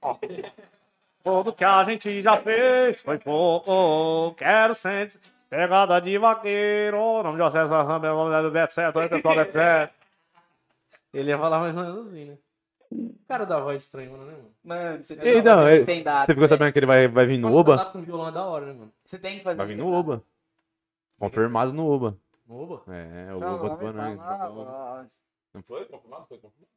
ó. 0.01 0.17
Tudo 1.25 1.53
que 1.53 1.65
a 1.65 1.83
gente 1.83 2.23
já 2.23 2.37
fez 2.37 3.03
foi 3.03 3.19
pouco. 3.19 4.37
Quero 4.37 4.73
sentir. 4.75 5.19
Pegada 5.51 6.01
de 6.01 6.17
vaqueiro. 6.17 7.23
Nome 7.25 7.39
de 7.39 7.43
a 7.43 7.99
nome 7.99 8.43
do 8.43 8.51
Beto 8.53 8.73
Certo. 8.73 9.01
Oi, 9.01 9.09
pessoal, 9.09 9.35
Beto 9.35 9.53
Certo. 9.53 10.04
Ele 11.15 11.31
ia 11.31 11.39
falar 11.39 11.61
mais 11.61 11.77
ou 11.77 11.83
menos 11.85 12.09
assim, 12.09 12.25
né? 12.27 12.39
O 12.91 13.15
cara 13.27 13.45
da 13.45 13.61
voz 13.61 13.83
estranhona, 13.83 14.25
né, 14.25 14.33
mano? 14.33 14.55
mano, 14.63 15.03
você 15.05 15.17
tem 15.17 15.33
que 15.35 15.43
não, 15.43 15.69
stand-up, 15.75 16.21
Você 16.21 16.33
ficou 16.33 16.35
velho. 16.37 16.49
sabendo 16.49 16.73
que 16.73 16.79
ele 16.79 16.87
vai, 16.87 17.09
vai 17.09 17.27
vir 17.27 17.39
no 17.39 17.49
Nossa, 17.49 17.59
Oba? 17.59 17.75
stand-up 17.75 17.93
com 17.99 18.05
violão 18.05 18.29
é 18.29 18.33
da 18.33 18.45
hora, 18.45 18.67
né, 18.67 18.73
mano? 18.73 18.93
Você 19.05 19.19
tem 19.19 19.39
que 19.39 19.45
fazer 19.45 19.57
Vai 19.57 19.67
vir 19.67 19.77
no. 19.77 19.91
Oba. 19.91 20.23
Confirmado 21.19 21.73
no 21.73 21.87
Oba. 21.87 22.19
No 22.47 22.61
Oba? 22.61 22.83
É, 22.93 23.35
o 23.35 23.41
Não, 23.41 23.55
Oba 23.55 23.69
do 23.71 23.77
Banana. 23.77 24.15
não, 24.15 25.09
não. 25.55 25.63
Foi? 25.63 25.85
Confirmado? 25.87 26.27
Foi 26.27 26.39
confirmado. 26.39 26.69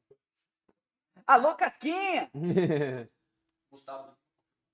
Alô, 1.26 1.56
Casquinha! 1.56 2.30
Gustavo. 3.72 4.14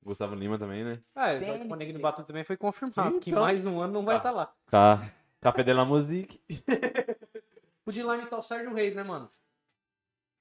Gustavo 0.03 0.35
Lima 0.35 0.59
também, 0.59 0.83
né? 0.83 0.99
Ah, 1.15 1.33
o 1.33 1.39
Jorge 1.39 1.67
Conegue 1.67 1.93
do 1.93 2.11
também 2.25 2.43
foi 2.43 2.57
confirmado, 2.57 3.19
que 3.19 3.31
Então. 3.31 3.41
mais 3.43 3.65
um 3.65 3.81
ano 3.81 3.93
não 3.93 4.03
vai 4.03 4.15
Tá. 4.15 4.29
estar 4.29 4.31
lá. 4.31 4.53
Tá. 4.69 5.11
Café 5.41 5.63
de 5.63 5.73
la 5.73 5.83
Musique. 5.85 6.41
Podia 7.85 8.01
ir 8.01 8.05
lá 8.05 8.15
imitar 8.17 8.37
o 8.39 8.41
Sérgio 8.41 8.73
Reis, 8.73 8.95
né, 8.95 9.03
mano? 9.03 9.29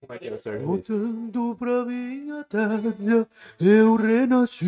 Como 0.03 0.15
é 0.15 0.19
que 0.19 0.27
é 0.27 0.33
o 0.33 0.43
Sérgio? 0.43 0.67
Voltando 0.67 1.57
pra 1.57 1.85
minha 1.85 2.43
terra, 2.43 2.83
eu 3.61 3.95
renasci. 3.95 4.67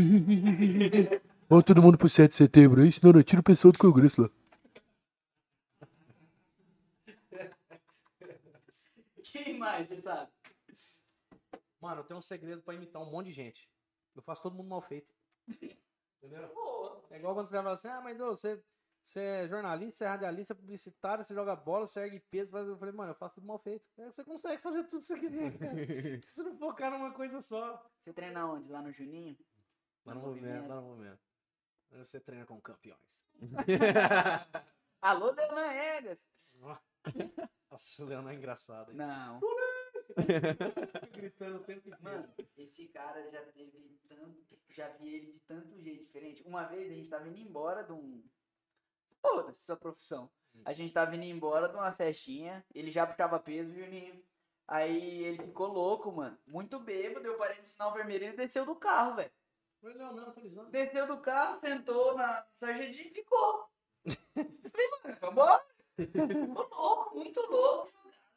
Ó, 1.50 1.60
todo 1.60 1.82
mundo 1.82 1.98
pro 1.98 2.08
7 2.08 2.30
de 2.30 2.36
setembro 2.36 2.80
aí, 2.80 2.92
senão 2.92 3.12
eu 3.18 3.24
tiro 3.24 3.40
o 3.40 3.44
pessoal 3.44 3.72
do 3.72 3.78
Congresso 3.78 4.22
lá. 4.22 4.30
Quem 9.24 9.58
mais, 9.58 9.88
você 9.88 10.00
sabe? 10.00 10.30
Mano, 11.80 12.02
eu 12.02 12.04
tenho 12.04 12.18
um 12.18 12.22
segredo 12.22 12.62
pra 12.62 12.74
imitar 12.74 13.02
um 13.02 13.10
monte 13.10 13.26
de 13.26 13.32
gente. 13.32 13.68
Eu 14.14 14.22
faço 14.22 14.40
todo 14.40 14.54
mundo 14.54 14.68
mal 14.68 14.82
feito. 14.82 15.12
Entendeu? 16.22 16.48
É 17.10 17.18
igual 17.18 17.34
quando 17.34 17.46
os 17.46 17.50
caras 17.50 17.64
falam 17.64 17.72
assim, 17.72 17.88
ah, 17.88 18.00
mas 18.00 18.20
ô, 18.20 18.28
você, 18.28 18.62
você 19.04 19.20
é 19.20 19.48
jornalista, 19.48 19.98
você 19.98 20.04
é 20.04 20.08
radialista, 20.08 20.54
publicitário, 20.54 21.22
você 21.22 21.34
joga 21.34 21.54
bola, 21.54 21.86
você 21.86 22.00
ergue 22.00 22.20
peso, 22.20 22.50
faz... 22.50 22.66
eu 22.66 22.78
falei, 22.78 22.94
mano, 22.94 23.10
eu 23.12 23.14
faço 23.14 23.34
tudo 23.36 23.46
mal 23.46 23.58
feito. 23.58 23.84
É, 23.98 24.06
Você 24.06 24.24
consegue 24.24 24.60
fazer 24.62 24.84
tudo 24.84 25.00
que 25.00 25.06
você 25.06 25.18
quiser, 25.20 25.58
cara. 25.58 25.74
Se 26.24 26.36
você 26.36 26.42
não 26.42 26.56
focar 26.56 26.90
numa 26.90 27.12
coisa 27.12 27.40
só. 27.40 27.84
Você 28.02 28.12
treina 28.12 28.46
onde? 28.46 28.70
Lá 28.72 28.80
no 28.82 28.90
Juninho? 28.92 29.36
Lá 30.06 30.14
no 30.14 30.20
movimento, 30.20 30.68
lá 30.68 30.76
no 30.76 30.82
movimento. 30.88 31.20
Você 31.90 32.18
treina 32.18 32.46
com 32.46 32.60
campeões. 32.60 33.22
Alô, 35.00 35.30
Leonan 35.32 35.70
Egas! 35.72 36.26
Nossa, 37.70 38.02
o 38.02 38.06
Leão 38.06 38.28
é 38.28 38.34
engraçado. 38.34 38.90
hein? 38.90 38.96
Não. 38.96 39.40
Gritando 41.12 41.56
o 41.56 41.64
tempo 41.64 41.88
inteiro. 41.88 42.02
Mano, 42.02 42.34
esse 42.56 42.88
cara 42.88 43.30
já 43.30 43.42
teve 43.52 43.98
tanto. 44.08 44.58
Já 44.70 44.88
vi 44.90 45.14
ele 45.14 45.32
de 45.32 45.40
tanto 45.40 45.80
jeito 45.80 46.00
diferente. 46.06 46.42
Uma 46.44 46.64
vez 46.64 46.90
a 46.90 46.94
gente 46.94 47.10
tava 47.10 47.28
indo 47.28 47.38
embora 47.38 47.82
de 47.82 47.92
um. 47.92 48.22
Foda-se 49.24 49.62
sua 49.64 49.76
profissão. 49.76 50.30
A 50.66 50.74
gente 50.74 50.92
tava 50.92 51.16
indo 51.16 51.24
embora 51.24 51.66
de 51.66 51.74
uma 51.74 51.90
festinha. 51.92 52.62
Ele 52.74 52.90
já 52.90 53.06
puxava 53.06 53.38
peso, 53.38 53.74
Juninho. 53.74 54.22
Aí 54.68 55.24
ele 55.24 55.42
ficou 55.42 55.68
louco, 55.68 56.12
mano. 56.12 56.38
Muito 56.46 56.78
bêbado. 56.78 57.26
Eu 57.26 57.38
parei 57.38 57.58
no 57.58 57.66
sinal 57.66 57.94
vermelho 57.94 58.24
e 58.24 58.26
ele 58.28 58.36
desceu 58.36 58.66
do 58.66 58.76
carro, 58.76 59.16
velho. 59.16 59.30
Foi 59.80 59.94
o 59.94 59.96
Leonardo 59.96 60.32
felizão. 60.34 60.70
Desceu 60.70 61.06
do 61.06 61.18
carro, 61.18 61.58
sentou 61.60 62.14
na 62.14 62.46
sargentinha 62.54 63.08
e 63.08 63.14
ficou. 63.14 63.66
Falei, 64.34 64.90
mano, 65.04 65.18
vambora. 65.22 65.66
Ficou 65.96 66.68
louco, 66.70 67.16
muito 67.16 67.40
louco. 67.40 67.92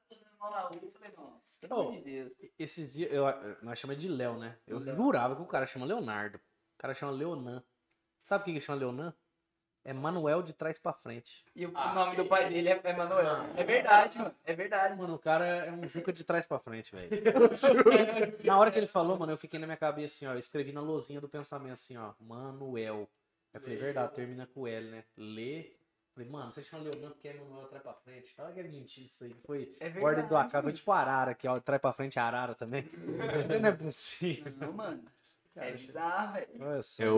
Eu 0.09 0.91
falei, 0.91 1.11
não, 1.17 1.41
pelo 1.59 1.79
amor 1.81 1.91
de 1.91 2.01
Deus. 2.01 2.33
Esses 2.57 2.93
dias, 2.93 3.11
eu, 3.11 3.25
nós 3.61 3.77
chamamos 3.77 4.01
de 4.01 4.07
Léo, 4.07 4.37
né? 4.37 4.57
Eu 4.65 4.79
Léo. 4.79 4.95
jurava 4.95 5.35
que 5.35 5.41
o 5.41 5.47
cara 5.47 5.65
chama 5.65 5.85
Leonardo. 5.85 6.37
O 6.37 6.77
cara 6.77 6.93
chama 6.93 7.11
Leonan. 7.11 7.61
Sabe 8.23 8.41
o 8.41 8.45
que 8.45 8.53
que 8.53 8.59
chama 8.59 8.79
Leonan? 8.79 9.13
É 9.87 9.93
Manuel 9.93 10.41
de 10.43 10.51
trás 10.51 10.77
pra 10.77 10.91
frente. 10.91 11.45
E 11.55 11.65
o 11.65 11.71
Ah, 11.73 11.93
nome 11.93 12.17
do 12.17 12.25
pai 12.25 12.49
dele 12.49 12.67
é 12.67 12.81
é 12.83 12.93
Manuel. 12.93 13.45
É 13.55 13.63
verdade, 13.63 14.17
mano. 14.17 14.35
É 14.45 14.53
verdade. 14.53 14.97
Mano, 14.97 15.13
o 15.15 15.17
cara 15.17 15.45
é 15.47 15.71
um 15.71 15.87
Juca 15.87 16.11
de 16.11 16.25
trás 16.25 16.45
pra 16.45 16.59
frente, 16.59 16.93
velho. 16.93 17.09
na 18.43 18.57
hora 18.59 18.69
que 18.69 18.77
ele 18.77 18.85
falou, 18.87 19.17
mano, 19.17 19.31
eu 19.31 19.37
fiquei 19.37 19.57
na 19.57 19.65
minha 19.65 19.77
cabeça 19.77 20.13
assim, 20.15 20.27
ó. 20.27 20.33
Eu 20.33 20.39
escrevi 20.39 20.73
na 20.73 20.81
lozinha 20.81 21.21
do 21.21 21.29
pensamento 21.29 21.75
assim, 21.75 21.95
ó. 21.95 22.11
Manuel. 22.19 23.07
Eu 23.53 23.61
falei, 23.61 23.77
verdade, 23.77 24.13
termina 24.13 24.45
com 24.45 24.67
L, 24.67 24.89
né? 24.91 25.05
Lê. 25.15 25.71
Falei, 26.13 26.29
mano, 26.29 26.51
você 26.51 26.61
chama 26.61 26.83
Leonan 26.83 27.11
porque 27.11 27.29
é 27.29 27.33
Manuel 27.35 27.63
atrás 27.63 27.81
pra 27.81 27.93
frente. 27.93 28.33
Fala 28.35 28.51
que 28.51 28.59
é 28.59 28.63
mentira 28.63 29.05
isso 29.07 29.23
aí. 29.23 29.33
Foi 29.45 29.71
É 29.79 29.85
verdade. 29.87 30.05
ordem 30.05 30.25
do. 30.27 30.61
Foi 30.63 30.73
tipo 30.73 30.91
Arara, 30.91 31.33
que 31.33 31.47
ó, 31.47 31.59
trás 31.61 31.81
pra 31.81 31.93
frente 31.93 32.19
é 32.19 32.21
Arara 32.21 32.53
também. 32.55 32.83
Não 33.61 33.69
é 33.69 33.71
possível. 33.71 34.51
Não, 34.57 34.73
mano. 34.73 35.01
É 35.55 35.71
bizarro, 35.71 36.33
velho. 36.33 36.47
É 36.99 37.09
o, 37.09 37.15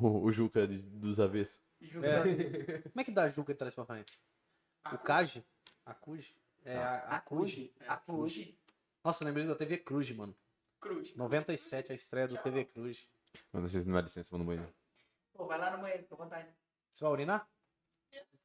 o, 0.00 0.22
o 0.24 0.32
Juca 0.32 0.66
de- 0.66 0.78
dos 0.82 1.20
avessos. 1.20 1.60
Julgando. 1.80 2.28
Como 2.92 3.00
é 3.00 3.04
que 3.04 3.10
dá 3.10 3.28
Juca 3.28 3.52
de 3.52 3.58
trás 3.58 3.74
pra 3.74 3.84
frente? 3.84 4.18
O 4.92 4.98
Kaji? 4.98 5.44
A 5.84 5.94
Kuji? 5.94 6.36
É, 6.64 6.76
a, 6.76 6.94
a 6.98 7.16
A 7.16 7.20
Cuji. 7.20 7.72
A 7.86 7.96
Cuji. 7.96 8.58
Nossa, 9.04 9.24
lembrei 9.24 9.46
da 9.46 9.54
TV 9.54 9.78
Cruz, 9.78 10.10
mano. 10.10 10.34
Cruz. 10.80 11.14
97, 11.14 11.92
a 11.92 11.94
estreia 11.94 12.28
do 12.28 12.38
TV 12.38 12.64
Cruz. 12.64 13.08
Quando 13.50 13.68
vocês 13.68 13.84
não 13.84 13.94
dão 13.94 14.02
licença, 14.02 14.28
vou 14.30 14.38
no 14.38 14.44
banheiro. 14.44 14.72
Pô, 15.32 15.46
vai 15.46 15.58
lá 15.58 15.70
no 15.70 15.78
banheiro, 15.78 16.02
fica 16.02 16.14
à 16.14 16.18
vontade. 16.18 16.48
Você 16.92 17.04
vai 17.04 17.12
urinar? 17.12 17.48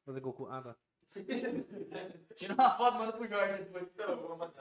Fazer 0.04 0.20
Goku. 0.20 0.46
Ah, 0.46 0.62
tá. 0.62 0.76
Tira 2.34 2.54
uma 2.54 2.76
foto, 2.76 2.98
manda 2.98 3.12
pro 3.12 3.26
Jorge 3.26 3.64
depois. 3.64 3.88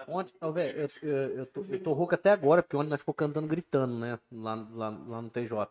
Ontem, 0.07 0.33
ô, 0.39 0.51
velho, 0.51 0.81
eu, 0.81 1.09
eu, 1.09 1.37
eu, 1.37 1.45
tô, 1.47 1.61
eu 1.63 1.83
tô 1.83 1.93
rouco 1.93 2.15
até 2.15 2.31
agora, 2.31 2.61
porque 2.61 2.77
ontem 2.77 2.89
nós 2.89 2.99
ficou 2.99 3.13
cantando, 3.13 3.47
gritando, 3.47 3.97
né? 3.97 4.19
Lá, 4.31 4.55
lá, 4.55 4.89
lá 4.89 5.21
no 5.21 5.29
TJ. 5.29 5.67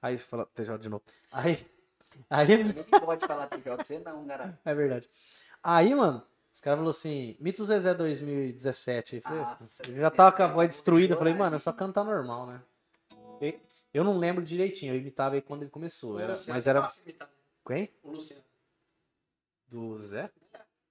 Aí 0.00 0.16
você 0.16 0.24
fala, 0.24 0.46
TJ 0.46 0.78
de 0.78 0.88
novo. 0.88 1.04
Aí, 1.30 1.58
aí, 2.30 2.52
Ele 2.52 2.72
pode 2.84 3.26
falar 3.26 3.46
pro 3.46 3.60
Jorge, 3.62 3.84
você 3.84 3.98
não, 3.98 4.24
cara. 4.26 4.58
é 4.64 4.74
verdade. 4.74 5.08
Aí, 5.62 5.94
mano, 5.94 6.22
os 6.52 6.60
caras 6.60 6.76
falaram 6.78 6.90
assim, 6.90 7.36
Mito 7.40 7.64
Zezé 7.64 7.94
2017. 7.94 9.16
Eu, 9.16 9.22
falei, 9.22 9.40
Nossa, 9.40 9.82
eu 9.88 9.96
já 9.96 10.10
tava 10.10 10.36
com 10.36 10.42
a 10.42 10.46
voz 10.48 10.68
destruída, 10.68 11.14
eu 11.14 11.18
falei, 11.18 11.34
mano, 11.34 11.56
é 11.56 11.58
só 11.58 11.72
cantar 11.72 12.04
normal, 12.04 12.46
né? 12.46 12.62
E- 13.40 13.58
Eu 13.94 14.04
não 14.04 14.18
lembro 14.18 14.44
direitinho, 14.44 14.94
eu 14.94 14.98
imitava 15.00 15.34
aí 15.36 15.42
quando 15.42 15.62
ele 15.62 15.70
começou. 15.70 16.18
Era, 16.20 16.38
mas 16.48 16.66
é 16.66 16.70
era. 16.70 16.88
imitar. 17.04 17.28
Quem? 17.66 17.90
O 18.02 18.10
Luciano. 18.10 18.42
Do 19.68 19.96
Zé? 19.98 20.30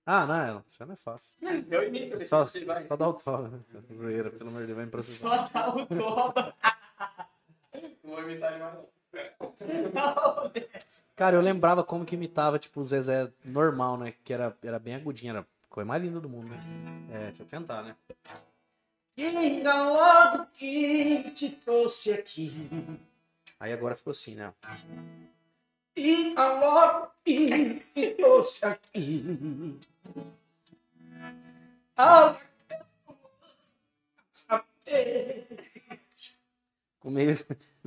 Ah, 0.05 0.25
não, 0.25 0.63
isso 0.69 0.85
não 0.85 0.93
é 0.93 0.95
fácil. 0.95 1.35
Eu 1.69 1.83
imito 1.87 2.15
ele. 2.15 2.25
Só, 2.25 2.45
só 2.87 2.95
dá 2.95 3.09
o 3.09 3.13
toque. 3.13 3.49
né? 3.49 3.59
Zoeira, 3.93 4.29
pelo 4.31 4.49
amor 4.49 4.61
de 4.61 4.67
Deus, 4.67 4.77
vai 4.77 4.85
me 4.85 4.91
processar. 4.91 5.47
Só 5.47 5.53
dá 5.53 5.69
o 5.75 5.85
toba. 5.85 6.55
Não 8.03 8.11
vou 8.15 8.21
imitar 8.23 8.53
ele 8.53 8.63
mais 8.63 8.73
não. 8.75 8.87
Cara, 11.15 11.35
eu 11.35 11.41
lembrava 11.41 11.83
como 11.83 12.05
que 12.05 12.15
imitava, 12.15 12.59
tipo, 12.59 12.81
o 12.81 12.85
Zezé 12.85 13.31
normal, 13.43 13.97
né? 13.97 14.13
Que 14.23 14.33
era, 14.33 14.55
era 14.63 14.77
bem 14.77 14.95
agudinho, 14.95 15.31
era 15.31 15.39
a 15.41 15.45
coisa 15.69 15.87
mais 15.87 16.01
linda 16.01 16.19
do 16.19 16.29
mundo, 16.29 16.49
né? 16.49 16.59
É, 17.11 17.27
deixa 17.27 17.43
eu 17.43 17.47
tentar, 17.47 17.81
né? 17.81 17.95
Diga 19.15 19.73
logo 19.83 20.45
que 20.53 21.31
te 21.31 21.49
trouxe 21.49 22.13
aqui. 22.13 22.69
Aí 23.59 23.73
agora 23.73 23.95
ficou 23.95 24.11
assim, 24.11 24.35
né? 24.35 24.53
Diga 25.95 26.53
logo 26.59 27.11
que 27.25 27.79
te 27.95 28.11
trouxe 28.11 28.63
aqui. 28.65 29.79
Ah, 31.95 32.37
Ficou 37.07 37.11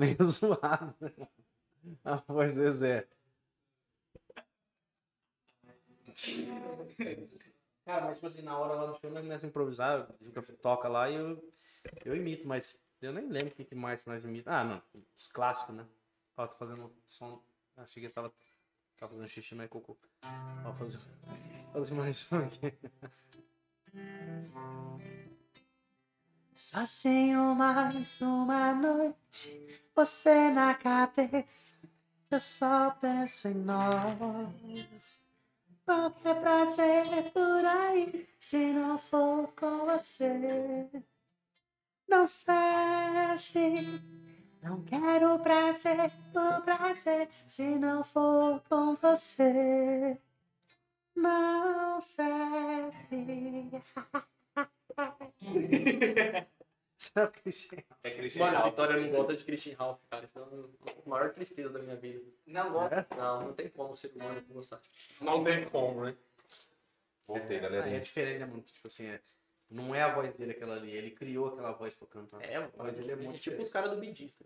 meio, 0.01 0.17
zoado. 0.25 0.95
A 2.05 2.17
voz 2.17 2.53
do 2.53 2.61
Zezé. 2.73 3.07
Cara, 7.85 8.07
mas 8.07 8.15
tipo 8.15 8.27
assim, 8.27 8.43
na 8.43 8.59
hora 8.59 8.75
lá 8.75 8.87
no 8.87 8.99
show 8.99 9.11
nós 9.11 9.23
começamos 9.23 9.45
a 9.45 9.47
improvisar, 9.47 10.09
toca 10.61 10.89
lá 10.89 11.09
e 11.09 11.15
eu, 11.15 11.51
eu 12.05 12.15
imito, 12.15 12.47
mas 12.47 12.79
eu 13.01 13.13
nem 13.13 13.27
lembro 13.29 13.49
o 13.49 13.57
que, 13.57 13.65
que 13.65 13.75
mais 13.75 14.05
nós 14.07 14.25
imitamos. 14.25 14.61
Ah, 14.61 14.65
não, 14.65 15.03
os 15.17 15.27
clássicos, 15.27 15.75
né? 15.75 15.87
Ó, 16.37 16.47
tô 16.47 16.57
fazendo 16.57 16.93
som. 17.07 17.43
Ah, 17.77 17.87
cheguei, 17.87 18.11
tava, 18.11 18.33
tava 18.99 19.13
fazendo 19.13 19.29
xixi, 19.29 19.55
mas 19.55 19.67
é 19.67 19.69
cocô. 19.69 19.99
Ó, 20.65 20.73
fazer, 20.75 21.01
fazer 21.73 21.95
mais 21.95 22.17
som 22.17 22.39
aqui. 22.39 22.79
Só 26.63 26.85
tenho 27.03 27.55
mais 27.55 28.21
uma 28.21 28.75
noite, 28.75 29.67
você 29.97 30.51
na 30.51 30.75
cabeça. 30.75 31.73
Eu 32.31 32.39
só 32.39 32.91
penso 33.01 33.49
em 33.49 33.55
nós. 33.55 35.25
Qualquer 35.87 36.39
prazer 36.39 37.33
por 37.33 37.65
aí, 37.65 38.29
se 38.39 38.75
não 38.75 38.99
for 38.99 39.49
com 39.55 39.87
você, 39.87 40.91
não 42.07 42.27
serve. 42.27 44.03
Não 44.63 44.85
quero 44.85 45.39
prazer 45.39 46.13
por 46.31 46.61
prazer, 46.63 47.31
se 47.47 47.79
não 47.79 48.05
for 48.05 48.63
com 48.69 48.95
você, 48.97 50.21
não 51.17 52.03
serve. 52.03 53.71
Sabe 56.97 57.29
o 57.29 57.33
que 57.33 57.49
É 58.03 58.11
Cristiano. 58.11 58.53
Mano, 58.53 58.65
a 58.67 58.69
Vitória 58.69 58.97
não 58.99 59.11
gosta 59.11 59.35
de 59.35 59.45
Christian 59.45 59.75
Ralph, 59.77 60.01
cara. 60.11 60.27
Isso 60.27 60.39
é 60.39 60.43
a 60.43 61.09
maior 61.09 61.33
tristeza 61.33 61.71
da 61.71 61.79
minha 61.79 61.97
vida. 61.97 62.23
Não 62.47 62.73
gosta. 62.73 63.07
Não, 63.17 63.43
não 63.47 63.53
tem 63.55 63.71
como 63.71 63.93
o 63.93 63.97
ser 63.97 64.13
humano 64.15 64.43
gostar. 64.51 64.81
Não 65.23 65.43
tem 65.43 65.65
como, 65.71 66.05
né? 66.05 66.15
Voltei, 67.27 67.57
É, 67.57 67.61
galera. 67.61 67.89
é 67.89 68.01
diferente, 68.01 68.41
né, 68.41 68.45
mano? 68.47 68.61
Tipo 68.61 68.87
assim, 68.87 69.07
é, 69.07 69.23
não 69.71 69.95
é 69.95 70.03
a 70.03 70.15
voz 70.15 70.35
dele 70.35 70.53
aquela 70.53 70.75
ali, 70.77 70.91
ele 70.91 71.13
criou 71.13 71.49
aquela 71.49 71.73
voz 71.73 71.95
pra 71.95 72.07
cantar. 72.07 72.43
É, 72.43 72.59
mano. 72.59 72.73
Mas 72.77 72.99
ele 72.99 73.13
é 73.13 73.17
muito 73.17 73.29
tipo 73.39 73.39
diferente. 73.39 73.63
os 73.67 73.71
caras 73.73 73.91
do 73.93 73.97
Bidista. 73.97 74.45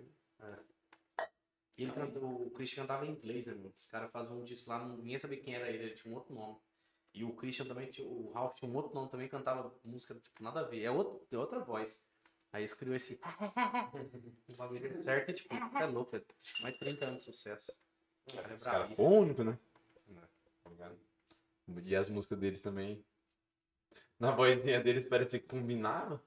E 1.77 1.83
ele 1.83 1.91
canta, 1.93 2.21
o 2.21 2.51
Christian 2.51 2.83
cantava 2.85 3.05
em 3.05 3.11
inglês, 3.11 3.47
né, 3.47 3.55
mano? 3.55 3.73
Os 3.75 3.87
caras 3.89 4.13
faziam 4.13 4.39
um 4.39 4.45
disco 4.45 4.71
lá, 4.71 4.87
ninguém 4.87 5.19
sabia 5.19 5.41
quem 5.41 5.57
era 5.57 5.69
ele, 5.69 5.87
ele 5.87 5.95
tinha 5.95 6.13
um 6.13 6.17
outro 6.17 6.33
nome. 6.33 6.57
E 7.15 7.23
o 7.23 7.33
Christian 7.33 7.67
também, 7.67 7.89
tinha, 7.89 8.07
o 8.07 8.33
Ralph 8.33 8.55
tinha 8.55 8.69
um 8.69 8.75
outro 8.75 8.93
nome 8.93 9.09
também, 9.09 9.29
cantava 9.29 9.73
música, 9.85 10.17
tipo, 10.17 10.43
nada 10.43 10.61
a 10.61 10.65
ver. 10.65 10.83
É, 10.83 10.91
outro, 10.91 11.25
é 11.31 11.39
outra 11.39 11.61
voz. 11.61 12.03
Aí 12.53 12.63
eles 12.63 12.75
criou 12.75 12.97
esse. 12.97 13.21
o 14.49 14.53
bagulho 14.57 15.03
certo 15.05 15.31
e, 15.31 15.35
tipo, 15.35 15.55
é 15.55 15.87
louco, 15.87 16.17
é, 16.17 16.25
acho 16.43 16.57
que 16.57 16.63
mais 16.63 16.75
de 16.75 16.81
30 16.81 17.07
anos 17.07 17.19
de 17.19 17.25
sucesso. 17.25 17.73
O 18.27 18.65
cara 18.65 18.89
é 18.91 18.97
foram 18.97 19.21
único, 19.21 19.45
né? 19.45 19.57
Tá 20.65 20.71
ligado? 20.71 20.99
E 21.85 21.95
as 21.95 22.09
músicas 22.09 22.39
deles 22.39 22.61
também. 22.61 23.05
Na 24.19 24.33
vozinha 24.33 24.83
deles 24.83 25.09
parecia 25.09 25.39
que 25.39 25.47
combinava. 25.47 26.23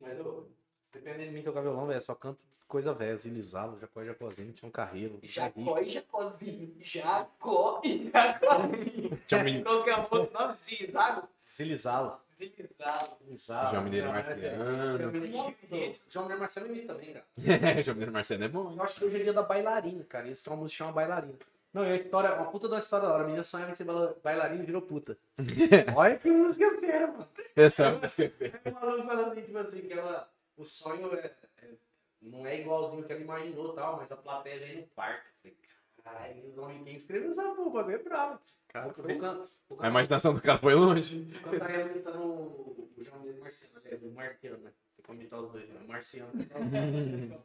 Mas 0.00 0.18
eu. 0.18 0.54
Se 0.94 1.00
depender 1.00 1.26
de 1.26 1.30
mim 1.32 1.42
tocar 1.42 1.60
violão, 1.60 1.86
velho, 1.88 2.00
só 2.00 2.14
canto 2.14 2.38
coisa 2.68 2.92
velha, 2.94 3.16
Zilizalo, 3.16 3.78
Jacó 3.78 4.02
Jacozinho, 4.04 4.52
tinha 4.52 4.68
um 4.68 4.72
carreiro. 4.72 5.18
Jacó 5.22 5.78
e 5.80 5.90
Jacozinho. 5.90 6.74
Jacó 6.80 7.80
e 7.84 8.10
Jacozinho. 8.10 9.10
Um. 9.12 9.62
Qual 9.62 9.84
que 9.84 9.90
é 9.90 9.96
o 9.96 10.06
outro 10.10 10.32
nome? 10.32 10.54
Zilizalo. 10.64 11.28
Zizado. 11.46 12.16
Zilizalo. 12.38 13.70
João 13.70 13.82
Mineiro 13.84 14.06
Não, 14.06 14.12
Marciano. 14.14 14.42
é- 14.42 15.94
João 16.08 16.24
Mineiro 16.24 16.40
Marciano 16.40 16.66
imita 16.68 16.94
também, 16.94 17.12
cara. 17.12 17.24
João 17.82 17.94
Mineiro 17.94 18.12
Marciano 18.12 18.44
é 18.44 18.48
bom? 18.48 18.72
Eu 18.74 18.82
acho 18.82 18.96
que 18.98 19.04
hoje 19.04 19.20
é 19.20 19.22
dia 19.22 19.32
da 19.32 19.42
bailarina, 19.42 20.04
cara. 20.04 20.26
Eles 20.26 20.42
têm 20.42 20.52
uma 20.52 20.60
música 20.62 20.78
chama 20.78 20.92
bailarina. 20.92 21.34
Não, 21.72 21.84
e 21.84 21.90
a 21.90 21.96
história, 21.96 22.32
uma 22.34 22.50
puta 22.50 22.68
da 22.68 22.78
história 22.78 23.06
da 23.08 23.12
hora. 23.14 23.22
A 23.22 23.26
menina 23.26 23.42
sonhava 23.44 23.70
em 23.70 23.74
ser 23.74 23.84
baila- 23.84 24.16
bailarina 24.22 24.62
e 24.62 24.66
virou 24.66 24.80
puta. 24.82 25.16
Olha 25.96 26.16
que 26.16 26.30
música 26.30 26.70
fera, 26.80 27.06
mano. 27.08 27.28
Essa 27.54 27.90
música 27.92 28.32
é 28.40 28.52
Aí 28.64 28.72
o 28.72 28.74
maluco 28.74 29.06
fala 29.08 29.26
assim, 29.32 29.42
tipo 29.42 29.58
assim, 29.58 29.80
que 29.82 29.92
ela, 29.92 30.28
o 30.56 30.64
sonho 30.64 31.14
é, 31.14 31.34
é- 31.58 31.74
não 32.22 32.46
é 32.46 32.60
igualzinho 32.60 33.04
que 33.04 33.12
ela 33.12 33.20
imaginou 33.22 33.72
tal, 33.74 33.96
mas 33.96 34.10
a 34.10 34.16
plateia 34.16 34.58
vem 34.58 34.76
no 34.80 34.86
quarto. 34.88 35.26
Eu 35.44 35.50
Falei, 35.52 35.56
caralho, 36.02 36.38
eles 36.38 36.54
vão 36.54 36.84
quem 36.84 36.94
escreveu 36.94 37.30
essa 37.30 37.42
porra, 37.42 37.62
o 37.62 37.70
bagulho 37.72 37.96
é 37.96 38.02
bravo. 38.02 38.40
Cara, 38.68 38.86
Vou, 38.86 38.94
foi. 39.04 39.14
vou, 39.18 39.48
vou 39.68 39.78
A 39.80 39.88
imaginação 39.88 40.34
do 40.34 40.40
cara 40.42 40.58
foi 40.58 40.74
longe. 40.74 41.22
vou 41.24 41.52
cantar 41.52 41.70
ela 41.70 41.90
imitando 41.90 42.18
o, 42.22 42.90
o 42.96 43.02
João 43.02 43.18
Mineiro 43.20 43.40
Marciano, 43.40 43.74
aliás, 43.76 44.02
o 44.02 44.10
Marciano, 44.10 44.58
né? 44.58 44.72
Tem 44.96 45.04
como 45.04 45.20
imitar 45.20 45.40
os 45.40 45.52
dois, 45.52 45.68
né? 45.68 45.80
O 45.84 45.88
Marciano. 45.88 46.32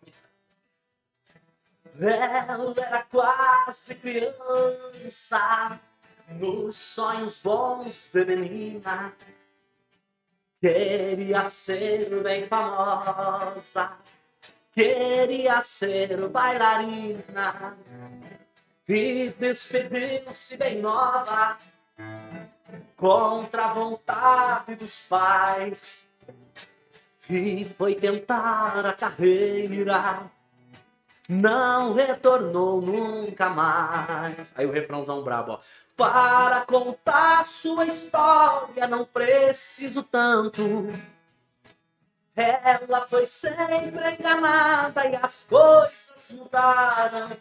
Ela 2.00 2.74
era 2.78 3.04
quase 3.04 3.96
criança, 3.96 5.80
nos 6.30 6.76
sonhos 6.78 7.38
bons 7.38 8.10
de 8.12 8.26
menina. 8.26 9.14
Queria 10.62 11.44
ser 11.46 12.22
bem 12.22 12.46
famosa, 12.48 13.94
queria 14.74 15.62
ser 15.62 16.28
bailarina. 16.28 17.78
E 18.88 19.34
despediu-se 19.40 20.58
bem 20.58 20.82
nova, 20.82 21.58
contra 22.98 23.66
a 23.66 23.74
vontade 23.74 24.76
dos 24.76 25.00
pais. 25.02 26.04
E 27.30 27.64
foi 27.78 27.96
tentar 27.96 28.86
a 28.86 28.94
carreira 28.94 30.30
não 31.30 31.94
retornou 31.94 32.82
nunca 32.82 33.52
mais. 33.52 34.52
Aí 34.56 34.66
o 34.66 34.72
refrãozão 34.72 35.22
brabo, 35.24 35.52
ó. 35.52 35.60
Para 36.00 36.62
contar 36.62 37.44
sua 37.44 37.86
história, 37.86 38.88
não 38.88 39.04
preciso 39.04 40.02
tanto. 40.02 40.62
Ela 42.34 43.06
foi 43.06 43.26
sempre 43.26 44.16
enganada 44.18 45.06
e 45.10 45.18
as 45.18 45.44
coisas 45.44 46.32
mudaram. 46.32 47.38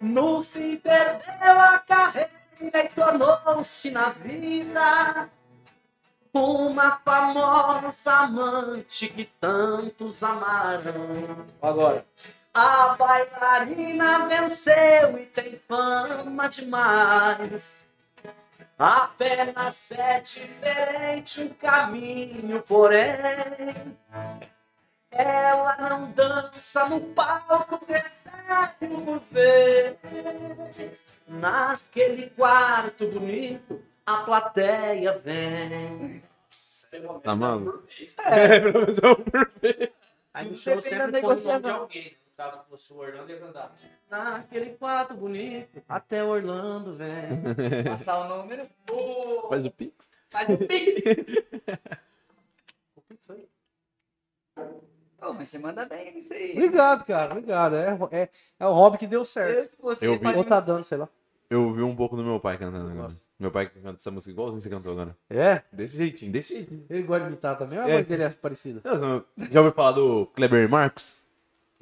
No 0.00 0.42
fim, 0.42 0.78
perdeu 0.78 1.60
a 1.60 1.78
carreira 1.80 2.30
e 2.62 2.88
tornou-se 2.88 3.90
na 3.90 4.08
vida 4.08 5.28
uma 6.32 6.92
famosa 7.04 8.10
amante 8.10 9.06
que 9.08 9.26
tantos 9.38 10.22
amaram. 10.22 11.46
Agora. 11.60 12.06
A 12.54 12.94
bailarina 12.94 14.28
venceu 14.28 15.18
e 15.18 15.26
tem 15.26 15.60
fama 15.66 16.48
demais. 16.48 17.84
Apenas 18.78 19.90
é 19.90 20.20
diferente 20.20 21.42
um 21.42 21.48
caminho, 21.48 22.62
porém. 22.62 23.08
Ela 25.10 25.76
não 25.78 26.12
dança 26.12 26.88
no 26.88 27.00
palco, 27.00 27.84
recebe 27.88 28.94
uma 28.94 29.18
vez. 29.32 31.08
Naquele 31.26 32.30
quarto 32.30 33.08
bonito, 33.08 33.82
a 34.06 34.18
plateia 34.18 35.18
vem. 35.18 36.22
Tá, 37.24 37.34
mano? 37.34 37.82
É. 38.18 38.60
professor 38.60 39.16
por 39.16 39.50
vez. 39.60 39.90
Aí 40.32 40.44
no 40.44 40.50
Tudo 40.50 40.60
show 40.60 40.76
depende 40.76 41.12
da 41.12 41.18
sempre 41.18 41.20
põe 41.20 42.16
o 42.34 42.36
caso, 42.36 42.62
se 42.62 42.68
fosse 42.68 42.92
o 42.92 42.96
Orlando, 42.96 43.30
ia 43.30 43.38
cantar. 43.38 43.76
Naquele 44.10 44.70
quarto 44.74 45.14
bonito, 45.14 45.80
até 45.88 46.22
Orlando 46.22 46.94
vem. 46.94 47.42
Passar 47.84 48.18
o 48.26 48.28
número. 48.36 48.68
Ô, 48.90 49.48
Faz 49.48 49.64
o 49.64 49.70
pix. 49.70 50.10
Faz 50.30 50.48
o 50.48 50.58
pix. 50.58 51.02
Isso 53.18 53.32
aí. 53.32 53.48
Ô, 55.22 55.32
mas 55.32 55.48
você 55.48 55.58
manda 55.58 55.86
bem 55.86 56.12
nisso 56.14 56.34
aí. 56.34 56.52
Obrigado, 56.52 57.04
cara. 57.04 57.32
Obrigado. 57.32 57.76
É, 57.76 57.98
é, 58.10 58.28
é 58.58 58.66
o 58.66 58.72
hobby 58.72 58.98
que 58.98 59.06
deu 59.06 59.24
certo. 59.24 59.72
Eu, 59.78 59.82
você 59.82 60.06
Eu 60.06 60.18
vi. 60.18 60.26
Ou 60.26 60.44
tá 60.44 60.60
dando, 60.60 60.84
sei 60.84 60.98
lá. 60.98 61.08
Eu 61.48 61.66
ouvi 61.66 61.82
um 61.82 61.94
pouco 61.94 62.16
do 62.16 62.24
meu 62.24 62.40
pai 62.40 62.58
cantando 62.58 62.86
agora. 62.88 63.02
Nossa. 63.04 63.22
Meu 63.38 63.50
pai 63.52 63.68
canta 63.68 63.98
essa 64.00 64.10
música 64.10 64.32
igualzinho 64.32 64.60
você 64.60 64.68
cantou 64.68 64.92
agora. 64.92 65.16
É? 65.30 65.62
Desse 65.72 65.96
jeitinho, 65.96 66.32
desse 66.32 66.54
jeitinho. 66.54 66.84
Ele 66.90 67.02
gosta 67.04 67.24
de 67.24 67.28
imitar 67.30 67.56
também 67.56 67.78
ou 67.78 67.84
a 67.84 67.88
É. 67.88 67.94
voz 67.94 68.06
dele 68.08 68.24
é 68.24 68.30
parecida? 68.30 68.80
Não, 68.84 69.24
Já 69.50 69.60
ouviu 69.60 69.72
falar 69.72 69.92
do 69.92 70.26
Kleber 70.34 70.68
Marcos? 70.68 71.22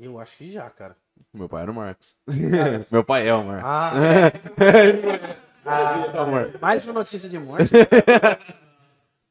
Eu 0.02 0.18
acho 0.18 0.36
que 0.36 0.50
já, 0.50 0.68
cara. 0.68 0.96
Meu 1.32 1.48
pai 1.48 1.62
era 1.62 1.70
o 1.70 1.74
Marcos. 1.74 2.16
meu 2.90 3.04
pai 3.04 3.28
é 3.28 3.34
o 3.34 3.44
Marcos. 3.44 3.70
Ah, 3.70 3.92
É 5.64 6.26
Marcos. 6.26 6.60
mais 6.60 6.84
uma 6.84 6.92
notícia 6.92 7.28
de 7.28 7.38
morte. 7.38 7.72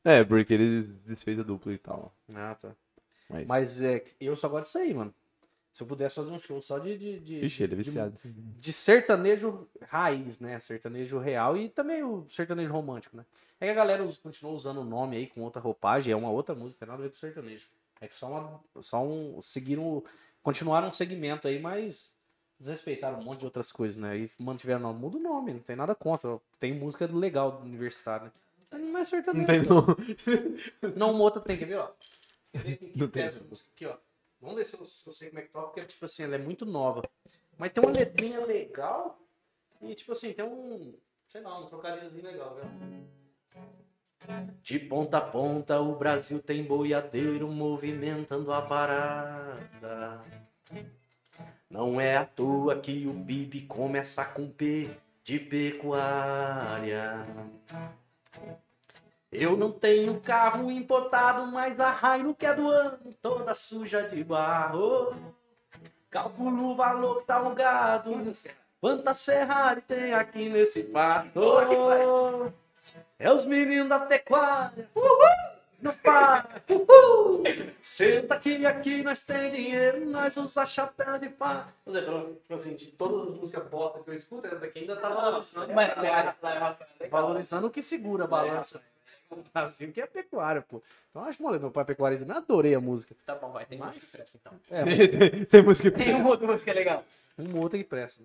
É, 0.03 0.23
porque 0.23 0.53
ele 0.53 0.83
desfez 1.05 1.37
a 1.39 1.43
dupla 1.43 1.73
e 1.73 1.77
tal. 1.77 2.13
Ah, 2.33 2.55
tá. 2.59 2.71
Mas, 3.29 3.47
Mas 3.47 3.81
é, 3.81 4.03
eu 4.19 4.35
só 4.35 4.47
gosto 4.47 4.63
disso 4.65 4.77
aí, 4.77 4.93
mano. 4.93 5.13
Se 5.73 5.83
eu 5.83 5.87
pudesse 5.87 6.15
fazer 6.15 6.31
um 6.31 6.39
show 6.39 6.59
só 6.61 6.79
de. 6.79 6.97
de, 6.97 7.19
de 7.19 7.45
Ixi, 7.45 7.63
ele 7.63 7.73
é 7.73 7.77
de- 7.77 7.83
viciado. 7.83 8.13
de 8.25 8.73
sertanejo 8.73 9.67
raiz, 9.87 10.39
né? 10.39 10.57
Sertanejo 10.59 11.17
real 11.19 11.55
e 11.55 11.69
também 11.69 12.03
o 12.03 12.25
sertanejo 12.29 12.73
romântico, 12.73 13.15
né? 13.15 13.25
É 13.59 13.65
que 13.65 13.71
a 13.71 13.75
galera 13.75 14.05
continua 14.23 14.51
usando 14.53 14.81
o 14.81 14.85
nome 14.85 15.15
aí 15.17 15.27
com 15.27 15.41
outra 15.41 15.61
roupagem, 15.61 16.11
é 16.11 16.15
uma 16.15 16.29
outra 16.31 16.55
música, 16.55 16.79
tem 16.79 16.89
nada 16.89 17.01
a 17.01 17.03
ver 17.03 17.09
com 17.11 17.15
sertanejo. 17.17 17.67
É 18.01 18.07
que 18.07 18.15
só, 18.15 18.27
uma, 18.27 18.81
só 18.81 19.03
um. 19.05 19.41
Seguiram. 19.41 20.03
Continuaram 20.43 20.89
um 20.89 20.93
segmento 20.93 21.47
aí, 21.47 21.59
mas 21.59 22.15
desrespeitaram 22.59 23.19
um 23.19 23.23
monte 23.23 23.39
de 23.39 23.45
outras 23.45 23.71
coisas, 23.71 23.97
né? 23.97 24.17
E 24.17 24.31
mantiveram 24.39 24.79
o 24.79 24.83
nome. 24.83 24.99
Muda 24.99 25.17
o 25.17 25.21
nome, 25.21 25.53
não 25.53 25.59
tem 25.59 25.75
nada 25.75 25.95
contra. 25.95 26.39
Tem 26.59 26.73
música 26.73 27.05
legal 27.07 27.51
do 27.51 27.63
universitário, 27.63 28.25
né? 28.25 28.31
Não 28.79 28.97
é 28.97 29.03
sertanejo. 29.03 29.41
Não 29.41 29.47
tem 29.47 29.61
não. 29.63 29.85
não. 29.85 30.95
Não, 30.95 31.11
uma 31.11 31.23
outra 31.23 31.41
tem, 31.41 31.57
quer 31.57 31.65
ver, 31.65 31.79
ó? 31.79 31.91
Você 32.43 32.57
vê 32.57 32.77
que, 32.77 32.97
Não 32.97 33.09
essa 33.15 33.43
música 33.43 33.69
aqui, 33.73 33.85
ó. 33.85 33.97
Vamos 34.39 34.55
ver 34.55 34.65
se 34.65 34.75
eu, 34.75 34.85
se 34.85 35.07
eu 35.07 35.13
sei 35.13 35.29
como 35.29 35.39
é 35.39 35.43
que 35.43 35.49
toca, 35.49 35.67
porque, 35.67 35.85
tipo 35.85 36.05
assim, 36.05 36.23
ela 36.23 36.35
é 36.35 36.37
muito 36.37 36.65
nova. 36.65 37.03
Mas 37.57 37.71
tem 37.71 37.83
uma 37.83 37.91
letrinha 37.91 38.43
legal 38.45 39.19
e, 39.81 39.93
tipo 39.93 40.13
assim, 40.13 40.33
tem 40.33 40.43
um, 40.45 40.95
sei 41.27 41.41
lá, 41.41 41.59
um 41.59 41.67
trocadilhozinho 41.67 42.25
legal, 42.25 42.55
viu? 42.55 42.63
De 44.61 44.79
ponta 44.79 45.17
a 45.17 45.21
ponta 45.21 45.79
o 45.79 45.95
Brasil 45.95 46.39
tem 46.39 46.63
boiadeiro 46.63 47.47
movimentando 47.47 48.53
a 48.53 48.61
parada. 48.61 50.21
Não 51.69 51.99
é 51.99 52.17
à 52.17 52.25
toa 52.25 52.75
que 52.75 53.07
o 53.07 53.13
PIB 53.25 53.61
começa 53.61 54.23
com 54.25 54.49
P 54.49 54.89
de 55.23 55.39
pecuária. 55.39 57.25
Eu 59.31 59.55
não 59.55 59.71
tenho 59.71 60.19
carro 60.19 60.69
importado, 60.69 61.47
mas 61.47 61.79
a 61.79 62.17
Hilux 62.17 62.37
que 62.37 62.45
é 62.45 62.53
do 62.53 62.69
ano, 62.69 62.99
toda 63.21 63.55
suja 63.55 64.03
de 64.03 64.23
barro. 64.23 65.15
Calculo 66.09 66.71
o 66.71 66.75
valor 66.75 67.19
que 67.19 67.25
tá 67.25 67.35
alugado. 67.37 68.33
Quantas 68.81 69.23
Ferrari 69.23 69.81
tem 69.81 70.13
aqui 70.13 70.49
nesse 70.49 70.83
pasto? 70.83 71.39
É 73.21 73.31
os 73.31 73.45
meninos 73.45 73.87
da 73.87 73.99
pecuária. 73.99 74.89
No 75.79 75.93
par. 75.93 76.61
Senta 77.81 78.35
aqui, 78.35 78.65
aqui 78.65 79.01
nós 79.03 79.21
tem 79.21 79.49
dinheiro, 79.49 80.05
nós 80.05 80.37
usa 80.37 80.65
chapéu 80.65 81.17
de 81.17 81.29
pá. 81.29 81.67
Por 81.83 81.89
exemplo, 81.91 82.35
tipo 82.35 82.53
assim, 82.53 82.75
de 82.75 82.87
todas 82.87 83.29
as 83.29 83.35
músicas 83.35 83.67
bosta 83.67 83.99
que 84.03 84.09
eu 84.09 84.13
escuto, 84.13 84.47
essa 84.47 84.57
daqui 84.57 84.79
ainda 84.79 84.95
tá 84.95 85.09
valorizando. 85.09 85.73
Mas 85.73 85.91
Valorizando 87.09 87.67
o 87.67 87.71
que 87.71 87.81
segura 87.81 88.23
a 88.25 88.27
balança. 88.27 88.81
O 89.29 89.37
Brasil 89.51 89.91
que 89.91 89.99
é 89.99 90.05
pecuária, 90.05 90.61
pô. 90.61 90.81
Então 91.09 91.23
eu 91.23 91.27
acho 91.27 91.41
mole, 91.41 91.59
meu 91.59 91.71
pai 91.71 91.81
é 91.81 91.85
pecuarista, 91.85 92.25
eu 92.25 92.37
adorei 92.37 92.73
a 92.75 92.79
música. 92.79 93.13
Tá 93.25 93.35
bom, 93.35 93.51
vai, 93.51 93.65
tem 93.65 93.77
Mas- 93.77 93.95
música 93.95 94.05
que 94.05 94.17
presta, 94.17 94.37
então. 94.39 94.59
É, 94.69 95.07
tem, 95.29 95.45
tem 95.45 95.61
música 95.63 95.91
que 95.91 95.97
Tem 96.05 96.15
uma 96.15 96.29
outra 96.29 96.47
música 96.47 96.71
legal. 96.71 97.03
uma 97.37 97.59
outra 97.59 97.77
que 97.79 97.83
presta. 97.83 98.23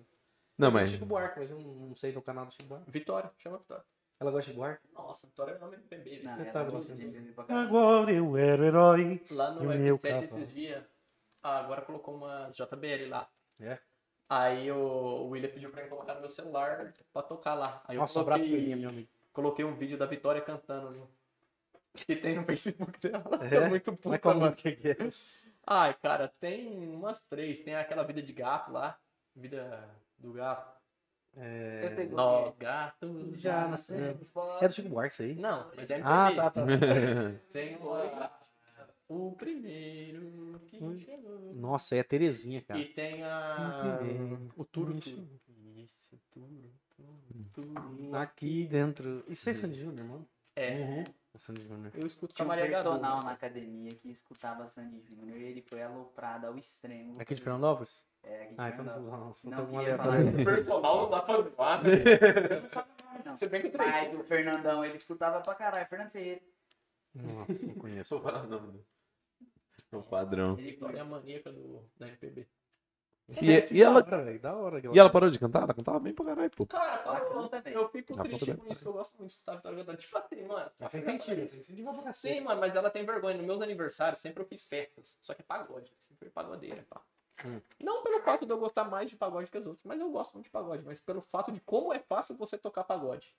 Não, 0.57 0.69
Tem 0.69 0.73
mas. 0.79 0.91
Chico 0.91 1.05
Buarque, 1.05 1.39
mas 1.39 1.49
eu 1.49 1.59
não 1.59 1.73
não 1.87 1.95
sei 1.95 2.13
tocar 2.13 2.33
nada 2.33 2.47
do 2.47 2.53
Chico 2.53 2.65
Buarque. 2.65 2.89
Vitória, 2.89 3.29
chama 3.39 3.57
Vitória. 3.57 3.83
Ela 4.19 4.31
gosta 4.31 4.49
de 4.51 4.57
Buarque? 4.57 4.87
Nossa, 4.93 5.27
Vitória 5.27 5.51
é 5.53 5.57
o 5.57 5.59
nome 5.59 5.77
do 5.77 5.87
bebê. 5.87 6.21
Não, 6.23 6.33
ela 6.33 6.45
tá 6.51 6.63
gosta 6.63 6.95
gostando? 6.95 7.51
Agora 7.53 8.11
eu 8.11 8.35
era 8.35 8.61
o 8.61 8.65
herói. 8.65 9.23
Lá 9.29 9.51
no 9.51 9.63
E 9.63 9.75
o 9.77 9.79
meu 9.79 9.97
F7 9.99 10.01
cavalo. 10.21 10.41
esses 10.41 10.53
dias, 10.53 10.83
ah, 11.43 11.59
agora 11.59 11.81
colocou 11.83 12.15
uma 12.15 12.49
JBL 12.49 13.09
lá. 13.09 13.29
É? 13.59 13.77
Aí 14.29 14.71
o, 14.71 15.27
William 15.29 15.49
pediu 15.49 15.69
pra 15.69 15.83
eu 15.83 15.89
colocar 15.89 16.15
no 16.15 16.21
meu 16.21 16.29
celular 16.29 16.93
pra 17.13 17.21
tocar 17.21 17.53
lá. 17.53 17.81
Aí 17.85 17.95
eu 17.95 18.01
Nossa, 18.01 18.19
um 18.19 18.21
abraço 18.23 18.41
pra 18.41 18.49
coloquei, 18.49 18.71
ele, 18.71 18.75
meu 18.75 18.89
amigo. 18.89 19.09
coloquei 19.31 19.65
um 19.65 19.75
vídeo 19.75 19.97
da 19.97 20.05
Vitória 20.05 20.41
cantando. 20.41 20.91
Viu? 20.91 21.07
Que 21.93 22.15
tem 22.15 22.35
no 22.35 22.43
Facebook 22.43 22.99
dela. 22.99 23.23
Ela 23.25 23.45
É? 23.45 23.49
fica 23.49 23.69
muito 23.69 23.97
Como 23.97 24.15
é 24.15 24.17
puta, 24.17 24.19
que 24.19 24.27
é 24.27 24.33
mano. 24.33 24.45
música 24.45 24.71
que 24.71 24.89
é? 24.89 24.97
Ai, 25.65 25.93
cara, 25.95 26.27
tem 26.39 26.87
umas 26.89 27.21
três. 27.21 27.59
Tem 27.59 27.75
aquela 27.75 28.03
vida 28.03 28.21
de 28.21 28.33
gato 28.33 28.71
lá. 28.71 28.99
Vida 29.35 29.89
do 30.17 30.31
gato. 30.33 30.76
Sei 31.37 32.07
Nós, 32.07 32.55
gatos. 32.57 33.39
Já 33.39 33.67
nascemos 33.67 34.31
nascemos 34.31 34.63
É 34.63 34.67
do 34.67 34.73
Chico 34.73 34.89
Buarque 34.89 35.13
isso 35.13 35.21
aí? 35.21 35.35
Não, 35.35 35.71
mas 35.75 35.89
é 35.91 35.95
MPB. 35.95 36.03
Ah, 36.03 36.31
tá, 36.35 36.49
tá. 36.51 36.61
Tem. 37.51 37.77
O 39.09 39.31
primeiro 39.33 40.59
que 40.67 40.77
chegou. 40.99 41.51
Nossa, 41.55 41.95
é 41.95 41.99
a 42.01 42.03
Terezinha, 42.03 42.61
cara. 42.61 42.79
E 42.79 42.85
tem 42.85 43.23
a... 43.23 43.97
primeiro 43.97 44.51
O 44.55 44.65
Turo 44.65 44.95
que 44.95 45.11
Turo. 45.11 45.27
Isso, 45.77 46.19
Turo, 46.31 46.47
Turo, 46.95 47.45
Turo. 47.53 48.15
Aqui 48.15 48.65
dentro. 48.67 49.23
Isso 49.29 49.49
é 49.49 49.53
Sandy 49.53 49.79
Júnior, 49.79 50.05
mano? 50.07 50.27
É, 50.55 50.73
Uhum. 50.75 51.03
Sandy 51.37 51.61
Júnior. 51.61 51.91
eu 51.95 52.05
escuto 52.05 52.33
Tinha 52.35 52.43
a 52.43 52.47
um 52.47 52.49
Maria 52.49 52.65
personal 52.67 53.13
Gadu. 53.15 53.25
na 53.25 53.31
academia 53.31 53.91
que 53.95 54.09
escutava 54.09 54.67
Sandy 54.67 54.99
Júnior 55.01 55.37
e 55.37 55.43
ele 55.43 55.61
foi 55.61 55.81
aloprado 55.81 56.47
ao 56.47 56.57
extremo. 56.57 57.19
Aqui 57.21 57.35
de 57.35 57.41
Fernandópolis? 57.41 58.05
É, 58.23 58.43
aqui 58.43 58.55
de 58.55 58.61
Ah, 58.61 58.69
então 58.69 58.85
não 58.85 59.01
não, 59.01 59.33
Não 59.43 59.67
queria 59.67 59.97
falar. 59.97 60.17
Personal 60.45 61.01
não 61.03 61.09
dá 61.09 61.21
pra 61.21 61.41
zoar, 61.41 61.83
né? 61.83 61.89
Não. 63.25 63.35
Você 63.35 63.47
bem 63.49 63.61
que 63.61 63.67
o 63.69 63.77
Mas 63.77 64.07
três. 64.09 64.19
o 64.19 64.23
Fernandão, 64.23 64.85
ele 64.85 64.95
escutava 64.95 65.41
pra 65.41 65.55
caralho. 65.55 65.87
Fernando 65.87 66.11
Ferreira. 66.11 66.41
Nossa, 67.15 67.65
não 67.65 67.73
conheço. 67.73 68.19
Não, 68.19 68.71
né? 68.73 68.79
É 69.91 69.97
um 69.97 70.01
padrão. 70.03 70.57
Ele 70.59 70.77
é 70.95 70.99
a 70.99 71.05
maníaca 71.05 71.51
do, 71.51 71.83
da 71.97 72.07
MPB. 72.07 72.47
E, 73.29 73.73
e 73.75 73.83
ela, 73.83 74.01
Da 74.01 74.55
hora, 74.55 74.79
e 74.79 74.97
ela 74.97 75.09
parou 75.09 75.29
de 75.29 75.37
cantar? 75.37 75.63
Ela 75.63 75.73
cantava 75.73 75.99
bem 75.99 76.13
pra 76.13 76.23
caralho, 76.23 76.49
pô. 76.51 76.65
Cara, 76.65 76.99
parou. 76.99 77.49
bem. 77.49 77.73
Eu 77.73 77.89
fico 77.89 78.13
Ela 78.13 78.23
triste 78.23 78.45
canta 78.45 78.53
bem. 78.57 78.65
com 78.65 78.71
isso, 78.71 78.81
que 78.81 78.87
eu 78.87 78.93
gosto 78.93 79.17
muito 79.17 79.27
de 79.27 79.33
escutar 79.33 79.51
a 79.51 79.55
Vitória 79.57 79.77
cantando. 79.79 79.97
Tipo 79.97 80.17
assim, 80.17 80.43
mano. 80.45 80.71
Ela 80.79 80.89
fez 80.89 81.03
sentido. 81.03 81.47
Você 81.47 82.01
pra 82.01 82.13
Sim, 82.13 82.39
mano, 82.41 82.61
mas 82.61 82.73
ela 82.73 82.89
tem 82.89 83.05
vergonha. 83.05 83.35
Nos 83.35 83.45
meus 83.45 83.61
aniversários, 83.61 84.21
sempre 84.21 84.41
eu 84.43 84.47
fiz 84.47 84.63
festas. 84.63 85.17
Só 85.19 85.33
que 85.33 85.41
é 85.41 85.45
pagode. 85.45 85.91
Sempre 86.03 86.19
foi 86.19 86.29
pagodeira, 86.29 86.85
pá. 86.89 87.01
Hum. 87.45 87.59
Não 87.79 88.01
pelo 88.01 88.21
fato 88.21 88.45
de 88.45 88.51
eu 88.51 88.57
gostar 88.57 88.85
mais 88.85 89.09
de 89.09 89.17
pagode 89.17 89.51
que 89.51 89.57
as 89.57 89.67
outras, 89.67 89.83
mas 89.83 89.99
eu 89.99 90.09
gosto 90.09 90.33
muito 90.33 90.45
de 90.45 90.51
pagode. 90.51 90.83
Mas 90.85 91.01
pelo 91.01 91.21
fato 91.21 91.51
de 91.51 91.59
como 91.59 91.93
é 91.93 91.99
fácil 91.99 92.35
você 92.37 92.57
tocar 92.57 92.85
pagode. 92.85 93.35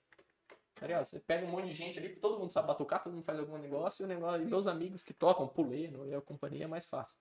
Tá 0.75 0.87
ligado? 0.87 1.03
Você 1.05 1.19
pega 1.19 1.45
um 1.45 1.49
monte 1.49 1.65
de 1.65 1.73
gente 1.73 1.99
ali, 1.99 2.15
todo 2.15 2.39
mundo 2.39 2.51
sabe 2.51 2.67
batucar, 2.67 3.03
todo 3.03 3.11
mundo 3.11 3.25
faz 3.25 3.37
algum 3.37 3.57
negócio, 3.57 4.01
e, 4.01 4.05
o 4.05 4.07
negócio, 4.07 4.41
e 4.41 4.45
meus 4.45 4.65
amigos 4.67 5.03
que 5.03 5.13
tocam, 5.13 5.45
puleno 5.47 6.07
e 6.07 6.13
a 6.15 6.21
companhia 6.21 6.63
é 6.63 6.67
mais 6.67 6.85
fácil. 6.85 7.17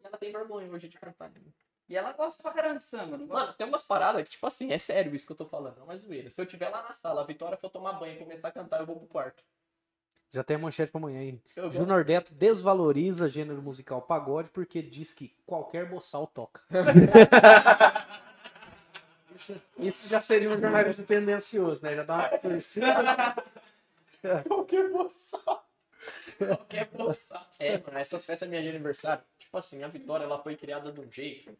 E 0.00 0.06
ela 0.06 0.16
tem 0.16 0.32
vergonha 0.32 0.70
hoje 0.72 0.88
de 0.88 0.98
cantar. 0.98 1.30
né? 1.30 1.40
E 1.88 1.96
ela 1.96 2.12
gosta 2.12 2.42
pra 2.42 2.52
caramba 2.52 2.78
de 2.78 2.86
samba, 2.86 3.18
não 3.18 3.26
gosta? 3.26 3.44
Mano, 3.44 3.56
tem 3.56 3.66
umas 3.66 3.82
paradas 3.82 4.22
que, 4.24 4.30
tipo 4.30 4.46
assim, 4.46 4.72
é 4.72 4.78
sério 4.78 5.14
isso 5.14 5.26
que 5.26 5.32
eu 5.32 5.36
tô 5.36 5.44
falando, 5.44 5.78
não 5.78 5.92
é 5.92 5.98
zoeira. 5.98 6.30
Se 6.30 6.40
eu 6.40 6.46
tiver 6.46 6.68
lá 6.70 6.82
na 6.82 6.94
sala, 6.94 7.20
a 7.20 7.24
Vitória 7.24 7.58
for 7.58 7.68
tomar 7.68 7.94
banho 7.94 8.14
e 8.14 8.18
começar 8.18 8.48
a 8.48 8.52
cantar, 8.52 8.80
eu 8.80 8.86
vou 8.86 8.96
pro 8.96 9.06
quarto. 9.06 9.42
Já 10.30 10.42
tem 10.42 10.56
a 10.56 10.58
manchete 10.58 10.90
pra 10.90 10.98
amanhã 10.98 11.20
aí. 11.20 11.40
Júnior 11.70 12.04
Neto 12.04 12.34
desvaloriza 12.34 13.28
gênero 13.28 13.62
musical 13.62 14.02
pagode 14.02 14.50
porque 14.50 14.82
diz 14.82 15.12
que 15.12 15.32
qualquer 15.46 15.88
boçal 15.88 16.26
toca. 16.26 16.62
isso, 19.36 19.62
isso 19.78 20.08
já 20.08 20.18
seria 20.18 20.50
um 20.50 20.58
jornalista 20.58 21.04
tendencioso, 21.04 21.82
né? 21.84 21.94
Já 21.94 22.02
dá 22.02 22.14
uma 22.14 22.38
torcida. 22.38 23.36
Qualquer 24.48 24.90
boçal. 24.90 25.63
Qualquer 26.38 26.86
boçal. 26.90 27.46
É, 27.58 27.78
mano, 27.78 27.98
essas 27.98 28.24
festas 28.24 28.48
minhas 28.48 28.64
de 28.64 28.70
aniversário, 28.70 29.24
tipo 29.38 29.56
assim, 29.56 29.82
a 29.82 29.88
Vitória 29.88 30.24
ela 30.24 30.42
foi 30.42 30.56
criada 30.56 30.92
de 30.92 31.00
um 31.00 31.10
jeito 31.10 31.56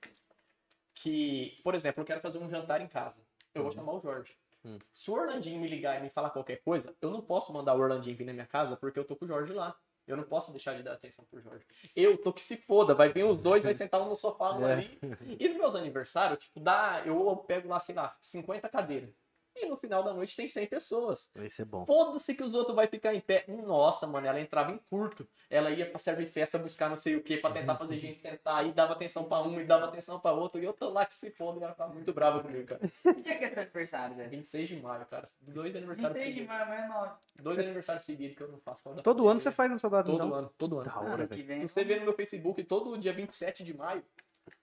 que, 0.94 1.58
por 1.62 1.74
exemplo, 1.74 2.02
eu 2.02 2.06
quero 2.06 2.20
fazer 2.20 2.38
um 2.38 2.48
jantar 2.48 2.80
em 2.80 2.88
casa. 2.88 3.20
Eu 3.54 3.62
vou 3.62 3.72
chamar 3.72 3.92
o 3.92 4.00
Jorge. 4.00 4.36
Hum. 4.64 4.78
Se 4.92 5.10
o 5.10 5.14
Orlandinho 5.14 5.60
me 5.60 5.68
ligar 5.68 5.98
e 5.98 6.02
me 6.02 6.08
falar 6.08 6.30
qualquer 6.30 6.56
coisa, 6.56 6.94
eu 7.00 7.10
não 7.10 7.20
posso 7.20 7.52
mandar 7.52 7.74
o 7.74 7.80
Orlandinho 7.80 8.16
vir 8.16 8.24
na 8.24 8.32
minha 8.32 8.46
casa 8.46 8.76
porque 8.76 8.98
eu 8.98 9.04
tô 9.04 9.14
com 9.14 9.24
o 9.24 9.28
Jorge 9.28 9.52
lá. 9.52 9.76
Eu 10.06 10.16
não 10.18 10.24
posso 10.24 10.50
deixar 10.50 10.74
de 10.74 10.82
dar 10.82 10.92
atenção 10.92 11.24
pro 11.24 11.40
Jorge. 11.40 11.64
Eu 11.96 12.18
tô 12.18 12.30
que 12.30 12.40
se 12.40 12.56
foda, 12.56 12.94
vai 12.94 13.10
vir 13.10 13.24
os 13.24 13.38
dois, 13.38 13.64
vai 13.64 13.72
sentar 13.72 14.02
um 14.02 14.08
no 14.08 14.14
sofá, 14.14 14.52
um 14.52 14.60
É. 14.68 14.72
ali. 14.74 15.00
E 15.38 15.48
nos 15.48 15.56
meus 15.56 15.74
aniversários, 15.74 16.44
tipo, 16.44 16.60
dá, 16.60 17.02
eu 17.06 17.36
pego 17.36 17.68
lá, 17.68 17.80
sei 17.80 17.94
lá, 17.94 18.14
50 18.20 18.68
cadeiras. 18.68 19.10
E 19.56 19.66
no 19.66 19.76
final 19.76 20.02
da 20.02 20.12
noite 20.12 20.34
tem 20.36 20.48
100 20.48 20.66
pessoas. 20.66 21.30
Vai 21.34 21.48
ser 21.48 21.64
bom. 21.64 21.86
Foda-se 21.86 22.34
que 22.34 22.42
os 22.42 22.54
outros 22.54 22.74
vai 22.74 22.88
ficar 22.88 23.14
em 23.14 23.20
pé. 23.20 23.44
Nossa, 23.48 24.04
mano, 24.06 24.26
ela 24.26 24.40
entrava 24.40 24.72
em 24.72 24.78
curto. 24.78 25.26
Ela 25.48 25.70
ia 25.70 25.86
pra 25.88 25.98
servir 26.00 26.26
festa 26.26 26.58
buscar 26.58 26.88
não 26.88 26.96
sei 26.96 27.14
o 27.14 27.22
que, 27.22 27.36
pra 27.36 27.52
tentar 27.52 27.76
fazer 27.76 27.96
gente 27.98 28.20
sentar. 28.20 28.66
E 28.66 28.72
dava 28.72 28.94
atenção 28.94 29.24
pra 29.24 29.42
um 29.42 29.60
e 29.60 29.64
dava 29.64 29.84
atenção 29.86 30.18
pra 30.18 30.32
outro. 30.32 30.60
E 30.60 30.64
eu 30.64 30.72
tô 30.72 30.90
lá 30.90 31.06
que 31.06 31.14
se 31.14 31.30
foda. 31.30 31.60
E 31.60 31.62
ela 31.62 31.72
ficava 31.72 31.94
muito 31.94 32.12
brava 32.12 32.42
comigo, 32.42 32.66
cara. 32.66 32.80
Que 32.80 33.20
dia 33.22 33.38
que 33.38 33.44
é 33.44 33.50
seu 33.50 33.62
aniversário, 33.62 34.16
Zé? 34.16 34.26
26 34.26 34.68
de 34.68 34.76
maio, 34.80 35.06
cara. 35.06 35.24
Dois 35.42 35.72
Não 35.74 35.78
aniversários 35.78 36.12
sei 36.18 36.26
de 36.26 36.32
seguidos. 36.34 36.48
mais, 36.48 36.68
mas 36.68 36.88
nove. 36.88 37.12
Dois 37.40 37.58
aniversários 37.60 38.04
seguidos 38.04 38.36
que 38.36 38.42
eu 38.42 38.48
não 38.48 38.58
faço. 38.58 38.82
Dar 38.92 39.02
Todo 39.02 39.22
pra 39.22 39.30
ano 39.30 39.40
você 39.40 39.52
faz 39.52 39.70
essa 39.70 39.88
data, 39.88 40.10
Todo 40.10 40.24
então? 40.24 40.34
ano, 40.34 40.50
todo 40.58 40.80
ano. 40.80 40.90
Da 40.90 41.00
hora, 41.00 41.26
que 41.28 41.34
velho. 41.36 41.46
vem. 41.46 41.66
Se 41.68 41.74
você 41.74 41.84
ver 41.84 42.00
no 42.00 42.04
meu 42.06 42.12
Facebook, 42.14 42.64
todo 42.64 42.98
dia 42.98 43.12
27 43.12 43.62
de 43.62 43.72
maio, 43.72 44.02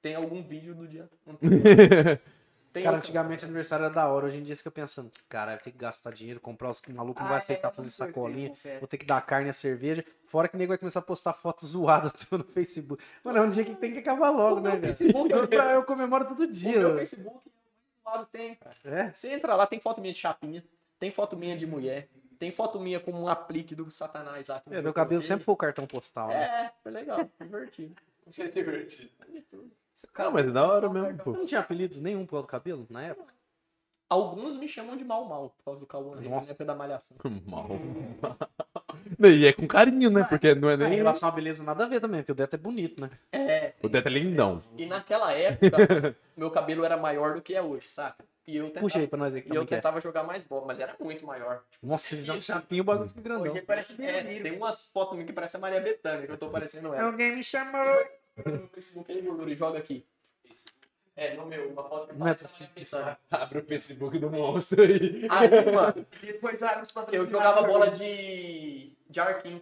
tem 0.01 0.15
algum 0.15 0.43
vídeo 0.43 0.75
do 0.75 0.85
dia. 0.85 1.09
Tem 2.73 2.83
Cara, 2.83 2.97
antigamente 2.97 3.43
aniversário 3.43 3.85
era 3.85 3.93
da 3.93 4.07
hora. 4.07 4.27
Hoje 4.27 4.37
em 4.37 4.43
dia 4.43 4.55
você 4.55 4.59
fica 4.59 4.71
pensando, 4.71 5.11
cara, 5.27 5.57
tem 5.57 5.73
que 5.73 5.79
gastar 5.79 6.11
dinheiro, 6.13 6.39
comprar 6.39 6.69
os 6.69 6.79
o 6.79 6.93
maluco 6.93 7.19
não 7.19 7.27
vai 7.27 7.35
Ah, 7.35 7.39
aceitar 7.39 7.67
é, 7.67 7.71
fazer 7.71 7.89
sacolinha. 7.89 8.53
Vou 8.79 8.87
ter 8.87 8.97
que 8.97 9.05
dar 9.05 9.19
carne 9.21 9.47
e 9.47 9.49
a 9.49 9.53
cerveja. 9.53 10.05
Fora 10.25 10.47
que 10.47 10.55
o 10.55 10.57
nego 10.57 10.69
vai 10.69 10.77
começar 10.77 10.99
a 10.99 11.03
postar 11.03 11.33
foto 11.33 11.65
zoada 11.67 12.11
no 12.31 12.43
Facebook. 12.45 13.03
Mano, 13.23 13.39
é 13.39 13.41
um 13.41 13.49
dia 13.49 13.65
que 13.65 13.75
tem 13.75 13.91
que 13.91 13.99
acabar 13.99 14.29
logo, 14.29 14.59
O 14.59 14.61
né, 14.61 14.71
meu 14.71 14.79
velho? 14.81 14.95
Eu, 15.29 15.47
pra- 15.49 15.65
eu, 15.65 15.71
eu 15.71 15.83
comemoro 15.83 16.25
todo 16.25 16.43
o 16.43 16.47
dia. 16.51 16.79
meu 16.79 16.93
velho. 16.93 16.99
Facebook, 16.99 17.43
do 17.49 18.09
lado 18.09 18.25
tem, 18.31 18.55
cara. 18.55 18.75
É? 18.85 19.11
Você 19.11 19.33
entra 19.33 19.53
lá, 19.55 19.67
tem 19.67 19.79
foto 19.81 19.99
minha 19.99 20.13
de 20.13 20.19
chapinha, 20.19 20.63
tem 20.97 21.11
foto 21.11 21.35
minha 21.35 21.57
de 21.57 21.67
mulher, 21.67 22.07
tem 22.39 22.53
foto 22.53 22.79
minha 22.79 23.01
com 23.01 23.11
um 23.11 23.27
aplique 23.27 23.75
do 23.75 23.91
satanás 23.91 24.47
lá. 24.47 24.61
que 24.61 24.69
É, 24.69 24.81
meu 24.81 24.91
eu 24.91 24.93
cabelo 24.93 25.21
sempre 25.21 25.43
foi 25.43 25.53
o 25.53 25.57
cartão 25.57 25.85
postal, 25.85 26.29
né? 26.29 26.43
É, 26.43 26.71
foi 26.81 26.91
legal, 26.93 27.29
divertido. 27.39 27.95
É 28.37 28.47
divertido. 28.47 29.11
Cara, 30.13 30.29
Não, 30.29 30.33
mas 30.33 30.47
é 30.47 30.51
da 30.51 30.65
hora 30.67 30.89
mesmo, 30.89 31.17
pô. 31.19 31.31
Você 31.31 31.37
não 31.39 31.45
tinha 31.45 31.59
apelido 31.61 31.99
nenhum 32.01 32.25
por 32.25 32.31
causa 32.31 32.45
do 32.47 32.49
cabelo 32.49 32.87
na 32.89 33.03
época? 33.03 33.31
Alguns 34.09 34.57
me 34.57 34.67
chamam 34.67 34.97
de 34.97 35.05
mal 35.05 35.23
mal, 35.23 35.51
por 35.57 35.63
causa 35.63 35.79
do 35.79 35.87
Cauã, 35.87 36.17
né? 36.17 36.27
Nossa. 36.27 36.49
na 36.49 36.51
época 36.51 36.65
da 36.65 36.75
malhação. 36.75 37.15
Mal. 37.47 37.65
E 39.23 39.45
é 39.45 39.53
com 39.53 39.65
carinho, 39.65 40.09
né? 40.09 40.25
Porque 40.27 40.53
não 40.53 40.69
é 40.69 40.73
Em 40.73 40.77
nem. 40.79 40.95
relação 40.95 41.29
à 41.29 41.31
beleza, 41.31 41.63
nada 41.63 41.85
a 41.85 41.87
ver 41.87 42.01
também, 42.01 42.19
porque 42.21 42.33
o 42.33 42.35
Deto 42.35 42.55
é 42.55 42.59
bonito, 42.59 42.99
né? 43.01 43.09
É, 43.31 43.73
O 43.81 43.89
Teto 43.89 44.07
é 44.07 44.11
lindão. 44.11 44.61
e 44.77 44.85
naquela 44.85 45.31
época, 45.33 46.15
meu 46.35 46.51
cabelo 46.51 46.83
era 46.83 46.97
maior 46.97 47.35
do 47.35 47.41
que 47.41 47.53
é 47.55 47.61
hoje, 47.61 47.87
saca? 47.87 48.25
E 48.45 48.55
eu 48.57 48.65
tentava, 48.65 48.81
Puxa 48.81 48.99
aí 48.99 49.07
pra 49.07 49.17
nós 49.19 49.33
que 49.33 49.39
e 49.53 49.55
eu 49.55 49.65
que 49.65 49.73
é. 49.73 49.77
tentava 49.77 50.01
jogar 50.01 50.23
mais 50.23 50.43
bola, 50.43 50.65
mas 50.65 50.79
era 50.79 50.93
muito 50.99 51.25
maior. 51.25 51.61
Nossa, 51.81 52.03
se 52.07 52.15
fizer 52.17 52.33
um 52.33 52.41
chapinho, 52.41 52.81
o 52.81 52.85
bagulho 52.85 53.07
fica 53.07 53.21
grandão. 53.21 53.53
Hoje 53.53 53.61
parece 53.61 54.01
é, 54.03 54.23
tem 54.41 54.57
umas 54.57 54.85
fotos 54.87 55.13
minhas 55.13 55.27
que 55.27 55.33
parece 55.33 55.55
a 55.55 55.59
Maria 55.59 55.79
Bethânia, 55.79 56.25
que 56.27 56.33
eu 56.33 56.37
tô 56.37 56.49
parecendo 56.49 56.93
ela. 56.93 57.05
Alguém 57.07 57.33
me 57.35 57.43
chamou. 57.43 57.85
No 58.37 58.67
Facebook 58.69 59.11
aí, 59.11 59.21
gordura, 59.21 59.51
e 59.51 59.55
joga 59.55 59.79
aqui. 59.79 60.05
É, 61.15 61.35
no 61.35 61.45
meu, 61.45 61.69
uma 61.69 61.83
foto 61.87 62.07
que 62.07 62.15
Não 62.17 62.27
é 62.27 62.33
possível. 62.33 62.71
Abre 63.29 63.59
o 63.59 63.65
Facebook 63.65 64.17
do 64.17 64.29
monstro 64.31 64.81
aí. 64.83 65.27
Aí, 65.29 65.71
mano, 65.71 66.05
Depois 66.21 66.63
abre 66.63 66.83
os 66.83 66.89
eu 66.89 66.93
patrocinadores. 66.93 67.31
jogava 67.31 67.63
bola 67.63 67.91
de, 67.91 68.93
de 69.09 69.19
arquinho. 69.19 69.61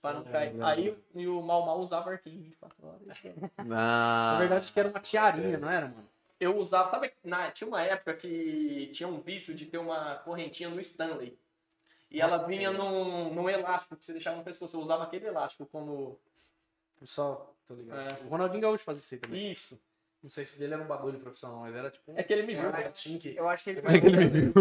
Pra 0.00 0.12
não 0.12 0.20
É, 0.20 0.24
cair. 0.30 0.62
Aí 0.62 0.96
e 1.14 1.26
o 1.26 1.42
Mal 1.42 1.66
Mal 1.66 1.80
usava 1.80 2.10
arquinho 2.10 2.40
24 2.42 2.86
horas. 2.86 3.22
Na 3.64 4.38
verdade, 4.38 4.58
acho 4.58 4.72
que 4.72 4.78
era 4.78 4.88
uma 4.90 5.00
tiarinha, 5.00 5.58
não 5.58 5.70
era, 5.70 5.88
mano? 5.88 6.08
Eu 6.38 6.56
usava, 6.56 6.88
sabe, 6.88 7.12
na, 7.24 7.50
tinha 7.50 7.66
uma 7.66 7.82
época 7.82 8.14
que 8.14 8.90
tinha 8.92 9.08
um 9.08 9.20
vício 9.20 9.52
de 9.54 9.66
ter 9.66 9.78
uma 9.78 10.16
correntinha 10.16 10.68
no 10.68 10.78
Stanley. 10.80 11.36
E 12.10 12.20
Nossa, 12.20 12.36
ela 12.36 12.46
vinha 12.46 12.70
num, 12.70 13.34
num 13.34 13.48
elástico 13.50 13.96
que 13.96 14.04
você 14.04 14.12
deixava 14.12 14.36
no 14.36 14.44
pescoço. 14.44 14.76
Eu 14.76 14.80
usava 14.80 15.02
aquele 15.02 15.26
elástico 15.26 15.66
como. 15.66 16.20
Só, 17.02 17.54
tô 17.66 17.74
ligado. 17.74 17.98
É. 17.98 18.24
O 18.24 18.28
Ronaldinho 18.28 18.62
Gaúcho 18.62 18.84
fazia 18.84 19.00
isso 19.00 19.14
aí 19.14 19.20
também. 19.20 19.50
Isso. 19.50 19.78
Não 20.22 20.28
sei 20.28 20.44
se 20.44 20.56
o 20.56 20.58
dele 20.58 20.74
era 20.74 20.82
um 20.82 20.86
bagulho 20.86 21.20
profissional, 21.20 21.60
mas 21.60 21.74
era 21.74 21.90
tipo 21.90 22.12
É 22.16 22.22
que 22.22 22.32
ele 22.32 22.42
me 22.42 22.54
viu. 22.54 22.68
É, 22.68 22.72
né? 22.72 22.90
tink. 22.92 23.34
Eu 23.36 23.48
acho 23.48 23.62
que 23.62 23.70
ele 23.70 23.80
É 23.80 24.00
que 24.00 24.06
ele 24.06 24.16
me 24.16 24.26
viu. 24.28 24.52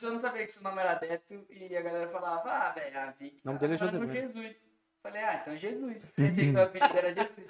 Eu 0.00 0.10
não 0.12 0.18
sabia 0.18 0.46
que 0.46 0.52
seu 0.52 0.62
nome 0.62 0.80
era 0.80 0.94
Deto 0.94 1.46
e 1.50 1.76
a 1.76 1.82
galera 1.82 2.08
falava, 2.08 2.50
ah, 2.50 2.70
velho, 2.72 2.98
a 2.98 3.10
Vicky. 3.10 3.40
O 3.44 3.48
nome 3.48 3.58
tá 3.58 3.66
dele 3.66 3.74
é 3.74 3.76
José. 3.76 4.12
Jesus. 4.20 4.67
Falei, 5.02 5.22
ah, 5.22 5.38
então 5.40 5.52
é 5.54 5.56
Jesus. 5.56 6.04
Pensei 6.16 6.50
que 6.50 6.56
o 6.56 6.62
apelido 6.62 6.96
era 6.98 7.14
Jesus. 7.14 7.46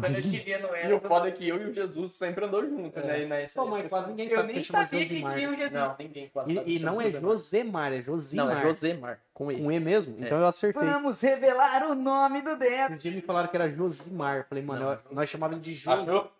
Quando 0.00 0.14
eu 0.16 0.22
te 0.22 0.38
via 0.38 0.58
no 0.60 0.74
E 0.74 0.80
Ela, 0.80 0.94
o 0.96 1.00
foda 1.00 1.28
é 1.28 1.30
que 1.30 1.46
eu 1.46 1.60
e 1.60 1.66
o 1.66 1.74
Jesus 1.74 2.12
sempre 2.12 2.42
andou 2.46 2.64
junto, 2.66 2.98
É. 3.00 3.02
né? 3.02 3.22
E 3.22 3.26
nessa 3.26 3.60
Pô, 3.60 3.66
mas 3.66 3.90
quase 3.90 4.08
ninguém 4.08 4.24
eu 4.26 4.30
sabe 4.30 4.48
que 4.48 4.54
nem 4.54 4.62
sabia 4.64 5.06
que 5.06 5.14
tinha 5.16 5.50
um 5.50 5.54
Jesus. 5.56 5.72
Não, 5.72 5.96
ninguém 5.98 6.28
quase 6.30 6.50
E, 6.52 6.76
e 6.76 6.78
não 6.78 6.98
é 7.00 7.10
Josemar. 7.12 7.92
É 7.92 8.00
Josimar. 8.00 8.46
Não, 8.46 8.56
é 8.56 8.62
Josemar, 8.62 9.20
com 9.34 9.52
ele. 9.52 9.62
Com 9.62 9.70
E 9.70 9.78
mesmo? 9.78 10.16
Então 10.18 10.38
eu 10.38 10.46
acertei. 10.46 10.82
Vamos 10.88 11.20
revelar 11.20 11.82
o 11.90 11.94
nome 11.94 12.40
do 12.40 12.56
Deto. 12.56 12.92
Esses 12.94 13.02
dias 13.02 13.14
me 13.16 13.20
falaram 13.20 13.48
que 13.48 13.56
era 13.56 13.68
Josimar. 13.68 14.46
Falei, 14.48 14.64
mano, 14.64 14.92
eu- 14.92 14.98
nós 15.14 15.28
chamávamos 15.28 15.66
ele 15.66 15.76
de. 15.76 15.90
Achou? 15.90 16.32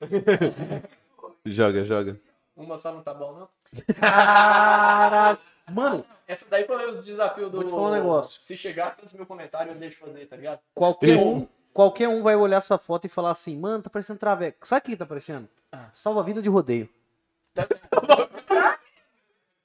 joga, 1.44 1.84
joga. 1.84 2.20
Uma 2.56 2.78
só 2.78 2.92
não 2.92 3.02
tá 3.02 3.12
bom, 3.14 3.32
não? 3.32 3.48
Caralho. 3.94 5.38
Mano, 5.70 6.04
Essa 6.26 6.44
daí 6.50 6.64
foi 6.64 6.90
o 6.90 7.00
desafio 7.00 7.48
do. 7.48 7.58
Vou 7.58 7.64
te 7.64 7.70
falar 7.70 7.88
um 7.88 7.92
negócio. 7.92 8.40
Se 8.40 8.56
chegar 8.56 8.88
a 8.88 8.90
tantos 8.90 9.12
mil 9.12 9.24
comentários, 9.26 9.74
eu 9.74 9.80
deixo 9.80 10.00
fazer, 10.00 10.26
tá 10.26 10.36
ligado? 10.36 10.60
qualquer 10.74 11.10
Eu- 11.18 11.26
um, 11.26 11.48
qualquer 11.72 12.08
um 12.08 12.22
vai 12.22 12.34
olhar 12.36 12.56
essa 12.58 12.76
foto 12.78 13.04
e 13.06 13.08
falar 13.08 13.30
assim, 13.30 13.56
mano, 13.58 13.82
tá 13.82 13.88
parecendo 13.90 14.18
traveco. 14.18 14.66
Sabe 14.66 14.80
o 14.80 14.84
que 14.90 14.96
tá 14.96 15.06
parecendo? 15.06 15.48
Ah. 15.70 15.88
Salva-vida 15.92 16.42
de 16.42 16.48
rodeio. 16.48 16.88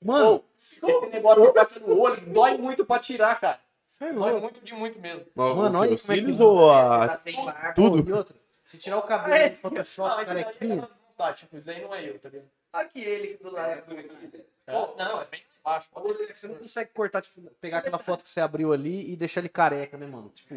Mano, 0.03 0.43
Ô, 0.81 0.87
esse 0.89 1.05
negócio 1.07 1.47
que 1.47 1.53
passa 1.53 1.79
no 1.79 1.99
olho 1.99 2.21
dói 2.27 2.57
muito 2.57 2.85
pra 2.85 2.99
tirar, 2.99 3.39
cara. 3.39 3.59
cê 3.89 4.05
é 4.05 4.13
Dói 4.13 4.31
louco. 4.31 4.41
muito 4.41 4.61
de 4.61 4.73
muito 4.73 4.99
mesmo. 4.99 5.25
Mano, 5.35 5.79
olha 5.79 5.93
os 5.95 6.01
como 6.01 6.13
é 6.13 6.15
que- 6.15 6.21
cílios 6.21 6.39
ou 6.39 6.71
a. 6.71 7.17
tá. 7.17 7.73
Tudo. 7.73 8.07
E 8.07 8.13
outra, 8.13 8.35
se 8.63 8.77
tirar 8.77 8.97
o 8.99 9.01
cabelo 9.01 9.33
É. 9.33 9.49
do 9.49 9.55
Photoshop, 9.57 10.15
Ah, 10.17 10.21
esse 10.21 10.33
daí 10.33 10.41
é 10.41 10.45
carequinha, 10.45 10.75
da 10.81 10.87
vontade, 11.09 11.37
tipo, 11.39 11.57
isso 11.57 11.69
aí 11.71 11.81
não 11.81 11.95
é 11.95 12.07
eu, 12.07 12.19
tá 12.19 12.29
ligado? 12.29 12.47
Aqui 12.73 13.01
ele 13.01 13.37
do 13.37 13.51
lado. 13.51 13.81
É. 14.67 14.71
Não, 14.97 15.21
é 15.21 15.25
bem 15.25 15.41
baixo. 15.67 15.89
Pode 15.91 16.13
ser. 16.13 16.33
você 16.33 16.47
não 16.47 16.55
consegue 16.55 16.91
cortar, 16.93 17.21
tipo, 17.21 17.41
pegar 17.59 17.79
aquela 17.79 17.99
foto 17.99 18.23
que 18.23 18.29
você 18.29 18.39
abriu 18.39 18.71
ali 18.71 19.11
e 19.11 19.17
deixar 19.17 19.41
ele 19.41 19.49
careca, 19.49 19.97
né, 19.97 20.07
mano? 20.07 20.29
Tipo, 20.29 20.55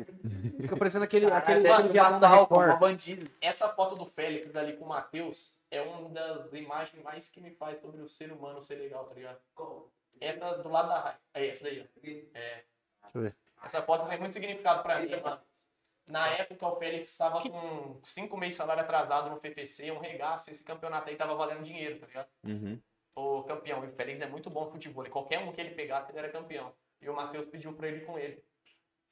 fica 0.62 0.77
parecendo 0.77 1.05
aquele, 1.05 1.27
aquele, 1.27 1.62
Caralho, 1.62 1.74
aquele 1.74 1.93
viadão 1.93 2.20
da 2.20 2.28
Record. 2.28 2.69
uma 2.69 2.77
bandido. 2.77 3.31
Essa 3.41 3.69
foto 3.69 3.97
do 3.97 4.07
Félix 4.07 4.55
ali 4.55 4.77
com 4.77 4.85
o 4.85 4.89
Matheus 4.89 5.57
é 5.70 5.81
uma 5.82 6.09
das 6.09 6.53
imagens 6.53 7.03
mais 7.03 7.28
que 7.28 7.41
me 7.41 7.51
faz 7.51 7.81
sobre 7.81 8.01
o 8.01 8.09
ser 8.09 8.31
humano 8.32 8.62
ser 8.62 8.77
legal, 8.77 9.05
tá 9.05 9.15
ligado? 9.15 9.39
Essa 10.20 10.59
do 10.59 10.69
lado 10.69 10.89
da 10.89 11.01
raiva. 11.01 11.19
É 11.35 11.49
essa 11.49 11.65
daí, 11.65 11.81
ó. 11.81 11.85
É. 12.35 12.65
Deixa 13.03 13.19
eu 13.19 13.23
ver. 13.23 13.37
Essa 13.65 13.82
foto 13.82 14.09
tem 14.09 14.19
muito 14.19 14.32
significado 14.32 14.82
pra 14.82 15.01
mim, 15.01 15.11
mano. 15.20 15.41
Na 16.07 16.28
época, 16.28 16.66
o 16.66 16.77
Félix 16.77 17.09
estava 17.11 17.41
com 17.41 18.01
cinco 18.03 18.37
meses 18.37 18.55
de 18.55 18.59
salário 18.59 18.82
atrasado 18.82 19.31
no 19.31 19.39
PPC, 19.39 19.93
um 19.93 19.99
regaço. 19.99 20.51
Esse 20.51 20.65
campeonato 20.65 21.09
aí 21.09 21.15
tava 21.15 21.37
valendo 21.37 21.62
dinheiro, 21.62 22.01
tá 22.01 22.07
ligado? 22.07 22.28
Uhum. 22.45 22.81
O 23.16 23.43
campeão. 23.45 23.85
E 23.85 23.89
o 23.89 23.93
Félix 23.93 24.20
é 24.20 24.27
muito 24.27 24.49
bom 24.51 24.65
no 24.66 24.70
futebol. 24.70 25.05
E 25.07 25.11
qualquer 25.11 25.39
um 25.41 25.53
que 25.53 25.61
ele 25.61 25.70
pegasse, 25.74 26.11
ele 26.12 26.19
era 26.19 26.31
campeão. 26.31 26.73
E 27.03 27.09
o 27.09 27.15
Matheus 27.15 27.47
pediu 27.47 27.73
pra 27.73 27.89
ele 27.89 27.99
ir 27.99 28.07
com 28.07 28.19
ele. 28.19 28.43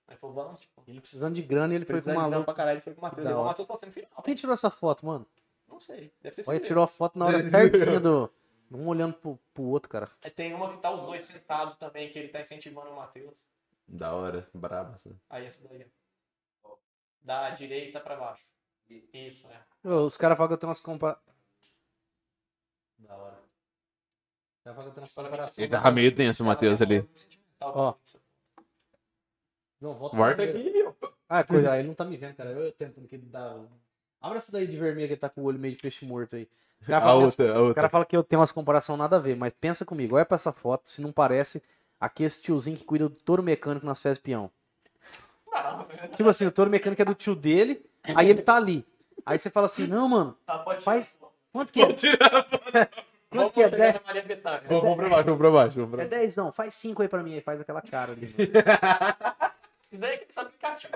Aí 0.06 0.16
falou, 0.16 0.34
vamos, 0.36 0.60
tipo. 0.60 0.82
Ele 0.86 1.00
precisando 1.00 1.34
de 1.34 1.42
grana 1.42 1.72
e 1.74 1.76
ele 1.76 1.84
foi 1.84 1.94
com 1.94 1.98
o 1.98 2.02
Precisando 2.02 2.14
de 2.14 2.18
grana 2.20 2.30
maluco. 2.30 2.44
pra 2.46 2.54
caralho, 2.54 2.74
ele 2.76 2.80
foi 2.80 2.94
com 2.94 3.00
o 3.00 3.02
Matheus. 3.02 3.26
Levou 3.26 3.42
o. 3.42 3.46
Matheus 3.46 3.66
pra 3.66 3.76
semifinal. 3.76 4.22
Quem 4.22 4.34
tirou 4.34 4.54
essa 4.54 4.70
foto, 4.70 5.04
mano? 5.04 5.26
Não 5.66 5.78
sei. 5.80 6.12
Deve 6.22 6.36
ter 6.36 6.42
sido 6.42 6.50
Olha, 6.50 6.56
ele. 6.58 6.64
tirou 6.64 6.82
a 6.84 6.88
foto 6.88 7.18
na 7.18 7.26
hora 7.26 7.38
certinha 7.40 8.00
do. 8.00 8.32
Um 8.70 8.86
olhando 8.88 9.14
pro, 9.14 9.38
pro 9.54 9.62
outro, 9.64 9.88
cara. 9.90 10.10
É, 10.22 10.28
Tem 10.30 10.52
uma 10.54 10.70
que 10.70 10.78
tá 10.78 10.90
os 10.90 11.02
dois 11.02 11.22
sentados 11.24 11.76
também, 11.76 12.10
que 12.10 12.18
ele 12.18 12.28
tá 12.28 12.40
incentivando 12.40 12.90
o 12.90 12.96
Matheus. 12.96 13.34
Da 13.86 14.12
hora, 14.14 14.46
braba. 14.54 14.94
assim. 14.96 15.18
Aí 15.30 15.46
essa 15.46 15.66
daí, 15.66 15.86
ó. 16.62 16.76
Da 17.22 17.50
direita 17.50 17.98
pra 18.00 18.16
baixo. 18.16 18.46
Isso, 19.12 19.46
é. 19.48 19.88
Os 19.88 20.16
caras 20.18 20.36
falam 20.36 20.48
que 20.48 20.54
eu 20.54 20.58
tenho 20.58 20.68
umas 20.68 20.80
comparações. 20.80 21.24
Da 22.98 23.14
hora. 23.16 23.38
Os 23.38 23.38
caras 23.38 23.46
falam 23.46 23.46
que 23.46 23.46
eu 23.46 23.46
tenho 23.46 23.46
umas 23.46 23.46
comparações. 23.46 24.57
Ele 25.56 25.68
tava 25.68 25.90
meio 25.90 26.14
tenso, 26.14 26.42
o 26.42 26.46
Matheus 26.46 26.80
ali. 26.82 27.08
Ó. 27.60 27.94
Não, 29.80 29.94
volta 29.94 30.16
Guarda 30.16 30.42
aqui, 30.44 30.84
ó. 30.86 31.08
Ah, 31.28 31.44
coisa, 31.44 31.70
ah, 31.72 31.78
ele 31.78 31.88
não 31.88 31.94
tá 31.94 32.04
me 32.04 32.16
vendo, 32.16 32.34
cara. 32.34 32.50
Eu 32.50 32.72
tentando 32.72 33.06
que 33.06 33.14
ele 33.14 33.26
dá. 33.26 33.56
Abra 34.20 34.38
essa 34.38 34.50
daí 34.50 34.66
de 34.66 34.76
vermelho 34.76 35.06
que 35.06 35.12
ele 35.14 35.20
tá 35.20 35.28
com 35.28 35.42
o 35.42 35.44
olho 35.44 35.58
meio 35.58 35.74
de 35.74 35.80
peixe 35.80 36.04
morto 36.04 36.34
aí. 36.36 36.48
Os 36.80 36.86
caras 36.86 37.04
falam, 37.04 37.28
que- 37.30 37.42
outra. 37.42 37.74
cara 37.74 37.88
falam 37.88 38.06
que 38.06 38.16
eu 38.16 38.22
tenho 38.22 38.40
umas 38.40 38.52
comparação 38.52 38.96
nada 38.96 39.16
a 39.16 39.20
ver, 39.20 39.36
mas 39.36 39.52
pensa 39.52 39.84
comigo, 39.84 40.14
olha 40.16 40.24
pra 40.24 40.36
essa 40.36 40.52
foto, 40.52 40.88
se 40.88 41.00
não 41.00 41.12
parece 41.12 41.62
aqui 42.00 42.22
esse 42.22 42.40
tiozinho 42.40 42.76
que 42.76 42.84
cuida 42.84 43.08
do 43.08 43.14
touro 43.16 43.42
mecânico 43.42 43.84
nas 43.86 44.00
festas 44.00 44.18
de 44.18 44.22
peão. 44.22 44.50
Não, 45.52 45.86
Tipo 46.14 46.28
assim, 46.28 46.46
o 46.46 46.52
touro 46.52 46.70
mecânico 46.70 47.02
é 47.02 47.04
do 47.04 47.14
tio 47.14 47.34
dele, 47.34 47.84
aí 48.14 48.30
ele 48.30 48.42
tá 48.42 48.56
ali. 48.56 48.86
Aí 49.26 49.38
você 49.38 49.50
fala 49.50 49.66
assim, 49.66 49.86
não, 49.86 50.08
mano, 50.08 50.36
tá, 50.46 50.58
pode 50.60 50.82
Faz- 50.84 51.12
tirar. 51.16 51.30
quanto 51.52 51.72
que 51.72 51.82
é? 51.82 51.86
Quanto 53.30 53.52
que 53.52 53.62
é? 53.62 53.68
chegar 53.70 53.78
Dez? 53.78 53.94
na 53.94 54.00
Maria 54.06 54.22
Bethânia. 54.22 54.62
Vamos 54.68 54.82
vamos 54.82 54.96
pra 54.96 55.08
baixo, 55.08 55.24
vamos 55.24 55.38
pra 55.38 55.50
baixo. 55.50 55.74
Vamos 55.76 55.90
pra 55.90 56.02
É 56.02 56.06
10 56.06 56.36
não, 56.36 56.52
faz 56.52 56.74
5 56.74 57.02
aí 57.02 57.08
pra 57.08 57.22
mim, 57.22 57.34
aí 57.34 57.40
faz 57.40 57.60
aquela 57.60 57.82
cara 57.82 58.12
ali. 58.12 58.34
Isso 59.90 60.00
daí 60.00 60.12
é 60.12 60.14
aquele 60.16 60.30
aplicativo. 60.36 60.92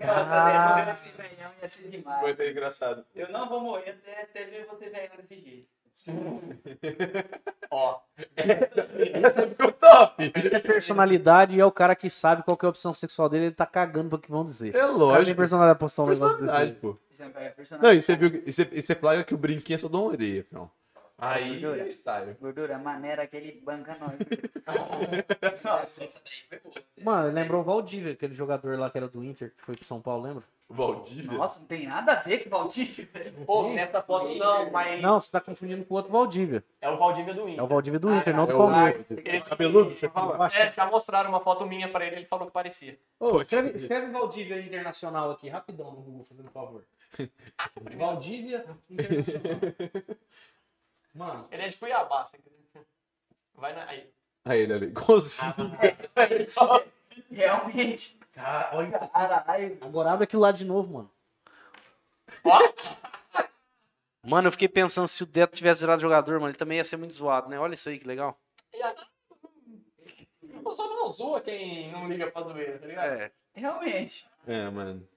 Nossa, 0.00 0.74
Deto, 0.76 0.90
esse 0.90 1.08
velhão 1.16 1.50
ia 1.62 1.68
ser 1.68 1.88
demais. 1.88 2.20
Vai 2.22 2.34
ser 2.34 2.50
engraçado. 2.50 3.04
Eu 3.14 3.28
não 3.30 3.48
vou 3.48 3.60
morrer 3.60 3.90
até, 3.90 4.22
até 4.22 4.44
ver 4.44 4.66
você 4.66 4.88
velhão 4.88 5.16
desse 5.16 5.36
jeito. 5.40 5.68
Ó. 7.70 8.00
Ficou 9.50 9.72
top. 9.72 10.32
Isso 10.36 10.54
é 10.54 10.58
personalidade 10.58 11.56
e 11.56 11.60
é 11.60 11.64
o 11.64 11.72
cara 11.72 11.94
que 11.94 12.08
sabe 12.08 12.42
qual 12.42 12.56
que 12.56 12.64
é 12.64 12.68
a 12.68 12.70
opção 12.70 12.94
sexual 12.94 13.28
dele, 13.28 13.46
ele 13.46 13.54
tá 13.54 13.66
cagando 13.66 14.08
pra 14.10 14.18
que 14.18 14.30
vão 14.30 14.44
dizer. 14.44 14.74
É 14.74 14.78
O 14.78 14.80
cara 14.80 14.92
tem 14.92 14.98
lógico. 14.98 15.36
personalidade 15.36 15.78
pra 15.78 15.84
postar 15.84 16.02
um 16.02 16.06
negócio 16.06 16.38
desse. 16.38 16.38
Personalidade, 16.38 16.70
aí. 16.72 16.80
pô. 16.80 16.96
Isso 17.10 17.22
é 17.74 17.78
Não, 17.78 17.92
e 17.92 18.00
você 18.02 18.16
viu 18.16 18.30
que. 18.30 18.42
E 18.48 18.52
você, 18.52 18.68
e 18.72 18.82
você 18.82 18.94
flagra 18.94 19.24
que 19.24 19.34
o 19.34 19.38
brinquinho 19.38 19.74
é 19.76 19.78
só 19.78 19.88
de 19.88 19.96
uma 19.96 20.04
orelha, 20.04 20.46
não. 20.50 20.70
Aí 21.20 21.58
Gordura. 21.60 21.84
é 21.84 21.88
style. 21.88 22.36
Gordura, 22.40 22.78
maneira 22.78 23.22
aquele 23.22 23.60
banca 23.60 23.96
nós. 23.98 24.12
Nossa, 25.64 26.04
essa 26.04 26.20
daí 26.24 26.42
foi 26.48 26.58
boa. 26.60 26.84
Mano, 27.02 27.32
lembrou 27.34 27.60
o 27.60 27.64
Valdívia, 27.64 28.12
aquele 28.12 28.34
jogador 28.36 28.78
lá 28.78 28.88
que 28.88 28.98
era 28.98 29.08
do 29.08 29.24
Inter, 29.24 29.52
que 29.56 29.62
foi 29.64 29.74
pro 29.74 29.84
São 29.84 30.00
Paulo, 30.00 30.22
lembra? 30.22 30.44
Valdívia. 30.70 31.32
Nossa, 31.36 31.60
não 31.60 31.66
tem 31.66 31.86
nada 31.88 32.12
a 32.12 32.22
ver 32.22 32.40
com 32.44 32.48
o 32.48 32.50
Valdívia. 32.58 33.08
Pô, 33.46 33.70
nessa 33.70 34.02
foto 34.02 34.32
não, 34.34 34.70
mas 34.70 35.00
Não, 35.00 35.18
você 35.20 35.32
tá 35.32 35.40
confundindo 35.40 35.82
com 35.84 35.94
o 35.94 35.96
outro 35.96 36.12
Valdívia. 36.12 36.62
é 36.80 36.88
o 36.90 36.96
Valdívia 36.98 37.34
do 37.34 37.48
É 37.48 37.50
Inter. 37.52 37.64
o 37.64 37.66
Valdívia 37.66 37.98
do 37.98 38.14
Inter, 38.14 38.36
não 38.36 38.44
É 38.44 38.46
do 38.46 38.56
Palmeiras. 38.56 39.06
Ele- 39.10 39.40
cabeludo, 39.40 39.96
você 39.96 40.08
fala? 40.10 40.46
É, 40.54 40.70
já 40.70 40.86
mostraram 40.86 41.30
uma 41.30 41.40
foto 41.40 41.66
minha 41.66 41.88
pra 41.90 42.06
ele, 42.06 42.16
ele 42.16 42.24
falou 42.26 42.46
que 42.46 42.52
parecia. 42.52 42.98
Ô, 43.18 43.40
escreve, 43.40 43.74
escreve 43.74 44.12
Valdívia 44.12 44.60
Internacional 44.60 45.30
aqui, 45.32 45.48
rapidão 45.48 45.90
no 45.90 46.02
Google, 46.02 46.26
fazendo 46.28 46.46
um 46.46 46.52
favor. 46.52 46.84
Valdívia 47.98 48.64
Internacional. 48.90 49.58
Mano, 51.18 51.48
Ele 51.50 51.62
é 51.64 51.68
de 51.68 51.76
Cuiabá, 51.76 52.24
você 52.24 52.36
acredita? 52.36 52.86
Vai 53.54 53.74
na... 53.74 53.84
Aí. 53.86 54.08
Aí 54.44 54.60
ele 54.60 54.72
ali. 54.72 54.92
Como 54.92 55.18
assim? 55.18 55.36
Realmente. 57.28 58.16
cara, 58.32 58.70
olha. 58.76 58.98
Caralho. 59.08 59.78
Agora 59.80 60.12
abre 60.12 60.24
aquilo 60.24 60.42
lá 60.42 60.52
de 60.52 60.64
novo, 60.64 60.92
mano. 60.94 61.10
Ó, 62.44 62.58
Mano, 64.24 64.46
eu 64.46 64.52
fiquei 64.52 64.68
pensando 64.68 65.08
se 65.08 65.22
o 65.24 65.26
Deto 65.26 65.56
tivesse 65.56 65.80
virado 65.80 66.00
jogador, 66.00 66.34
mano, 66.38 66.50
ele 66.50 66.58
também 66.58 66.78
ia 66.78 66.84
ser 66.84 66.96
muito 66.96 67.14
zoado, 67.14 67.48
né? 67.48 67.58
Olha 67.58 67.74
isso 67.74 67.88
aí, 67.88 67.98
que 67.98 68.06
legal. 68.06 68.38
e 68.72 68.80
O 70.64 70.70
Sob 70.70 70.94
não 70.94 71.08
zoa 71.08 71.40
quem 71.40 71.90
não 71.90 72.06
liga 72.08 72.30
pra 72.30 72.42
zoeira, 72.42 72.78
tá 72.78 72.86
ligado? 72.86 73.12
É. 73.12 73.32
Realmente. 73.54 74.28
É, 74.46 74.70
mano. 74.70 75.08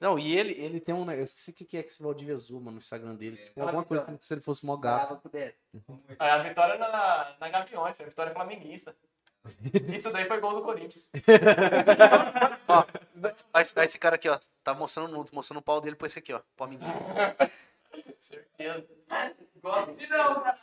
Não, 0.00 0.18
e 0.18 0.36
ele, 0.36 0.52
ele 0.54 0.80
tem 0.80 0.94
um. 0.94 1.04
né, 1.04 1.18
Eu 1.18 1.24
esqueci 1.24 1.50
o 1.50 1.54
que 1.54 1.64
que 1.64 1.76
é 1.76 1.82
que 1.82 1.90
esse 1.90 2.02
Valdívia 2.02 2.34
Azul, 2.34 2.58
mano, 2.58 2.72
no 2.72 2.78
Instagram 2.78 3.14
dele. 3.14 3.36
Tipo, 3.36 3.54
Fala, 3.60 3.66
alguma 3.66 3.84
coisa 3.84 4.04
como 4.04 4.18
se 4.20 4.32
ele 4.32 4.40
fosse 4.40 4.64
mó 4.64 4.76
gato. 4.76 5.20
Aí 6.18 6.30
a 6.30 6.42
vitória 6.42 6.78
na, 6.78 7.36
na 7.38 7.48
Gaviões, 7.50 8.00
a 8.00 8.04
vitória 8.04 8.32
flamenguista. 8.32 8.96
Isso 9.94 10.10
daí 10.10 10.26
foi 10.26 10.40
gol 10.40 10.54
do 10.54 10.62
Corinthians. 10.62 11.08
Ó, 12.68 12.84
esse 13.82 13.98
cara 13.98 14.16
aqui, 14.16 14.28
ó, 14.28 14.38
tá 14.62 14.72
mostrando 14.72 15.12
nudo, 15.12 15.30
mostrando 15.32 15.58
o 15.58 15.62
pau 15.62 15.80
dele 15.80 15.96
pra 15.96 16.06
esse 16.06 16.18
aqui, 16.18 16.32
ó. 16.32 16.40
Pra 16.56 16.66
menino. 16.66 16.92
Certeza. 18.20 18.86
Gosto 19.62 19.94
de 19.96 20.06
não, 20.06 20.40
cara. 20.42 20.58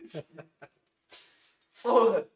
Porra. 1.82 2.26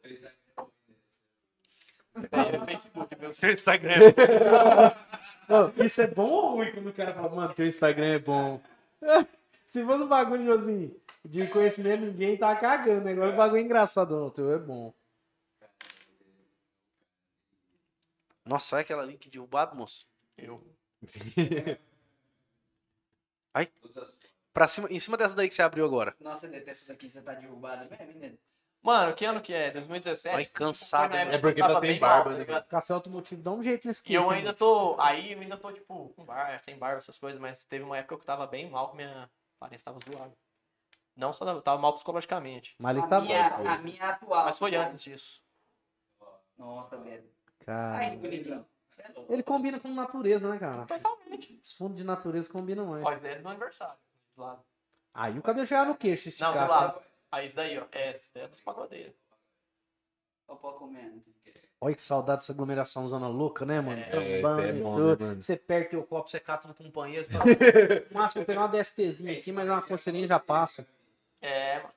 Facebook? 2.65 3.15
Teu 3.39 3.51
Instagram. 3.51 3.99
Ô, 5.49 5.83
isso 5.83 6.01
é 6.01 6.07
bom 6.07 6.29
ou 6.29 6.55
ruim 6.55 6.71
quando 6.71 6.89
o 6.89 6.93
cara 6.93 7.13
fala, 7.13 7.29
mano, 7.29 7.53
teu 7.53 7.67
Instagram 7.67 8.13
é 8.13 8.19
bom? 8.19 8.61
Se 9.67 9.83
fosse 9.83 10.03
um 10.03 10.07
bagulho, 10.07 10.41
tipo 10.41 10.53
assim, 10.53 10.95
de 11.23 11.47
conhecimento, 11.47 12.05
ninguém 12.05 12.37
tá 12.37 12.55
cagando. 12.55 13.09
Agora 13.09 13.31
o 13.31 13.35
bagulho 13.35 13.61
é 13.61 13.63
engraçado, 13.63 14.15
não, 14.15 14.27
o 14.27 14.31
teu 14.31 14.53
é 14.53 14.59
bom. 14.59 14.93
Nossa, 18.45 18.75
olha 18.75 18.83
aquela 18.83 19.03
link 19.03 19.29
derrubado, 19.29 19.75
moço. 19.75 20.07
Eu. 20.37 20.63
Pra 24.53 24.67
cima, 24.67 24.87
em 24.89 24.99
cima 24.99 25.17
dessa 25.17 25.35
daí 25.35 25.49
que 25.49 25.55
você 25.55 25.61
abriu 25.61 25.83
agora. 25.83 26.15
Nossa, 26.19 26.47
essa 26.47 26.87
daqui 26.87 27.09
você 27.09 27.21
tá 27.21 27.33
derrubada 27.33 27.89
mesmo, 27.89 28.13
menino. 28.13 28.37
Mano, 28.85 29.15
que 29.15 29.25
ano 29.25 29.41
que 29.41 29.51
é? 29.51 29.71
2017? 29.71 30.35
Ai, 30.35 30.45
cansado, 30.45 31.09
mano. 31.09 31.31
época 31.31 31.35
É 31.35 31.39
porque 31.39 31.61
tem 31.61 31.81
bem 31.81 31.99
barba, 31.99 32.15
mal, 32.15 32.23
tá 32.25 32.29
né, 32.29 32.37
ligado? 32.37 32.67
Café 32.67 32.93
automotivo, 32.93 33.41
dá 33.41 33.51
um 33.51 33.63
jeito 33.63 33.87
nesse 33.87 34.03
E 34.07 34.13
eu 34.13 34.21
queixo, 34.21 34.35
ainda 34.35 34.53
tô. 34.53 34.95
Aí 34.99 35.33
eu 35.33 35.39
ainda 35.39 35.57
tô, 35.57 35.71
tipo, 35.71 36.09
com 36.09 36.23
barba, 36.23 36.59
sem 36.59 36.77
barba, 36.77 36.99
essas 36.99 37.17
coisas, 37.17 37.41
mas 37.41 37.63
teve 37.63 37.83
uma 37.83 37.97
época 37.97 38.15
que 38.15 38.21
eu 38.21 38.25
tava 38.27 38.45
bem 38.45 38.69
mal, 38.69 38.91
que 38.91 38.97
minha 38.97 39.27
aparência 39.59 39.83
tava 39.83 39.97
zoada. 40.07 40.31
Não 41.15 41.33
só 41.33 41.45
tava, 41.45 41.61
tava 41.63 41.81
mal 41.81 41.93
psicologicamente. 41.93 42.75
Mas 42.77 42.95
ele 42.95 43.05
a, 43.07 43.09
tá 43.09 43.21
minha, 43.21 43.49
bom. 43.49 43.67
a 43.67 43.77
minha 43.79 44.09
atual. 44.09 44.45
Mas 44.45 44.59
foi 44.59 44.75
antes 44.75 45.03
disso. 45.03 45.41
Nossa, 46.55 46.95
Dedo. 46.97 47.27
Cara, 47.65 47.97
Ai, 47.97 48.11
que 48.11 48.17
bonitinho. 48.17 48.65
Você 48.87 49.01
é 49.01 49.11
ele 49.29 49.41
combina 49.41 49.79
com 49.79 49.89
natureza, 49.89 50.47
né, 50.47 50.59
cara? 50.59 50.85
Totalmente. 50.85 51.59
Os 51.59 51.73
fundos 51.73 51.97
de 51.97 52.03
natureza 52.03 52.51
combinam 52.51 52.85
mais. 52.85 53.03
Daí 53.19 53.33
é 53.33 53.39
do 53.39 53.49
aniversário. 53.49 53.97
Do 54.35 54.43
lado. 54.43 54.61
Aí 55.11 55.39
o 55.39 55.41
cabelo 55.41 55.65
chegava 55.65 55.89
no 55.89 55.95
queixo, 55.95 56.29
se 56.29 56.39
Não, 56.39 56.51
do 56.53 56.57
lado. 56.59 57.01
Aí 57.35 57.47
isso 57.47 57.55
daí, 57.57 57.77
ó. 57.77 57.83
É, 57.91 58.15
isso 58.15 58.29
daí 58.33 58.45
é 58.45 58.47
dos 58.47 58.61
pagodeiros. 58.61 59.13
Ó, 60.47 60.55
pô, 60.55 60.71
comendo. 60.73 61.21
Olha 61.81 61.93
que 61.93 61.99
saudade 61.99 62.39
dessa 62.39 62.53
aglomeração 62.53 63.05
zona 63.09 63.27
louca, 63.27 63.65
né, 63.65 63.81
mano? 63.81 64.01
É, 64.01 64.05
Tambando 64.05 64.61
é 64.69 64.69
e 64.77 64.81
bom, 64.81 64.95
tudo. 64.95 65.19
né, 65.19 65.25
mano? 65.27 65.41
Você 65.41 65.57
perde 65.57 65.89
teu 65.89 66.01
copo, 66.03 66.29
você 66.29 66.39
cata 66.39 66.69
no 66.69 66.73
companheiro. 66.73 67.25
Você 67.25 67.31
fala, 67.33 67.45
"No 68.09 68.17
máximo, 68.17 68.41
eu 68.41 68.45
pegar 68.45 68.61
uma 68.61 68.69
DSTzinha 68.69 69.33
aqui, 69.33 69.51
mas 69.51 69.67
uma 69.67 69.81
coceirinha 69.81 70.25
já 70.25 70.39
passa. 70.39 70.87
É, 71.41 71.79
mano. 71.79 71.93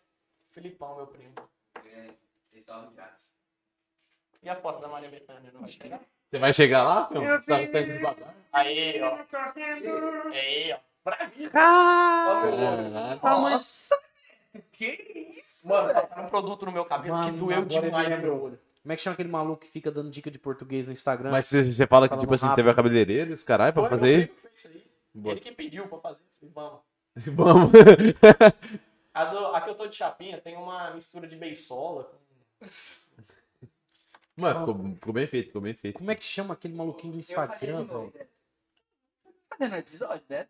Filipão, 0.50 0.96
meu 0.96 1.06
primo. 1.06 1.34
E 4.42 4.48
a 4.48 4.56
foto 4.56 4.80
da 4.80 4.88
Maria 4.88 5.08
Bethânia, 5.08 5.52
não 5.52 5.60
vai 5.60 5.70
chegar? 5.70 6.00
Você 6.28 6.38
vai 6.38 6.52
chegar 6.52 6.82
lá, 6.82 7.08
meu? 7.12 7.22
Você 7.40 7.66
tá 7.68 7.80
de 7.80 7.98
babá? 8.00 8.34
Aí, 8.52 9.00
ó. 9.00 9.18
Aí, 10.32 10.72
ó. 10.72 10.78
Pra 11.04 11.28
mim. 11.28 11.48
Caraca. 11.48 13.20
Nossa! 13.22 14.07
Que 14.72 15.28
isso? 15.30 15.68
Mano, 15.68 15.92
passaram 15.92 16.24
um 16.26 16.28
produto 16.30 16.66
no 16.66 16.72
meu 16.72 16.84
cabelo 16.84 17.16
Mano, 17.16 17.32
que 17.32 17.38
doeu 17.38 17.64
demais 17.64 18.10
no 18.10 18.18
meu 18.18 18.42
olho. 18.42 18.58
Como 18.82 18.92
é 18.92 18.96
que 18.96 19.02
chama 19.02 19.14
aquele 19.14 19.28
maluco 19.28 19.60
que 19.62 19.70
fica 19.70 19.90
dando 19.90 20.10
dica 20.10 20.30
de 20.30 20.38
português 20.38 20.86
no 20.86 20.92
Instagram? 20.92 21.30
Mas 21.30 21.46
você, 21.46 21.70
você 21.70 21.86
fala 21.86 22.06
que, 22.08 22.10
Falando 22.10 22.22
tipo 22.24 22.34
assim, 22.34 22.46
rápido. 22.46 22.56
teve 22.56 22.70
a 22.70 22.74
cabeleireira 22.74 23.30
e 23.30 23.34
os 23.34 23.44
caralho 23.44 23.72
pra 23.74 23.82
Foi 23.82 23.90
meu 23.90 23.98
fazer? 23.98 24.26
primo 24.28 24.36
que 24.36 24.42
fez 24.48 24.58
isso 24.58 24.68
aí. 24.68 24.86
Boa. 25.14 25.32
Ele 25.34 25.40
que 25.40 25.52
pediu 25.52 25.86
pra 25.88 25.98
fazer. 25.98 26.20
Falei, 26.40 26.54
vamos. 26.54 26.80
Vamos. 27.34 27.70
A, 29.12 29.24
do, 29.24 29.46
a 29.48 29.60
que 29.60 29.70
eu 29.70 29.74
tô 29.74 29.86
de 29.88 29.96
chapinha 29.96 30.40
tem 30.40 30.56
uma 30.56 30.90
mistura 30.94 31.26
de 31.26 31.34
beisola. 31.36 32.04
com- 32.04 32.66
Mano, 34.36 34.60
ficou, 34.60 34.94
ficou 34.94 35.12
bem 35.12 35.26
feito, 35.26 35.46
ficou 35.48 35.60
bem 35.62 35.74
feito. 35.74 35.98
Como 35.98 36.10
é 36.10 36.14
que 36.14 36.22
chama 36.24 36.54
aquele 36.54 36.74
maluquinho 36.74 37.14
do 37.14 37.18
Instagram, 37.18 37.84
velho? 37.84 38.12
Fazendo 39.50 39.72
um 39.74 39.78
episódio, 39.78 40.24
Dedo? 40.28 40.48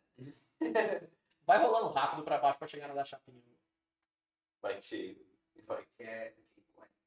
Vai 1.47 1.59
rolando 1.63 1.89
rápido 1.89 2.23
pra 2.23 2.37
baixo 2.37 2.59
pra 2.59 2.69
chegar 2.69 2.89
na 2.89 2.95
da 2.95 3.05
chapinha. 3.07 3.41
Vai 4.61 4.81
cheio. 4.83 5.17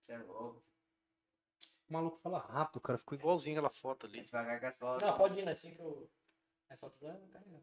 Você 0.02 0.14
é 0.14 0.18
louco. 0.19 0.64
O 1.90 1.94
maluco 1.94 2.19
fala 2.19 2.40
rápido, 2.40 2.80
cara. 2.80 2.98
Ficou 2.98 3.18
igualzinho 3.18 3.57
aquela 3.57 3.69
foto 3.69 4.06
ali. 4.06 4.22
Devagar 4.22 4.60
com 4.60 4.65
a 4.65 4.72
sua. 4.72 4.98
Não, 4.99 5.18
pode 5.18 5.40
ir, 5.40 5.45
né? 5.45 5.52
Assim 5.52 5.73
que 5.73 5.82
eu. 5.82 6.10
É 6.69 6.76
só 6.78 6.90
tá 6.90 6.95
ligado? 7.02 7.61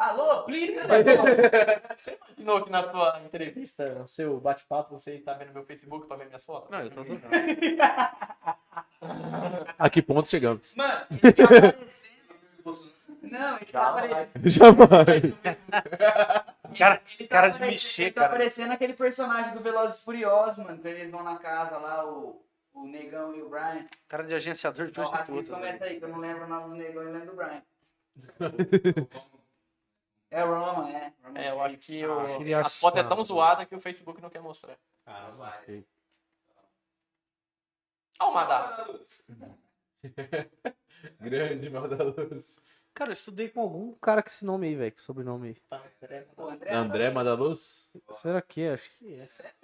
Alô, 0.00 0.44
please, 0.44 0.74
Você 1.94 2.16
imaginou 2.16 2.64
que 2.64 2.70
na 2.70 2.80
sua 2.80 3.20
entrevista, 3.22 3.96
no 3.96 4.06
seu 4.06 4.40
bate-papo, 4.40 4.98
você 4.98 5.18
tá 5.18 5.34
vendo 5.34 5.52
meu 5.52 5.62
Facebook 5.66 6.06
pra 6.06 6.16
ver 6.16 6.24
minhas 6.24 6.42
fotos? 6.42 6.70
Não, 6.70 6.80
eu 6.80 6.90
tô 6.90 7.02
A 9.78 9.90
que 9.90 10.00
ponto 10.00 10.26
chegamos? 10.26 10.74
Mano, 10.74 11.02
aparecendo. 11.02 12.19
Não, 13.22 13.56
ele 13.56 13.66
tá 13.66 13.90
aparecendo. 13.90 14.30
Jamais. 14.50 15.22
Cara, 16.78 17.02
Ele 17.18 17.28
tá 17.28 17.34
cara 17.36 17.48
de 17.48 17.56
aparecendo- 17.56 17.60
mexer, 17.70 18.02
ele 18.02 18.12
tá 18.12 18.20
cara. 18.22 18.32
parecendo 18.32 18.72
aquele 18.72 18.92
personagem 18.94 19.54
do 19.54 19.60
Velozes 19.60 20.00
e 20.00 20.04
Furiosos, 20.04 20.56
mano. 20.58 20.78
Quando 20.78 20.86
eles 20.86 21.10
vão 21.10 21.22
na 21.22 21.36
casa 21.36 21.76
lá, 21.78 22.06
o, 22.08 22.42
o 22.72 22.86
Negão 22.86 23.34
e 23.34 23.42
o 23.42 23.48
Brian. 23.48 23.86
Cara 24.08 24.24
de 24.24 24.34
agenciador 24.34 24.90
de 24.90 25.00
Ó, 25.00 25.12
assista, 25.14 25.54
começa 25.54 25.84
aí, 25.84 25.98
que 25.98 26.04
eu 26.04 26.08
não 26.08 26.18
lembro 26.18 26.44
o 26.44 26.48
nome 26.48 26.68
do 26.70 26.74
Negão 26.76 27.02
e 27.02 27.06
lembro 27.06 27.26
do 27.30 27.36
Brian. 27.36 27.62
É 30.32 30.44
o 30.44 30.48
Roma, 30.48 30.88
é. 30.88 31.12
Roma 31.24 31.38
É, 31.40 31.50
eu 31.50 31.60
acho 31.60 31.76
que 31.78 32.06
o... 32.06 32.38
Criação. 32.38 32.60
as 32.68 32.78
fotos 32.78 33.00
é 33.00 33.02
tão 33.02 33.20
zoada 33.24 33.66
que 33.66 33.74
o 33.74 33.80
Facebook 33.80 34.22
não 34.22 34.30
quer 34.30 34.40
mostrar. 34.40 34.76
Ó 38.20 38.30
o 38.30 38.34
Madá. 38.34 38.86
Grande 41.18 41.68
mal 41.70 41.88
da 41.88 42.04
luz. 42.04 42.60
Cara, 42.94 43.10
eu 43.10 43.14
estudei 43.14 43.48
com 43.48 43.60
algum 43.60 43.94
cara 43.94 44.22
com 44.22 44.28
esse 44.28 44.44
nome 44.44 44.66
aí, 44.66 44.74
velho. 44.74 44.92
Que 44.92 45.00
sobrenome 45.00 45.48
aí. 45.48 45.80
Pô, 46.36 46.48
André. 46.48 46.74
André 46.74 47.10
Madaluz? 47.10 47.90
Será 48.12 48.42
que 48.42 48.62
é? 48.62 48.72
Acho 48.74 48.90
que 48.98 49.14
é. 49.14 49.22
É. 49.24 49.54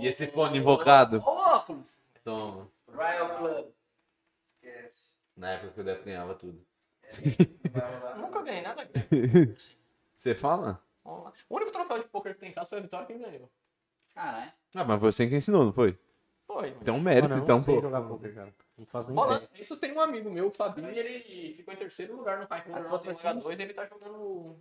E 0.00 0.06
esse 0.06 0.26
fone 0.28 0.58
invocado? 0.58 1.18
O 1.18 1.22
óculos. 1.28 2.00
Toma. 2.24 2.68
Royal 2.88 3.38
Club. 3.38 3.66
Esquece. 4.54 5.12
Na 5.36 5.52
época 5.52 5.72
que 5.72 5.80
o 5.80 5.84
Deto 5.84 6.04
ganhava 6.04 6.34
tudo. 6.34 6.64
Rolar. 7.74 8.18
Nunca 8.18 8.42
ganhei 8.42 8.62
nada 8.62 8.84
grande. 9.10 9.78
Você 10.16 10.34
fala? 10.34 10.82
O 11.04 11.56
único 11.56 11.72
troféu 11.72 11.98
de 11.98 12.08
poker 12.08 12.34
que 12.34 12.40
tem 12.40 12.50
em 12.50 12.54
casa 12.54 12.68
foi 12.68 12.78
a 12.78 12.82
vitória 12.82 13.06
que 13.06 13.14
ganhou. 13.14 13.50
Caralho. 14.14 14.52
Ah, 14.74 14.84
mas 14.84 15.00
foi 15.00 15.12
você 15.12 15.28
que 15.28 15.36
ensinou, 15.36 15.64
não 15.64 15.72
foi? 15.72 15.98
Foi. 16.52 16.72
Tem 16.72 16.92
um 16.92 17.00
mérito, 17.00 17.28
Mano, 17.28 17.42
então, 17.44 17.62
pô. 17.62 17.80
jogar 17.80 18.00
poker, 18.02 18.34
cara. 18.34 18.48
Não 18.76 18.84
faço 18.86 19.08
nem 19.08 19.16
Rola- 19.18 19.36
ideia. 19.36 19.50
Isso 19.60 19.76
tem 19.76 19.92
um 19.92 20.00
amigo 20.00 20.28
meu, 20.30 20.48
o 20.48 20.50
Fabinho, 20.50 20.88
ele 20.90 21.54
ficou 21.56 21.72
em 21.72 21.76
terceiro 21.76 22.16
lugar 22.16 22.40
no 22.40 22.46
fotos 22.48 22.66
Norte 23.06 23.08
assim? 23.08 23.38
2 23.38 23.58
ele 23.60 23.72
tá 23.72 23.86
jogando. 23.86 24.56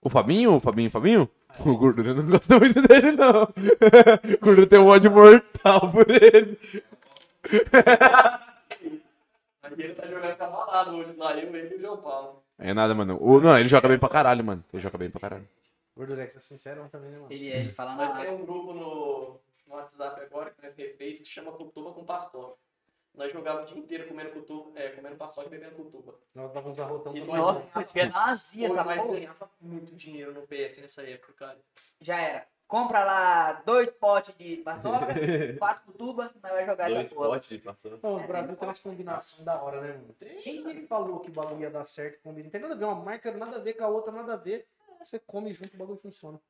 O 0.00 0.10
Fabinho? 0.10 0.54
O 0.56 0.60
Fabinho, 0.60 0.90
Fabinho? 0.90 1.28
O 1.60 1.76
Gordura 1.76 2.12
não 2.12 2.28
gosta 2.28 2.58
muito 2.58 2.82
dele, 2.82 3.12
não. 3.12 3.42
O 4.40 4.44
Gordura 4.44 4.66
tem 4.66 4.78
um 4.80 4.86
ódio 4.88 5.12
mortal 5.12 5.92
por 5.92 6.10
ele. 6.10 6.58
Aí 9.62 9.72
ele 9.78 9.94
tá 9.94 10.06
jogando 10.06 10.36
cavalado 10.36 10.96
hoje 10.96 11.12
lá, 11.16 11.36
eu, 11.38 11.54
ele 11.54 11.74
e 11.74 11.78
o 11.78 11.80
João 11.80 11.96
Paulo. 11.98 12.42
É 12.58 12.74
nada, 12.74 12.94
mano. 12.94 13.16
O, 13.20 13.40
não, 13.40 13.56
ele 13.56 13.68
joga 13.68 13.88
bem 13.88 13.98
pra 13.98 14.08
caralho, 14.08 14.44
mano. 14.44 14.64
Ele 14.72 14.82
joga 14.82 14.98
bem 14.98 15.10
pra 15.10 15.20
caralho. 15.20 15.48
Gordurex 15.96 16.36
é 16.36 16.40
sincero 16.40 16.88
também, 16.90 17.10
né, 17.10 17.18
mano? 17.18 17.32
Ele, 17.32 17.46
ele 17.48 17.72
fala 17.72 17.94
Nós 17.94 18.08
na 18.14 18.20
temos 18.22 18.40
um 18.40 18.44
grupo 18.46 18.72
no, 18.72 19.40
no 19.72 19.78
WhatsApp 19.78 20.20
agora 20.20 20.50
que 20.50 20.62
nós 20.62 20.76
refez 20.76 21.18
que 21.18 21.24
chama 21.24 21.50
Cutuba 21.52 21.92
com 21.92 22.04
Pastoque. 22.04 22.60
Nós 23.14 23.30
jogávamos 23.32 23.70
o 23.70 23.74
dia 23.74 23.82
inteiro 23.82 24.08
comendo 24.08 24.30
cutuba, 24.30 24.78
é, 24.78 24.88
comendo 24.90 25.16
paçoca 25.16 25.46
e 25.46 25.50
bebendo 25.50 25.76
cutuba. 25.76 26.14
Nós 26.34 26.50
vamos 26.52 26.78
arrotão 26.78 27.14
E 27.14 27.20
nós- 27.20 27.62
nós. 27.74 27.92
Tinha 27.92 28.08
dar 28.08 28.28
azia, 28.28 28.74
tá 28.74 28.84
mas 28.84 29.02
bom? 29.02 29.12
ganhava 29.12 29.50
muito 29.60 29.94
dinheiro 29.94 30.32
no 30.32 30.46
PS 30.46 30.80
nessa 30.80 31.02
época, 31.02 31.32
cara. 31.34 31.58
Já 32.00 32.18
era. 32.18 32.46
compra 32.66 33.04
lá 33.04 33.52
dois 33.66 33.86
potes 33.90 34.34
de 34.38 34.56
paçoca, 34.58 35.08
quatro 35.58 35.84
cutuba, 35.92 36.22
nós 36.42 36.52
vai 36.52 36.64
jogar 36.64 36.88
Dois 36.88 37.04
essa 37.04 37.14
porra. 37.14 37.28
potes 37.28 37.60
passou. 37.60 37.98
Pô, 37.98 38.16
o 38.16 38.26
Brasil 38.26 38.56
tem 38.56 38.66
umas 38.66 38.78
combinações 38.78 39.44
da 39.44 39.62
hora, 39.62 39.78
né, 39.82 39.88
mano? 39.92 40.16
Quem 40.42 40.62
que 40.62 40.86
falou 40.86 41.20
que 41.20 41.28
o 41.28 41.32
bagulho 41.34 41.60
ia 41.60 41.70
dar 41.70 41.84
certo? 41.84 42.22
Combina? 42.22 42.44
Não 42.44 42.50
tem 42.50 42.60
nada 42.62 42.72
a 42.72 42.78
ver, 42.78 42.84
uma 42.86 42.94
marca 42.94 43.30
nada 43.30 43.56
a 43.56 43.60
ver 43.60 43.74
com 43.74 43.84
a 43.84 43.88
outra, 43.88 44.10
nada 44.10 44.32
a 44.32 44.36
ver. 44.36 44.66
Você 45.04 45.18
come 45.18 45.52
junto, 45.52 45.74
o 45.74 45.76
bagulho 45.78 45.98
funciona. 45.98 46.40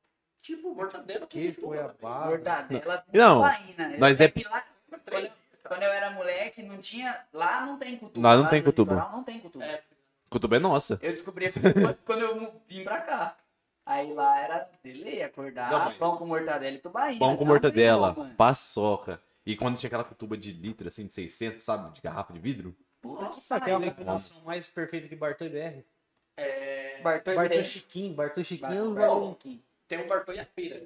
Tipo, 0.43 0.75
mortadela 0.75 1.21
com 1.21 1.27
Queijo, 1.27 1.61
goiabada. 1.61 2.25
Mortadela 2.29 2.97
com 3.09 3.17
Não, 3.17 3.35
tubaína. 3.37 3.97
nós 3.97 4.19
é- 4.19 4.31
lá, 4.51 4.63
quando, 5.09 5.31
quando 5.63 5.83
eu 5.83 5.89
era 5.91 6.09
moleque, 6.11 6.61
não 6.61 6.77
tinha. 6.79 7.17
Lá 7.33 7.65
não 7.65 7.77
tem 7.79 7.97
cutuba. 7.97 8.27
Lá 8.27 8.35
não 8.35 8.43
lá 8.43 8.49
tem 8.49 8.61
cutuba. 8.61 8.95
não 9.11 9.23
tem 9.23 9.39
cutuba. 9.39 9.63
É, 9.65 9.81
Cutuba 10.29 10.55
é 10.57 10.59
nossa. 10.59 10.99
Eu 11.01 11.11
descobri 11.13 11.45
assim 11.45 11.61
quando- 11.61 11.97
quando 12.05 12.21
eu 12.21 12.61
vim 12.67 12.83
pra 12.83 12.99
cá. 13.01 13.37
Aí 13.85 14.11
lá 14.13 14.39
era 14.39 14.69
dele, 14.83 15.21
acordar, 15.23 15.71
Não, 15.71 15.79
mas- 15.85 15.97
pão 15.97 16.17
com 16.17 16.25
mortadela 16.25 16.75
e 16.75 16.79
tubaína. 16.79 17.19
Pão 17.19 17.35
com 17.37 17.43
Não, 17.45 17.51
mortadela, 17.51 18.09
não, 18.09 18.15
mano. 18.23 18.35
paçoca. 18.35 19.21
E 19.45 19.55
quando 19.55 19.77
tinha 19.77 19.87
aquela 19.87 20.03
cutuba 20.03 20.35
de 20.37 20.51
litro, 20.51 20.87
assim, 20.87 21.05
de 21.05 21.13
600, 21.13 21.63
sabe? 21.63 21.93
De 21.93 22.01
garrafa 22.01 22.33
de 22.33 22.39
vidro. 22.39 22.75
Puta 23.01 23.27
que 23.27 23.35
Sabe 23.35 23.65
que 23.65 23.71
é 23.71 23.73
a 23.73 23.77
pariu. 23.77 23.91
combinação 23.93 24.41
mais 24.43 24.67
perfeita 24.67 25.07
que 25.07 25.15
Bartô 25.15 25.45
e 25.45 25.49
BR? 25.49 25.83
é, 26.37 27.01
Bartô 27.01 27.31
e 27.31 27.35
Bartô 27.35 27.49
Bartô 27.55 27.63
Chiquinho, 27.63 28.13
Bartô 28.15 28.43
Chiquinho 28.43 28.73
é 28.73 28.81
os 28.81 28.93
Bartô 28.95 29.13
bagulho. 29.13 29.31
Chiquinho. 29.33 29.63
Tem 29.95 30.03
um 30.03 30.07
Bartô 30.07 30.33
e 30.33 30.39
a 30.39 30.45
feira. 30.45 30.81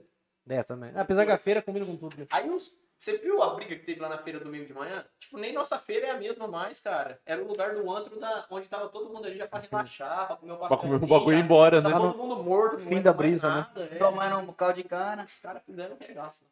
É, 0.49 0.63
também. 0.63 0.91
Apesar 0.95 1.25
que 1.25 1.31
a 1.31 1.37
feira 1.37 1.61
combina 1.61 1.85
com 1.85 1.95
tudo. 1.95 2.17
né? 2.17 2.27
Aí 2.29 2.49
uns. 2.49 2.77
Você 2.97 3.15
viu 3.19 3.43
a 3.43 3.53
briga 3.53 3.75
que 3.75 3.85
teve 3.85 3.99
lá 4.01 4.09
na 4.09 4.17
feira 4.17 4.39
domingo 4.39 4.65
de 4.65 4.73
manhã? 4.73 5.05
Tipo, 5.19 5.37
nem 5.37 5.53
nossa 5.53 5.77
feira 5.77 6.07
é 6.07 6.09
a 6.09 6.17
mesma 6.17 6.47
mais, 6.47 6.79
cara. 6.79 7.21
Era 7.27 7.43
o 7.43 7.47
lugar 7.47 7.75
do 7.75 7.91
antro 7.91 8.19
da, 8.19 8.47
onde 8.49 8.67
tava 8.67 8.89
todo 8.89 9.13
mundo 9.13 9.27
ali 9.27 9.37
já 9.37 9.47
pra 9.47 9.59
relaxar, 9.59 10.25
pra 10.25 10.35
comer 10.37 10.53
o 10.53 10.57
Pra 10.57 10.77
comer 10.77 10.95
o 10.95 10.99
bagulho 11.07 11.37
e 11.37 11.39
ir 11.39 11.43
embora, 11.43 11.79
né? 11.79 11.91
Tá 11.91 11.99
todo 11.99 12.17
mundo 12.17 12.43
morto, 12.43 12.79
fim 12.79 12.99
da 12.99 13.13
brisa, 13.13 13.49
né? 13.49 13.55
nada, 13.55 13.83
é. 13.83 13.97
Tomando 13.99 14.49
um 14.49 14.51
caldo 14.51 14.81
de 14.81 14.83
cana. 14.83 15.25
Os 15.25 15.37
caras 15.37 15.61
fizeram 15.63 15.93
um 15.93 15.99
regaço. 15.99 16.43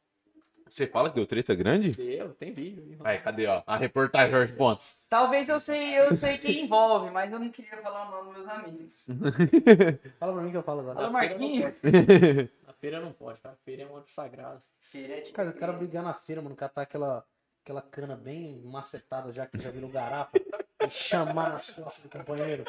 Você 0.67 0.87
fala 0.87 1.09
que 1.09 1.15
deu 1.15 1.27
treta 1.27 1.53
grande? 1.53 1.91
Deu, 1.91 2.33
tem 2.33 2.51
vídeo. 2.51 2.83
aí. 3.03 3.15
Aí, 3.17 3.21
cadê, 3.21 3.45
ó? 3.45 3.61
A 3.67 3.77
reportagem 3.77 4.31
Jorge 4.31 4.53
Pontes. 4.53 5.05
Talvez 5.07 5.47
eu 5.47 5.59
sei, 5.59 5.97
eu 5.99 6.15
sei 6.15 6.37
quem 6.39 6.65
envolve, 6.65 7.11
mas 7.11 7.31
eu 7.31 7.37
não 7.39 7.49
queria 7.49 7.77
falar 7.77 8.07
o 8.07 8.11
nome 8.11 8.33
dos 8.33 8.45
meus 8.45 8.47
amigos. 8.49 9.07
Fala 10.19 10.33
pra 10.33 10.41
mim 10.41 10.49
que 10.51 10.57
eu 10.57 10.63
falo 10.63 10.79
agora. 10.81 10.99
Alô, 10.99 11.11
Na 11.11 11.19
feira 11.19 11.35
não 11.37 11.41
Marquinhos. 11.49 11.73
pode. 11.81 12.51
Na 12.67 12.73
feira 12.73 12.99
não 12.99 13.11
pode, 13.13 13.39
cara. 13.41 13.53
A 13.53 13.57
feira 13.63 13.83
é 13.83 13.85
um 13.85 13.91
outro 13.91 14.11
sagrado. 14.11 14.61
Feira 14.79 15.21
de- 15.21 15.31
Cara, 15.31 15.49
o 15.49 15.53
cara 15.53 15.71
brigar 15.73 16.03
na 16.03 16.13
feira, 16.13 16.41
mano, 16.41 16.55
catar 16.55 16.81
aquela, 16.81 17.23
aquela 17.63 17.81
cana 17.83 18.15
bem 18.15 18.59
macetada 18.65 19.31
já 19.31 19.45
que 19.45 19.59
já 19.61 19.69
virou 19.69 19.89
garapa 19.89 20.31
e 20.83 20.89
chamar 20.89 21.51
nas 21.51 21.69
costas 21.69 22.03
do 22.03 22.09
companheiro. 22.09 22.65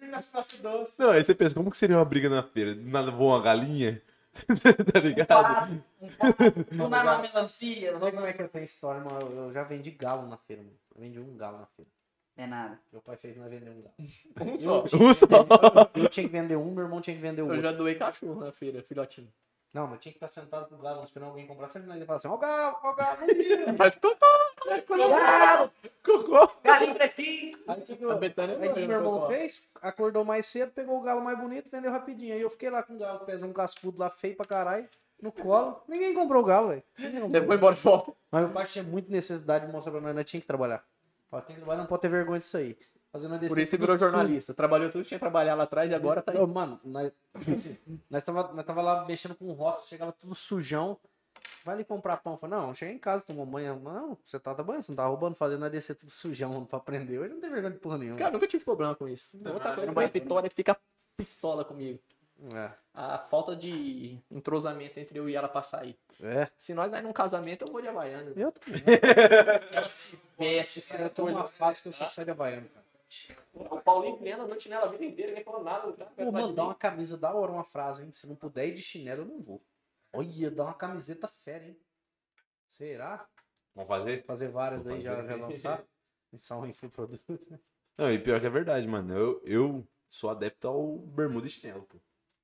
Nas 0.00 0.26
costas 0.28 0.58
doces. 0.60 0.96
Não, 0.98 1.10
aí 1.10 1.22
você 1.24 1.34
pensa, 1.34 1.54
como 1.54 1.70
que 1.70 1.76
seria 1.76 1.96
uma 1.96 2.04
briga 2.04 2.28
na 2.30 2.42
feira? 2.42 2.74
Do 2.74 2.82
nada 2.88 3.10
voa 3.10 3.36
uma 3.36 3.42
galinha? 3.42 4.00
tá 4.92 4.98
Um 4.98 5.02
ligado? 5.02 5.26
pato, 5.28 5.72
um 6.00 6.08
pato, 6.08 6.44
um 6.72 6.88
na 6.88 7.02
uma 7.02 7.18
melancia. 7.18 7.94
Sabe 7.94 8.12
como 8.12 8.26
é 8.26 8.32
que 8.32 8.42
eu 8.42 8.48
tenho 8.48 8.64
história, 8.64 9.00
mano? 9.02 9.20
Eu- 9.20 9.44
Eu 9.44 9.52
já 9.52 9.62
vendi 9.64 9.90
galo 9.90 10.26
na 10.28 10.36
feira, 10.36 10.62
mano. 10.62 10.76
Eu 10.94 11.00
vendi 11.00 11.20
um 11.20 11.36
galo 11.36 11.58
na 11.58 11.66
feira. 11.66 11.90
É 12.36 12.46
nada. 12.46 12.78
Meu 12.92 13.02
pai 13.02 13.16
fez 13.16 13.36
nós 13.36 13.50
vender 13.50 13.70
um 13.70 13.82
galo. 13.82 13.94
Um 14.54 14.60
só. 14.60 14.84
Um 14.96 15.12
só. 15.12 15.26
Eu 15.94 16.08
tinha 16.08 16.26
que 16.26 16.32
vender 16.32 16.56
um, 16.56 16.70
meu 16.72 16.84
irmão 16.84 17.00
tinha 17.00 17.16
que 17.16 17.22
vender 17.22 17.42
o 17.42 17.46
Eu 17.46 17.48
outro. 17.56 17.62
já 17.62 17.72
doei 17.72 17.94
cachorro 17.96 18.44
na 18.44 18.52
feira, 18.52 18.82
filhotinho. 18.82 19.28
Não, 19.78 19.86
mas 19.86 20.00
tinha 20.00 20.12
que 20.12 20.16
estar 20.16 20.28
sentado 20.28 20.68
com 20.68 20.74
o 20.74 20.78
galo, 20.78 21.04
esperando 21.04 21.28
alguém 21.28 21.46
comprar. 21.46 21.68
Sempre 21.68 21.96
ia 21.96 22.04
falar 22.04 22.16
assim, 22.16 22.28
ó 22.28 22.34
o 22.34 22.38
galo, 22.38 22.76
ó 22.82 22.90
o 22.90 22.94
galo, 22.96 23.20
não 23.20 23.26
vira. 23.28 23.72
Faz 23.78 23.94
cocô. 23.94 24.16
Galo! 25.08 25.70
Cocô. 26.04 26.50
Galinho 26.64 26.94
fresquinho! 26.96 27.58
Aí 27.68 27.80
o 27.80 27.82
que, 27.84 27.96
que, 27.96 28.04
A 28.04 28.08
eu- 28.08 28.18
Betânia 28.18 28.58
aí, 28.58 28.68
o 28.68 28.74
que 28.74 28.86
meu 28.86 28.96
irmão 28.98 29.14
cocô. 29.20 29.26
fez? 29.28 29.68
Acordou 29.80 30.24
mais 30.24 30.46
cedo, 30.46 30.72
pegou 30.72 30.98
o 30.98 31.02
galo 31.02 31.20
mais 31.22 31.38
bonito, 31.38 31.70
vendeu 31.70 31.92
rapidinho. 31.92 32.34
Aí 32.34 32.40
eu 32.40 32.50
fiquei 32.50 32.70
lá 32.70 32.82
com 32.82 32.94
o 32.94 32.98
galo, 32.98 33.20
pesando 33.20 33.50
um 33.50 33.54
cascudo 33.54 34.00
lá, 34.00 34.10
feio 34.10 34.36
pra 34.36 34.46
caralho, 34.46 34.88
no 35.22 35.30
colo. 35.30 35.80
Ninguém 35.86 36.12
comprou 36.12 36.42
o 36.42 36.44
galo, 36.44 36.68
velho. 36.68 36.82
Levou 37.30 37.54
embora 37.54 37.74
de 37.74 37.80
volta. 37.80 38.12
Mas 38.32 38.42
meu 38.42 38.50
pai 38.52 38.64
tinha 38.66 38.82
muita 38.84 39.12
necessidade 39.12 39.66
de 39.66 39.72
mostrar 39.72 39.92
pra 39.92 40.00
nós, 40.00 40.14
nós 40.14 40.24
tinha 40.24 40.40
que 40.40 40.46
trabalhar. 40.46 40.82
Ó, 41.30 41.40
tem 41.40 41.54
que 41.54 41.60
trabalhar, 41.60 41.80
não 41.82 41.86
pode 41.86 42.02
ter 42.02 42.08
vergonha 42.08 42.40
disso 42.40 42.56
aí. 42.56 42.76
Fazendo 43.10 43.38
nós 43.38 43.48
Por 43.48 43.58
isso 43.58 43.78
virou 43.78 43.96
jornalista. 43.96 44.52
Trabalhou 44.52 44.90
tudo, 44.90 45.04
tinha 45.04 45.18
que 45.18 45.22
trabalhar 45.22 45.54
lá 45.54 45.64
atrás 45.64 45.90
e 45.90 45.94
agora 45.94 46.20
tá 46.20 46.32
aí. 46.32 46.46
Mano, 46.46 46.78
nós, 46.84 47.10
assim, 47.34 47.76
nós, 48.10 48.22
tava, 48.22 48.52
nós 48.52 48.64
tava 48.64 48.82
lá 48.82 49.04
mexendo 49.06 49.34
com 49.34 49.46
o 49.46 49.52
roça, 49.52 49.88
chegava 49.88 50.12
tudo 50.12 50.34
sujão. 50.34 50.98
Vai 51.64 51.74
ali 51.76 51.84
comprar 51.84 52.18
pão. 52.18 52.36
Falei, 52.36 52.58
não, 52.58 52.74
cheguei 52.74 52.94
em 52.94 52.98
casa, 52.98 53.24
tomou 53.24 53.46
banho. 53.46 53.80
Não, 53.80 54.18
você 54.22 54.38
tá 54.38 54.54
trabalhando, 54.54 54.82
você 54.82 54.92
não 54.92 54.96
tá 54.96 55.06
roubando, 55.06 55.36
fazendo 55.36 55.60
nós 55.60 55.70
descer 55.72 55.94
tudo 55.94 56.10
sujão 56.10 56.52
mano, 56.52 56.66
pra 56.66 56.78
aprender. 56.78 57.18
Hoje 57.18 57.32
não 57.32 57.40
tem 57.40 57.50
vergonha 57.50 57.72
de 57.72 57.78
porra 57.80 57.96
nenhuma. 57.98 58.18
Cara, 58.18 58.30
nunca 58.32 58.46
tive 58.46 58.64
problema 58.64 58.94
com 58.94 59.08
isso. 59.08 59.30
Outra 59.34 59.74
coisa 59.74 59.92
que 59.92 60.00
a 60.00 60.06
Vitória 60.08 60.50
fica 60.54 60.76
pistola 61.16 61.64
comigo. 61.64 61.98
É, 62.54 62.70
A 62.94 63.18
falta 63.18 63.56
de 63.56 64.16
entrosamento 64.30 65.00
entre 65.00 65.18
eu 65.18 65.28
e 65.28 65.34
ela 65.34 65.48
pra 65.48 65.60
sair. 65.62 65.98
é. 66.22 66.48
Se 66.56 66.72
nós 66.72 66.88
vai 66.88 67.02
num 67.02 67.12
casamento, 67.12 67.64
eu 67.64 67.72
vou 67.72 67.82
de 67.82 67.88
Havaiana. 67.88 68.32
Eu 68.36 68.52
também. 68.52 68.80
Ela 69.72 69.90
se 69.90 70.16
veste, 70.38 70.80
se 70.80 71.00
Eu 71.00 71.10
tô 71.10 71.26
numa 71.26 71.44
fase 71.48 71.82
que 71.82 71.88
eu 71.88 71.92
só 71.92 72.06
saio 72.06 72.26
da 72.26 72.34
Baiana, 72.34 72.68
cara. 72.72 72.86
O 73.54 73.80
Paulinho 73.80 74.16
Vilhena 74.16 74.44
andou 74.44 74.56
de 74.56 74.64
chinelo 74.64 74.84
a 74.84 74.88
vida 74.88 75.04
inteira, 75.04 75.30
ninguém 75.30 75.44
falou 75.44 75.62
nada. 75.62 75.92
dá 75.92 76.26
mim. 76.26 76.52
uma 76.52 76.74
camisa 76.74 77.16
da 77.16 77.32
hora, 77.32 77.50
uma 77.52 77.64
frase, 77.64 78.02
hein? 78.02 78.12
Se 78.12 78.26
não 78.26 78.36
puder 78.36 78.68
ir 78.68 78.74
de 78.74 78.82
chinelo, 78.82 79.22
eu 79.22 79.26
não 79.26 79.40
vou. 79.40 79.62
Olha, 80.12 80.50
dá 80.50 80.64
uma 80.64 80.74
camiseta 80.74 81.26
fera, 81.28 81.64
hein? 81.64 81.78
Será? 82.66 83.26
Vamos 83.74 83.88
fazer? 83.88 84.24
Fazer 84.24 84.48
várias 84.48 84.82
Vou 84.82 84.92
aí, 84.92 85.00
já, 85.00 85.16
fazer. 85.16 85.28
já 85.28 85.36
lançar? 85.36 85.84
Missão 86.32 86.66
em 86.66 86.72
produto. 86.72 87.40
Não, 87.96 88.12
e 88.12 88.18
pior 88.18 88.38
que 88.38 88.46
é 88.46 88.50
verdade, 88.50 88.86
mano. 88.86 89.16
Eu, 89.16 89.42
eu 89.44 89.88
sou 90.06 90.30
adepto 90.30 90.68
ao 90.68 90.98
bermuda 90.98 91.46
e 91.46 91.50
chinelo, 91.50 91.82
pô. 91.84 91.98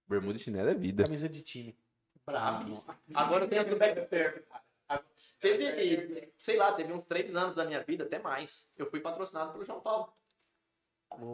Bermuda 0.06 0.36
e 0.36 0.40
chinelo 0.40 0.70
é 0.70 0.74
vida. 0.74 1.04
Camisa 1.04 1.28
de 1.28 1.42
time. 1.42 1.76
Brabíssimo. 2.24 2.94
Agora 3.14 3.44
eu 3.44 3.48
tenho 3.48 3.60
as 3.60 3.68
do 3.68 3.76
Back 3.76 4.00
Perto, 4.06 4.42
cara. 4.48 5.04
Teve, 5.40 6.32
sei 6.38 6.56
lá, 6.56 6.72
teve 6.72 6.92
uns 6.92 7.04
três 7.04 7.36
anos 7.36 7.56
da 7.56 7.66
minha 7.66 7.82
vida, 7.82 8.04
até 8.04 8.18
mais. 8.18 8.66
Eu 8.76 8.86
fui 8.90 9.00
patrocinado 9.00 9.52
pelo 9.52 9.64
João 9.64 9.80
Paulo. 9.80 10.10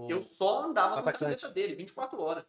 Eu 0.09 0.23
só 0.23 0.65
andava 0.65 0.93
com 0.93 0.99
a 0.99 1.01
Atacante. 1.01 1.25
camiseta 1.25 1.49
dele, 1.53 1.75
24 1.75 2.21
horas. 2.21 2.45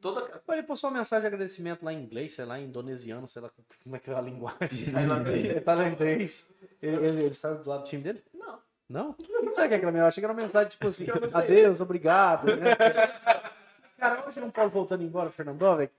Toda. 0.00 0.42
Ele 0.50 0.62
postou 0.62 0.90
uma 0.90 0.98
mensagem 0.98 1.20
de 1.22 1.26
agradecimento 1.26 1.84
lá 1.84 1.92
em 1.92 2.02
inglês, 2.02 2.32
sei 2.32 2.44
lá, 2.44 2.58
em 2.58 2.64
indonesiano, 2.64 3.28
sei 3.28 3.42
lá 3.42 3.50
como 3.82 3.96
é 3.96 3.98
que 3.98 4.10
é 4.10 4.14
a 4.14 4.20
linguagem. 4.20 4.90
Tailandês. 4.92 5.56
É 5.56 5.60
tailandês. 5.60 6.54
Ele, 6.80 6.96
ele, 6.96 7.22
ele 7.24 7.34
saiu 7.34 7.58
do 7.58 7.68
lado 7.68 7.82
do 7.82 7.86
time 7.86 8.02
dele? 8.02 8.22
Não. 8.32 8.58
Não? 8.88 9.10
O 9.10 9.14
que 9.14 9.52
será 9.52 9.68
que 9.68 9.74
é 9.74 9.76
aquela 9.76 9.92
mensagem? 9.92 10.00
Eu 10.00 10.06
achei 10.06 10.20
que 10.20 10.24
era 10.24 10.32
uma 10.32 10.42
mensagem 10.42 10.68
tipo 10.68 10.88
assim, 10.88 11.06
não 11.06 11.38
adeus, 11.38 11.80
obrigado. 11.80 12.56
Né? 12.56 12.74
Cara, 13.98 14.26
hoje 14.26 14.40
o 14.40 14.50
Paulo 14.50 14.70
voltando 14.70 15.02
embora, 15.02 15.30
Fernandão, 15.30 15.76
velho. 15.76 15.90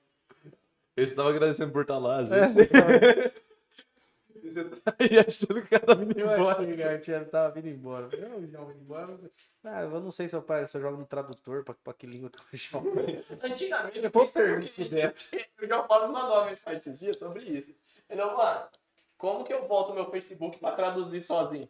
Eu 0.95 1.03
estava 1.03 1.29
agradecendo 1.29 1.71
por 1.71 1.81
estar 1.81 1.97
lá, 1.97 2.19
às 2.19 2.31
É, 2.31 3.33
Você 4.53 4.63
tá 4.81 4.95
aí 4.99 5.19
achando 5.19 5.53
que 5.55 5.59
o 5.61 5.69
cara 5.69 5.85
tá 5.85 5.93
vindo 5.93 6.19
embora. 6.19 6.97
achei 6.97 7.19
que 7.19 7.25
tava 7.25 7.53
vindo 7.53 7.67
embora. 7.69 8.09
Eu 8.15 8.47
já 8.47 8.59
vou 8.59 8.71
embora. 8.71 9.19
Ah, 9.63 9.81
eu 9.83 9.99
não 10.01 10.11
sei 10.11 10.27
se 10.27 10.35
eu, 10.35 10.41
pra- 10.41 10.67
se 10.67 10.77
eu 10.77 10.81
jogo 10.81 10.97
no 10.97 11.05
tradutor, 11.05 11.63
pra, 11.63 11.73
pra 11.73 11.93
que 11.93 12.05
língua 12.05 12.29
que 12.29 12.37
eu 12.39 12.45
jogo. 12.57 12.89
Antigamente, 13.41 13.97
eu 13.97 14.01
Depois 14.03 14.29
fiz 14.29 14.33
pergunta 14.33 14.71
pergunta 14.73 14.73
pro 14.75 14.89
Beto. 14.89 15.23
O 15.61 15.67
João 15.67 15.87
Paulo 15.87 16.07
me 16.07 16.13
mandou 16.13 16.37
uma 16.37 16.45
mensagem 16.45 16.79
esses 16.79 16.99
dias 16.99 17.17
sobre 17.17 17.43
isso. 17.43 17.73
Ele 18.09 18.21
falou, 18.21 18.37
mano, 18.37 18.67
como 19.17 19.43
que 19.43 19.53
eu 19.53 19.67
volto 19.67 19.93
meu 19.93 20.09
Facebook 20.11 20.59
pra 20.59 20.71
traduzir 20.73 21.21
sozinho? 21.21 21.67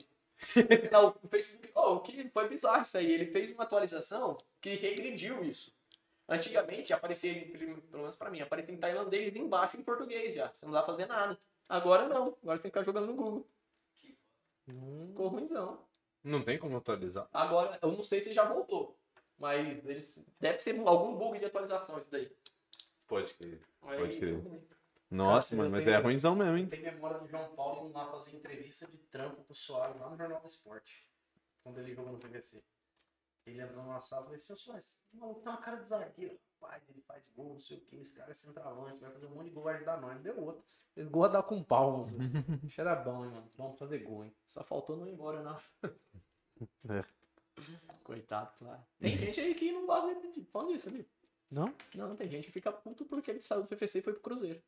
Lá, 0.91 1.05
o 1.05 1.27
Facebook, 1.29 1.71
oh, 1.75 1.99
que 1.99 2.27
foi 2.29 2.49
bizarro 2.49 2.81
isso 2.81 2.97
aí. 2.97 3.11
Ele 3.11 3.27
fez 3.27 3.51
uma 3.51 3.63
atualização 3.63 4.37
que 4.59 4.75
regrediu 4.75 5.43
isso. 5.43 5.73
Antigamente 6.27 6.93
aparecia, 6.93 7.33
pelo 7.91 8.01
menos 8.01 8.15
pra 8.15 8.29
mim, 8.29 8.41
aparecia 8.41 8.73
em 8.73 8.77
tailandês 8.79 9.35
embaixo 9.35 9.77
em 9.77 9.83
português 9.83 10.33
já. 10.33 10.49
Você 10.53 10.65
não 10.65 10.73
dá 10.73 10.81
pra 10.81 10.93
fazer 10.93 11.05
nada. 11.05 11.37
Agora 11.67 12.07
não. 12.07 12.37
Agora 12.41 12.57
você 12.57 12.63
tem 12.63 12.71
que 12.71 12.79
ficar 12.79 12.83
jogando 12.83 13.07
no 13.07 13.15
Google. 13.15 13.47
Hum, 14.67 15.07
Ficou 15.09 15.27
ruimzão. 15.27 15.85
Não 16.23 16.41
tem 16.43 16.57
como 16.57 16.77
atualizar. 16.77 17.27
Agora, 17.33 17.77
eu 17.81 17.91
não 17.91 18.03
sei 18.03 18.21
se 18.21 18.31
já 18.33 18.45
voltou. 18.45 18.97
Mas 19.37 19.85
eles, 19.85 20.23
deve 20.39 20.59
ser 20.59 20.79
algum 20.87 21.15
bug 21.17 21.37
de 21.39 21.45
atualização 21.45 21.97
isso 21.99 22.09
daí. 22.09 22.31
Pode 23.07 23.33
crer. 23.33 23.61
Aí, 23.81 23.97
Pode 23.99 24.17
crer. 24.17 24.63
Nossa, 25.11 25.49
Cara, 25.55 25.57
mano, 25.63 25.71
mas 25.75 25.83
tenho- 25.83 25.95
é 25.95 25.99
ruimzão 25.99 26.35
mesmo, 26.35 26.57
hein? 26.57 26.67
Tem 26.67 26.81
memória 26.81 27.19
do 27.19 27.27
João 27.27 27.53
Paulo 27.55 27.91
lá 27.91 28.09
fazer 28.09 28.35
entrevista 28.35 28.87
de 28.87 28.97
trampo 28.97 29.43
pro 29.43 29.53
Soares 29.53 29.99
lá 29.99 30.09
no 30.09 30.17
Jornal 30.17 30.39
do 30.39 30.47
Esporte. 30.47 31.07
Quando 31.61 31.79
ele 31.79 31.93
jogou 31.93 32.13
no 32.13 32.19
PVC. 32.19 32.63
Ele 33.45 33.61
entrou 33.61 33.83
numa 33.83 33.99
sala 33.99 34.23
e 34.23 34.25
falei, 34.25 34.39
seu 34.39 34.55
Soares, 34.55 34.97
o 35.13 35.17
maluco 35.17 35.41
tem 35.41 35.51
uma 35.51 35.61
cara 35.61 35.77
de 35.77 35.87
zagueiro. 35.87 36.39
Rapaz, 36.61 36.89
ele 36.89 37.01
faz 37.01 37.27
gol, 37.35 37.53
não 37.53 37.59
sei 37.59 37.77
o 37.77 37.81
que, 37.81 37.97
esse 37.97 38.13
cara 38.13 38.31
é 38.31 38.33
centroavante, 38.33 38.99
vai 38.99 39.11
fazer 39.11 39.25
um 39.25 39.31
monte 39.31 39.45
de 39.45 39.51
gol, 39.51 39.63
vai 39.63 39.75
ajudar 39.75 39.99
nós. 39.99 40.19
Deu 40.21 40.39
outro. 40.39 40.63
Esse 40.95 41.09
gol 41.09 41.25
a 41.25 41.27
dar 41.27 41.43
com 41.43 41.61
palmas. 41.63 42.15
Isso 42.63 42.79
era 42.79 42.95
bom, 42.95 43.25
hein, 43.25 43.31
mano. 43.31 43.51
Vamos 43.57 43.77
fazer 43.77 43.99
gol, 43.99 44.23
hein. 44.23 44.33
Só 44.47 44.63
faltou 44.63 44.95
não 44.95 45.07
ir 45.07 45.13
embora, 45.13 45.41
não. 45.41 45.59
É. 46.89 47.03
Coitado, 48.03 48.51
claro. 48.57 48.81
Tem 48.99 49.17
gente 49.17 49.39
aí 49.39 49.55
que 49.55 49.71
não 49.71 49.85
gosta 49.85 50.31
de 50.31 50.43
falando 50.45 50.73
disso, 50.73 50.89
ali. 50.89 51.07
Não? 51.49 51.73
Não, 51.93 52.15
tem 52.15 52.29
gente 52.29 52.47
que 52.47 52.51
fica 52.51 52.71
puto 52.71 53.05
porque 53.05 53.31
ele 53.31 53.41
saiu 53.41 53.61
do 53.61 53.67
PFC 53.67 53.99
e 53.99 54.01
foi 54.01 54.13
pro 54.13 54.21
Cruzeiro. 54.21 54.61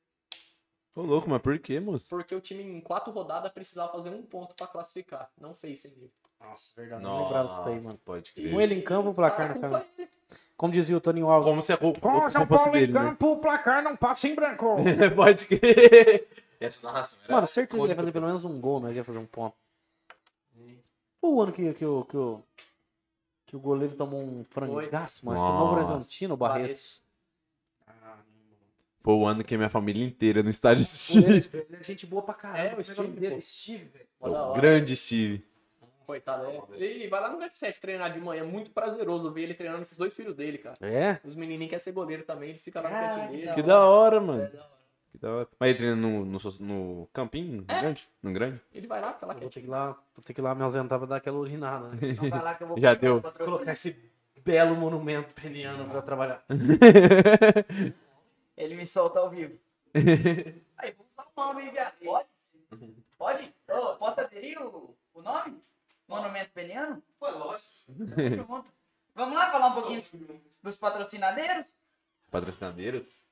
Ô, 0.96 1.02
louco, 1.02 1.30
mas 1.30 1.42
por 1.42 1.58
quê, 1.60 1.80
moço? 1.80 2.10
Porque 2.10 2.34
o 2.34 2.42
time 2.42 2.64
em 2.64 2.80
quatro 2.80 3.12
rodadas 3.12 3.52
precisava 3.52 3.92
fazer 3.92 4.10
um 4.10 4.24
ponto 4.24 4.56
pra 4.56 4.68
classificar. 4.68 5.32
Não 5.38 5.54
fez 5.54 5.80
sem 5.80 5.92
ele. 5.92 6.14
Nossa, 6.40 6.72
verdade. 6.76 7.03
Não 7.03 7.24
lembrava 7.24 7.49
disso 7.49 7.62
aí, 7.64 7.82
mano. 7.82 7.99
pode 8.03 8.32
Com 8.32 8.62
ele 8.62 8.76
em 8.76 8.82
campo, 8.82 9.10
o 9.10 9.14
placar 9.14 9.48
na 9.49 9.53
Cara, 9.56 9.68
a 9.68 9.70
culpa 9.72 9.86
câmera. 9.95 10.10
é- 10.10 10.16
Como 10.56 10.72
dizia 10.74 10.95
o 10.95 11.02
Toninho 11.02 11.30
Alves. 11.30 11.49
Como 11.49 11.62
se 11.62 11.74
a 11.74 11.76
roupa 11.76 11.99
Com 11.99 12.30
São 12.30 12.48
Paulo 12.48 12.70
em 12.70 12.72
dele, 12.80 12.94
né? 12.94 12.99
campo, 12.99 13.32
o 13.34 13.38
placar 13.40 13.84
não 13.84 13.95
passa 13.95 14.28
em 14.28 14.36
branco. 14.36 14.76
Pode 15.16 15.48
crer. 15.48 16.28
Essa 16.60 16.88
narração 16.88 17.20
era... 17.24 17.34
Mano, 17.34 17.48
certeza 17.48 17.78
que 17.78 17.84
ele 17.84 17.91
ia 17.91 17.95
fazer 17.95 18.12
pelo 18.12 18.26
menos 18.26 18.44
um 18.45 18.60
gol, 18.62 18.80
nós 18.80 18.95
ia 18.95 19.03
fazer 19.03 19.18
um 19.20 19.26
ponto. 19.26 19.56
Foi 21.20 21.30
o 21.30 21.41
ano 21.41 21.52
que, 21.52 21.74
que, 21.74 21.86
o, 21.86 22.06
que, 22.06 22.16
o, 22.18 22.44
que 23.48 23.56
o 23.56 23.60
goleiro 23.60 23.95
tomou 23.95 24.22
um 24.22 24.44
frangaço, 24.44 25.26
mano. 25.26 25.40
O 25.40 25.44
Novo 25.44 25.76
Nossa. 25.76 25.94
Horizontino, 25.94 26.36
o 26.36 26.38
Barreto. 26.38 27.02
Foi 29.02 29.14
o 29.14 29.26
ano 29.28 29.44
que 29.44 29.53
a 29.53 29.57
minha 29.57 29.70
família 29.70 30.03
inteira 30.03 30.41
no 30.41 30.49
estádio 30.49 30.82
assistiu. 30.82 31.22
ele 31.28 31.78
é 31.80 31.84
gente 31.84 32.07
boa 32.07 32.24
pra 32.24 32.34
caramba. 32.34 32.60
É, 32.78 32.80
o 32.80 32.84
Steve, 32.84 33.07
dele, 33.20 33.36
pô. 33.36 33.41
Steve, 33.41 33.84
velho. 33.86 34.07
Hora. 34.20 34.60
grande 34.62 34.95
Steve. 34.95 35.44
Coitado, 36.06 36.45
é. 36.45 36.61
Ele 36.76 37.07
vai 37.07 37.22
lá 37.22 37.30
no 37.30 37.40
F7 37.40 37.80
treinar 37.80 38.14
de 38.14 38.19
manhã, 38.19 38.41
é 38.41 38.45
muito 38.45 38.72
prazeroso 38.72 39.32
ver 39.32 39.44
ele 39.44 39.53
treinando 39.53 39.86
com 39.86 39.91
os 39.91 39.98
dois 39.98 40.15
filhos 40.15 40.36
dele, 40.36 40.57
cara. 40.57 40.76
É? 40.82 41.19
Os 41.23 41.36
menininhos 41.36 41.69
querem 41.69 41.84
ser 41.84 41.91
goleiro 41.91 42.23
também, 42.23 42.49
eles 42.49 42.64
ficam 42.64 42.84
lá 42.84 42.90
no 42.90 42.95
cantinho 42.95 43.32
dele. 43.32 43.53
Que 43.53 43.64
da 43.64 43.86
hora, 43.86 44.22
mano. 44.22 44.49
Que 45.11 45.18
da 45.18 45.34
hora. 45.34 45.48
Mas 45.60 45.69
ele 45.69 45.77
treina 45.77 45.95
no, 45.95 46.26
no, 46.26 46.40
no 46.60 47.10
campinho? 47.14 47.57
No 47.57 47.64
grande? 47.64 48.10
No 48.22 48.34
grande? 48.34 48.61
Ele 48.73 48.88
vai 48.88 49.02
lá, 49.02 49.14
fica 49.14 49.26
lá 49.26 49.34
Eu 49.34 49.40
Vou 49.40 49.49
ter 49.49 49.61
que 49.61 49.65
ir 49.65 49.69
lá, 49.69 49.86
vou 49.88 50.23
ter 50.26 50.34
que 50.34 50.41
ir 50.41 50.44
lá 50.44 50.56
me 50.56 50.64
ausentar 50.64 50.99
pra 50.99 51.07
dar 51.07 51.15
aquela 51.18 51.38
urinada, 51.38 51.90
né? 51.90 51.98
Então 52.03 52.30
vai 52.30 52.44
lá 52.44 52.56
que 52.56 52.64
eu 52.64 52.68
vou 52.68 52.80
Já 52.80 52.94
deu. 52.94 53.22
Colocar 53.22 53.72
esse 53.72 53.95
belo 54.44 54.76
monumento 54.76 55.34
peniano 55.34 55.90
pra 55.90 56.02
trabalhar. 56.02 56.44
Ele 58.56 58.76
me 58.76 58.86
solta 58.86 59.19
ao 59.19 59.30
vivo. 59.30 59.57
Aí, 60.77 60.91
vamos 60.91 61.11
dar 61.15 61.26
um 61.36 61.48
nome, 61.48 61.64
hein, 61.64 61.72
viado? 61.72 61.94
Pode? 62.03 62.27
Pode? 63.18 63.53
Ô, 63.69 63.95
posso 63.95 64.22
aderir 64.22 64.61
o, 64.61 64.95
o 65.14 65.22
nome? 65.22 65.61
Monumento 66.07 66.52
Peniano? 66.52 67.02
Pô, 67.19 67.30
lógico. 67.30 67.69
Tamo 67.88 68.36
junto. 68.45 68.72
Vamos 69.15 69.36
lá 69.38 69.49
falar 69.49 69.68
um 69.68 69.73
pouquinho 69.73 70.02
dos, 70.02 70.11
dos 70.61 70.76
patrocinadeiros? 70.76 71.65
Patrocinadeiros? 72.30 73.27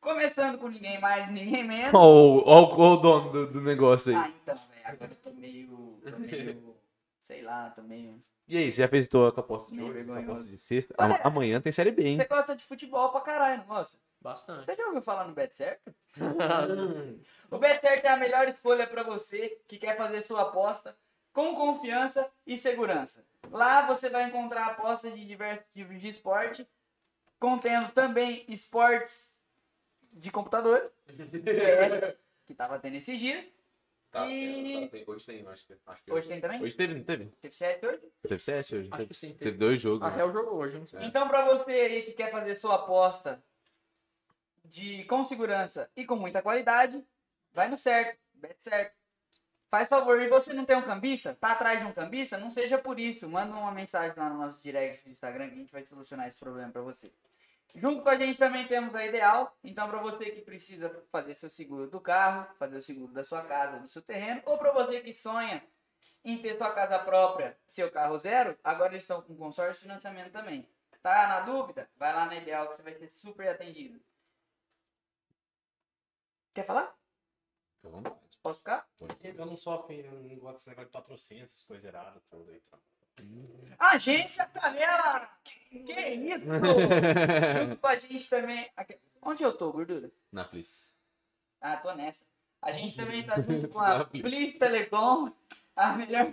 Começando 0.00 0.58
com 0.58 0.68
ninguém 0.68 1.00
mais, 1.00 1.28
ninguém 1.30 1.64
menos. 1.64 1.94
Ó, 1.94 2.06
o- 2.06 2.92
o- 2.92 2.96
dono 2.98 3.32
do, 3.32 3.46
do 3.54 3.60
negócio 3.60 4.12
aí. 4.16 4.22
Ah, 4.24 4.28
então, 4.42 4.54
velho, 4.54 4.82
agora 4.84 5.10
eu 5.10 5.16
tô 5.16 5.30
meio. 5.32 6.00
tô 6.08 6.18
meio. 6.18 6.76
sei 7.18 7.42
lá, 7.42 7.70
tô 7.70 7.82
meio. 7.82 8.22
E 8.46 8.56
aí, 8.56 8.70
você 8.70 8.82
já 8.82 8.88
fez 8.88 9.08
tua, 9.08 9.32
tua 9.32 9.42
aposta 9.42 9.72
de 9.72 9.80
hoje? 9.82 9.86
Tua 9.92 9.94
vergonhoso. 10.14 10.30
aposta 10.30 10.48
de 10.50 10.58
sexta? 10.58 10.94
Olha- 10.98 11.16
Am- 11.16 11.20
Amanhã 11.24 11.60
tem 11.60 11.72
série 11.72 11.90
B, 11.90 12.04
hein? 12.06 12.16
Você 12.16 12.26
gosta 12.26 12.54
de 12.54 12.64
futebol 12.64 13.10
pra 13.10 13.20
caralho, 13.22 13.58
não 13.62 13.66
gosta? 13.66 13.96
Bastante. 14.20 14.64
Você 14.66 14.76
já 14.76 14.86
ouviu 14.86 15.02
falar 15.02 15.26
no 15.26 15.34
Bet 15.34 15.56
Certo? 15.56 15.92
O 17.50 17.58
Bet 17.58 17.80
Certo 17.80 18.04
é 18.04 18.08
a 18.10 18.16
melhor 18.16 18.46
escolha 18.48 18.86
para 18.86 19.02
você 19.02 19.58
que 19.66 19.78
quer 19.78 19.96
fazer 19.96 20.20
sua 20.22 20.42
aposta 20.42 20.96
com 21.36 21.54
confiança 21.54 22.32
e 22.46 22.56
segurança. 22.56 23.22
Lá 23.50 23.86
você 23.86 24.08
vai 24.08 24.24
encontrar 24.26 24.68
apostas 24.68 25.14
de 25.14 25.22
diversos 25.26 25.66
tipos 25.74 26.00
de 26.00 26.08
esporte, 26.08 26.66
contendo 27.38 27.92
também 27.92 28.42
esportes 28.48 29.36
de 30.14 30.30
computador, 30.30 30.90
que 32.46 32.54
tava 32.54 32.78
tendo 32.78 32.96
esses 32.96 33.18
dias. 33.18 33.44
Tá, 34.10 34.26
E- 34.26 34.76
é, 34.76 34.80
tá, 34.86 34.88
tem- 34.92 35.04
hoje 35.06 35.26
tem, 35.26 35.46
acho 35.46 35.66
que. 35.66 35.76
Acho 35.86 36.02
que 36.04 36.10
Hoje 36.10 36.26
tem 36.28 36.40
também? 36.40 36.62
Hoje 36.62 36.74
teve, 36.74 36.94
não 36.94 37.04
teve? 37.04 37.26
Teve 37.42 37.54
CS 37.54 37.84
hoje? 37.84 38.02
Teve 38.22 38.42
CS 38.42 38.72
hoje? 38.72 38.88
Acho 38.88 38.96
Teve, 38.96 39.08
que 39.08 39.14
sim. 39.14 39.28
teve 39.34 39.38
Teve. 39.44 39.58
dois 39.58 39.78
jogos. 39.78 40.06
A 40.06 40.10
né? 40.10 40.16
Real 40.16 40.32
jogou 40.32 40.54
hoje, 40.54 40.78
não 40.78 40.86
sei. 40.86 41.04
Então, 41.04 41.28
para 41.28 41.44
você 41.44 41.70
aí 41.70 42.02
que 42.02 42.12
quer 42.12 42.30
fazer 42.30 42.54
sua 42.54 42.76
aposta 42.76 43.44
de 44.64 45.04
com 45.04 45.22
segurança 45.22 45.90
e 45.94 46.06
com 46.06 46.16
muita 46.16 46.40
qualidade, 46.40 47.04
vai 47.52 47.68
no 47.68 47.76
certo, 47.76 48.18
bet 48.32 48.56
certo. 48.62 48.96
Faz 49.76 49.88
favor, 49.88 50.18
e 50.22 50.26
você 50.26 50.54
não 50.54 50.64
tem 50.64 50.74
um 50.74 50.80
cambista? 50.80 51.34
Tá 51.34 51.52
atrás 51.52 51.78
de 51.78 51.84
um 51.84 51.92
cambista? 51.92 52.38
Não 52.38 52.50
seja 52.50 52.78
por 52.78 52.98
isso. 52.98 53.28
Manda 53.28 53.54
uma 53.54 53.70
mensagem 53.70 54.16
lá 54.16 54.30
no 54.30 54.38
nosso 54.38 54.62
direct 54.62 55.04
do 55.04 55.10
Instagram 55.10 55.48
que 55.48 55.54
a 55.54 55.58
gente 55.58 55.70
vai 55.70 55.84
solucionar 55.84 56.26
esse 56.26 56.38
problema 56.38 56.72
para 56.72 56.80
você. 56.80 57.12
Junto 57.74 58.00
com 58.00 58.08
a 58.08 58.16
gente 58.16 58.38
também 58.38 58.66
temos 58.66 58.94
a 58.94 59.04
Ideal. 59.04 59.54
Então, 59.62 59.86
para 59.86 59.98
você 59.98 60.30
que 60.30 60.40
precisa 60.40 60.88
fazer 61.12 61.34
seu 61.34 61.50
seguro 61.50 61.90
do 61.90 62.00
carro, 62.00 62.46
fazer 62.58 62.78
o 62.78 62.82
seguro 62.82 63.12
da 63.12 63.22
sua 63.22 63.42
casa, 63.42 63.80
do 63.80 63.86
seu 63.86 64.00
terreno, 64.00 64.40
ou 64.46 64.56
para 64.56 64.72
você 64.72 65.02
que 65.02 65.12
sonha 65.12 65.62
em 66.24 66.40
ter 66.40 66.56
sua 66.56 66.72
casa 66.72 66.98
própria, 67.00 67.54
seu 67.66 67.90
carro 67.90 68.16
zero, 68.16 68.56
agora 68.64 68.94
eles 68.94 69.02
estão 69.02 69.20
com 69.20 69.36
consórcio 69.36 69.74
de 69.74 69.80
financiamento 69.80 70.32
também. 70.32 70.66
Tá 71.02 71.28
na 71.28 71.40
dúvida? 71.40 71.86
Vai 71.98 72.14
lá 72.14 72.24
na 72.24 72.36
Ideal 72.36 72.70
que 72.70 72.78
você 72.78 72.82
vai 72.82 72.94
ser 72.94 73.08
super 73.08 73.46
atendido. 73.46 74.00
Quer 76.54 76.64
falar? 76.64 76.96
À 77.84 77.88
vontade. 77.90 78.25
Posso 78.46 78.58
ficar? 78.60 78.86
Eu 79.24 79.44
não 79.46 79.56
sou 79.56 79.72
afim, 79.74 79.94
eu 79.96 80.12
não 80.12 80.36
gosto 80.36 80.54
desse 80.54 80.68
negócio 80.68 80.86
de 80.86 80.92
patrocínio, 80.92 81.42
essas 81.42 81.62
coisas 81.64 81.84
erradas, 81.84 82.22
tudo 82.30 82.48
aí. 82.48 82.60
Tá. 82.70 82.78
Agência 83.80 84.44
Canela! 84.46 85.28
Que 85.42 85.58
isso? 85.72 86.44
Junto 86.46 87.76
com 87.80 87.86
a 87.88 87.96
gente 87.96 88.30
também. 88.30 88.70
Aqui- 88.76 88.98
Onde 89.20 89.42
eu 89.42 89.52
tô, 89.56 89.72
gordura? 89.72 90.10
Na 90.30 90.44
Please. 90.44 90.80
Ah, 91.60 91.76
tô 91.78 91.92
nessa. 91.94 92.24
A 92.62 92.70
gente 92.70 92.96
também 92.96 93.24
tá 93.24 93.34
junto 93.42 93.68
com 93.68 93.80
a. 93.80 94.04
Please 94.04 94.58
Telecom, 94.60 95.32
a 95.74 95.92
melhor, 95.94 96.30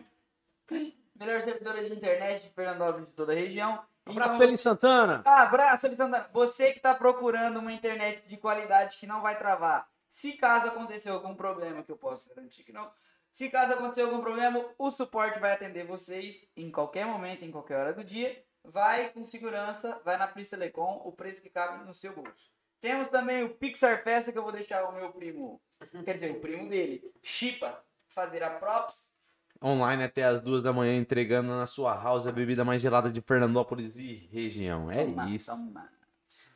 melhor 1.15 1.41
servidora 1.41 1.84
de 1.84 1.95
internet 1.95 2.44
de 2.44 2.49
Pernambuco 2.49 3.07
de 3.07 3.14
toda 3.14 3.31
a 3.31 3.35
região. 3.35 3.84
Abraço, 4.06 4.30
Então, 4.30 4.38
Feliz 4.38 4.61
Santana! 4.61 5.22
Abraço, 5.26 5.88
Alessandra. 5.88 6.30
Você 6.34 6.72
que 6.73 6.77
está 6.77 6.94
procurando 6.94 7.57
uma 7.60 7.72
internet 7.73 8.27
de 8.27 8.38
qualidade 8.38 8.98
que 8.98 9.07
não 9.07 9.22
vai 9.22 9.35
travar. 9.38 9.90
Se 10.14 10.34
caso 10.34 10.68
acontecer 10.68 11.10
algum 11.10 11.34
problema, 11.34 11.81
que 11.81 11.91
eu 11.91 11.98
posso 11.98 12.30
garantir 12.30 12.64
que 12.64 12.72
não. 12.72 12.90
Se 13.31 13.49
caso 13.49 13.73
acontecer 13.73 14.03
algum 14.03 14.22
problema, 14.22 14.64
o 14.77 14.91
suporte 14.91 15.40
vai 15.40 15.52
atender 15.52 15.88
vocês 15.88 16.48
em 16.56 16.69
qualquer 16.69 17.03
momento, 17.03 17.44
em 17.44 17.49
qualquer 17.49 17.77
hora 17.77 17.94
do 17.94 18.03
dia. 18.03 18.45
Vai 18.64 19.10
com 19.10 19.23
segurança, 19.23 19.99
vai 20.06 20.15
na 20.15 20.27
Pris 20.27 20.48
Telecom, 20.48 21.02
o 21.03 21.11
preço 21.11 21.41
que 21.41 21.49
cabe 21.49 21.84
no 21.84 21.95
seu 21.95 22.14
bolso. 22.14 22.52
Temos 22.80 23.10
também 23.10 23.44
o 23.44 23.56
Pixar 23.56 24.03
Festa, 24.03 24.31
que 24.31 24.38
eu 24.38 24.44
vou 24.44 24.52
deixar 24.52 24.88
o 24.88 24.91
meu 24.91 25.11
primo, 25.11 25.60
quer 26.06 26.14
dizer, 26.14 26.30
o 26.30 26.40
primo 26.40 26.69
dele, 26.69 27.11
Chipa, 27.23 27.84
fazer 28.10 28.44
a 28.44 28.52
props. 28.52 29.18
Online 29.64 30.03
até 30.03 30.23
as 30.23 30.40
duas 30.41 30.61
da 30.61 30.72
manhã, 30.72 30.95
entregando 30.95 31.49
na 31.49 31.65
sua 31.65 31.95
house 31.95 32.27
a 32.27 32.31
bebida 32.31 32.64
mais 32.64 32.84
gelada 32.84 33.10
de 33.10 33.19
Fernandópolis 33.19 33.98
e 33.98 34.14
região. 34.31 34.91
É 34.91 35.06
Toma, 35.06 35.30
isso. 35.31 35.49
toma. 35.52 35.90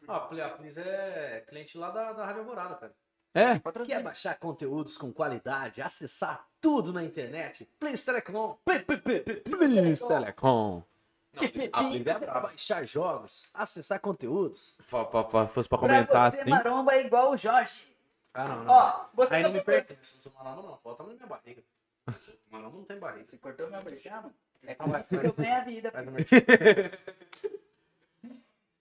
Ó, 0.08 0.14
a 0.16 0.50
Plis 0.50 0.78
é 0.78 1.44
cliente 1.48 1.76
lá 1.76 1.90
da, 1.90 2.14
da 2.14 2.24
Rádio 2.24 2.42
Alvorada, 2.42 2.76
cara. 2.76 2.96
É? 3.34 3.60
Quer 3.86 4.02
baixar 4.02 4.36
conteúdos 4.40 4.98
com 4.98 5.12
qualidade, 5.14 5.82
acessar 5.82 6.48
tudo 6.60 6.92
na 6.92 7.04
internet? 7.04 7.70
Plis 7.80 8.04
Telecom. 8.04 8.58
Please 8.66 10.08
Telecom. 10.08 10.82
Não, 11.34 11.44
Please 11.50 12.10
é 12.10 12.20
baixar 12.42 12.84
jogos, 12.86 13.52
acessar 13.54 14.00
conteúdos? 14.00 14.76
Fosse 14.88 15.12
pra 15.12 15.24
Pra 15.24 15.78
comentar 15.78 16.32
você, 16.32 16.40
assim. 16.42 16.50
maromba 16.50 16.96
é 16.96 17.06
igual 17.06 17.32
o 17.32 17.38
Jorge. 17.38 17.96
Ah, 18.34 18.48
não, 18.48 18.64
não. 18.64 18.74
Ó, 18.74 19.06
você 19.14 19.36
Aí 19.36 19.44
não 19.44 19.52
me 19.52 19.62
pertence, 19.64 20.16
não 20.16 20.22
sou 20.22 20.32
maromba 20.34 20.62
não. 20.64 20.80
Bota 20.84 21.04
na 21.04 21.14
minha 21.14 21.28
barriga. 21.28 21.62
Maromba 22.50 22.78
não 22.78 22.86
tem 22.86 22.98
barriga. 22.98 23.26
Você 23.26 23.38
cortou 23.38 23.70
meu 23.70 23.84
merchan, 23.84 24.16
mano? 24.16 24.34
É 24.64 24.72
Então 24.72 24.86
com 24.88 24.92
vai, 24.92 25.02
isso 25.02 25.10
que 25.10 25.16
vai. 25.16 25.26
eu 25.28 25.34
ganho 25.34 25.56
a 25.56 25.60
vida. 25.62 25.92
Faz 25.92 26.08
uma 26.08 26.18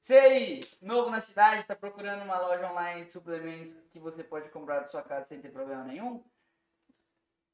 Você 0.07 0.19
aí, 0.19 0.61
novo 0.81 1.11
na 1.11 1.21
cidade, 1.21 1.63
está 1.63 1.75
procurando 1.75 2.23
uma 2.23 2.39
loja 2.39 2.71
online 2.71 3.07
de 3.07 3.11
suplementos 3.11 3.75
que 3.91 3.99
você 3.99 4.23
pode 4.23 4.49
comprar 4.51 4.79
da 4.79 4.89
sua 4.89 5.03
casa 5.03 5.27
sem 5.27 5.41
ter 5.41 5.49
problema 5.49 5.83
nenhum? 5.83 6.23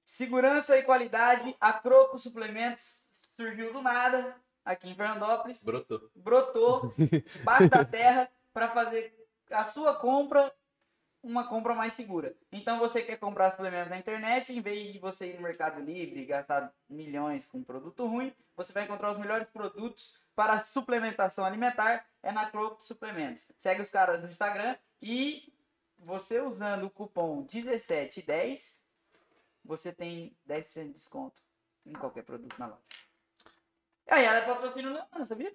Segurança 0.05 0.77
e 0.77 0.83
qualidade, 0.83 1.57
a 1.59 1.73
Croco 1.73 2.19
Suplementos 2.19 3.03
surgiu 3.37 3.73
do 3.73 3.81
nada 3.81 4.37
aqui 4.67 4.87
em 4.91 4.95
Fernandópolis, 4.95 5.63
Brotou. 5.63 6.11
brotou 6.15 6.95
debaixo 7.33 7.71
da 7.71 7.87
terra 7.87 8.31
para 8.53 8.69
fazer 8.69 9.17
a 9.51 9.65
sua 9.65 9.95
compra 9.95 10.55
uma 11.23 11.49
compra 11.49 11.75
mais 11.75 11.95
segura. 11.95 12.37
Então 12.53 12.79
você 12.79 13.01
quer 13.01 13.17
comprar 13.17 13.51
suplementos 13.53 13.89
na 13.89 13.97
internet, 13.97 14.53
em 14.53 14.61
vez 14.61 14.93
de 14.93 14.99
você 14.99 15.29
ir 15.29 15.37
no 15.37 15.41
Mercado 15.41 15.81
Livre 15.81 16.21
e 16.21 16.27
gastar 16.27 16.71
milhões 16.87 17.47
com 17.47 17.61
um 17.61 17.65
produto 17.65 18.07
ruim, 18.07 18.31
você 18.55 18.75
vai 18.75 18.85
encontrar 18.85 19.11
os 19.11 19.19
melhores 19.19 19.49
produtos 19.49 20.21
para 20.37 20.59
suplementação 20.59 21.47
alimentar 21.47 22.05
é 22.23 22.33
na 22.33 22.51
Croco 22.51 22.85
Suplementos. 22.85 23.47
Segue 23.57 23.83
os 23.83 23.91
caras 23.91 24.23
no 24.23 24.29
Instagram 24.29 24.77
e 25.01 25.53
você 25.99 26.41
usando 26.41 26.85
o 26.85 26.91
cupom 26.91 27.47
1710, 27.53 28.85
você 29.65 29.93
tem 29.93 30.37
10% 30.49 30.87
de 30.89 30.93
desconto 30.95 31.43
em 31.87 31.93
qualquer 31.93 32.23
produto 32.25 32.57
na 32.59 32.67
loja. 32.67 32.83
E 34.07 34.15
aí 34.15 34.25
ela 34.25 34.39
é 34.39 34.47
patrocínio 34.47 34.91
Ana, 35.13 35.25
sabia? 35.25 35.55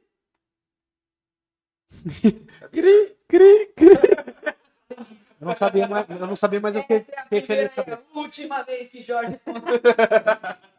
Cri, 2.71 3.17
cri, 3.27 3.73
cri. 3.75 3.89
Eu 5.39 5.47
não 5.47 5.55
sabia, 5.55 5.87
mas 5.87 6.09
eu 6.09 6.27
não 6.27 6.35
sabia, 6.35 6.59
eu 6.75 6.81
fiquei, 6.81 6.97
Essa 6.97 7.11
é 7.11 7.19
a 7.19 7.23
fiquei 7.23 7.41
feliz 7.43 7.71
saber. 7.71 7.99
última 8.13 8.63
vez 8.63 8.89
que 8.89 9.03
Jorge 9.03 9.39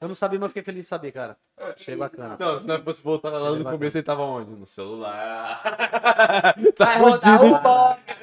Eu 0.00 0.06
não 0.06 0.14
sabia, 0.14 0.38
mas 0.38 0.48
fiquei 0.50 0.62
feliz 0.62 0.84
de 0.84 0.88
saber, 0.88 1.10
cara. 1.10 1.36
Achei 1.56 1.96
bacana. 1.96 2.36
Não, 2.38 2.58
se 2.60 2.64
não 2.64 2.82
fosse 2.84 3.02
voltar 3.02 3.30
lá 3.30 3.50
no 3.50 3.56
Bacana. 3.56 3.70
começo, 3.72 3.98
ele 3.98 4.04
tava 4.04 4.22
onde? 4.22 4.50
No 4.52 4.66
celular. 4.66 5.60
vai 6.54 6.72
tá 6.72 6.96
rodar 6.96 7.38
fudido. 7.38 7.54
o 7.54 7.60
box. 7.60 8.20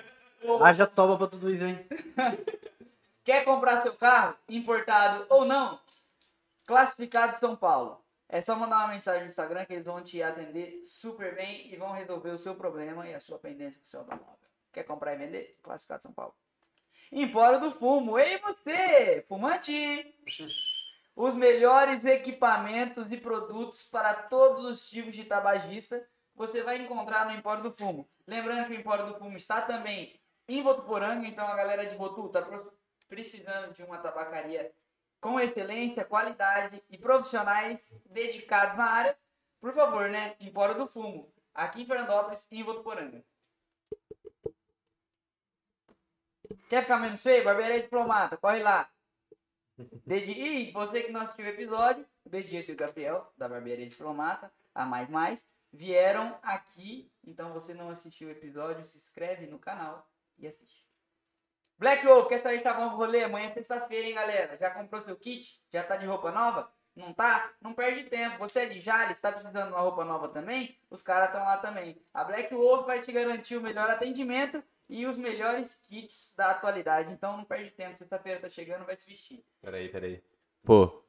Haja 0.64 0.88
toba 0.88 1.18
pra 1.18 1.27
tudo 1.27 1.52
isso, 1.52 1.65
hein? 1.65 1.85
Quer 3.26 3.43
comprar 3.43 3.81
seu 3.81 3.93
carro, 3.95 4.35
importado 4.47 5.26
ou 5.30 5.43
não? 5.43 5.80
Classificado 6.65 7.38
São 7.39 7.56
Paulo. 7.56 7.99
É 8.30 8.39
só 8.39 8.56
mandar 8.56 8.77
uma 8.77 8.88
mensagem 8.88 9.23
no 9.23 9.27
Instagram 9.27 9.65
que 9.65 9.73
eles 9.73 9.85
vão 9.85 10.02
te 10.02 10.22
atender 10.23 10.81
super 10.84 11.35
bem 11.35 11.72
e 11.72 11.76
vão 11.76 11.91
resolver 11.91 12.30
o 12.30 12.38
seu 12.38 12.56
problema 12.56 13.07
e 13.07 13.14
a 13.14 13.19
sua 13.19 13.38
pendência 13.38 13.80
com 13.80 13.85
o 13.85 13.89
seu 13.89 13.99
automóvel. 13.99 14.38
Quer 14.72 14.84
comprar 14.84 15.14
e 15.14 15.18
vender? 15.18 15.60
Classificado 15.61 16.03
São 16.03 16.14
Paulo. 16.14 16.34
Empório 17.11 17.60
do 17.60 17.72
Fumo. 17.72 18.18
Ei 18.18 18.38
você, 18.39 19.26
fumante! 19.27 20.15
Os 21.15 21.33
melhores 21.33 22.03
equipamentos 22.03 23.11
e 23.11 23.17
produtos 23.17 23.83
para 23.83 24.13
todos 24.13 24.65
os 24.65 24.89
tipos 24.89 25.15
de 25.15 25.23
tabagista 25.23 26.05
você 26.35 26.61
vai 26.61 26.77
encontrar 26.77 27.25
no 27.25 27.31
Empório 27.31 27.63
do 27.63 27.71
Fumo. 27.71 28.09
Lembrando 28.27 28.67
que 28.67 28.73
o 28.73 28.79
Empório 28.79 29.07
do 29.07 29.17
Fumo 29.17 29.37
está 29.37 29.61
também 29.61 30.19
em 30.47 30.61
Votuporanga, 30.61 31.25
então 31.25 31.47
a 31.47 31.55
galera 31.55 31.85
de 31.85 31.95
Votu 31.95 32.27
está 32.27 32.45
precisando 33.07 33.73
de 33.73 33.81
uma 33.83 33.97
tabacaria 33.97 34.73
com 35.21 35.39
excelência, 35.39 36.03
qualidade 36.03 36.83
e 36.89 36.97
profissionais 36.97 37.79
dedicados 38.05 38.77
na 38.77 38.85
área. 38.85 39.17
Por 39.61 39.73
favor, 39.73 40.09
né? 40.09 40.35
Empório 40.39 40.75
do 40.75 40.85
Fumo, 40.85 41.33
aqui 41.53 41.81
em 41.81 41.85
Fernandópolis 41.85 42.45
e 42.51 42.59
em 42.59 42.63
Votuporanga. 42.63 43.23
Quer 46.69 46.81
ficar 46.81 46.97
menos 46.97 47.23
feio? 47.23 47.43
Barbearia 47.43 47.81
Diplomata, 47.81 48.37
corre 48.37 48.61
lá. 48.61 48.89
Dedi... 50.06 50.31
E 50.31 50.72
você 50.72 51.03
que 51.03 51.11
não 51.11 51.22
assistiu 51.22 51.45
o 51.45 51.49
episódio, 51.49 52.06
o 52.23 52.30
Dedias 52.30 52.68
e 52.68 52.72
o 52.72 52.76
Gabriel, 52.76 53.31
da 53.38 53.47
Barbearia 53.47 53.89
Diplomata, 53.89 54.52
a 54.73 54.85
Mais 54.85 55.10
Mais, 55.10 55.45
vieram 55.72 56.38
aqui. 56.41 57.11
Então 57.26 57.53
você 57.53 57.73
não 57.73 57.89
assistiu 57.89 58.30
o 58.30 58.31
episódio, 58.31 58.85
se 58.85 58.97
inscreve 58.97 59.47
no 59.47 59.60
canal 59.60 60.07
e 60.38 60.47
assiste. 60.47 60.85
Black 61.77 62.06
Wolf, 62.06 62.30
quer 62.30 62.39
sair 62.39 62.61
chavar 62.61 62.88
um 62.88 62.95
rolê? 62.95 63.23
Amanhã 63.23 63.49
é 63.49 63.53
sexta-feira, 63.53 64.07
hein, 64.07 64.15
galera? 64.15 64.57
Já 64.57 64.72
comprou 64.72 65.02
seu 65.02 65.15
kit? 65.18 65.61
Já 65.73 65.84
tá 65.84 65.97
de 65.97 66.06
roupa 66.06 66.31
nova? 66.31 66.72
Não 66.95 67.14
tá? 67.14 67.52
Não 67.61 67.73
perde 67.73 68.06
tempo. 68.06 68.38
Você 68.38 68.61
é 68.61 68.65
de 68.68 68.80
Jales, 68.80 69.19
tá 69.19 69.30
precisando 69.30 69.68
de 69.68 69.73
uma 69.73 69.81
roupa 69.81 70.06
nova 70.06 70.30
também? 70.30 70.80
Os 70.89 71.02
caras 71.02 71.27
estão 71.27 71.43
lá 71.43 71.57
também. 71.57 72.02
A 72.14 72.23
Black 72.23 72.53
Wolf 72.53 72.85
vai 72.85 73.02
te 73.02 73.11
garantir 73.11 73.57
o 73.57 73.61
melhor 73.61 73.89
atendimento 73.89 74.64
e 74.90 75.06
os 75.06 75.18
melhores 75.18 75.76
kits 75.88 76.34
da 76.38 76.52
atualidade. 76.52 77.12
Então 77.12 77.38
não 77.38 77.44
perde 77.45 77.72
tempo. 77.72 77.98
Sexta-feira 77.98 78.40
tá 78.40 78.49
chegando, 78.49 78.86
vai 78.86 78.95
se 78.95 79.10
vestir. 79.10 79.44
Peraí, 79.62 79.90
peraí. 79.90 80.22
Pô, 80.64 81.02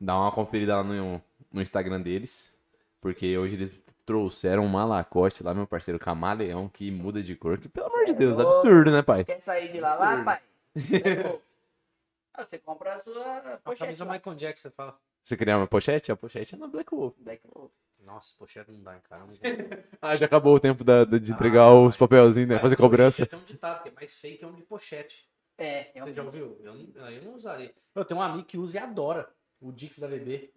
dá 0.00 0.16
uma 0.16 0.32
conferida 0.32 0.76
lá 0.76 0.84
no, 0.84 1.20
no 1.52 1.60
Instagram 1.62 2.00
deles. 2.00 2.58
Porque 3.00 3.36
hoje 3.36 3.54
eles 3.54 3.72
trouxeram 4.06 4.64
uma 4.64 4.84
Lacoste 4.84 5.42
lá, 5.42 5.52
meu 5.54 5.66
parceiro 5.66 5.98
Camaleão, 5.98 6.68
que 6.68 6.90
muda 6.90 7.22
de 7.22 7.34
cor. 7.36 7.58
Que 7.58 7.68
pelo 7.68 7.86
amor 7.86 8.04
de 8.06 8.12
Deus, 8.14 8.36
louco. 8.36 8.58
absurdo, 8.58 8.90
né, 8.90 9.02
pai? 9.02 9.24
Quer 9.24 9.40
sair 9.42 9.70
de 9.72 9.80
lá, 9.80 9.94
lá, 9.94 10.04
Absurdo. 10.08 10.24
pai? 10.24 10.40
Black 10.74 11.22
Wolf. 11.28 11.42
Ah, 12.34 12.44
Você 12.44 12.58
compra 12.58 12.94
a 12.94 12.98
sua 12.98 13.36
A 13.38 13.56
pochete 13.58 13.80
camisa 13.80 14.04
lá. 14.04 14.12
Michael 14.14 14.36
Jackson, 14.36 14.68
você 14.68 14.74
fala. 14.74 14.98
Você 15.22 15.36
queria 15.36 15.56
uma 15.56 15.66
pochete? 15.66 16.10
A 16.12 16.16
pochete 16.16 16.54
é 16.54 16.58
na 16.58 16.66
Black 16.66 16.94
Wolf. 16.94 17.14
Black 17.18 17.42
Wolf. 17.54 17.70
Nossa, 18.04 18.34
pochete 18.38 18.70
não 18.70 18.82
dá, 18.82 18.94
cara. 19.00 19.24
Ah, 20.00 20.16
já 20.16 20.26
acabou 20.26 20.54
o 20.54 20.60
tempo 20.60 20.84
da, 20.84 21.04
de 21.04 21.32
entregar 21.32 21.62
Ah, 21.62 21.80
os 21.80 21.96
papelzinhos, 21.96 22.48
né? 22.50 22.58
Fazer 22.58 22.76
cobrança. 22.76 23.24
Tem 23.26 23.38
um 23.38 23.44
ditado 23.44 23.82
que 23.82 23.88
é 23.88 23.92
mais 23.92 24.14
feio 24.18 24.36
que 24.38 24.44
um 24.44 24.52
de 24.52 24.62
pochete. 24.62 25.26
É, 25.56 25.98
é 25.98 26.02
um 26.02 26.06
Você 26.06 26.12
já 26.12 26.22
ouviu? 26.22 26.58
Eu 26.62 26.74
não, 26.74 27.10
eu 27.10 27.22
não 27.22 27.34
usaria. 27.34 27.74
Eu 27.94 28.04
tenho 28.04 28.20
um 28.20 28.22
amigo 28.22 28.44
que 28.44 28.58
usa 28.58 28.76
e 28.76 28.80
adora 28.80 29.28
o 29.60 29.72
Dix 29.72 29.98
da 29.98 30.06
BB. 30.08 30.52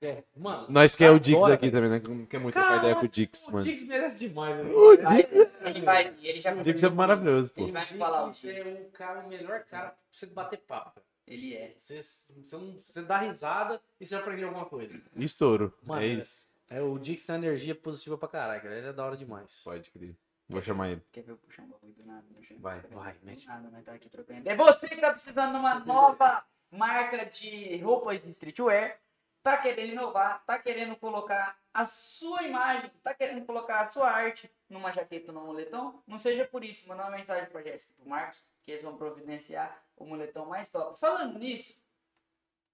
É, 0.00 0.24
mano. 0.36 0.66
Nós 0.68 0.94
que 0.94 1.04
é 1.04 1.10
o 1.10 1.14
adora, 1.16 1.20
Dix 1.20 1.44
aqui 1.44 1.70
também, 1.70 1.90
né? 1.90 2.00
Que 2.00 2.08
não 2.08 2.26
quer 2.26 2.40
muito 2.40 2.54
trocar 2.54 2.78
ideia 2.78 2.96
com 2.96 3.04
o 3.04 3.08
Dix, 3.08 3.48
O 3.48 3.52
mano. 3.52 3.64
Dix 3.64 3.82
merece 3.84 4.18
demais. 4.18 4.56
né? 4.56 4.70
O 4.72 4.96
Vai, 5.02 5.28
ele 5.66 5.80
vai 5.82 6.14
ele 6.22 6.40
já 6.40 6.52
O 6.52 6.62
Dix 6.62 6.82
é 6.82 6.88
maravilhoso, 6.88 7.52
pô. 7.52 7.62
Ele 7.62 7.72
vai 7.72 7.84
te 7.84 7.94
falar 7.94 8.24
o 8.24 8.28
O 8.28 8.30
Dix 8.32 8.44
é 8.44 8.64
um 8.64 8.90
cara, 8.90 9.20
o 9.20 9.28
melhor 9.28 9.62
cara 9.64 9.90
pra 9.90 9.98
você 10.10 10.26
bater 10.26 10.58
papo. 10.60 10.94
cara. 10.94 11.06
ele 11.26 11.54
é. 11.54 11.74
Você, 11.76 12.00
você, 12.00 12.56
não- 12.56 12.80
você 12.80 13.02
dá 13.02 13.18
risada 13.18 13.80
e 14.00 14.06
você 14.06 14.14
aprende 14.16 14.42
alguma 14.44 14.64
coisa. 14.66 15.00
Estouro. 15.16 15.72
Mano, 15.84 16.02
é 16.02 16.06
isso. 16.08 16.48
É, 16.68 16.80
o 16.80 16.98
Dix 16.98 17.24
tem 17.26 17.36
energia 17.36 17.74
positiva 17.74 18.16
pra 18.16 18.28
caralho, 18.28 18.62
cara. 18.62 18.76
Ele 18.76 18.88
é 18.88 18.92
da 18.92 19.04
hora 19.04 19.16
demais. 19.16 19.62
Pode 19.62 19.90
crer. 19.90 20.16
Vou 20.48 20.60
chamar 20.62 20.90
ele. 20.90 21.02
Quer 21.10 21.22
ver 21.22 21.32
eu 21.32 21.36
puxar 21.38 21.62
um 21.62 21.68
bagulho 21.68 21.92
do 21.94 22.04
nada? 22.04 22.26
Vai. 22.58 22.80
Vai, 22.80 23.16
mete. 23.22 23.46
nada, 23.46 23.70
nós 23.70 23.84
tá 23.84 23.94
aqui 23.94 24.08
trocando. 24.08 24.48
É 24.48 24.54
você 24.54 24.88
que 24.88 25.00
tá 25.00 25.10
precisando 25.10 25.52
de 25.52 25.58
uma 25.58 25.80
nova 25.84 26.44
marca 26.70 27.24
de 27.26 27.76
roupas 27.78 28.22
de 28.22 28.30
streetwear. 28.30 28.98
Tá 29.42 29.58
querendo 29.58 29.92
inovar, 29.92 30.42
tá 30.46 30.58
querendo 30.58 30.96
colocar 30.96 31.58
a 31.72 31.84
sua 31.84 32.44
imagem, 32.44 32.90
tá 33.02 33.12
querendo 33.12 33.44
colocar 33.44 33.80
a 33.80 33.84
sua 33.84 34.10
arte 34.10 34.50
numa 34.70 34.90
jaqueta 34.90 35.32
ou 35.32 35.38
num 35.38 35.46
moletom. 35.46 36.02
Não 36.06 36.18
seja 36.18 36.46
por 36.46 36.64
isso, 36.64 36.88
mandar 36.88 37.04
uma 37.08 37.16
mensagem 37.16 37.50
pra 37.50 37.62
Jéssica 37.62 37.92
e 37.92 37.96
pro 37.96 38.08
Marcos, 38.08 38.42
que 38.64 38.70
eles 38.72 38.82
vão 38.82 38.96
providenciar 38.96 39.84
o 39.96 40.06
moletom 40.06 40.46
mais 40.46 40.70
top. 40.70 40.98
Falando 40.98 41.38
nisso, 41.38 41.74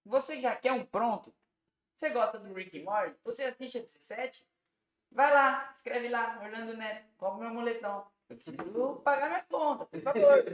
você 0.04 0.40
já 0.40 0.54
quer 0.54 0.72
um 0.72 0.84
pronto? 0.84 1.34
Você 2.00 2.08
gosta 2.08 2.38
do 2.38 2.54
Rick 2.54 2.80
and 2.80 2.84
Morty? 2.84 3.14
Você 3.26 3.42
assiste 3.42 3.76
a 3.76 3.82
17? 3.82 4.42
Vai 5.12 5.34
lá, 5.34 5.68
escreve 5.70 6.08
lá, 6.08 6.40
Orlando 6.42 6.74
Neto, 6.74 7.04
compra 7.18 7.44
meu 7.44 7.52
moletom. 7.52 8.06
Eu 8.30 8.36
preciso 8.36 9.02
pagar 9.04 9.28
minhas 9.28 9.44
contas, 9.44 9.86
por 9.86 10.00
favor. 10.00 10.44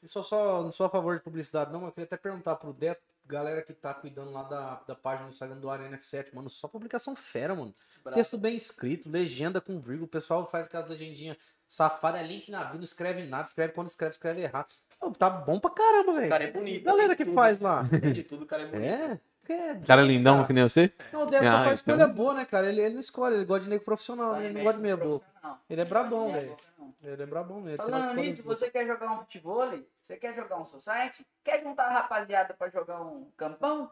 Não 0.00 0.08
sou, 0.08 0.22
só, 0.22 0.62
não 0.62 0.70
sou 0.70 0.86
a 0.86 0.88
favor 0.88 1.16
de 1.16 1.24
publicidade, 1.24 1.72
não, 1.72 1.80
mas 1.80 1.88
eu 1.88 1.92
queria 1.94 2.04
até 2.04 2.16
perguntar 2.16 2.54
pro 2.54 2.72
Deto, 2.72 3.02
galera 3.24 3.62
que 3.62 3.72
tá 3.72 3.92
cuidando 3.94 4.30
lá 4.30 4.44
da, 4.44 4.74
da 4.86 4.94
página 4.94 5.26
do 5.26 5.30
Instagram 5.32 5.58
do 5.58 5.68
Arena 5.68 5.98
F7, 5.98 6.32
mano, 6.32 6.48
só 6.48 6.68
publicação 6.68 7.16
fera, 7.16 7.52
mano. 7.52 7.74
Texto 8.14 8.38
bem 8.38 8.54
escrito, 8.54 9.10
legenda 9.10 9.60
com 9.60 9.80
vírgula, 9.80 10.04
o 10.04 10.08
pessoal 10.08 10.48
faz 10.48 10.68
aquelas 10.68 10.88
legendinhas 10.88 11.36
safadas, 11.66 12.20
é 12.20 12.24
link 12.24 12.48
na 12.48 12.62
vida, 12.62 12.76
não 12.76 12.84
escreve 12.84 13.24
nada, 13.24 13.48
escreve 13.48 13.72
quando 13.72 13.88
escreve, 13.88 14.12
escreve 14.12 14.42
errado. 14.42 14.72
Pô, 15.00 15.10
tá 15.10 15.28
bom 15.28 15.58
pra 15.58 15.70
caramba, 15.70 16.12
Esse 16.12 16.20
velho. 16.20 16.30
cara 16.30 16.44
é 16.44 16.52
bonito. 16.52 16.84
Galera 16.84 17.16
que 17.16 17.24
tudo. 17.24 17.34
faz 17.34 17.60
lá. 17.60 17.82
Tem 17.88 18.12
de 18.12 18.22
tudo, 18.22 18.44
o 18.44 18.46
cara 18.46 18.62
é 18.62 18.66
bonito. 18.66 18.84
É, 18.86 19.20
é. 19.52 19.74
Cara 19.86 20.02
lindão 20.02 20.44
que 20.44 20.52
nem 20.52 20.62
você? 20.62 20.92
Não, 21.12 21.22
o 21.22 21.26
Deto 21.26 21.44
só 21.44 21.50
Ah, 21.50 21.64
faz 21.64 21.80
então- 21.80 21.94
escolha 21.94 22.06
boa, 22.08 22.34
né, 22.34 22.44
cara? 22.44 22.68
Ele, 22.68 22.80
ele 22.80 22.94
não 22.94 23.00
escolhe, 23.00 23.34
ele 23.36 23.44
gosta 23.44 23.64
de 23.64 23.70
nego 23.70 23.84
profissional, 23.84 24.34
né? 24.36 24.46
ele 24.46 24.54
não 24.54 24.62
gosta 24.62 24.76
de 24.78 24.82
meia 24.82 24.96
boca. 24.96 25.24
Ele 25.70 25.80
é 25.80 25.84
brabão, 25.84 26.32
velho. 26.32 26.56
Ele 27.02 27.22
é 27.22 27.26
brabão 27.26 27.56
mesmo. 27.60 27.68
ele 27.70 27.76
Falando 27.76 28.14
nisso, 28.14 28.42
boas. 28.42 28.58
você 28.58 28.70
quer 28.70 28.86
jogar 28.86 29.12
um 29.12 29.18
futebol? 29.18 29.68
Você 30.02 30.16
quer 30.16 30.34
jogar 30.34 30.56
um 30.58 30.66
society? 30.66 31.24
Quer 31.44 31.62
juntar 31.62 31.84
a 31.84 31.92
rapaziada 31.92 32.54
pra 32.54 32.68
jogar 32.68 33.00
um 33.00 33.28
campão? 33.36 33.90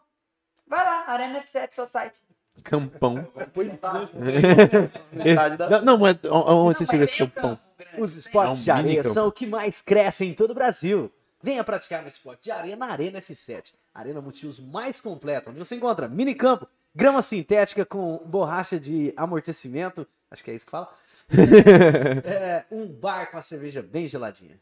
Vai 0.66 0.85
lá, 0.85 1.05
Arena 1.06 1.40
F7 1.43 1.74
Society. 1.74 2.18
Campão. 2.62 3.26
Pois. 3.52 3.68
É. 3.68 3.74
Não, 5.70 5.82
não, 5.82 5.98
mas 5.98 6.16
on- 6.24 6.64
onde 6.66 6.76
você 6.78 6.86
chega 6.86 6.98
mas 6.98 7.10
esse 7.10 7.18
tem 7.18 7.26
seu 7.26 7.28
pão? 7.28 7.51
campo 7.56 7.62
grande, 7.78 8.01
Os 8.02 8.16
esportes 8.16 8.64
de 8.64 8.70
É 8.70 8.74
um 8.74 8.76
mini 8.78 8.89
areia 8.90 9.05
são 9.05 9.26
o 9.26 9.32
que 9.32 9.47
mais 9.47 9.82
crescem 9.82 10.31
em 10.31 10.35
todo 10.35 10.52
o 10.52 10.55
Brasil. 10.55 11.12
Venha 11.45 11.62
praticar 11.62 12.01
no 12.01 12.09
esporte 12.09 12.45
de 12.45 12.51
areia 12.51 12.75
na 12.75 12.87
Arena 12.87 13.21
F7. 13.21 13.75
Arena 13.95 14.19
multiuso 14.23 14.66
mais 14.66 14.99
completa, 14.99 15.51
onde 15.51 15.59
você 15.59 15.75
encontra 15.75 16.09
minicampo, 16.09 16.66
grama 16.95 17.21
sintética 17.21 17.85
com 17.85 18.16
borracha 18.25 18.81
de 18.81 19.12
amortecimento, 19.15 20.09
acho 20.31 20.43
que 20.43 20.51
é 20.51 20.55
isso 20.55 20.65
que 20.65 20.71
fala. 20.71 20.89
É, 22.25 22.65
um 22.71 22.87
bar 22.87 23.31
com 23.31 23.37
a 23.37 23.43
cerveja 23.43 23.83
bem 23.83 24.07
geladinha. 24.07 24.59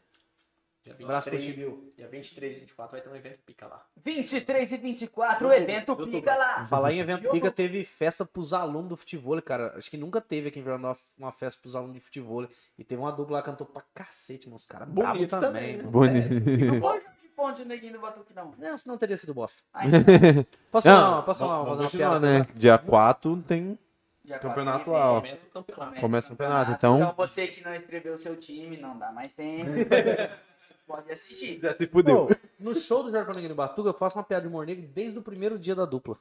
Dia 0.83 0.95
Um 0.99 1.05
abraço 1.05 1.29
pro 1.29 1.37
23, 1.37 1.41
Chibiu. 1.65 1.93
dia 1.95 2.07
23 2.09 2.57
e 2.57 2.59
24 2.59 2.91
vai 2.91 3.01
ter 3.01 3.09
um 3.09 3.15
evento 3.15 3.39
pica 3.45 3.67
lá. 3.67 3.85
23 4.03 4.71
e 4.73 4.77
24, 4.77 5.47
o 5.47 5.53
evento 5.53 5.89
outubro. 5.89 6.11
pica 6.11 6.35
lá. 6.35 6.65
Falar 6.65 6.91
em 6.91 6.99
evento 6.99 7.29
pica, 7.31 7.49
teve 7.49 7.85
festa 7.85 8.25
pros 8.25 8.51
alunos 8.53 8.89
do 8.89 8.97
futebol, 8.97 9.41
cara. 9.41 9.73
Acho 9.77 9.89
que 9.89 9.95
nunca 9.95 10.19
teve 10.19 10.49
aqui 10.49 10.59
em 10.59 10.63
Veranópolis 10.63 11.09
uma 11.17 11.31
festa 11.31 11.61
pros 11.61 11.73
alunos 11.75 11.95
de 11.95 12.01
futebol. 12.01 12.45
E 12.77 12.83
teve 12.83 13.01
uma 13.01 13.11
dupla 13.13 13.37
lá 13.37 13.41
que 13.41 13.49
cantou 13.49 13.65
pra 13.65 13.81
cacete, 13.93 14.47
mano. 14.47 14.57
Os 14.57 14.65
caras 14.65 14.89
Bonito 14.89 15.29
também. 15.39 15.77
também, 15.77 15.77
né? 15.77 15.83
Bonito. 15.83 16.73
Não 16.73 16.81
foi 16.81 16.99
jogo 17.01 17.15
de 17.21 17.27
ponte 17.29 17.61
o 17.61 17.65
neguinho 17.65 17.93
do 17.93 17.99
Batuque, 17.99 18.33
não. 18.35 18.53
Não, 18.57 18.77
senão 18.77 18.97
teria 18.97 19.15
sido 19.15 19.33
bosta. 19.33 19.63
Aí, 19.73 19.89
Posso 20.69 20.89
falar, 20.89 21.21
posso 21.21 21.39
falar, 21.39 21.53
vamos 21.63 21.69
fazer 21.69 21.81
uma 21.83 21.89
continuar, 21.89 22.09
piada? 22.19 22.39
né? 22.39 22.47
Dia 22.55 22.77
4 22.77 23.41
tem 23.47 23.79
já 24.25 24.37
Campeonato 24.39 24.91
ó. 24.91 25.21
Começa 25.21 25.45
o 25.45 25.49
campeonato. 25.49 25.99
Começa 26.01 26.27
o 26.27 26.29
campeonato, 26.31 26.71
então- 26.71 26.95
Então 26.97 27.13
você 27.15 27.47
que 27.47 27.61
não 27.63 27.73
escreveu 27.73 28.15
o 28.15 28.19
seu 28.19 28.35
time, 28.37 28.75
não 28.77 28.97
dá 28.97 29.11
mais 29.13 29.31
tempo. 29.33 29.69
você 30.63 30.73
pode 30.87 31.11
assistir. 31.11 31.59
Já 31.59 31.75
se 31.75 31.87
fudeu. 31.87 32.27
Pô, 32.27 32.35
no 32.57 32.73
show 32.73 33.03
do 33.03 33.11
Jorge 33.11 33.33
Neguinho 33.33 33.55
Batuga, 33.55 33.89
eu 33.89 33.93
faço 33.93 34.17
uma 34.17 34.23
piada 34.23 34.43
de 34.43 34.47
humor 34.47 34.65
negro 34.65 34.87
desde 34.87 35.19
o 35.19 35.21
primeiro 35.21 35.59
dia 35.59 35.75
da 35.75 35.85
dupla. 35.85 36.17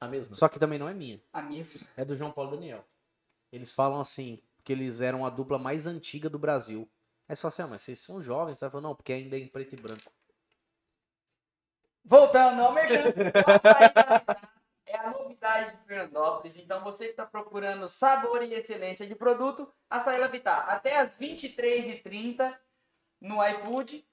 A 0.00 0.08
mesma. 0.08 0.34
Só 0.34 0.48
que 0.48 0.58
também 0.58 0.78
não 0.78 0.88
é 0.88 0.94
minha. 0.94 1.20
A 1.32 1.40
mesma. 1.40 1.86
É 1.96 2.04
do 2.04 2.16
João 2.16 2.32
Paulo 2.32 2.52
e 2.52 2.56
Daniel. 2.56 2.84
Eles 3.52 3.72
falam 3.72 4.00
assim, 4.00 4.42
que 4.64 4.72
eles 4.72 5.00
eram 5.00 5.24
a 5.24 5.30
dupla 5.30 5.58
mais 5.58 5.86
antiga 5.86 6.28
do 6.28 6.38
Brasil. 6.38 6.88
Aí 7.28 7.34
você 7.34 7.42
fala 7.42 7.52
assim, 7.52 7.62
ah, 7.62 7.66
mas 7.68 7.82
vocês 7.82 7.98
são 8.00 8.20
jovens. 8.20 8.58
Você 8.58 8.68
fala, 8.68 8.82
não, 8.82 8.94
porque 8.94 9.12
ainda 9.12 9.36
é 9.36 9.38
em 9.38 9.46
preto 9.46 9.74
e 9.74 9.76
branco. 9.76 10.12
Voltando 12.04 12.60
ao 12.62 12.72
merchan, 12.72 13.04
o 13.08 13.50
açaí 13.50 13.92
da 13.92 14.18
Vitá 14.18 14.50
é 14.86 14.96
a 14.96 15.10
novidade 15.10 15.76
de 15.76 15.84
Fernandópolis. 15.84 16.56
Então 16.56 16.82
você 16.84 17.06
que 17.06 17.10
está 17.10 17.26
procurando 17.26 17.88
sabor 17.88 18.42
e 18.42 18.54
excelência 18.54 19.06
de 19.06 19.14
produto, 19.14 19.68
açaí 19.90 20.18
La 20.18 20.28
Vitá. 20.28 20.58
Até 20.68 20.98
as 20.98 21.18
23h30 21.18 22.56
no 23.26 23.44
iFood. 23.46 24.06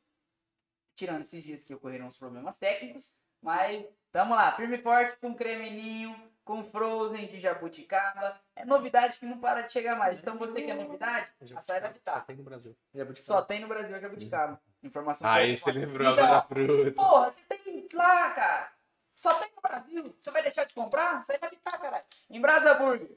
Tirando 0.96 1.22
esses 1.22 1.44
dias 1.44 1.64
que 1.64 1.74
ocorreram 1.74 2.08
os 2.08 2.18
problemas 2.18 2.58
técnicos. 2.58 3.12
Mas 3.42 3.86
tamo 4.12 4.36
lá, 4.36 4.52
firme 4.54 4.78
e 4.78 4.82
forte 4.82 5.18
com 5.20 5.36
cremeninho, 5.36 6.16
com 6.46 6.64
frozen 6.64 7.28
de 7.28 7.40
jabuticaba. 7.40 8.40
É 8.56 8.64
novidade 8.64 9.18
que 9.20 9.26
não 9.26 9.40
para 9.40 9.62
de 9.62 9.74
chegar 9.74 9.98
mais. 9.98 10.20
Então 10.20 10.38
você 10.38 10.62
que 10.62 10.72
é 10.72 10.74
novidade, 10.74 11.28
açaí 11.56 11.82
La 11.82 11.88
Só 11.88 11.94
Vitá. 11.94 12.22
tem 12.22 12.36
no 12.38 12.44
Brasil. 12.44 12.76
Só 13.22 13.42
tem 13.42 13.60
no 13.60 13.68
Brasil 13.68 13.96
a 13.96 14.00
jabuticaba. 14.00 14.62
Informação 14.82 15.30
Aí 15.30 15.58
você 15.58 15.72
lembrou 15.72 16.12
Então, 16.12 16.24
agora 16.26 16.42
da 16.42 16.48
fruta. 16.48 16.92
Porra, 16.92 17.32
você 17.32 17.46
tem 17.46 17.88
lá, 17.94 18.32
cara. 18.32 18.74
Só 19.16 19.34
tem 19.40 19.52
no 19.56 19.62
Brasil. 19.62 20.16
Você 20.22 20.32
vai 20.32 20.44
deixar 20.44 20.64
de 20.66 20.74
comprar? 20.74 21.22
Sai 21.24 21.38
da 21.40 21.48
Vittar, 21.48 21.80
caralho. 21.82 22.06
Embrasa 22.30 22.74
Burger. 22.76 23.10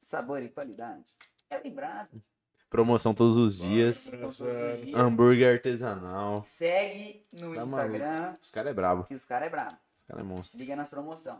Sabor 0.00 0.42
e 0.42 0.48
qualidade. 0.48 1.04
É 1.50 1.58
o 1.58 1.66
Embrasa. 1.66 2.22
Promoção 2.72 3.12
todos 3.14 3.36
os 3.36 3.58
dias. 3.58 4.10
Hambúrguer 4.94 5.52
artesanal. 5.54 6.42
Segue 6.46 7.24
no 7.32 7.54
Tá 7.54 7.64
Instagram 7.64 8.34
Os 8.42 8.50
caras 8.50 8.70
é 8.70 8.74
brabo. 8.74 9.04
que 9.04 9.14
os 9.14 9.24
caras 9.26 9.46
é 9.46 9.50
brabo. 9.50 9.76
Os 9.96 10.02
caras 10.06 10.24
é 10.24 10.26
monstro. 10.26 10.58
Liga 10.58 10.74
nas 10.74 10.88
promoção. 10.88 11.38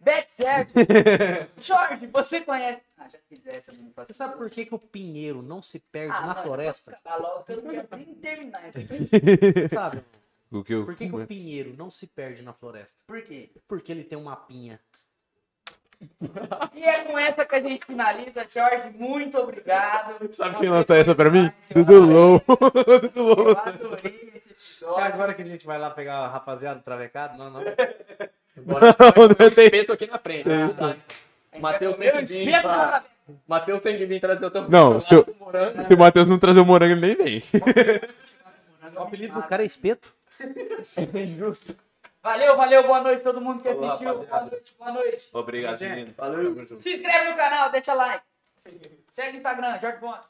Bet 0.00 0.30
certo. 0.30 0.72
Jorge, 1.60 2.06
você 2.06 2.40
conhece. 2.42 2.80
Ah, 2.96 3.08
já 3.08 3.18
fiz 3.28 3.44
essa, 3.46 3.72
não 3.72 3.90
faço 3.90 4.06
Você 4.06 4.12
sabe 4.12 4.36
por 4.36 4.48
que, 4.48 4.64
que 4.64 4.74
o 4.74 4.78
pinheiro 4.78 5.42
não 5.42 5.60
se 5.60 5.80
perde 5.80 6.14
Ah, 6.14 6.20
na 6.20 6.26
mano, 6.28 6.42
floresta? 6.42 6.92
eu 6.92 6.96
acabar 6.96 7.16
logo, 7.16 7.42
que 7.44 7.52
eu 7.52 7.62
não 7.62 7.70
quero 7.70 7.88
nem 7.96 8.14
terminar 8.14 8.68
isso 8.68 8.78
aqui. 8.78 9.08
Você 9.52 9.68
sabe? 9.68 10.02
O 10.50 10.64
que 10.64 10.72
eu... 10.72 10.86
Por 10.86 10.96
que, 10.96 11.06
que 11.10 11.14
o 11.14 11.26
pinheiro 11.26 11.74
não 11.76 11.90
se 11.90 12.06
perde 12.06 12.40
na 12.40 12.54
floresta? 12.54 13.02
Por 13.06 13.20
quê? 13.20 13.50
Porque 13.68 13.92
ele 13.92 14.02
tem 14.02 14.16
uma 14.16 14.34
pinha. 14.34 14.80
E 16.74 16.82
é 16.84 17.04
com 17.04 17.18
essa 17.18 17.44
que 17.44 17.54
a 17.54 17.60
gente 17.60 17.84
finaliza, 17.84 18.46
Jorge. 18.48 18.90
Muito 18.96 19.36
obrigado. 19.38 20.32
Sabe 20.32 20.56
quem 20.58 20.68
lançou 20.68 20.86
foi 20.94 21.00
essa 21.00 21.14
pra 21.14 21.30
mim? 21.30 21.50
Dudu. 21.74 22.00
Low. 22.00 22.42
Dudu 23.02 23.22
Low. 23.22 23.48
Eu 23.50 23.58
adorei 23.58 24.42
esse 24.56 24.84
É 24.84 25.02
agora 25.02 25.34
que 25.34 25.42
a 25.42 25.44
gente 25.44 25.66
vai 25.66 25.78
lá 25.78 25.90
pegar 25.90 26.18
a 26.18 26.28
rapaziada 26.28 26.78
do 26.78 26.82
travecado? 26.84 27.36
Não, 27.36 27.50
não. 27.50 27.60
Agora 27.60 28.86
a 28.86 28.90
gente 28.90 28.96
vai 28.98 29.12
comer 29.12 29.36
o 29.40 29.48
espeto 29.48 29.92
aqui 29.92 30.06
na 30.06 30.18
frente. 30.18 30.48
Isso. 30.48 30.76
tá? 30.76 30.96
Matheus 31.58 31.96
tem 31.96 32.08
o 32.10 32.12
que 32.18 32.24
vir 32.24 32.62
pra- 32.62 33.04
Matheus 33.46 33.80
tem 33.80 33.96
que 33.96 34.06
vir 34.06 34.20
trazer 34.20 34.46
o 34.46 34.50
teu 34.50 34.68
Não, 34.70 35.00
se 35.00 35.14
eu- 35.14 35.36
morango. 35.40 35.82
Se 35.82 35.94
o 35.94 35.98
Matheus 35.98 36.28
não 36.28 36.38
trazer 36.38 36.60
o 36.60 36.64
morango, 36.64 36.92
ele 36.94 37.00
nem 37.00 37.16
vem. 37.16 37.42
O 38.96 39.00
apelido 39.02 39.34
do 39.34 39.42
cara 39.42 39.62
é 39.62 39.66
espeto. 39.66 40.12
Justo. 41.36 41.74
Valeu, 42.22 42.56
valeu, 42.56 42.82
boa 42.86 43.00
noite 43.00 43.22
todo 43.22 43.40
mundo 43.40 43.62
que 43.62 43.68
Falou, 43.68 43.84
assistiu. 43.90 44.08
Boa 44.14 44.24
rapaziada. 44.24 44.50
noite, 44.50 44.74
boa 44.78 44.92
noite. 44.92 45.28
Obrigado, 45.32 45.76
Gente, 45.78 45.90
menino. 45.94 46.14
Valeu. 46.16 46.80
Se 46.80 46.94
inscreve 46.94 47.30
no 47.30 47.36
canal, 47.36 47.70
deixa 47.70 47.94
like. 47.94 48.24
Segue 49.10 49.36
o 49.36 49.36
Instagram, 49.36 49.78
Jorge 49.78 49.98
Ponte. 49.98 50.26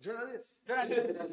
Jornalista. 0.00 0.52
Jornalista. 0.66 1.24